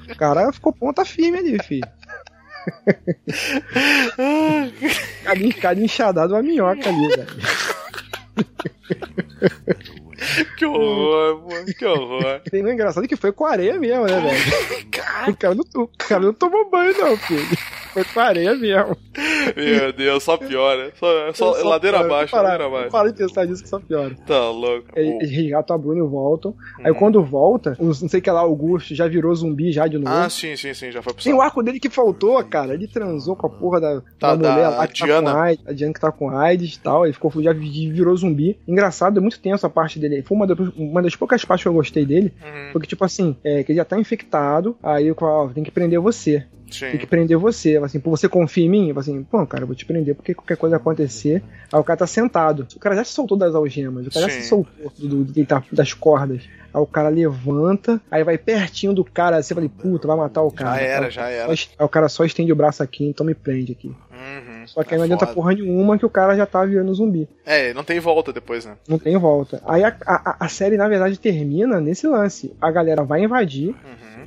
O 0.09 0.17
cara 0.17 0.53
ficou 0.53 0.73
ponta 0.73 1.05
firme 1.05 1.39
ali, 1.39 1.63
filho. 1.63 1.89
Cara, 5.25 5.39
cara 5.61 5.81
enxadado 5.81 6.35
uma 6.35 6.43
minhoca 6.43 6.89
ali, 6.89 7.09
velho. 7.09 7.27
Que 10.57 10.67
horror, 10.67 11.43
mano, 11.49 11.67
que 11.67 11.85
horror. 11.85 12.41
Tem 12.51 12.65
um 12.65 12.69
engraçado 12.71 13.07
que 13.09 13.17
foi 13.17 13.33
com 13.33 13.45
areia 13.47 13.79
mesmo, 13.79 14.07
né, 14.07 14.21
velho? 14.21 14.81
O 15.29 15.37
cara 15.37 15.55
não, 15.55 15.65
o 15.83 15.89
cara 15.99 16.21
não 16.23 16.33
tomou 16.33 16.71
banho, 16.71 16.97
não, 16.99 17.17
filho. 17.17 17.47
Foi 17.93 18.05
com 18.05 18.21
areia 18.21 18.55
mesmo. 18.55 18.97
Meu 19.57 19.93
Deus, 19.93 20.23
só 20.23 20.37
piora. 20.37 20.93
Só, 20.99 21.33
só, 21.35 21.55
Só 21.55 21.69
ladeira 21.69 21.99
piora. 21.99 22.15
abaixo, 22.15 22.37
ladeira 22.37 22.67
abaixo. 22.67 22.91
Para 22.91 23.13
de 23.13 23.19
pensar 23.19 23.47
nisso 23.47 23.63
que 23.63 23.69
só 23.69 23.79
piora. 23.81 24.15
Tá 24.27 24.49
louco. 24.51 24.87
Eles 24.97 25.31
resgatam 25.31 25.77
a 25.77 25.79
Bruno 25.79 26.05
e 26.05 26.09
voltam. 26.09 26.55
Aí 26.83 26.95
quando 26.95 27.23
volta, 27.23 27.77
não 27.79 27.93
sei 27.93 28.21
o 28.21 28.23
que 28.23 28.31
lá, 28.31 28.41
Augusto 28.41 28.95
já 28.95 29.07
virou 29.09 29.35
zumbi 29.35 29.73
já 29.73 29.87
de 29.87 29.99
novo. 29.99 30.09
Ah, 30.11 30.29
sim, 30.31 30.57
sim, 30.57 30.73
sim, 30.73 30.91
já 30.91 31.03
foi 31.03 31.13
pro 31.13 31.23
Tem 31.23 31.35
o 31.35 31.41
arco 31.43 31.63
dele 31.63 31.81
que 31.81 31.91
faltou, 31.91 32.43
cara. 32.45 32.73
Ele 32.75 32.87
transou 32.89 33.37
com 33.37 33.47
a 33.47 33.51
porra 33.51 33.81
da, 33.81 34.01
Tá, 34.19 34.35
da 34.37 34.51
mulher 34.53 34.71
da 34.71 34.77
lá 34.79 34.87
que 34.87 35.05
Diana. 35.05 35.23
tá 35.27 35.33
com 35.33 35.39
AIDS. 35.43 35.65
A 35.67 35.73
Diana 35.73 35.93
que 35.95 36.01
tá 36.01 36.13
com 36.13 36.31
AIDS 36.31 36.75
e 36.75 36.81
tal. 36.81 37.05
Ele 37.05 37.13
ficou, 37.13 37.31
já 37.43 37.53
virou 37.53 38.17
zumbi. 38.17 38.59
Engraçado, 38.67 39.19
é 39.19 39.21
muito 39.21 39.39
tenso 39.41 39.67
a 39.67 39.71
parte 39.71 39.99
dele. 39.99 40.10
Foi 40.23 40.37
uma 40.37 40.47
das, 40.47 40.59
uma 40.77 41.03
das 41.03 41.15
poucas 41.17 41.45
partes 41.45 41.65
que 41.65 41.69
eu 41.69 41.73
gostei 41.75 42.05
dele. 42.05 42.33
Uhum. 42.43 42.73
Porque, 42.73 42.87
tipo 42.87 43.05
assim, 43.05 43.37
é, 43.45 43.63
que 43.63 43.73
ele 43.73 43.77
já 43.79 43.85
tá 43.85 43.99
infectado. 43.99 44.77
Aí 44.83 45.07
eu 45.07 45.15
falo, 45.15 45.47
ó, 45.47 45.49
tem 45.49 45.63
que 45.65 45.71
prender 45.71 45.99
você. 46.01 46.45
Sim. 46.71 46.91
Tem 46.91 46.99
que 46.99 47.07
prender 47.07 47.37
você. 47.37 47.77
Assim, 47.79 47.99
pô, 47.99 48.11
você 48.11 48.29
confia 48.29 48.65
em 48.65 48.69
mim? 48.69 48.93
Assim, 48.97 49.23
pô, 49.25 49.45
cara, 49.47 49.65
eu 49.65 49.67
vou 49.67 49.75
te 49.75 49.85
prender 49.85 50.15
porque 50.15 50.35
qualquer 50.35 50.57
coisa 50.57 50.77
acontecer. 50.77 51.43
Aí 51.73 51.81
o 51.81 51.85
cara 51.85 51.97
tá 51.99 52.07
sentado. 52.07 52.67
O 52.77 52.79
cara 52.79 52.95
já 52.97 53.05
se 53.05 53.13
soltou 53.13 53.37
das 53.37 53.55
algemas, 53.55 54.07
o 54.07 54.11
cara 54.11 54.27
já 54.29 54.33
Sim. 54.35 54.41
se 54.43 54.49
soltou 54.49 54.93
do, 54.99 55.09
do, 55.09 55.25
do- 55.25 55.65
das 55.73 55.93
cordas. 55.93 56.43
Aí 56.73 56.81
o 56.81 56.87
cara 56.87 57.09
levanta, 57.09 58.01
aí 58.09 58.23
vai 58.23 58.39
pertinho 58.39 58.93
do 58.93 59.05
cara, 59.05 59.39
eu 59.39 59.43
falei, 59.43 59.69
puta, 59.69 60.07
vai 60.07 60.17
matar 60.17 60.43
o 60.43 60.53
cara. 60.53 60.77
Já 60.77 60.81
era, 60.83 61.11
já 61.11 61.29
era. 61.29 61.51
Aí 61.53 61.59
o 61.81 61.89
cara 61.89 62.09
só 62.09 62.25
estende 62.25 62.53
o 62.53 62.57
braço 62.57 62.81
aqui, 62.81 63.05
então 63.05 63.27
me 63.27 63.35
prende 63.35 63.73
aqui. 63.73 63.93
Uhum, 64.61 64.67
Só 64.67 64.83
que 64.85 64.91
é 64.91 64.95
aí 64.95 64.99
não 64.99 65.05
adianta 65.05 65.27
foda. 65.27 65.35
porra 65.35 65.55
nenhuma 65.55 65.99
que 65.99 66.07
o 66.07 66.11
cara 66.11 66.37
já 66.37 66.47
tá 66.47 66.65
virando 66.65 66.95
zumbi. 66.95 67.29
É, 67.45 67.73
não 67.75 67.83
tem 67.85 67.99
volta 68.01 68.33
depois, 68.33 68.65
né? 68.65 68.75
Não 68.89 68.99
tem 68.99 69.17
volta. 69.17 69.63
Aí 69.67 69.83
a, 69.85 69.95
a, 70.07 70.37
a 70.41 70.49
série, 70.49 70.77
na 70.77 70.89
verdade, 70.89 71.19
termina 71.19 71.81
nesse 71.81 72.07
lance. 72.07 72.55
A 72.61 72.71
galera 72.71 73.03
vai 73.03 73.23
invadir. 73.25 73.69
Uhum. 73.69 73.75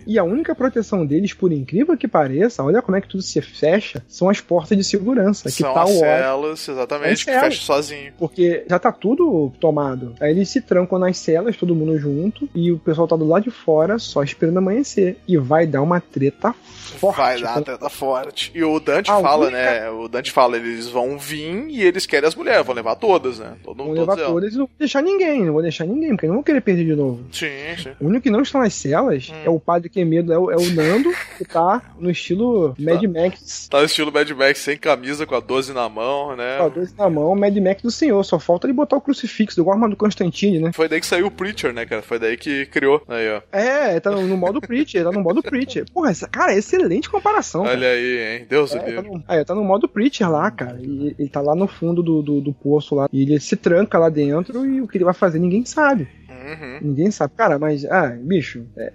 E 0.05 0.17
a 0.19 0.23
única 0.23 0.53
proteção 0.55 1.05
deles, 1.05 1.33
por 1.33 1.51
incrível 1.51 1.97
que 1.97 2.07
pareça, 2.07 2.63
olha 2.63 2.81
como 2.81 2.97
é 2.97 3.01
que 3.01 3.07
tudo 3.07 3.23
se 3.23 3.41
fecha, 3.41 4.03
são 4.07 4.29
as 4.29 4.39
portas 4.41 4.77
de 4.77 4.83
segurança. 4.83 5.45
Que 5.49 5.51
São 5.63 5.73
tá 5.73 5.83
as 5.83 5.91
celas, 5.91 6.67
exatamente, 6.69 7.11
As 7.13 7.19
que 7.23 7.31
celas. 7.31 7.43
fecha 7.45 7.61
sozinho. 7.65 8.13
Porque 8.17 8.65
já 8.69 8.79
tá 8.79 8.91
tudo 8.91 9.51
tomado. 9.59 10.15
Aí 10.19 10.31
eles 10.31 10.49
se 10.49 10.61
trancam 10.61 10.97
nas 10.99 11.17
celas, 11.17 11.55
todo 11.57 11.75
mundo 11.75 11.97
junto, 11.97 12.47
e 12.53 12.71
o 12.71 12.79
pessoal 12.79 13.07
tá 13.07 13.15
do 13.15 13.27
lado 13.27 13.43
de 13.43 13.51
fora, 13.51 13.97
só 13.99 14.23
esperando 14.23 14.57
amanhecer. 14.57 15.17
E 15.27 15.37
vai 15.37 15.65
dar 15.67 15.81
uma 15.81 15.99
treta 15.99 16.53
forte. 16.53 17.17
Vai 17.17 17.41
dar 17.41 17.53
com- 17.55 17.61
treta 17.63 17.89
forte. 17.89 18.51
E 18.53 18.63
o 18.63 18.79
Dante 18.79 19.09
A 19.11 19.19
fala, 19.19 19.45
única- 19.47 19.57
né? 19.61 19.89
O 19.89 20.07
Dante 20.07 20.31
fala, 20.31 20.57
eles 20.57 20.87
vão 20.87 21.17
vir 21.17 21.67
e 21.69 21.81
eles 21.83 22.05
querem 22.05 22.27
as 22.27 22.35
mulheres, 22.35 22.65
vão 22.65 22.75
levar 22.75 22.95
todas, 22.95 23.39
né? 23.39 23.53
Todo 23.63 23.77
Vão 23.77 23.87
mundo, 23.87 23.99
levar 23.99 24.17
elas. 24.17 24.27
todas 24.31 24.53
e 24.53 24.57
não 24.57 24.65
vou 24.65 24.75
deixar 24.79 25.01
ninguém, 25.01 25.43
não 25.45 25.53
vou 25.53 25.61
deixar 25.61 25.85
ninguém, 25.85 26.09
porque 26.11 26.27
não 26.27 26.35
vão 26.35 26.43
querer 26.43 26.61
perder 26.61 26.85
de 26.85 26.95
novo. 26.95 27.23
Sim, 27.31 27.47
sim. 27.81 27.89
O 27.99 28.07
único 28.07 28.23
que 28.23 28.29
não 28.29 28.41
está 28.41 28.59
nas 28.59 28.73
celas 28.73 29.29
Hum. 29.29 29.35
é 29.45 29.49
o 29.49 29.59
padre 29.59 29.89
é 30.01 30.05
medo, 30.05 30.31
é 30.33 30.37
o, 30.37 30.51
é 30.51 30.55
o 30.55 30.71
Nando, 30.73 31.11
que 31.37 31.45
tá 31.45 31.81
no 31.99 32.09
estilo 32.09 32.75
Mad 32.79 33.03
Max. 33.03 33.67
Tá 33.69 33.79
no 33.79 33.85
estilo 33.85 34.11
Mad 34.11 34.29
Max, 34.31 34.59
sem 34.59 34.77
camisa, 34.77 35.25
com 35.25 35.35
a 35.35 35.39
12 35.39 35.73
na 35.73 35.87
mão, 35.89 36.35
né? 36.35 36.57
Ó, 36.59 36.69
dois 36.69 36.95
na 36.95 37.09
mão, 37.09 37.35
Mad 37.35 37.55
Max 37.57 37.81
do 37.81 37.91
senhor. 37.91 38.23
Só 38.23 38.39
falta 38.39 38.65
ele 38.67 38.73
botar 38.73 38.95
o 38.97 39.01
crucifixo, 39.01 39.59
igual 39.59 39.73
a 39.73 39.77
arma 39.77 39.89
do 39.89 39.95
Constantine, 39.95 40.59
né? 40.59 40.71
Foi 40.73 40.87
daí 40.87 40.99
que 40.99 41.05
saiu 41.07 41.27
o 41.27 41.31
Preacher, 41.31 41.73
né, 41.73 41.85
cara? 41.85 42.01
Foi 42.01 42.19
daí 42.19 42.37
que 42.37 42.65
criou. 42.67 43.01
Aí, 43.07 43.29
ó. 43.29 43.41
É, 43.51 43.99
tá 43.99 44.11
no, 44.11 44.21
no 44.23 44.37
modo 44.37 44.61
Preacher, 44.61 45.03
tá 45.03 45.11
no 45.11 45.21
modo 45.21 45.41
Preacher. 45.41 45.85
Porra, 45.93 46.11
essa, 46.11 46.27
cara, 46.27 46.55
excelente 46.55 47.09
comparação. 47.09 47.63
cara. 47.63 47.75
Olha 47.75 47.87
aí, 47.89 48.39
hein? 48.39 48.45
Deus 48.49 48.73
É, 48.73 48.77
o 48.77 48.79
tá 48.79 48.85
livre. 48.87 49.09
no, 49.09 49.23
aí, 49.27 49.45
tá 49.45 49.55
no 49.55 49.63
modo 49.63 49.87
Preacher 49.87 50.29
lá, 50.29 50.49
cara. 50.51 50.79
E 50.81 51.15
ele 51.17 51.29
tá 51.29 51.41
lá 51.41 51.55
no 51.55 51.67
fundo 51.67 52.01
do, 52.01 52.21
do, 52.21 52.41
do 52.41 52.53
poço 52.53 52.95
lá. 52.95 53.07
E 53.11 53.21
ele 53.23 53.39
se 53.39 53.55
tranca 53.55 53.97
lá 53.97 54.09
dentro 54.09 54.65
e 54.65 54.81
o 54.81 54.87
que 54.87 54.97
ele 54.97 55.05
vai 55.05 55.13
fazer 55.13 55.39
ninguém 55.39 55.65
sabe. 55.65 56.07
Uhum. 56.43 56.79
Ninguém 56.81 57.11
sabe. 57.11 57.33
Cara, 57.35 57.57
mas, 57.57 57.85
ah, 57.85 58.15
bicho, 58.19 58.65
é, 58.77 58.91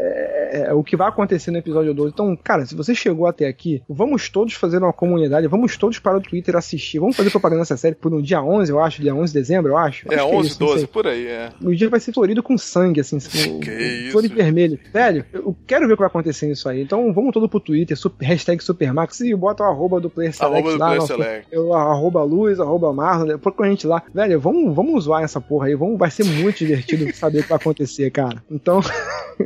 é- 0.51 0.67
é 0.69 0.73
o 0.73 0.83
que 0.83 0.97
vai 0.97 1.09
acontecer 1.09 1.51
no 1.51 1.59
episódio 1.59 1.93
12. 1.95 2.13
Então, 2.13 2.37
cara, 2.37 2.65
se 2.67 2.75
você 2.75 2.95
chegou 2.95 3.27
até 3.27 3.47
aqui, 3.47 3.83
vamos 3.89 4.29
todos 4.29 4.55
fazer 4.55 4.79
uma 4.79 4.93
comunidade, 4.93 5.47
vamos 5.47 5.77
todos 5.77 5.99
para 5.99 6.17
o 6.17 6.21
Twitter 6.21 6.57
assistir. 6.57 6.99
Vamos 6.99 7.17
fazer 7.17 7.31
propaganda 7.31 7.63
dessa 7.63 7.77
série 7.77 7.95
por 7.95 8.13
um 8.13 8.21
dia 8.23 8.43
11, 8.43 8.71
eu 8.73 8.81
acho, 8.81 9.01
dia 9.03 9.15
11 9.15 9.33
de 9.33 9.39
dezembro, 9.39 9.73
eu 9.73 9.77
acho. 9.77 10.07
É 10.11 10.17
Acho 10.17 10.29
que 10.29 10.35
11, 10.37 10.49
isso, 10.49 10.61
não 10.61 10.67
12, 10.69 10.79
sei. 10.81 10.89
por 10.89 11.07
aí, 11.07 11.27
é. 11.27 11.51
O 11.63 11.75
dia 11.75 11.89
vai 11.89 12.01
ser 12.01 12.13
florido 12.13 12.43
com 12.43 12.57
sangue, 12.59 13.01
assim, 13.01 13.17
o- 13.17 13.21
Que 13.61 13.71
o- 13.71 14.21
isso. 14.21 14.35
vermelho. 14.35 14.79
Velho, 14.93 15.25
eu 15.33 15.57
quero 15.67 15.87
ver 15.87 15.93
o 15.95 15.97
que 15.97 16.03
vai 16.03 16.09
acontecer 16.09 16.47
nisso 16.47 16.69
aí. 16.69 16.83
Então 16.83 17.13
vamos 17.13 17.33
todo 17.33 17.49
pro 17.49 17.61
Twitter, 17.61 17.97
super, 17.97 18.25
hashtag 18.27 18.63
Supermax 18.63 19.21
e 19.21 19.35
bota 19.35 19.63
o 19.63 19.67
arroba 19.67 20.01
do 20.01 20.11
Player 20.11 20.33
Select 20.35 20.55
Arroba 20.57 20.73
do 20.73 20.79
lá. 20.79 20.87
Player 20.87 21.01
nosso- 21.01 21.13
Select. 21.15 21.47
Eu, 21.51 21.75
arroba 21.75 22.23
Luz, 22.23 22.59
arroba 22.61 22.93
Marlon, 22.93 23.39
procura 23.39 23.69
a 23.69 23.71
gente 23.71 23.87
lá. 23.87 24.03
Velho, 24.13 24.41
vamos, 24.41 24.75
vamos 24.75 25.05
zoar 25.05 25.23
essa 25.23 25.41
porra 25.41 25.67
aí. 25.67 25.75
Vamos, 25.75 25.99
vai 25.99 26.11
ser 26.11 26.25
muito 26.25 26.59
divertido 26.59 27.13
saber 27.39 27.41
o 27.41 27.43
que 27.45 27.49
vai 27.49 27.57
acontecer, 27.57 28.11
cara. 28.11 28.43
Então, 28.51 28.81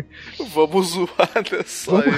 Vamos 0.55 0.89
zoar 0.91 1.43
dessa 1.51 1.99
aí. 2.03 2.11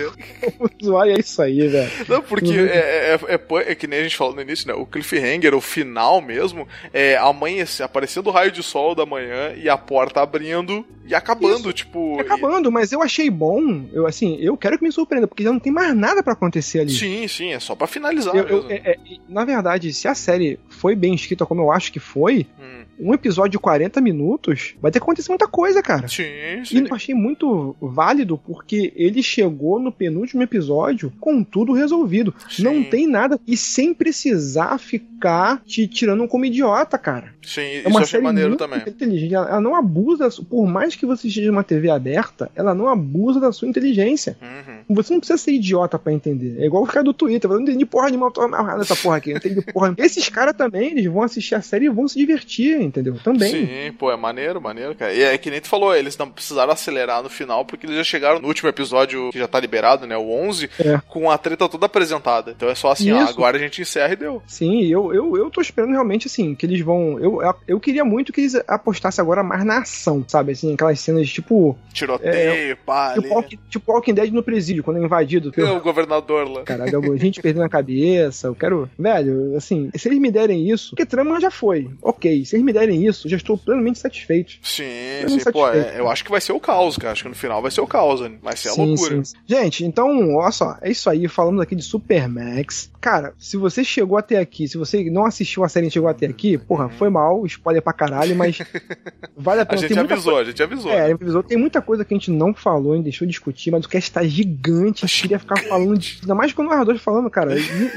vamos 0.58 0.72
zoar 0.82 1.06
e 1.08 1.12
é 1.12 1.18
isso 1.18 1.42
aí, 1.42 1.66
velho. 1.68 1.90
Não, 2.08 2.22
porque 2.22 2.50
Uhum. 2.58 2.66
é, 2.66 2.78
é, 2.78 3.18
é, 3.28 3.34
é- 3.34 3.72
é 3.72 3.74
que 3.74 3.86
nem 3.86 4.00
a 4.00 4.02
gente 4.02 4.16
falou 4.16 4.34
no 4.34 4.40
início, 4.42 4.66
né? 4.68 4.74
O 4.74 4.86
cliffhanger, 4.86 5.54
o 5.54 5.60
final 5.60 6.20
mesmo, 6.20 6.66
é 6.92 7.16
amanhecer, 7.16 7.82
aparecendo 7.82 8.28
o 8.28 8.30
raio 8.30 8.50
de 8.52 8.62
sol 8.62 8.94
da 8.94 9.04
manhã 9.04 9.52
e 9.56 9.68
a 9.68 9.76
porta 9.76 10.20
abrindo 10.20 10.84
e 11.06 11.14
acabando, 11.14 11.72
tipo. 11.72 12.16
Tá 12.18 12.22
acabando, 12.22 12.70
mas 12.70 12.92
eu 12.92 13.02
achei 13.02 13.28
bom. 13.30 13.86
Eu, 13.92 14.06
assim, 14.06 14.36
eu 14.40 14.56
quero 14.56 14.78
que 14.78 14.84
me 14.84 14.92
surpreenda, 14.92 15.26
porque 15.26 15.42
já 15.42 15.52
não 15.52 15.58
tem 15.60 15.72
mais 15.72 15.94
nada 15.96 16.22
pra 16.22 16.32
acontecer 16.32 16.80
ali. 16.80 16.90
Sim, 16.92 17.26
sim, 17.28 17.52
é 17.52 17.60
só 17.60 17.74
pra 17.74 17.86
finalizar 17.86 18.34
Eu- 18.34 18.46
eu- 18.48 18.70
é- 18.70 18.92
é- 18.92 18.98
na 19.28 19.44
verdade, 19.44 19.92
se 19.92 20.06
a 20.08 20.14
série 20.14 20.58
foi 20.68 20.94
bem 20.94 21.14
escrita 21.14 21.44
como 21.44 21.60
eu 21.62 21.72
acho 21.72 21.92
que 21.92 21.98
foi, 22.00 22.46
Hum, 22.58 22.84
um 22.98 23.12
episódio 23.14 23.52
de 23.52 23.58
40 23.58 24.00
minutos 24.00 24.74
vai 24.80 24.90
ter 24.90 24.98
que 24.98 25.02
acontecer 25.04 25.28
muita 25.30 25.46
coisa, 25.48 25.82
cara. 25.82 26.06
sim, 26.08 26.22
E 26.62 26.66
sim. 26.66 26.86
eu 26.88 26.94
achei 26.94 27.14
muito 27.14 27.74
válido 27.80 28.38
porque 28.38 28.92
ele 28.96 29.22
chegou 29.22 29.78
no 29.78 29.90
penúltimo 29.92 30.42
episódio 30.42 31.12
com 31.20 31.42
tudo 31.42 31.72
resolvido. 31.72 32.34
Sim. 32.48 32.62
Não 32.62 32.82
tem 32.84 33.06
nada. 33.06 33.38
E 33.46 33.56
sem 33.56 33.92
precisar 33.94 34.78
ficar 34.78 35.62
te 35.64 35.86
tirando 35.86 36.26
como 36.28 36.44
idiota, 36.44 36.96
cara. 36.98 37.32
Sim, 37.42 37.60
É 37.84 37.88
uma 37.88 38.00
achei 38.00 38.12
série 38.12 38.22
maneiro 38.24 38.50
muito 38.50 38.58
também. 38.60 38.80
inteligente. 38.86 39.34
Ela, 39.34 39.48
ela 39.48 39.60
não 39.60 39.74
abusa, 39.76 40.28
por 40.48 40.66
mais 40.66 40.94
que 40.94 41.04
você 41.06 41.28
esteja 41.28 41.50
numa 41.50 41.64
TV 41.64 41.90
aberta, 41.90 42.50
ela 42.54 42.74
não 42.74 42.88
abusa 42.88 43.40
da 43.40 43.52
sua 43.52 43.68
inteligência. 43.68 44.36
Uhum. 44.40 44.78
Você 44.88 45.12
não 45.12 45.20
precisa 45.20 45.38
ser 45.38 45.52
idiota 45.52 45.98
pra 45.98 46.12
entender. 46.12 46.60
É 46.60 46.66
igual 46.66 46.82
o 46.82 46.86
cara 46.86 47.02
do 47.04 47.12
Twitter. 47.14 47.50
Eu 47.50 47.56
não 47.56 47.62
entendi 47.62 47.84
porra 47.86 48.08
nenhuma, 48.08 48.30
tô 48.30 48.40
amarrado 48.42 48.78
nessa 48.78 48.96
porra 48.96 49.16
aqui. 49.16 49.30
Não 49.30 49.38
entendi 49.38 49.60
porra. 49.62 49.94
Esses 49.98 50.28
caras 50.28 50.54
também, 50.56 50.90
eles 50.92 51.06
vão 51.06 51.22
assistir 51.22 51.54
a 51.54 51.62
série 51.62 51.86
e 51.86 51.88
vão 51.88 52.06
se 52.08 52.18
divertir, 52.18 52.80
entendeu? 52.80 53.14
Também. 53.22 53.50
Sim, 53.66 53.92
pô, 53.98 54.10
é 54.10 54.16
maneiro, 54.16 54.60
maneiro, 54.60 54.94
cara. 54.94 55.12
E 55.12 55.22
é 55.22 55.36
que 55.38 55.50
nem 55.50 55.60
tu 55.60 55.68
falou, 55.68 55.94
eles 55.94 56.16
não 56.18 56.28
precisaram 56.30 56.72
acelerar 56.72 57.22
no 57.22 57.28
final, 57.30 57.64
porque 57.64 57.86
eles 57.86 57.96
já 57.96 58.04
chegaram 58.04 58.40
no 58.40 58.48
último 58.48 58.68
episódio, 58.68 59.30
que 59.30 59.38
já 59.38 59.46
tá 59.48 59.60
liberado, 59.60 60.06
né, 60.06 60.16
o 60.16 60.30
11, 60.30 60.68
É. 60.78 61.00
com 61.08 61.30
a 61.30 61.38
treta 61.38 61.68
toda 61.68 61.86
apresentada. 61.86 62.52
Então 62.56 62.68
é 62.68 62.74
só 62.74 62.90
assim, 62.92 63.16
Isso. 63.16 63.30
agora 63.30 63.56
a 63.56 63.60
gente 63.60 63.82
encerra 63.82 64.12
e 64.12 64.16
deu. 64.16 64.42
Sim, 64.46 64.84
eu, 64.86 65.14
eu, 65.14 65.36
eu 65.36 65.50
tô 65.50 65.60
esperando 65.60 65.92
realmente, 65.92 66.26
assim, 66.26 66.54
que 66.54 66.66
eles 66.66 66.80
vão. 66.80 67.18
Eu, 67.18 67.40
eu 67.68 67.78
queria 67.78 68.04
muito 68.04 68.32
que 68.32 68.40
eles 68.40 68.54
apostassem 68.66 69.22
agora 69.22 69.42
mais 69.42 69.64
na 69.64 69.78
ação, 69.78 70.24
sabe? 70.26 70.52
Assim, 70.52 70.74
aquelas 70.74 70.98
cenas 71.00 71.28
tipo. 71.30 71.76
Tiroteio, 71.92 72.76
pá, 72.84 73.12
ali. 73.12 73.22
Tipo 73.48 73.62
tipo 73.68 73.92
Walking 73.92 74.14
Dead 74.14 74.32
no 74.32 74.42
presídio, 74.42 74.73
quando 74.82 74.98
é 74.98 75.04
invadido. 75.04 75.50
que 75.52 75.60
eu- 75.60 75.76
O 75.76 75.80
governador 75.80 76.48
lá. 76.48 76.62
Caralho, 76.62 76.96
alguma 76.96 77.16
gente 77.16 77.40
perdendo 77.42 77.64
a 77.64 77.68
cabeça. 77.68 78.46
Eu 78.48 78.54
quero. 78.54 78.88
Velho, 78.98 79.56
assim, 79.56 79.90
se 79.94 80.08
eles 80.08 80.18
me 80.18 80.30
derem 80.30 80.70
isso, 80.70 80.90
porque 80.90 81.06
trama 81.06 81.40
já 81.40 81.50
foi. 81.50 81.90
Ok, 82.02 82.44
se 82.44 82.56
eles 82.56 82.64
me 82.64 82.72
derem 82.72 83.04
isso, 83.06 83.28
já 83.28 83.36
estou 83.36 83.56
plenamente 83.58 83.98
satisfeito. 83.98 84.54
Sim, 84.62 84.82
Eu 85.22 85.28
sim, 85.28 85.36
não 85.36 85.52
pô, 85.52 85.60
satisfeito. 85.66 85.96
é- 85.96 86.00
eu 86.00 86.08
acho 86.10 86.24
que 86.24 86.30
vai 86.30 86.40
ser 86.40 86.52
o 86.52 86.60
caos, 86.60 86.96
cara. 86.96 87.12
Acho 87.12 87.22
que 87.24 87.28
no 87.28 87.34
final 87.34 87.60
vai 87.62 87.70
ser 87.70 87.80
o 87.80 87.86
caos, 87.86 88.20
né? 88.20 88.32
vai 88.42 88.56
ser 88.56 88.68
a 88.68 88.72
Sim, 88.72 88.86
loucura. 88.86 89.24
sim. 89.24 89.36
Gente, 89.46 89.84
então, 89.84 90.34
olha 90.36 90.50
só, 90.50 90.76
é 90.80 90.90
isso 90.90 91.08
aí, 91.10 91.26
falamos 91.28 91.60
aqui 91.60 91.74
de 91.74 91.82
Supermax. 91.82 92.90
Cara, 93.00 93.34
se 93.38 93.56
você 93.56 93.84
chegou 93.84 94.16
até 94.16 94.38
aqui, 94.38 94.66
se 94.66 94.78
você 94.78 95.04
não 95.10 95.26
assistiu 95.26 95.62
a 95.64 95.68
série 95.68 95.88
e 95.88 95.90
chegou 95.90 96.08
até 96.08 96.26
aqui, 96.26 96.56
porra, 96.56 96.88
foi 96.88 97.10
mal, 97.10 97.44
spoiler 97.46 97.82
pra 97.82 97.92
caralho, 97.92 98.34
mas 98.34 98.58
vale 99.36 99.60
a 99.60 99.62
A 99.62 99.66
pena. 99.66 99.80
gente 99.80 99.88
Tem 99.88 99.98
muita 99.98 100.14
avisou, 100.14 100.38
a 100.38 100.44
gente 100.44 100.62
avisou. 100.62 100.90
É, 100.90 101.08
né? 101.08 101.12
avisou. 101.14 101.42
Tem 101.42 101.58
muita 101.58 101.82
coisa 101.82 102.04
que 102.04 102.14
a 102.14 102.16
gente 102.16 102.30
não 102.30 102.54
falou, 102.54 102.92
a 102.92 102.96
gente 102.96 103.04
deixou 103.04 103.26
de 103.26 103.32
discutir, 103.32 103.70
mas 103.70 103.84
o 103.84 103.88
cast 103.88 104.10
tá 104.10 104.24
gigante. 104.24 104.63
A 104.66 104.86
gente 104.86 105.06
queria 105.22 105.38
ficar 105.38 105.60
falando. 105.62 105.98
de- 105.98 106.18
Ainda 106.22 106.34
mais 106.34 106.52
com 106.52 106.62
o 106.62 106.66
narrador 106.68 106.98
falando, 106.98 107.28
cara. 107.30 107.52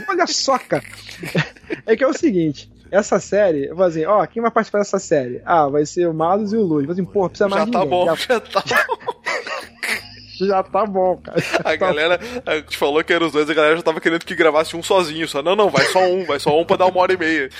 Olha 0.09 0.27
só, 0.27 0.57
cara. 0.59 0.83
É 1.85 1.95
que 1.95 2.03
é 2.03 2.07
o 2.07 2.13
seguinte. 2.13 2.69
Essa 2.89 3.19
série, 3.19 3.65
eu 3.67 3.75
vou 3.75 3.85
assim, 3.85 4.05
ó, 4.05 4.25
quem 4.25 4.41
vai 4.41 4.49
participar 4.51 4.79
dessa 4.79 4.97
série? 4.99 5.41
Ah, 5.45 5.67
vai 5.67 5.85
ser 5.85 6.07
o 6.07 6.13
Malus 6.13 6.53
e 6.53 6.55
o 6.57 6.61
Luz. 6.61 6.81
Eu 6.81 6.87
vou 6.87 6.93
assim, 6.93 7.05
pô, 7.05 7.27
precisa 7.29 7.49
mais 7.49 7.61
Já 7.61 7.65
de 7.65 7.71
tá 7.71 7.79
ninguém. 7.79 7.89
bom, 7.99 8.05
Já, 8.05 8.15
já 8.15 8.39
tá 8.39 8.63
bom. 8.87 9.13
já 10.47 10.63
tá 10.63 10.85
bom, 10.85 11.17
cara. 11.17 11.43
A 11.65 11.75
galera, 11.75 12.19
a 12.45 12.55
gente 12.55 12.77
falou 12.77 13.03
que 13.03 13.11
eram 13.11 13.25
os 13.27 13.33
dois, 13.33 13.49
a 13.49 13.53
galera 13.53 13.75
já 13.75 13.81
tava 13.83 13.99
querendo 13.99 14.23
que 14.25 14.35
gravasse 14.35 14.75
um 14.77 14.81
sozinho. 14.83 15.27
Só, 15.27 15.41
não, 15.43 15.55
não, 15.55 15.69
vai 15.69 15.83
só 15.87 15.99
um, 15.99 16.23
vai 16.25 16.39
só 16.39 16.57
um 16.59 16.63
pra 16.65 16.77
dar 16.77 16.85
uma 16.85 17.01
hora 17.01 17.11
e 17.13 17.17
meia. 17.17 17.49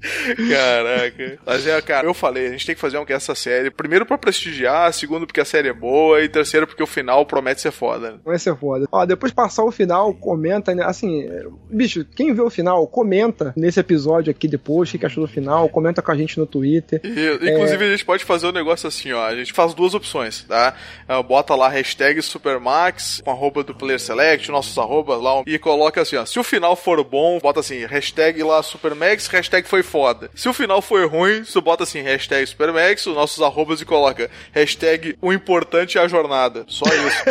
Caraca. 0.00 1.38
Mas 1.44 1.66
é, 1.66 1.80
cara, 1.82 2.06
eu 2.06 2.14
falei, 2.14 2.46
a 2.46 2.50
gente 2.50 2.66
tem 2.66 2.74
que 2.74 2.80
fazer 2.80 2.98
um 2.98 3.04
que 3.04 3.12
essa 3.12 3.34
série. 3.34 3.70
Primeiro 3.70 4.06
pra 4.06 4.18
prestigiar, 4.18 4.92
segundo 4.92 5.26
porque 5.26 5.40
a 5.40 5.44
série 5.44 5.68
é 5.68 5.72
boa, 5.72 6.22
e 6.22 6.28
terceiro 6.28 6.66
porque 6.66 6.82
o 6.82 6.86
final 6.86 7.24
promete 7.26 7.60
ser 7.60 7.70
foda. 7.72 8.12
né? 8.12 8.18
Vai 8.24 8.38
ser 8.38 8.56
foda. 8.56 8.86
Ó, 8.90 9.04
depois 9.04 9.32
de 9.32 9.36
passar 9.36 9.64
o 9.64 9.70
final, 9.70 10.12
comenta, 10.14 10.74
né? 10.74 10.84
Assim, 10.84 11.22
é, 11.22 11.44
bicho, 11.70 12.04
quem 12.04 12.32
vê 12.32 12.40
o 12.42 12.50
final, 12.50 12.86
comenta 12.86 13.52
nesse 13.56 13.80
episódio 13.80 14.30
aqui 14.30 14.46
depois, 14.48 14.92
o 14.92 14.98
que 14.98 15.06
achou 15.06 15.26
do 15.26 15.32
final, 15.32 15.68
comenta 15.68 16.02
com 16.02 16.10
a 16.12 16.16
gente 16.16 16.38
no 16.38 16.46
Twitter. 16.46 17.00
E, 17.04 17.50
inclusive, 17.50 17.84
a 17.84 17.90
gente 17.90 18.04
pode 18.04 18.24
fazer 18.24 18.46
um 18.46 18.52
negócio 18.52 18.86
assim, 18.88 19.12
ó. 19.12 19.24
A 19.26 19.34
gente 19.34 19.52
faz 19.52 19.74
duas 19.74 19.94
opções, 19.94 20.44
tá? 20.44 20.74
Ah, 21.06 21.22
Bota 21.22 21.54
lá 21.54 21.68
hashtag 21.68 22.22
Supermax 22.22 23.20
com 23.24 23.30
arroba 23.30 23.62
do 23.62 23.74
Player 23.74 24.00
Select, 24.00 24.50
nossos 24.50 24.76
arrobas 24.78 25.20
lá, 25.20 25.42
e 25.46 25.58
coloca 25.58 26.00
assim, 26.00 26.16
ó. 26.16 26.24
Se 26.24 26.38
o 26.38 26.44
final 26.44 26.74
for 26.76 27.02
bom, 27.04 27.38
bota 27.38 27.60
assim, 27.60 27.84
hashtag 27.84 28.42
lá 28.42 28.62
Supermax, 28.62 29.26
hashtag 29.28 29.68
foi 29.68 29.82
foda. 29.88 30.30
Se 30.34 30.48
o 30.48 30.52
final 30.52 30.80
foi 30.82 31.06
ruim, 31.06 31.42
você 31.44 31.60
bota 31.60 31.82
assim, 31.82 32.00
hashtag 32.02 32.46
Supermax, 32.46 33.06
os 33.06 33.14
nossos 33.14 33.42
arrobas 33.42 33.80
e 33.80 33.84
coloca 33.84 34.30
hashtag 34.52 35.16
o 35.20 35.32
importante 35.32 35.98
é 35.98 36.00
a 36.00 36.06
jornada. 36.08 36.64
Só 36.68 36.84
isso. 36.92 37.24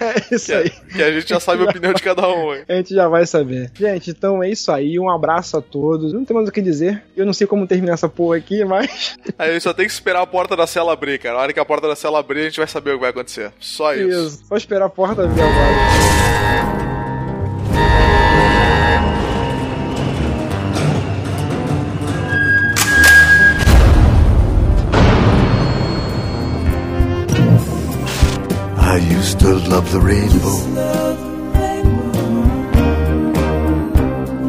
É 0.00 0.34
isso 0.34 0.46
que, 0.46 0.52
aí. 0.52 0.70
que 0.70 1.02
a 1.02 1.12
gente 1.12 1.28
já 1.28 1.40
sabe 1.40 1.62
a 1.62 1.70
opinião 1.70 1.92
de 1.92 2.02
cada 2.04 2.28
um. 2.28 2.54
hein? 2.54 2.64
A 2.68 2.74
gente 2.74 2.94
já 2.94 3.08
vai 3.08 3.24
saber. 3.26 3.70
Gente, 3.74 4.10
então 4.10 4.42
é 4.42 4.50
isso 4.50 4.70
aí. 4.72 4.98
Um 4.98 5.08
abraço 5.08 5.56
a 5.56 5.62
todos. 5.62 6.12
Não 6.12 6.24
tem 6.24 6.34
mais 6.36 6.48
o 6.48 6.52
que 6.52 6.60
dizer. 6.60 7.02
Eu 7.16 7.24
não 7.24 7.32
sei 7.32 7.46
como 7.46 7.66
terminar 7.66 7.94
essa 7.94 8.08
porra 8.08 8.36
aqui, 8.36 8.64
mas. 8.64 9.16
Aí 9.38 9.50
a 9.50 9.52
gente 9.52 9.62
só 9.62 9.72
tem 9.72 9.86
que 9.86 9.92
esperar 9.92 10.22
a 10.22 10.26
porta 10.26 10.56
da 10.56 10.66
cela 10.66 10.92
abrir, 10.92 11.18
cara. 11.18 11.36
Na 11.36 11.42
hora 11.42 11.52
que 11.52 11.60
a 11.60 11.64
porta 11.64 11.86
da 11.88 11.96
cela 11.96 12.18
abrir, 12.18 12.40
a 12.40 12.44
gente 12.44 12.58
vai 12.58 12.66
saber 12.68 12.90
o 12.90 12.94
que 12.94 13.00
vai 13.00 13.10
acontecer. 13.10 13.52
Só 13.60 13.94
isso. 13.94 14.08
Isso. 14.26 14.44
Só 14.48 14.56
esperar 14.56 14.86
a 14.86 14.90
porta 14.90 15.24
abrir 15.24 15.42
agora. 15.42 16.93
Love 29.84 29.92
the 29.92 30.00
rainbow. 30.00 30.58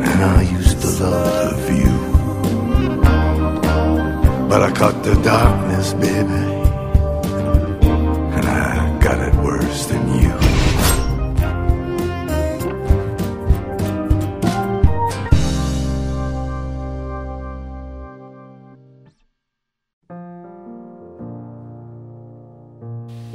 And 0.02 0.24
I 0.24 0.42
used 0.44 0.82
to 0.82 0.88
love 0.88 1.50
the 1.50 1.58
view. 1.72 1.98
But 4.50 4.62
I 4.64 4.72
caught 4.72 5.04
the 5.04 5.16
darkness, 5.24 5.94
baby. 5.94 6.45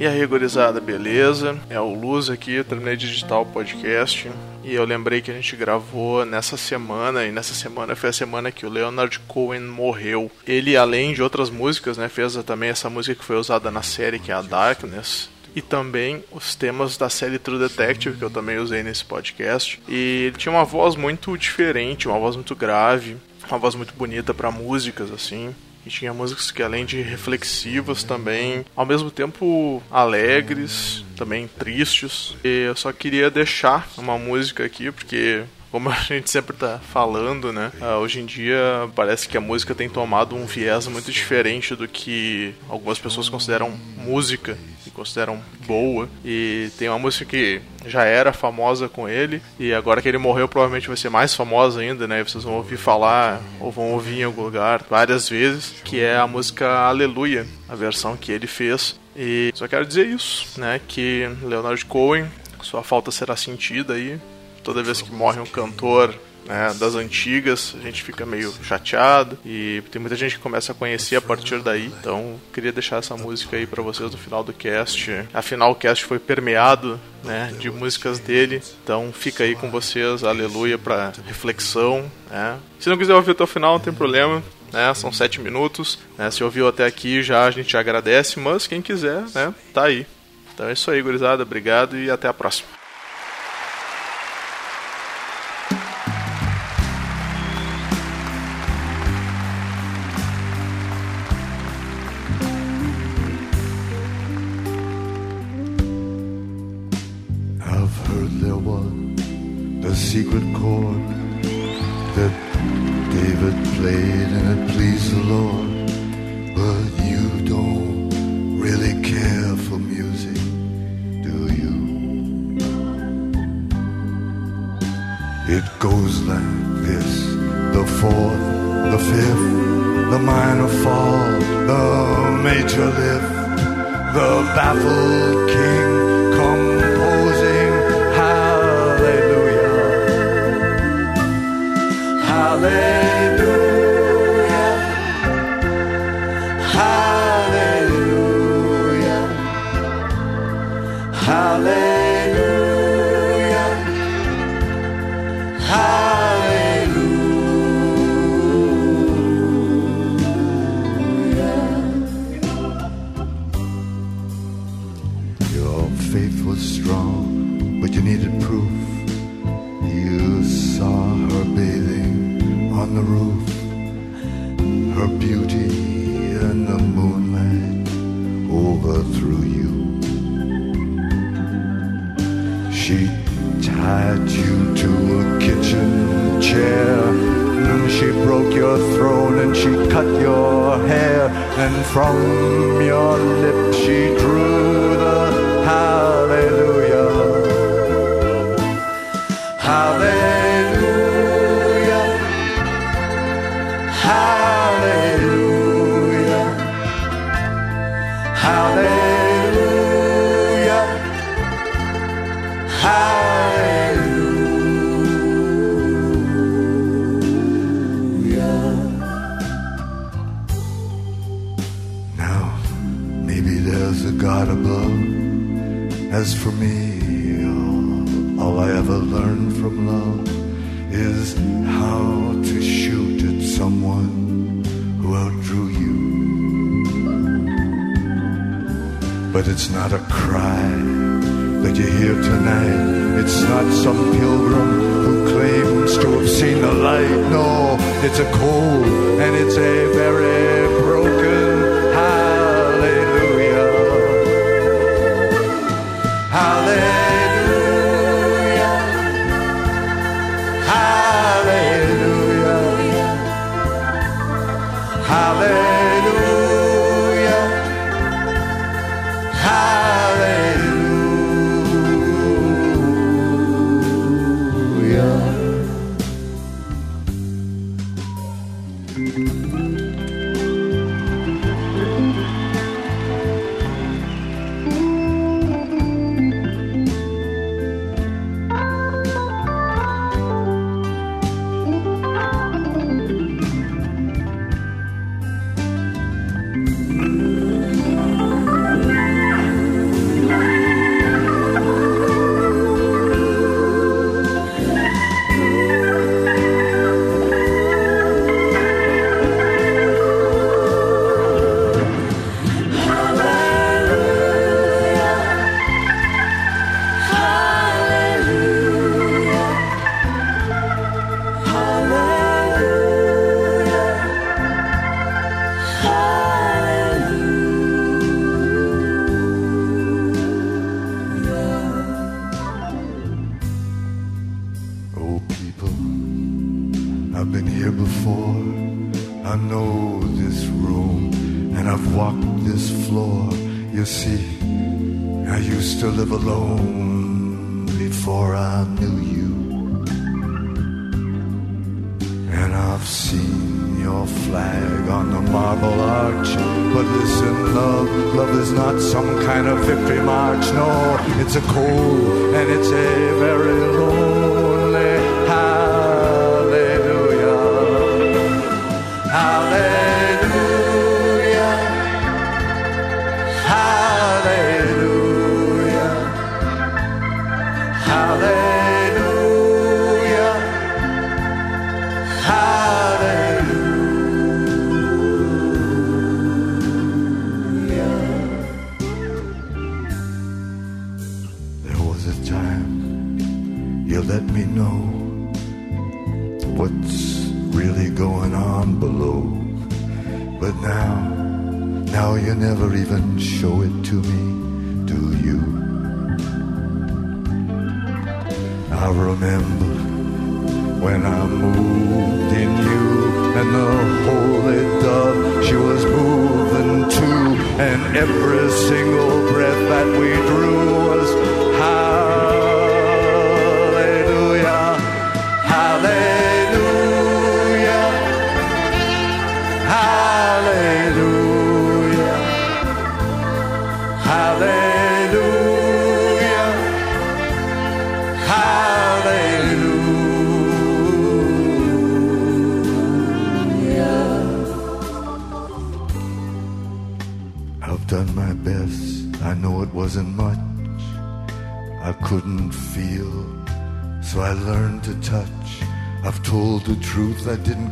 E 0.01 0.07
aí, 0.07 0.25
gurizada, 0.25 0.81
beleza? 0.81 1.61
É 1.69 1.79
o 1.79 1.93
Luz 1.93 2.31
aqui, 2.31 2.65
terminei 2.65 2.97
de 2.97 3.07
digitar 3.07 3.39
o 3.39 3.45
podcast. 3.45 4.33
E 4.65 4.75
eu 4.75 4.83
lembrei 4.87 5.21
que 5.21 5.31
a 5.31 5.35
gente 5.35 5.55
gravou 5.55 6.25
nessa 6.25 6.57
semana, 6.57 7.27
e 7.27 7.31
nessa 7.31 7.53
semana 7.53 7.95
foi 7.95 8.09
a 8.09 8.13
semana 8.15 8.51
que 8.51 8.65
o 8.65 8.71
Leonard 8.71 9.19
Cohen 9.29 9.61
morreu. 9.61 10.33
Ele, 10.47 10.75
além 10.75 11.13
de 11.13 11.23
outras 11.23 11.51
músicas, 11.51 11.99
né, 11.99 12.09
fez 12.09 12.35
também 12.47 12.71
essa 12.71 12.89
música 12.89 13.15
que 13.15 13.25
foi 13.27 13.37
usada 13.37 13.71
na 13.71 13.83
série, 13.83 14.19
que 14.19 14.33
é 14.33 14.35
a 14.35 14.41
Darkness. 14.41 15.29
E 15.55 15.61
também 15.61 16.25
os 16.33 16.55
temas 16.55 16.97
da 16.97 17.11
série 17.11 17.39
True 17.39 17.59
Detective, 17.59 18.17
que 18.17 18.25
eu 18.25 18.31
também 18.31 18.57
usei 18.57 18.83
nesse 18.83 19.05
podcast. 19.05 19.83
E 19.87 20.29
ele 20.29 20.39
tinha 20.39 20.51
uma 20.51 20.65
voz 20.65 20.97
muito 20.97 21.37
diferente, 21.37 22.09
uma 22.09 22.19
voz 22.19 22.37
muito 22.37 22.57
grave, 22.57 23.19
uma 23.51 23.59
voz 23.59 23.75
muito 23.75 23.93
bonita 23.93 24.33
para 24.33 24.51
músicas, 24.51 25.13
assim. 25.13 25.55
E 25.85 25.91
tinha 25.91 26.13
músicas 26.13 26.51
que, 26.51 26.63
além 26.63 26.85
de 26.85 27.01
reflexivas, 27.01 28.03
também, 28.03 28.65
ao 28.77 28.85
mesmo 28.85 29.11
tempo 29.11 29.83
alegres, 29.91 31.05
também 31.17 31.49
tristes. 31.49 32.37
E 32.45 32.67
eu 32.67 32.77
só 32.77 32.93
queria 32.93 33.31
deixar 33.31 33.89
uma 33.97 34.19
música 34.19 34.65
aqui, 34.65 34.91
porque 34.91 35.45
como 35.71 35.89
a 35.89 35.95
gente 35.95 36.29
sempre 36.29 36.57
tá 36.57 36.81
falando, 36.93 37.53
né? 37.53 37.71
ah, 37.81 37.99
hoje 37.99 38.21
em 38.21 38.27
dia 38.27 38.91
parece 38.95 39.29
que 39.29 39.37
a 39.37 39.41
música 39.41 39.75
tem 39.75 39.89
tomado 39.89 40.35
um 40.35 40.45
viés 40.45 40.87
muito 40.89 41.11
diferente 41.13 41.75
do 41.75 41.87
que 41.87 42.55
algumas 42.69 42.99
pessoas 42.99 43.29
consideram 43.29 43.71
música 43.97 44.59
e 44.87 44.91
consideram 44.91 45.41
boa. 45.67 46.09
E 46.25 46.71
tem 46.77 46.89
uma 46.89 46.99
música 46.99 47.25
que 47.25 47.63
já 47.87 48.05
era 48.05 48.33
famosa 48.33 48.89
com 48.89 49.09
ele 49.09 49.43
e 49.59 49.73
agora 49.73 50.03
que 50.03 50.09
ele 50.09 50.19
morreu 50.19 50.49
provavelmente 50.49 50.89
vai 50.89 50.97
ser 50.97 51.09
mais 51.09 51.35
famosa 51.35 51.81
ainda, 51.81 52.07
né? 52.07 52.23
Vocês 52.23 52.45
vão 52.45 52.55
ouvir 52.55 52.77
falar 52.77 53.41
ou 53.59 53.71
vão 53.71 53.93
ouvir 53.93 54.21
em 54.21 54.25
algum 54.25 54.43
lugar 54.43 54.85
várias 54.89 55.29
vezes, 55.29 55.75
que 55.85 56.01
é 56.01 56.17
a 56.17 56.27
música 56.27 56.69
Aleluia, 56.69 57.47
a 57.69 57.75
versão 57.75 58.17
que 58.17 58.33
ele 58.33 58.47
fez. 58.47 58.99
E 59.17 59.51
só 59.55 59.67
quero 59.67 59.87
dizer 59.87 60.07
isso, 60.07 60.61
né? 60.61 60.81
Que 60.87 61.29
Leonard 61.43 61.85
Cohen, 61.87 62.27
sua 62.63 62.83
falta 62.83 63.11
será 63.11 63.37
sentida 63.37 63.95
aí 63.95 64.21
toda 64.63 64.83
vez 64.83 65.01
que 65.03 65.13
morre 65.13 65.41
um 65.41 65.47
cantor 65.47 66.15
né, 66.47 66.75
das 66.79 66.95
antigas, 66.95 67.75
a 67.79 67.83
gente 67.83 68.03
fica 68.03 68.27
meio 68.27 68.53
chateado 68.63 69.39
e 69.45 69.83
tem 69.91 70.01
muita 70.01 70.17
gente 70.17 70.37
que 70.37 70.43
começa 70.43 70.73
a 70.73 70.75
conhecer 70.75 71.17
a 71.17 71.21
partir 71.21 71.61
daí. 71.61 71.87
Então, 72.01 72.41
queria 72.53 72.73
deixar 72.73 72.97
essa 72.97 73.17
música 73.17 73.57
aí 73.57 73.67
para 73.67 73.83
vocês 73.83 74.11
no 74.11 74.19
final 74.19 74.43
do 74.43 74.53
cast. 74.53 75.11
Afinal, 75.33 75.73
o 75.73 75.75
cast 75.75 76.05
foi 76.05 76.19
permeado, 76.19 77.01
né, 77.25 77.53
de 77.59 77.71
músicas 77.71 78.19
dele. 78.19 78.63
Então, 78.83 79.13
fica 79.13 79.45
aí 79.45 79.55
com 79.55 79.71
vocês, 79.71 80.25
aleluia 80.25 80.79
para 80.79 81.13
reflexão, 81.27 82.11
né? 82.31 82.59
Se 82.79 82.89
não 82.89 82.97
quiser 82.97 83.15
ouvir 83.15 83.33
até 83.33 83.45
o 83.45 83.47
final, 83.47 83.75
não 83.75 83.81
tem 83.81 83.93
problema. 83.93 84.43
Né, 84.73 84.95
são 84.95 85.13
sete 85.13 85.41
minutos. 85.41 85.99
Né, 86.17 86.31
se 86.31 86.45
ouviu 86.45 86.69
até 86.69 86.87
aqui, 86.87 87.23
já 87.23 87.45
a 87.45 87.51
gente 87.51 87.77
agradece. 87.77 88.39
Mas 88.39 88.67
quem 88.67 88.81
quiser, 88.81 89.23
né, 89.35 89.53
tá 89.75 89.85
aí. 89.85 90.07
Então 90.55 90.69
é 90.69 90.73
isso 90.73 90.91
aí, 90.91 91.03
gurizada. 91.03 91.43
Obrigado 91.43 91.97
e 91.97 92.11
até 92.11 92.29
a 92.29 92.35
próxima. 92.35 92.80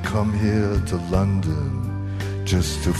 Come 0.08 0.32
here 0.32 0.80
to 0.86 0.96
London 1.10 2.16
just 2.46 2.82
to 2.82 2.94